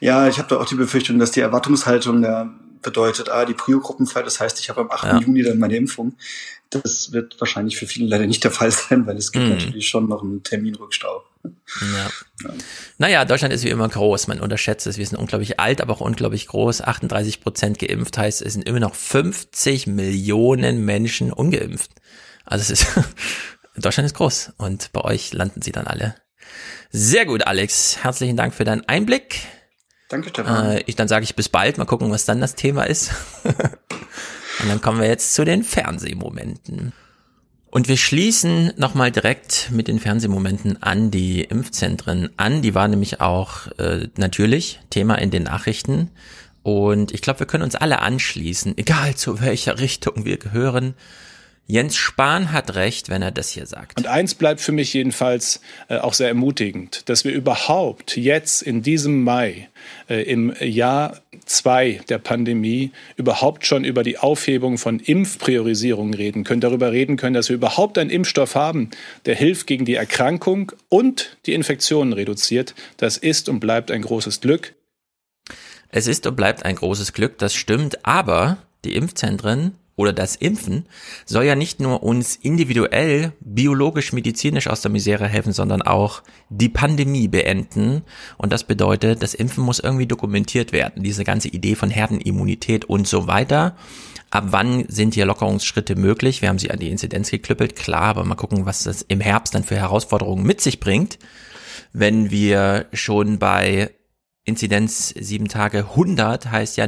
Ja, 0.00 0.28
ich 0.28 0.38
habe 0.38 0.48
da 0.48 0.58
auch 0.58 0.66
die 0.66 0.74
Befürchtung, 0.74 1.18
dass 1.18 1.30
die 1.30 1.40
Erwartungshaltung 1.40 2.22
der 2.22 2.50
bedeutet, 2.82 3.28
ah, 3.28 3.44
die 3.44 3.54
Prio-Gruppenfall, 3.54 4.24
das 4.24 4.40
heißt, 4.40 4.58
ich 4.60 4.70
habe 4.70 4.80
am 4.80 4.90
8. 4.90 5.04
Ja. 5.04 5.18
Juni 5.20 5.42
dann 5.42 5.58
meine 5.58 5.76
Impfung. 5.76 6.14
Das 6.70 7.10
wird 7.12 7.40
wahrscheinlich 7.40 7.76
für 7.76 7.86
viele 7.86 8.06
leider 8.06 8.26
nicht 8.26 8.44
der 8.44 8.52
Fall 8.52 8.70
sein, 8.70 9.06
weil 9.06 9.16
es 9.16 9.32
gibt 9.32 9.44
Mhm. 9.44 9.50
natürlich 9.56 9.88
schon 9.88 10.08
noch 10.08 10.22
einen 10.22 10.42
Terminrückstau. 10.44 11.24
Ja. 11.44 12.10
Naja, 12.98 13.24
Deutschland 13.24 13.52
ist 13.52 13.64
wie 13.64 13.70
immer 13.70 13.88
groß. 13.88 14.28
Man 14.28 14.40
unterschätzt 14.40 14.86
es. 14.86 14.96
Wir 14.98 15.06
sind 15.06 15.18
unglaublich 15.18 15.58
alt, 15.58 15.80
aber 15.80 15.94
auch 15.94 16.00
unglaublich 16.00 16.46
groß. 16.46 16.82
38 16.82 17.40
Prozent 17.40 17.78
geimpft 17.78 18.18
heißt, 18.18 18.42
es 18.42 18.52
sind 18.52 18.68
immer 18.68 18.78
noch 18.80 18.94
50 18.94 19.86
Millionen 19.86 20.84
Menschen 20.84 21.32
ungeimpft. 21.32 21.90
Also 22.44 22.62
es 22.62 22.82
ist, 22.82 22.86
Deutschland 23.76 24.06
ist 24.06 24.14
groß 24.14 24.52
und 24.58 24.92
bei 24.92 25.00
euch 25.00 25.32
landen 25.32 25.62
sie 25.62 25.72
dann 25.72 25.86
alle. 25.86 26.14
Sehr 26.90 27.24
gut, 27.26 27.46
Alex. 27.46 27.98
Herzlichen 28.02 28.36
Dank 28.36 28.54
für 28.54 28.64
deinen 28.64 28.86
Einblick. 28.88 29.40
Danke, 30.08 30.28
Stefan. 30.28 30.72
Äh, 30.76 30.82
ich, 30.86 30.96
dann 30.96 31.08
sage 31.08 31.24
ich 31.24 31.34
bis 31.36 31.48
bald. 31.48 31.78
Mal 31.78 31.84
gucken, 31.84 32.10
was 32.10 32.24
dann 32.26 32.40
das 32.40 32.54
Thema 32.54 32.84
ist. 32.84 33.10
und 34.62 34.68
dann 34.68 34.80
kommen 34.80 35.00
wir 35.00 35.08
jetzt 35.08 35.34
zu 35.34 35.44
den 35.44 35.62
Fernsehmomenten. 35.62 36.92
Und 37.70 37.86
wir 37.88 37.96
schließen 37.96 38.72
nochmal 38.76 39.12
direkt 39.12 39.70
mit 39.70 39.86
den 39.86 40.00
Fernsehmomenten 40.00 40.82
an 40.82 41.12
die 41.12 41.42
Impfzentren 41.42 42.30
an. 42.36 42.62
Die 42.62 42.74
war 42.74 42.88
nämlich 42.88 43.20
auch 43.20 43.68
äh, 43.78 44.08
natürlich 44.16 44.80
Thema 44.90 45.14
in 45.16 45.30
den 45.30 45.44
Nachrichten. 45.44 46.10
Und 46.64 47.12
ich 47.12 47.22
glaube, 47.22 47.40
wir 47.40 47.46
können 47.46 47.62
uns 47.62 47.76
alle 47.76 48.00
anschließen, 48.00 48.76
egal 48.76 49.14
zu 49.14 49.40
welcher 49.40 49.78
Richtung 49.78 50.24
wir 50.24 50.36
gehören. 50.36 50.94
Jens 51.70 51.96
Spahn 51.96 52.50
hat 52.50 52.74
recht, 52.74 53.08
wenn 53.10 53.22
er 53.22 53.30
das 53.30 53.50
hier 53.50 53.64
sagt. 53.64 53.96
Und 53.96 54.08
eins 54.08 54.34
bleibt 54.34 54.60
für 54.60 54.72
mich 54.72 54.92
jedenfalls 54.92 55.60
äh, 55.88 55.98
auch 55.98 56.14
sehr 56.14 56.26
ermutigend, 56.26 57.08
dass 57.08 57.24
wir 57.24 57.32
überhaupt 57.32 58.16
jetzt 58.16 58.62
in 58.62 58.82
diesem 58.82 59.22
Mai, 59.22 59.68
äh, 60.08 60.22
im 60.22 60.52
Jahr 60.60 61.20
zwei 61.50 62.00
der 62.08 62.18
Pandemie, 62.18 62.92
überhaupt 63.16 63.66
schon 63.66 63.84
über 63.84 64.02
die 64.02 64.18
Aufhebung 64.18 64.78
von 64.78 65.00
Impfpriorisierungen 65.00 66.14
reden 66.14 66.44
können, 66.44 66.60
darüber 66.60 66.92
reden 66.92 67.16
können, 67.16 67.34
dass 67.34 67.48
wir 67.48 67.56
überhaupt 67.56 67.98
einen 67.98 68.10
Impfstoff 68.10 68.54
haben, 68.54 68.90
der 69.26 69.34
hilft 69.34 69.66
gegen 69.66 69.84
die 69.84 69.94
Erkrankung 69.94 70.72
und 70.88 71.36
die 71.46 71.54
Infektionen 71.54 72.12
reduziert. 72.12 72.74
Das 72.96 73.16
ist 73.16 73.48
und 73.48 73.60
bleibt 73.60 73.90
ein 73.90 74.02
großes 74.02 74.40
Glück. 74.40 74.74
Es 75.88 76.06
ist 76.06 76.26
und 76.26 76.36
bleibt 76.36 76.64
ein 76.64 76.76
großes 76.76 77.12
Glück, 77.12 77.38
das 77.38 77.54
stimmt, 77.54 78.06
aber 78.06 78.58
die 78.84 78.94
Impfzentren 78.94 79.74
oder 80.00 80.14
das 80.14 80.34
Impfen 80.34 80.86
soll 81.26 81.44
ja 81.44 81.54
nicht 81.54 81.78
nur 81.78 82.02
uns 82.02 82.34
individuell, 82.36 83.32
biologisch, 83.40 84.14
medizinisch 84.14 84.66
aus 84.66 84.80
der 84.80 84.90
Misere 84.90 85.28
helfen, 85.28 85.52
sondern 85.52 85.82
auch 85.82 86.22
die 86.48 86.70
Pandemie 86.70 87.28
beenden. 87.28 88.02
Und 88.38 88.50
das 88.50 88.64
bedeutet, 88.64 89.22
das 89.22 89.34
Impfen 89.34 89.62
muss 89.62 89.78
irgendwie 89.78 90.06
dokumentiert 90.06 90.72
werden. 90.72 91.02
Diese 91.02 91.22
ganze 91.22 91.48
Idee 91.48 91.74
von 91.74 91.90
Herdenimmunität 91.90 92.86
und 92.86 93.06
so 93.06 93.26
weiter. 93.26 93.76
Ab 94.30 94.46
wann 94.50 94.86
sind 94.88 95.12
hier 95.14 95.26
Lockerungsschritte 95.26 95.96
möglich? 95.96 96.40
Wir 96.40 96.48
haben 96.48 96.58
sie 96.58 96.70
an 96.70 96.78
die 96.78 96.90
Inzidenz 96.90 97.30
geklüppelt, 97.30 97.76
klar, 97.76 98.04
aber 98.04 98.24
mal 98.24 98.36
gucken, 98.36 98.64
was 98.64 98.84
das 98.84 99.02
im 99.02 99.20
Herbst 99.20 99.54
dann 99.54 99.64
für 99.64 99.76
Herausforderungen 99.76 100.44
mit 100.44 100.62
sich 100.62 100.80
bringt. 100.80 101.18
Wenn 101.92 102.30
wir 102.30 102.86
schon 102.94 103.38
bei 103.38 103.90
Inzidenz 104.44 105.08
sieben 105.08 105.48
Tage 105.48 105.78
100 105.90 106.50
heißt 106.50 106.76
ja 106.78 106.86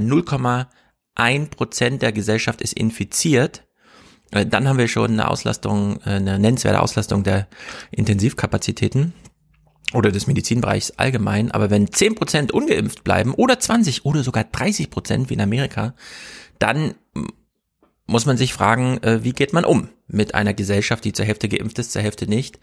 0,1 1.17 1.51
Prozent 1.51 2.03
der 2.03 2.13
Gesellschaft 2.13 2.61
ist 2.61 2.73
infiziert. 2.73 3.65
Äh, 4.31 4.47
Dann 4.47 4.69
haben 4.69 4.79
wir 4.79 4.89
schon 4.89 5.13
eine 5.13 5.29
Auslastung, 5.29 6.01
äh, 6.05 6.11
eine 6.11 6.39
nennenswerte 6.39 6.81
Auslastung 6.81 7.23
der 7.23 7.49
Intensivkapazitäten 7.91 9.13
oder 9.93 10.11
des 10.11 10.27
Medizinbereichs 10.27 10.93
allgemein. 10.93 11.51
Aber 11.51 11.71
wenn 11.71 11.93
10 11.93 12.15
Prozent 12.15 12.53
ungeimpft 12.53 13.05
bleiben 13.05 13.35
oder 13.35 13.59
20 13.59 14.05
oder 14.05 14.23
sogar 14.23 14.45
30 14.45 14.91
Prozent 14.91 15.31
wie 15.31 15.35
in 15.35 15.41
Amerika, 15.41 15.95
dann 16.59 16.95
muss 18.07 18.27
man 18.27 18.37
sich 18.37 18.53
fragen, 18.53 19.03
äh, 19.03 19.25
wie 19.25 19.33
geht 19.33 19.53
man 19.53 19.65
um 19.65 19.89
mit 20.07 20.35
einer 20.35 20.55
Gesellschaft, 20.55 21.05
die 21.05 21.13
zur 21.13 21.25
Hälfte 21.27 21.49
geimpft 21.49 21.79
ist, 21.79 21.93
zur 21.93 22.03
Hälfte 22.03 22.27
nicht. 22.27 22.59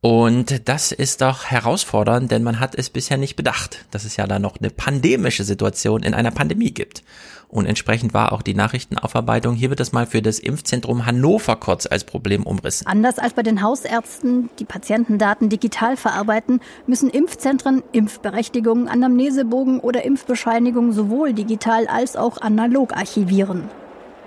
Und 0.00 0.68
das 0.68 0.92
ist 0.92 1.22
doch 1.22 1.46
herausfordernd, 1.46 2.30
denn 2.30 2.44
man 2.44 2.60
hat 2.60 2.76
es 2.76 2.88
bisher 2.88 3.16
nicht 3.16 3.34
bedacht, 3.34 3.84
dass 3.90 4.04
es 4.04 4.16
ja 4.16 4.28
da 4.28 4.38
noch 4.38 4.56
eine 4.58 4.70
pandemische 4.70 5.42
Situation 5.42 6.04
in 6.04 6.14
einer 6.14 6.30
Pandemie 6.30 6.72
gibt. 6.72 7.02
Und 7.48 7.64
entsprechend 7.64 8.12
war 8.12 8.32
auch 8.32 8.42
die 8.42 8.54
Nachrichtenaufarbeitung. 8.54 9.54
Hier 9.54 9.70
wird 9.70 9.80
es 9.80 9.92
mal 9.92 10.06
für 10.06 10.20
das 10.20 10.38
Impfzentrum 10.38 11.06
Hannover 11.06 11.56
kurz 11.56 11.86
als 11.86 12.04
Problem 12.04 12.42
umrissen. 12.44 12.86
Anders 12.86 13.18
als 13.18 13.32
bei 13.32 13.42
den 13.42 13.62
Hausärzten, 13.62 14.50
die 14.58 14.66
Patientendaten 14.66 15.48
digital 15.48 15.96
verarbeiten, 15.96 16.60
müssen 16.86 17.08
Impfzentren 17.08 17.82
Impfberechtigungen, 17.92 18.88
Anamnesebogen 18.88 19.80
oder 19.80 20.04
Impfbescheinigungen 20.04 20.92
sowohl 20.92 21.32
digital 21.32 21.86
als 21.86 22.16
auch 22.16 22.38
analog 22.42 22.94
archivieren. 22.94 23.70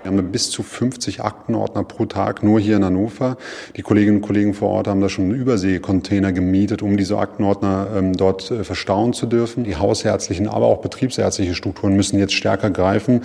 Wir 0.02 0.10
haben 0.10 0.32
bis 0.32 0.50
zu 0.50 0.62
50 0.62 1.22
Aktenordner 1.22 1.84
pro 1.84 2.06
Tag 2.06 2.42
nur 2.42 2.58
hier 2.58 2.76
in 2.76 2.84
Hannover. 2.84 3.36
Die 3.76 3.82
Kolleginnen 3.82 4.16
und 4.16 4.22
Kollegen 4.22 4.52
vor 4.52 4.70
Ort 4.70 4.88
haben 4.88 5.00
da 5.00 5.08
schon 5.08 5.30
Überseekontainer 5.30 6.32
gemietet, 6.32 6.82
um 6.82 6.96
diese 6.96 7.18
Aktenordner 7.18 7.88
ähm, 7.94 8.16
dort 8.16 8.50
äh, 8.50 8.64
verstauen 8.64 9.12
zu 9.12 9.26
dürfen. 9.26 9.62
Die 9.62 9.76
hausärztlichen, 9.76 10.48
aber 10.48 10.66
auch 10.66 10.80
betriebsärztliche 10.80 11.54
Strukturen 11.54 11.94
müssen 11.94 12.18
jetzt 12.18 12.34
stärker 12.34 12.70
greifen. 12.70 13.22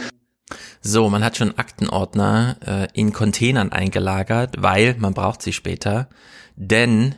So, 0.81 1.09
man 1.09 1.23
hat 1.23 1.35
schon 1.37 1.57
Aktenordner 1.57 2.57
äh, 2.65 2.87
in 2.93 3.11
Containern 3.11 3.71
eingelagert, 3.71 4.55
weil 4.59 4.95
man 4.99 5.15
braucht 5.15 5.41
sie 5.41 5.53
später. 5.53 6.09
Denn 6.55 7.15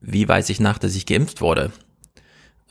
wie 0.00 0.28
weiß 0.28 0.50
ich 0.50 0.58
nach, 0.58 0.78
dass 0.78 0.96
ich 0.96 1.06
geimpft 1.06 1.40
wurde? 1.40 1.70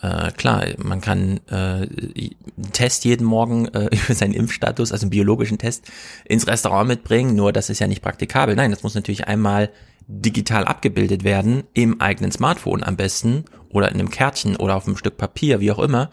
Äh, 0.02 0.32
klar, 0.32 0.66
man 0.78 1.02
kann 1.02 1.40
äh, 1.50 1.54
einen 1.54 2.72
Test 2.74 3.06
jeden 3.06 3.26
Morgen 3.26 3.68
äh, 3.70 3.86
über 3.92 4.14
seinen 4.14 4.34
Impfstatus, 4.34 4.92
also 4.92 5.04
einen 5.04 5.12
biologischen 5.12 5.58
Test, 5.58 5.86
ins 6.26 6.48
Restaurant 6.48 6.88
mitbringen, 6.88 7.36
nur 7.36 7.54
das 7.54 7.70
ist 7.70 7.80
ja 7.80 7.88
nicht 7.88 8.02
praktikabel. 8.02 8.56
Nein, 8.56 8.72
das 8.72 8.84
muss 8.84 8.96
natürlich 8.96 9.28
einmal 9.28 9.72
digital 10.08 10.66
abgebildet 10.66 11.24
werden, 11.24 11.64
im 11.74 12.00
eigenen 12.02 12.32
Smartphone 12.32 12.84
am 12.84 12.96
besten 12.96 13.46
oder 13.70 13.90
in 13.90 13.96
einem 13.96 14.10
Kärtchen 14.10 14.56
oder 14.56 14.76
auf 14.76 14.86
einem 14.86 14.98
Stück 14.98 15.18
Papier, 15.18 15.60
wie 15.60 15.72
auch 15.72 15.80
immer. 15.80 16.10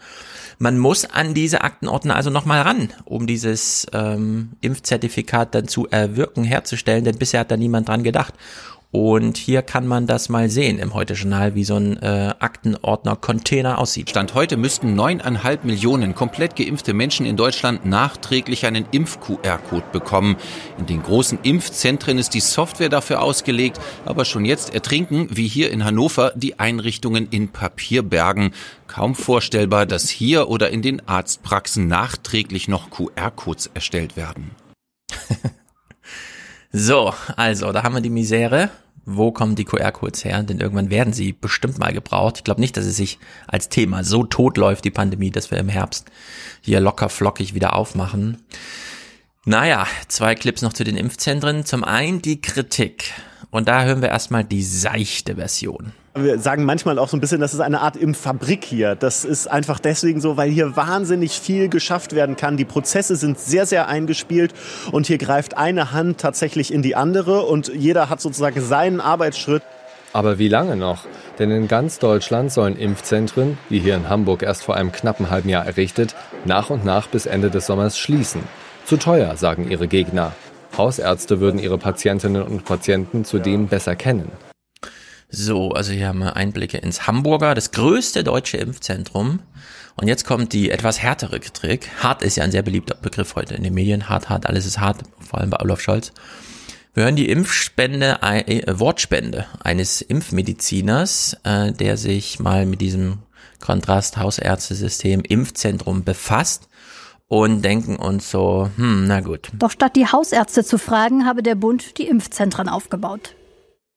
Man 0.59 0.77
muss 0.77 1.05
an 1.05 1.33
diese 1.33 1.61
Aktenordner 1.61 2.15
also 2.15 2.29
nochmal 2.29 2.61
ran, 2.61 2.89
um 3.05 3.27
dieses 3.27 3.87
ähm, 3.93 4.53
Impfzertifikat 4.61 5.55
dann 5.55 5.67
zu 5.67 5.87
erwirken, 5.89 6.43
herzustellen, 6.43 7.05
denn 7.05 7.17
bisher 7.17 7.41
hat 7.41 7.51
da 7.51 7.57
niemand 7.57 7.87
dran 7.87 8.03
gedacht. 8.03 8.33
Und 8.95 9.37
hier 9.37 9.63
kann 9.63 9.87
man 9.87 10.05
das 10.05 10.29
mal 10.29 10.51
sehen 10.51 10.77
im 10.77 10.93
Heute-Journal, 10.93 11.55
wie 11.55 11.63
so 11.63 11.77
ein 11.77 11.97
äh, 12.03 12.35
Aktenordner-Container 12.37 13.79
aussieht. 13.79 14.11
Stand 14.11 14.35
heute 14.35 14.55
müssten 14.55 14.93
neuneinhalb 14.93 15.63
Millionen 15.63 16.13
komplett 16.13 16.55
geimpfte 16.55 16.93
Menschen 16.93 17.25
in 17.25 17.35
Deutschland 17.35 17.87
nachträglich 17.87 18.67
einen 18.67 18.85
Impf-QR-Code 18.91 19.87
bekommen. 19.91 20.37
In 20.77 20.85
den 20.85 21.01
großen 21.01 21.39
Impfzentren 21.41 22.19
ist 22.19 22.35
die 22.35 22.39
Software 22.39 22.89
dafür 22.89 23.23
ausgelegt, 23.23 23.79
aber 24.05 24.25
schon 24.25 24.45
jetzt 24.45 24.75
ertrinken, 24.75 25.27
wie 25.31 25.47
hier 25.47 25.71
in 25.71 25.83
Hannover, 25.83 26.31
die 26.35 26.59
Einrichtungen 26.59 27.27
in 27.31 27.47
Papierbergen. 27.47 28.51
Kaum 28.85 29.15
vorstellbar, 29.15 29.87
dass 29.87 30.07
hier 30.07 30.49
oder 30.49 30.69
in 30.69 30.83
den 30.83 31.07
Arztpraxen 31.07 31.87
nachträglich 31.87 32.67
noch 32.67 32.91
QR-Codes 32.91 33.71
erstellt 33.73 34.15
werden. 34.15 34.51
So, 36.75 37.13
also, 37.35 37.71
da 37.71 37.83
haben 37.83 37.93
wir 37.93 38.01
die 38.01 38.09
Misere. 38.09 38.71
Wo 39.05 39.31
kommen 39.31 39.55
die 39.55 39.65
QR-Codes 39.65 40.23
her? 40.23 40.43
Denn 40.43 40.59
irgendwann 40.59 40.89
werden 40.89 41.13
sie 41.13 41.33
bestimmt 41.33 41.77
mal 41.77 41.93
gebraucht. 41.93 42.37
Ich 42.37 42.43
glaube 42.43 42.61
nicht, 42.61 42.77
dass 42.77 42.85
es 42.85 42.95
sich 42.95 43.19
als 43.47 43.69
Thema 43.69 44.03
so 44.03 44.23
tot 44.23 44.57
läuft, 44.57 44.85
die 44.85 44.91
Pandemie, 44.91 45.31
dass 45.31 45.51
wir 45.51 45.57
im 45.57 45.69
Herbst 45.69 46.09
hier 46.61 46.79
locker 46.79 47.09
flockig 47.09 47.53
wieder 47.53 47.75
aufmachen. 47.75 48.43
Naja, 49.45 49.87
zwei 50.07 50.35
Clips 50.35 50.61
noch 50.61 50.73
zu 50.73 50.83
den 50.83 50.95
Impfzentren. 50.95 51.65
Zum 51.65 51.83
einen 51.83 52.21
die 52.21 52.39
Kritik. 52.39 53.11
Und 53.51 53.67
da 53.67 53.83
hören 53.83 54.01
wir 54.01 54.09
erstmal 54.09 54.43
die 54.43 54.63
seichte 54.63 55.35
Version. 55.35 55.91
Wir 56.15 56.37
sagen 56.37 56.63
manchmal 56.63 56.99
auch 56.99 57.09
so 57.09 57.17
ein 57.17 57.21
bisschen, 57.21 57.41
das 57.41 57.55
ist 57.55 57.59
eine 57.59 57.81
Art 57.81 57.97
Impffabrik 57.97 58.63
hier. 58.63 58.93
Das 58.93 59.25
ist 59.25 59.47
einfach 59.47 59.79
deswegen 59.79 60.21
so, 60.21 60.37
weil 60.37 60.51
hier 60.51 60.75
wahnsinnig 60.75 61.39
viel 61.39 61.69
geschafft 61.69 62.13
werden 62.13 62.35
kann. 62.35 62.55
Die 62.55 62.65
Prozesse 62.65 63.15
sind 63.15 63.39
sehr, 63.39 63.65
sehr 63.65 63.87
eingespielt 63.87 64.53
und 64.91 65.07
hier 65.07 65.17
greift 65.17 65.57
eine 65.57 65.91
Hand 65.91 66.19
tatsächlich 66.19 66.71
in 66.71 66.83
die 66.83 66.95
andere 66.95 67.41
und 67.41 67.69
jeder 67.73 68.09
hat 68.09 68.21
sozusagen 68.21 68.61
seinen 68.61 69.01
Arbeitsschritt. 69.01 69.63
Aber 70.13 70.37
wie 70.37 70.49
lange 70.49 70.75
noch? 70.75 71.07
Denn 71.39 71.49
in 71.49 71.67
ganz 71.67 71.97
Deutschland 71.97 72.51
sollen 72.51 72.77
Impfzentren, 72.77 73.57
wie 73.69 73.79
hier 73.79 73.95
in 73.95 74.07
Hamburg 74.07 74.43
erst 74.43 74.61
vor 74.61 74.75
einem 74.75 74.91
knappen 74.91 75.31
halben 75.31 75.49
Jahr 75.49 75.65
errichtet, 75.65 76.13
nach 76.45 76.69
und 76.69 76.85
nach 76.85 77.07
bis 77.07 77.25
Ende 77.25 77.49
des 77.49 77.65
Sommers 77.65 77.97
schließen. 77.97 78.43
Zu 78.85 78.97
teuer, 78.97 79.35
sagen 79.35 79.67
ihre 79.67 79.87
Gegner. 79.87 80.33
Hausärzte 80.77 81.39
würden 81.39 81.59
ihre 81.59 81.79
Patientinnen 81.79 82.43
und 82.43 82.65
Patienten 82.65 83.25
zudem 83.25 83.67
besser 83.67 83.95
kennen. 83.95 84.31
So, 85.35 85.71
also 85.71 85.91
hier 85.93 86.09
haben 86.09 86.19
wir 86.19 86.35
Einblicke 86.35 86.77
ins 86.77 87.07
Hamburger, 87.07 87.55
das 87.55 87.71
größte 87.71 88.23
deutsche 88.23 88.57
Impfzentrum. 88.57 89.39
Und 89.95 90.07
jetzt 90.07 90.25
kommt 90.25 90.53
die 90.53 90.69
etwas 90.69 91.01
härtere 91.01 91.39
Kritik. 91.39 91.89
Hart 92.03 92.21
ist 92.21 92.35
ja 92.35 92.43
ein 92.43 92.51
sehr 92.51 92.61
beliebter 92.61 92.93
Begriff 92.93 93.33
heute 93.33 93.55
in 93.55 93.63
den 93.63 93.73
Medien. 93.73 94.09
Hart, 94.09 94.29
hart, 94.29 94.45
alles 94.45 94.67
ist 94.67 94.79
hart, 94.79 95.01
vor 95.19 95.39
allem 95.39 95.49
bei 95.49 95.59
Olaf 95.59 95.81
Scholz. 95.81 96.11
Wir 96.93 97.05
hören 97.05 97.15
die 97.15 97.29
Impfspende, 97.29 98.19
äh, 98.21 98.79
Wortspende 98.79 99.47
eines 99.63 100.03
Impfmediziners, 100.03 101.35
äh, 101.43 101.71
der 101.71 101.97
sich 101.97 102.39
mal 102.39 102.67
mit 102.67 102.81
diesem 102.81 103.23
Kontrast-Hausärztesystem 103.59 105.21
Impfzentrum 105.21 106.03
befasst. 106.03 106.69
und 107.27 107.63
denken 107.63 107.95
uns 107.95 108.29
so, 108.29 108.69
hm, 108.75 109.07
na 109.07 109.21
gut. 109.21 109.49
Doch 109.57 109.71
statt 109.71 109.95
die 109.95 110.05
Hausärzte 110.05 110.63
zu 110.63 110.77
fragen, 110.77 111.25
habe 111.25 111.41
der 111.41 111.55
Bund 111.55 111.97
die 111.97 112.07
Impfzentren 112.07 112.69
aufgebaut. 112.69 113.33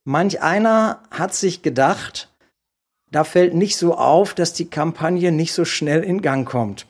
Manch 0.09 0.41
einer 0.41 1.01
hat 1.11 1.35
sich 1.35 1.63
gedacht, 1.63 2.29
da 3.11 3.25
fällt 3.25 3.55
nicht 3.55 3.77
so 3.77 3.97
auf, 3.97 4.35
dass 4.35 4.53
die 4.53 4.71
Kampagne 4.71 5.33
nicht 5.33 5.53
so 5.53 5.65
schnell 5.65 6.05
in 6.05 6.23
Gang 6.23 6.49
kommt. 6.49 6.87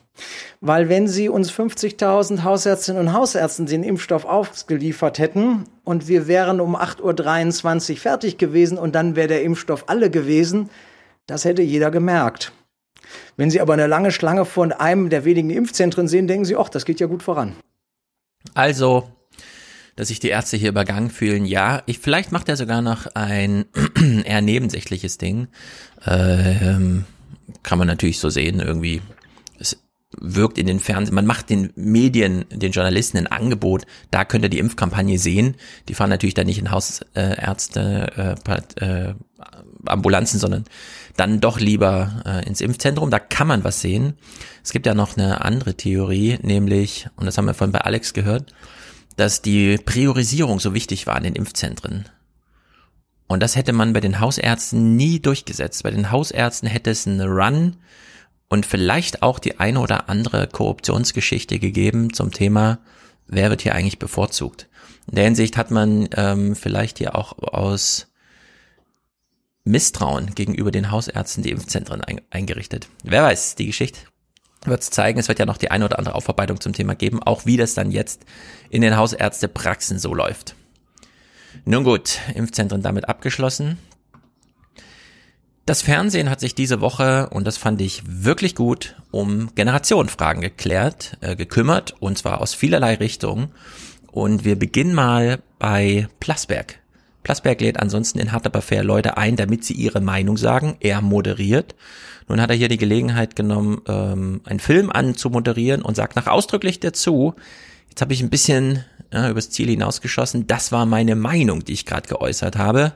Weil 0.61 0.87
wenn 0.87 1.07
Sie 1.07 1.27
uns 1.27 1.51
50.000 1.51 2.43
Hausärztinnen 2.43 3.01
und 3.01 3.13
Hausärzten 3.13 3.65
den 3.65 3.81
Impfstoff 3.81 4.25
ausgeliefert 4.25 5.17
hätten 5.17 5.63
und 5.83 6.07
wir 6.07 6.27
wären 6.27 6.61
um 6.61 6.75
8.23 6.75 7.91
Uhr 7.93 7.97
fertig 7.97 8.37
gewesen 8.37 8.77
und 8.77 8.93
dann 8.93 9.15
wäre 9.15 9.27
der 9.27 9.41
Impfstoff 9.41 9.85
alle 9.87 10.11
gewesen, 10.11 10.69
das 11.25 11.43
hätte 11.43 11.63
jeder 11.63 11.89
gemerkt. 11.89 12.51
Wenn 13.35 13.49
Sie 13.49 13.61
aber 13.61 13.73
eine 13.73 13.87
lange 13.87 14.11
Schlange 14.11 14.45
von 14.45 14.71
einem 14.71 15.09
der 15.09 15.25
wenigen 15.25 15.49
Impfzentren 15.49 16.07
sehen, 16.07 16.27
denken 16.27 16.45
Sie, 16.45 16.55
ach, 16.55 16.69
das 16.69 16.85
geht 16.85 16.99
ja 16.99 17.07
gut 17.07 17.23
voran. 17.23 17.55
Also, 18.53 19.09
dass 19.97 20.07
sich 20.07 20.19
die 20.19 20.29
Ärzte 20.29 20.55
hier 20.55 20.69
übergangen 20.69 21.09
fühlen, 21.09 21.45
ja. 21.45 21.81
Ich, 21.87 21.99
vielleicht 21.99 22.31
macht 22.31 22.47
er 22.47 22.55
sogar 22.55 22.81
noch 22.81 23.07
ein 23.15 23.65
eher 24.23 24.41
nebensächliches 24.41 25.17
Ding. 25.17 25.47
Ähm, 26.05 27.03
kann 27.63 27.79
man 27.79 27.87
natürlich 27.87 28.19
so 28.19 28.29
sehen, 28.29 28.59
irgendwie. 28.59 29.01
Es 29.59 29.75
wirkt 30.15 30.59
in 30.59 30.67
den 30.67 30.79
Fernsehen, 30.79 31.15
man 31.15 31.25
macht 31.25 31.49
den 31.49 31.73
Medien, 31.75 32.45
den 32.51 32.71
Journalisten 32.71 33.17
ein 33.17 33.27
Angebot, 33.27 33.85
da 34.11 34.23
könnt 34.23 34.45
ihr 34.45 34.49
die 34.49 34.59
Impfkampagne 34.59 35.17
sehen. 35.17 35.55
Die 35.89 35.95
fahren 35.95 36.11
natürlich 36.11 36.35
dann 36.35 36.45
nicht 36.45 36.59
in 36.59 36.69
Hausärzte, 36.69 38.37
äh, 38.45 38.85
äh, 38.85 39.15
Ambulanzen, 39.85 40.39
sondern 40.39 40.65
dann 41.15 41.39
doch 41.39 41.59
lieber 41.59 42.21
äh, 42.23 42.45
ins 42.47 42.61
Impfzentrum. 42.61 43.09
Da 43.09 43.17
kann 43.17 43.47
man 43.47 43.63
was 43.63 43.81
sehen. 43.81 44.13
Es 44.63 44.71
gibt 44.71 44.85
ja 44.85 44.93
noch 44.93 45.17
eine 45.17 45.43
andere 45.43 45.73
Theorie, 45.73 46.37
nämlich, 46.43 47.07
und 47.15 47.25
das 47.25 47.37
haben 47.39 47.45
wir 47.45 47.55
vorhin 47.55 47.71
bei 47.71 47.81
Alex 47.81 48.13
gehört, 48.13 48.53
dass 49.17 49.41
die 49.41 49.77
Priorisierung 49.77 50.59
so 50.59 50.73
wichtig 50.73 51.07
war 51.07 51.17
in 51.17 51.23
den 51.23 51.35
Impfzentren. 51.35 52.05
Und 53.27 53.43
das 53.43 53.57
hätte 53.57 53.73
man 53.73 53.91
bei 53.91 53.99
den 53.99 54.21
Hausärzten 54.21 54.95
nie 54.95 55.19
durchgesetzt. 55.19 55.83
Bei 55.83 55.91
den 55.91 56.11
Hausärzten 56.11 56.69
hätte 56.69 56.91
es 56.91 57.05
einen 57.05 57.21
Run 57.21 57.75
und 58.47 58.65
vielleicht 58.65 59.23
auch 59.23 59.39
die 59.39 59.59
eine 59.59 59.81
oder 59.81 60.07
andere 60.07 60.47
Korruptionsgeschichte 60.47 61.59
gegeben 61.59 62.13
zum 62.13 62.31
Thema, 62.31 62.79
wer 63.27 63.49
wird 63.49 63.63
hier 63.63 63.75
eigentlich 63.75 63.99
bevorzugt. 63.99 64.67
In 65.07 65.15
der 65.15 65.25
Hinsicht 65.25 65.57
hat 65.57 65.71
man 65.71 66.07
ähm, 66.15 66.55
vielleicht 66.55 66.99
hier 66.99 67.15
auch 67.15 67.37
aus 67.39 68.07
Misstrauen 69.65 70.33
gegenüber 70.35 70.71
den 70.71 70.91
Hausärzten 70.91 71.43
die 71.43 71.51
Impfzentren 71.51 72.01
ein, 72.01 72.21
eingerichtet. 72.29 72.87
Wer 73.03 73.23
weiß, 73.23 73.55
die 73.55 73.65
Geschichte 73.65 73.99
wird 74.67 74.81
es 74.81 74.89
zeigen. 74.89 75.19
Es 75.19 75.27
wird 75.27 75.39
ja 75.39 75.45
noch 75.45 75.57
die 75.57 75.71
eine 75.71 75.85
oder 75.85 75.99
andere 75.99 76.15
Aufarbeitung 76.15 76.59
zum 76.59 76.73
Thema 76.73 76.95
geben, 76.95 77.21
auch 77.23 77.45
wie 77.45 77.57
das 77.57 77.73
dann 77.73 77.91
jetzt 77.91 78.25
in 78.69 78.81
den 78.81 78.97
Hausärztepraxen 78.97 79.99
so 79.99 80.13
läuft. 80.13 80.55
Nun 81.65 81.83
gut, 81.83 82.19
Impfzentren 82.35 82.81
damit 82.81 83.09
abgeschlossen. 83.09 83.77
Das 85.65 85.81
Fernsehen 85.81 86.29
hat 86.29 86.39
sich 86.39 86.55
diese 86.55 86.79
Woche, 86.79 87.27
und 87.29 87.45
das 87.45 87.57
fand 87.57 87.81
ich 87.81 88.01
wirklich 88.07 88.55
gut, 88.55 88.95
um 89.11 89.53
Generationenfragen 89.53 90.41
geklärt, 90.41 91.17
äh, 91.19 91.35
gekümmert, 91.35 91.93
und 91.99 92.17
zwar 92.17 92.39
aus 92.39 92.53
vielerlei 92.53 92.95
Richtungen. 92.95 93.51
Und 94.09 94.45
wir 94.45 94.57
beginnen 94.57 94.93
mal 94.93 95.39
bei 95.59 96.07
Plasberg. 96.21 96.79
Plasberg 97.27 97.59
lädt 97.59 97.77
ansonsten 97.77 98.19
in 98.19 98.31
Hard 98.31 98.47
Fair 98.63 98.85
Leute 98.85 99.17
ein, 99.17 99.35
damit 99.35 99.65
sie 99.65 99.73
ihre 99.73 99.99
Meinung 99.99 100.37
sagen. 100.37 100.77
Er 100.79 101.01
moderiert. 101.01 101.75
Nun 102.29 102.39
hat 102.39 102.49
er 102.49 102.55
hier 102.55 102.69
die 102.69 102.77
Gelegenheit 102.77 103.35
genommen, 103.35 103.81
ähm, 103.85 104.39
einen 104.45 104.61
Film 104.61 104.89
anzumoderieren 104.89 105.81
und 105.81 105.97
sagt 105.97 106.15
nach 106.15 106.27
ausdrücklich 106.27 106.79
dazu, 106.79 107.35
jetzt 107.89 107.99
habe 107.99 108.13
ich 108.13 108.21
ein 108.21 108.29
bisschen 108.29 108.85
ja, 109.11 109.29
übers 109.29 109.49
Ziel 109.49 109.67
hinausgeschossen, 109.67 110.47
das 110.47 110.71
war 110.71 110.85
meine 110.85 111.17
Meinung, 111.17 111.65
die 111.65 111.73
ich 111.73 111.85
gerade 111.85 112.07
geäußert 112.07 112.55
habe. 112.55 112.93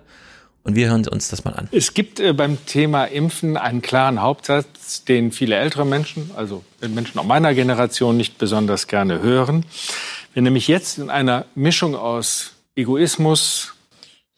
Und 0.63 0.77
wir 0.77 0.87
hören 0.87 1.05
uns 1.09 1.27
das 1.27 1.43
mal 1.43 1.51
an. 1.51 1.67
Es 1.73 1.93
gibt 1.93 2.21
äh, 2.21 2.31
beim 2.31 2.65
Thema 2.65 3.03
Impfen 3.03 3.57
einen 3.57 3.81
klaren 3.81 4.21
Hauptsatz, 4.21 5.03
den 5.03 5.33
viele 5.33 5.57
ältere 5.57 5.85
Menschen, 5.85 6.31
also 6.37 6.63
Menschen 6.79 7.19
auch 7.19 7.25
meiner 7.25 7.53
Generation, 7.53 8.15
nicht 8.15 8.37
besonders 8.37 8.87
gerne 8.87 9.21
hören. 9.21 9.65
Wenn 10.33 10.45
nämlich 10.45 10.69
jetzt 10.69 10.99
in 10.99 11.09
einer 11.09 11.43
Mischung 11.53 11.95
aus 11.95 12.53
Egoismus, 12.77 13.73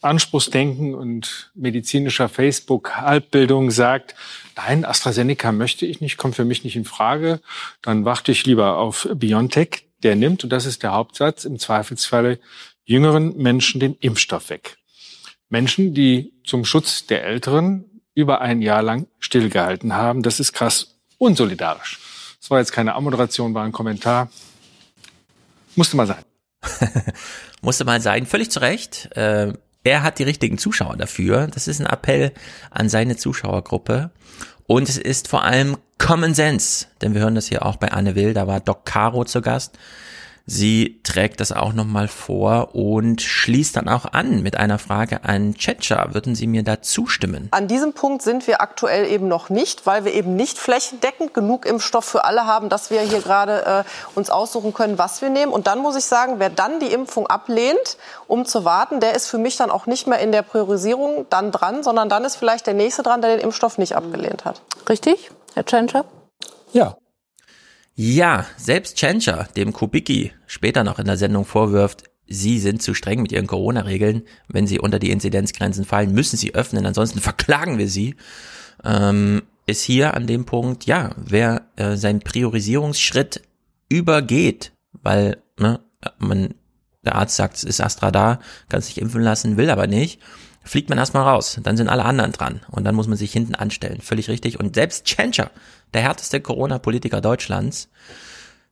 Anspruchsdenken 0.04 0.94
und 0.96 1.52
medizinischer 1.56 2.30
Facebook-Halbbildung 2.30 3.72
sagt, 3.72 4.16
nein, 4.56 4.86
AstraZeneca 4.86 5.52
möchte 5.52 5.86
ich 5.86 6.02
nicht, 6.02 6.18
kommt 6.18 6.36
für 6.36 6.46
mich 6.46 6.64
nicht 6.64 6.76
in 6.76 6.86
Frage, 6.86 7.42
dann 7.82 8.06
warte 8.06 8.32
ich 8.32 8.46
lieber 8.46 8.78
auf 8.78 9.08
BioNTech, 9.14 9.88
der 10.04 10.16
nimmt, 10.16 10.44
und 10.44 10.50
das 10.50 10.66
ist 10.66 10.84
der 10.84 10.92
Hauptsatz, 10.92 11.46
im 11.46 11.60
Zweifelsfalle 11.60 12.40
jüngeren 12.86 13.38
Menschen 13.38 13.80
den 13.80 13.96
Impfstoff 13.96 14.50
weg. 14.50 14.78
Menschen, 15.50 15.94
die 15.94 16.34
zum 16.46 16.66
Schutz 16.66 17.06
der 17.06 17.24
Älteren 17.24 18.02
über 18.16 18.42
ein 18.42 18.62
Jahr 18.62 18.82
lang 18.82 19.08
stillgehalten 19.20 19.94
haben, 19.94 20.24
das 20.24 20.40
ist 20.40 20.54
krass 20.54 20.96
unsolidarisch. 21.18 22.00
Das 22.40 22.52
war 22.52 22.60
jetzt 22.60 22.74
keine 22.74 22.96
Ammoderation, 22.96 23.54
war 23.54 23.64
ein 23.64 23.72
Kommentar. 23.72 24.30
Musste 25.76 25.96
mal 25.96 26.08
sein. 26.08 26.24
Musste 27.62 27.86
mal 27.86 28.02
sein, 28.02 28.26
völlig 28.26 28.52
zu 28.52 28.60
Recht. 28.60 29.10
Äh, 29.16 29.54
er 29.84 30.04
hat 30.04 30.20
die 30.20 30.24
richtigen 30.24 30.58
Zuschauer 30.58 30.96
dafür. 30.98 31.48
Das 31.48 31.68
ist 31.68 31.80
ein 31.80 31.88
Appell 31.88 32.32
an 32.72 32.90
seine 32.90 33.18
Zuschauergruppe. 33.18 34.12
Und 34.66 34.88
es 34.88 34.98
ist 34.98 35.28
vor 35.28 35.44
allem 35.44 35.78
Common 35.98 36.34
Sense, 36.34 36.88
denn 37.02 37.14
wir 37.14 37.22
hören 37.22 37.36
das 37.36 37.48
hier 37.48 37.66
auch 37.66 37.76
bei 37.76 37.92
Anne 37.92 38.16
Will, 38.16 38.34
da 38.34 38.48
war 38.48 38.60
Doc 38.60 38.86
Caro 38.86 39.26
zu 39.26 39.42
Gast. 39.42 39.78
Sie 40.46 41.00
trägt 41.04 41.40
das 41.40 41.54
auch 41.54 41.72
nochmal 41.72 42.10
vor 42.10 42.76
und 42.76 43.22
schließt 43.22 43.78
dann 43.78 43.88
auch 43.88 44.04
an 44.12 44.44
mit 44.44 44.58
einer 44.58 44.78
Frage 44.78 45.24
an 45.24 45.56
Tschetscher. 45.56 46.10
Würden 46.12 46.36
Sie 46.36 46.48
mir 46.48 46.64
da 46.64 46.82
zustimmen? 46.82 47.48
An 47.52 47.70
diesem 47.70 47.94
Punkt 47.94 48.22
sind 48.24 48.46
wir 48.46 48.60
aktuell 48.60 49.10
eben 49.10 49.30
noch 49.30 49.50
nicht, 49.50 49.86
weil 49.86 50.04
wir 50.04 50.14
eben 50.14 50.36
nicht 50.36 50.58
flächendeckend 50.58 51.34
genug 51.34 51.66
Impfstoff 51.66 52.04
für 52.04 52.26
alle 52.26 52.46
haben, 52.46 52.68
dass 52.68 52.92
wir 52.92 53.00
hier 53.02 53.22
gerade 53.22 53.66
äh, 53.66 53.84
uns 54.16 54.30
aussuchen 54.30 54.74
können, 54.74 54.98
was 54.98 55.22
wir 55.22 55.30
nehmen. 55.30 55.54
Und 55.54 55.68
dann 55.68 55.80
muss 55.80 55.96
ich 55.96 56.04
sagen, 56.04 56.36
wer 56.40 56.50
dann 56.50 56.82
die 56.82 56.92
Impfung 56.92 57.28
ablehnt, 57.28 57.98
um 58.28 58.46
zu 58.46 58.66
warten, 58.66 59.00
der 59.00 59.16
ist 59.16 59.28
für 59.28 59.38
mich 59.38 59.56
dann 59.56 59.72
auch 59.72 59.86
nicht 59.86 60.08
mehr 60.08 60.20
in 60.20 60.34
der 60.34 60.42
Priorisierung 60.42 61.26
dann 61.30 61.52
dran, 61.52 61.84
sondern 61.84 62.10
dann 62.10 62.26
ist 62.26 62.36
vielleicht 62.36 62.68
der 62.68 62.74
Nächste 62.74 63.02
dran, 63.02 63.22
der 63.22 63.38
den 63.38 63.40
Impfstoff 63.40 63.78
nicht 63.78 63.96
abgelehnt 63.96 64.44
hat. 64.44 64.62
Richtig, 64.90 65.32
Herr 65.54 65.66
Tschentscher? 65.66 66.04
Ja, 66.74 66.98
ja, 67.96 68.46
selbst 68.58 68.98
Chencha, 68.98 69.44
dem 69.56 69.72
Kubicki 69.72 70.32
später 70.48 70.84
noch 70.84 71.00
in 71.00 71.06
der 71.06 71.18
Sendung 71.18 71.46
vorwirft, 71.46 72.04
sie 72.28 72.60
sind 72.60 72.82
zu 72.82 72.94
streng 72.94 73.22
mit 73.22 73.32
ihren 73.32 73.48
Corona-Regeln. 73.48 74.24
Wenn 74.48 74.68
sie 74.68 74.80
unter 74.80 75.00
die 75.00 75.12
Inzidenzgrenzen 75.12 75.86
fallen, 75.86 76.14
müssen 76.14 76.38
sie 76.38 76.56
öffnen, 76.56 76.86
ansonsten 76.86 77.20
verklagen 77.22 77.78
wir 77.78 77.88
sie. 77.88 78.16
Ähm, 78.84 79.44
ist 79.66 79.84
hier 79.84 80.14
an 80.16 80.28
dem 80.28 80.46
Punkt, 80.46 80.86
ja, 80.86 81.12
wer 81.18 81.68
äh, 81.76 81.96
seinen 81.96 82.20
Priorisierungsschritt 82.20 83.42
übergeht, 83.90 84.74
weil 84.92 85.42
ne, 85.58 85.80
man, 86.18 86.56
der 87.06 87.16
Arzt 87.16 87.36
sagt, 87.36 87.58
es 87.58 87.64
ist 87.64 87.80
Astra 87.80 88.12
da, 88.12 88.40
kann 88.70 88.82
sich 88.82 89.00
impfen 89.00 89.22
lassen, 89.22 89.56
will 89.56 89.70
aber 89.70 89.88
nicht, 89.88 90.20
fliegt 90.64 90.90
man 90.90 90.98
erstmal 90.98 91.24
raus. 91.24 91.60
Dann 91.64 91.78
sind 91.78 91.90
alle 91.90 92.06
anderen 92.06 92.32
dran 92.32 92.62
und 92.72 92.84
dann 92.84 92.96
muss 92.96 93.08
man 93.08 93.18
sich 93.18 93.32
hinten 93.32 93.56
anstellen. 93.56 94.02
Völlig 94.02 94.30
richtig. 94.30 94.60
Und 94.60 94.76
selbst 94.76 95.06
Chencha, 95.06 95.52
der 95.94 96.02
härteste 96.02 96.42
Corona-Politiker 96.42 97.22
Deutschlands, 97.22 97.90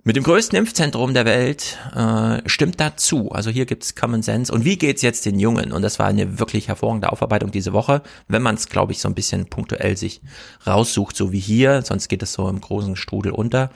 mit 0.04 0.16
dem 0.16 0.24
größten 0.24 0.58
Impfzentrum 0.58 1.14
der 1.14 1.26
Welt 1.26 1.78
äh, 1.96 2.42
stimmt 2.50 2.80
dazu. 2.80 3.32
Also 3.32 3.52
hier 3.52 3.68
gibt's 3.68 3.94
Common 3.94 4.24
Sense. 4.24 4.52
Und 4.52 4.66
wie 4.66 4.76
geht's 4.76 5.04
jetzt 5.04 5.28
den 5.28 5.40
Jungen? 5.40 5.72
Und 5.72 5.84
das 5.84 6.00
war 6.00 6.08
eine 6.08 6.40
wirklich 6.40 6.70
hervorragende 6.70 7.12
Aufarbeitung 7.12 7.52
diese 7.52 7.72
Woche, 7.72 8.02
wenn 8.28 8.42
man 8.42 8.56
es, 8.56 8.68
glaube 8.68 8.94
ich, 8.94 9.00
so 9.00 9.08
ein 9.08 9.14
bisschen 9.14 9.46
punktuell 9.46 9.96
sich 9.98 10.22
raussucht, 10.66 11.16
so 11.16 11.32
wie 11.32 11.40
hier. 11.40 11.84
Sonst 11.84 12.08
geht 12.08 12.24
es 12.24 12.34
so 12.34 12.50
im 12.50 12.62
großen 12.62 12.96
Strudel 12.96 13.32
unter. 13.32 13.70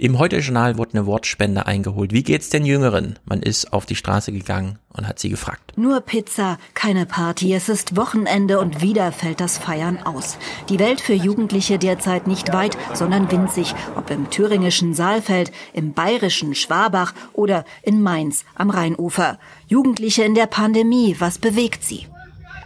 Im 0.00 0.20
Heute-Journal 0.20 0.78
wurde 0.78 0.92
eine 0.92 1.06
Wortspende 1.06 1.66
eingeholt. 1.66 2.12
Wie 2.12 2.22
geht's 2.22 2.50
den 2.50 2.64
Jüngeren? 2.64 3.18
Man 3.24 3.42
ist 3.42 3.72
auf 3.72 3.84
die 3.84 3.96
Straße 3.96 4.30
gegangen 4.30 4.78
und 4.96 5.08
hat 5.08 5.18
sie 5.18 5.28
gefragt. 5.28 5.76
Nur 5.76 6.00
Pizza, 6.02 6.56
keine 6.74 7.04
Party. 7.04 7.52
Es 7.52 7.68
ist 7.68 7.96
Wochenende 7.96 8.60
und 8.60 8.80
wieder 8.80 9.10
fällt 9.10 9.40
das 9.40 9.58
Feiern 9.58 9.98
aus. 10.04 10.38
Die 10.68 10.78
Welt 10.78 11.00
für 11.00 11.14
Jugendliche 11.14 11.80
derzeit 11.80 12.28
nicht 12.28 12.52
weit, 12.52 12.78
sondern 12.94 13.28
winzig. 13.32 13.74
Ob 13.96 14.08
im 14.12 14.30
thüringischen 14.30 14.94
Saalfeld, 14.94 15.50
im 15.72 15.94
bayerischen 15.94 16.54
Schwabach 16.54 17.12
oder 17.32 17.64
in 17.82 18.00
Mainz 18.00 18.44
am 18.54 18.70
Rheinufer. 18.70 19.40
Jugendliche 19.66 20.22
in 20.22 20.36
der 20.36 20.46
Pandemie, 20.46 21.16
was 21.18 21.40
bewegt 21.40 21.82
sie? 21.82 22.06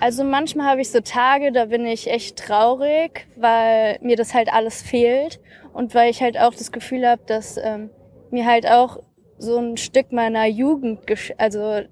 Also 0.00 0.22
manchmal 0.22 0.66
habe 0.66 0.82
ich 0.82 0.90
so 0.90 1.00
Tage, 1.00 1.50
da 1.50 1.64
bin 1.64 1.86
ich 1.86 2.10
echt 2.10 2.36
traurig, 2.36 3.26
weil 3.36 3.98
mir 4.02 4.16
das 4.16 4.34
halt 4.34 4.52
alles 4.52 4.82
fehlt 4.82 5.40
und 5.72 5.94
weil 5.94 6.10
ich 6.10 6.22
halt 6.22 6.38
auch 6.38 6.54
das 6.54 6.72
Gefühl 6.72 7.06
habe, 7.06 7.22
dass 7.26 7.56
ähm, 7.56 7.90
mir 8.30 8.46
halt 8.46 8.66
auch 8.66 8.98
so 9.38 9.58
ein 9.58 9.76
Stück 9.76 10.12
meiner 10.12 10.46
Jugend, 10.46 11.00
also 11.38 11.82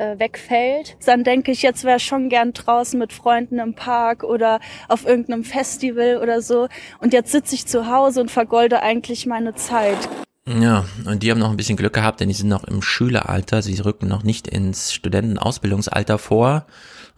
äh, 0.00 0.18
wegfällt. 0.18 0.96
Dann 1.04 1.24
denke 1.24 1.52
ich, 1.52 1.62
jetzt 1.62 1.84
wäre 1.84 2.00
schon 2.00 2.28
gern 2.28 2.52
draußen 2.52 2.98
mit 2.98 3.12
Freunden 3.12 3.58
im 3.58 3.74
Park 3.74 4.24
oder 4.24 4.60
auf 4.88 5.06
irgendeinem 5.06 5.44
Festival 5.44 6.18
oder 6.22 6.40
so. 6.40 6.68
Und 7.00 7.12
jetzt 7.12 7.32
sitze 7.32 7.54
ich 7.54 7.66
zu 7.66 7.86
Hause 7.86 8.20
und 8.22 8.30
vergolde 8.30 8.82
eigentlich 8.82 9.26
meine 9.26 9.54
Zeit. 9.54 9.98
Ja, 10.46 10.86
und 11.06 11.22
die 11.22 11.30
haben 11.30 11.38
noch 11.38 11.50
ein 11.50 11.56
bisschen 11.56 11.76
Glück 11.76 11.92
gehabt, 11.92 12.20
denn 12.20 12.28
die 12.28 12.34
sind 12.34 12.48
noch 12.48 12.64
im 12.64 12.82
Schüleralter. 12.82 13.62
Sie 13.62 13.78
rücken 13.80 14.08
noch 14.08 14.22
nicht 14.22 14.48
ins 14.48 14.92
Studentenausbildungsalter 14.92 16.18
vor. 16.18 16.66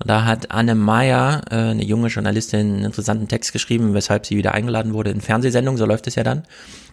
Und 0.03 0.09
da 0.09 0.25
hat 0.25 0.51
Anne 0.51 0.75
Meyer, 0.75 1.43
äh, 1.49 1.55
eine 1.55 1.85
junge 1.85 2.09
Journalistin, 2.09 2.59
einen 2.59 2.85
interessanten 2.85 3.29
Text 3.29 3.53
geschrieben, 3.53 3.95
weshalb 3.95 4.27
sie 4.27 4.37
wieder 4.37 4.53
eingeladen 4.53 4.95
wurde 4.95 5.11
in 5.11 5.21
Fernsehsendungen, 5.21 5.79
so 5.79 5.87
läuft 5.87 6.09
es 6.09 6.17
ja 6.17 6.25
dann. 6.25 6.43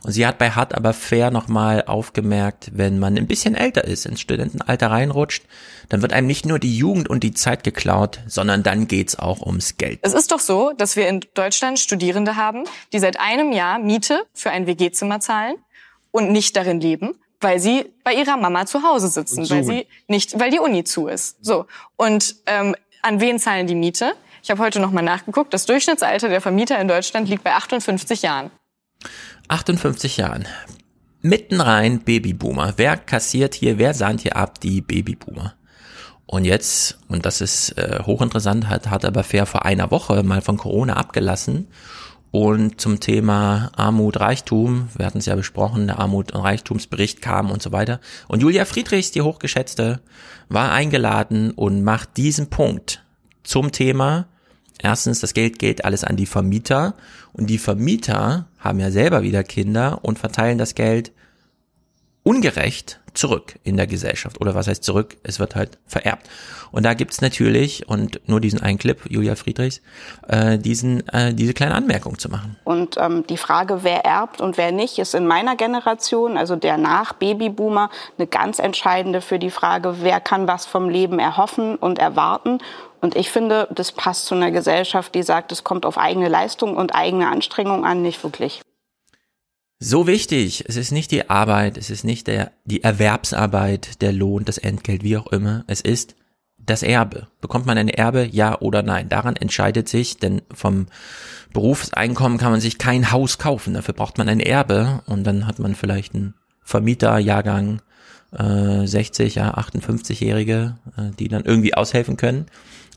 Und 0.03 0.11
sie 0.11 0.27
hat 0.27 0.38
bei 0.38 0.51
Hart 0.51 0.75
aber 0.75 0.93
fair 0.93 1.31
nochmal 1.31 1.85
aufgemerkt, 1.88 2.69
wenn 2.75 2.99
man 2.99 3.17
ein 3.17 3.25
bisschen 3.25 3.55
älter 3.55 3.83
ist, 3.83 4.05
ins 4.05 4.21
Studentenalter 4.21 4.91
reinrutscht, 4.91 5.43
dann 5.89 6.03
wird 6.03 6.13
einem 6.13 6.27
nicht 6.27 6.45
nur 6.45 6.59
die 6.59 6.77
Jugend 6.77 7.09
und 7.09 7.23
die 7.23 7.33
Zeit 7.33 7.63
geklaut, 7.63 8.19
sondern 8.27 8.61
dann 8.61 8.88
geht's 8.88 9.17
auch 9.17 9.41
ums 9.41 9.77
Geld. 9.77 9.97
Es 10.03 10.13
ist 10.13 10.31
doch 10.31 10.39
so, 10.39 10.71
dass 10.77 10.95
wir 10.95 11.09
in 11.09 11.21
Deutschland 11.33 11.79
Studierende 11.79 12.35
haben, 12.35 12.65
die 12.93 12.99
seit 12.99 13.19
einem 13.19 13.51
Jahr 13.51 13.79
Miete 13.79 14.23
für 14.35 14.51
ein 14.51 14.67
WG-Zimmer 14.67 15.19
zahlen 15.19 15.55
und 16.11 16.31
nicht 16.31 16.55
darin 16.55 16.79
leben, 16.79 17.15
weil 17.41 17.59
sie 17.59 17.85
bei 18.03 18.13
ihrer 18.13 18.38
Mama 18.38 18.67
zu 18.67 18.83
Hause 18.83 19.07
sitzen, 19.07 19.49
weil 19.49 19.63
sie 19.63 19.88
nicht, 20.07 20.39
weil 20.39 20.51
die 20.51 20.59
Uni 20.59 20.83
zu 20.83 21.07
ist. 21.07 21.43
So 21.43 21.65
und 21.95 22.35
ähm, 22.45 22.75
an 23.01 23.19
wen 23.19 23.39
zahlen 23.39 23.67
die 23.67 23.75
Miete? 23.75 24.13
Ich 24.43 24.49
habe 24.49 24.61
heute 24.61 24.79
noch 24.79 24.91
mal 24.91 25.01
nachgeguckt. 25.01 25.53
Das 25.53 25.65
Durchschnittsalter 25.65 26.29
der 26.29 26.41
Vermieter 26.41 26.79
in 26.79 26.87
Deutschland 26.87 27.29
liegt 27.29 27.43
bei 27.43 27.53
58 27.53 28.21
Jahren. 28.21 28.51
58 29.47 30.17
Jahren. 30.17 30.47
Mitten 31.21 31.59
rein 31.59 31.99
Babyboomer. 31.99 32.73
Wer 32.77 32.95
kassiert 32.95 33.53
hier, 33.53 33.77
wer 33.77 33.93
sahnt 33.93 34.21
hier 34.21 34.37
ab? 34.37 34.59
Die 34.61 34.81
Babyboomer. 34.81 35.55
Und 36.25 36.45
jetzt, 36.45 36.99
und 37.09 37.25
das 37.25 37.41
ist 37.41 37.77
äh, 37.77 38.03
hochinteressant, 38.05 38.69
hat, 38.69 38.89
hat 38.89 39.03
aber 39.03 39.23
fair 39.23 39.45
vor 39.45 39.65
einer 39.65 39.91
Woche 39.91 40.23
mal 40.23 40.41
von 40.41 40.57
Corona 40.57 40.93
abgelassen 40.93 41.67
und 42.32 42.80
zum 42.80 42.99
Thema 42.99 43.72
Armut, 43.75 44.19
Reichtum, 44.19 44.90
wir 44.95 45.06
hatten 45.06 45.17
es 45.17 45.25
ja 45.25 45.35
besprochen, 45.35 45.88
der 45.88 45.99
Armut- 45.99 46.32
und 46.32 46.41
Reichtumsbericht 46.41 47.22
kam 47.22 47.49
und 47.49 47.61
so 47.61 47.72
weiter. 47.72 47.99
Und 48.27 48.41
Julia 48.41 48.66
Friedrichs, 48.66 49.11
die 49.11 49.22
Hochgeschätzte, 49.22 49.99
war 50.48 50.72
eingeladen 50.72 51.51
und 51.51 51.83
macht 51.83 52.17
diesen 52.17 52.49
Punkt 52.49 53.03
zum 53.43 53.72
Thema. 53.72 54.27
Erstens, 54.82 55.19
das 55.19 55.33
Geld 55.33 55.59
geht 55.59 55.85
alles 55.85 56.03
an 56.03 56.17
die 56.17 56.27
Vermieter 56.27 56.93
und 57.33 57.48
die 57.48 57.58
Vermieter 57.58 58.48
haben 58.59 58.80
ja 58.80 58.91
selber 58.91 59.24
wieder 59.24 59.43
Kinder 59.43 59.99
und 60.03 60.19
verteilen 60.19 60.58
das 60.58 60.75
Geld 60.75 61.11
ungerecht 62.23 62.99
zurück 63.14 63.56
in 63.64 63.77
der 63.77 63.88
Gesellschaft. 63.88 64.39
Oder 64.39 64.56
was 64.56 64.67
heißt 64.67 64.83
zurück? 64.83 65.17
Es 65.23 65.39
wird 65.39 65.56
halt 65.56 65.77
vererbt. 65.88 66.30
Und 66.72 66.83
da 66.83 66.93
gibt's 66.93 67.22
natürlich, 67.22 67.89
und 67.89 68.22
nur 68.27 68.39
diesen 68.39 68.61
einen 68.61 68.77
Clip, 68.77 68.99
Julia 69.09 69.35
Friedrichs, 69.35 69.81
äh, 70.27 70.57
diesen, 70.57 71.07
äh, 71.09 71.33
diese 71.33 71.53
kleine 71.53 71.75
Anmerkung 71.75 72.19
zu 72.19 72.30
machen. 72.30 72.57
Und 72.64 72.98
ähm, 72.98 73.25
die 73.27 73.38
Frage, 73.38 73.83
wer 73.83 74.06
erbt 74.06 74.41
und 74.41 74.57
wer 74.57 74.72
nicht, 74.72 74.99
ist 74.99 75.15
in 75.15 75.25
meiner 75.25 75.56
Generation, 75.56 76.38
also 76.38 76.56
der 76.56 76.77
Nach-Babyboomer, 76.77 77.89
eine 78.17 78.27
ganz 78.27 78.59
entscheidende 78.59 79.22
für 79.22 79.39
die 79.39 79.51
Frage, 79.51 79.98
wer 80.01 80.19
kann 80.19 80.48
was 80.48 80.65
vom 80.65 80.89
Leben 80.89 81.19
erhoffen 81.19 81.75
und 81.75 81.99
erwarten. 81.99 82.59
Und 83.01 83.15
ich 83.15 83.31
finde, 83.31 83.67
das 83.72 83.91
passt 83.91 84.25
zu 84.25 84.35
einer 84.35 84.51
Gesellschaft, 84.51 85.15
die 85.15 85.23
sagt, 85.23 85.51
es 85.51 85.64
kommt 85.64 85.85
auf 85.85 85.98
eigene 85.98 86.27
Leistung 86.27 86.75
und 86.75 86.93
eigene 86.93 87.30
Anstrengung 87.30 87.85
an, 87.85 88.01
nicht 88.01 88.23
wirklich. 88.23 88.61
So 89.82 90.08
wichtig. 90.08 90.66
Es 90.67 90.75
ist 90.75 90.91
nicht 90.91 91.09
die 91.11 91.30
Arbeit, 91.30 91.77
es 91.77 91.90
ist 91.90 92.03
nicht 92.03 92.27
der, 92.27 92.51
die 92.66 92.83
Erwerbsarbeit, 92.83 94.01
der 94.01 94.11
Lohn, 94.11 94.43
das 94.43 94.58
Entgelt, 94.58 95.03
wie 95.03 95.16
auch 95.16 95.27
immer. 95.27 95.64
Es 95.67 95.80
ist 95.80 96.16
das 96.58 96.83
Erbe. 96.83 97.27
Bekommt 97.40 97.66
man 97.66 97.77
ein 97.77 97.88
Erbe, 97.88 98.27
ja 98.30 98.59
oder 98.59 98.83
nein? 98.83 99.08
Daran 99.08 99.38
entscheidet 99.38 99.88
sich, 99.88 100.17
denn 100.17 100.41
vom 100.53 100.88
Berufseinkommen 101.53 102.38
kann 102.38 102.51
man 102.51 102.59
sich 102.59 102.77
kein 102.77 103.11
Haus 103.11 103.38
kaufen. 103.38 103.74
Dafür 103.74 103.93
braucht 103.93 104.17
man 104.17 104.27
ein 104.27 104.41
Erbe 104.41 105.01
und 105.06 105.24
dann 105.24 105.48
hat 105.48 105.59
man 105.59 105.75
vielleicht 105.75 106.14
einen 106.14 106.33
Vermieterjahrgang, 106.61 107.82
äh, 108.38 108.85
60, 108.85 109.35
ja, 109.35 109.53
58-Jährige, 109.58 110.77
äh, 110.98 111.11
die 111.17 111.30
dann 111.30 111.45
irgendwie 111.45 111.74
aushelfen 111.74 112.17
können. 112.17 112.48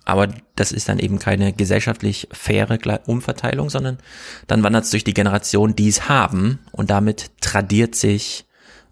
Aber 0.05 0.29
das 0.57 0.73
ist 0.73 0.89
dann 0.89 0.99
eben 0.99 1.19
keine 1.19 1.53
gesellschaftlich 1.53 2.29
faire 2.33 2.79
Umverteilung, 3.07 3.71
sondern 3.71 3.99
dann 4.49 4.63
wandert 4.63 4.85
es 4.85 4.91
durch 4.91 5.05
die 5.05 5.15
Generation, 5.15 5.77
die 5.77 5.89
es 5.89 6.09
haben 6.09 6.59
und 6.73 6.91
damit 6.91 7.31
tradiert 7.41 7.95
sich, 7.95 8.47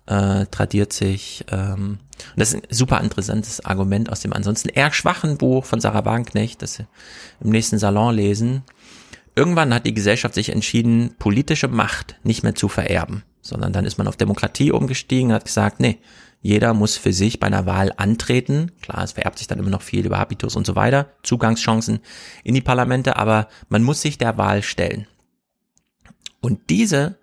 äh, 0.07 0.47
tradiert 0.47 0.93
sich, 0.93 1.45
ähm, 1.51 1.99
und 2.35 2.41
das 2.41 2.53
ist 2.53 2.63
ein 2.63 2.63
super 2.71 3.01
interessantes 3.01 3.65
Argument 3.65 4.11
aus 4.11 4.21
dem 4.21 4.33
ansonsten 4.33 4.69
eher 4.69 4.93
schwachen 4.93 5.39
Buch 5.39 5.65
von 5.65 5.81
Sarah 5.81 6.05
Wagenknecht, 6.05 6.63
das 6.63 6.79
wir 6.79 6.87
im 7.41 7.51
nächsten 7.51 7.79
Salon 7.79 8.15
lesen. 8.15 8.63
Irgendwann 9.35 9.73
hat 9.73 9.87
die 9.87 9.95
Gesellschaft 9.95 10.35
sich 10.35 10.51
entschieden, 10.51 11.15
politische 11.19 11.69
Macht 11.69 12.17
nicht 12.23 12.43
mehr 12.43 12.55
zu 12.55 12.69
vererben, 12.69 13.23
sondern 13.41 13.73
dann 13.73 13.87
ist 13.87 13.97
man 13.97 14.07
auf 14.07 14.17
Demokratie 14.17 14.71
umgestiegen 14.71 15.31
und 15.31 15.35
hat 15.35 15.45
gesagt, 15.45 15.81
nee, 15.81 15.99
jeder 16.43 16.73
muss 16.73 16.97
für 16.97 17.13
sich 17.13 17.39
bei 17.39 17.47
einer 17.47 17.67
Wahl 17.67 17.93
antreten. 17.97 18.73
Klar, 18.81 19.05
es 19.05 19.13
vererbt 19.13 19.39
sich 19.39 19.47
dann 19.47 19.59
immer 19.59 19.71
noch 19.71 19.83
viel 19.83 20.07
über 20.07 20.19
Habitus 20.19 20.57
und 20.57 20.67
so 20.67 20.75
weiter, 20.75 21.13
Zugangschancen 21.23 22.01
in 22.45 22.55
die 22.55 22.63
Parlamente, 22.63 23.17
aber 23.17 23.49
man 23.69 23.83
muss 23.83 24.01
sich 24.01 24.17
der 24.17 24.39
Wahl 24.39 24.63
stellen. 24.63 25.07
Und 26.41 26.71
diese 26.71 27.19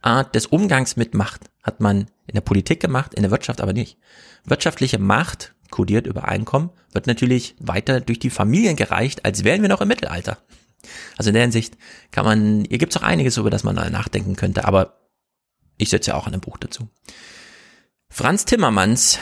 Art 0.00 0.34
des 0.34 0.46
Umgangs 0.46 0.96
mit 0.96 1.14
Macht 1.14 1.50
hat 1.62 1.80
man 1.80 2.08
in 2.26 2.34
der 2.34 2.40
Politik 2.40 2.80
gemacht, 2.80 3.14
in 3.14 3.22
der 3.22 3.30
Wirtschaft 3.30 3.60
aber 3.60 3.74
nicht. 3.74 3.98
Wirtschaftliche 4.44 4.98
Macht, 4.98 5.54
kodiert 5.70 6.06
über 6.06 6.28
Einkommen, 6.28 6.70
wird 6.92 7.06
natürlich 7.06 7.54
weiter 7.58 8.00
durch 8.00 8.18
die 8.18 8.30
Familien 8.30 8.76
gereicht, 8.76 9.24
als 9.24 9.44
wären 9.44 9.62
wir 9.62 9.68
noch 9.68 9.80
im 9.80 9.88
Mittelalter. 9.88 10.38
Also 11.16 11.30
in 11.30 11.34
der 11.34 11.42
Hinsicht 11.42 11.76
kann 12.10 12.24
man, 12.24 12.64
hier 12.68 12.78
gibt 12.78 12.94
es 12.94 13.00
auch 13.00 13.06
einiges, 13.06 13.36
über 13.36 13.50
das 13.50 13.64
man 13.64 13.74
nachdenken 13.74 14.34
könnte, 14.34 14.64
aber 14.64 14.98
ich 15.76 15.90
setze 15.90 16.10
ja 16.10 16.16
auch 16.16 16.26
einem 16.26 16.40
Buch 16.40 16.58
dazu. 16.58 16.88
Franz 18.14 18.44
Timmermans, 18.44 19.18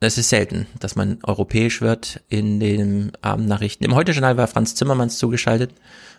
es 0.00 0.16
ist 0.16 0.30
selten, 0.30 0.66
dass 0.80 0.96
man 0.96 1.18
europäisch 1.24 1.82
wird 1.82 2.22
in 2.30 2.58
den 2.58 3.12
Abendnachrichten. 3.20 3.84
Im 3.84 3.94
Heute-Journal 3.94 4.38
war 4.38 4.48
Franz 4.48 4.72
Timmermans 4.72 5.18
zugeschaltet, 5.18 5.74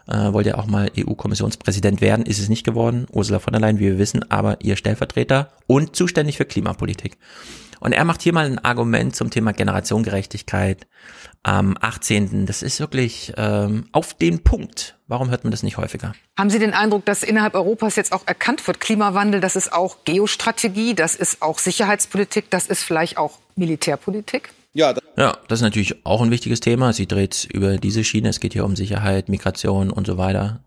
äh, 0.07 0.33
wollte 0.33 0.49
ja 0.49 0.57
auch 0.57 0.67
mal 0.67 0.91
EU-Kommissionspräsident 0.97 2.01
werden, 2.01 2.25
ist 2.25 2.39
es 2.39 2.49
nicht 2.49 2.63
geworden. 2.63 3.07
Ursula 3.11 3.39
von 3.39 3.53
der 3.53 3.61
Leyen, 3.61 3.79
wie 3.79 3.85
wir 3.85 3.97
wissen, 3.97 4.29
aber 4.31 4.57
ihr 4.61 4.75
Stellvertreter 4.75 5.51
und 5.67 5.95
zuständig 5.95 6.37
für 6.37 6.45
Klimapolitik. 6.45 7.17
Und 7.79 7.91
er 7.91 8.05
macht 8.05 8.21
hier 8.21 8.31
mal 8.31 8.45
ein 8.45 8.59
Argument 8.59 9.13
zum 9.13 9.29
Thema 9.29 9.51
Generationengerechtigkeit 9.51 10.87
am 11.43 11.75
18. 11.81 12.45
Das 12.45 12.63
ist 12.63 12.79
wirklich 12.79 13.33
ähm, 13.35 13.89
auf 13.91 14.13
den 14.13 14.41
Punkt. 14.41 14.97
Warum 15.07 15.29
hört 15.29 15.43
man 15.43 15.51
das 15.51 15.63
nicht 15.63 15.75
häufiger? 15.75 16.13
Haben 16.39 16.49
Sie 16.49 16.59
den 16.59 16.73
Eindruck, 16.73 17.03
dass 17.03 17.23
innerhalb 17.23 17.55
Europas 17.55 17.97
jetzt 17.97 18.13
auch 18.13 18.25
erkannt 18.25 18.65
wird, 18.67 18.79
Klimawandel, 18.79 19.41
das 19.41 19.57
ist 19.57 19.73
auch 19.73 19.97
Geostrategie, 20.05 20.93
das 20.93 21.17
ist 21.17 21.41
auch 21.41 21.59
Sicherheitspolitik, 21.59 22.49
das 22.49 22.67
ist 22.67 22.83
vielleicht 22.83 23.17
auch 23.17 23.39
Militärpolitik? 23.57 24.51
Ja, 24.73 24.95
ja, 25.17 25.37
das 25.47 25.59
ist 25.59 25.63
natürlich 25.63 26.03
auch 26.03 26.21
ein 26.21 26.31
wichtiges 26.31 26.59
Thema. 26.59 26.93
Sie 26.93 27.05
dreht 27.05 27.47
über 27.53 27.77
diese 27.77 28.03
Schiene. 28.03 28.29
Es 28.29 28.39
geht 28.39 28.53
hier 28.53 28.65
um 28.65 28.75
Sicherheit, 28.75 29.29
Migration 29.29 29.91
und 29.91 30.07
so 30.07 30.17
weiter. 30.17 30.63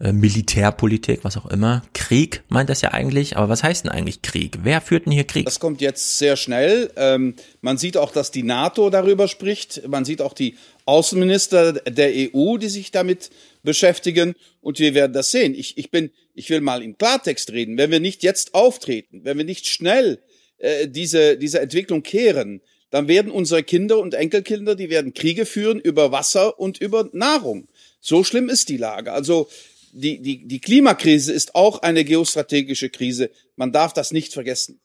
Äh, 0.00 0.12
Militärpolitik, 0.12 1.24
was 1.24 1.36
auch 1.36 1.46
immer. 1.46 1.82
Krieg 1.92 2.44
meint 2.48 2.70
das 2.70 2.80
ja 2.80 2.92
eigentlich. 2.92 3.36
Aber 3.36 3.48
was 3.48 3.64
heißt 3.64 3.84
denn 3.84 3.90
eigentlich 3.90 4.22
Krieg? 4.22 4.60
Wer 4.62 4.80
führt 4.80 5.06
denn 5.06 5.12
hier 5.12 5.24
Krieg? 5.24 5.44
Das 5.46 5.58
kommt 5.58 5.80
jetzt 5.80 6.18
sehr 6.18 6.36
schnell. 6.36 6.92
Ähm, 6.94 7.34
man 7.60 7.76
sieht 7.76 7.96
auch, 7.96 8.12
dass 8.12 8.30
die 8.30 8.44
NATO 8.44 8.88
darüber 8.88 9.26
spricht. 9.26 9.86
Man 9.88 10.04
sieht 10.04 10.22
auch 10.22 10.32
die 10.32 10.56
Außenminister 10.84 11.72
der 11.72 12.12
EU, 12.14 12.56
die 12.56 12.68
sich 12.68 12.92
damit 12.92 13.30
beschäftigen. 13.64 14.34
Und 14.60 14.78
wir 14.78 14.94
werden 14.94 15.12
das 15.12 15.32
sehen. 15.32 15.56
Ich, 15.56 15.76
ich 15.76 15.90
bin, 15.90 16.10
ich 16.34 16.48
will 16.50 16.60
mal 16.60 16.82
im 16.82 16.96
Klartext 16.96 17.50
reden. 17.50 17.76
Wenn 17.76 17.90
wir 17.90 18.00
nicht 18.00 18.22
jetzt 18.22 18.54
auftreten, 18.54 19.24
wenn 19.24 19.36
wir 19.36 19.44
nicht 19.44 19.66
schnell 19.66 20.22
äh, 20.58 20.86
diese, 20.86 21.36
diese 21.36 21.60
Entwicklung 21.60 22.04
kehren, 22.04 22.62
dann 22.90 23.08
werden 23.08 23.30
unsere 23.30 23.62
Kinder 23.62 23.98
und 23.98 24.14
Enkelkinder, 24.14 24.74
die 24.74 24.90
werden 24.90 25.14
Kriege 25.14 25.46
führen 25.46 25.80
über 25.80 26.12
Wasser 26.12 26.58
und 26.58 26.78
über 26.78 27.08
Nahrung. 27.12 27.68
So 28.00 28.24
schlimm 28.24 28.48
ist 28.48 28.68
die 28.68 28.76
Lage. 28.76 29.12
Also 29.12 29.48
die, 29.92 30.20
die, 30.20 30.46
die 30.46 30.60
Klimakrise 30.60 31.32
ist 31.32 31.54
auch 31.54 31.82
eine 31.82 32.04
geostrategische 32.04 32.90
Krise. 32.90 33.30
Man 33.56 33.72
darf 33.72 33.92
das 33.92 34.12
nicht 34.12 34.32
vergessen. 34.32 34.80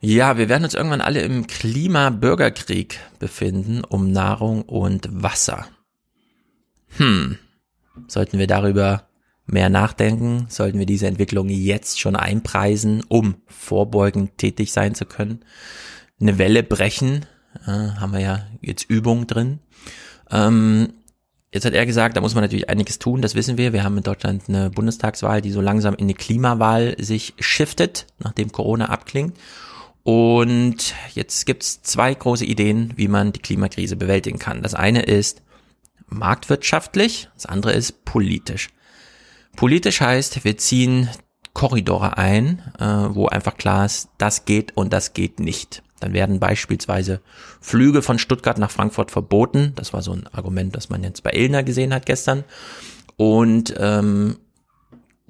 Ja, 0.00 0.36
wir 0.36 0.48
werden 0.48 0.64
uns 0.64 0.74
irgendwann 0.74 1.00
alle 1.00 1.22
im 1.22 1.46
Klimabürgerkrieg 1.46 3.00
befinden 3.18 3.84
um 3.84 4.12
Nahrung 4.12 4.62
und 4.62 5.08
Wasser. 5.10 5.66
Hm, 6.96 7.38
sollten 8.06 8.38
wir 8.38 8.46
darüber 8.46 9.08
mehr 9.46 9.70
nachdenken? 9.70 10.46
Sollten 10.48 10.78
wir 10.78 10.86
diese 10.86 11.06
Entwicklung 11.06 11.48
jetzt 11.48 12.00
schon 12.00 12.16
einpreisen, 12.16 13.02
um 13.08 13.36
vorbeugend 13.46 14.36
tätig 14.38 14.72
sein 14.72 14.94
zu 14.94 15.06
können? 15.06 15.44
Eine 16.20 16.38
Welle 16.38 16.62
brechen. 16.62 17.26
Äh, 17.66 17.70
haben 17.70 18.12
wir 18.12 18.20
ja 18.20 18.46
jetzt 18.60 18.88
Übung 18.90 19.26
drin. 19.26 19.60
Ähm, 20.30 20.94
jetzt 21.52 21.64
hat 21.64 21.74
er 21.74 21.86
gesagt, 21.86 22.16
da 22.16 22.20
muss 22.20 22.34
man 22.34 22.42
natürlich 22.42 22.68
einiges 22.68 22.98
tun, 22.98 23.22
das 23.22 23.34
wissen 23.34 23.56
wir. 23.58 23.72
Wir 23.72 23.84
haben 23.84 23.96
in 23.96 24.02
Deutschland 24.02 24.44
eine 24.48 24.70
Bundestagswahl, 24.70 25.40
die 25.40 25.50
so 25.50 25.60
langsam 25.60 25.94
in 25.94 26.04
eine 26.04 26.14
Klimawahl 26.14 26.96
sich 26.98 27.34
shiftet, 27.38 28.06
nachdem 28.18 28.52
Corona 28.52 28.86
abklingt. 28.86 29.36
Und 30.02 30.94
jetzt 31.14 31.46
gibt's 31.46 31.82
zwei 31.82 32.12
große 32.12 32.44
Ideen, 32.44 32.92
wie 32.96 33.08
man 33.08 33.32
die 33.32 33.40
Klimakrise 33.40 33.96
bewältigen 33.96 34.38
kann. 34.38 34.62
Das 34.62 34.74
eine 34.74 35.02
ist 35.02 35.42
marktwirtschaftlich, 36.06 37.28
das 37.34 37.46
andere 37.46 37.72
ist 37.72 38.04
politisch. 38.04 38.68
Politisch 39.56 40.00
heißt, 40.00 40.44
wir 40.44 40.58
ziehen 40.58 41.08
Korridore 41.54 42.18
ein, 42.18 42.60
äh, 42.78 43.14
wo 43.14 43.28
einfach 43.28 43.56
klar 43.56 43.86
ist, 43.86 44.08
das 44.18 44.44
geht 44.44 44.76
und 44.76 44.92
das 44.92 45.14
geht 45.14 45.40
nicht. 45.40 45.82
Dann 46.04 46.12
werden 46.12 46.38
beispielsweise 46.38 47.22
Flüge 47.62 48.02
von 48.02 48.18
Stuttgart 48.18 48.58
nach 48.58 48.70
Frankfurt 48.70 49.10
verboten. 49.10 49.72
Das 49.74 49.94
war 49.94 50.02
so 50.02 50.12
ein 50.12 50.26
Argument, 50.26 50.76
das 50.76 50.90
man 50.90 51.02
jetzt 51.02 51.22
bei 51.22 51.30
Illner 51.30 51.62
gesehen 51.62 51.94
hat 51.94 52.04
gestern. 52.04 52.44
Und 53.16 53.72
ähm, 53.78 54.36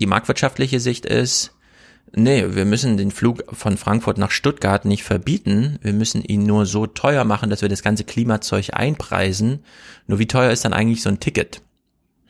die 0.01 0.07
marktwirtschaftliche 0.07 0.81
Sicht 0.81 1.07
ist, 1.07 1.53
nee, 2.13 2.45
wir 2.57 2.65
müssen 2.65 2.97
den 2.97 3.13
Flug 3.13 3.45
von 3.55 3.77
Frankfurt 3.77 4.19
nach 4.19 4.33
Stuttgart 4.33 4.85
nicht 4.85 5.05
verbieten. 5.05 5.79
Wir 5.81 5.93
müssen 5.93 6.25
ihn 6.25 6.43
nur 6.43 6.67
so 6.67 6.89
teuer 6.89 7.23
machen, 7.23 7.51
dass 7.51 7.63
wir 7.63 7.69
das 7.69 7.85
ganze 7.85 8.03
Klimazeug 8.03 8.71
einpreisen. 8.73 9.61
Nur 10.09 10.19
wie 10.19 10.27
teuer 10.27 10.51
ist 10.51 10.65
dann 10.65 10.73
eigentlich 10.73 11.03
so 11.03 11.09
ein 11.09 11.21
Ticket? 11.21 11.63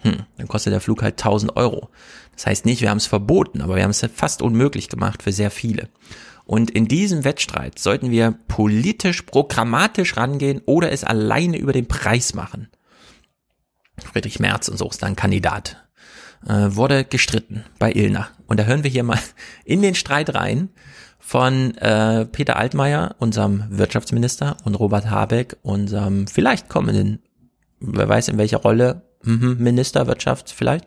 Hm, 0.03 0.25
dann 0.37 0.49
kostet 0.49 0.75
der 0.75 0.83
Flug 0.83 1.03
halt 1.03 1.15
1000 1.15 1.57
Euro. 1.57 1.89
Das 2.35 2.45
heißt 2.47 2.67
nicht, 2.67 2.83
wir 2.83 2.91
haben 2.91 2.99
es 2.99 3.07
verboten, 3.07 3.63
aber 3.63 3.77
wir 3.77 3.85
haben 3.85 3.91
es 3.91 4.07
fast 4.15 4.43
unmöglich 4.43 4.91
gemacht 4.91 5.23
für 5.23 5.33
sehr 5.33 5.51
viele. 5.51 5.89
Und 6.45 6.71
in 6.71 6.89
diesem 6.89 7.25
Wettstreit 7.25 7.79
sollten 7.79 8.11
wir 8.11 8.33
politisch, 8.49 9.23
programmatisch 9.23 10.17
rangehen 10.17 10.61
oder 10.67 10.93
es 10.93 11.05
alleine 11.05 11.57
über 11.57 11.73
den 11.73 11.89
Preis 11.89 12.35
machen. 12.35 12.69
Friedrich 14.13 14.41
Merz 14.41 14.69
und 14.69 14.77
so 14.77 14.89
ist 14.89 15.03
dann 15.03 15.17
Kandidat. 15.17 15.85
Äh, 16.47 16.77
wurde 16.77 17.05
gestritten 17.05 17.65
bei 17.79 17.93
Ilna. 17.93 18.29
Und 18.47 18.61
da 18.61 18.65
hören 18.65 18.85
wir 18.85 18.91
hier 18.91 19.05
mal 19.05 19.19
in 19.65 19.81
den 19.81 19.95
Streit 19.95 20.35
rein 20.35 20.69
von 21.19 21.75
äh, 21.79 22.27
Peter 22.27 22.57
Altmaier, 22.57 23.17
unserem 23.19 23.65
Wirtschaftsminister, 23.71 24.59
und 24.65 24.75
Robert 24.75 25.09
Habeck, 25.09 25.57
unserem 25.63 26.27
vielleicht 26.27 26.69
kommenden, 26.69 27.23
wer 27.81 28.09
weiß 28.09 28.29
in 28.29 28.37
welcher 28.37 28.59
Rolle, 28.59 29.03
mhm, 29.23 29.57
Minister 29.59 30.07
Wirtschaft 30.07 30.51
vielleicht. 30.51 30.85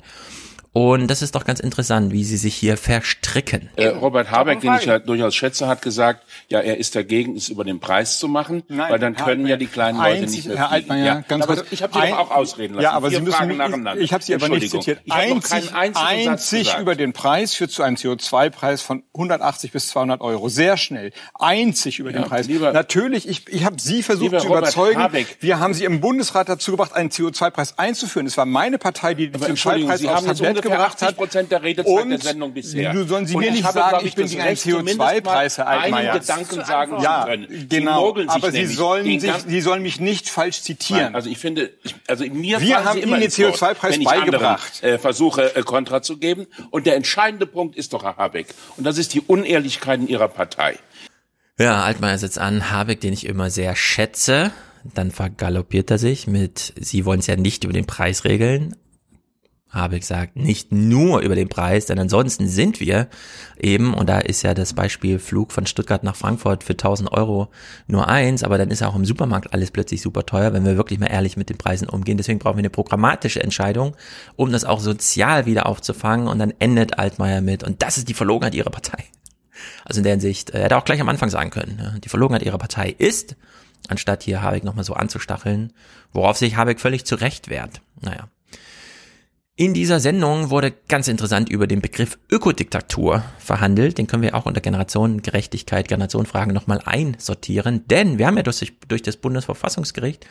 Und 0.73 1.07
das 1.07 1.21
ist 1.21 1.33
doch 1.35 1.43
ganz 1.45 1.59
interessant, 1.59 2.11
wie 2.11 2.23
sie 2.23 2.37
sich 2.37 2.55
hier 2.55 2.77
verstricken. 2.77 3.69
Äh, 3.75 3.87
Robert 3.87 4.29
Habeck, 4.31 4.61
den 4.61 4.75
ich 4.75 4.85
ja 4.85 4.99
durchaus 4.99 5.35
schätze, 5.35 5.67
hat 5.67 5.81
gesagt, 5.81 6.23
ja, 6.49 6.59
er 6.59 6.77
ist 6.77 6.95
dagegen, 6.95 7.35
es 7.35 7.49
über 7.49 7.63
den 7.63 7.79
Preis 7.79 8.19
zu 8.19 8.27
machen, 8.27 8.63
Nein, 8.67 8.91
weil 8.91 8.99
dann 8.99 9.15
können 9.15 9.47
ja 9.47 9.57
die 9.57 9.65
kleinen 9.67 9.97
Leute 9.97 10.21
einzig, 10.21 10.45
nicht 10.45 10.47
mehr 10.49 10.57
Herr 10.57 10.71
Altmaier, 10.71 11.05
ja, 11.05 11.23
ganz 11.27 11.43
aber 11.45 11.55
kurz, 11.55 11.67
ich 11.71 11.81
habe 11.81 11.93
Sie 11.93 11.99
ein, 11.99 12.13
auch 12.13 12.31
ausreden 12.31 12.75
lassen. 12.75 12.83
Ja, 12.83 12.91
aber 12.91 13.09
Vier 13.09 13.19
Sie 13.19 13.25
müssen 13.25 13.57
nacheinander. 13.57 13.97
ich 13.97 14.13
habe 14.13 14.23
Sie 14.23 14.35
aber 14.35 14.49
nicht 14.49 14.69
zitiert. 14.69 15.01
Ich 15.03 15.11
Einzig, 15.13 15.73
einzig 15.73 16.75
über 16.79 16.95
den 16.95 17.13
Preis 17.13 17.53
führt 17.53 17.71
zu 17.71 17.81
einem 17.83 17.95
CO2-Preis 17.95 18.81
von 18.81 19.03
180 19.13 19.71
bis 19.71 19.87
200 19.89 20.21
Euro. 20.21 20.49
Sehr 20.49 20.77
schnell. 20.77 21.11
Einzig 21.33 21.99
über 21.99 22.11
Ja, 22.11 22.19
den 22.21 22.25
Preis. 22.29 22.47
lieber- 22.47 22.71
Natürlich, 22.73 23.27
ich, 23.27 23.47
ich 23.47 23.65
habe 23.65 23.77
Sie 23.79 24.03
versucht 24.03 24.39
zu 24.41 24.47
überzeugen. 24.47 24.99
Habeck. 25.01 25.37
Wir 25.39 25.59
haben 25.59 25.73
Sie 25.73 25.85
im 25.85 26.01
Bundesrat 26.01 26.49
dazu 26.49 26.71
gebracht, 26.71 26.93
einen 26.93 27.09
CO2-Preis 27.09 27.77
einzuführen. 27.77 28.27
Es 28.27 28.37
war 28.37 28.45
meine 28.45 28.77
Partei, 28.77 29.13
die 29.13 29.27
den 29.27 29.35
Aber 29.35 29.49
Entschuldigung, 29.49 29.89
CO2-Preis 29.91 29.99
Sie 30.01 30.09
aufs 30.09 30.25
Tablett 30.25 30.56
ungefähr 30.57 30.77
gebracht 30.77 30.93
80 30.93 31.07
hat. 31.07 31.15
Prozent 31.17 31.51
der 31.51 31.63
Redezeit 31.63 31.95
der 31.95 32.03
Und 32.03 32.23
Sendung 32.23 32.53
bisher. 32.53 32.93
Du 32.93 33.03
sollen 33.05 33.25
Sie 33.25 33.35
mir 33.35 33.47
ich 33.47 33.51
nicht 33.53 33.63
habe, 33.63 33.79
sagen, 33.79 34.05
ich 34.05 34.15
bin 34.15 34.27
gegen 34.27 34.41
einen 34.41 34.49
Recht, 34.49 34.61
zumindest 34.61 34.99
CO2-Preis, 34.99 35.57
mal 35.57 35.65
Herr 35.65 35.81
Altmaier. 35.83 36.11
Einen 36.11 36.21
Gedanken 36.21 36.65
sagen 36.65 37.01
ja, 37.01 37.25
können. 37.25 37.47
Sie 37.49 37.67
genau. 37.67 38.15
Aber 38.27 38.51
Sie 38.51 38.65
sollen, 38.65 39.19
sich, 39.19 39.33
Sie 39.47 39.61
sollen 39.61 39.81
mich 39.81 39.99
nicht 39.99 40.29
falsch 40.29 40.61
zitieren. 40.61 41.03
Nein, 41.03 41.15
also 41.15 41.29
ich 41.29 41.37
finde, 41.37 41.71
ich, 41.83 41.95
also 42.07 42.25
mir 42.25 42.61
Wir 42.61 42.83
haben 42.83 42.97
Ihnen 42.97 43.07
immer 43.07 43.17
den 43.17 43.25
ins 43.25 43.39
Wort, 43.39 43.55
CO2-Preis 43.55 43.93
wenn 43.93 44.01
ich 44.01 44.07
beigebracht. 44.07 44.73
Anderen, 44.81 44.95
äh, 44.95 44.99
versuche 44.99 45.55
äh, 45.55 45.63
Kontra 45.63 46.01
zu 46.01 46.17
geben. 46.17 46.47
Und 46.71 46.85
der 46.85 46.95
entscheidende 46.95 47.45
Punkt 47.45 47.75
ist 47.75 47.93
doch 47.93 48.03
Herr 48.03 48.17
Habeck. 48.17 48.47
Und 48.77 48.83
das 48.85 48.97
ist 48.97 49.13
die 49.13 49.21
Unehrlichkeit 49.21 49.99
in 49.99 50.07
Ihrer 50.07 50.27
Partei. 50.27 50.77
Ja, 51.59 51.83
Altmaier 51.83 52.17
setzt 52.17 52.37
an, 52.37 52.69
Habeck, 52.71 53.01
den 53.01 53.13
ich 53.13 53.25
immer 53.25 53.49
sehr 53.49 53.75
schätze. 53.75 54.51
Dann 54.93 55.11
vergaloppiert 55.11 55.91
er 55.91 55.97
sich 55.97 56.27
mit, 56.27 56.73
Sie 56.79 57.05
wollen 57.05 57.19
es 57.19 57.27
ja 57.27 57.35
nicht 57.35 57.63
über 57.63 57.73
den 57.73 57.87
Preis 57.87 58.23
regeln. 58.23 58.75
Habeck 59.77 60.03
sagt, 60.03 60.35
nicht 60.35 60.71
nur 60.71 61.21
über 61.21 61.35
den 61.35 61.49
Preis, 61.49 61.85
denn 61.85 61.99
ansonsten 61.99 62.47
sind 62.47 62.79
wir 62.79 63.07
eben, 63.57 63.93
und 63.93 64.09
da 64.09 64.19
ist 64.19 64.41
ja 64.41 64.53
das 64.53 64.73
Beispiel 64.73 65.19
Flug 65.19 65.51
von 65.51 65.65
Stuttgart 65.65 66.03
nach 66.03 66.15
Frankfurt 66.15 66.63
für 66.63 66.73
1000 66.73 67.11
Euro 67.11 67.49
nur 67.87 68.07
eins, 68.07 68.43
aber 68.43 68.57
dann 68.57 68.71
ist 68.71 68.83
auch 68.83 68.95
im 68.95 69.05
Supermarkt 69.05 69.53
alles 69.53 69.71
plötzlich 69.71 70.01
super 70.01 70.25
teuer, 70.25 70.53
wenn 70.53 70.65
wir 70.65 70.77
wirklich 70.77 70.99
mal 70.99 71.07
ehrlich 71.07 71.37
mit 71.37 71.49
den 71.49 71.57
Preisen 71.57 71.87
umgehen. 71.87 72.17
Deswegen 72.17 72.39
brauchen 72.39 72.57
wir 72.57 72.61
eine 72.61 72.69
programmatische 72.69 73.41
Entscheidung, 73.41 73.95
um 74.35 74.51
das 74.51 74.65
auch 74.65 74.79
sozial 74.79 75.45
wieder 75.45 75.65
aufzufangen 75.65 76.27
und 76.27 76.39
dann 76.39 76.53
endet 76.59 76.99
Altmaier 76.99 77.41
mit, 77.41 77.63
und 77.63 77.81
das 77.83 77.97
ist 77.97 78.09
die 78.09 78.13
Verlogenheit 78.13 78.55
ihrer 78.55 78.71
Partei. 78.71 79.05
Also 79.85 79.99
in 79.99 80.03
der 80.03 80.13
Hinsicht, 80.13 80.51
er 80.51 80.63
hätte 80.63 80.77
auch 80.77 80.85
gleich 80.85 81.01
am 81.01 81.09
Anfang 81.09 81.29
sagen 81.29 81.49
können, 81.49 81.79
ja, 81.81 81.99
die 81.99 82.09
Verlogenheit 82.09 82.43
ihrer 82.43 82.57
Partei 82.57 82.93
ist, 82.97 83.35
anstatt 83.87 84.23
hier 84.23 84.41
Habeck 84.41 84.63
nochmal 84.63 84.83
so 84.83 84.93
anzustacheln, 84.93 85.73
worauf 86.11 86.37
sich 86.37 86.55
Habeck 86.55 86.79
völlig 86.79 87.05
zu 87.05 87.15
Recht 87.15 87.49
wehrt. 87.49 87.81
Naja. 88.01 88.27
In 89.59 89.73
dieser 89.73 89.99
Sendung 89.99 90.51
wurde 90.51 90.71
ganz 90.87 91.07
interessant 91.07 91.49
über 91.49 91.65
den 91.65 91.81
Begriff 91.81 92.19
Ökodiktatur 92.29 93.23
verhandelt. 93.39 93.97
Den 93.97 94.05
können 94.05 94.21
wir 94.21 94.35
auch 94.35 94.45
unter 94.45 94.61
Generationengerechtigkeit, 94.61 95.87
Generationenfragen 95.87 96.53
nochmal 96.53 96.79
einsortieren. 96.85 97.87
Denn 97.87 98.19
wir 98.19 98.27
haben 98.27 98.37
ja 98.37 98.43
durch, 98.43 98.73
durch 98.87 99.01
das 99.01 99.17
Bundesverfassungsgericht 99.17 100.27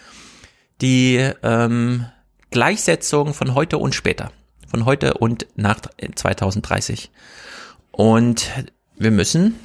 die 0.80 1.28
ähm, 1.42 2.06
Gleichsetzung 2.52 3.34
von 3.34 3.56
heute 3.56 3.78
und 3.78 3.96
später. 3.96 4.30
Von 4.68 4.84
heute 4.84 5.14
und 5.14 5.48
nach 5.56 5.80
2030. 6.14 7.10
Und 7.90 8.48
wir 8.96 9.10
müssen, 9.10 9.56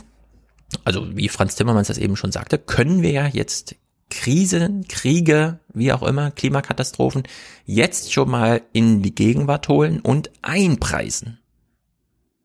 also 0.86 1.16
wie 1.16 1.30
Franz 1.30 1.56
Timmermans 1.56 1.88
das 1.88 2.00
eben 2.00 2.16
schon 2.16 2.32
sagte, 2.32 2.58
können 2.58 3.04
wir 3.04 3.12
ja 3.12 3.28
jetzt 3.28 3.76
Krisen, 4.12 4.88
Kriege, 4.88 5.60
wie 5.74 5.92
auch 5.92 6.04
immer, 6.04 6.30
Klimakatastrophen 6.30 7.24
jetzt 7.66 8.14
schon 8.14 8.30
mal 8.30 8.62
in 8.74 9.02
die 9.02 9.16
Gegenwart 9.16 9.68
holen 9.70 10.00
und 10.02 10.30
einpreisen. 10.44 11.40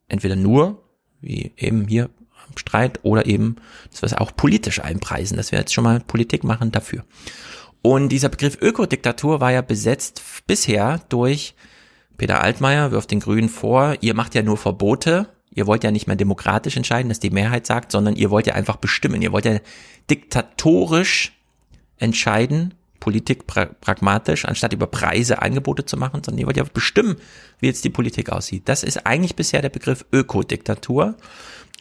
Entweder 0.08 0.36
nur, 0.36 0.82
wie 1.20 1.52
eben 1.58 1.86
hier 1.86 2.08
im 2.48 2.56
Streit, 2.56 3.00
oder 3.02 3.26
eben, 3.26 3.56
dass 3.90 4.02
wir 4.02 4.06
es 4.06 4.14
auch 4.14 4.34
politisch 4.34 4.80
einpreisen, 4.80 5.36
dass 5.36 5.52
wir 5.52 5.58
jetzt 5.58 5.74
schon 5.74 5.84
mal 5.84 6.00
Politik 6.00 6.44
machen 6.44 6.70
dafür. 6.70 7.04
Und 7.82 8.08
dieser 8.08 8.28
Begriff 8.28 8.56
Ökodiktatur 8.60 9.40
war 9.40 9.50
ja 9.52 9.62
besetzt 9.62 10.22
bisher 10.46 11.00
durch 11.08 11.54
Peter 12.16 12.42
Altmaier 12.42 12.92
wirft 12.92 13.10
den 13.10 13.20
Grünen 13.20 13.48
vor, 13.48 13.96
ihr 14.00 14.14
macht 14.14 14.34
ja 14.34 14.42
nur 14.42 14.56
Verbote, 14.56 15.28
ihr 15.50 15.66
wollt 15.66 15.84
ja 15.84 15.90
nicht 15.90 16.06
mehr 16.06 16.16
demokratisch 16.16 16.76
entscheiden, 16.76 17.08
dass 17.08 17.20
die 17.20 17.30
Mehrheit 17.30 17.66
sagt, 17.66 17.92
sondern 17.92 18.16
ihr 18.16 18.30
wollt 18.30 18.46
ja 18.46 18.54
einfach 18.54 18.76
bestimmen, 18.76 19.20
ihr 19.20 19.32
wollt 19.32 19.44
ja 19.44 19.58
diktatorisch 20.08 21.35
entscheiden, 21.98 22.74
Politik 23.00 23.46
pra 23.46 23.66
pragmatisch, 23.66 24.46
anstatt 24.46 24.72
über 24.72 24.86
Preise 24.86 25.40
Angebote 25.42 25.84
zu 25.84 25.96
machen, 25.96 26.22
sondern 26.24 26.40
ihr 26.40 26.46
wollt 26.46 26.56
ja 26.56 26.64
bestimmen, 26.64 27.16
wie 27.60 27.66
jetzt 27.66 27.84
die 27.84 27.90
Politik 27.90 28.30
aussieht. 28.30 28.62
Das 28.66 28.82
ist 28.82 29.06
eigentlich 29.06 29.36
bisher 29.36 29.62
der 29.62 29.68
Begriff 29.68 30.04
Ökodiktatur. 30.12 31.14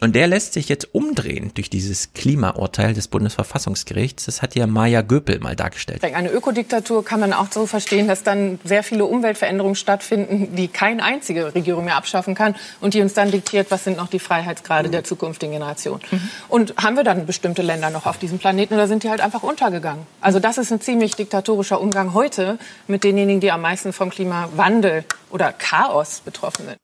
Und 0.00 0.14
der 0.14 0.26
lässt 0.26 0.52
sich 0.52 0.68
jetzt 0.68 0.94
umdrehen 0.94 1.52
durch 1.54 1.70
dieses 1.70 2.12
Klimaurteil 2.12 2.92
des 2.92 3.08
Bundesverfassungsgerichts. 3.08 4.26
Das 4.26 4.42
hat 4.42 4.54
ja 4.54 4.66
Maja 4.66 5.00
Göpel 5.00 5.40
mal 5.40 5.56
dargestellt. 5.56 6.04
Eine 6.04 6.30
Ökodiktatur 6.30 7.02
kann 7.02 7.20
man 7.20 7.32
auch 7.32 7.50
so 7.50 7.66
verstehen, 7.66 8.06
dass 8.06 8.22
dann 8.22 8.58
sehr 8.62 8.82
viele 8.82 9.06
Umweltveränderungen 9.06 9.74
stattfinden, 9.74 10.54
die 10.54 10.68
keine 10.68 11.02
einzige 11.02 11.54
Regierung 11.54 11.86
mehr 11.86 11.96
abschaffen 11.96 12.34
kann 12.34 12.56
und 12.82 12.92
die 12.92 13.00
uns 13.00 13.14
dann 13.14 13.30
diktiert, 13.30 13.70
was 13.70 13.84
sind 13.84 13.96
noch 13.96 14.08
die 14.08 14.18
Freiheitsgrade 14.18 14.90
der 14.90 15.02
zukünftigen 15.02 15.52
Generation. 15.52 16.00
Und 16.48 16.74
haben 16.76 16.96
wir 16.96 17.04
dann 17.04 17.24
bestimmte 17.24 17.62
Länder 17.62 17.88
noch 17.88 18.04
auf 18.04 18.18
diesem 18.18 18.38
Planeten 18.38 18.74
oder 18.74 18.88
sind 18.88 19.02
die 19.02 19.08
halt 19.08 19.22
einfach 19.22 19.42
untergegangen? 19.42 20.06
Also 20.20 20.40
das 20.40 20.58
ist 20.58 20.70
ein 20.70 20.80
ziemlich 20.82 21.14
diktatorischer 21.14 21.80
Umgang 21.80 22.12
heute 22.12 22.58
mit 22.86 23.02
denjenigen, 23.02 23.40
die 23.40 23.50
am 23.50 23.62
meisten 23.62 23.94
vom 23.94 24.10
Klimawandel 24.10 25.04
oder 25.30 25.52
Chaos 25.52 26.20
betroffen 26.22 26.66
sind. 26.66 26.76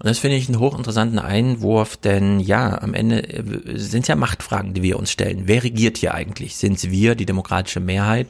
Und 0.00 0.06
das 0.06 0.20
finde 0.20 0.36
ich 0.36 0.48
einen 0.48 0.60
hochinteressanten 0.60 1.18
Einwurf, 1.18 1.96
denn 1.96 2.38
ja, 2.38 2.80
am 2.80 2.94
Ende 2.94 3.42
sind 3.74 4.02
es 4.02 4.08
ja 4.08 4.14
Machtfragen, 4.14 4.72
die 4.72 4.82
wir 4.82 4.98
uns 4.98 5.10
stellen. 5.10 5.42
Wer 5.46 5.64
regiert 5.64 5.98
hier 5.98 6.14
eigentlich? 6.14 6.56
Sind 6.56 6.76
es 6.76 6.90
wir, 6.90 7.16
die 7.16 7.26
demokratische 7.26 7.80
Mehrheit? 7.80 8.28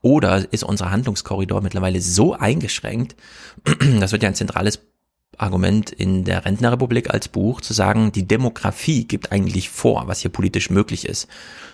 Oder 0.00 0.50
ist 0.50 0.64
unser 0.64 0.90
Handlungskorridor 0.90 1.60
mittlerweile 1.60 2.00
so 2.00 2.32
eingeschränkt, 2.32 3.16
das 4.00 4.12
wird 4.12 4.22
ja 4.22 4.30
ein 4.30 4.34
zentrales 4.34 4.80
Argument 5.36 5.90
in 5.90 6.24
der 6.24 6.44
Rentnerrepublik 6.44 7.10
als 7.10 7.28
Buch, 7.28 7.60
zu 7.60 7.74
sagen, 7.74 8.12
die 8.12 8.26
Demografie 8.26 9.04
gibt 9.04 9.32
eigentlich 9.32 9.68
vor, 9.68 10.06
was 10.06 10.20
hier 10.20 10.30
politisch 10.30 10.70
möglich 10.70 11.06
ist. 11.06 11.28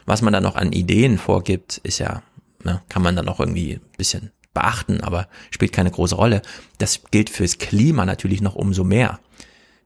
Was 0.07 0.23
man 0.23 0.33
dann 0.33 0.43
noch 0.43 0.57
an 0.57 0.73
Ideen 0.73 1.19
vorgibt, 1.19 1.79
ist 1.79 1.99
ja, 1.99 2.23
ne, 2.65 2.83
kann 2.89 3.03
man 3.03 3.17
dann 3.17 3.27
noch 3.27 3.41
irgendwie 3.41 3.75
ein 3.75 3.81
bisschen 3.97 4.33
beachten, 4.55 5.01
aber 5.03 5.29
spielt 5.51 5.73
keine 5.73 5.91
große 5.91 6.15
Rolle. 6.15 6.43
Das 6.79 7.03
gilt 7.11 7.31
fürs 7.31 7.59
Klima 7.59 8.07
natürlich 8.07 8.41
noch 8.41 8.55
umso 8.55 8.85
mehr. 8.85 9.21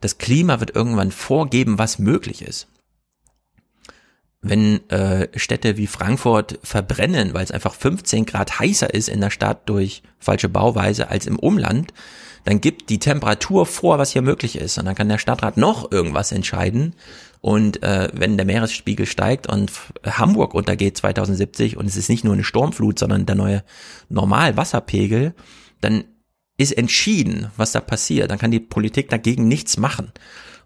Das 0.00 0.18
Klima 0.18 0.60
wird 0.60 0.74
irgendwann 0.74 1.10
vorgeben, 1.10 1.78
was 1.78 1.98
möglich 1.98 2.42
ist. 2.42 2.68
Wenn 4.42 4.88
äh, 4.88 5.28
Städte 5.38 5.76
wie 5.76 5.86
Frankfurt 5.86 6.58
verbrennen, 6.62 7.34
weil 7.34 7.44
es 7.44 7.50
einfach 7.50 7.74
15 7.74 8.24
Grad 8.24 8.58
heißer 8.58 8.92
ist 8.92 9.10
in 9.10 9.20
der 9.20 9.28
Stadt 9.28 9.68
durch 9.68 10.02
falsche 10.18 10.48
Bauweise 10.48 11.08
als 11.08 11.26
im 11.26 11.38
Umland, 11.38 11.92
dann 12.44 12.62
gibt 12.62 12.88
die 12.88 12.98
Temperatur 12.98 13.66
vor, 13.66 13.98
was 13.98 14.12
hier 14.12 14.22
möglich 14.22 14.56
ist. 14.56 14.78
Und 14.78 14.86
dann 14.86 14.94
kann 14.94 15.10
der 15.10 15.18
Stadtrat 15.18 15.58
noch 15.58 15.92
irgendwas 15.92 16.32
entscheiden. 16.32 16.94
Und 17.42 17.82
äh, 17.82 18.08
wenn 18.14 18.38
der 18.38 18.46
Meeresspiegel 18.46 19.04
steigt 19.04 19.46
und 19.46 19.70
Hamburg 20.04 20.54
untergeht 20.54 20.96
2070 20.96 21.76
und 21.76 21.86
es 21.86 21.96
ist 21.96 22.08
nicht 22.08 22.24
nur 22.24 22.32
eine 22.32 22.44
Sturmflut, 22.44 22.98
sondern 22.98 23.26
der 23.26 23.34
neue 23.34 23.62
Normalwasserpegel, 24.08 25.34
dann 25.80 26.04
ist 26.60 26.72
entschieden, 26.72 27.50
was 27.56 27.72
da 27.72 27.80
passiert. 27.80 28.30
Dann 28.30 28.38
kann 28.38 28.50
die 28.50 28.60
Politik 28.60 29.08
dagegen 29.08 29.48
nichts 29.48 29.76
machen. 29.76 30.12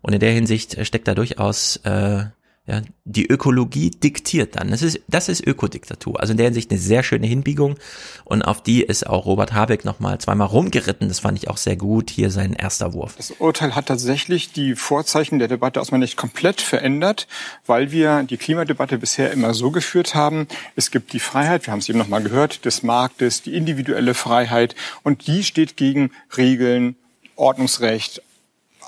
Und 0.02 0.12
in 0.12 0.20
der 0.20 0.32
Hinsicht 0.32 0.84
steckt 0.86 1.08
da 1.08 1.14
durchaus 1.14 1.76
äh, 1.84 2.24
ja, 2.66 2.80
die 3.04 3.26
Ökologie 3.26 3.90
diktiert 3.90 4.56
dann. 4.56 4.70
Das 4.70 4.80
ist, 4.80 5.00
das 5.06 5.28
ist 5.28 5.46
Ökodiktatur. 5.46 6.18
Also 6.18 6.30
in 6.30 6.38
der 6.38 6.46
Hinsicht 6.46 6.70
eine 6.70 6.80
sehr 6.80 7.02
schöne 7.02 7.26
Hinbiegung. 7.26 7.76
Und 8.24 8.40
auf 8.40 8.62
die 8.62 8.82
ist 8.82 9.06
auch 9.06 9.26
Robert 9.26 9.52
Habeck 9.52 9.84
nochmal 9.84 10.18
zweimal 10.18 10.46
rumgeritten. 10.46 11.08
Das 11.08 11.20
fand 11.20 11.36
ich 11.36 11.48
auch 11.48 11.58
sehr 11.58 11.76
gut. 11.76 12.08
Hier 12.08 12.30
sein 12.30 12.54
erster 12.54 12.94
Wurf. 12.94 13.16
Das 13.18 13.32
Urteil 13.32 13.74
hat 13.74 13.86
tatsächlich 13.86 14.52
die 14.52 14.76
Vorzeichen 14.76 15.38
der 15.38 15.48
Debatte 15.48 15.78
aus 15.78 15.90
meiner 15.90 16.06
Sicht 16.06 16.16
komplett 16.16 16.62
verändert, 16.62 17.28
weil 17.66 17.92
wir 17.92 18.22
die 18.22 18.38
Klimadebatte 18.38 18.96
bisher 18.96 19.30
immer 19.30 19.52
so 19.52 19.70
geführt 19.70 20.14
haben. 20.14 20.48
Es 20.74 20.90
gibt 20.90 21.12
die 21.12 21.20
Freiheit, 21.20 21.66
wir 21.66 21.72
haben 21.72 21.80
es 21.80 21.88
eben 21.90 21.98
nochmal 21.98 22.22
gehört, 22.22 22.64
des 22.64 22.82
Marktes, 22.82 23.42
die 23.42 23.54
individuelle 23.54 24.14
Freiheit. 24.14 24.74
Und 25.02 25.26
die 25.26 25.44
steht 25.44 25.76
gegen 25.76 26.12
Regeln, 26.34 26.96
Ordnungsrecht, 27.36 28.22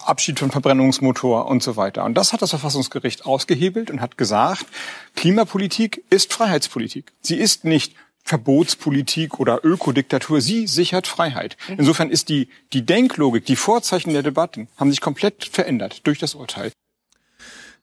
Abschied 0.07 0.39
vom 0.39 0.51
Verbrennungsmotor 0.51 1.47
und 1.47 1.63
so 1.63 1.77
weiter. 1.77 2.05
Und 2.05 2.15
das 2.15 2.33
hat 2.33 2.43
das 2.43 2.51
Verfassungsgericht 2.51 3.27
ausgehebelt 3.27 3.91
und 3.91 4.01
hat 4.01 4.19
gesagt, 4.19 4.67
Klimapolitik 5.15 6.05
ist 6.11 6.33
Freiheitspolitik. 6.33 7.13
Sie 7.23 7.37
ist 7.37 7.65
nicht 7.65 7.95
Verbotspolitik 8.23 9.39
oder 9.39 9.65
Ökodiktatur. 9.65 10.41
Sie 10.41 10.67
sichert 10.67 11.07
Freiheit. 11.07 11.57
Mhm. 11.69 11.77
Insofern 11.79 12.11
ist 12.11 12.29
die, 12.29 12.49
die 12.73 12.85
Denklogik, 12.85 13.47
die 13.47 13.57
Vorzeichen 13.57 14.13
der 14.13 14.25
Debatten 14.25 14.69
haben 14.77 14.91
sich 14.91 15.01
komplett 15.01 15.45
verändert 15.45 16.07
durch 16.07 16.19
das 16.19 16.35
Urteil. 16.35 16.73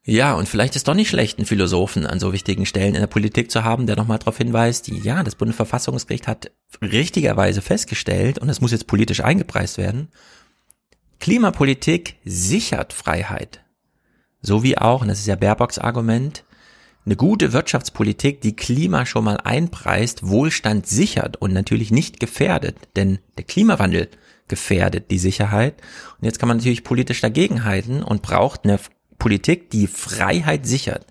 Ja, 0.05 0.33
und 0.33 0.49
vielleicht 0.49 0.75
ist 0.75 0.89
doch 0.89 0.95
nicht 0.95 1.07
schlecht, 1.07 1.37
einen 1.37 1.45
Philosophen 1.45 2.05
an 2.05 2.19
so 2.19 2.33
wichtigen 2.33 2.65
Stellen 2.65 2.93
in 2.93 2.99
der 2.99 3.07
Politik 3.07 3.49
zu 3.49 3.63
haben, 3.63 3.87
der 3.87 3.95
nochmal 3.95 4.19
darauf 4.19 4.37
hinweist, 4.37 4.89
ja, 4.89 5.23
das 5.23 5.35
Bundesverfassungsgericht 5.35 6.27
hat 6.27 6.51
richtigerweise 6.81 7.61
festgestellt, 7.61 8.37
und 8.37 8.49
es 8.49 8.59
muss 8.59 8.73
jetzt 8.73 8.87
politisch 8.87 9.21
eingepreist 9.23 9.77
werden, 9.77 10.09
Klimapolitik 11.23 12.17
sichert 12.25 12.91
Freiheit. 12.91 13.63
So 14.41 14.61
wie 14.61 14.77
auch, 14.77 15.03
und 15.03 15.07
das 15.07 15.19
ist 15.19 15.27
ja 15.27 15.37
Baerbocks 15.37 15.79
Argument, 15.79 16.43
eine 17.05 17.15
gute 17.15 17.53
Wirtschaftspolitik, 17.53 18.41
die 18.41 18.57
Klima 18.57 19.05
schon 19.05 19.23
mal 19.23 19.37
einpreist, 19.37 20.27
Wohlstand 20.27 20.85
sichert 20.85 21.37
und 21.37 21.53
natürlich 21.53 21.91
nicht 21.91 22.19
gefährdet, 22.19 22.75
denn 22.97 23.19
der 23.37 23.45
Klimawandel 23.45 24.09
gefährdet 24.49 25.11
die 25.11 25.17
Sicherheit. 25.17 25.75
Und 26.19 26.25
jetzt 26.25 26.39
kann 26.39 26.49
man 26.49 26.57
natürlich 26.57 26.83
politisch 26.83 27.21
dagegenhalten 27.21 28.03
und 28.03 28.21
braucht 28.21 28.65
eine 28.65 28.77
Politik, 29.17 29.69
die 29.69 29.87
Freiheit 29.87 30.65
sichert. 30.67 31.07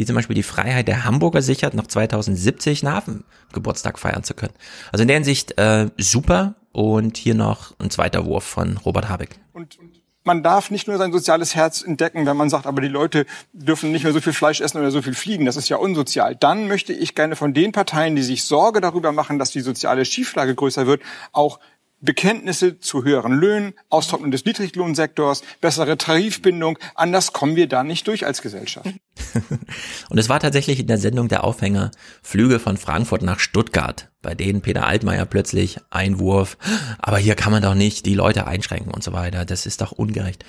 Die 0.00 0.06
zum 0.06 0.16
Beispiel 0.16 0.34
die 0.34 0.42
Freiheit 0.42 0.88
der 0.88 1.04
Hamburger 1.04 1.42
sichert, 1.42 1.74
noch 1.74 1.86
2070 1.86 2.82
nach 2.82 3.04
dem 3.04 3.24
Geburtstag 3.52 3.98
feiern 3.98 4.24
zu 4.24 4.32
können. 4.32 4.54
Also 4.92 5.02
in 5.02 5.08
der 5.08 5.16
Hinsicht 5.18 5.58
äh, 5.58 5.90
super, 5.98 6.54
und 6.72 7.16
hier 7.16 7.34
noch 7.34 7.74
ein 7.78 7.90
zweiter 7.90 8.24
Wurf 8.24 8.44
von 8.44 8.76
Robert 8.78 9.08
Habeck. 9.08 9.38
Und 9.52 9.78
man 10.22 10.42
darf 10.42 10.70
nicht 10.70 10.86
nur 10.86 10.98
sein 10.98 11.12
soziales 11.12 11.54
Herz 11.54 11.82
entdecken, 11.82 12.26
wenn 12.26 12.36
man 12.36 12.50
sagt, 12.50 12.66
aber 12.66 12.82
die 12.82 12.88
Leute 12.88 13.26
dürfen 13.52 13.90
nicht 13.90 14.04
mehr 14.04 14.12
so 14.12 14.20
viel 14.20 14.34
Fleisch 14.34 14.60
essen 14.60 14.78
oder 14.78 14.90
so 14.90 15.02
viel 15.02 15.14
fliegen. 15.14 15.46
Das 15.46 15.56
ist 15.56 15.68
ja 15.68 15.78
unsozial. 15.78 16.36
Dann 16.36 16.68
möchte 16.68 16.92
ich 16.92 17.14
gerne 17.14 17.36
von 17.36 17.54
den 17.54 17.72
Parteien, 17.72 18.16
die 18.16 18.22
sich 18.22 18.44
Sorge 18.44 18.80
darüber 18.80 19.12
machen, 19.12 19.38
dass 19.38 19.50
die 19.50 19.60
soziale 19.60 20.04
Schieflage 20.04 20.54
größer 20.54 20.86
wird, 20.86 21.02
auch 21.32 21.58
Bekenntnisse 22.00 22.78
zu 22.78 23.04
höheren 23.04 23.32
Löhnen, 23.32 23.74
Austrocknung 23.88 24.30
des 24.30 24.44
Niedriglohnsektors, 24.44 25.42
bessere 25.60 25.98
Tarifbindung. 25.98 26.78
Anders 26.94 27.32
kommen 27.32 27.56
wir 27.56 27.68
da 27.68 27.84
nicht 27.84 28.06
durch 28.06 28.24
als 28.26 28.42
Gesellschaft. 28.42 28.88
Und 30.08 30.18
es 30.18 30.28
war 30.28 30.40
tatsächlich 30.40 30.80
in 30.80 30.86
der 30.86 30.98
Sendung 30.98 31.28
der 31.28 31.44
Aufhänger 31.44 31.90
Flüge 32.22 32.58
von 32.58 32.76
Frankfurt 32.76 33.22
nach 33.22 33.38
Stuttgart, 33.38 34.10
bei 34.22 34.34
denen 34.34 34.62
Peter 34.62 34.86
Altmaier 34.86 35.26
plötzlich 35.26 35.78
Einwurf, 35.90 36.56
aber 36.98 37.18
hier 37.18 37.34
kann 37.34 37.52
man 37.52 37.62
doch 37.62 37.74
nicht 37.74 38.06
die 38.06 38.14
Leute 38.14 38.46
einschränken 38.46 38.92
und 38.92 39.02
so 39.02 39.12
weiter. 39.12 39.44
Das 39.44 39.66
ist 39.66 39.80
doch 39.80 39.92
ungerecht. 39.92 40.44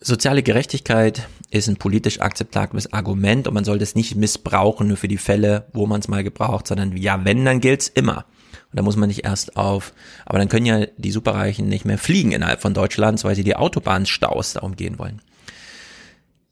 Soziale 0.00 0.42
Gerechtigkeit 0.42 1.28
ist 1.50 1.68
ein 1.68 1.76
politisch 1.76 2.20
akzeptables 2.20 2.92
Argument 2.92 3.48
und 3.48 3.54
man 3.54 3.64
soll 3.64 3.78
das 3.78 3.94
nicht 3.94 4.16
missbrauchen 4.16 4.88
nur 4.88 4.96
für 4.96 5.08
die 5.08 5.16
Fälle, 5.16 5.66
wo 5.72 5.86
man 5.86 6.00
es 6.00 6.08
mal 6.08 6.22
gebraucht, 6.22 6.66
sondern 6.66 6.96
ja, 6.96 7.24
wenn, 7.24 7.44
dann 7.44 7.60
gilt's 7.60 7.88
immer. 7.88 8.26
Und 8.74 8.78
da 8.78 8.82
muss 8.82 8.96
man 8.96 9.06
nicht 9.06 9.24
erst 9.24 9.56
auf, 9.56 9.92
aber 10.26 10.40
dann 10.40 10.48
können 10.48 10.66
ja 10.66 10.86
die 10.96 11.12
Superreichen 11.12 11.68
nicht 11.68 11.84
mehr 11.84 11.96
fliegen 11.96 12.32
innerhalb 12.32 12.60
von 12.60 12.74
Deutschlands, 12.74 13.22
weil 13.22 13.36
sie 13.36 13.44
die 13.44 13.54
Autobahnstaus 13.54 14.54
darum 14.54 14.74
gehen 14.74 14.98
wollen. 14.98 15.22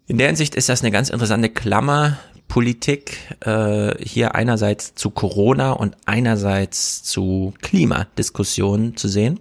In 0.07 0.19
der 0.19 0.29
Hinsicht 0.29 0.55
ist 0.55 0.69
das 0.69 0.83
eine 0.83 0.93
ganz 0.93 1.11
interessante 1.11 1.49
Klammerpolitik, 1.49 3.19
äh, 3.41 3.97
hier 4.01 4.37
einerseits 4.37 4.95
zu 4.95 5.11
Corona 5.11 5.73
und 5.73 5.97
einerseits 6.07 7.03
zu 7.03 7.55
Klimadiskussionen 7.61 8.97
zu 8.97 9.09
sehen. 9.09 9.41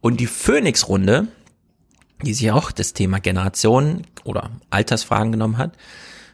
Und 0.00 0.18
die 0.18 0.26
Phoenix-Runde, 0.26 1.28
die 2.24 2.34
sich 2.34 2.50
auch 2.50 2.72
das 2.72 2.92
Thema 2.92 3.20
Generation 3.20 4.02
oder 4.24 4.50
Altersfragen 4.70 5.30
genommen 5.30 5.58
hat, 5.58 5.76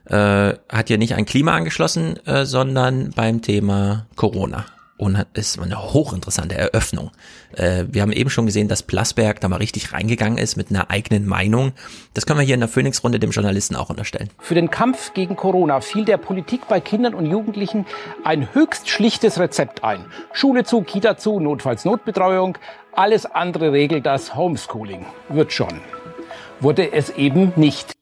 äh, 0.06 0.56
hat 0.70 0.88
ja 0.88 0.96
nicht 0.96 1.16
an 1.16 1.26
Klima 1.26 1.52
angeschlossen, 1.52 2.16
äh, 2.24 2.46
sondern 2.46 3.10
beim 3.10 3.42
Thema 3.42 4.06
Corona 4.16 4.64
und 4.98 5.26
ist 5.34 5.58
eine 5.58 5.92
hochinteressante 5.92 6.56
Eröffnung. 6.56 7.10
Äh, 7.52 7.84
wir 7.88 8.02
haben 8.02 8.12
eben 8.12 8.30
schon 8.30 8.46
gesehen, 8.46 8.68
dass 8.68 8.82
Plasberg 8.82 9.40
da 9.40 9.48
mal 9.48 9.56
richtig 9.56 9.92
reingegangen 9.92 10.38
ist 10.38 10.56
mit 10.56 10.70
einer 10.70 10.90
eigenen 10.90 11.26
Meinung. 11.26 11.72
Das 12.14 12.26
können 12.26 12.38
wir 12.38 12.44
hier 12.44 12.54
in 12.54 12.60
der 12.60 12.68
Phoenix-Runde 12.68 13.18
dem 13.18 13.30
Journalisten 13.30 13.76
auch 13.76 13.90
unterstellen. 13.90 14.30
Für 14.38 14.54
den 14.54 14.70
Kampf 14.70 15.12
gegen 15.14 15.36
Corona 15.36 15.80
fiel 15.80 16.04
der 16.04 16.16
Politik 16.16 16.68
bei 16.68 16.80
Kindern 16.80 17.14
und 17.14 17.26
Jugendlichen 17.26 17.86
ein 18.24 18.52
höchst 18.54 18.88
schlichtes 18.88 19.38
Rezept 19.38 19.84
ein. 19.84 20.06
Schule 20.32 20.64
zu, 20.64 20.82
Kita 20.82 21.16
zu, 21.16 21.40
notfalls 21.40 21.84
Notbetreuung. 21.84 22.56
Alles 22.92 23.26
andere 23.26 23.72
regelt 23.72 24.06
das 24.06 24.34
Homeschooling. 24.34 25.04
Wird 25.28 25.52
schon. 25.52 25.80
Wurde 26.60 26.92
es 26.92 27.10
eben 27.10 27.52
nicht. 27.56 27.92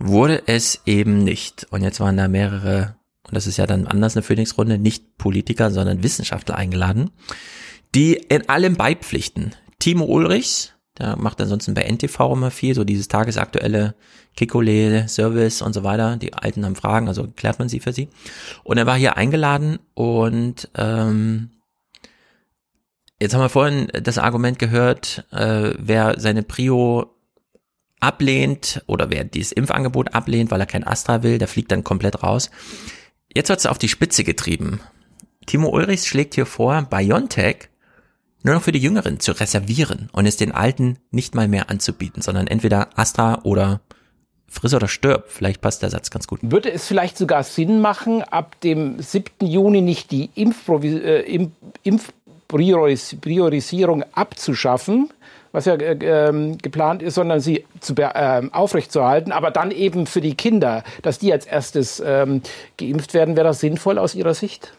Wurde 0.00 0.42
es 0.46 0.82
eben 0.86 1.22
nicht. 1.22 1.68
Und 1.70 1.82
jetzt 1.82 2.00
waren 2.00 2.16
da 2.16 2.26
mehrere 2.26 2.96
und 3.26 3.34
das 3.34 3.46
ist 3.46 3.56
ja 3.56 3.66
dann 3.66 3.86
anders 3.86 4.16
eine 4.16 4.22
Phoenix-Runde, 4.22 4.78
nicht 4.78 5.16
Politiker, 5.18 5.70
sondern 5.70 6.02
Wissenschaftler 6.02 6.56
eingeladen, 6.56 7.10
die 7.94 8.14
in 8.14 8.48
allem 8.48 8.74
beipflichten. 8.74 9.54
Timo 9.78 10.04
Ulrichs, 10.04 10.72
der 10.98 11.16
macht 11.16 11.40
ansonsten 11.40 11.74
bei 11.74 11.82
NTV 11.82 12.32
immer 12.32 12.50
viel, 12.50 12.74
so 12.74 12.84
dieses 12.84 13.08
tagesaktuelle 13.08 13.94
Kikole, 14.36 15.08
Service 15.08 15.62
und 15.62 15.72
so 15.72 15.84
weiter. 15.84 16.16
Die 16.16 16.34
Alten 16.34 16.64
haben 16.64 16.76
Fragen, 16.76 17.08
also 17.08 17.26
klärt 17.26 17.58
man 17.58 17.68
sie 17.68 17.80
für 17.80 17.92
sie. 17.92 18.08
Und 18.62 18.78
er 18.78 18.86
war 18.86 18.96
hier 18.96 19.16
eingeladen 19.16 19.78
und 19.94 20.68
ähm, 20.76 21.50
jetzt 23.20 23.34
haben 23.34 23.40
wir 23.40 23.48
vorhin 23.48 23.88
das 24.02 24.18
Argument 24.18 24.58
gehört, 24.58 25.24
äh, 25.32 25.72
wer 25.78 26.20
seine 26.20 26.42
Prio 26.42 27.10
ablehnt 28.00 28.82
oder 28.86 29.10
wer 29.10 29.24
dieses 29.24 29.52
Impfangebot 29.52 30.14
ablehnt, 30.14 30.50
weil 30.50 30.60
er 30.60 30.66
kein 30.66 30.86
Astra 30.86 31.22
will, 31.22 31.38
der 31.38 31.48
fliegt 31.48 31.72
dann 31.72 31.84
komplett 31.84 32.22
raus. 32.22 32.50
Jetzt 33.34 33.48
wird's 33.48 33.66
auf 33.66 33.78
die 33.78 33.88
Spitze 33.88 34.24
getrieben. 34.24 34.80
Timo 35.46 35.68
Ulrichs 35.68 36.06
schlägt 36.06 36.34
hier 36.34 36.46
vor, 36.46 36.82
BioNTech 36.82 37.68
nur 38.44 38.54
noch 38.54 38.62
für 38.62 38.72
die 38.72 38.78
Jüngeren 38.78 39.20
zu 39.20 39.32
reservieren 39.32 40.10
und 40.12 40.26
es 40.26 40.36
den 40.36 40.52
Alten 40.52 40.98
nicht 41.10 41.34
mal 41.34 41.48
mehr 41.48 41.70
anzubieten, 41.70 42.22
sondern 42.22 42.46
entweder 42.46 42.90
Astra 42.98 43.40
oder 43.42 43.80
friss 44.48 44.74
oder 44.74 44.86
stirb. 44.86 45.24
Vielleicht 45.28 45.60
passt 45.62 45.82
der 45.82 45.90
Satz 45.90 46.10
ganz 46.10 46.26
gut. 46.26 46.40
Würde 46.42 46.70
es 46.70 46.86
vielleicht 46.86 47.16
sogar 47.16 47.42
Sinn 47.42 47.80
machen, 47.80 48.22
ab 48.22 48.60
dem 48.60 49.00
7. 49.00 49.46
Juni 49.46 49.80
nicht 49.80 50.10
die 50.10 50.30
Impfprovi 50.34 50.98
äh, 50.98 51.48
Impf 51.82 52.12
Impfpriorisierung 52.52 54.04
abzuschaffen, 54.12 55.10
was 55.54 55.66
ja 55.66 55.74
äh, 55.74 55.96
ähm, 56.02 56.58
geplant 56.58 57.00
ist, 57.00 57.14
sondern 57.14 57.38
sie 57.38 57.64
zu, 57.80 57.94
äh, 57.94 58.42
aufrechtzuerhalten, 58.50 59.30
aber 59.30 59.52
dann 59.52 59.70
eben 59.70 60.06
für 60.06 60.20
die 60.20 60.34
Kinder, 60.34 60.82
dass 61.02 61.20
die 61.20 61.32
als 61.32 61.46
erstes 61.46 62.02
ähm, 62.04 62.42
geimpft 62.76 63.14
werden, 63.14 63.36
wäre 63.36 63.46
das 63.46 63.60
sinnvoll 63.60 63.98
aus 63.98 64.16
Ihrer 64.16 64.34
Sicht? 64.34 64.72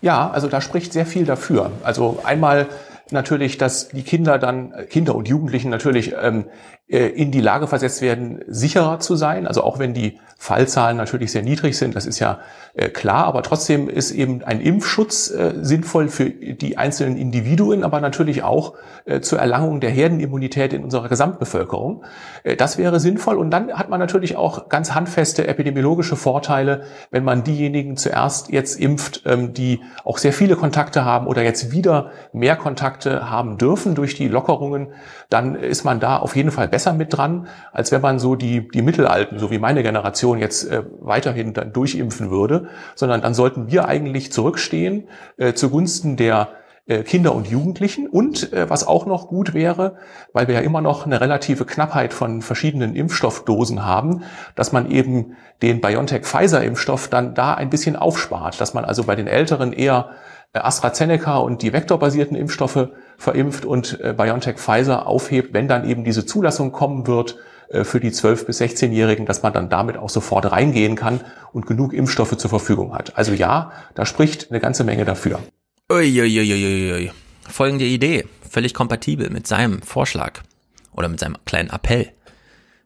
Ja, 0.00 0.30
also 0.30 0.46
da 0.46 0.60
spricht 0.60 0.92
sehr 0.92 1.04
viel 1.04 1.24
dafür. 1.24 1.72
Also 1.82 2.20
einmal 2.24 2.68
natürlich, 3.10 3.58
dass 3.58 3.88
die 3.88 4.02
Kinder 4.02 4.38
dann, 4.38 4.72
Kinder 4.88 5.16
und 5.16 5.28
Jugendlichen 5.28 5.70
natürlich 5.70 6.14
ähm, 6.20 6.44
äh, 6.44 6.81
in 6.86 7.30
die 7.30 7.40
Lage 7.40 7.68
versetzt 7.68 8.02
werden, 8.02 8.40
sicherer 8.48 9.00
zu 9.00 9.16
sein. 9.16 9.46
Also 9.46 9.62
auch 9.62 9.78
wenn 9.78 9.94
die 9.94 10.18
Fallzahlen 10.42 10.96
natürlich 10.96 11.30
sehr 11.30 11.42
niedrig 11.42 11.78
sind, 11.78 11.94
das 11.94 12.04
ist 12.04 12.18
ja 12.18 12.40
äh, 12.74 12.88
klar, 12.88 13.26
aber 13.26 13.44
trotzdem 13.44 13.88
ist 13.88 14.10
eben 14.10 14.42
ein 14.42 14.60
Impfschutz 14.60 15.30
äh, 15.30 15.52
sinnvoll 15.60 16.08
für 16.08 16.30
die 16.30 16.78
einzelnen 16.78 17.16
Individuen, 17.16 17.84
aber 17.84 18.00
natürlich 18.00 18.42
auch 18.42 18.74
äh, 19.04 19.20
zur 19.20 19.38
Erlangung 19.38 19.78
der 19.80 19.90
Herdenimmunität 19.90 20.72
in 20.72 20.82
unserer 20.82 21.08
Gesamtbevölkerung. 21.08 22.04
Äh, 22.42 22.56
das 22.56 22.78
wäre 22.78 22.98
sinnvoll 22.98 23.36
und 23.36 23.50
dann 23.50 23.72
hat 23.74 23.88
man 23.88 24.00
natürlich 24.00 24.36
auch 24.36 24.68
ganz 24.68 24.94
handfeste 24.94 25.46
epidemiologische 25.46 26.16
Vorteile, 26.16 26.82
wenn 27.10 27.22
man 27.22 27.44
diejenigen 27.44 27.96
zuerst 27.96 28.50
jetzt 28.50 28.80
impft, 28.80 29.22
ähm, 29.26 29.52
die 29.52 29.80
auch 30.02 30.18
sehr 30.18 30.32
viele 30.32 30.56
Kontakte 30.56 31.04
haben 31.04 31.26
oder 31.26 31.42
jetzt 31.42 31.70
wieder 31.70 32.10
mehr 32.32 32.56
Kontakte 32.56 33.30
haben 33.30 33.58
dürfen 33.58 33.94
durch 33.94 34.14
die 34.14 34.28
Lockerungen, 34.28 34.88
dann 35.28 35.54
ist 35.54 35.84
man 35.84 36.00
da 36.00 36.16
auf 36.16 36.34
jeden 36.34 36.50
Fall 36.50 36.68
besser 36.72 36.94
mit 36.94 37.16
dran, 37.16 37.46
als 37.70 37.92
wenn 37.92 38.00
man 38.00 38.18
so 38.18 38.34
die, 38.34 38.66
die 38.66 38.82
Mittelalten, 38.82 39.38
so 39.38 39.52
wie 39.52 39.58
meine 39.58 39.84
Generation 39.84 40.38
jetzt 40.38 40.68
äh, 40.68 40.82
weiterhin 41.00 41.52
dann 41.52 41.72
durchimpfen 41.72 42.30
würde, 42.30 42.66
sondern 42.96 43.20
dann 43.20 43.34
sollten 43.34 43.70
wir 43.70 43.86
eigentlich 43.86 44.32
zurückstehen 44.32 45.06
äh, 45.36 45.52
zugunsten 45.52 46.16
der 46.16 46.48
äh, 46.86 47.04
Kinder 47.04 47.34
und 47.34 47.46
Jugendlichen. 47.46 48.08
Und 48.08 48.52
äh, 48.52 48.68
was 48.68 48.86
auch 48.86 49.06
noch 49.06 49.28
gut 49.28 49.54
wäre, 49.54 49.96
weil 50.32 50.48
wir 50.48 50.56
ja 50.56 50.60
immer 50.62 50.80
noch 50.80 51.06
eine 51.06 51.20
relative 51.20 51.64
Knappheit 51.64 52.12
von 52.12 52.42
verschiedenen 52.42 52.96
Impfstoffdosen 52.96 53.84
haben, 53.84 54.24
dass 54.56 54.72
man 54.72 54.90
eben 54.90 55.36
den 55.60 55.80
BioNTech-Pfizer-Impfstoff 55.80 57.08
dann 57.08 57.34
da 57.34 57.54
ein 57.54 57.70
bisschen 57.70 57.96
aufspart, 57.96 58.60
dass 58.60 58.74
man 58.74 58.84
also 58.84 59.04
bei 59.04 59.14
den 59.14 59.28
Älteren 59.28 59.72
eher 59.72 60.10
äh, 60.54 60.58
AstraZeneca 60.58 61.36
und 61.36 61.62
die 61.62 61.72
vektorbasierten 61.72 62.36
Impfstoffe 62.36 62.88
verimpft 63.22 63.64
und 63.64 63.98
BioNTech 64.16 64.56
Pfizer 64.56 65.06
aufhebt, 65.06 65.54
wenn 65.54 65.68
dann 65.68 65.88
eben 65.88 66.04
diese 66.04 66.26
Zulassung 66.26 66.72
kommen 66.72 67.06
wird 67.06 67.36
für 67.84 68.00
die 68.00 68.10
12- 68.10 68.44
bis 68.44 68.60
16-Jährigen, 68.60 69.24
dass 69.24 69.42
man 69.42 69.52
dann 69.52 69.70
damit 69.70 69.96
auch 69.96 70.10
sofort 70.10 70.50
reingehen 70.50 70.96
kann 70.96 71.20
und 71.52 71.66
genug 71.66 71.94
Impfstoffe 71.94 72.36
zur 72.36 72.50
Verfügung 72.50 72.94
hat. 72.94 73.16
Also 73.16 73.32
ja, 73.32 73.72
da 73.94 74.04
spricht 74.04 74.50
eine 74.50 74.60
ganze 74.60 74.84
Menge 74.84 75.04
dafür. 75.04 75.38
Uiuiuiui. 75.90 77.12
Folgende 77.48 77.84
Idee, 77.84 78.26
völlig 78.48 78.74
kompatibel 78.74 79.30
mit 79.30 79.46
seinem 79.46 79.80
Vorschlag 79.82 80.40
oder 80.92 81.08
mit 81.08 81.20
seinem 81.20 81.36
kleinen 81.44 81.70
Appell. 81.70 82.10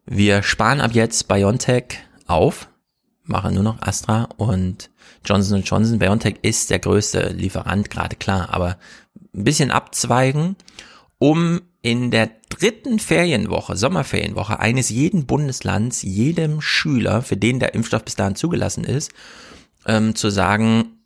Wir 0.04 0.42
sparen 0.42 0.80
ab 0.80 0.92
jetzt 0.92 1.26
BioNTech 1.26 1.98
auf, 2.26 2.68
machen 3.24 3.54
nur 3.54 3.64
noch 3.64 3.82
Astra 3.82 4.28
und 4.36 4.90
Johnson 5.24 5.62
Johnson. 5.62 5.98
BioNTech 5.98 6.36
ist 6.42 6.70
der 6.70 6.78
größte 6.78 7.30
Lieferant, 7.30 7.90
gerade 7.90 8.14
klar, 8.14 8.50
aber 8.52 8.76
ein 9.36 9.44
bisschen 9.44 9.70
abzweigen, 9.70 10.56
um 11.18 11.60
in 11.82 12.10
der 12.10 12.30
dritten 12.48 12.98
Ferienwoche, 12.98 13.76
Sommerferienwoche 13.76 14.58
eines 14.58 14.88
jeden 14.88 15.26
Bundeslands, 15.26 16.02
jedem 16.02 16.60
Schüler, 16.60 17.22
für 17.22 17.36
den 17.36 17.60
der 17.60 17.74
Impfstoff 17.74 18.04
bis 18.04 18.16
dahin 18.16 18.34
zugelassen 18.34 18.84
ist, 18.84 19.12
ähm, 19.86 20.14
zu 20.14 20.30
sagen, 20.30 20.96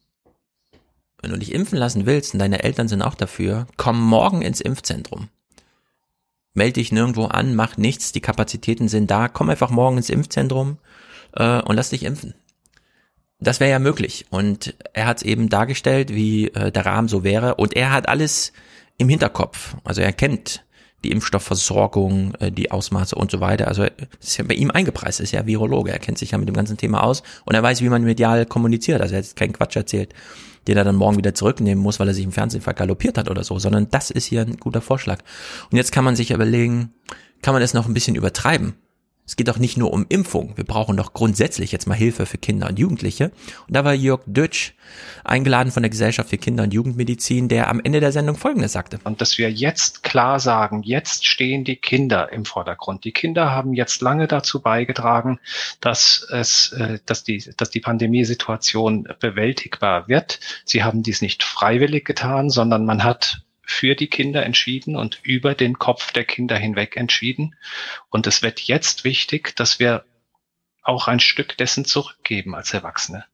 wenn 1.20 1.32
du 1.32 1.38
dich 1.38 1.52
impfen 1.52 1.78
lassen 1.78 2.06
willst 2.06 2.32
und 2.32 2.40
deine 2.40 2.62
Eltern 2.62 2.88
sind 2.88 3.02
auch 3.02 3.14
dafür, 3.14 3.66
komm 3.76 4.00
morgen 4.00 4.42
ins 4.42 4.60
Impfzentrum. 4.60 5.28
Meld 6.54 6.76
dich 6.76 6.92
nirgendwo 6.92 7.26
an, 7.26 7.54
mach 7.54 7.76
nichts, 7.76 8.12
die 8.12 8.20
Kapazitäten 8.20 8.88
sind 8.88 9.10
da, 9.10 9.28
komm 9.28 9.50
einfach 9.50 9.70
morgen 9.70 9.98
ins 9.98 10.10
Impfzentrum 10.10 10.78
äh, 11.34 11.60
und 11.60 11.76
lass 11.76 11.90
dich 11.90 12.04
impfen. 12.04 12.34
Das 13.40 13.60
wäre 13.60 13.70
ja 13.70 13.78
möglich. 13.78 14.26
Und 14.30 14.74
er 14.92 15.06
hat 15.06 15.18
es 15.18 15.22
eben 15.22 15.48
dargestellt, 15.48 16.14
wie 16.14 16.48
äh, 16.48 16.70
der 16.70 16.86
Rahmen 16.86 17.08
so 17.08 17.24
wäre. 17.24 17.54
Und 17.54 17.74
er 17.74 17.92
hat 17.92 18.08
alles 18.08 18.52
im 18.98 19.08
Hinterkopf. 19.08 19.76
Also 19.82 20.02
er 20.02 20.12
kennt 20.12 20.64
die 21.02 21.10
Impfstoffversorgung, 21.10 22.34
äh, 22.34 22.52
die 22.52 22.70
Ausmaße 22.70 23.16
und 23.16 23.30
so 23.30 23.40
weiter. 23.40 23.68
Also 23.68 23.84
es 23.84 24.28
ist 24.28 24.36
ja 24.36 24.44
bei 24.44 24.54
ihm 24.54 24.70
eingepreist, 24.70 25.20
ist 25.20 25.32
ja 25.32 25.46
Virologe, 25.46 25.90
er 25.90 25.98
kennt 25.98 26.18
sich 26.18 26.32
ja 26.32 26.38
mit 26.38 26.48
dem 26.48 26.56
ganzen 26.56 26.76
Thema 26.76 27.02
aus 27.02 27.22
und 27.46 27.54
er 27.54 27.62
weiß, 27.62 27.80
wie 27.80 27.88
man 27.88 28.04
medial 28.04 28.44
kommuniziert. 28.44 29.00
Also 29.00 29.14
er 29.14 29.22
hat 29.22 29.36
keinen 29.36 29.54
Quatsch 29.54 29.76
erzählt 29.76 30.14
den 30.66 30.76
er 30.76 30.84
dann 30.84 30.96
morgen 30.96 31.16
wieder 31.16 31.34
zurücknehmen 31.34 31.82
muss, 31.82 32.00
weil 32.00 32.08
er 32.08 32.14
sich 32.14 32.24
im 32.24 32.32
Fernsehen 32.32 32.60
vergaloppiert 32.60 33.18
hat 33.18 33.30
oder 33.30 33.44
so, 33.44 33.58
sondern 33.58 33.88
das 33.90 34.10
ist 34.10 34.26
hier 34.26 34.42
ein 34.42 34.56
guter 34.56 34.80
Vorschlag. 34.80 35.20
Und 35.70 35.76
jetzt 35.76 35.92
kann 35.92 36.04
man 36.04 36.16
sich 36.16 36.30
überlegen, 36.30 36.92
kann 37.42 37.54
man 37.54 37.62
es 37.62 37.74
noch 37.74 37.86
ein 37.86 37.94
bisschen 37.94 38.14
übertreiben? 38.16 38.74
Es 39.30 39.36
geht 39.36 39.46
doch 39.46 39.58
nicht 39.58 39.76
nur 39.76 39.92
um 39.92 40.06
Impfung. 40.08 40.56
Wir 40.56 40.64
brauchen 40.64 40.96
doch 40.96 41.12
grundsätzlich 41.12 41.70
jetzt 41.70 41.86
mal 41.86 41.94
Hilfe 41.94 42.26
für 42.26 42.36
Kinder 42.36 42.68
und 42.68 42.80
Jugendliche. 42.80 43.30
Und 43.68 43.76
da 43.76 43.84
war 43.84 43.94
Jörg 43.94 44.22
Dötsch 44.26 44.72
eingeladen 45.22 45.70
von 45.70 45.84
der 45.84 45.90
Gesellschaft 45.90 46.30
für 46.30 46.36
Kinder- 46.36 46.64
und 46.64 46.74
Jugendmedizin, 46.74 47.46
der 47.46 47.68
am 47.68 47.78
Ende 47.78 48.00
der 48.00 48.10
Sendung 48.10 48.34
Folgendes 48.34 48.72
sagte. 48.72 48.98
Und 49.04 49.20
dass 49.20 49.38
wir 49.38 49.48
jetzt 49.48 50.02
klar 50.02 50.40
sagen, 50.40 50.82
jetzt 50.82 51.26
stehen 51.26 51.62
die 51.62 51.76
Kinder 51.76 52.32
im 52.32 52.44
Vordergrund. 52.44 53.04
Die 53.04 53.12
Kinder 53.12 53.52
haben 53.52 53.72
jetzt 53.72 54.02
lange 54.02 54.26
dazu 54.26 54.62
beigetragen, 54.62 55.38
dass 55.80 56.26
es, 56.32 56.72
äh, 56.72 56.98
dass 57.06 57.22
die, 57.22 57.52
dass 57.56 57.70
die 57.70 57.78
Pandemiesituation 57.78 59.06
bewältigbar 59.20 60.08
wird. 60.08 60.40
Sie 60.64 60.82
haben 60.82 61.04
dies 61.04 61.22
nicht 61.22 61.44
freiwillig 61.44 62.04
getan, 62.04 62.50
sondern 62.50 62.84
man 62.84 63.04
hat 63.04 63.42
für 63.70 63.94
die 63.94 64.08
Kinder 64.08 64.44
entschieden 64.44 64.96
und 64.96 65.20
über 65.22 65.54
den 65.54 65.78
Kopf 65.78 66.12
der 66.12 66.24
Kinder 66.24 66.56
hinweg 66.56 66.96
entschieden. 66.96 67.54
Und 68.10 68.26
es 68.26 68.42
wird 68.42 68.60
jetzt 68.60 69.04
wichtig, 69.04 69.54
dass 69.56 69.78
wir 69.78 70.04
auch 70.82 71.08
ein 71.08 71.20
Stück 71.20 71.56
dessen 71.56 71.84
zurückgeben 71.84 72.54
als 72.54 72.74
Erwachsene. 72.74 73.24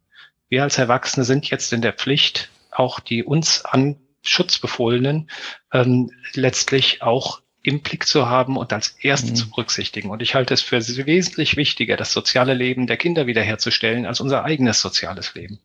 Wir 0.48 0.62
als 0.62 0.78
Erwachsene 0.78 1.24
sind 1.24 1.48
jetzt 1.48 1.72
in 1.72 1.80
der 1.80 1.94
Pflicht, 1.94 2.50
auch 2.70 3.00
die 3.00 3.24
uns 3.24 3.64
an 3.64 3.96
Schutzbefohlenen 4.22 5.30
ähm, 5.72 6.10
letztlich 6.34 7.02
auch 7.02 7.40
im 7.62 7.80
Blick 7.80 8.06
zu 8.06 8.26
haben 8.28 8.56
und 8.56 8.72
als 8.72 8.90
Erste 9.00 9.30
mhm. 9.30 9.36
zu 9.36 9.50
berücksichtigen. 9.50 10.10
Und 10.10 10.22
ich 10.22 10.34
halte 10.34 10.54
es 10.54 10.62
für 10.62 10.80
wesentlich 11.06 11.56
wichtiger, 11.56 11.96
das 11.96 12.12
soziale 12.12 12.54
Leben 12.54 12.86
der 12.86 12.96
Kinder 12.96 13.26
wiederherzustellen, 13.26 14.06
als 14.06 14.20
unser 14.20 14.44
eigenes 14.44 14.80
soziales 14.80 15.34
Leben. 15.34 15.60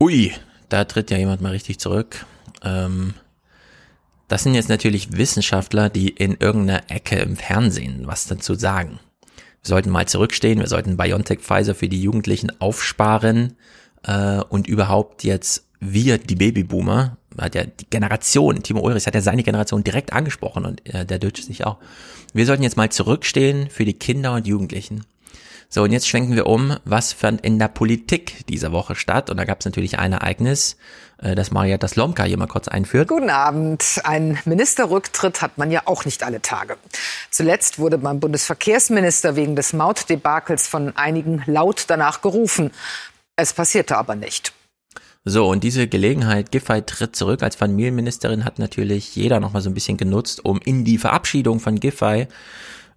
Ui, 0.00 0.32
da 0.70 0.84
tritt 0.84 1.10
ja 1.10 1.18
jemand 1.18 1.42
mal 1.42 1.52
richtig 1.52 1.78
zurück. 1.78 2.26
Ähm, 2.62 3.14
das 4.28 4.42
sind 4.42 4.54
jetzt 4.54 4.68
natürlich 4.68 5.16
Wissenschaftler, 5.16 5.90
die 5.90 6.08
in 6.08 6.36
irgendeiner 6.38 6.90
Ecke 6.90 7.16
im 7.16 7.36
Fernsehen 7.36 8.06
was 8.06 8.26
dazu 8.26 8.54
sagen. 8.54 8.98
Wir 9.62 9.68
sollten 9.68 9.90
mal 9.90 10.06
zurückstehen, 10.06 10.60
wir 10.60 10.66
sollten 10.66 10.96
BioNTech 10.96 11.40
Pfizer 11.40 11.74
für 11.74 11.88
die 11.88 12.02
Jugendlichen 12.02 12.52
aufsparen 12.60 13.56
äh, 14.02 14.40
und 14.40 14.66
überhaupt 14.66 15.24
jetzt 15.24 15.64
wir, 15.80 16.18
die 16.18 16.36
Babyboomer, 16.36 17.16
hat 17.38 17.54
ja 17.54 17.64
die 17.64 17.86
Generation, 17.90 18.62
Timo 18.62 18.80
Ulrichs 18.80 19.06
hat 19.06 19.14
ja 19.14 19.20
seine 19.20 19.42
Generation 19.42 19.84
direkt 19.84 20.12
angesprochen 20.12 20.64
und 20.64 20.94
äh, 20.94 21.04
der 21.04 21.18
Deutsche 21.18 21.42
sich 21.42 21.66
auch. 21.66 21.78
Wir 22.32 22.46
sollten 22.46 22.62
jetzt 22.62 22.76
mal 22.76 22.90
zurückstehen 22.90 23.68
für 23.70 23.84
die 23.84 23.94
Kinder 23.94 24.34
und 24.34 24.46
Jugendlichen. 24.46 25.04
So, 25.74 25.82
und 25.82 25.90
jetzt 25.90 26.06
schwenken 26.06 26.36
wir 26.36 26.46
um, 26.46 26.76
was 26.84 27.12
fand 27.12 27.40
in 27.40 27.58
der 27.58 27.66
Politik 27.66 28.46
dieser 28.46 28.70
Woche 28.70 28.94
statt? 28.94 29.28
Und 29.28 29.38
da 29.38 29.44
gab 29.44 29.58
es 29.58 29.64
natürlich 29.64 29.98
ein 29.98 30.12
Ereignis, 30.12 30.76
äh, 31.18 31.34
das 31.34 31.50
Marietta 31.50 31.88
Slomka 31.88 32.22
hier 32.22 32.36
mal 32.36 32.46
kurz 32.46 32.68
einführt. 32.68 33.08
Guten 33.08 33.28
Abend. 33.28 34.00
Ein 34.04 34.38
Ministerrücktritt 34.44 35.42
hat 35.42 35.58
man 35.58 35.72
ja 35.72 35.82
auch 35.86 36.04
nicht 36.04 36.22
alle 36.22 36.40
Tage. 36.40 36.76
Zuletzt 37.28 37.80
wurde 37.80 37.98
beim 37.98 38.20
Bundesverkehrsminister 38.20 39.34
wegen 39.34 39.56
des 39.56 39.72
Mautdebakels 39.72 40.68
von 40.68 40.96
einigen 40.96 41.42
laut 41.46 41.86
danach 41.88 42.22
gerufen. 42.22 42.70
Es 43.34 43.52
passierte 43.52 43.96
aber 43.96 44.14
nicht. 44.14 44.52
So, 45.24 45.48
und 45.48 45.64
diese 45.64 45.88
Gelegenheit, 45.88 46.52
Giffey 46.52 46.82
tritt 46.82 47.16
zurück 47.16 47.42
als 47.42 47.56
Familienministerin, 47.56 48.44
hat 48.44 48.60
natürlich 48.60 49.16
jeder 49.16 49.40
nochmal 49.40 49.62
so 49.62 49.70
ein 49.70 49.74
bisschen 49.74 49.96
genutzt, 49.96 50.44
um 50.44 50.60
in 50.64 50.84
die 50.84 50.98
Verabschiedung 50.98 51.58
von 51.58 51.80
Giffey 51.80 52.28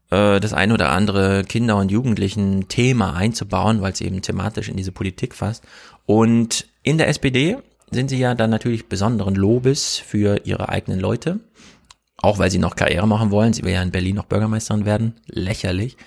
äh, 0.10 0.40
das 0.40 0.54
ein 0.54 0.72
oder 0.72 0.90
andere 0.90 1.44
Kinder- 1.44 1.78
und 1.78 1.92
Jugendlichen 1.92 2.68
Thema 2.68 3.16
einzubauen, 3.16 3.82
weil 3.82 3.94
es 3.94 4.02
eben 4.02 4.22
thematisch 4.22 4.70
in 4.70 4.78
diese 4.78 4.92
Politik 4.92 5.36
fasst. 5.36 5.64
Und 6.06 6.68
in 6.84 6.98
der 6.98 7.08
SPD 7.08 7.58
sind 7.92 8.10
sie 8.10 8.20
ja 8.20 8.36
dann 8.36 8.50
natürlich 8.50 8.90
besonderen 8.90 9.36
Lobes 9.36 9.98
für 9.98 10.42
ihre 10.46 10.70
eigenen 10.70 11.00
Leute. 11.00 11.40
Auch 12.18 12.40
weil 12.40 12.50
sie 12.50 12.60
noch 12.60 12.76
Karriere 12.76 13.08
machen 13.08 13.32
wollen. 13.32 13.54
Sie 13.54 13.64
will 13.64 13.74
ja 13.74 13.82
in 13.82 13.92
Berlin 13.92 14.16
noch 14.16 14.26
Bürgermeisterin 14.26 14.86
werden. 14.86 15.16
Lächerlich. 15.28 15.98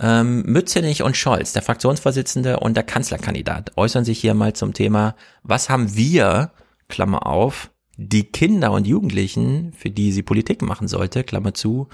Ähm, 0.00 0.42
Mützenich 0.42 1.02
und 1.02 1.16
Scholz, 1.16 1.52
der 1.52 1.62
Fraktionsvorsitzende 1.62 2.58
und 2.60 2.74
der 2.74 2.84
Kanzlerkandidat, 2.84 3.76
äußern 3.76 4.04
sich 4.06 4.18
hier 4.18 4.32
mal 4.32 4.54
zum 4.54 4.72
Thema, 4.72 5.14
was 5.42 5.68
haben 5.68 5.94
wir, 5.94 6.52
Klammer 6.88 7.26
auf, 7.26 7.69
die 8.02 8.24
Kinder 8.24 8.72
und 8.72 8.86
Jugendlichen, 8.86 9.72
für 9.76 9.90
die 9.90 10.10
sie 10.10 10.22
Politik 10.22 10.62
machen 10.62 10.88
sollte, 10.88 11.22
Klammer 11.22 11.52
zu, 11.52 11.88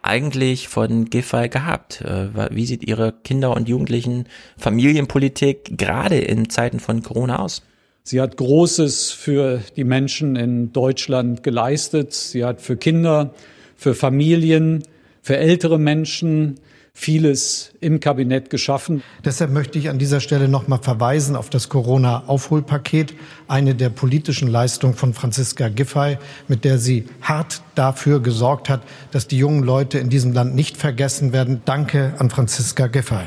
eigentlich 0.00 0.68
von 0.68 1.10
Giffey 1.10 1.50
gehabt? 1.50 2.00
Äh, 2.00 2.54
wie 2.54 2.64
sieht 2.64 2.82
ihre 2.88 3.12
Kinder- 3.12 3.54
und 3.54 3.68
Jugendlichen 3.68 4.24
Familienpolitik 4.56 5.76
gerade 5.76 6.18
in 6.18 6.48
Zeiten 6.48 6.80
von 6.80 7.02
Corona 7.02 7.40
aus? 7.40 7.62
Sie 8.02 8.22
hat 8.22 8.38
Großes 8.38 9.10
für 9.10 9.60
die 9.76 9.84
Menschen 9.84 10.34
in 10.34 10.72
Deutschland 10.72 11.42
geleistet. 11.42 12.14
Sie 12.14 12.42
hat 12.42 12.62
für 12.62 12.78
Kinder, 12.78 13.34
für 13.76 13.94
Familien, 13.94 14.82
für 15.20 15.36
ältere 15.36 15.78
Menschen, 15.78 16.58
vieles 17.00 17.72
im 17.80 17.98
Kabinett 17.98 18.50
geschaffen. 18.50 19.02
Deshalb 19.24 19.50
möchte 19.50 19.78
ich 19.78 19.88
an 19.88 19.98
dieser 19.98 20.20
Stelle 20.20 20.48
noch 20.48 20.68
mal 20.68 20.82
verweisen 20.82 21.34
auf 21.34 21.48
das 21.48 21.70
Corona-Aufholpaket, 21.70 23.14
eine 23.48 23.74
der 23.74 23.88
politischen 23.88 24.48
Leistungen 24.48 24.92
von 24.92 25.14
Franziska 25.14 25.68
Giffey, 25.68 26.18
mit 26.46 26.64
der 26.64 26.76
sie 26.76 27.06
hart 27.22 27.62
dafür 27.74 28.20
gesorgt 28.20 28.68
hat, 28.68 28.82
dass 29.12 29.26
die 29.26 29.38
jungen 29.38 29.62
Leute 29.62 29.98
in 29.98 30.10
diesem 30.10 30.32
Land 30.32 30.54
nicht 30.54 30.76
vergessen 30.76 31.32
werden. 31.32 31.62
Danke 31.64 32.12
an 32.18 32.28
Franziska 32.28 32.86
Giffey. 32.86 33.24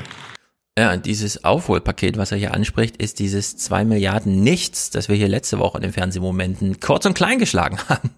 Ja, 0.78 0.96
dieses 0.98 1.44
Aufholpaket, 1.44 2.18
was 2.18 2.32
er 2.32 2.38
hier 2.38 2.54
anspricht, 2.54 2.98
ist 2.98 3.18
dieses 3.18 3.58
zwei 3.58 3.86
Milliarden 3.86 4.44
Nichts, 4.44 4.92
das 4.92 5.10
wir 5.10 5.16
hier 5.16 5.28
letzte 5.28 5.58
Woche 5.58 5.80
in 5.80 5.84
den 5.84 5.94
Fernsehmomenten 5.94 6.80
kurz 6.80 7.08
und 7.08 7.16
klein 7.16 7.40
geschlagen 7.40 7.80
haben, 7.90 8.12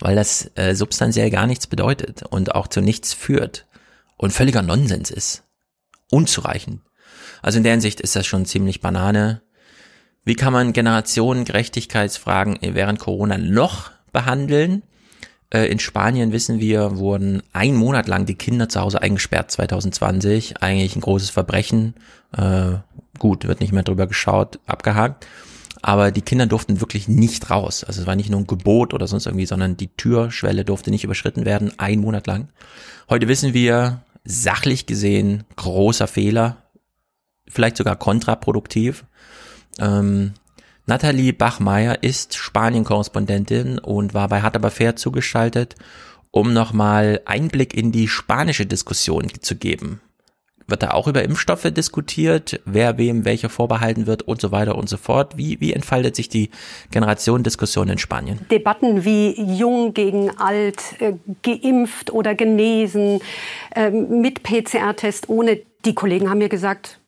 weil 0.00 0.16
das 0.16 0.50
äh, 0.56 0.74
substanziell 0.74 1.30
gar 1.30 1.46
nichts 1.46 1.68
bedeutet 1.68 2.24
und 2.28 2.56
auch 2.56 2.66
zu 2.66 2.80
nichts 2.80 3.12
führt 3.12 3.64
und 4.18 4.32
völliger 4.32 4.60
Nonsens 4.60 5.10
ist. 5.10 5.44
Unzureichend. 6.10 6.82
Also 7.40 7.56
in 7.58 7.64
der 7.64 7.72
Hinsicht 7.72 8.00
ist 8.00 8.16
das 8.16 8.26
schon 8.26 8.44
ziemlich 8.44 8.80
Banane. 8.80 9.40
Wie 10.24 10.34
kann 10.34 10.52
man 10.52 10.74
Generationengerechtigkeitsfragen 10.74 12.58
während 12.60 12.98
Corona 12.98 13.38
noch 13.38 13.90
behandeln? 14.12 14.82
Äh, 15.50 15.66
in 15.70 15.78
Spanien 15.78 16.32
wissen 16.32 16.60
wir, 16.60 16.98
wurden 16.98 17.42
ein 17.52 17.74
Monat 17.74 18.08
lang 18.08 18.26
die 18.26 18.34
Kinder 18.34 18.68
zu 18.68 18.80
Hause 18.80 19.00
eingesperrt 19.00 19.50
2020. 19.50 20.62
Eigentlich 20.62 20.96
ein 20.96 21.00
großes 21.00 21.30
Verbrechen. 21.30 21.94
Äh, 22.36 22.72
gut, 23.18 23.46
wird 23.46 23.60
nicht 23.60 23.72
mehr 23.72 23.84
drüber 23.84 24.06
geschaut, 24.06 24.58
abgehakt. 24.66 25.26
Aber 25.80 26.10
die 26.10 26.22
Kinder 26.22 26.46
durften 26.46 26.80
wirklich 26.80 27.08
nicht 27.08 27.50
raus. 27.50 27.84
Also 27.84 28.00
es 28.00 28.06
war 28.06 28.16
nicht 28.16 28.30
nur 28.30 28.40
ein 28.40 28.46
Gebot 28.46 28.94
oder 28.94 29.06
sonst 29.06 29.26
irgendwie, 29.26 29.46
sondern 29.46 29.76
die 29.76 29.88
Türschwelle 29.88 30.64
durfte 30.64 30.90
nicht 30.90 31.04
überschritten 31.04 31.44
werden, 31.44 31.72
ein 31.78 32.00
Monat 32.00 32.26
lang. 32.26 32.48
Heute 33.08 33.28
wissen 33.28 33.54
wir, 33.54 34.02
sachlich 34.28 34.86
gesehen, 34.86 35.44
großer 35.56 36.06
Fehler, 36.06 36.62
vielleicht 37.48 37.78
sogar 37.78 37.96
kontraproduktiv. 37.96 39.04
Ähm, 39.78 40.34
Nathalie 40.86 41.32
Bachmeier 41.32 42.02
ist 42.02 42.36
Spanien-Korrespondentin 42.36 43.78
und 43.78 44.14
war 44.14 44.28
bei 44.28 44.42
Hart 44.42 44.54
aber 44.54 44.70
fair 44.70 44.96
zugeschaltet, 44.96 45.76
um 46.30 46.52
nochmal 46.52 47.22
Einblick 47.24 47.74
in 47.74 47.90
die 47.90 48.06
spanische 48.06 48.66
Diskussion 48.66 49.28
zu 49.40 49.56
geben. 49.56 50.00
Wird 50.68 50.82
da 50.82 50.90
auch 50.90 51.08
über 51.08 51.22
Impfstoffe 51.22 51.70
diskutiert, 51.70 52.60
wer 52.66 52.98
wem 52.98 53.24
welche 53.24 53.48
vorbehalten 53.48 54.06
wird 54.06 54.22
und 54.22 54.38
so 54.38 54.52
weiter 54.52 54.76
und 54.76 54.86
so 54.86 54.98
fort? 54.98 55.38
Wie, 55.38 55.58
wie 55.60 55.72
entfaltet 55.72 56.14
sich 56.14 56.28
die 56.28 56.50
Generationendiskussion 56.90 57.88
in 57.88 57.96
Spanien? 57.96 58.38
Debatten 58.50 59.02
wie 59.02 59.40
jung 59.40 59.94
gegen 59.94 60.30
alt, 60.38 61.00
äh, 61.00 61.14
geimpft 61.42 62.10
oder 62.10 62.34
genesen, 62.34 63.20
äh, 63.74 63.90
mit 63.90 64.42
PCR-Test, 64.42 65.30
ohne. 65.30 65.60
Die 65.84 65.94
Kollegen 65.94 66.28
haben 66.28 66.38
mir 66.38 66.48
gesagt, 66.48 67.00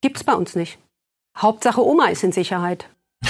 gibt's 0.00 0.24
bei 0.24 0.32
uns 0.32 0.54
nicht. 0.54 0.78
Hauptsache 1.36 1.84
Oma 1.84 2.06
ist 2.06 2.22
in 2.22 2.32
Sicherheit. 2.32 2.88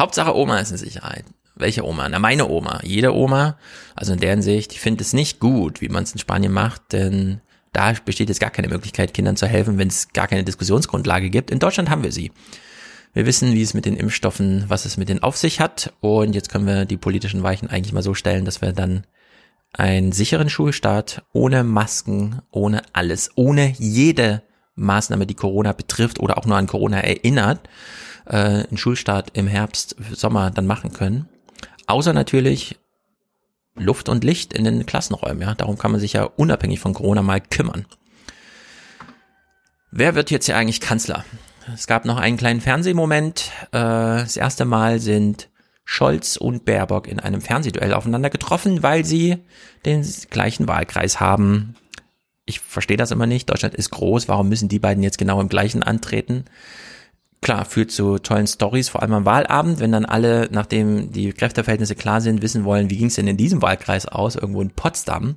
Hauptsache 0.00 0.34
Oma 0.34 0.58
ist 0.58 0.70
in 0.70 0.78
Sicherheit. 0.78 1.24
Welche 1.54 1.84
Oma? 1.84 2.08
Na, 2.08 2.18
meine 2.18 2.48
Oma. 2.48 2.80
Jede 2.82 3.14
Oma. 3.14 3.58
Also 3.94 4.14
in 4.14 4.18
deren 4.18 4.42
Sicht, 4.42 4.72
ich 4.72 4.80
finde 4.80 5.02
es 5.02 5.12
nicht 5.12 5.40
gut, 5.40 5.80
wie 5.80 5.88
man 5.88 6.04
es 6.04 6.12
in 6.12 6.18
Spanien 6.18 6.52
macht, 6.52 6.92
denn 6.92 7.42
da 7.72 7.92
besteht 8.04 8.28
jetzt 8.28 8.40
gar 8.40 8.50
keine 8.50 8.68
Möglichkeit, 8.68 9.14
Kindern 9.14 9.36
zu 9.36 9.46
helfen, 9.46 9.78
wenn 9.78 9.88
es 9.88 10.12
gar 10.12 10.28
keine 10.28 10.44
Diskussionsgrundlage 10.44 11.30
gibt. 11.30 11.50
In 11.50 11.58
Deutschland 11.58 11.90
haben 11.90 12.02
wir 12.02 12.12
sie. 12.12 12.32
Wir 13.14 13.26
wissen, 13.26 13.54
wie 13.54 13.62
es 13.62 13.74
mit 13.74 13.84
den 13.84 13.96
Impfstoffen, 13.96 14.64
was 14.68 14.84
es 14.84 14.96
mit 14.96 15.08
denen 15.08 15.22
auf 15.22 15.36
sich 15.36 15.60
hat. 15.60 15.92
Und 16.00 16.34
jetzt 16.34 16.50
können 16.50 16.66
wir 16.66 16.84
die 16.84 16.96
politischen 16.96 17.42
Weichen 17.42 17.68
eigentlich 17.68 17.92
mal 17.92 18.02
so 18.02 18.14
stellen, 18.14 18.44
dass 18.44 18.62
wir 18.62 18.72
dann 18.72 19.04
einen 19.72 20.12
sicheren 20.12 20.50
Schulstart 20.50 21.22
ohne 21.32 21.64
Masken, 21.64 22.42
ohne 22.50 22.82
alles, 22.92 23.30
ohne 23.36 23.74
jede 23.78 24.42
Maßnahme, 24.74 25.26
die 25.26 25.34
Corona 25.34 25.72
betrifft 25.72 26.20
oder 26.20 26.38
auch 26.38 26.46
nur 26.46 26.56
an 26.56 26.66
Corona 26.66 27.00
erinnert, 27.00 27.68
äh, 28.26 28.36
einen 28.36 28.76
Schulstart 28.76 29.36
im 29.36 29.46
Herbst, 29.46 29.96
Sommer 30.12 30.50
dann 30.50 30.66
machen 30.66 30.92
können. 30.92 31.28
Außer 31.86 32.12
natürlich 32.12 32.78
Luft 33.74 34.08
und 34.08 34.24
Licht 34.24 34.52
in 34.52 34.64
den 34.64 34.86
Klassenräumen. 34.86 35.42
Ja, 35.42 35.54
darum 35.54 35.78
kann 35.78 35.92
man 35.92 36.00
sich 36.00 36.12
ja 36.12 36.24
unabhängig 36.24 36.80
von 36.80 36.94
Corona 36.94 37.22
mal 37.22 37.40
kümmern. 37.40 37.86
Wer 39.90 40.14
wird 40.14 40.30
jetzt 40.30 40.46
hier 40.46 40.56
eigentlich 40.56 40.80
Kanzler? 40.80 41.24
Es 41.72 41.86
gab 41.86 42.04
noch 42.04 42.16
einen 42.16 42.36
kleinen 42.36 42.60
Fernsehmoment. 42.60 43.50
Äh, 43.72 43.78
das 43.78 44.36
erste 44.36 44.64
Mal 44.64 45.00
sind 45.00 45.48
Scholz 45.84 46.36
und 46.36 46.64
Baerbock 46.64 47.08
in 47.08 47.20
einem 47.20 47.40
Fernsehduell 47.40 47.92
aufeinander 47.92 48.30
getroffen, 48.30 48.82
weil 48.82 49.04
sie 49.04 49.38
den 49.84 50.06
gleichen 50.30 50.68
Wahlkreis 50.68 51.20
haben. 51.20 51.74
Ich 52.46 52.60
verstehe 52.60 52.96
das 52.96 53.10
immer 53.10 53.26
nicht. 53.26 53.50
Deutschland 53.50 53.74
ist 53.74 53.90
groß. 53.90 54.28
Warum 54.28 54.48
müssen 54.48 54.68
die 54.68 54.78
beiden 54.78 55.02
jetzt 55.02 55.18
genau 55.18 55.40
im 55.40 55.48
gleichen 55.48 55.82
antreten? 55.82 56.44
Klar, 57.42 57.66
führt 57.66 57.90
zu 57.90 58.18
tollen 58.18 58.46
Stories, 58.46 58.88
vor 58.88 59.02
allem 59.02 59.12
am 59.12 59.26
Wahlabend, 59.26 59.80
wenn 59.80 59.92
dann 59.92 60.06
alle, 60.06 60.48
nachdem 60.50 61.12
die 61.12 61.32
Kräfteverhältnisse 61.32 61.96
klar 61.96 62.22
sind, 62.22 62.40
wissen 62.40 62.64
wollen, 62.64 62.88
wie 62.88 62.96
ging 62.96 63.08
es 63.08 63.16
denn 63.16 63.26
in 63.26 63.36
diesem 63.36 63.60
Wahlkreis 63.60 64.06
aus, 64.06 64.36
irgendwo 64.36 64.62
in 64.62 64.70
Potsdam. 64.70 65.36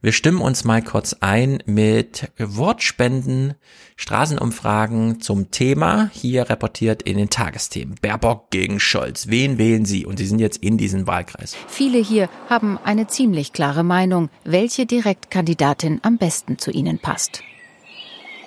Wir 0.00 0.12
stimmen 0.12 0.42
uns 0.42 0.64
mal 0.64 0.82
kurz 0.82 1.16
ein 1.20 1.62
mit 1.64 2.30
Wortspenden, 2.36 3.54
Straßenumfragen 3.96 5.22
zum 5.22 5.50
Thema, 5.50 6.10
hier 6.12 6.50
reportiert 6.50 7.00
in 7.02 7.16
den 7.16 7.30
Tagesthemen. 7.30 7.94
Baerbock 8.02 8.50
gegen 8.50 8.80
Scholz. 8.80 9.28
Wen 9.28 9.56
wählen 9.56 9.86
Sie? 9.86 10.04
Und 10.04 10.18
Sie 10.18 10.26
sind 10.26 10.40
jetzt 10.40 10.58
in 10.58 10.76
diesem 10.76 11.06
Wahlkreis. 11.06 11.56
Viele 11.68 11.98
hier 11.98 12.28
haben 12.50 12.78
eine 12.84 13.06
ziemlich 13.06 13.54
klare 13.54 13.82
Meinung, 13.82 14.28
welche 14.44 14.84
Direktkandidatin 14.84 16.00
am 16.02 16.18
besten 16.18 16.58
zu 16.58 16.70
Ihnen 16.70 16.98
passt. 16.98 17.42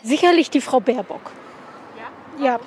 Sicherlich 0.04 0.52
die 0.52 0.62
Frau 0.62 0.80
Baerbock. 0.80 1.32
Ja. 2.40 2.46
ja. 2.46 2.60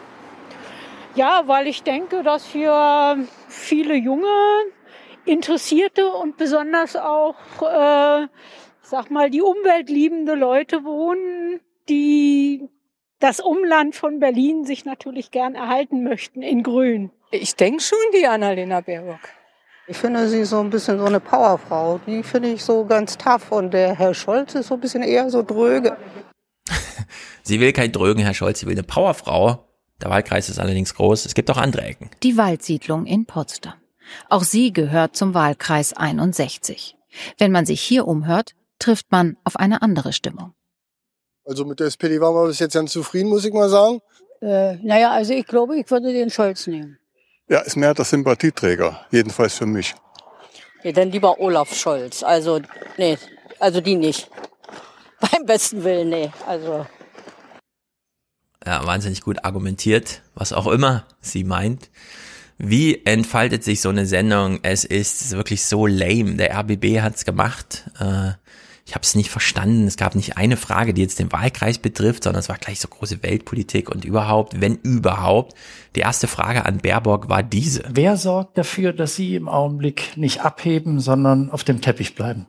Ja, 1.15 1.43
weil 1.47 1.67
ich 1.67 1.83
denke, 1.83 2.23
dass 2.23 2.47
hier 2.47 3.19
viele 3.49 3.95
junge, 3.95 4.29
interessierte 5.25 6.09
und 6.09 6.37
besonders 6.37 6.97
auch, 6.97 7.35
äh, 7.63 8.27
sag 8.83 9.11
mal, 9.11 9.31
die 9.31 9.43
umweltliebende 9.43 10.35
Leute 10.35 10.85
wohnen, 10.85 11.61
die 11.89 12.69
das 13.19 13.41
Umland 13.41 13.95
von 13.95 14.19
Berlin 14.19 14.65
sich 14.65 14.85
natürlich 14.85 15.31
gern 15.31 15.55
erhalten 15.55 16.05
möchten 16.05 16.43
in 16.43 16.63
Grün. 16.63 17.11
Ich 17.31 17.55
denke 17.55 17.83
schon 17.83 17.99
die 18.15 18.27
Annalena 18.27 18.81
Baerbock. 18.81 19.21
Ich 19.87 19.97
finde 19.97 20.29
sie 20.29 20.45
so 20.45 20.61
ein 20.61 20.71
bisschen 20.71 20.99
so 20.99 21.05
eine 21.05 21.21
Powerfrau. 21.21 22.01
Die 22.07 22.23
finde 22.23 22.51
ich 22.51 22.65
so 22.65 22.85
ganz 22.85 23.19
tough. 23.19 23.51
Und 23.51 23.75
der 23.75 23.99
Herr 23.99 24.15
Scholz 24.15 24.55
ist 24.55 24.69
so 24.69 24.75
ein 24.75 24.81
bisschen 24.81 25.03
eher 25.03 25.29
so 25.31 25.43
dröge. 25.43 25.97
sie 27.43 27.61
will 27.61 27.73
kein 27.73 27.91
Drögen, 27.91 28.23
Herr 28.23 28.35
Scholz, 28.35 28.61
sie 28.61 28.67
will 28.67 28.75
eine 28.75 28.85
Powerfrau. 28.85 29.70
Der 30.03 30.11
Wahlkreis 30.11 30.49
ist 30.49 30.59
allerdings 30.59 30.95
groß. 30.95 31.27
Es 31.27 31.35
gibt 31.35 31.51
auch 31.51 31.57
andere 31.57 31.83
Ecken. 31.83 32.11
Die 32.23 32.37
Waldsiedlung 32.37 33.07
in 33.07 33.27
Potsdam. 33.27 33.75
Auch 34.29 34.43
sie 34.43 34.73
gehört 34.73 35.17
zum 35.17 35.35
Wahlkreis 35.35 35.93
61. 35.93 36.97
Wenn 37.39 37.53
man 37.53 37.67
sich 37.67 37.81
hier 37.81 38.07
umhört, 38.07 38.55
trifft 38.79 39.13
man 39.13 39.37
auf 39.45 39.57
eine 39.57 39.83
andere 39.83 40.13
Stimmung. 40.13 40.55
Also 41.45 41.65
mit 41.65 41.81
der 41.81 41.89
SPD 41.89 42.21
waren 42.21 42.35
wir 42.35 42.47
bis 42.47 42.59
jetzt 42.59 42.75
ganz 42.75 42.93
zufrieden, 42.93 43.29
muss 43.29 43.45
ich 43.45 43.53
mal 43.53 43.69
sagen. 43.69 44.01
Äh, 44.41 44.77
naja, 44.77 45.11
also 45.11 45.35
ich 45.35 45.47
glaube, 45.47 45.77
ich 45.77 45.91
würde 45.91 46.13
den 46.13 46.31
Scholz 46.31 46.67
nehmen. 46.67 46.99
Ja, 47.49 47.61
ist 47.61 47.77
mehr 47.77 47.95
der 47.95 48.05
Sympathieträger, 48.05 49.07
jedenfalls 49.11 49.59
für 49.59 49.67
mich. 49.67 49.95
Ja, 50.83 50.93
dann 50.93 51.11
lieber 51.11 51.41
Olaf 51.41 51.75
Scholz. 51.75 52.23
Also, 52.23 52.61
nee, 52.97 53.19
also 53.59 53.81
die 53.81 53.97
nicht. 53.97 54.31
Beim 55.21 55.45
besten 55.45 55.85
Willen, 55.85 56.09
nee. 56.09 56.31
Also 56.47 56.87
ja, 58.67 58.87
wahnsinnig 58.87 59.23
gut 59.23 59.45
argumentiert, 59.45 60.23
was 60.35 60.53
auch 60.53 60.67
immer 60.67 61.07
sie 61.21 61.45
meint. 61.45 61.91
Wie 62.59 63.07
entfaltet 63.07 63.65
sich 63.65 63.81
so 63.81 63.89
eine 63.89 64.05
Sendung? 64.05 64.59
Es 64.63 64.85
ist 64.85 65.31
wirklich 65.31 65.65
so 65.65 65.87
lame. 65.87 66.35
Der 66.35 66.55
RBB 66.59 67.01
hat's 67.01 67.25
gemacht. 67.25 67.91
Äh, 67.99 68.33
ich 68.85 68.95
habe 68.95 69.03
es 69.03 69.15
nicht 69.15 69.31
verstanden. 69.31 69.87
Es 69.87 69.97
gab 69.97 70.15
nicht 70.15 70.37
eine 70.37 70.59
Frage, 70.59 70.93
die 70.93 71.01
jetzt 71.01 71.21
den 71.21 71.33
Wahlkreis 71.33 71.79
betrifft, 71.79 72.25
sondern 72.25 72.41
es 72.41 72.49
war 72.49 72.59
gleich 72.59 72.81
so 72.81 72.89
große 72.89 73.23
Weltpolitik 73.23 73.89
und 73.89 74.05
überhaupt, 74.05 74.61
wenn 74.61 74.77
überhaupt. 74.77 75.55
Die 75.97 76.01
erste 76.01 76.27
Frage 76.27 76.67
an 76.67 76.79
Baerbock 76.79 77.29
war 77.29 77.43
diese. 77.43 77.85
Wer 77.89 78.17
sorgt 78.17 78.59
dafür, 78.59 78.93
dass 78.93 79.17
Sie 79.17 79.37
im 79.37 79.49
Augenblick 79.49 80.17
nicht 80.17 80.41
abheben, 80.41 81.01
sondern 81.01 81.51
auf 81.51 81.65
dem 81.65 81.81
Teppich 81.81 82.15
bleiben? 82.15 82.47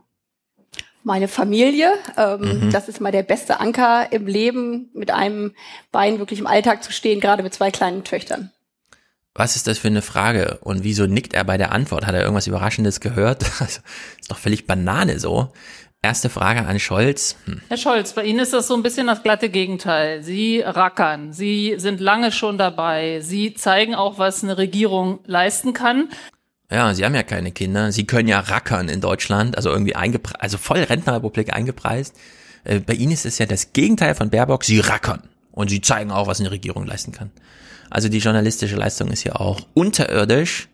Meine 1.03 1.27
Familie. 1.27 1.93
Ähm, 2.17 2.65
mhm. 2.65 2.71
Das 2.71 2.87
ist 2.87 3.01
mal 3.01 3.11
der 3.11 3.23
beste 3.23 3.59
Anker 3.59 4.11
im 4.11 4.27
Leben, 4.27 4.89
mit 4.93 5.11
einem 5.11 5.53
Bein 5.91 6.19
wirklich 6.19 6.39
im 6.39 6.47
Alltag 6.47 6.83
zu 6.83 6.91
stehen, 6.91 7.19
gerade 7.19 7.43
mit 7.43 7.53
zwei 7.53 7.71
kleinen 7.71 8.03
Töchtern. 8.03 8.51
Was 9.33 9.55
ist 9.55 9.67
das 9.67 9.79
für 9.79 9.87
eine 9.87 10.01
Frage? 10.01 10.59
Und 10.61 10.83
wieso 10.83 11.05
nickt 11.07 11.33
er 11.33 11.45
bei 11.45 11.57
der 11.57 11.71
Antwort? 11.71 12.05
Hat 12.05 12.13
er 12.13 12.21
irgendwas 12.21 12.47
Überraschendes 12.47 12.99
gehört? 12.99 13.45
Also, 13.61 13.81
ist 14.19 14.31
doch 14.31 14.37
völlig 14.37 14.67
Banane 14.67 15.19
so. 15.19 15.53
Erste 16.03 16.29
Frage 16.29 16.65
an 16.65 16.79
Scholz. 16.79 17.37
Hm. 17.45 17.61
Herr 17.67 17.77
Scholz, 17.77 18.13
bei 18.13 18.23
Ihnen 18.23 18.39
ist 18.39 18.53
das 18.53 18.67
so 18.67 18.73
ein 18.73 18.81
bisschen 18.81 19.05
das 19.05 19.21
glatte 19.21 19.49
Gegenteil. 19.49 20.23
Sie 20.23 20.61
rackern, 20.61 21.31
Sie 21.31 21.75
sind 21.77 22.01
lange 22.01 22.31
schon 22.31 22.57
dabei, 22.57 23.19
Sie 23.21 23.53
zeigen 23.53 23.93
auch, 23.93 24.17
was 24.17 24.43
eine 24.43 24.57
Regierung 24.57 25.19
leisten 25.27 25.73
kann. 25.73 26.09
Ja, 26.71 26.93
sie 26.93 27.03
haben 27.03 27.15
ja 27.15 27.23
keine 27.23 27.51
Kinder. 27.51 27.91
Sie 27.91 28.07
können 28.07 28.29
ja 28.29 28.39
rackern 28.39 28.87
in 28.87 29.01
Deutschland, 29.01 29.57
also 29.57 29.69
irgendwie 29.69 29.95
eingepreist, 29.95 30.41
also 30.41 30.57
voll 30.57 30.79
Rentnerrepublik 30.79 31.53
eingepreist. 31.53 32.15
Äh, 32.63 32.79
bei 32.79 32.93
ihnen 32.93 33.11
ist 33.11 33.25
es 33.25 33.37
ja 33.37 33.45
das 33.45 33.73
Gegenteil 33.73 34.15
von 34.15 34.29
Baerbock. 34.29 34.63
Sie 34.63 34.79
rackern. 34.79 35.23
Und 35.51 35.69
sie 35.69 35.81
zeigen 35.81 36.11
auch, 36.11 36.27
was 36.27 36.39
eine 36.39 36.49
Regierung 36.49 36.85
leisten 36.85 37.11
kann. 37.11 37.29
Also 37.89 38.07
die 38.07 38.19
journalistische 38.19 38.77
Leistung 38.77 39.09
ist 39.09 39.25
ja 39.25 39.35
auch 39.35 39.59
unterirdisch. 39.73 40.69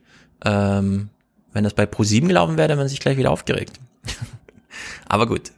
Ähm, 0.46 1.10
wenn 1.52 1.64
das 1.64 1.74
bei 1.74 1.88
ProSieben 1.88 2.30
gelaufen 2.30 2.58
wäre, 2.58 2.68
dann 2.68 2.78
man 2.78 2.88
sich 2.88 3.00
gleich 3.00 3.18
wieder 3.18 3.32
aufgeregt. 3.32 3.80
Aber 5.10 5.26
gut. 5.26 5.52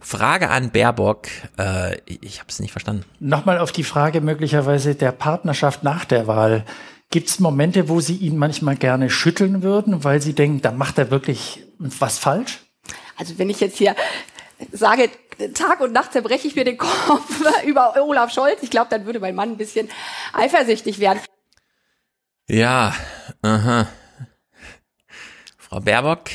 Frage 0.00 0.50
an 0.50 0.70
Baerbock. 0.70 1.28
Äh, 1.56 1.98
ich 2.04 2.40
habe 2.40 2.48
es 2.48 2.58
nicht 2.58 2.72
verstanden. 2.72 3.04
Nochmal 3.20 3.58
auf 3.58 3.70
die 3.70 3.84
Frage 3.84 4.20
möglicherweise 4.20 4.96
der 4.96 5.12
Partnerschaft 5.12 5.84
nach 5.84 6.04
der 6.04 6.26
Wahl. 6.26 6.64
Gibt 7.14 7.28
es 7.28 7.38
Momente, 7.38 7.88
wo 7.88 8.00
Sie 8.00 8.16
ihn 8.16 8.36
manchmal 8.36 8.74
gerne 8.74 9.08
schütteln 9.08 9.62
würden, 9.62 10.02
weil 10.02 10.20
Sie 10.20 10.32
denken, 10.32 10.62
da 10.62 10.72
macht 10.72 10.98
er 10.98 11.12
wirklich 11.12 11.64
was 11.78 12.18
falsch? 12.18 12.64
Also 13.16 13.38
wenn 13.38 13.48
ich 13.48 13.60
jetzt 13.60 13.78
hier 13.78 13.94
sage, 14.72 15.08
Tag 15.54 15.80
und 15.80 15.92
Nacht 15.92 16.12
zerbreche 16.12 16.48
ich 16.48 16.56
mir 16.56 16.64
den 16.64 16.76
Kopf 16.76 17.40
über 17.66 17.94
Olaf 18.02 18.32
Scholz, 18.32 18.64
ich 18.64 18.70
glaube, 18.70 18.88
dann 18.90 19.06
würde 19.06 19.20
mein 19.20 19.36
Mann 19.36 19.50
ein 19.50 19.56
bisschen 19.56 19.88
eifersüchtig 20.32 20.98
werden. 20.98 21.20
Ja, 22.48 22.96
aha. 23.42 23.86
Frau 25.56 25.78
Baerbock 25.78 26.30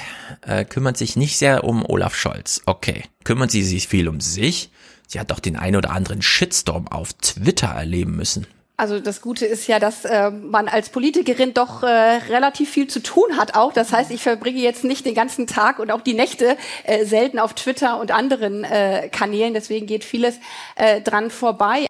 äh, 0.48 0.64
kümmert 0.64 0.96
sich 0.96 1.18
nicht 1.18 1.38
sehr 1.38 1.66
um 1.66 1.86
Olaf 1.86 2.16
Scholz. 2.16 2.62
Okay. 2.66 3.04
Kümmert 3.26 3.52
sie 3.52 3.66
sich 3.66 3.90
viel 3.90 4.08
um 4.08 4.22
sich? 4.22 4.72
Sie 5.08 5.20
hat 5.20 5.30
doch 5.30 5.42
den 5.42 5.58
ein 5.58 5.76
oder 5.76 5.92
anderen 5.92 6.22
Shitstorm 6.22 6.88
auf 6.88 7.12
Twitter 7.12 7.68
erleben 7.68 8.16
müssen. 8.16 8.48
Also 8.80 9.02
das 9.02 9.20
Gute 9.20 9.46
ist 9.46 9.68
ja, 9.68 9.78
dass 9.78 10.06
äh, 10.06 10.32
man 10.32 10.70
als 10.70 10.90
Politikerin 10.90 11.54
doch 11.54 11.84
äh, 11.84 11.88
relativ 11.88 12.70
viel 12.70 12.88
zu 12.88 13.04
tun 13.04 13.36
hat 13.36 13.54
auch. 13.54 13.74
Das 13.74 13.92
heißt, 13.92 14.10
ich 14.10 14.24
verbringe 14.24 14.62
jetzt 14.62 14.86
nicht 14.86 15.06
den 15.06 15.14
ganzen 15.14 15.48
Tag 15.48 15.80
und 15.80 15.92
auch 15.92 16.00
die 16.00 16.14
Nächte 16.14 16.56
äh, 16.86 17.06
selten 17.06 17.40
auf 17.40 17.54
Twitter 17.54 18.00
und 18.00 18.12
anderen 18.12 18.64
äh, 18.64 19.10
Kanälen. 19.12 19.54
Deswegen 19.54 19.86
geht 19.86 20.06
vieles 20.06 20.36
äh, 20.78 21.02
dran 21.02 21.30
vorbei. 21.30 21.88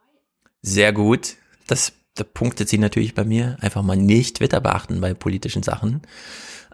Sehr 0.63 0.91
gut. 0.91 1.35
Das, 1.67 1.93
da 2.15 2.23
punktet 2.23 2.69
sie 2.69 2.79
natürlich 2.79 3.13
bei 3.13 3.23
mir. 3.23 3.57
Einfach 3.61 3.83
mal 3.83 3.95
nicht 3.95 4.37
Twitter 4.37 4.59
beachten 4.59 4.99
bei 4.99 5.13
politischen 5.13 5.61
Sachen. 5.61 6.01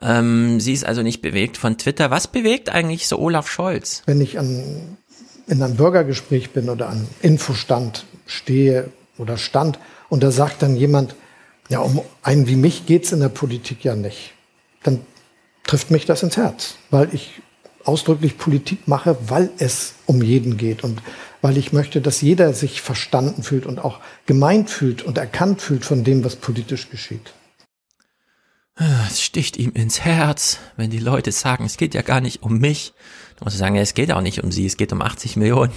Ähm, 0.02 0.62
sie 0.62 0.72
ist 0.72 0.86
also 0.86 1.02
nicht 1.02 1.22
bewegt 1.22 1.58
von 1.58 1.78
Twitter. 1.78 2.10
Was 2.10 2.28
bewegt 2.28 2.70
eigentlich 2.70 3.10
so 3.10 3.20
Olaf 3.20 3.50
Scholz? 3.50 4.02
Wenn 4.06 4.22
ich 4.22 4.40
an, 4.40 4.98
in 5.48 5.62
einem 5.62 5.76
Bürgergespräch 5.76 6.52
bin 6.52 6.70
oder 6.70 6.88
an 6.88 7.06
Infostand 7.22 8.06
stehe 8.26 8.92
oder 9.18 9.36
stand, 9.36 9.78
und 10.16 10.24
da 10.24 10.32
sagt 10.32 10.62
dann 10.62 10.78
jemand, 10.78 11.14
ja, 11.68 11.80
um 11.80 12.02
einen 12.24 12.48
wie 12.48 12.56
mich 12.56 12.86
geht's 12.86 13.12
in 13.12 13.20
der 13.20 13.28
Politik 13.28 13.84
ja 13.84 13.98
nicht. 13.98 14.32
Dann 14.82 15.02
trifft 15.66 15.92
mich 15.92 16.06
das 16.06 16.24
ins 16.24 16.38
Herz, 16.38 16.76
weil 16.90 17.10
ich 17.12 17.42
ausdrücklich 17.84 18.38
Politik 18.38 18.88
mache, 18.88 19.18
weil 19.28 19.50
es 19.58 19.96
um 20.06 20.22
jeden 20.22 20.56
geht 20.56 20.86
und 20.86 21.02
weil 21.42 21.58
ich 21.58 21.74
möchte, 21.74 22.00
dass 22.00 22.22
jeder 22.22 22.54
sich 22.54 22.82
verstanden 22.82 23.44
fühlt 23.44 23.66
und 23.66 23.78
auch 23.78 24.00
gemeint 24.26 24.70
fühlt 24.70 25.02
und 25.02 25.18
erkannt 25.18 25.60
fühlt 25.60 25.84
von 25.84 26.06
dem, 26.06 26.24
was 26.24 26.38
politisch 26.38 26.90
geschieht. 26.90 27.34
Es 29.10 29.22
sticht 29.22 29.58
ihm 29.58 29.74
ins 29.74 30.00
Herz, 30.00 30.60
wenn 30.78 30.92
die 30.92 31.00
Leute 31.00 31.34
sagen, 31.34 31.66
es 31.66 31.76
geht 31.76 31.94
ja 31.94 32.04
gar 32.04 32.22
nicht 32.22 32.42
um 32.42 32.58
mich. 32.60 32.94
Da 33.36 33.44
muss 33.44 33.56
er 33.56 33.60
sagen, 33.60 33.76
ja, 33.76 33.82
es 33.82 33.94
geht 33.94 34.14
auch 34.14 34.22
nicht 34.22 34.46
um 34.46 34.54
sie, 34.54 34.66
es 34.66 34.78
geht 34.78 34.94
um 34.94 35.02
80 35.02 35.36
Millionen. 35.36 35.74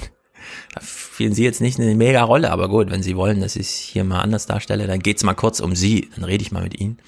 Da 0.74 0.80
spielen 0.82 1.32
sie 1.32 1.44
jetzt 1.44 1.60
nicht 1.60 1.78
eine 1.78 1.94
mega 1.94 2.22
Rolle, 2.22 2.50
aber 2.50 2.68
gut, 2.68 2.90
wenn 2.90 3.02
sie 3.02 3.16
wollen, 3.16 3.40
dass 3.40 3.56
ich 3.56 3.68
hier 3.68 4.04
mal 4.04 4.20
anders 4.20 4.46
darstelle, 4.46 4.86
dann 4.86 5.00
geht's 5.00 5.22
mal 5.22 5.34
kurz 5.34 5.60
um 5.60 5.74
sie, 5.74 6.10
dann 6.14 6.24
rede 6.24 6.42
ich 6.42 6.52
mal 6.52 6.62
mit 6.62 6.78
ihnen. 6.78 6.98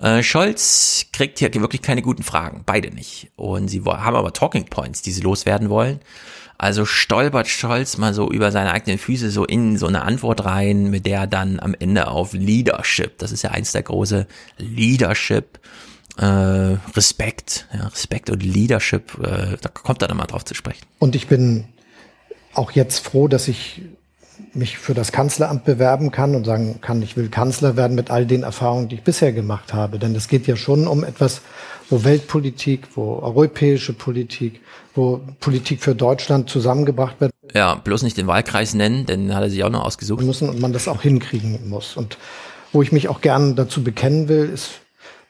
Äh, 0.00 0.22
Scholz 0.22 1.06
kriegt 1.12 1.38
hier 1.38 1.54
wirklich 1.54 1.82
keine 1.82 2.02
guten 2.02 2.22
Fragen, 2.22 2.62
beide 2.66 2.90
nicht. 2.90 3.30
Und 3.36 3.68
sie 3.68 3.82
haben 3.84 4.16
aber 4.16 4.32
Talking 4.32 4.66
Points, 4.66 5.02
die 5.02 5.12
sie 5.12 5.22
loswerden 5.22 5.70
wollen. 5.70 6.00
Also 6.58 6.84
stolpert 6.84 7.48
Scholz 7.48 7.98
mal 7.98 8.14
so 8.14 8.30
über 8.30 8.52
seine 8.52 8.72
eigenen 8.72 8.98
Füße 8.98 9.30
so 9.30 9.44
in 9.44 9.78
so 9.78 9.88
eine 9.88 10.02
Antwort 10.02 10.44
rein, 10.44 10.90
mit 10.90 11.06
der 11.06 11.20
er 11.20 11.26
dann 11.26 11.58
am 11.58 11.74
Ende 11.78 12.06
auf 12.08 12.34
Leadership, 12.34 13.18
das 13.18 13.32
ist 13.32 13.42
ja 13.42 13.50
eins 13.50 13.72
der 13.72 13.82
große 13.82 14.28
Leadership, 14.58 15.58
äh, 16.18 16.24
Respekt, 16.94 17.66
ja, 17.72 17.88
Respekt 17.88 18.30
und 18.30 18.44
Leadership, 18.44 19.18
äh, 19.18 19.56
da 19.60 19.68
kommt 19.70 20.02
er 20.02 20.08
dann 20.08 20.16
mal 20.16 20.26
drauf 20.26 20.44
zu 20.44 20.54
sprechen. 20.54 20.84
Und 21.00 21.16
ich 21.16 21.26
bin 21.26 21.64
auch 22.54 22.72
jetzt 22.72 23.00
froh, 23.00 23.28
dass 23.28 23.48
ich 23.48 23.82
mich 24.54 24.78
für 24.78 24.94
das 24.94 25.12
Kanzleramt 25.12 25.64
bewerben 25.64 26.10
kann 26.10 26.34
und 26.34 26.44
sagen 26.44 26.80
kann, 26.80 27.02
ich 27.02 27.16
will 27.16 27.28
Kanzler 27.28 27.76
werden 27.76 27.94
mit 27.94 28.10
all 28.10 28.26
den 28.26 28.42
Erfahrungen, 28.42 28.88
die 28.88 28.96
ich 28.96 29.02
bisher 29.02 29.32
gemacht 29.32 29.72
habe. 29.72 29.98
Denn 29.98 30.14
es 30.14 30.28
geht 30.28 30.46
ja 30.46 30.56
schon 30.56 30.86
um 30.86 31.04
etwas, 31.04 31.42
wo 31.88 32.04
Weltpolitik, 32.04 32.88
wo 32.94 33.18
europäische 33.20 33.92
Politik, 33.92 34.60
wo 34.94 35.20
Politik 35.40 35.82
für 35.82 35.94
Deutschland 35.94 36.50
zusammengebracht 36.50 37.20
wird. 37.20 37.32
Ja, 37.54 37.74
bloß 37.74 38.02
nicht 38.02 38.16
den 38.16 38.26
Wahlkreis 38.26 38.74
nennen, 38.74 39.06
denn 39.06 39.34
hat 39.34 39.42
er 39.42 39.50
sich 39.50 39.64
auch 39.64 39.70
noch 39.70 39.84
ausgesucht. 39.84 40.22
Müssen 40.22 40.48
und 40.48 40.60
man 40.60 40.72
das 40.72 40.88
auch 40.88 41.02
hinkriegen 41.02 41.68
muss. 41.68 41.96
Und 41.96 42.18
wo 42.72 42.82
ich 42.82 42.92
mich 42.92 43.08
auch 43.08 43.20
gern 43.20 43.56
dazu 43.56 43.82
bekennen 43.82 44.28
will, 44.28 44.50
ist, 44.52 44.80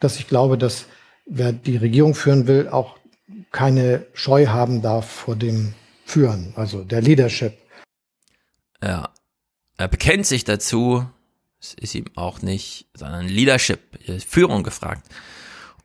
dass 0.01 0.19
ich 0.19 0.27
glaube, 0.27 0.59
dass 0.59 0.87
wer 1.27 1.53
die 1.53 1.77
Regierung 1.77 2.15
führen 2.15 2.47
will, 2.47 2.69
auch 2.69 2.97
keine 3.51 4.07
Scheu 4.15 4.47
haben 4.47 4.83
darf 4.83 5.09
vor 5.09 5.37
dem 5.37 5.75
Führen, 6.13 6.53
also 6.57 6.85
der 6.85 7.01
Leadership. 7.01 7.57
Ja, 8.83 9.09
er 9.79 9.89
bekennt 9.89 10.27
sich 10.27 10.45
dazu, 10.45 11.07
es 11.59 11.73
ist 11.75 11.95
ihm 11.95 12.05
auch 12.17 12.43
nicht, 12.43 12.87
sondern 12.95 13.27
Leadership, 13.27 13.81
Führung 14.27 14.63
gefragt. 14.63 15.09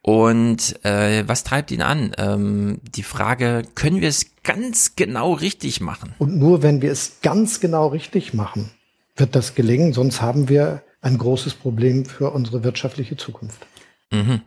Und 0.02 0.84
äh, 0.86 1.26
was 1.28 1.46
treibt 1.46 1.72
ihn 1.72 1.82
an? 1.82 2.12
Ähm, 2.18 2.80
die 2.96 3.04
Frage, 3.04 3.64
können 3.76 4.02
wir 4.02 4.10
es 4.10 4.36
ganz 4.44 4.96
genau 4.96 5.34
richtig 5.34 5.80
machen? 5.80 6.14
Und 6.18 6.38
nur 6.38 6.62
wenn 6.62 6.82
wir 6.82 6.92
es 6.92 7.22
ganz 7.22 7.60
genau 7.62 7.88
richtig 7.88 8.34
machen, 8.34 8.72
wird 9.16 9.34
das 9.34 9.56
gelingen, 9.56 9.94
sonst 9.94 10.22
haben 10.22 10.50
wir 10.50 10.84
ein 11.02 11.18
großes 11.18 11.54
Problem 11.54 12.06
für 12.06 12.32
unsere 12.32 12.64
wirtschaftliche 12.66 13.16
Zukunft. 13.16 13.66
Mhm. 14.12 14.42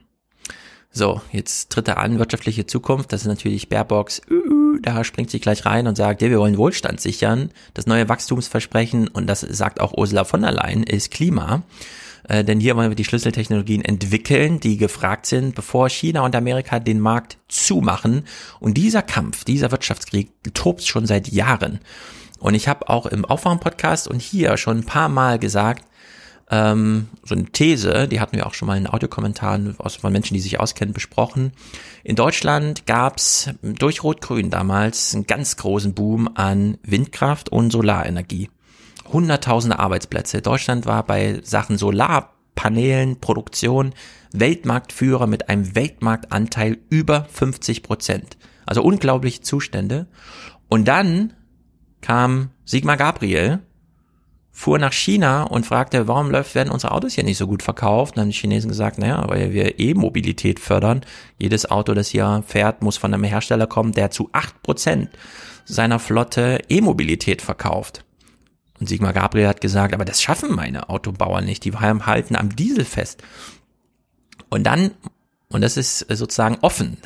So, 0.93 1.21
jetzt 1.31 1.71
tritt 1.71 1.87
er 1.87 1.99
an, 1.99 2.19
wirtschaftliche 2.19 2.67
Zukunft, 2.67 3.13
das 3.13 3.23
ist 3.23 3.29
natürlich 3.29 3.69
Baerbocks, 3.69 4.23
da 4.83 5.05
springt 5.05 5.31
sie 5.31 5.39
gleich 5.39 5.65
rein 5.65 5.87
und 5.87 5.97
sagt, 5.97 6.21
ja, 6.21 6.31
wir 6.31 6.41
wollen 6.41 6.59
Wohlstand 6.59 7.01
sichern, 7.01 7.51
das 7.75 7.87
neue 7.87 8.09
Wachstumsversprechen, 8.09 9.07
und 9.07 9.29
das 9.29 9.41
sagt 9.41 9.81
auch 9.81 9.97
Ursula 9.97 10.25
von 10.25 10.43
der 10.43 10.53
Leyen, 10.53 10.83
ist 10.83 11.13
Klima. 11.13 11.63
Äh, 12.29 12.45
denn 12.45 12.61
hier 12.61 12.77
wollen 12.77 12.91
wir 12.91 12.97
die 12.97 13.05
Schlüsseltechnologien 13.05 13.85
entwickeln, 13.85 14.61
die 14.61 14.77
gefragt 14.77 15.27
sind, 15.27 15.55
bevor 15.55 15.89
China 15.89 16.25
und 16.25 16.35
Amerika 16.35 16.81
den 16.81 17.01
Markt 17.01 17.39
zumachen. 17.49 18.25
Und 18.59 18.75
dieser 18.75 19.03
Kampf, 19.03 19.45
dieser 19.45 19.71
Wirtschaftskrieg 19.71 20.31
tobt 20.55 20.85
schon 20.85 21.07
seit 21.07 21.29
Jahren. 21.29 21.81
Und 22.39 22.55
ich 22.55 22.69
habe 22.69 22.89
auch 22.89 23.07
im 23.07 23.25
Aufwachen-Podcast 23.25 24.09
und 24.09 24.21
hier 24.21 24.57
schon 24.57 24.79
ein 24.79 24.87
paar 24.87 25.09
Mal 25.09 25.39
gesagt, 25.39 25.85
ähm, 26.51 27.09
so 27.25 27.35
eine 27.35 27.45
These, 27.47 28.09
die 28.09 28.21
hatten 28.21 28.37
wir 28.37 28.47
auch 28.47 28.55
schon 28.55 28.67
mal 28.67 28.77
in 28.77 28.89
Audiokommentaren 28.89 29.75
von 29.75 30.13
Menschen, 30.13 30.35
die 30.35 30.41
sich 30.41 30.59
auskennen, 30.59 30.93
besprochen. 30.93 31.53
In 32.03 32.17
Deutschland 32.17 32.87
gab's 32.87 33.51
durch 33.63 34.03
Rot-Grün 34.03 34.51
damals 34.51 35.15
einen 35.15 35.27
ganz 35.27 35.57
großen 35.57 35.95
Boom 35.95 36.29
an 36.35 36.79
Windkraft 36.83 37.51
und 37.51 37.71
Solarenergie. 37.71 38.51
Hunderttausende 39.07 39.79
Arbeitsplätze. 39.79 40.43
Deutschland 40.43 40.87
war 40.87 41.05
bei 41.05 41.41
Sachen 41.45 41.79
Solarpanelen, 41.79 43.21
Produktion 43.21 43.93
Weltmarktführer 44.33 45.27
mit 45.27 45.49
einem 45.49 45.75
Weltmarktanteil 45.75 46.79
über 46.89 47.27
50 47.33 47.83
Prozent. 47.83 48.37
Also 48.67 48.83
unglaubliche 48.83 49.41
Zustände. 49.41 50.07
Und 50.69 50.87
dann 50.87 51.33
kam 52.01 52.51
Sigmar 52.65 52.97
Gabriel, 52.97 53.61
fuhr 54.53 54.79
nach 54.79 54.93
China 54.93 55.45
und 55.45 55.67
fragte, 55.67 56.09
warum 56.09 56.31
läuft, 56.31 56.55
werden 56.55 56.71
unsere 56.71 56.93
Autos 56.93 57.15
hier 57.15 57.25
nicht 57.25 57.39
so 57.39 57.47
gut 57.47 57.63
verkauft? 57.63 58.17
dann 58.17 58.23
haben 58.23 58.31
die 58.31 58.37
Chinesen 58.37 58.69
gesagt, 58.69 58.99
naja, 58.99 59.25
weil 59.29 59.53
wir 59.53 59.79
E-Mobilität 59.79 60.61
fördern. 60.61 61.03
Jedes 61.39 61.71
Auto, 61.71 61.95
das 61.95 62.09
hier 62.09 62.43
fährt, 62.47 62.83
muss 62.83 62.97
von 62.97 63.15
einem 63.15 63.25
Hersteller 63.25 63.67
kommen, 63.67 63.93
der 63.93 64.11
zu 64.11 64.29
acht 64.33 64.63
Prozent 64.63 65.11
seiner 65.65 65.99
Flotte 65.99 66.61
E-Mobilität 66.69 67.43
verkauft. 67.43 68.05
Und 68.81 68.89
Sigmar 68.89 69.13
Gabriel 69.13 69.49
hat 69.49 69.61
gesagt, 69.61 69.95
aber 69.95 70.05
das 70.05 70.23
schaffen 70.23 70.55
meine 70.55 70.89
Autobauer 70.89 71.43
nicht, 71.43 71.65
die 71.65 71.73
halten 71.73 72.35
am 72.35 72.57
Diesel 72.57 72.85
fest. 72.85 73.23
Und 74.49 74.65
dann, 74.65 74.93
und 75.49 75.61
das 75.61 75.77
ist 75.77 75.99
sozusagen 76.09 76.59
offen, 76.63 76.97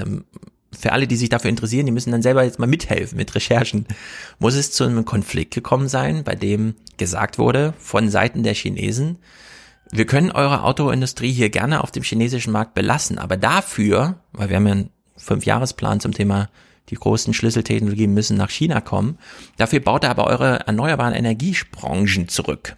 für 0.75 0.93
alle, 0.93 1.07
die 1.07 1.17
sich 1.17 1.29
dafür 1.29 1.51
interessieren, 1.51 1.87
die 1.87 1.93
müssen 1.93 2.11
dann 2.11 2.23
selber 2.23 2.45
jetzt 2.45 2.59
mal 2.59 2.67
mithelfen 2.67 3.17
mit 3.17 3.35
Recherchen. 3.35 3.87
Muss 4.39 4.55
es 4.55 4.73
zu 4.73 4.85
einem 4.85 5.05
Konflikt 5.05 5.55
gekommen 5.55 5.89
sein, 5.89 6.25
bei 6.25 6.35
dem 6.35 6.75
gesagt 6.97 7.39
wurde 7.39 7.75
von 7.79 8.11
Seiten 8.11 8.43
der 8.43 8.55
Chinesen, 8.55 9.19
wir 9.91 10.07
können 10.07 10.33
eure 10.33 10.65
Autoindustrie 10.65 11.33
hier 11.33 11.51
gerne 11.51 11.83
auf 11.83 11.91
dem 11.91 12.03
chinesischen 12.03 12.53
Markt 12.53 12.75
belassen, 12.75 13.19
aber 13.19 13.37
dafür, 13.37 14.17
weil 14.33 14.49
wir 14.49 14.57
haben 14.57 14.67
ja 14.67 14.73
einen 14.73 14.91
Fünfjahresplan 15.17 16.01
zum 16.01 16.13
Thema 16.13 16.49
die 16.91 16.97
großen 16.97 17.33
Schlüsseltechnologien 17.33 18.13
müssen 18.13 18.37
nach 18.37 18.51
China 18.51 18.81
kommen, 18.81 19.19
dafür 19.57 19.81
baut 19.81 20.05
er 20.05 20.11
aber 20.11 20.27
eure 20.27 20.67
erneuerbaren 20.67 21.15
Energiebranchen 21.15 22.29
zurück. 22.29 22.77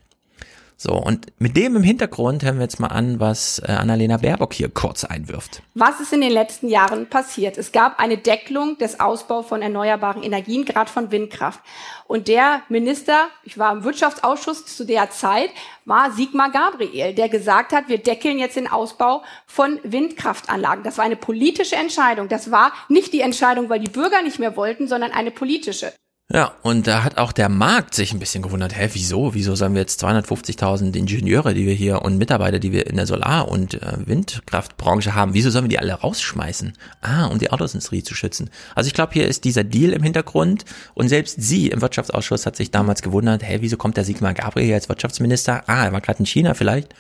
So, 0.79 0.93
und 0.93 1.33
mit 1.39 1.57
dem 1.57 1.75
im 1.75 1.83
Hintergrund 1.83 2.45
hören 2.45 2.57
wir 2.57 2.65
jetzt 2.65 2.81
mal 2.81 2.89
an, 2.89 3.19
was 3.19 3.61
äh, 3.61 3.73
Annalena 3.73 4.19
Baerbock 4.19 4.53
hier 4.53 4.69
kurz 4.69 5.05
einwirft. 5.05 5.63
Was 5.75 6.01
ist 6.01 6.13
in 6.13 6.21
den 6.21 6.33
letzten 6.33 6.69
Jahren 6.69 7.09
passiert? 7.09 7.57
Es 7.57 7.73
gab 7.73 7.99
eine 7.99 8.19
Deckelung 8.19 8.77
des 8.77 9.01
Ausbaus 9.01 9.47
von 9.47 9.63
erneuerbaren 9.63 10.23
Energien, 10.23 10.67
gerade 10.67 10.91
von 10.91 11.11
Windkraft. 11.11 11.61
Und 12.07 12.29
der 12.29 12.61
Minister, 12.69 13.29
ich 13.43 13.57
war 13.57 13.73
im 13.73 13.85
Wirtschaftsausschuss 13.85 14.67
zu 14.67 14.85
der 14.85 15.11
Zeit, 15.11 15.49
war 15.87 16.11
Sigmar 16.13 16.51
Gabriel, 16.51 17.15
der 17.15 17.31
gesagt 17.31 17.73
hat, 17.73 17.89
wir 17.89 17.99
deckeln 17.99 18.39
jetzt 18.39 18.57
den 18.57 18.69
Ausbau 18.71 19.23
von 19.47 19.81
Windkraftanlagen. 19.83 20.85
Das 20.85 20.99
war 20.99 21.07
eine 21.07 21.17
politische 21.17 21.77
Entscheidung. 21.77 22.29
Das 22.29 22.51
war 22.51 22.73
nicht 22.91 23.15
die 23.15 23.23
Entscheidung, 23.23 23.71
weil 23.71 23.81
die 23.81 23.91
Bürger 23.91 24.21
nicht 24.21 24.39
mehr 24.39 24.57
wollten, 24.57 24.89
sondern 24.89 25.13
eine 25.13 25.31
politische. 25.31 25.93
Ja, 26.29 26.57
und 26.63 26.89
da 26.89 27.05
hat 27.05 27.19
auch 27.19 27.31
der 27.31 27.49
Markt 27.49 27.95
sich 27.95 28.13
ein 28.13 28.19
bisschen 28.19 28.43
gewundert, 28.43 28.77
hä, 28.77 28.89
wieso? 28.95 29.35
Wieso 29.35 29.55
sollen 29.55 29.75
wir 29.75 29.81
jetzt 29.81 30.03
250.000 30.03 30.97
Ingenieure, 30.97 31.55
die 31.55 31.67
wir 31.67 31.75
hier 31.75 32.03
und 32.03 32.19
Mitarbeiter, 32.19 32.59
die 32.59 32.73
wir 32.73 32.89
in 32.89 32.97
der 32.97 33.07
Solar- 33.07 33.49
und 33.49 33.75
äh, 33.75 33.93
Windkraftbranche 34.05 35.15
haben, 35.15 35.35
wieso 35.35 35.51
sollen 35.51 35.67
wir 35.67 35.69
die 35.69 35.79
alle 35.79 35.95
rausschmeißen? 35.95 36.73
Ah, 37.01 37.27
um 37.27 37.39
die 37.39 37.53
Autoindustrie 37.53 38.03
zu 38.03 38.17
schützen. 38.17 38.51
Also 38.75 38.89
ich 38.89 38.95
glaube, 38.95 39.13
hier 39.13 39.29
ist 39.29 39.45
dieser 39.45 39.63
Deal 39.63 39.93
im 39.93 40.03
Hintergrund 40.03 40.65
und 40.95 41.09
selbst 41.09 41.41
sie 41.41 41.69
im 41.69 41.81
Wirtschaftsausschuss 41.81 42.45
hat 42.45 42.57
sich 42.57 42.73
damals 42.73 43.03
gewundert, 43.03 43.45
hä, 43.45 43.59
wieso 43.61 43.77
kommt 43.77 43.97
der 43.97 44.05
Sigmar 44.05 44.35
Gabriel 44.35 44.75
als 44.75 44.89
Wirtschaftsminister? 44.89 45.63
Ah, 45.69 45.85
er 45.85 45.93
war 45.93 46.01
gerade 46.01 46.19
in 46.19 46.27
China 46.27 46.55
vielleicht 46.55 46.93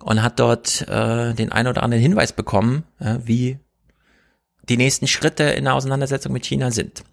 und 0.00 0.22
hat 0.22 0.38
dort 0.38 0.86
äh, 0.86 1.32
den 1.32 1.50
ein 1.50 1.66
oder 1.66 1.82
anderen 1.82 2.02
Hinweis 2.02 2.34
bekommen, 2.34 2.84
äh, 3.00 3.16
wie 3.24 3.58
die 4.68 4.76
nächsten 4.76 5.06
Schritte 5.06 5.44
in 5.44 5.64
der 5.64 5.74
Auseinandersetzung 5.74 6.34
mit 6.34 6.44
China 6.44 6.70
sind. 6.70 7.04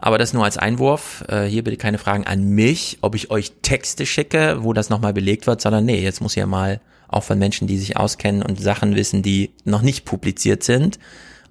Aber 0.00 0.18
das 0.18 0.32
nur 0.32 0.44
als 0.44 0.56
Einwurf. 0.56 1.24
Äh, 1.28 1.44
hier 1.44 1.62
bitte 1.62 1.76
keine 1.76 1.98
Fragen 1.98 2.26
an 2.26 2.44
mich, 2.44 2.98
ob 3.02 3.14
ich 3.14 3.30
euch 3.30 3.52
Texte 3.62 4.06
schicke, 4.06 4.58
wo 4.62 4.72
das 4.72 4.90
nochmal 4.90 5.12
belegt 5.12 5.46
wird, 5.46 5.60
sondern 5.60 5.84
nee, 5.84 6.00
jetzt 6.00 6.20
muss 6.20 6.34
ja 6.34 6.46
mal 6.46 6.80
auch 7.08 7.24
von 7.24 7.38
Menschen, 7.38 7.66
die 7.66 7.78
sich 7.78 7.96
auskennen 7.96 8.42
und 8.42 8.60
Sachen 8.60 8.94
wissen, 8.94 9.22
die 9.22 9.50
noch 9.64 9.82
nicht 9.82 10.04
publiziert 10.04 10.62
sind, 10.62 10.98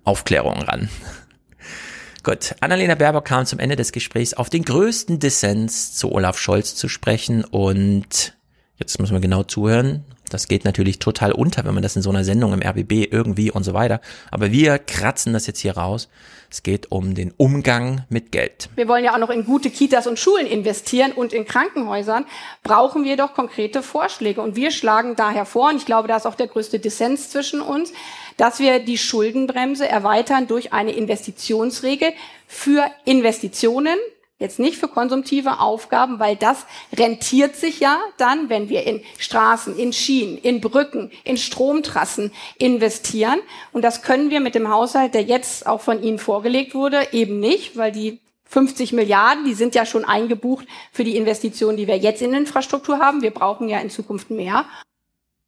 Aufklärung 0.03 0.61
ran. 0.61 0.89
Gut, 2.23 2.55
Annalena 2.59 2.95
Baerbock 2.95 3.25
kam 3.25 3.45
zum 3.45 3.59
Ende 3.59 3.75
des 3.75 3.91
Gesprächs 3.91 4.33
auf 4.33 4.49
den 4.49 4.63
größten 4.63 5.19
Dissens 5.19 5.93
zu 5.93 6.11
Olaf 6.11 6.37
Scholz 6.37 6.75
zu 6.75 6.89
sprechen 6.89 7.43
und 7.43 8.37
jetzt 8.77 8.99
müssen 8.99 9.13
wir 9.13 9.21
genau 9.21 9.43
zuhören. 9.43 10.03
Das 10.29 10.47
geht 10.47 10.65
natürlich 10.65 10.99
total 10.99 11.31
unter, 11.31 11.65
wenn 11.65 11.73
man 11.73 11.83
das 11.83 11.95
in 11.95 12.01
so 12.01 12.09
einer 12.09 12.23
Sendung 12.23 12.53
im 12.53 12.61
RBB 12.61 13.11
irgendwie 13.11 13.51
und 13.51 13.63
so 13.63 13.73
weiter. 13.73 13.99
Aber 14.31 14.51
wir 14.51 14.77
kratzen 14.77 15.33
das 15.33 15.47
jetzt 15.47 15.59
hier 15.59 15.75
raus. 15.75 16.09
Es 16.51 16.63
geht 16.63 16.91
um 16.91 17.13
den 17.13 17.31
Umgang 17.37 18.05
mit 18.09 18.31
Geld. 18.31 18.69
Wir 18.75 18.87
wollen 18.87 19.03
ja 19.03 19.13
auch 19.13 19.19
noch 19.19 19.29
in 19.29 19.45
gute 19.45 19.69
Kitas 19.69 20.07
und 20.07 20.17
Schulen 20.17 20.47
investieren 20.47 21.11
und 21.11 21.31
in 21.31 21.45
Krankenhäusern 21.45 22.25
brauchen 22.63 23.03
wir 23.03 23.17
doch 23.17 23.35
konkrete 23.35 23.83
Vorschläge. 23.83 24.41
Und 24.41 24.55
wir 24.55 24.71
schlagen 24.71 25.15
daher 25.15 25.45
vor, 25.45 25.69
und 25.69 25.77
ich 25.77 25.85
glaube, 25.85 26.07
da 26.07 26.17
ist 26.17 26.25
auch 26.25 26.35
der 26.35 26.47
größte 26.47 26.79
Dissens 26.79 27.29
zwischen 27.29 27.61
uns, 27.61 27.93
dass 28.37 28.59
wir 28.59 28.79
die 28.79 28.97
Schuldenbremse 28.97 29.87
erweitern 29.87 30.47
durch 30.47 30.73
eine 30.73 30.91
Investitionsregel 30.91 32.13
für 32.47 32.89
Investitionen, 33.05 33.97
Jetzt 34.39 34.57
nicht 34.57 34.77
für 34.77 34.87
konsumtive 34.87 35.59
Aufgaben, 35.59 36.17
weil 36.19 36.37
das 36.37 36.65
rentiert 36.97 37.57
sich 37.57 37.81
ja 37.81 37.99
dann, 38.17 38.49
wenn 38.49 38.69
wir 38.69 38.87
in 38.87 39.01
Straßen, 39.17 39.77
in 39.77 39.91
Schienen, 39.91 40.37
in 40.37 40.61
Brücken, 40.61 41.11
in 41.25 41.35
Stromtrassen 41.35 42.31
investieren. 42.57 43.39
Und 43.73 43.81
das 43.81 44.01
können 44.01 44.29
wir 44.29 44.39
mit 44.39 44.55
dem 44.55 44.69
Haushalt, 44.69 45.13
der 45.13 45.23
jetzt 45.23 45.67
auch 45.67 45.81
von 45.81 46.01
Ihnen 46.01 46.19
vorgelegt 46.19 46.73
wurde, 46.73 47.09
eben 47.11 47.41
nicht, 47.41 47.75
weil 47.75 47.91
die 47.91 48.21
50 48.45 48.93
Milliarden, 48.93 49.43
die 49.43 49.53
sind 49.53 49.75
ja 49.75 49.85
schon 49.85 50.05
eingebucht 50.05 50.65
für 50.93 51.03
die 51.03 51.17
Investitionen, 51.17 51.75
die 51.75 51.87
wir 51.87 51.97
jetzt 51.97 52.21
in 52.21 52.33
Infrastruktur 52.33 52.99
haben. 52.99 53.21
Wir 53.21 53.31
brauchen 53.31 53.67
ja 53.67 53.79
in 53.79 53.89
Zukunft 53.89 54.31
mehr. 54.31 54.65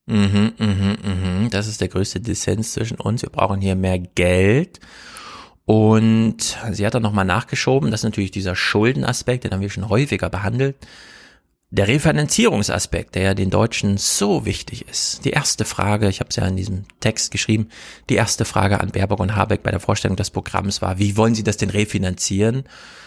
Mhm, 0.06 0.52
mhm, 0.58 0.98
mhm. 1.02 1.50
Das 1.50 1.68
ist 1.68 1.80
der 1.80 1.88
größte 1.88 2.20
Dissens 2.20 2.74
zwischen 2.74 3.00
uns. 3.00 3.22
Wir 3.22 3.30
brauchen 3.30 3.62
hier 3.62 3.76
mehr 3.76 4.00
Geld. 4.00 4.82
Und 5.72 6.58
sie 6.74 6.86
hat 6.86 6.96
dann 6.96 7.02
nochmal 7.02 7.24
nachgeschoben, 7.24 7.92
das 7.92 8.02
ist 8.02 8.04
natürlich 8.04 8.32
dieser 8.32 8.58
Schuldenaspekt, 8.58 9.46
den 9.46 9.52
haben 9.54 9.62
wir 9.62 9.70
schon 9.70 9.88
häufiger 9.88 10.30
behandelt. 10.30 10.76
Der 11.70 11.88
Refinanzierungsaspekt, 11.88 13.16
der 13.16 13.22
ja 13.22 13.34
den 13.34 13.50
Deutschen 13.50 13.96
so 13.96 14.46
wichtig 14.46 14.90
ist. 14.90 15.24
Die 15.24 15.30
erste 15.30 15.64
Frage, 15.64 16.10
ich 16.10 16.20
habe 16.20 16.30
es 16.30 16.36
ja 16.36 16.46
in 16.46 16.58
diesem 16.58 16.84
Text 17.00 17.32
geschrieben, 17.32 17.70
die 18.10 18.16
erste 18.16 18.44
Frage 18.44 18.82
an 18.82 18.92
Baerbock 18.92 19.22
und 19.22 19.38
Habeck 19.38 19.64
bei 19.64 19.72
der 19.72 19.80
Vorstellung 19.80 20.18
des 20.18 20.30
Programms 20.30 20.82
war, 20.82 21.00
wie 21.00 21.16
wollen 21.16 21.36
Sie 21.36 21.44
das 21.44 21.56
denn 21.56 21.70
refinanzieren? 21.70 22.66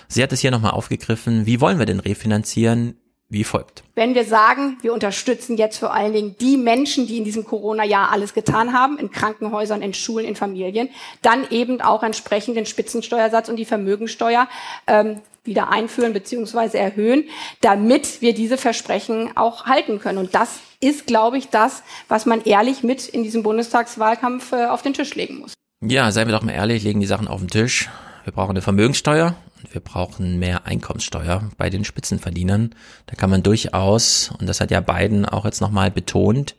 Sie 0.09 0.23
hat 0.23 0.33
es 0.33 0.41
hier 0.41 0.51
nochmal 0.51 0.71
aufgegriffen, 0.71 1.45
wie 1.45 1.61
wollen 1.61 1.79
wir 1.79 1.85
denn 1.85 2.01
refinanzieren? 2.01 2.97
Wie 3.35 3.45
folgt. 3.45 3.83
Wenn 3.95 4.15
wir 4.15 4.25
sagen, 4.25 4.79
wir 4.81 4.95
unterstützen 4.95 5.59
jetzt 5.59 5.79
vor 5.79 5.93
allen 5.93 6.15
Dingen 6.15 6.37
die 6.41 6.57
Menschen, 6.57 7.07
die 7.07 7.19
in 7.19 7.25
diesem 7.25 7.45
Corona-Jahr 7.45 8.11
alles 8.11 8.33
getan 8.33 8.73
haben, 8.73 8.99
in 8.99 9.11
Krankenhäusern, 9.11 9.83
in 9.83 9.93
Schulen, 9.93 10.25
in 10.25 10.37
Familien, 10.37 10.89
dann 11.21 11.47
eben 11.51 11.83
auch 11.83 12.03
entsprechend 12.03 12.57
den 12.57 12.65
Spitzensteuersatz 12.65 13.51
und 13.51 13.57
die 13.57 13.67
Vermögensteuer 13.67 14.49
ähm, 14.87 15.21
wieder 15.45 15.71
einführen 15.71 16.15
bzw. 16.15 16.79
erhöhen, 16.79 17.25
damit 17.61 18.23
wir 18.23 18.33
diese 18.33 18.57
Versprechen 18.57 19.37
auch 19.37 19.67
halten 19.67 20.01
können. 20.01 20.19
Und 20.19 20.35
das 20.35 20.61
ist, 20.81 21.07
glaube 21.07 21.37
ich, 21.37 21.51
das, 21.51 21.83
was 22.09 22.25
man 22.25 22.43
ehrlich 22.45 22.83
mit 22.83 23.07
in 23.09 23.23
diesem 23.23 23.43
Bundestagswahlkampf 23.43 24.53
äh, 24.53 24.67
auf 24.67 24.81
den 24.81 24.95
Tisch 24.95 25.15
legen 25.15 25.41
muss. 25.41 25.53
Ja, 25.85 26.11
seien 26.13 26.29
wir 26.29 26.35
doch 26.35 26.43
mal 26.43 26.53
ehrlich, 26.53 26.83
legen 26.83 27.01
die 27.01 27.07
Sachen 27.07 27.29
auf 27.29 27.41
den 27.41 27.49
Tisch. 27.49 27.91
Wir 28.25 28.33
brauchen 28.33 28.51
eine 28.51 28.63
Vermögensteuer 28.63 29.35
wir 29.73 29.81
brauchen 29.81 30.39
mehr 30.39 30.67
Einkommenssteuer 30.67 31.51
bei 31.57 31.71
den 31.71 31.85
Spitzenverdienern. 31.85 32.75
Da 33.07 33.15
kann 33.15 33.31
man 33.31 33.43
durchaus, 33.43 34.31
und 34.39 34.49
das 34.49 34.61
hat 34.61 34.71
ja 34.71 34.81
Biden 34.81 35.25
auch 35.25 35.45
jetzt 35.45 35.61
nochmal 35.61 35.91
betont, 35.91 36.57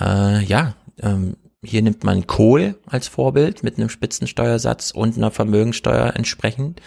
äh, 0.00 0.44
ja, 0.44 0.74
ähm, 1.00 1.36
hier 1.62 1.82
nimmt 1.82 2.04
man 2.04 2.26
Kohl 2.26 2.78
als 2.86 3.08
Vorbild 3.08 3.62
mit 3.64 3.78
einem 3.78 3.88
Spitzensteuersatz 3.88 4.92
und 4.92 5.16
einer 5.16 5.30
Vermögensteuer 5.30 6.14
entsprechend. 6.14 6.80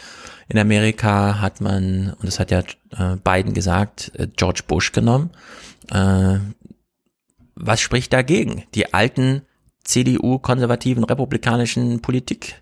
In 0.48 0.58
Amerika 0.58 1.42
hat 1.42 1.62
man, 1.62 2.14
und 2.14 2.26
das 2.26 2.40
hat 2.40 2.52
ja 2.52 2.60
äh, 2.60 3.18
Biden 3.24 3.54
gesagt, 3.54 4.12
äh, 4.16 4.28
George 4.36 4.62
Bush 4.68 4.92
genommen. 4.92 5.32
Äh, 5.92 6.40
was 7.56 7.82
spricht 7.82 8.14
dagegen? 8.14 8.64
Die 8.74 8.94
alten 8.94 9.42
CDU-konservativen 9.84 11.04
republikanischen 11.04 12.02
Politik 12.02 12.62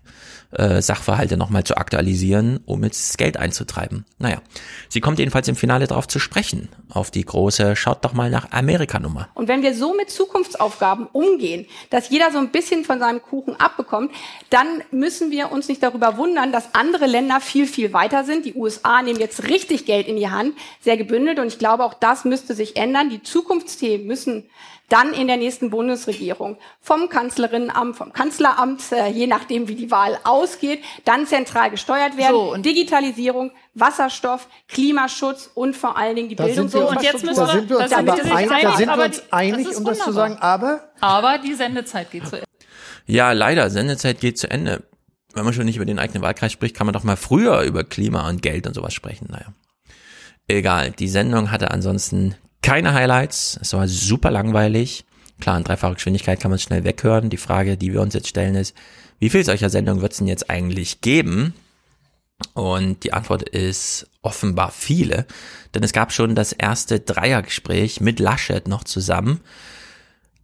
äh, 0.52 0.82
Sachverhalte 0.82 1.36
nochmal 1.36 1.64
zu 1.64 1.76
aktualisieren, 1.76 2.60
um 2.66 2.82
jetzt 2.84 3.18
Geld 3.18 3.36
einzutreiben. 3.36 4.04
Naja, 4.18 4.42
sie 4.88 5.00
kommt 5.00 5.18
jedenfalls 5.18 5.48
im 5.48 5.56
Finale 5.56 5.86
darauf 5.86 6.08
zu 6.08 6.18
sprechen, 6.18 6.68
auf 6.88 7.10
die 7.10 7.24
große, 7.24 7.76
schaut 7.76 8.04
doch 8.04 8.12
mal 8.12 8.30
nach 8.30 8.50
Amerika-Nummer. 8.50 9.28
Und 9.34 9.48
wenn 9.48 9.62
wir 9.62 9.74
so 9.74 9.94
mit 9.94 10.10
Zukunftsaufgaben 10.10 11.06
umgehen, 11.12 11.66
dass 11.90 12.10
jeder 12.10 12.32
so 12.32 12.38
ein 12.38 12.50
bisschen 12.50 12.84
von 12.84 12.98
seinem 12.98 13.22
Kuchen 13.22 13.58
abbekommt, 13.58 14.12
dann 14.50 14.82
müssen 14.90 15.30
wir 15.30 15.52
uns 15.52 15.68
nicht 15.68 15.82
darüber 15.82 16.16
wundern, 16.16 16.52
dass 16.52 16.74
andere 16.74 17.06
Länder 17.06 17.40
viel, 17.40 17.66
viel 17.66 17.92
weiter 17.92 18.24
sind. 18.24 18.44
Die 18.44 18.54
USA 18.54 19.02
nehmen 19.02 19.20
jetzt 19.20 19.44
richtig 19.44 19.86
Geld 19.86 20.08
in 20.08 20.16
die 20.16 20.30
Hand, 20.30 20.54
sehr 20.80 20.96
gebündelt. 20.96 21.38
Und 21.38 21.46
ich 21.46 21.58
glaube, 21.58 21.84
auch 21.84 21.94
das 21.94 22.24
müsste 22.24 22.54
sich 22.54 22.76
ändern. 22.76 23.10
Die 23.10 23.22
Zukunftsthemen 23.22 24.06
müssen 24.06 24.44
dann 24.90 25.14
in 25.14 25.28
der 25.28 25.38
nächsten 25.38 25.70
Bundesregierung 25.70 26.58
vom 26.80 27.08
Kanzlerinnenamt, 27.08 27.96
vom 27.96 28.12
Kanzleramt, 28.12 28.92
äh, 28.92 29.08
je 29.08 29.26
nachdem 29.26 29.68
wie 29.68 29.76
die 29.76 29.90
Wahl 29.90 30.18
ausgeht, 30.24 30.82
dann 31.04 31.26
zentral 31.26 31.70
gesteuert 31.70 32.16
werden. 32.16 32.34
So, 32.34 32.52
und 32.52 32.66
Digitalisierung, 32.66 33.52
Wasserstoff, 33.74 34.48
Klimaschutz 34.68 35.50
und 35.54 35.76
vor 35.76 35.96
allen 35.96 36.16
Dingen 36.16 36.28
die 36.28 36.34
da 36.34 36.44
Bildung. 36.44 36.68
So, 36.68 36.88
und 36.88 37.02
jetzt 37.02 37.24
müssen 37.24 37.38
wir, 37.38 37.46
da 37.46 37.52
sind 37.52 37.70
wir 37.70 37.78
uns, 37.78 37.92
aber 37.92 38.12
ein, 38.12 38.48
da 38.62 38.76
sind 38.76 38.88
wir 38.88 39.04
uns 39.04 39.22
einig, 39.32 39.76
um 39.76 39.84
das 39.84 39.98
zu 40.00 40.12
sagen, 40.12 40.36
aber? 40.40 40.90
Aber 41.00 41.38
die 41.38 41.54
Sendezeit 41.54 42.10
geht 42.10 42.26
zu 42.26 42.36
Ende. 42.36 42.46
Ja, 43.06 43.32
leider, 43.32 43.70
Sendezeit 43.70 44.20
geht 44.20 44.38
zu 44.38 44.50
Ende. 44.50 44.82
Wenn 45.32 45.44
man 45.44 45.54
schon 45.54 45.64
nicht 45.64 45.76
über 45.76 45.84
den 45.84 46.00
eigenen 46.00 46.22
Wahlkreis 46.22 46.50
spricht, 46.50 46.76
kann 46.76 46.86
man 46.86 46.92
doch 46.92 47.04
mal 47.04 47.16
früher 47.16 47.60
über 47.62 47.84
Klima 47.84 48.28
und 48.28 48.42
Geld 48.42 48.66
und 48.66 48.74
sowas 48.74 48.92
sprechen. 48.92 49.28
Naja. 49.30 49.46
Egal, 50.48 50.90
die 50.90 51.08
Sendung 51.08 51.52
hatte 51.52 51.70
ansonsten 51.70 52.34
keine 52.62 52.94
Highlights, 52.94 53.58
es 53.60 53.72
war 53.72 53.88
super 53.88 54.30
langweilig. 54.30 55.04
Klar, 55.40 55.56
in 55.56 55.64
dreifacher 55.64 55.94
Geschwindigkeit 55.94 56.40
kann 56.40 56.50
man 56.50 56.56
es 56.56 56.62
schnell 56.62 56.84
weghören. 56.84 57.30
Die 57.30 57.36
Frage, 57.36 57.76
die 57.76 57.92
wir 57.92 58.02
uns 58.02 58.14
jetzt 58.14 58.28
stellen, 58.28 58.54
ist, 58.54 58.76
wie 59.18 59.30
viel 59.30 59.44
solcher 59.44 59.70
Sendungen 59.70 60.02
wird 60.02 60.12
es 60.12 60.18
denn 60.18 60.26
jetzt 60.26 60.50
eigentlich 60.50 61.00
geben? 61.00 61.54
Und 62.54 63.04
die 63.04 63.12
Antwort 63.12 63.48
ist 63.48 64.08
offenbar 64.22 64.70
viele, 64.70 65.26
denn 65.74 65.82
es 65.82 65.92
gab 65.92 66.12
schon 66.12 66.34
das 66.34 66.52
erste 66.52 67.00
Dreiergespräch 67.00 68.00
mit 68.00 68.18
Laschet 68.18 68.66
noch 68.66 68.84
zusammen. 68.84 69.40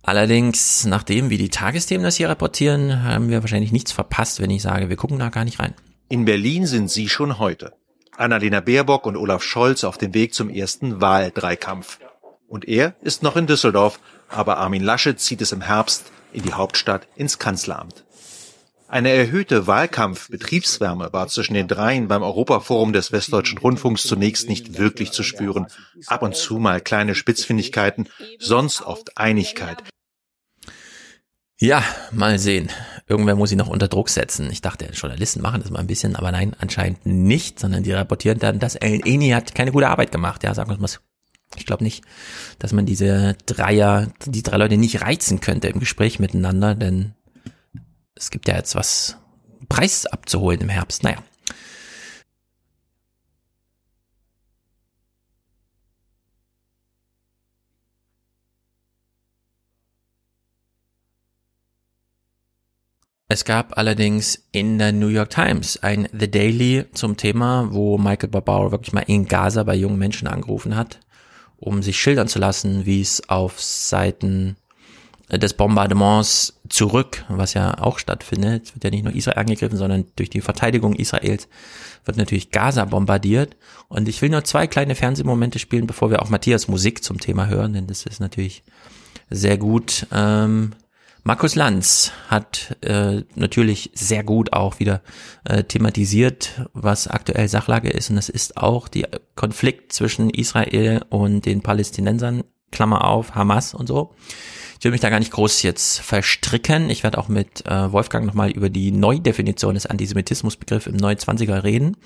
Allerdings, 0.02 0.84
nachdem 0.84 1.30
wie 1.30 1.38
die 1.38 1.48
Tagesthemen 1.48 2.04
das 2.04 2.16
hier 2.16 2.28
reportieren, 2.28 3.02
haben 3.02 3.28
wir 3.28 3.42
wahrscheinlich 3.42 3.72
nichts 3.72 3.92
verpasst, 3.92 4.40
wenn 4.40 4.50
ich 4.50 4.62
sage, 4.62 4.88
wir 4.88 4.96
gucken 4.96 5.18
da 5.18 5.30
gar 5.30 5.44
nicht 5.44 5.58
rein. 5.58 5.74
In 6.08 6.24
Berlin 6.24 6.66
sind 6.66 6.90
sie 6.90 7.08
schon 7.08 7.38
heute. 7.38 7.72
Annalena 8.16 8.60
Baerbock 8.60 9.04
und 9.06 9.16
Olaf 9.16 9.42
Scholz 9.42 9.84
auf 9.84 9.98
dem 9.98 10.14
Weg 10.14 10.32
zum 10.32 10.48
ersten 10.48 11.00
Wahldreikampf. 11.00 11.98
Und 12.48 12.68
er 12.68 12.94
ist 13.02 13.22
noch 13.22 13.36
in 13.36 13.46
Düsseldorf, 13.46 14.00
aber 14.28 14.58
Armin 14.58 14.82
Laschet 14.82 15.18
zieht 15.18 15.40
es 15.40 15.52
im 15.52 15.62
Herbst 15.62 16.10
in 16.32 16.42
die 16.42 16.52
Hauptstadt 16.52 17.08
ins 17.16 17.38
Kanzleramt. 17.38 18.04
Eine 18.88 19.10
erhöhte 19.10 19.66
Wahlkampf-Betriebswärme 19.66 21.12
war 21.12 21.26
zwischen 21.26 21.54
den 21.54 21.66
dreien 21.66 22.06
beim 22.06 22.22
Europaforum 22.22 22.92
des 22.92 23.10
Westdeutschen 23.10 23.58
Rundfunks 23.58 24.04
zunächst 24.04 24.48
nicht 24.48 24.78
wirklich 24.78 25.10
zu 25.10 25.24
spüren. 25.24 25.66
Ab 26.06 26.22
und 26.22 26.36
zu 26.36 26.58
mal 26.58 26.80
kleine 26.80 27.16
Spitzfindigkeiten, 27.16 28.08
sonst 28.38 28.82
oft 28.82 29.18
Einigkeit. 29.18 29.82
Ja, 31.58 31.82
mal 32.12 32.38
sehen. 32.38 32.70
Irgendwer 33.08 33.34
muss 33.34 33.48
sie 33.48 33.56
noch 33.56 33.68
unter 33.68 33.88
Druck 33.88 34.08
setzen. 34.08 34.50
Ich 34.52 34.60
dachte, 34.60 34.84
Journalisten 34.92 35.40
machen 35.40 35.62
das 35.62 35.70
mal 35.70 35.80
ein 35.80 35.86
bisschen, 35.86 36.14
aber 36.14 36.30
nein, 36.30 36.54
anscheinend 36.58 37.06
nicht, 37.06 37.58
sondern 37.58 37.82
die 37.82 37.92
rapportieren 37.92 38.38
dann, 38.38 38.60
dass 38.60 38.76
Ellen 38.76 39.04
Eni 39.04 39.30
hat 39.30 39.54
keine 39.54 39.72
gute 39.72 39.88
Arbeit 39.88 40.12
gemacht. 40.12 40.44
Ja, 40.44 40.54
sagen 40.54 40.70
wir 40.70 40.78
mal 40.78 40.88
ich 41.54 41.66
glaube 41.66 41.84
nicht, 41.84 42.04
dass 42.58 42.72
man 42.72 42.86
diese 42.86 43.36
Dreier, 43.46 44.08
die 44.26 44.42
drei 44.42 44.56
Leute 44.56 44.76
nicht 44.76 45.02
reizen 45.02 45.40
könnte 45.40 45.68
im 45.68 45.80
Gespräch 45.80 46.18
miteinander, 46.18 46.74
denn 46.74 47.14
es 48.14 48.30
gibt 48.30 48.48
ja 48.48 48.56
jetzt 48.56 48.74
was 48.74 49.16
Preis 49.68 50.06
abzuholen 50.06 50.60
im 50.60 50.68
Herbst. 50.68 51.02
Naja. 51.02 51.18
Es 63.28 63.44
gab 63.44 63.76
allerdings 63.76 64.46
in 64.52 64.78
der 64.78 64.92
New 64.92 65.08
York 65.08 65.30
Times 65.30 65.82
ein 65.82 66.08
The 66.12 66.30
Daily 66.30 66.86
zum 66.94 67.16
Thema, 67.16 67.68
wo 67.72 67.98
Michael 67.98 68.28
Barbaro 68.30 68.70
wirklich 68.70 68.92
mal 68.92 69.00
in 69.00 69.26
Gaza 69.26 69.64
bei 69.64 69.74
jungen 69.74 69.98
Menschen 69.98 70.28
angerufen 70.28 70.76
hat 70.76 71.00
um 71.58 71.82
sich 71.82 71.98
schildern 72.00 72.28
zu 72.28 72.38
lassen, 72.38 72.86
wie 72.86 73.00
es 73.00 73.28
auf 73.28 73.60
Seiten 73.60 74.56
des 75.30 75.54
Bombardements 75.54 76.60
zurück, 76.68 77.24
was 77.28 77.54
ja 77.54 77.78
auch 77.78 77.98
stattfindet. 77.98 78.74
Wird 78.74 78.84
ja 78.84 78.90
nicht 78.90 79.04
nur 79.04 79.14
Israel 79.14 79.38
angegriffen, 79.38 79.76
sondern 79.76 80.04
durch 80.14 80.30
die 80.30 80.40
Verteidigung 80.40 80.94
Israels 80.94 81.48
wird 82.04 82.16
natürlich 82.16 82.52
Gaza 82.52 82.84
bombardiert. 82.84 83.56
Und 83.88 84.08
ich 84.08 84.22
will 84.22 84.28
nur 84.28 84.44
zwei 84.44 84.66
kleine 84.66 84.94
Fernsehmomente 84.94 85.58
spielen, 85.58 85.86
bevor 85.86 86.10
wir 86.10 86.22
auch 86.22 86.28
Matthias 86.28 86.68
Musik 86.68 87.02
zum 87.02 87.18
Thema 87.18 87.48
hören, 87.48 87.72
denn 87.72 87.86
das 87.88 88.06
ist 88.06 88.20
natürlich 88.20 88.62
sehr 89.28 89.58
gut. 89.58 90.06
Ähm, 90.12 90.72
Markus 91.26 91.56
Lanz 91.56 92.12
hat 92.28 92.76
äh, 92.82 93.22
natürlich 93.34 93.90
sehr 93.94 94.22
gut 94.22 94.52
auch 94.52 94.78
wieder 94.78 95.02
äh, 95.42 95.64
thematisiert, 95.64 96.68
was 96.72 97.08
aktuell 97.08 97.48
Sachlage 97.48 97.90
ist. 97.90 98.10
Und 98.10 98.14
das 98.14 98.28
ist 98.28 98.56
auch 98.56 98.86
der 98.86 99.08
Konflikt 99.34 99.92
zwischen 99.92 100.30
Israel 100.30 101.04
und 101.08 101.44
den 101.44 101.62
Palästinensern, 101.62 102.44
Klammer 102.70 103.04
auf, 103.04 103.34
Hamas 103.34 103.74
und 103.74 103.88
so. 103.88 104.14
Ich 104.78 104.84
will 104.84 104.92
mich 104.92 105.00
da 105.00 105.10
gar 105.10 105.18
nicht 105.18 105.32
groß 105.32 105.62
jetzt 105.62 105.98
verstricken. 105.98 106.90
Ich 106.90 107.02
werde 107.02 107.18
auch 107.18 107.26
mit 107.26 107.66
äh, 107.66 107.90
Wolfgang 107.90 108.24
nochmal 108.24 108.52
über 108.52 108.70
die 108.70 108.92
Neudefinition 108.92 109.74
des 109.74 109.86
Antisemitismusbegriffs 109.86 110.86
im 110.86 110.96
29er 110.96 111.64
reden. 111.64 111.96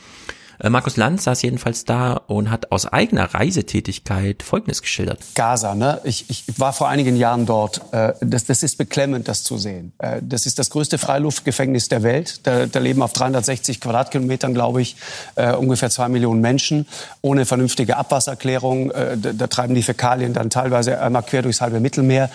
Äh, 0.61 0.71
Markus 0.71 0.97
Lanz 0.97 1.25
saß 1.25 1.43
jedenfalls 1.43 1.85
da 1.85 2.15
und 2.27 2.51
hat 2.51 2.71
aus 2.71 2.87
eigener 2.87 3.35
Reisetätigkeit 3.35 4.43
Folgendes 4.43 4.83
geschildert. 4.83 5.21
Gaza, 5.35 5.75
ne? 5.75 6.01
Ich, 6.05 6.29
ich 6.29 6.45
war 6.59 6.73
vor 6.73 6.89
einigen 6.89 7.17
Jahren 7.17 7.47
dort. 7.47 7.81
Äh, 7.93 8.13
das, 8.21 8.45
das 8.45 8.63
ist 8.63 8.77
beklemmend, 8.77 9.29
das 9.29 9.43
zu 9.43 9.57
sehen. 9.57 9.93
Äh, 9.99 10.21
das 10.23 10.47
ist 10.47 10.59
das 10.59 10.71
größte 10.71 10.99
Freiluftgefängnis 10.99 11.89
der 11.89 12.03
Welt. 12.03 12.47
Da, 12.47 12.67
da 12.67 12.79
leben 12.79 13.03
auf 13.03 13.13
360 13.13 13.81
Quadratkilometern, 13.81 14.55
glaube 14.55 14.83
ich, 14.83 14.97
ungefähr 15.37 15.91
zwei 15.91 16.09
Millionen 16.09 16.41
Menschen 16.41 16.87
ohne 17.23 17.47
vernünftige 17.47 17.97
Abwasserklärung. 17.97 18.91
Da, 18.91 19.17
da 19.17 19.47
treiben 19.47 19.75
die 19.75 19.83
Fäkalien 19.83 20.33
dann 20.33 20.51
teilweise 20.51 21.01
einmal 21.01 21.23
quer 21.23 21.43
durchs 21.43 21.61
halbe 21.61 21.81
Mittelmeer. 21.81 22.31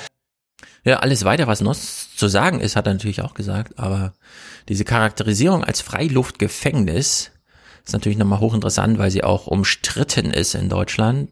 Ja, 0.83 0.99
alles 0.99 1.25
weiter, 1.25 1.47
was 1.47 1.61
noch 1.61 1.75
zu 1.75 2.27
sagen 2.27 2.59
ist, 2.59 2.75
hat 2.75 2.87
er 2.87 2.93
natürlich 2.93 3.21
auch 3.21 3.33
gesagt, 3.33 3.77
aber 3.77 4.13
diese 4.69 4.85
Charakterisierung 4.85 5.63
als 5.63 5.81
Freiluftgefängnis 5.81 7.31
ist 7.85 7.93
natürlich 7.93 8.17
nochmal 8.17 8.39
hochinteressant, 8.39 8.97
weil 8.97 9.11
sie 9.11 9.23
auch 9.23 9.47
umstritten 9.47 10.31
ist 10.31 10.55
in 10.55 10.69
Deutschland. 10.69 11.29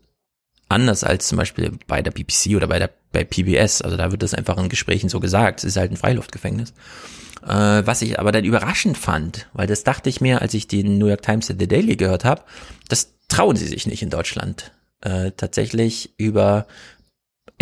Anders 0.70 1.04
als 1.04 1.28
zum 1.28 1.38
Beispiel 1.38 1.78
bei 1.88 2.02
der 2.02 2.12
BBC 2.12 2.56
oder 2.56 2.68
bei 2.68 2.80
der 2.80 2.90
bei 3.12 3.24
PBS. 3.24 3.82
Also 3.82 3.96
da 3.96 4.12
wird 4.12 4.24
das 4.24 4.34
einfach 4.34 4.58
in 4.58 4.70
Gesprächen 4.70 5.08
so 5.10 5.20
gesagt. 5.20 5.60
Es 5.60 5.66
ist 5.66 5.78
halt 5.78 5.92
ein 5.92 5.98
Freiluftgefängnis. 5.98 6.74
Äh, 7.44 7.86
was 7.86 8.02
ich 8.02 8.20
aber 8.20 8.32
dann 8.32 8.44
überraschend 8.44 8.98
fand, 8.98 9.48
weil 9.54 9.68
das 9.68 9.84
dachte 9.84 10.10
ich 10.10 10.22
mir, 10.22 10.42
als 10.42 10.54
ich 10.54 10.68
den 10.68 10.98
New 10.98 11.08
York 11.08 11.22
Times 11.22 11.48
The 11.48 11.68
Daily 11.68 11.96
gehört 11.96 12.26
habe, 12.26 12.44
das 12.90 13.14
trauen 13.28 13.56
sie 13.56 13.68
sich 13.68 13.86
nicht 13.86 14.02
in 14.02 14.10
Deutschland. 14.10 14.72
Äh, 15.02 15.32
tatsächlich 15.32 16.14
über 16.18 16.66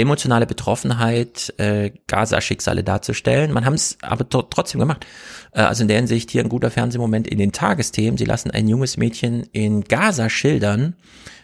emotionale 0.02 0.46
Betroffenheit, 0.46 1.54
äh, 1.58 1.92
Gaza-Schicksale 2.08 2.84
darzustellen. 2.84 3.52
Man 3.52 3.66
haben 3.66 3.76
es 3.76 3.98
aber 4.02 4.28
trotzdem 4.28 4.80
gemacht. 4.80 5.06
Äh, 5.54 5.62
also 5.62 5.84
in 5.84 5.88
der 5.88 5.98
Hinsicht 5.98 6.32
hier 6.32 6.44
ein 6.44 6.50
guter 6.50 6.72
Fernsehmoment 6.72 7.28
in 7.28 7.38
den 7.38 7.52
Tagesthemen. 7.52 8.18
Sie 8.18 8.26
lassen 8.26 8.52
ein 8.52 8.68
junges 8.68 8.98
Mädchen 8.98 9.44
in 9.52 9.84
Gaza 9.84 10.30
schildern, 10.30 10.96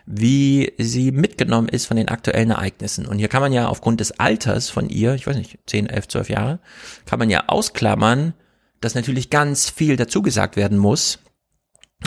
wie 0.05 0.73
sie 0.77 1.11
mitgenommen 1.11 1.69
ist 1.69 1.85
von 1.85 1.97
den 1.97 2.07
aktuellen 2.07 2.51
Ereignissen. 2.51 3.05
Und 3.05 3.19
hier 3.19 3.27
kann 3.27 3.41
man 3.41 3.53
ja 3.53 3.67
aufgrund 3.67 3.99
des 3.99 4.19
Alters 4.19 4.69
von 4.69 4.89
ihr, 4.89 5.13
ich 5.15 5.27
weiß 5.27 5.37
nicht, 5.37 5.59
10, 5.67 5.87
11, 5.87 6.07
12 6.07 6.29
Jahre, 6.29 6.59
kann 7.05 7.19
man 7.19 7.29
ja 7.29 7.45
ausklammern, 7.47 8.33
dass 8.81 8.95
natürlich 8.95 9.29
ganz 9.29 9.69
viel 9.69 9.95
dazu 9.95 10.21
gesagt 10.21 10.55
werden 10.55 10.77
muss, 10.77 11.19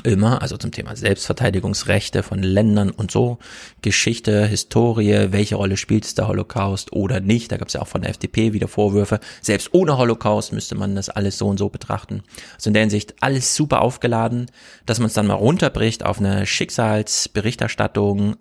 immer, 0.04 0.40
also 0.40 0.56
zum 0.56 0.70
Thema 0.70 0.96
Selbstverteidigungsrechte 0.96 2.22
von 2.22 2.42
Ländern 2.42 2.90
und 2.90 3.10
so, 3.10 3.38
Geschichte, 3.82 4.46
Historie, 4.46 5.32
welche 5.32 5.56
Rolle 5.56 5.76
spielt 5.76 6.04
es 6.04 6.14
der 6.14 6.28
Holocaust 6.28 6.92
oder 6.92 7.20
nicht, 7.20 7.52
da 7.52 7.56
gab 7.56 7.68
es 7.68 7.74
ja 7.74 7.82
auch 7.82 7.88
von 7.88 8.02
der 8.02 8.10
FDP 8.10 8.52
wieder 8.52 8.68
Vorwürfe, 8.68 9.20
selbst 9.42 9.72
ohne 9.72 9.98
Holocaust 9.98 10.52
müsste 10.52 10.74
man 10.74 10.94
das 10.94 11.08
alles 11.08 11.38
so 11.38 11.48
und 11.48 11.58
so 11.58 11.68
betrachten. 11.68 12.22
Also 12.54 12.70
in 12.70 12.74
der 12.74 12.82
Hinsicht 12.82 13.14
alles 13.20 13.54
super 13.56 13.82
aufgeladen, 13.82 14.46
dass 14.86 14.98
man 14.98 15.06
es 15.06 15.14
dann 15.14 15.26
mal 15.26 15.34
runterbricht 15.34 16.04
auf 16.04 16.18
eine 16.18 16.46
Schicksalsberichterstattung 16.46 18.36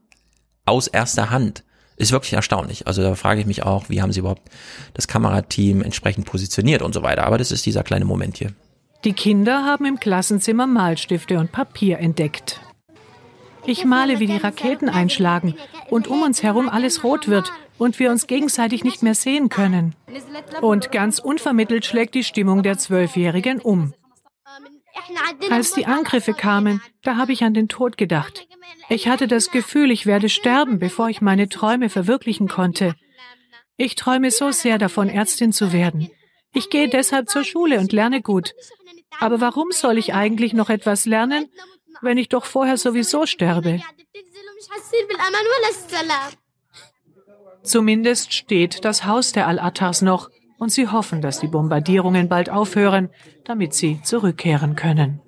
aus 0.65 0.87
erster 0.87 1.29
Hand, 1.29 1.63
ist 1.97 2.11
wirklich 2.11 2.33
erstaunlich. 2.33 2.87
Also 2.87 3.01
da 3.01 3.15
frage 3.15 3.41
ich 3.41 3.47
mich 3.47 3.63
auch, 3.63 3.89
wie 3.89 4.01
haben 4.01 4.13
sie 4.13 4.19
überhaupt 4.19 4.49
das 4.93 5.07
Kamerateam 5.07 5.81
entsprechend 5.81 6.25
positioniert 6.25 6.81
und 6.83 6.93
so 6.93 7.01
weiter, 7.01 7.23
aber 7.25 7.37
das 7.37 7.51
ist 7.51 7.65
dieser 7.65 7.83
kleine 7.83 8.05
Moment 8.05 8.37
hier. 8.37 8.53
Die 9.05 9.13
Kinder 9.13 9.63
haben 9.63 9.85
im 9.85 9.99
Klassenzimmer 9.99 10.67
Malstifte 10.67 11.39
und 11.39 11.51
Papier 11.51 11.99
entdeckt. 11.99 12.59
Ich 13.65 13.85
male, 13.85 14.19
wie 14.19 14.27
die 14.27 14.37
Raketen 14.37 14.89
einschlagen 14.89 15.55
und 15.89 16.07
um 16.07 16.21
uns 16.21 16.43
herum 16.43 16.67
alles 16.67 17.03
rot 17.03 17.27
wird 17.27 17.51
und 17.77 17.99
wir 17.99 18.11
uns 18.11 18.27
gegenseitig 18.27 18.83
nicht 18.83 19.01
mehr 19.01 19.15
sehen 19.15 19.49
können. 19.49 19.95
Und 20.61 20.91
ganz 20.91 21.19
unvermittelt 21.19 21.85
schlägt 21.85 22.13
die 22.15 22.23
Stimmung 22.23 22.63
der 22.63 22.77
Zwölfjährigen 22.77 23.61
um. 23.61 23.93
Als 25.49 25.73
die 25.73 25.85
Angriffe 25.85 26.33
kamen, 26.33 26.81
da 27.03 27.15
habe 27.15 27.31
ich 27.31 27.43
an 27.43 27.53
den 27.53 27.69
Tod 27.69 27.97
gedacht. 27.97 28.47
Ich 28.89 29.07
hatte 29.07 29.27
das 29.27 29.51
Gefühl, 29.51 29.91
ich 29.91 30.05
werde 30.05 30.29
sterben, 30.29 30.79
bevor 30.79 31.09
ich 31.09 31.21
meine 31.21 31.47
Träume 31.47 31.89
verwirklichen 31.89 32.47
konnte. 32.47 32.95
Ich 33.77 33.95
träume 33.95 34.29
so 34.31 34.51
sehr 34.51 34.77
davon, 34.77 35.09
Ärztin 35.09 35.53
zu 35.53 35.71
werden. 35.71 36.09
Ich 36.53 36.69
gehe 36.69 36.89
deshalb 36.89 37.29
zur 37.29 37.43
Schule 37.43 37.79
und 37.79 37.93
lerne 37.93 38.21
gut. 38.21 38.55
Aber 39.19 39.41
warum 39.41 39.71
soll 39.71 39.97
ich 39.97 40.13
eigentlich 40.13 40.53
noch 40.53 40.69
etwas 40.69 41.05
lernen, 41.05 41.47
wenn 42.01 42.17
ich 42.17 42.29
doch 42.29 42.45
vorher 42.45 42.77
sowieso 42.77 43.25
sterbe? 43.25 43.81
Zumindest 47.63 48.33
steht 48.33 48.85
das 48.85 49.05
Haus 49.05 49.31
der 49.31 49.47
Al-Attars 49.47 50.01
noch 50.01 50.29
und 50.57 50.71
sie 50.71 50.87
hoffen, 50.87 51.21
dass 51.21 51.39
die 51.39 51.47
Bombardierungen 51.47 52.29
bald 52.29 52.49
aufhören, 52.49 53.09
damit 53.45 53.73
sie 53.73 54.01
zurückkehren 54.03 54.75
können. 54.75 55.21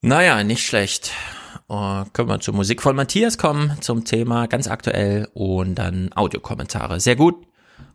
Naja, 0.00 0.42
nicht 0.44 0.64
schlecht. 0.64 1.12
Uh, 1.68 2.04
können 2.12 2.28
wir 2.28 2.38
zur 2.38 2.54
Musik 2.54 2.80
von 2.80 2.94
Matthias 2.94 3.38
kommen, 3.38 3.76
zum 3.80 4.04
Thema 4.04 4.46
ganz 4.46 4.68
aktuell 4.68 5.28
und 5.34 5.74
dann 5.74 6.10
Audiokommentare. 6.14 7.00
Sehr 7.00 7.16
gut. 7.16 7.44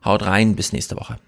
Haut 0.04 0.22
rein, 0.22 0.54
bis 0.54 0.72
nächste 0.72 0.96
Woche. 0.96 1.18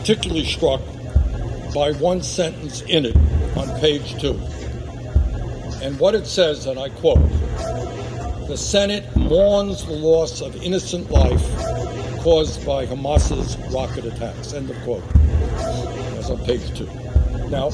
Particularly 0.00 0.46
struck 0.46 0.80
by 1.74 1.92
one 2.00 2.22
sentence 2.22 2.80
in 2.82 3.04
it 3.04 3.16
on 3.54 3.68
page 3.80 4.18
two. 4.18 4.32
And 5.82 6.00
what 6.00 6.14
it 6.14 6.26
says, 6.26 6.64
and 6.64 6.78
I 6.78 6.88
quote 6.88 7.20
The 8.48 8.56
Senate 8.56 9.14
mourns 9.14 9.84
the 9.84 9.92
loss 9.92 10.40
of 10.40 10.56
innocent 10.62 11.10
life 11.10 11.46
caused 12.22 12.64
by 12.64 12.86
Hamas's 12.86 13.58
rocket 13.72 14.06
attacks. 14.06 14.54
End 14.54 14.70
of 14.70 14.76
quote. 14.84 15.06
That's 16.14 16.30
on 16.30 16.42
page 16.46 16.76
two. 16.76 16.86
Now, 17.50 17.70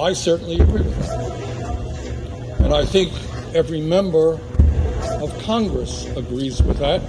I 0.00 0.14
certainly 0.14 0.60
agree 0.60 0.80
with 0.80 0.98
that. 0.98 2.60
And 2.60 2.72
I 2.72 2.86
think 2.86 3.12
every 3.54 3.82
member 3.82 4.40
of 5.20 5.38
Congress 5.42 6.06
agrees 6.16 6.62
with 6.62 6.78
that. 6.78 7.02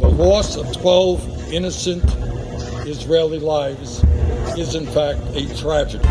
The 0.00 0.08
loss 0.08 0.56
of 0.56 0.72
12 0.72 1.52
innocent 1.52 2.04
Israeli 2.88 3.38
lives 3.38 4.02
is 4.58 4.74
in 4.74 4.86
fact 4.86 5.20
a 5.34 5.46
tragedy. 5.56 6.02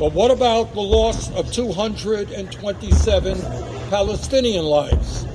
But 0.00 0.12
what 0.12 0.30
about 0.30 0.74
the 0.74 0.80
loss 0.80 1.30
of 1.32 1.52
227 1.52 3.40
Palestinian 3.90 4.64
lives, 4.64 5.26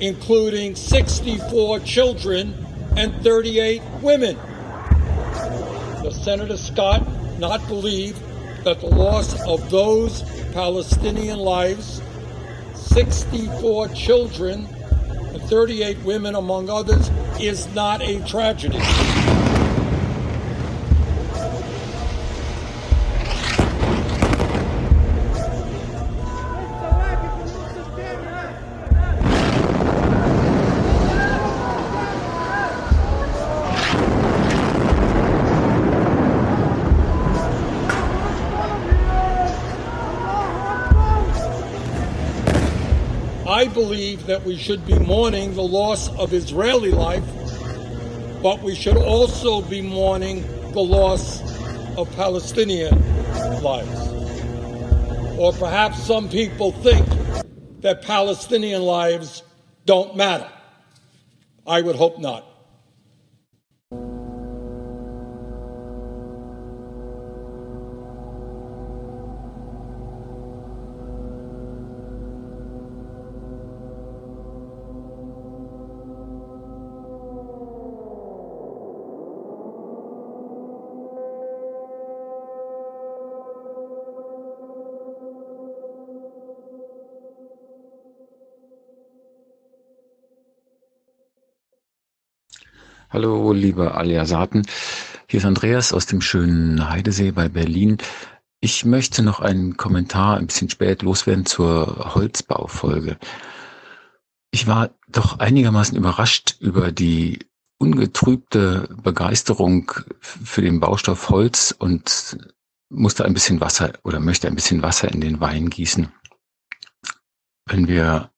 including 0.00 0.74
64 0.74 1.80
children 1.80 2.54
and 2.96 3.14
38 3.22 3.82
women? 4.02 4.36
does 6.06 6.22
Senator 6.22 6.56
Scott 6.56 7.04
not 7.40 7.66
believe 7.66 8.16
that 8.66 8.80
the 8.80 8.86
loss 8.88 9.40
of 9.46 9.70
those 9.70 10.22
Palestinian 10.52 11.38
lives, 11.38 12.02
64 12.74 13.86
children 13.90 14.66
and 14.66 15.40
38 15.42 16.02
women 16.02 16.34
among 16.34 16.68
others, 16.68 17.08
is 17.40 17.72
not 17.76 18.02
a 18.02 18.18
tragedy? 18.26 18.80
Believe 43.76 44.24
that 44.24 44.42
we 44.42 44.56
should 44.56 44.86
be 44.86 44.98
mourning 44.98 45.54
the 45.54 45.62
loss 45.62 46.08
of 46.16 46.32
Israeli 46.32 46.90
life, 46.90 47.22
but 48.42 48.62
we 48.62 48.74
should 48.74 48.96
also 48.96 49.60
be 49.60 49.82
mourning 49.82 50.42
the 50.72 50.80
loss 50.80 51.42
of 51.98 52.10
Palestinian 52.16 52.94
lives. 53.62 54.00
Or 55.38 55.52
perhaps 55.52 56.02
some 56.02 56.30
people 56.30 56.72
think 56.72 57.06
that 57.82 58.00
Palestinian 58.00 58.80
lives 58.80 59.42
don't 59.84 60.16
matter. 60.16 60.50
I 61.66 61.82
would 61.82 61.96
hope 61.96 62.18
not. 62.18 62.46
Hallo, 93.08 93.52
liebe 93.52 93.94
Aliasaten. 93.94 94.66
Hier 95.28 95.38
ist 95.38 95.46
Andreas 95.46 95.92
aus 95.92 96.06
dem 96.06 96.20
schönen 96.20 96.90
Heidesee 96.90 97.30
bei 97.30 97.48
Berlin. 97.48 97.98
Ich 98.60 98.84
möchte 98.84 99.22
noch 99.22 99.38
einen 99.38 99.76
Kommentar 99.76 100.38
ein 100.38 100.48
bisschen 100.48 100.68
spät 100.68 101.02
loswerden 101.02 101.46
zur 101.46 102.16
Holzbaufolge. 102.16 103.16
Ich 104.50 104.66
war 104.66 104.90
doch 105.06 105.38
einigermaßen 105.38 105.96
überrascht 105.96 106.56
über 106.58 106.90
die 106.90 107.46
ungetrübte 107.78 108.88
Begeisterung 109.00 109.92
für 110.20 110.62
den 110.62 110.80
Baustoff 110.80 111.30
Holz 111.30 111.72
und 111.78 112.36
musste 112.88 113.24
ein 113.24 113.34
bisschen 113.34 113.60
Wasser 113.60 113.92
oder 114.02 114.18
möchte 114.18 114.48
ein 114.48 114.56
bisschen 114.56 114.82
Wasser 114.82 115.12
in 115.12 115.20
den 115.20 115.40
Wein 115.40 115.70
gießen. 115.70 116.08
Wenn 117.66 117.86
wir 117.86 118.32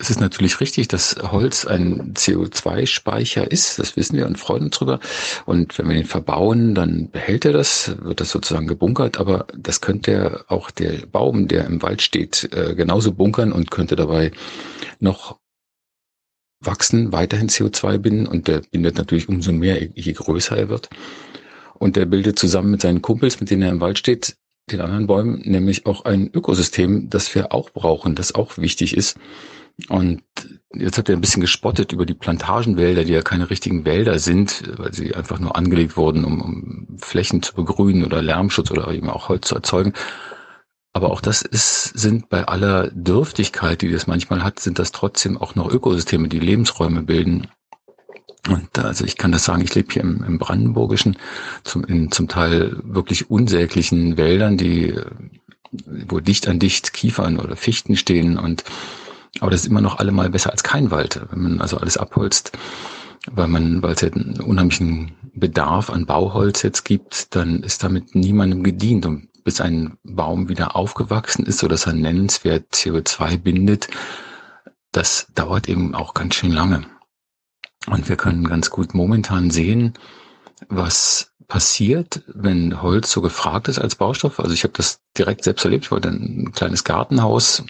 es 0.00 0.08
ist 0.08 0.18
natürlich 0.18 0.60
richtig, 0.60 0.88
dass 0.88 1.14
Holz 1.20 1.66
ein 1.66 2.14
CO2-Speicher 2.14 3.50
ist, 3.50 3.78
das 3.78 3.96
wissen 3.96 4.16
wir 4.16 4.26
und 4.26 4.38
freuen 4.38 4.64
uns 4.64 4.78
drüber. 4.78 4.98
Und 5.44 5.78
wenn 5.78 5.88
wir 5.88 5.94
den 5.94 6.06
verbauen, 6.06 6.74
dann 6.74 7.10
behält 7.10 7.44
er 7.44 7.52
das, 7.52 7.94
wird 8.00 8.20
das 8.20 8.30
sozusagen 8.30 8.66
gebunkert, 8.66 9.18
aber 9.18 9.46
das 9.54 9.82
könnte 9.82 10.46
auch 10.48 10.70
der 10.70 11.06
Baum, 11.06 11.48
der 11.48 11.66
im 11.66 11.82
Wald 11.82 12.00
steht, 12.00 12.48
äh, 12.54 12.74
genauso 12.74 13.12
bunkern 13.12 13.52
und 13.52 13.70
könnte 13.70 13.94
dabei 13.94 14.32
noch 15.00 15.38
wachsen, 16.60 17.12
weiterhin 17.12 17.50
CO2 17.50 17.98
binden 17.98 18.26
und 18.26 18.48
der 18.48 18.62
bindet 18.70 18.96
natürlich 18.96 19.28
umso 19.28 19.52
mehr, 19.52 19.82
je 19.82 20.12
größer 20.12 20.56
er 20.56 20.68
wird. 20.70 20.88
Und 21.74 21.96
der 21.96 22.06
bildet 22.06 22.38
zusammen 22.38 22.70
mit 22.70 22.80
seinen 22.80 23.02
Kumpels, 23.02 23.38
mit 23.38 23.50
denen 23.50 23.62
er 23.62 23.70
im 23.70 23.80
Wald 23.80 23.98
steht, 23.98 24.36
den 24.70 24.80
anderen 24.80 25.06
Bäumen, 25.06 25.42
nämlich 25.44 25.84
auch 25.84 26.06
ein 26.06 26.30
Ökosystem, 26.32 27.10
das 27.10 27.34
wir 27.34 27.52
auch 27.52 27.70
brauchen, 27.70 28.14
das 28.14 28.34
auch 28.34 28.56
wichtig 28.56 28.96
ist. 28.96 29.18
Und 29.88 30.22
jetzt 30.74 30.98
habt 30.98 31.08
ihr 31.08 31.16
ein 31.16 31.20
bisschen 31.20 31.40
gespottet 31.40 31.92
über 31.92 32.06
die 32.06 32.14
Plantagenwälder, 32.14 33.04
die 33.04 33.12
ja 33.12 33.22
keine 33.22 33.50
richtigen 33.50 33.84
Wälder 33.84 34.18
sind, 34.18 34.62
weil 34.76 34.92
sie 34.92 35.14
einfach 35.14 35.38
nur 35.38 35.56
angelegt 35.56 35.96
wurden, 35.96 36.24
um, 36.24 36.40
um 36.40 36.98
Flächen 36.98 37.42
zu 37.42 37.54
begrünen 37.54 38.04
oder 38.04 38.22
Lärmschutz 38.22 38.70
oder 38.70 38.90
eben 38.92 39.10
auch 39.10 39.28
Holz 39.28 39.48
zu 39.48 39.54
erzeugen. 39.54 39.94
Aber 40.92 41.10
auch 41.10 41.20
das 41.20 41.42
ist, 41.42 41.84
sind 41.84 42.28
bei 42.28 42.46
aller 42.46 42.90
Dürftigkeit, 42.90 43.80
die 43.82 43.92
das 43.92 44.06
manchmal 44.06 44.42
hat, 44.42 44.58
sind 44.58 44.78
das 44.78 44.90
trotzdem 44.90 45.38
auch 45.38 45.54
noch 45.54 45.70
Ökosysteme, 45.70 46.28
die 46.28 46.40
Lebensräume 46.40 47.02
bilden. 47.02 47.46
Und 48.48 48.78
also 48.78 49.04
ich 49.04 49.16
kann 49.16 49.32
das 49.32 49.44
sagen, 49.44 49.62
ich 49.62 49.74
lebe 49.74 49.92
hier 49.92 50.02
im, 50.02 50.24
im 50.24 50.38
Brandenburgischen, 50.38 51.16
zum, 51.62 51.84
in 51.84 52.10
zum 52.10 52.26
Teil 52.26 52.76
wirklich 52.82 53.30
unsäglichen 53.30 54.16
Wäldern, 54.16 54.56
die, 54.56 54.98
wo 55.72 56.18
dicht 56.18 56.48
an 56.48 56.58
dicht 56.58 56.92
Kiefern 56.92 57.38
oder 57.38 57.54
Fichten 57.54 57.96
stehen 57.96 58.38
und 58.38 58.64
aber 59.38 59.50
das 59.50 59.60
ist 59.60 59.66
immer 59.66 59.80
noch 59.80 59.98
allemal 59.98 60.30
besser 60.30 60.50
als 60.50 60.62
kein 60.62 60.90
Wald, 60.90 61.20
wenn 61.30 61.42
man 61.42 61.60
also 61.60 61.76
alles 61.76 61.96
abholzt, 61.96 62.52
weil 63.30 63.48
man, 63.48 63.82
weil 63.82 63.92
es 63.92 64.00
ja 64.00 64.08
einen 64.08 64.40
unheimlichen 64.40 65.12
Bedarf 65.34 65.90
an 65.90 66.06
Bauholz 66.06 66.62
jetzt 66.62 66.84
gibt, 66.84 67.34
dann 67.36 67.62
ist 67.62 67.84
damit 67.84 68.14
niemandem 68.14 68.62
gedient. 68.62 69.06
Und 69.06 69.28
bis 69.44 69.60
ein 69.60 69.96
Baum 70.02 70.48
wieder 70.48 70.76
aufgewachsen 70.76 71.46
ist, 71.46 71.58
so 71.58 71.68
dass 71.68 71.86
er 71.86 71.92
nennenswert 71.92 72.72
CO2 72.74 73.38
bindet, 73.38 73.88
das 74.92 75.28
dauert 75.34 75.68
eben 75.68 75.94
auch 75.94 76.14
ganz 76.14 76.34
schön 76.34 76.52
lange. 76.52 76.84
Und 77.86 78.08
wir 78.08 78.16
können 78.16 78.44
ganz 78.44 78.70
gut 78.70 78.92
momentan 78.94 79.50
sehen, 79.50 79.94
was 80.68 81.32
passiert, 81.48 82.22
wenn 82.26 82.82
Holz 82.82 83.10
so 83.10 83.22
gefragt 83.22 83.68
ist 83.68 83.78
als 83.78 83.96
Baustoff. 83.96 84.38
Also 84.40 84.52
ich 84.52 84.62
habe 84.62 84.74
das 84.76 85.00
direkt 85.16 85.44
selbst 85.44 85.64
erlebt. 85.64 85.84
Ich 85.86 85.90
wollte 85.90 86.08
ein 86.08 86.52
kleines 86.52 86.84
Gartenhaus 86.84 87.64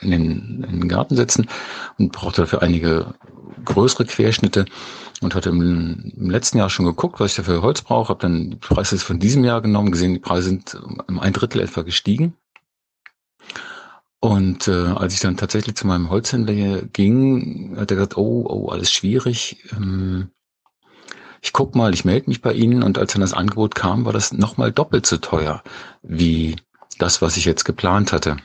in 0.00 0.10
den, 0.10 0.64
in 0.64 0.80
den 0.80 0.88
Garten 0.88 1.16
setzen 1.16 1.48
und 1.98 2.12
brauchte 2.12 2.42
dafür 2.42 2.62
einige 2.62 3.14
größere 3.64 4.04
Querschnitte 4.04 4.66
und 5.20 5.34
hatte 5.34 5.50
im, 5.50 6.12
im, 6.16 6.30
letzten 6.30 6.58
Jahr 6.58 6.70
schon 6.70 6.86
geguckt, 6.86 7.20
was 7.20 7.32
ich 7.32 7.36
dafür 7.36 7.62
Holz 7.62 7.82
brauche, 7.82 8.10
habe 8.10 8.20
dann 8.20 8.50
die 8.50 8.56
Preise 8.56 8.98
von 8.98 9.18
diesem 9.18 9.44
Jahr 9.44 9.60
genommen, 9.60 9.90
gesehen, 9.90 10.14
die 10.14 10.20
Preise 10.20 10.50
sind 10.50 10.74
um 11.08 11.18
ein 11.18 11.32
Drittel 11.32 11.60
etwa 11.60 11.82
gestiegen. 11.82 12.34
Und 14.20 14.66
äh, 14.66 14.86
als 14.86 15.14
ich 15.14 15.20
dann 15.20 15.36
tatsächlich 15.36 15.76
zu 15.76 15.86
meinem 15.86 16.10
Holzhändler 16.10 16.82
ging, 16.92 17.76
hat 17.76 17.90
er 17.90 17.96
gesagt, 17.96 18.16
oh, 18.16 18.46
oh, 18.48 18.68
alles 18.68 18.92
schwierig. 18.92 19.64
Ähm, 19.72 20.30
ich 21.40 21.52
guck 21.52 21.76
mal, 21.76 21.94
ich 21.94 22.04
melde 22.04 22.28
mich 22.28 22.42
bei 22.42 22.52
Ihnen. 22.52 22.82
Und 22.82 22.98
als 22.98 23.12
dann 23.12 23.20
das 23.20 23.32
Angebot 23.32 23.76
kam, 23.76 24.04
war 24.04 24.12
das 24.12 24.32
nochmal 24.32 24.72
doppelt 24.72 25.06
so 25.06 25.18
teuer 25.18 25.62
wie 26.02 26.56
das, 26.98 27.22
was 27.22 27.36
ich 27.36 27.44
jetzt 27.44 27.64
geplant 27.64 28.12
hatte. 28.12 28.38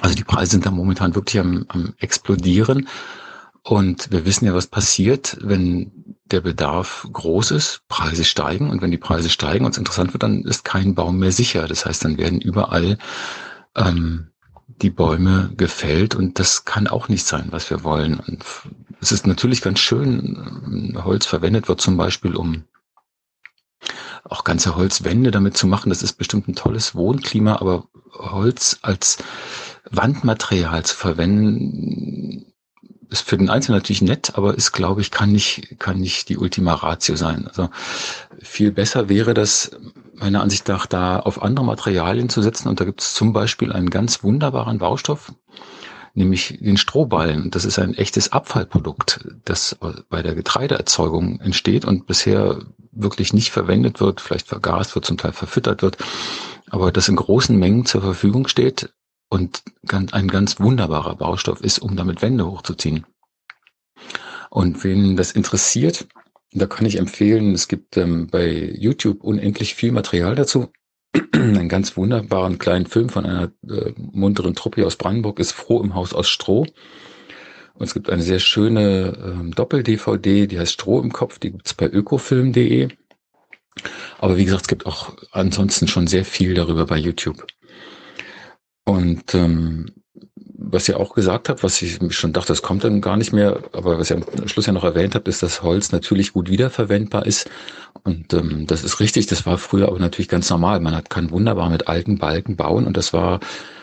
Also 0.00 0.14
die 0.14 0.24
Preise 0.24 0.52
sind 0.52 0.66
da 0.66 0.70
momentan 0.70 1.14
wirklich 1.14 1.40
am, 1.40 1.64
am 1.68 1.94
explodieren. 1.98 2.88
Und 3.62 4.10
wir 4.10 4.24
wissen 4.24 4.46
ja, 4.46 4.54
was 4.54 4.66
passiert, 4.66 5.36
wenn 5.40 6.14
der 6.24 6.40
Bedarf 6.40 7.06
groß 7.12 7.50
ist, 7.50 7.82
Preise 7.88 8.24
steigen. 8.24 8.70
Und 8.70 8.80
wenn 8.82 8.90
die 8.90 8.98
Preise 8.98 9.28
steigen 9.28 9.64
und 9.64 9.72
es 9.72 9.78
interessant 9.78 10.14
wird, 10.14 10.22
dann 10.22 10.42
ist 10.44 10.64
kein 10.64 10.94
Baum 10.94 11.18
mehr 11.18 11.32
sicher. 11.32 11.66
Das 11.66 11.84
heißt, 11.84 12.04
dann 12.04 12.16
werden 12.16 12.40
überall 12.40 12.98
ähm, 13.76 14.30
die 14.82 14.90
Bäume 14.90 15.52
gefällt 15.56 16.14
und 16.14 16.38
das 16.38 16.64
kann 16.64 16.86
auch 16.86 17.08
nicht 17.08 17.26
sein, 17.26 17.48
was 17.50 17.68
wir 17.68 17.84
wollen. 17.84 18.18
Und 18.18 18.44
es 19.00 19.12
ist 19.12 19.26
natürlich 19.26 19.60
ganz 19.60 19.78
schön, 19.80 20.96
Holz 21.04 21.26
verwendet 21.26 21.68
wird 21.68 21.80
zum 21.80 21.96
Beispiel, 21.96 22.36
um 22.36 22.64
auch 24.24 24.44
ganze 24.44 24.76
Holzwände 24.76 25.30
damit 25.30 25.56
zu 25.56 25.66
machen. 25.66 25.90
Das 25.90 26.02
ist 26.02 26.14
bestimmt 26.14 26.48
ein 26.48 26.54
tolles 26.54 26.94
Wohnklima, 26.94 27.56
aber 27.56 27.84
Holz 28.12 28.78
als 28.82 29.18
Wandmaterial 29.90 30.84
zu 30.84 30.96
verwenden, 30.96 32.46
ist 33.10 33.28
für 33.28 33.36
den 33.36 33.50
Einzelnen 33.50 33.78
natürlich 33.78 34.02
nett, 34.02 34.32
aber 34.36 34.54
ist, 34.54 34.72
glaube 34.72 35.00
ich, 35.00 35.10
kann 35.10 35.32
nicht, 35.32 35.78
kann 35.78 35.98
nicht 35.98 36.28
die 36.28 36.38
Ultima 36.38 36.74
Ratio 36.74 37.16
sein. 37.16 37.48
Also 37.48 37.68
viel 38.40 38.70
besser 38.70 39.08
wäre 39.08 39.34
das, 39.34 39.72
meiner 40.14 40.42
Ansicht 40.42 40.68
nach, 40.68 40.86
da 40.86 41.18
auf 41.18 41.42
andere 41.42 41.64
Materialien 41.64 42.28
zu 42.28 42.40
setzen. 42.40 42.68
Und 42.68 42.80
da 42.80 42.84
gibt 42.84 43.00
es 43.00 43.14
zum 43.14 43.32
Beispiel 43.32 43.72
einen 43.72 43.90
ganz 43.90 44.22
wunderbaren 44.22 44.78
Baustoff, 44.78 45.32
nämlich 46.14 46.58
den 46.60 46.76
Strohballen. 46.76 47.50
Das 47.50 47.64
ist 47.64 47.80
ein 47.80 47.94
echtes 47.94 48.32
Abfallprodukt, 48.32 49.26
das 49.44 49.76
bei 50.08 50.22
der 50.22 50.36
Getreideerzeugung 50.36 51.40
entsteht 51.40 51.84
und 51.84 52.06
bisher 52.06 52.60
wirklich 52.92 53.32
nicht 53.32 53.50
verwendet 53.50 54.00
wird, 54.00 54.20
vielleicht 54.20 54.46
vergast 54.46 54.94
wird, 54.94 55.04
zum 55.04 55.16
Teil 55.16 55.32
verfüttert 55.32 55.82
wird, 55.82 55.98
aber 56.68 56.92
das 56.92 57.08
in 57.08 57.16
großen 57.16 57.56
Mengen 57.56 57.86
zur 57.86 58.00
Verfügung 58.02 58.48
steht 58.48 58.92
und 59.30 59.62
ein 60.12 60.28
ganz 60.28 60.60
wunderbarer 60.60 61.16
Baustoff 61.16 61.62
ist, 61.62 61.78
um 61.78 61.96
damit 61.96 62.20
Wände 62.20 62.46
hochzuziehen. 62.46 63.06
Und 64.50 64.84
wen 64.84 65.16
das 65.16 65.32
interessiert, 65.32 66.06
Da 66.52 66.66
kann 66.66 66.84
ich 66.84 66.98
empfehlen, 66.98 67.54
es 67.54 67.68
gibt 67.68 67.96
ähm, 67.96 68.26
bei 68.26 68.50
YouTube 68.76 69.22
unendlich 69.22 69.76
viel 69.76 69.92
Material 69.92 70.34
dazu. 70.34 70.72
Einen 71.32 71.68
ganz 71.68 71.96
wunderbaren 71.96 72.58
kleinen 72.58 72.86
Film 72.86 73.08
von 73.08 73.24
einer 73.24 73.52
äh, 73.68 73.92
munteren 73.96 74.56
Truppe 74.56 74.84
aus 74.84 74.96
Brandenburg 74.96 75.38
ist 75.38 75.52
Froh 75.52 75.80
im 75.80 75.94
Haus 75.94 76.12
aus 76.12 76.28
Stroh. 76.28 76.66
Und 77.74 77.86
es 77.86 77.94
gibt 77.94 78.10
eine 78.10 78.22
sehr 78.22 78.40
schöne 78.40 79.16
ähm, 79.24 79.54
Doppel-DVD, 79.54 80.48
die 80.48 80.58
heißt 80.58 80.72
Stroh 80.72 81.00
im 81.00 81.12
Kopf, 81.12 81.38
die 81.38 81.52
gibt's 81.52 81.72
bei 81.72 81.88
ökofilm.de. 81.88 82.88
Aber 84.18 84.36
wie 84.36 84.44
gesagt, 84.44 84.62
es 84.62 84.68
gibt 84.68 84.86
auch 84.86 85.14
ansonsten 85.30 85.86
schon 85.86 86.08
sehr 86.08 86.24
viel 86.24 86.54
darüber 86.54 86.84
bei 86.84 86.98
YouTube. 86.98 87.46
Und 88.90 89.36
ähm, 89.36 89.86
was 90.34 90.88
ihr 90.88 90.98
auch 90.98 91.14
gesagt 91.14 91.48
habt, 91.48 91.62
was 91.62 91.80
ich 91.80 92.00
schon 92.12 92.32
dachte, 92.32 92.48
das 92.48 92.60
kommt 92.60 92.82
dann 92.82 93.00
gar 93.00 93.16
nicht 93.16 93.32
mehr, 93.32 93.62
aber 93.70 94.00
was 94.00 94.10
ihr 94.10 94.16
am 94.16 94.48
Schluss 94.48 94.66
ja 94.66 94.72
noch 94.72 94.82
erwähnt 94.82 95.14
habt, 95.14 95.28
ist, 95.28 95.44
dass 95.44 95.62
Holz 95.62 95.92
natürlich 95.92 96.32
gut 96.32 96.50
wiederverwendbar 96.50 97.24
ist. 97.24 97.48
Und 98.02 98.34
ähm, 98.34 98.66
das 98.66 98.82
ist 98.82 98.98
richtig, 98.98 99.28
das 99.28 99.46
war 99.46 99.58
früher 99.58 99.86
aber 99.86 100.00
natürlich 100.00 100.28
ganz 100.28 100.50
normal. 100.50 100.80
Man 100.80 100.96
hat, 100.96 101.08
kann 101.08 101.30
wunderbar 101.30 101.70
mit 101.70 101.86
alten 101.86 102.18
Balken 102.18 102.56
bauen 102.56 102.84
und 102.84 102.96
das 102.96 103.12
war, 103.12 103.38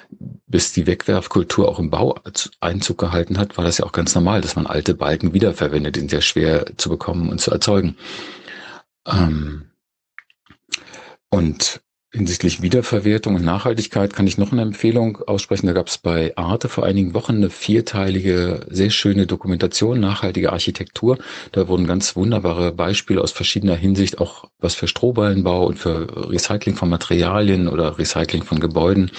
bis 0.09 0.73
die 0.73 0.87
Wegwerfkultur 0.87 1.69
auch 1.69 1.79
im 1.79 1.89
Bau 1.89 2.19
Einzug 2.59 2.97
gehalten 2.97 3.37
hat, 3.37 3.57
war 3.57 3.63
das 3.63 3.77
ja 3.77 3.85
auch 3.85 3.93
ganz 3.93 4.13
normal, 4.13 4.41
dass 4.41 4.57
man 4.57 4.67
alte 4.67 4.93
Balken 4.93 5.33
wiederverwendet, 5.33 5.95
die 5.95 6.01
sind 6.01 6.11
sehr 6.11 6.21
schwer 6.21 6.65
zu 6.75 6.89
bekommen 6.89 7.29
und 7.29 7.39
zu 7.39 7.51
erzeugen. 7.51 7.95
Ähm, 9.07 9.71
und 11.29 11.79
Hinsichtlich 12.17 12.63
Wiederverwertung 12.63 13.35
und 13.35 13.45
Nachhaltigkeit 13.45 14.11
kann 14.11 14.25
ich 14.25 14.39
noch 14.39 14.51
eine 14.51 14.63
Empfehlung 14.63 15.19
aussprechen. 15.27 15.67
Da 15.67 15.73
gab 15.73 15.87
es 15.87 15.99
bei 15.99 16.35
Arte 16.35 16.67
vor 16.67 16.83
einigen 16.83 17.13
Wochen 17.13 17.35
eine 17.35 17.51
vierteilige, 17.51 18.65
sehr 18.71 18.89
schöne 18.89 19.27
Dokumentation, 19.27 19.99
nachhaltige 19.99 20.51
Architektur. 20.51 21.19
Da 21.51 21.67
wurden 21.67 21.85
ganz 21.85 22.15
wunderbare 22.15 22.71
Beispiele 22.71 23.21
aus 23.21 23.31
verschiedener 23.31 23.75
Hinsicht, 23.75 24.17
auch 24.17 24.45
was 24.57 24.73
für 24.73 24.87
Strohballenbau 24.87 25.67
und 25.67 25.77
für 25.77 26.31
Recycling 26.31 26.75
von 26.75 26.89
Materialien 26.89 27.67
oder 27.67 27.99
Recycling 27.99 28.41
von 28.41 28.59
Gebäuden 28.59 29.11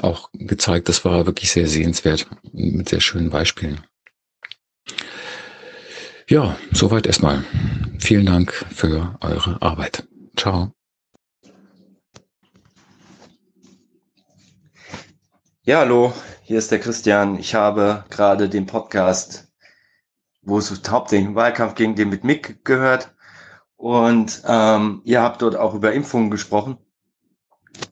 auch 0.00 0.30
gezeigt. 0.32 0.88
Das 0.88 1.04
war 1.04 1.26
wirklich 1.26 1.50
sehr 1.50 1.68
sehenswert 1.68 2.26
mit 2.54 2.88
sehr 2.88 3.02
schönen 3.02 3.28
Beispielen. 3.28 3.80
Ja, 6.26 6.56
soweit 6.72 7.06
erstmal. 7.06 7.44
Vielen 7.98 8.24
Dank 8.24 8.52
für 8.74 9.14
eure 9.20 9.60
Arbeit. 9.60 10.08
Ciao. 10.38 10.75
Ja, 15.68 15.80
hallo, 15.80 16.12
hier 16.42 16.58
ist 16.58 16.70
der 16.70 16.78
Christian. 16.78 17.40
Ich 17.40 17.56
habe 17.56 18.04
gerade 18.08 18.48
den 18.48 18.66
Podcast, 18.66 19.48
wo 20.40 20.58
es 20.58 20.70
hauptsächlich 20.88 21.26
im 21.26 21.34
Wahlkampf 21.34 21.74
ging, 21.74 21.96
den 21.96 22.08
mit 22.08 22.22
Mick 22.22 22.64
gehört. 22.64 23.12
Und 23.74 24.44
ähm, 24.46 25.02
ihr 25.02 25.22
habt 25.22 25.42
dort 25.42 25.56
auch 25.56 25.74
über 25.74 25.92
Impfungen 25.92 26.30
gesprochen. 26.30 26.78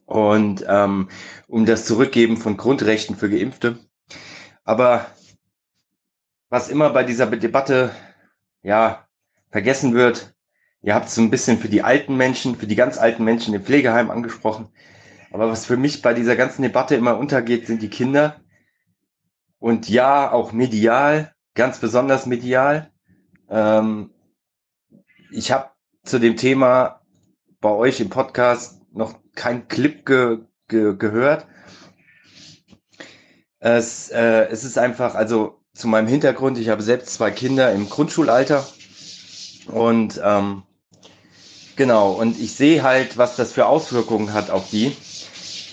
Und 0.05 0.63
ähm, 0.69 1.09
um 1.49 1.65
das 1.65 1.85
Zurückgeben 1.85 2.37
von 2.37 2.55
Grundrechten 2.55 3.17
für 3.17 3.29
Geimpfte. 3.29 3.77
Aber 4.63 5.07
was 6.47 6.69
immer 6.69 6.91
bei 6.91 7.03
dieser 7.03 7.25
Debatte 7.27 7.93
ja 8.63 9.05
vergessen 9.51 9.93
wird, 9.93 10.33
ihr 10.81 10.95
habt 10.95 11.09
es 11.09 11.15
so 11.15 11.21
ein 11.21 11.29
bisschen 11.29 11.57
für 11.57 11.67
die 11.67 11.83
alten 11.83 12.15
Menschen, 12.15 12.55
für 12.55 12.67
die 12.67 12.75
ganz 12.75 12.97
alten 12.97 13.25
Menschen 13.25 13.53
im 13.53 13.65
Pflegeheim 13.65 14.11
angesprochen. 14.11 14.69
Aber 15.35 15.51
was 15.51 15.65
für 15.65 15.75
mich 15.75 16.01
bei 16.01 16.13
dieser 16.13 16.37
ganzen 16.37 16.61
Debatte 16.61 16.95
immer 16.95 17.17
untergeht, 17.17 17.67
sind 17.67 17.81
die 17.81 17.89
Kinder. 17.89 18.39
Und 19.59 19.89
ja, 19.89 20.31
auch 20.31 20.53
medial, 20.53 21.35
ganz 21.55 21.79
besonders 21.79 22.25
medial. 22.25 22.89
Ähm, 23.49 24.11
ich 25.31 25.51
habe 25.51 25.71
zu 26.05 26.19
dem 26.19 26.37
Thema 26.37 27.01
bei 27.59 27.69
euch 27.69 27.99
im 27.99 28.09
Podcast 28.09 28.79
noch 28.93 29.19
kein 29.35 29.67
Clip 29.67 30.05
ge 30.05 30.37
ge 30.69 30.95
gehört. 30.95 31.45
Es, 33.59 34.07
äh, 34.11 34.47
es 34.47 34.63
ist 34.63 34.77
einfach, 34.77 35.15
also 35.15 35.59
zu 35.73 35.89
meinem 35.89 36.07
Hintergrund, 36.07 36.57
ich 36.57 36.69
habe 36.69 36.81
selbst 36.81 37.13
zwei 37.13 37.31
Kinder 37.31 37.73
im 37.73 37.89
Grundschulalter 37.89 38.65
und 39.67 40.17
ähm, 40.23 40.63
genau, 41.75 42.13
und 42.13 42.39
ich 42.39 42.55
sehe 42.55 42.83
halt, 42.83 43.17
was 43.17 43.35
das 43.35 43.51
für 43.51 43.65
Auswirkungen 43.65 44.31
hat 44.31 44.49
auf 44.49 44.69
die 44.69 44.95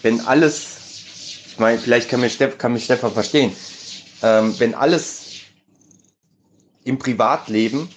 wenn 0.03 0.21
alles, 0.21 1.45
ich 1.47 1.59
meine, 1.59 1.79
vielleicht 1.79 2.09
kann, 2.09 2.21
mir 2.21 2.31
Steff, 2.31 2.59
kann 2.59 2.73
mich 2.73 2.85
Stefan 2.85 3.13
verstehen, 3.13 3.55
ähm, 4.23 4.55
wenn 4.59 4.75
alles 4.75 5.23
im 6.85 6.99
Privatleben, 6.99 7.89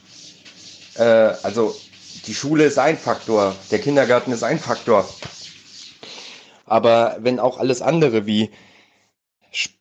äh, 0.96 1.04
also 1.04 1.76
die 2.28 2.36
Schule 2.36 2.66
ist 2.66 2.80
ein 2.80 2.98
Faktor, 2.98 3.56
der 3.72 3.80
Kindergarten 3.80 4.32
ist 4.32 4.44
ein 4.44 4.60
Faktor, 4.60 5.08
aber 6.66 7.18
wenn 7.20 7.40
auch 7.40 7.58
alles 7.58 7.82
andere 7.82 8.26
wie 8.26 8.52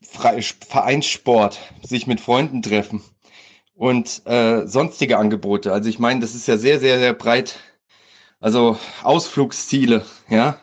Vereinssport, 0.01 1.59
sich 1.83 2.07
mit 2.07 2.21
Freunden 2.21 2.63
treffen 2.63 3.03
und 3.75 4.23
äh, 4.27 4.67
sonstige 4.67 5.19
Angebote, 5.19 5.73
also 5.73 5.89
ich 5.89 5.99
meine, 5.99 6.21
das 6.21 6.35
ist 6.35 6.47
ja 6.47 6.57
sehr, 6.57 6.79
sehr, 6.79 6.99
sehr 6.99 7.13
breit, 7.13 7.57
also 8.41 8.79
Ausflugsziele, 9.03 10.05
ja, 10.29 10.61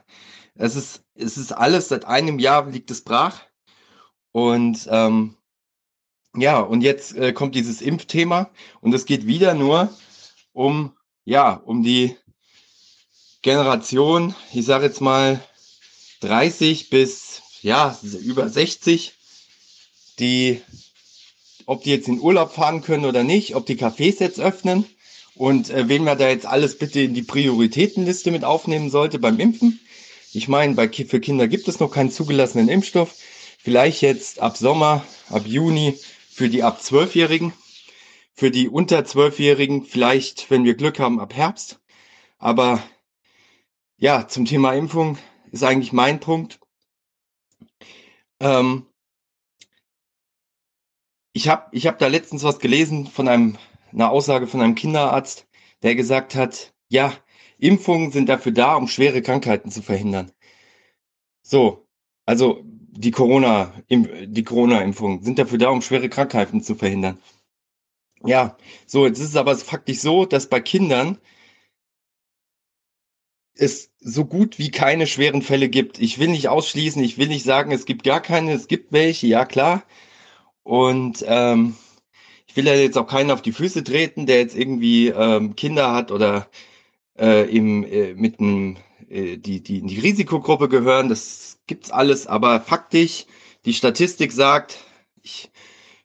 es 0.61 0.75
ist 0.75 1.03
es 1.15 1.37
ist 1.37 1.51
alles, 1.51 1.89
seit 1.89 2.05
einem 2.05 2.39
Jahr 2.39 2.69
liegt 2.69 2.91
es 2.91 3.01
brach. 3.01 3.41
Und 4.31 4.87
ähm, 4.89 5.35
ja, 6.35 6.59
und 6.59 6.81
jetzt 6.81 7.15
äh, 7.15 7.33
kommt 7.33 7.55
dieses 7.55 7.81
Impfthema 7.81 8.49
und 8.79 8.93
es 8.93 9.05
geht 9.05 9.27
wieder 9.27 9.53
nur 9.53 9.93
um, 10.53 10.95
ja, 11.25 11.53
um 11.53 11.83
die 11.83 12.15
Generation, 13.41 14.35
ich 14.53 14.65
sage 14.65 14.85
jetzt 14.85 15.01
mal 15.01 15.43
30 16.21 16.89
bis, 16.89 17.41
ja, 17.61 17.97
über 18.23 18.47
60, 18.47 19.13
die, 20.19 20.61
ob 21.65 21.83
die 21.83 21.89
jetzt 21.89 22.07
in 22.07 22.19
Urlaub 22.19 22.53
fahren 22.53 22.81
können 22.81 23.05
oder 23.05 23.23
nicht, 23.23 23.55
ob 23.55 23.65
die 23.65 23.77
Cafés 23.77 24.21
jetzt 24.21 24.39
öffnen 24.39 24.85
und 25.35 25.69
äh, 25.69 25.89
wen 25.89 26.03
man 26.03 26.17
da 26.17 26.29
jetzt 26.29 26.45
alles 26.45 26.77
bitte 26.77 27.01
in 27.01 27.13
die 27.13 27.23
Prioritätenliste 27.23 28.31
mit 28.31 28.45
aufnehmen 28.45 28.89
sollte 28.89 29.19
beim 29.19 29.39
Impfen. 29.39 29.79
Ich 30.33 30.47
meine, 30.47 30.75
bei, 30.75 30.87
für 30.89 31.19
Kinder 31.19 31.47
gibt 31.47 31.67
es 31.67 31.79
noch 31.79 31.91
keinen 31.91 32.11
zugelassenen 32.11 32.69
Impfstoff. 32.69 33.15
Vielleicht 33.59 34.01
jetzt 34.01 34.39
ab 34.39 34.55
Sommer, 34.55 35.05
ab 35.29 35.45
Juni 35.45 35.99
für 36.29 36.49
die 36.49 36.63
ab 36.63 36.79
12-Jährigen. 36.81 37.53
Für 38.33 38.49
die 38.49 38.69
unter 38.69 38.99
12-Jährigen 38.99 39.83
vielleicht, 39.83 40.49
wenn 40.49 40.63
wir 40.63 40.75
Glück 40.75 40.99
haben, 40.99 41.19
ab 41.19 41.35
Herbst. 41.35 41.81
Aber 42.37 42.81
ja, 43.97 44.27
zum 44.27 44.45
Thema 44.45 44.73
Impfung 44.73 45.17
ist 45.51 45.63
eigentlich 45.63 45.91
mein 45.91 46.19
Punkt. 46.21 46.59
Ähm, 48.39 48.87
ich 51.33 51.49
habe 51.49 51.67
ich 51.71 51.87
hab 51.87 51.99
da 51.99 52.07
letztens 52.07 52.43
was 52.43 52.59
gelesen 52.59 53.05
von 53.05 53.27
einem, 53.27 53.57
einer 53.91 54.09
Aussage 54.09 54.47
von 54.47 54.61
einem 54.61 54.75
Kinderarzt, 54.75 55.45
der 55.83 55.95
gesagt 55.95 56.35
hat, 56.35 56.73
ja, 56.87 57.13
Impfungen 57.61 58.11
sind 58.11 58.27
dafür 58.27 58.51
da, 58.51 58.75
um 58.75 58.87
schwere 58.87 59.21
Krankheiten 59.21 59.71
zu 59.71 59.81
verhindern. 59.83 60.31
So, 61.43 61.87
also 62.25 62.63
die 62.65 63.11
Corona, 63.11 63.73
die 63.89 64.43
Corona-Impfungen 64.43 65.23
sind 65.23 65.39
dafür 65.39 65.57
da, 65.59 65.69
um 65.69 65.81
schwere 65.81 66.09
Krankheiten 66.09 66.61
zu 66.61 66.75
verhindern. 66.75 67.19
Ja, 68.23 68.57
so, 68.87 69.05
jetzt 69.05 69.19
ist 69.19 69.29
es 69.29 69.35
aber 69.35 69.55
faktisch 69.57 69.99
so, 69.99 70.25
dass 70.25 70.49
bei 70.49 70.59
Kindern 70.59 71.17
es 73.55 73.91
so 73.99 74.25
gut 74.25 74.57
wie 74.57 74.71
keine 74.71 75.05
schweren 75.05 75.41
Fälle 75.43 75.69
gibt. 75.69 75.99
Ich 75.99 76.17
will 76.19 76.29
nicht 76.29 76.47
ausschließen, 76.47 77.03
ich 77.03 77.17
will 77.17 77.27
nicht 77.27 77.43
sagen, 77.45 77.71
es 77.71 77.85
gibt 77.85 78.03
gar 78.03 78.21
keine, 78.21 78.53
es 78.53 78.67
gibt 78.67 78.91
welche, 78.91 79.27
ja 79.27 79.45
klar. 79.45 79.83
Und 80.63 81.23
ähm, 81.27 81.75
ich 82.47 82.55
will 82.55 82.65
ja 82.67 82.75
jetzt 82.75 82.97
auch 82.97 83.07
keinen 83.07 83.31
auf 83.31 83.41
die 83.41 83.51
Füße 83.51 83.83
treten, 83.83 84.25
der 84.25 84.39
jetzt 84.39 84.55
irgendwie 84.55 85.09
ähm, 85.09 85.55
Kinder 85.55 85.93
hat 85.93 86.11
oder 86.11 86.49
äh, 87.17 87.49
im, 87.49 87.83
äh, 87.83 88.13
mit 88.13 88.39
einem, 88.39 88.77
äh, 89.09 89.37
die, 89.37 89.61
die 89.61 89.79
in 89.79 89.87
die 89.87 89.99
Risikogruppe 89.99 90.69
gehören. 90.69 91.09
Das 91.09 91.59
gibt's 91.67 91.91
alles, 91.91 92.27
aber 92.27 92.61
faktisch, 92.61 93.25
die 93.65 93.73
Statistik 93.73 94.31
sagt, 94.31 94.79
ich 95.21 95.51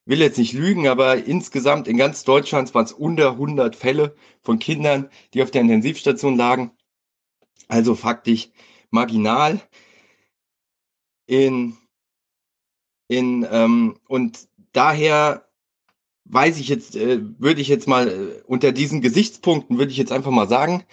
will 0.04 0.20
jetzt 0.20 0.38
nicht 0.38 0.52
lügen, 0.52 0.88
aber 0.88 1.24
insgesamt 1.24 1.88
in 1.88 1.96
ganz 1.96 2.24
Deutschland 2.24 2.72
waren 2.74 2.84
es 2.84 2.92
unter 2.92 3.32
100 3.32 3.74
Fälle 3.74 4.14
von 4.42 4.58
Kindern, 4.58 5.10
die 5.34 5.42
auf 5.42 5.50
der 5.50 5.62
Intensivstation 5.62 6.36
lagen. 6.36 6.70
Also 7.68 7.94
faktisch 7.94 8.50
marginal. 8.90 9.60
In, 11.26 11.76
in, 13.08 13.46
ähm, 13.50 13.98
und 14.06 14.48
daher 14.72 15.45
weiß 16.28 16.58
ich 16.58 16.68
jetzt, 16.68 16.96
äh, 16.96 17.20
würde 17.38 17.60
ich 17.60 17.68
jetzt 17.68 17.88
mal 17.88 18.08
äh, 18.08 18.42
unter 18.46 18.72
diesen 18.72 19.00
Gesichtspunkten, 19.00 19.78
würde 19.78 19.92
ich 19.92 19.98
jetzt 19.98 20.12
einfach 20.12 20.30
mal 20.30 20.48
sagen, 20.48 20.84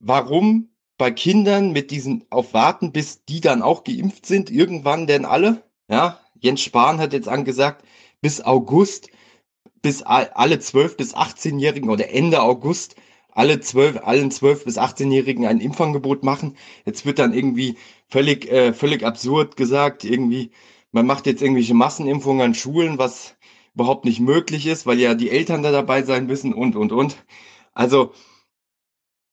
warum 0.00 0.70
bei 0.98 1.10
Kindern 1.10 1.72
mit 1.72 1.90
diesen 1.90 2.24
auf 2.30 2.54
warten, 2.54 2.92
bis 2.92 3.24
die 3.24 3.40
dann 3.40 3.62
auch 3.62 3.84
geimpft 3.84 4.26
sind, 4.26 4.50
irgendwann 4.50 5.06
denn 5.06 5.24
alle? 5.24 5.62
Ja, 5.88 6.20
Jens 6.40 6.62
Spahn 6.62 6.98
hat 6.98 7.12
jetzt 7.12 7.28
angesagt, 7.28 7.84
bis 8.20 8.40
August 8.40 9.10
bis 9.82 10.02
alle 10.02 10.58
12 10.58 10.96
bis 10.96 11.14
18-Jährigen 11.14 11.90
oder 11.90 12.10
Ende 12.10 12.42
August 12.42 12.96
alle 13.36 13.60
12, 13.60 13.98
allen 14.02 14.30
12 14.30 14.64
bis 14.64 14.78
18-Jährigen 14.78 15.46
ein 15.46 15.60
Impfangebot 15.60 16.24
machen. 16.24 16.56
Jetzt 16.86 17.04
wird 17.04 17.18
dann 17.18 17.34
irgendwie 17.34 17.76
völlig, 18.08 18.50
äh, 18.50 18.72
völlig 18.72 19.04
absurd 19.04 19.56
gesagt, 19.56 20.04
irgendwie, 20.04 20.50
man 20.92 21.06
macht 21.06 21.26
jetzt 21.26 21.42
irgendwelche 21.42 21.74
Massenimpfungen 21.74 22.42
an 22.42 22.54
Schulen, 22.54 22.98
was 22.98 23.36
überhaupt 23.74 24.04
nicht 24.04 24.20
möglich 24.20 24.66
ist, 24.66 24.86
weil 24.86 24.98
ja 24.98 25.14
die 25.14 25.30
Eltern 25.30 25.62
da 25.62 25.70
dabei 25.70 26.02
sein 26.02 26.26
müssen 26.26 26.54
und, 26.54 26.76
und, 26.76 26.92
und. 26.92 27.16
Also, 27.72 28.14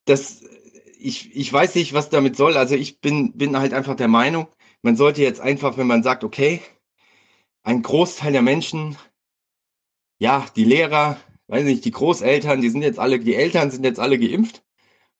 das, 0.05 0.43
ich, 0.99 1.35
ich 1.35 1.51
weiß 1.51 1.75
nicht, 1.75 1.93
was 1.93 2.09
damit 2.09 2.35
soll. 2.35 2.57
Also 2.57 2.75
ich 2.75 2.99
bin, 2.99 3.33
bin 3.37 3.57
halt 3.57 3.73
einfach 3.73 3.95
der 3.95 4.07
Meinung, 4.07 4.47
man 4.81 4.95
sollte 4.95 5.21
jetzt 5.21 5.41
einfach, 5.41 5.77
wenn 5.77 5.87
man 5.87 6.03
sagt, 6.03 6.23
okay, 6.23 6.61
ein 7.63 7.81
Großteil 7.81 8.33
der 8.33 8.41
Menschen, 8.41 8.97
ja, 10.19 10.45
die 10.55 10.65
Lehrer, 10.65 11.17
weiß 11.47 11.63
nicht, 11.63 11.85
die 11.85 11.91
Großeltern, 11.91 12.61
die 12.61 12.69
sind 12.69 12.81
jetzt 12.81 12.99
alle, 12.99 13.19
die 13.19 13.35
Eltern 13.35 13.71
sind 13.71 13.85
jetzt 13.85 13.99
alle 13.99 14.19
geimpft. 14.19 14.63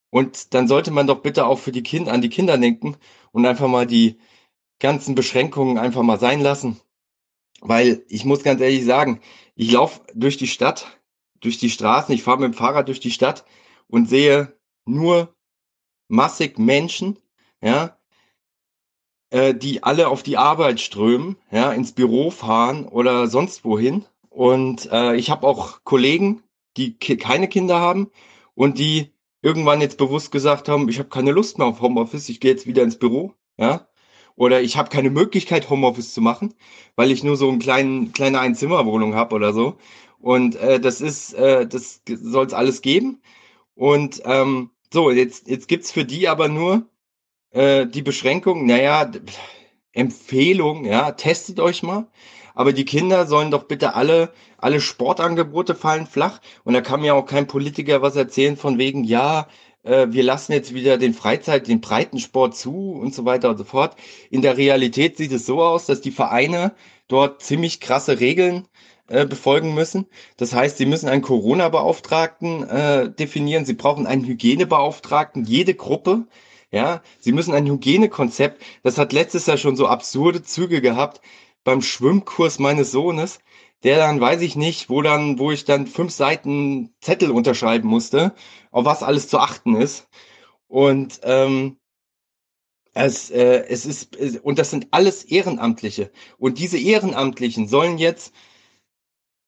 Und 0.10 0.54
dann 0.54 0.68
sollte 0.68 0.92
man 0.92 1.08
doch 1.08 1.22
bitte 1.22 1.46
auch 1.46 1.60
für 1.60 1.72
die 1.72 1.84
Kinder, 1.84 2.12
an 2.14 2.22
die 2.22 2.30
Kinder 2.30 2.58
denken 2.58 2.98
und 3.32 3.46
einfach 3.46 3.68
mal 3.68 3.88
die 3.88 4.20
ganzen 4.84 5.16
Beschränkungen 5.16 5.80
einfach 5.80 6.04
mal 6.04 6.20
sein 6.20 6.42
lassen. 6.42 6.80
Weil 7.62 8.04
ich 8.10 8.26
muss 8.26 8.44
ganz 8.44 8.62
ehrlich 8.62 8.86
sagen, 8.86 9.22
ich 9.56 9.72
laufe 9.72 10.02
durch 10.14 10.38
die 10.38 10.48
Stadt, 10.48 11.00
durch 11.40 11.58
die 11.58 11.70
Straßen, 11.70 12.14
ich 12.14 12.22
fahre 12.22 12.42
mit 12.42 12.54
dem 12.54 12.54
Fahrrad 12.54 12.90
durch 12.90 13.00
die 13.00 13.12
Stadt 13.12 13.46
und 13.88 14.10
sehe 14.10 14.54
nur 14.86 15.34
massig 16.10 16.60
Menschen, 16.60 17.18
ja, 17.62 17.98
äh, 19.30 19.56
die 19.56 19.84
alle 19.84 20.10
auf 20.10 20.22
die 20.22 20.38
Arbeit 20.38 20.82
strömen, 20.82 21.38
ja, 21.50 21.72
ins 21.72 21.94
Büro 21.94 22.30
fahren 22.30 22.86
oder 22.86 23.28
sonst 23.28 23.64
wohin. 23.64 24.06
Und 24.30 24.92
äh, 24.92 25.16
ich 25.16 25.30
habe 25.30 25.48
auch 25.48 25.86
Kollegen, 25.86 26.44
die 26.76 26.98
ki 26.98 27.16
keine 27.16 27.48
Kinder 27.48 27.80
haben 27.80 28.12
und 28.54 28.80
die 28.80 29.14
irgendwann 29.42 29.80
jetzt 29.80 29.98
bewusst 29.98 30.32
gesagt 30.32 30.68
haben, 30.68 30.90
ich 30.90 31.00
habe 31.00 31.10
keine 31.10 31.32
Lust 31.32 31.58
mehr 31.58 31.68
auf 31.68 31.80
Homeoffice, 31.80 32.28
ich 32.28 32.42
gehe 32.42 32.52
jetzt 32.52 32.68
wieder 32.68 32.84
ins 32.84 33.00
Büro, 33.00 33.34
ja. 33.58 33.88
Oder 34.36 34.62
ich 34.62 34.78
habe 34.78 34.90
keine 34.90 35.10
Möglichkeit, 35.10 35.70
Homeoffice 35.70 36.14
zu 36.14 36.22
machen, 36.22 36.54
weil 36.96 37.12
ich 37.12 37.24
nur 37.24 37.38
so 37.38 37.50
eine 37.50 37.60
kleine, 37.60 38.08
kleine 38.08 38.40
Einzimmerwohnung 38.40 39.16
habe 39.16 39.36
oder 39.36 39.54
so. 39.54 39.78
Und 40.20 40.56
äh, 40.56 40.80
das 40.80 41.02
ist, 41.02 41.34
äh, 41.34 41.68
das 41.68 42.02
soll 42.08 42.46
es 42.46 42.54
alles 42.54 42.82
geben. 42.82 43.22
Und 43.76 44.22
ähm, 44.26 44.72
so, 44.92 45.12
jetzt, 45.12 45.48
jetzt 45.50 45.68
gibt's 45.68 45.92
für 45.92 46.06
die 46.06 46.28
aber 46.28 46.48
nur 46.48 46.88
äh, 47.52 47.88
die 47.88 48.02
Beschränkung, 48.02 48.66
naja, 48.66 49.12
Empfehlung, 49.94 50.86
ja, 50.86 51.12
testet 51.12 51.60
euch 51.60 51.84
mal. 51.84 52.08
Aber 52.56 52.74
die 52.74 52.86
Kinder 52.86 53.26
sollen 53.28 53.52
doch 53.52 53.64
bitte 53.66 53.96
alle, 53.96 54.34
alle 54.58 54.82
Sportangebote 54.82 55.76
fallen 55.76 56.08
flach. 56.08 56.40
Und 56.64 56.74
da 56.74 56.82
kann 56.82 57.02
mir 57.02 57.16
auch 57.16 57.26
kein 57.26 57.48
Politiker 57.48 58.02
was 58.02 58.16
erzählen 58.16 58.58
von 58.58 58.78
wegen, 58.78 59.04
ja, 59.04 59.48
äh, 59.84 60.08
wir 60.10 60.24
lassen 60.24 60.54
jetzt 60.54 60.74
wieder 60.74 60.98
den 60.98 61.14
Freizeit, 61.14 61.68
den 61.68 61.82
Breitensport 61.82 62.56
zu 62.56 62.92
und 62.94 63.14
so 63.14 63.26
weiter 63.26 63.50
und 63.50 63.58
so 63.58 63.64
fort. 63.64 63.96
In 64.30 64.42
der 64.42 64.58
Realität 64.58 65.18
sieht 65.18 65.32
es 65.32 65.46
so 65.46 65.62
aus, 65.64 65.86
dass 65.86 66.02
die 66.02 66.12
Vereine 66.12 66.74
dort 67.08 67.42
ziemlich 67.44 67.80
krasse 67.80 68.20
Regeln 68.20 68.68
äh, 69.08 69.26
befolgen 69.26 69.74
müssen. 69.74 70.08
Das 70.38 70.54
heißt, 70.54 70.78
sie 70.78 70.86
müssen 70.86 71.10
einen 71.10 71.22
Corona-Beauftragten 71.22 72.64
äh, 72.68 73.12
definieren, 73.12 73.66
sie 73.66 73.74
brauchen 73.74 74.08
einen 74.08 74.26
Hygienebeauftragten, 74.26 75.46
jede 75.46 75.76
Gruppe 75.76 76.26
ja, 76.74 77.04
sie 77.20 77.34
müssen 77.34 77.54
ein 77.54 77.68
Hygienekonzept, 77.68 78.60
das 78.82 78.98
hat 78.98 79.14
letztes 79.14 79.46
Jahr 79.46 79.58
schon 79.58 79.76
so 79.76 79.86
absurde 79.86 80.42
Züge 80.42 80.82
gehabt 80.82 81.22
beim 81.64 81.84
Schwimmkurs 81.84 82.58
meines 82.58 82.90
Sohnes, 82.92 83.40
der 83.84 83.98
dann 83.98 84.22
weiß 84.22 84.42
ich 84.42 84.56
nicht, 84.56 84.90
wo 84.90 85.02
dann, 85.02 85.40
wo 85.40 85.52
ich 85.52 85.66
dann 85.66 85.88
fünf 85.88 86.12
Seiten 86.12 86.94
Zettel 87.02 87.32
unterschreiben 87.32 87.88
musste, 87.88 88.34
auf 88.72 88.86
was 88.86 89.04
alles 89.04 89.28
zu 89.28 89.40
achten 89.40 89.76
ist. 89.76 90.08
Und 90.68 91.20
ähm, 91.24 91.78
es, 92.94 93.30
äh, 93.32 93.66
es 93.68 93.86
ist, 93.86 94.16
und 94.44 94.60
das 94.60 94.72
sind 94.72 94.88
alles 94.92 95.24
Ehrenamtliche. 95.24 96.12
Und 96.38 96.60
diese 96.60 96.78
Ehrenamtlichen 96.78 97.68
sollen 97.68 97.98
jetzt 97.98 98.34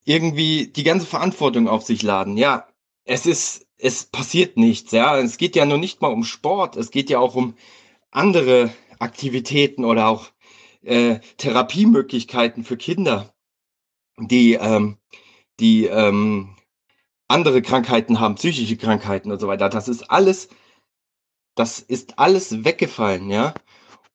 irgendwie 0.04 0.68
die 0.68 0.84
ganze 0.84 1.06
Verantwortung 1.06 1.68
auf 1.68 1.84
sich 1.84 2.02
laden. 2.02 2.36
Ja, 2.36 2.68
es 3.04 3.26
ist, 3.26 3.66
es 3.78 4.04
passiert 4.04 4.56
nichts, 4.56 4.92
ja. 4.92 5.18
Es 5.18 5.36
geht 5.36 5.56
ja 5.56 5.64
nur 5.66 5.78
nicht 5.78 6.00
mal 6.00 6.12
um 6.12 6.24
Sport, 6.24 6.76
es 6.76 6.90
geht 6.90 7.10
ja 7.10 7.18
auch 7.18 7.34
um 7.34 7.54
andere 8.10 8.72
Aktivitäten 8.98 9.84
oder 9.84 10.08
auch 10.08 10.30
äh, 10.82 11.20
Therapiemöglichkeiten 11.38 12.64
für 12.64 12.76
Kinder, 12.76 13.34
die, 14.18 14.54
ähm, 14.54 14.96
die 15.60 15.86
ähm, 15.86 16.56
andere 17.28 17.62
Krankheiten 17.62 18.20
haben, 18.20 18.36
psychische 18.36 18.76
Krankheiten 18.76 19.32
und 19.32 19.40
so 19.40 19.48
weiter. 19.48 19.68
Das 19.68 19.88
ist 19.88 20.10
alles, 20.10 20.48
das 21.54 21.80
ist 21.80 22.18
alles 22.18 22.64
weggefallen, 22.64 23.30
ja. 23.30 23.54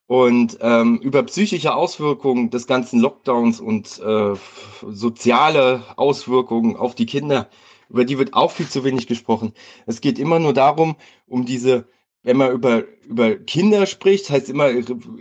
Und 0.08 0.58
ähm, 0.62 0.98
über 1.00 1.24
psychische 1.24 1.74
Auswirkungen 1.74 2.50
des 2.50 2.68
ganzen 2.68 3.00
Lockdowns 3.00 3.62
und 3.62 4.00
äh, 4.00 4.34
soziale 4.82 5.84
Auswirkungen 5.96 6.76
auf 6.76 6.96
die 6.96 7.06
Kinder 7.06 7.50
über 7.92 8.06
die 8.06 8.18
wird 8.18 8.34
auch 8.34 8.52
viel 8.52 8.70
zu 8.70 8.84
wenig 8.84 9.06
gesprochen. 9.06 9.54
Es 9.86 10.00
geht 10.00 10.18
immer 10.18 10.40
nur 10.40 10.54
darum, 10.54 10.96
um 11.28 11.46
diese, 11.46 11.88
wenn 12.24 12.38
man 12.38 12.52
über, 12.54 12.86
über 13.04 13.36
Kinder 13.36 13.86
spricht, 13.86 14.30
heißt 14.30 14.50
immer, 14.50 14.70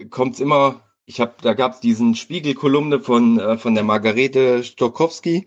kommt 0.09 0.34
es 0.34 0.41
immer, 0.41 0.81
ich 1.11 1.19
habe, 1.19 1.35
da 1.43 1.55
gab 1.55 1.75
es 1.75 1.81
diesen 1.81 2.15
Spiegelkolumne 2.15 3.01
von, 3.01 3.41
äh, 3.41 3.59
von 3.59 3.75
der 3.75 3.83
Margarete 3.83 4.63
Stokowski, 4.63 5.45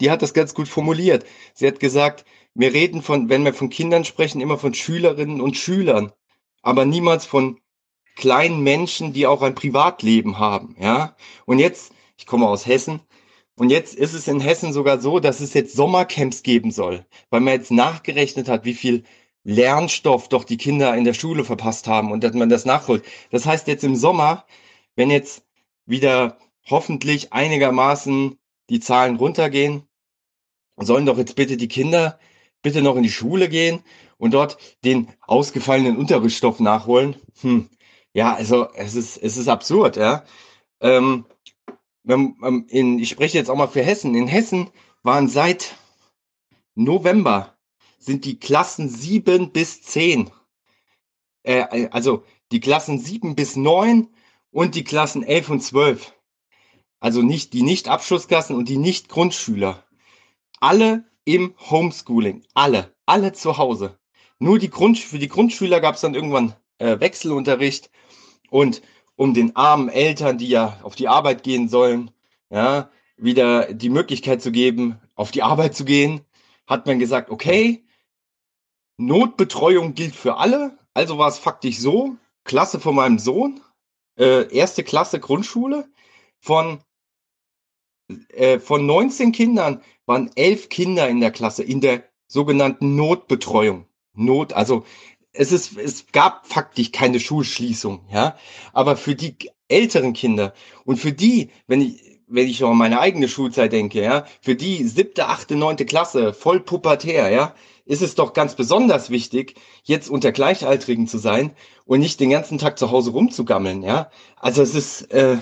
die 0.00 0.10
hat 0.10 0.22
das 0.22 0.34
ganz 0.34 0.54
gut 0.54 0.66
formuliert. 0.66 1.24
Sie 1.54 1.68
hat 1.68 1.78
gesagt, 1.78 2.24
wir 2.54 2.72
reden 2.74 3.00
von, 3.02 3.28
wenn 3.28 3.44
wir 3.44 3.54
von 3.54 3.70
Kindern 3.70 4.04
sprechen, 4.04 4.40
immer 4.40 4.58
von 4.58 4.74
Schülerinnen 4.74 5.40
und 5.40 5.56
Schülern, 5.56 6.12
aber 6.62 6.84
niemals 6.84 7.26
von 7.26 7.60
kleinen 8.16 8.64
Menschen, 8.64 9.12
die 9.12 9.28
auch 9.28 9.42
ein 9.42 9.54
Privatleben 9.54 10.40
haben, 10.40 10.74
ja. 10.80 11.14
Und 11.46 11.60
jetzt, 11.60 11.92
ich 12.16 12.26
komme 12.26 12.48
aus 12.48 12.66
Hessen, 12.66 13.00
und 13.54 13.70
jetzt 13.70 13.94
ist 13.94 14.14
es 14.14 14.26
in 14.26 14.40
Hessen 14.40 14.72
sogar 14.72 15.00
so, 15.00 15.20
dass 15.20 15.38
es 15.38 15.54
jetzt 15.54 15.76
Sommercamps 15.76 16.42
geben 16.42 16.72
soll, 16.72 17.06
weil 17.30 17.40
man 17.40 17.54
jetzt 17.54 17.70
nachgerechnet 17.70 18.48
hat, 18.48 18.64
wie 18.64 18.74
viel 18.74 19.04
Lernstoff 19.44 20.28
doch 20.28 20.42
die 20.42 20.56
Kinder 20.56 20.96
in 20.96 21.04
der 21.04 21.14
Schule 21.14 21.44
verpasst 21.44 21.86
haben 21.86 22.10
und 22.10 22.24
dass 22.24 22.34
man 22.34 22.48
das 22.48 22.64
nachholt. 22.64 23.04
Das 23.30 23.46
heißt 23.46 23.68
jetzt 23.68 23.84
im 23.84 23.94
Sommer, 23.94 24.44
wenn 24.98 25.12
jetzt 25.12 25.44
wieder 25.86 26.38
hoffentlich 26.68 27.32
einigermaßen 27.32 28.36
die 28.68 28.80
Zahlen 28.80 29.14
runtergehen, 29.14 29.84
sollen 30.76 31.06
doch 31.06 31.16
jetzt 31.18 31.36
bitte 31.36 31.56
die 31.56 31.68
Kinder 31.68 32.18
bitte 32.62 32.82
noch 32.82 32.96
in 32.96 33.04
die 33.04 33.10
Schule 33.10 33.48
gehen 33.48 33.84
und 34.16 34.34
dort 34.34 34.58
den 34.84 35.06
ausgefallenen 35.20 35.96
Unterrichtsstoff 35.96 36.58
nachholen. 36.58 37.14
Hm. 37.42 37.68
Ja, 38.12 38.34
also 38.34 38.72
es 38.74 38.96
ist, 38.96 39.18
es 39.18 39.36
ist 39.36 39.46
absurd, 39.46 39.96
ja. 39.96 40.24
Ähm, 40.80 41.26
ähm, 42.08 42.66
in, 42.68 42.98
ich 42.98 43.10
spreche 43.10 43.38
jetzt 43.38 43.50
auch 43.50 43.56
mal 43.56 43.68
für 43.68 43.84
Hessen. 43.84 44.16
In 44.16 44.26
Hessen 44.26 44.68
waren 45.04 45.28
seit 45.28 45.76
November 46.74 47.56
sind 48.00 48.24
die 48.24 48.40
Klassen 48.40 48.88
sieben 48.88 49.52
bis 49.52 49.80
zehn, 49.80 50.28
äh, 51.44 51.88
also 51.92 52.24
die 52.50 52.58
Klassen 52.58 52.98
sieben 52.98 53.36
bis 53.36 53.54
neun 53.54 54.08
und 54.58 54.74
die 54.74 54.82
Klassen 54.82 55.22
elf 55.22 55.50
und 55.50 55.60
zwölf, 55.60 56.16
also 56.98 57.22
nicht 57.22 57.52
die 57.52 57.62
nicht 57.62 57.86
Abschlussklassen 57.86 58.56
und 58.56 58.68
die 58.68 58.76
nicht 58.76 59.08
Grundschüler, 59.08 59.84
alle 60.58 61.04
im 61.24 61.54
Homeschooling, 61.70 62.42
alle, 62.54 62.92
alle 63.06 63.32
zu 63.32 63.56
Hause. 63.56 64.00
Nur 64.40 64.58
die 64.58 64.68
Grund, 64.68 64.98
für 64.98 65.20
die 65.20 65.28
Grundschüler 65.28 65.80
gab 65.80 65.94
es 65.94 66.00
dann 66.00 66.16
irgendwann 66.16 66.56
äh, 66.78 66.98
Wechselunterricht. 66.98 67.92
Und 68.50 68.82
um 69.14 69.32
den 69.32 69.54
armen 69.54 69.88
Eltern, 69.88 70.38
die 70.38 70.48
ja 70.48 70.80
auf 70.82 70.96
die 70.96 71.06
Arbeit 71.06 71.44
gehen 71.44 71.68
sollen, 71.68 72.10
ja, 72.50 72.90
wieder 73.16 73.72
die 73.72 73.90
Möglichkeit 73.90 74.42
zu 74.42 74.50
geben, 74.50 74.98
auf 75.14 75.30
die 75.30 75.44
Arbeit 75.44 75.76
zu 75.76 75.84
gehen, 75.84 76.22
hat 76.66 76.84
man 76.84 76.98
gesagt, 76.98 77.30
okay, 77.30 77.84
Notbetreuung 78.96 79.94
gilt 79.94 80.16
für 80.16 80.38
alle. 80.38 80.76
Also 80.94 81.16
war 81.16 81.28
es 81.28 81.38
faktisch 81.38 81.78
so, 81.78 82.16
Klasse 82.42 82.80
von 82.80 82.96
meinem 82.96 83.20
Sohn, 83.20 83.60
äh, 84.18 84.54
erste 84.54 84.84
Klasse 84.84 85.20
Grundschule, 85.20 85.88
von, 86.40 86.80
äh, 88.30 88.58
von 88.58 88.86
19 88.86 89.32
Kindern 89.32 89.82
waren 90.06 90.30
elf 90.34 90.68
Kinder 90.68 91.08
in 91.08 91.20
der 91.20 91.30
Klasse, 91.30 91.62
in 91.62 91.80
der 91.80 92.04
sogenannten 92.26 92.96
Notbetreuung. 92.96 93.86
Not, 94.14 94.52
also 94.52 94.84
es 95.32 95.52
ist, 95.52 95.76
es 95.76 96.06
gab 96.12 96.46
faktisch 96.46 96.90
keine 96.92 97.20
Schulschließung, 97.20 98.08
ja. 98.10 98.36
Aber 98.72 98.96
für 98.96 99.14
die 99.14 99.36
älteren 99.68 100.12
Kinder 100.12 100.54
und 100.84 100.96
für 100.98 101.12
die, 101.12 101.50
wenn 101.66 101.82
ich, 101.82 102.17
wenn 102.28 102.48
ich 102.48 102.62
an 102.64 102.76
meine 102.76 103.00
eigene 103.00 103.28
Schulzeit 103.28 103.72
denke, 103.72 104.02
ja, 104.02 104.24
für 104.40 104.54
die 104.54 104.84
siebte, 104.84 105.26
achte, 105.26 105.56
neunte 105.56 105.86
Klasse, 105.86 106.32
voll 106.32 106.60
pubertär, 106.60 107.30
ja, 107.30 107.54
ist 107.84 108.02
es 108.02 108.14
doch 108.14 108.34
ganz 108.34 108.54
besonders 108.54 109.10
wichtig, 109.10 109.54
jetzt 109.82 110.10
unter 110.10 110.32
Gleichaltrigen 110.32 111.06
zu 111.06 111.18
sein 111.18 111.52
und 111.86 112.00
nicht 112.00 112.20
den 112.20 112.30
ganzen 112.30 112.58
Tag 112.58 112.78
zu 112.78 112.90
Hause 112.90 113.10
rumzugammeln, 113.10 113.82
ja. 113.82 114.10
Also 114.36 114.62
es 114.62 114.74
ist, 114.74 115.12
äh, 115.12 115.38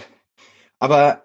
aber 0.78 1.24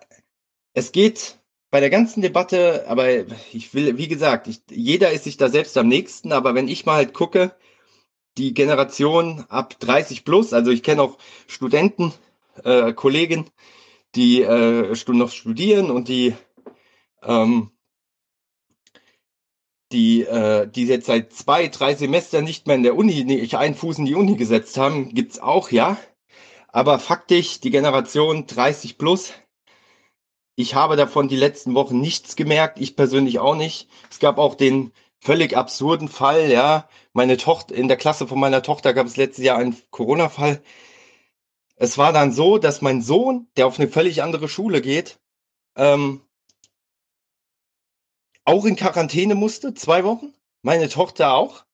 es 0.73 0.91
geht 0.91 1.38
bei 1.69 1.80
der 1.80 1.90
ganzen 1.90 2.22
Debatte, 2.22 2.85
aber 2.88 3.07
ich 3.53 3.73
will, 3.73 3.98
wie 3.98 4.07
gesagt, 4.07 4.48
ich, 4.48 4.61
jeder 4.69 5.11
ist 5.11 5.23
sich 5.23 5.38
da 5.38 5.49
selbst 5.49 5.77
am 5.77 5.88
nächsten, 5.88 6.31
aber 6.31 6.56
wenn 6.56 6.67
ich 6.67 6.85
mal 6.85 6.95
halt 6.95 7.14
gucke, 7.14 7.56
die 8.38 8.53
Generation 8.53 9.45
ab 9.49 9.80
30 9.80 10.25
plus, 10.25 10.53
also 10.53 10.72
ich 10.72 10.83
kenne 10.83 11.01
auch 11.01 11.17
Studenten, 11.48 12.14
äh, 12.64 12.93
Kollegen, 12.93 13.49
die 14.15 14.41
äh, 14.41 14.95
noch 15.07 15.31
studieren 15.31 15.91
und 15.91 16.07
die 16.07 16.35
ähm, 17.23 17.72
die, 19.91 20.23
äh, 20.23 20.67
die 20.67 20.85
jetzt 20.85 21.07
seit 21.07 21.33
zwei, 21.33 21.67
drei 21.67 21.95
Semestern 21.95 22.43
nicht 22.43 22.67
mehr 22.67 22.75
in 22.75 22.83
der 22.83 22.95
Uni, 22.95 23.23
nicht 23.23 23.56
einen 23.56 23.75
Fuß 23.75 23.99
in 23.99 24.06
die 24.06 24.15
Uni 24.15 24.35
gesetzt 24.35 24.77
haben, 24.77 25.14
gibt's 25.14 25.40
auch, 25.40 25.72
ja. 25.72 25.98
Aber 26.69 26.99
faktisch, 26.99 27.59
die 27.59 27.72
Generation 27.72 28.48
30 28.48 28.98
plus, 28.98 29.33
ich 30.56 30.75
habe 30.75 30.95
davon 30.95 31.27
die 31.27 31.35
letzten 31.35 31.73
Wochen 31.73 31.99
nichts 31.99 32.35
gemerkt, 32.35 32.80
ich 32.80 32.95
persönlich 32.95 33.40
auch 33.40 33.56
nicht. 33.56 33.90
Es 34.09 34.19
gab 34.19 34.38
auch 34.38 34.56
den 34.56 34.91
völlig 35.19 35.56
absurden 35.57 36.07
Fall, 36.07 36.49
ja. 36.51 36.88
Meine 37.14 37.38
Tochter, 37.38 37.75
in 37.75 37.88
der 37.88 37.98
Klasse 37.98 38.27
von 38.27 38.40
meiner 38.40 38.64
Tochter 38.64 38.93
gab 38.93 39.07
es 39.07 39.17
letztes 39.17 39.43
Jahr 39.43 39.57
einen 39.57 39.75
Corona-Fall. 39.91 40.61
Es 41.82 41.98
war 41.98 42.14
dann 42.14 42.32
so, 42.32 42.60
dass 42.60 42.84
mein 42.84 43.01
Sohn, 43.01 43.48
der 43.58 43.66
auf 43.66 43.80
eine 43.80 43.88
völlig 43.88 44.22
andere 44.22 44.48
Schule 44.48 44.82
geht, 44.82 45.19
ähm, 45.76 46.22
auch 48.45 48.66
in 48.66 48.76
Quarantäne 48.76 49.34
musste, 49.34 49.74
zwei 49.74 50.03
Wochen. 50.03 50.32
Meine 50.61 50.90
Tochter 50.90 51.34
auch. 51.34 51.66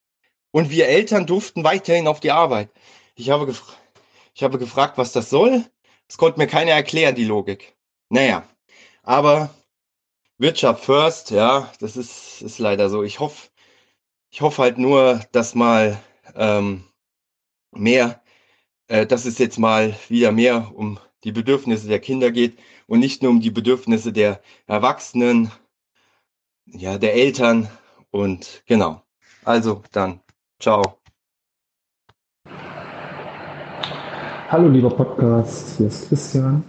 Und 0.52 0.70
wir 0.70 0.88
Eltern 0.88 1.28
durften 1.28 1.66
weiterhin 1.66 2.08
auf 2.08 2.22
die 2.22 2.32
Arbeit. 2.32 2.70
Ich 3.16 3.32
habe, 3.32 3.48
gef 3.48 3.62
ich 4.34 4.44
habe 4.44 4.58
gefragt, 4.58 4.98
was 4.98 5.12
das 5.12 5.30
soll. 5.30 5.66
Das 6.08 6.18
konnte 6.18 6.40
mir 6.40 6.48
keiner 6.48 6.72
erklären, 6.72 7.16
die 7.16 7.26
Logik. 7.26 7.76
Naja, 8.08 8.48
aber 9.04 9.54
Wirtschaft 10.38 10.86
first, 10.86 11.32
ja, 11.32 11.70
das 11.82 11.98
ist, 11.98 12.42
ist 12.42 12.60
leider 12.60 12.90
so. 12.90 13.04
Ich 13.04 13.20
hoffe, 13.20 13.50
ich 14.30 14.40
hoffe 14.40 14.62
halt 14.62 14.78
nur, 14.78 15.20
dass 15.34 15.54
mal 15.54 16.02
ähm, 16.34 16.86
mehr, 17.72 18.22
äh, 18.88 19.06
dass 19.06 19.26
es 19.26 19.38
jetzt 19.38 19.60
mal 19.60 19.96
wieder 20.10 20.32
mehr 20.32 20.72
um 20.76 21.00
die 21.24 21.32
Bedürfnisse 21.32 21.88
der 21.88 22.00
Kinder 22.00 22.32
geht 22.32 22.58
und 22.88 23.00
nicht 23.00 23.22
nur 23.22 23.32
um 23.32 23.42
die 23.42 23.52
Bedürfnisse 23.52 24.14
der 24.14 24.42
Erwachsenen, 24.66 25.52
ja, 26.66 26.98
der 26.98 27.16
Eltern 27.16 27.68
und 28.12 28.64
genau. 28.66 29.02
Also 29.44 29.84
dann, 29.92 30.20
ciao. 30.60 31.00
Hallo 34.50 34.70
lieber 34.70 34.90
Podcast, 34.90 35.78
hier 35.78 35.88
ist 35.88 36.08
Christian. 36.08 36.64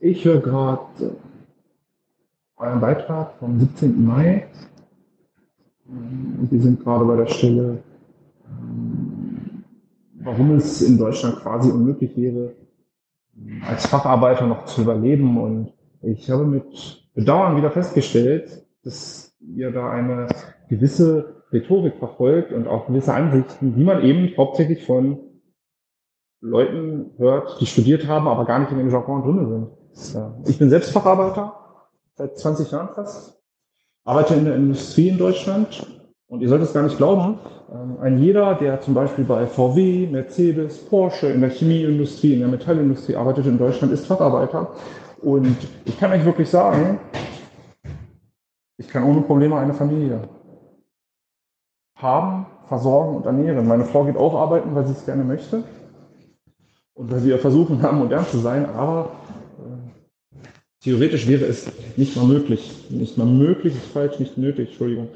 Ich 0.00 0.24
höre 0.24 0.40
gerade 0.40 1.16
euren 2.56 2.80
Beitrag 2.80 3.38
vom 3.38 3.60
17. 3.60 4.04
Mai. 4.04 4.48
Wir 5.84 6.60
sind 6.60 6.82
gerade 6.82 7.04
bei 7.04 7.16
der 7.16 7.26
Stelle, 7.26 7.82
ähm, 8.46 9.01
warum 10.24 10.56
es 10.56 10.82
in 10.82 10.98
Deutschland 10.98 11.36
quasi 11.40 11.70
unmöglich 11.70 12.16
wäre, 12.16 12.54
als 13.66 13.86
Facharbeiter 13.86 14.46
noch 14.46 14.64
zu 14.66 14.82
überleben. 14.82 15.38
Und 15.38 15.72
ich 16.02 16.30
habe 16.30 16.44
mit 16.44 17.08
Bedauern 17.14 17.56
wieder 17.56 17.70
festgestellt, 17.70 18.66
dass 18.84 19.34
ihr 19.40 19.70
da 19.70 19.90
eine 19.90 20.28
gewisse 20.68 21.42
Rhetorik 21.52 21.96
verfolgt 21.98 22.52
und 22.52 22.66
auch 22.66 22.86
gewisse 22.86 23.12
Ansichten, 23.12 23.74
die 23.74 23.84
man 23.84 24.02
eben 24.02 24.36
hauptsächlich 24.36 24.84
von 24.86 25.18
Leuten 26.40 27.12
hört, 27.18 27.60
die 27.60 27.66
studiert 27.66 28.06
haben, 28.06 28.26
aber 28.26 28.44
gar 28.44 28.58
nicht 28.58 28.72
in 28.72 28.78
dem 28.78 28.90
Jargon 28.90 29.22
drin 29.22 29.68
sind. 29.94 30.48
Ich 30.48 30.58
bin 30.58 30.70
selbst 30.70 30.90
Facharbeiter, 30.90 31.54
seit 32.14 32.36
20 32.38 32.70
Jahren 32.70 32.94
fast, 32.94 33.40
arbeite 34.04 34.34
in 34.34 34.46
der 34.46 34.56
Industrie 34.56 35.08
in 35.08 35.18
Deutschland 35.18 35.86
und 36.26 36.40
ihr 36.40 36.48
sollt 36.48 36.62
es 36.62 36.72
gar 36.72 36.82
nicht 36.82 36.96
glauben, 36.96 37.38
ein 38.00 38.18
jeder, 38.18 38.54
der 38.54 38.80
zum 38.80 38.92
Beispiel 38.92 39.24
bei 39.24 39.46
VW, 39.46 40.06
Mercedes, 40.06 40.78
Porsche 40.78 41.28
in 41.28 41.40
der 41.40 41.50
Chemieindustrie, 41.50 42.34
in 42.34 42.40
der 42.40 42.48
Metallindustrie 42.48 43.16
arbeitet 43.16 43.46
in 43.46 43.56
Deutschland, 43.56 43.92
ist 43.92 44.06
Facharbeiter. 44.06 44.74
Und 45.22 45.56
ich 45.84 45.98
kann 45.98 46.12
euch 46.12 46.24
wirklich 46.24 46.50
sagen, 46.50 46.98
ich 48.76 48.88
kann 48.88 49.04
ohne 49.04 49.22
Probleme 49.22 49.56
eine 49.56 49.72
Familie 49.72 50.28
haben, 51.96 52.46
versorgen 52.66 53.16
und 53.16 53.26
ernähren. 53.26 53.66
Meine 53.66 53.84
Frau 53.84 54.04
geht 54.04 54.16
auch 54.16 54.34
arbeiten, 54.34 54.74
weil 54.74 54.86
sie 54.86 54.92
es 54.92 55.06
gerne 55.06 55.24
möchte 55.24 55.64
und 56.94 57.10
weil 57.10 57.24
wir 57.24 57.38
versuchen, 57.38 57.80
modern 57.80 58.26
zu 58.26 58.38
sein, 58.38 58.66
aber 58.66 59.12
äh, 59.60 60.48
theoretisch 60.80 61.26
wäre 61.26 61.46
es 61.46 61.70
nicht 61.96 62.16
mal 62.16 62.26
möglich. 62.26 62.90
Nicht 62.90 63.16
mal 63.16 63.26
möglich 63.26 63.74
ist 63.76 63.86
falsch, 63.86 64.18
nicht 64.18 64.36
nötig, 64.36 64.70
Entschuldigung. 64.70 65.08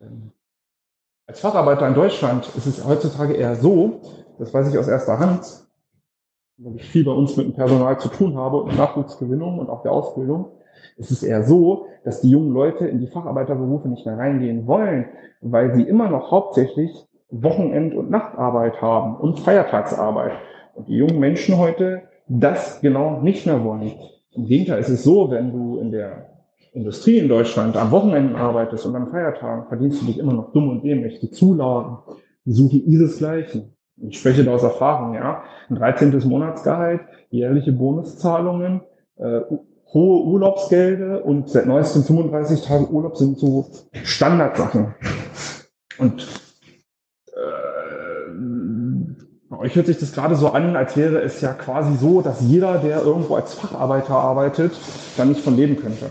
Ähm, 0.00 0.32
als 1.30 1.38
Facharbeiter 1.38 1.86
in 1.86 1.94
Deutschland 1.94 2.50
ist 2.56 2.66
es 2.66 2.84
heutzutage 2.84 3.34
eher 3.34 3.54
so, 3.54 4.00
das 4.40 4.52
weiß 4.52 4.68
ich 4.68 4.76
aus 4.76 4.88
erster 4.88 5.20
Hand, 5.20 5.64
weil 6.58 6.74
ich 6.74 6.90
viel 6.90 7.04
bei 7.04 7.12
uns 7.12 7.36
mit 7.36 7.46
dem 7.46 7.54
Personal 7.54 8.00
zu 8.00 8.08
tun 8.08 8.36
habe 8.36 8.56
und 8.56 8.76
Nachwuchsgewinnung 8.76 9.60
und 9.60 9.70
auch 9.70 9.82
der 9.82 9.92
Ausbildung, 9.92 10.46
es 10.98 11.12
ist 11.12 11.22
eher 11.22 11.44
so, 11.44 11.86
dass 12.02 12.20
die 12.20 12.30
jungen 12.30 12.52
Leute 12.52 12.88
in 12.88 12.98
die 12.98 13.06
Facharbeiterberufe 13.06 13.88
nicht 13.88 14.04
mehr 14.06 14.18
reingehen 14.18 14.66
wollen, 14.66 15.04
weil 15.40 15.72
sie 15.72 15.84
immer 15.84 16.10
noch 16.10 16.32
hauptsächlich 16.32 17.06
Wochenend- 17.30 17.94
und 17.94 18.10
Nachtarbeit 18.10 18.82
haben 18.82 19.14
und 19.14 19.38
Feiertagsarbeit. 19.38 20.32
Und 20.74 20.88
die 20.88 20.96
jungen 20.96 21.20
Menschen 21.20 21.58
heute 21.58 22.02
das 22.26 22.80
genau 22.80 23.20
nicht 23.20 23.46
mehr 23.46 23.62
wollen. 23.62 23.92
Im 24.32 24.46
Gegenteil, 24.46 24.80
es 24.80 24.88
ist 24.88 25.04
so, 25.04 25.30
wenn 25.30 25.52
du 25.52 25.78
in 25.78 25.92
der 25.92 26.29
Industrie 26.72 27.18
in 27.18 27.28
Deutschland 27.28 27.76
am 27.76 27.90
Wochenenden 27.90 28.36
arbeitest 28.36 28.86
und 28.86 28.94
an 28.94 29.08
Feiertagen, 29.08 29.66
verdienst 29.68 30.02
du 30.02 30.06
dich 30.06 30.18
immer 30.18 30.32
noch 30.32 30.52
dumm 30.52 30.68
und 30.68 30.84
dämlich. 30.84 31.20
Die 31.20 31.30
Zulagen 31.30 31.98
suchen 32.44 32.84
ihresgleichen. 32.86 33.74
Ich 33.96 34.18
spreche 34.18 34.44
da 34.44 34.52
aus 34.52 34.62
Erfahrung, 34.62 35.14
ja. 35.14 35.42
Ein 35.68 35.76
13. 35.76 36.22
Monatsgehalt, 36.28 37.00
jährliche 37.30 37.72
Bonuszahlungen, 37.72 38.82
äh, 39.16 39.40
hohe 39.92 40.24
Urlaubsgelder 40.24 41.24
und 41.24 41.50
seit 41.50 41.66
neuestem 41.66 42.04
35 42.04 42.62
Tage 42.62 42.88
Urlaub 42.88 43.16
sind 43.16 43.38
so 43.38 43.66
Standardsachen. 44.04 44.94
Und 45.98 46.26
äh, 47.26 48.30
bei 49.50 49.58
euch 49.58 49.74
hört 49.74 49.86
sich 49.86 49.98
das 49.98 50.12
gerade 50.12 50.36
so 50.36 50.50
an, 50.50 50.76
als 50.76 50.96
wäre 50.96 51.20
es 51.20 51.40
ja 51.40 51.52
quasi 51.52 51.96
so, 51.96 52.22
dass 52.22 52.40
jeder, 52.40 52.78
der 52.78 53.02
irgendwo 53.02 53.34
als 53.34 53.54
Facharbeiter 53.54 54.14
arbeitet, 54.14 54.72
dann 55.16 55.28
nicht 55.28 55.40
von 55.40 55.56
leben 55.56 55.76
könnte. 55.76 56.06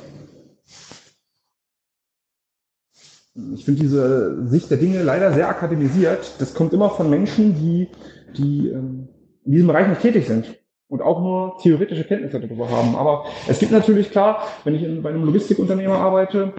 Ich 3.54 3.66
finde 3.66 3.82
diese 3.82 4.48
Sicht 4.48 4.70
der 4.70 4.78
Dinge 4.78 5.04
leider 5.04 5.34
sehr 5.34 5.50
akademisiert. 5.50 6.36
Das 6.40 6.54
kommt 6.54 6.74
immer 6.74 6.90
von 6.90 7.10
Menschen, 7.10 7.56
die, 7.56 7.90
die 8.38 8.70
ähm, 8.70 9.08
in 9.46 9.52
diesem 9.52 9.68
Bereich 9.68 9.88
nicht 9.88 10.02
tätig 10.02 10.28
sind 10.28 10.56
und 10.88 11.02
auch 11.02 11.22
nur 11.22 11.58
theoretische 11.62 12.04
Kenntnisse 12.04 12.40
darüber 12.40 12.70
haben. 12.70 12.96
Aber 12.96 13.26
es 13.48 13.60
gibt 13.60 13.72
natürlich 13.72 14.12
klar, 14.12 14.44
wenn 14.64 14.76
ich 14.76 14.84
in, 14.84 15.02
bei 15.02 15.10
einem 15.10 15.24
Logistikunternehmer 15.24 15.96
arbeite, 15.96 16.54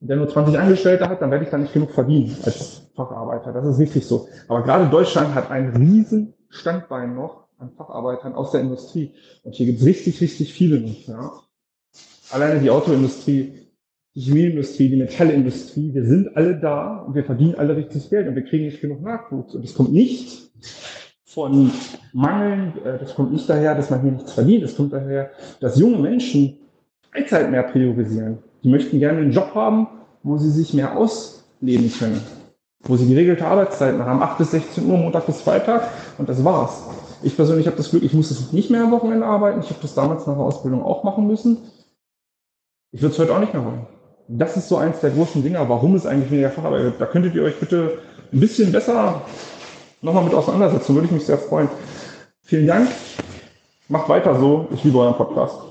der 0.00 0.16
nur 0.16 0.28
20 0.28 0.58
Angestellte 0.58 1.08
hat, 1.08 1.20
dann 1.22 1.30
werde 1.30 1.44
ich 1.44 1.50
da 1.50 1.58
nicht 1.58 1.72
genug 1.72 1.90
verdienen 1.92 2.36
als 2.42 2.90
Facharbeiter. 2.96 3.52
Das 3.52 3.66
ist 3.66 3.78
richtig 3.78 4.06
so. 4.06 4.28
Aber 4.48 4.62
gerade 4.62 4.88
Deutschland 4.88 5.34
hat 5.34 5.50
ein 5.50 5.76
riesen 5.76 6.34
Standbein 6.48 7.14
noch 7.14 7.46
an 7.58 7.70
Facharbeitern 7.76 8.34
aus 8.34 8.50
der 8.50 8.62
Industrie. 8.62 9.14
Und 9.44 9.54
hier 9.54 9.66
gibt 9.66 9.80
es 9.80 9.86
richtig, 9.86 10.20
richtig 10.20 10.52
viele 10.52 10.80
noch. 10.80 11.06
Ja. 11.06 11.32
Alleine 12.30 12.60
die 12.60 12.70
Autoindustrie, 12.70 13.59
die 14.14 14.20
Chemieindustrie, 14.20 14.88
die 14.88 14.96
Metallindustrie, 14.96 15.94
wir 15.94 16.04
sind 16.04 16.36
alle 16.36 16.58
da 16.58 16.98
und 16.98 17.14
wir 17.14 17.24
verdienen 17.24 17.54
alle 17.56 17.76
richtig 17.76 18.10
Geld 18.10 18.26
und 18.26 18.34
wir 18.34 18.44
kriegen 18.44 18.64
nicht 18.64 18.80
genug 18.80 19.02
Nachwuchs. 19.02 19.54
Und 19.54 19.64
es 19.64 19.74
kommt 19.74 19.92
nicht 19.92 20.50
von 21.24 21.70
Mangeln, 22.12 22.72
äh, 22.84 22.98
das 22.98 23.14
kommt 23.14 23.32
nicht 23.32 23.48
daher, 23.48 23.74
dass 23.74 23.90
man 23.90 24.02
hier 24.02 24.12
nichts 24.12 24.32
verdient, 24.32 24.64
es 24.64 24.76
kommt 24.76 24.92
daher, 24.92 25.30
dass 25.60 25.78
junge 25.78 25.98
Menschen 25.98 26.58
Freizeit 27.12 27.50
mehr 27.50 27.62
priorisieren. 27.62 28.38
Die 28.64 28.68
möchten 28.68 28.98
gerne 28.98 29.20
einen 29.20 29.32
Job 29.32 29.54
haben, 29.54 29.86
wo 30.22 30.36
sie 30.38 30.50
sich 30.50 30.74
mehr 30.74 30.96
ausleben 30.96 31.92
können, 31.96 32.20
wo 32.82 32.96
sie 32.96 33.08
geregelte 33.08 33.46
Arbeitszeiten 33.46 34.04
haben, 34.04 34.22
8 34.22 34.38
bis 34.38 34.50
16 34.50 34.86
Uhr, 34.86 34.98
Montag 34.98 35.26
bis 35.26 35.40
Freitag 35.40 35.88
und 36.18 36.28
das 36.28 36.44
war's. 36.44 36.82
Ich 37.22 37.36
persönlich 37.36 37.66
habe 37.66 37.76
das 37.76 37.90
Glück, 37.90 38.02
ich 38.02 38.14
muss 38.14 38.30
es 38.30 38.52
nicht 38.52 38.70
mehr 38.70 38.84
am 38.84 38.90
Wochenende 38.92 39.26
arbeiten. 39.26 39.60
Ich 39.60 39.68
habe 39.68 39.80
das 39.82 39.94
damals 39.94 40.26
nach 40.26 40.34
der 40.34 40.44
Ausbildung 40.44 40.82
auch 40.82 41.04
machen 41.04 41.26
müssen. 41.26 41.58
Ich 42.92 43.02
würde 43.02 43.12
es 43.12 43.18
heute 43.18 43.34
auch 43.34 43.40
nicht 43.40 43.52
mehr 43.52 43.64
wollen. 43.64 43.86
Das 44.32 44.56
ist 44.56 44.68
so 44.68 44.76
eins 44.76 45.00
der 45.00 45.10
großen 45.10 45.42
Dinger, 45.42 45.68
warum 45.68 45.96
es 45.96 46.06
eigentlich 46.06 46.30
weniger 46.30 46.50
Facharbeit 46.50 46.84
gibt. 46.84 47.00
Da 47.00 47.06
könntet 47.06 47.34
ihr 47.34 47.42
euch 47.42 47.58
bitte 47.58 47.98
ein 48.32 48.38
bisschen 48.38 48.70
besser 48.70 49.22
nochmal 50.02 50.22
mit 50.22 50.34
auseinandersetzen, 50.34 50.94
würde 50.94 51.06
ich 51.06 51.12
mich 51.12 51.26
sehr 51.26 51.38
freuen. 51.38 51.68
Vielen 52.44 52.68
Dank. 52.68 52.88
Macht 53.88 54.08
weiter 54.08 54.38
so. 54.38 54.68
Ich 54.72 54.84
liebe 54.84 54.98
euren 54.98 55.14
Podcast. 55.14 55.69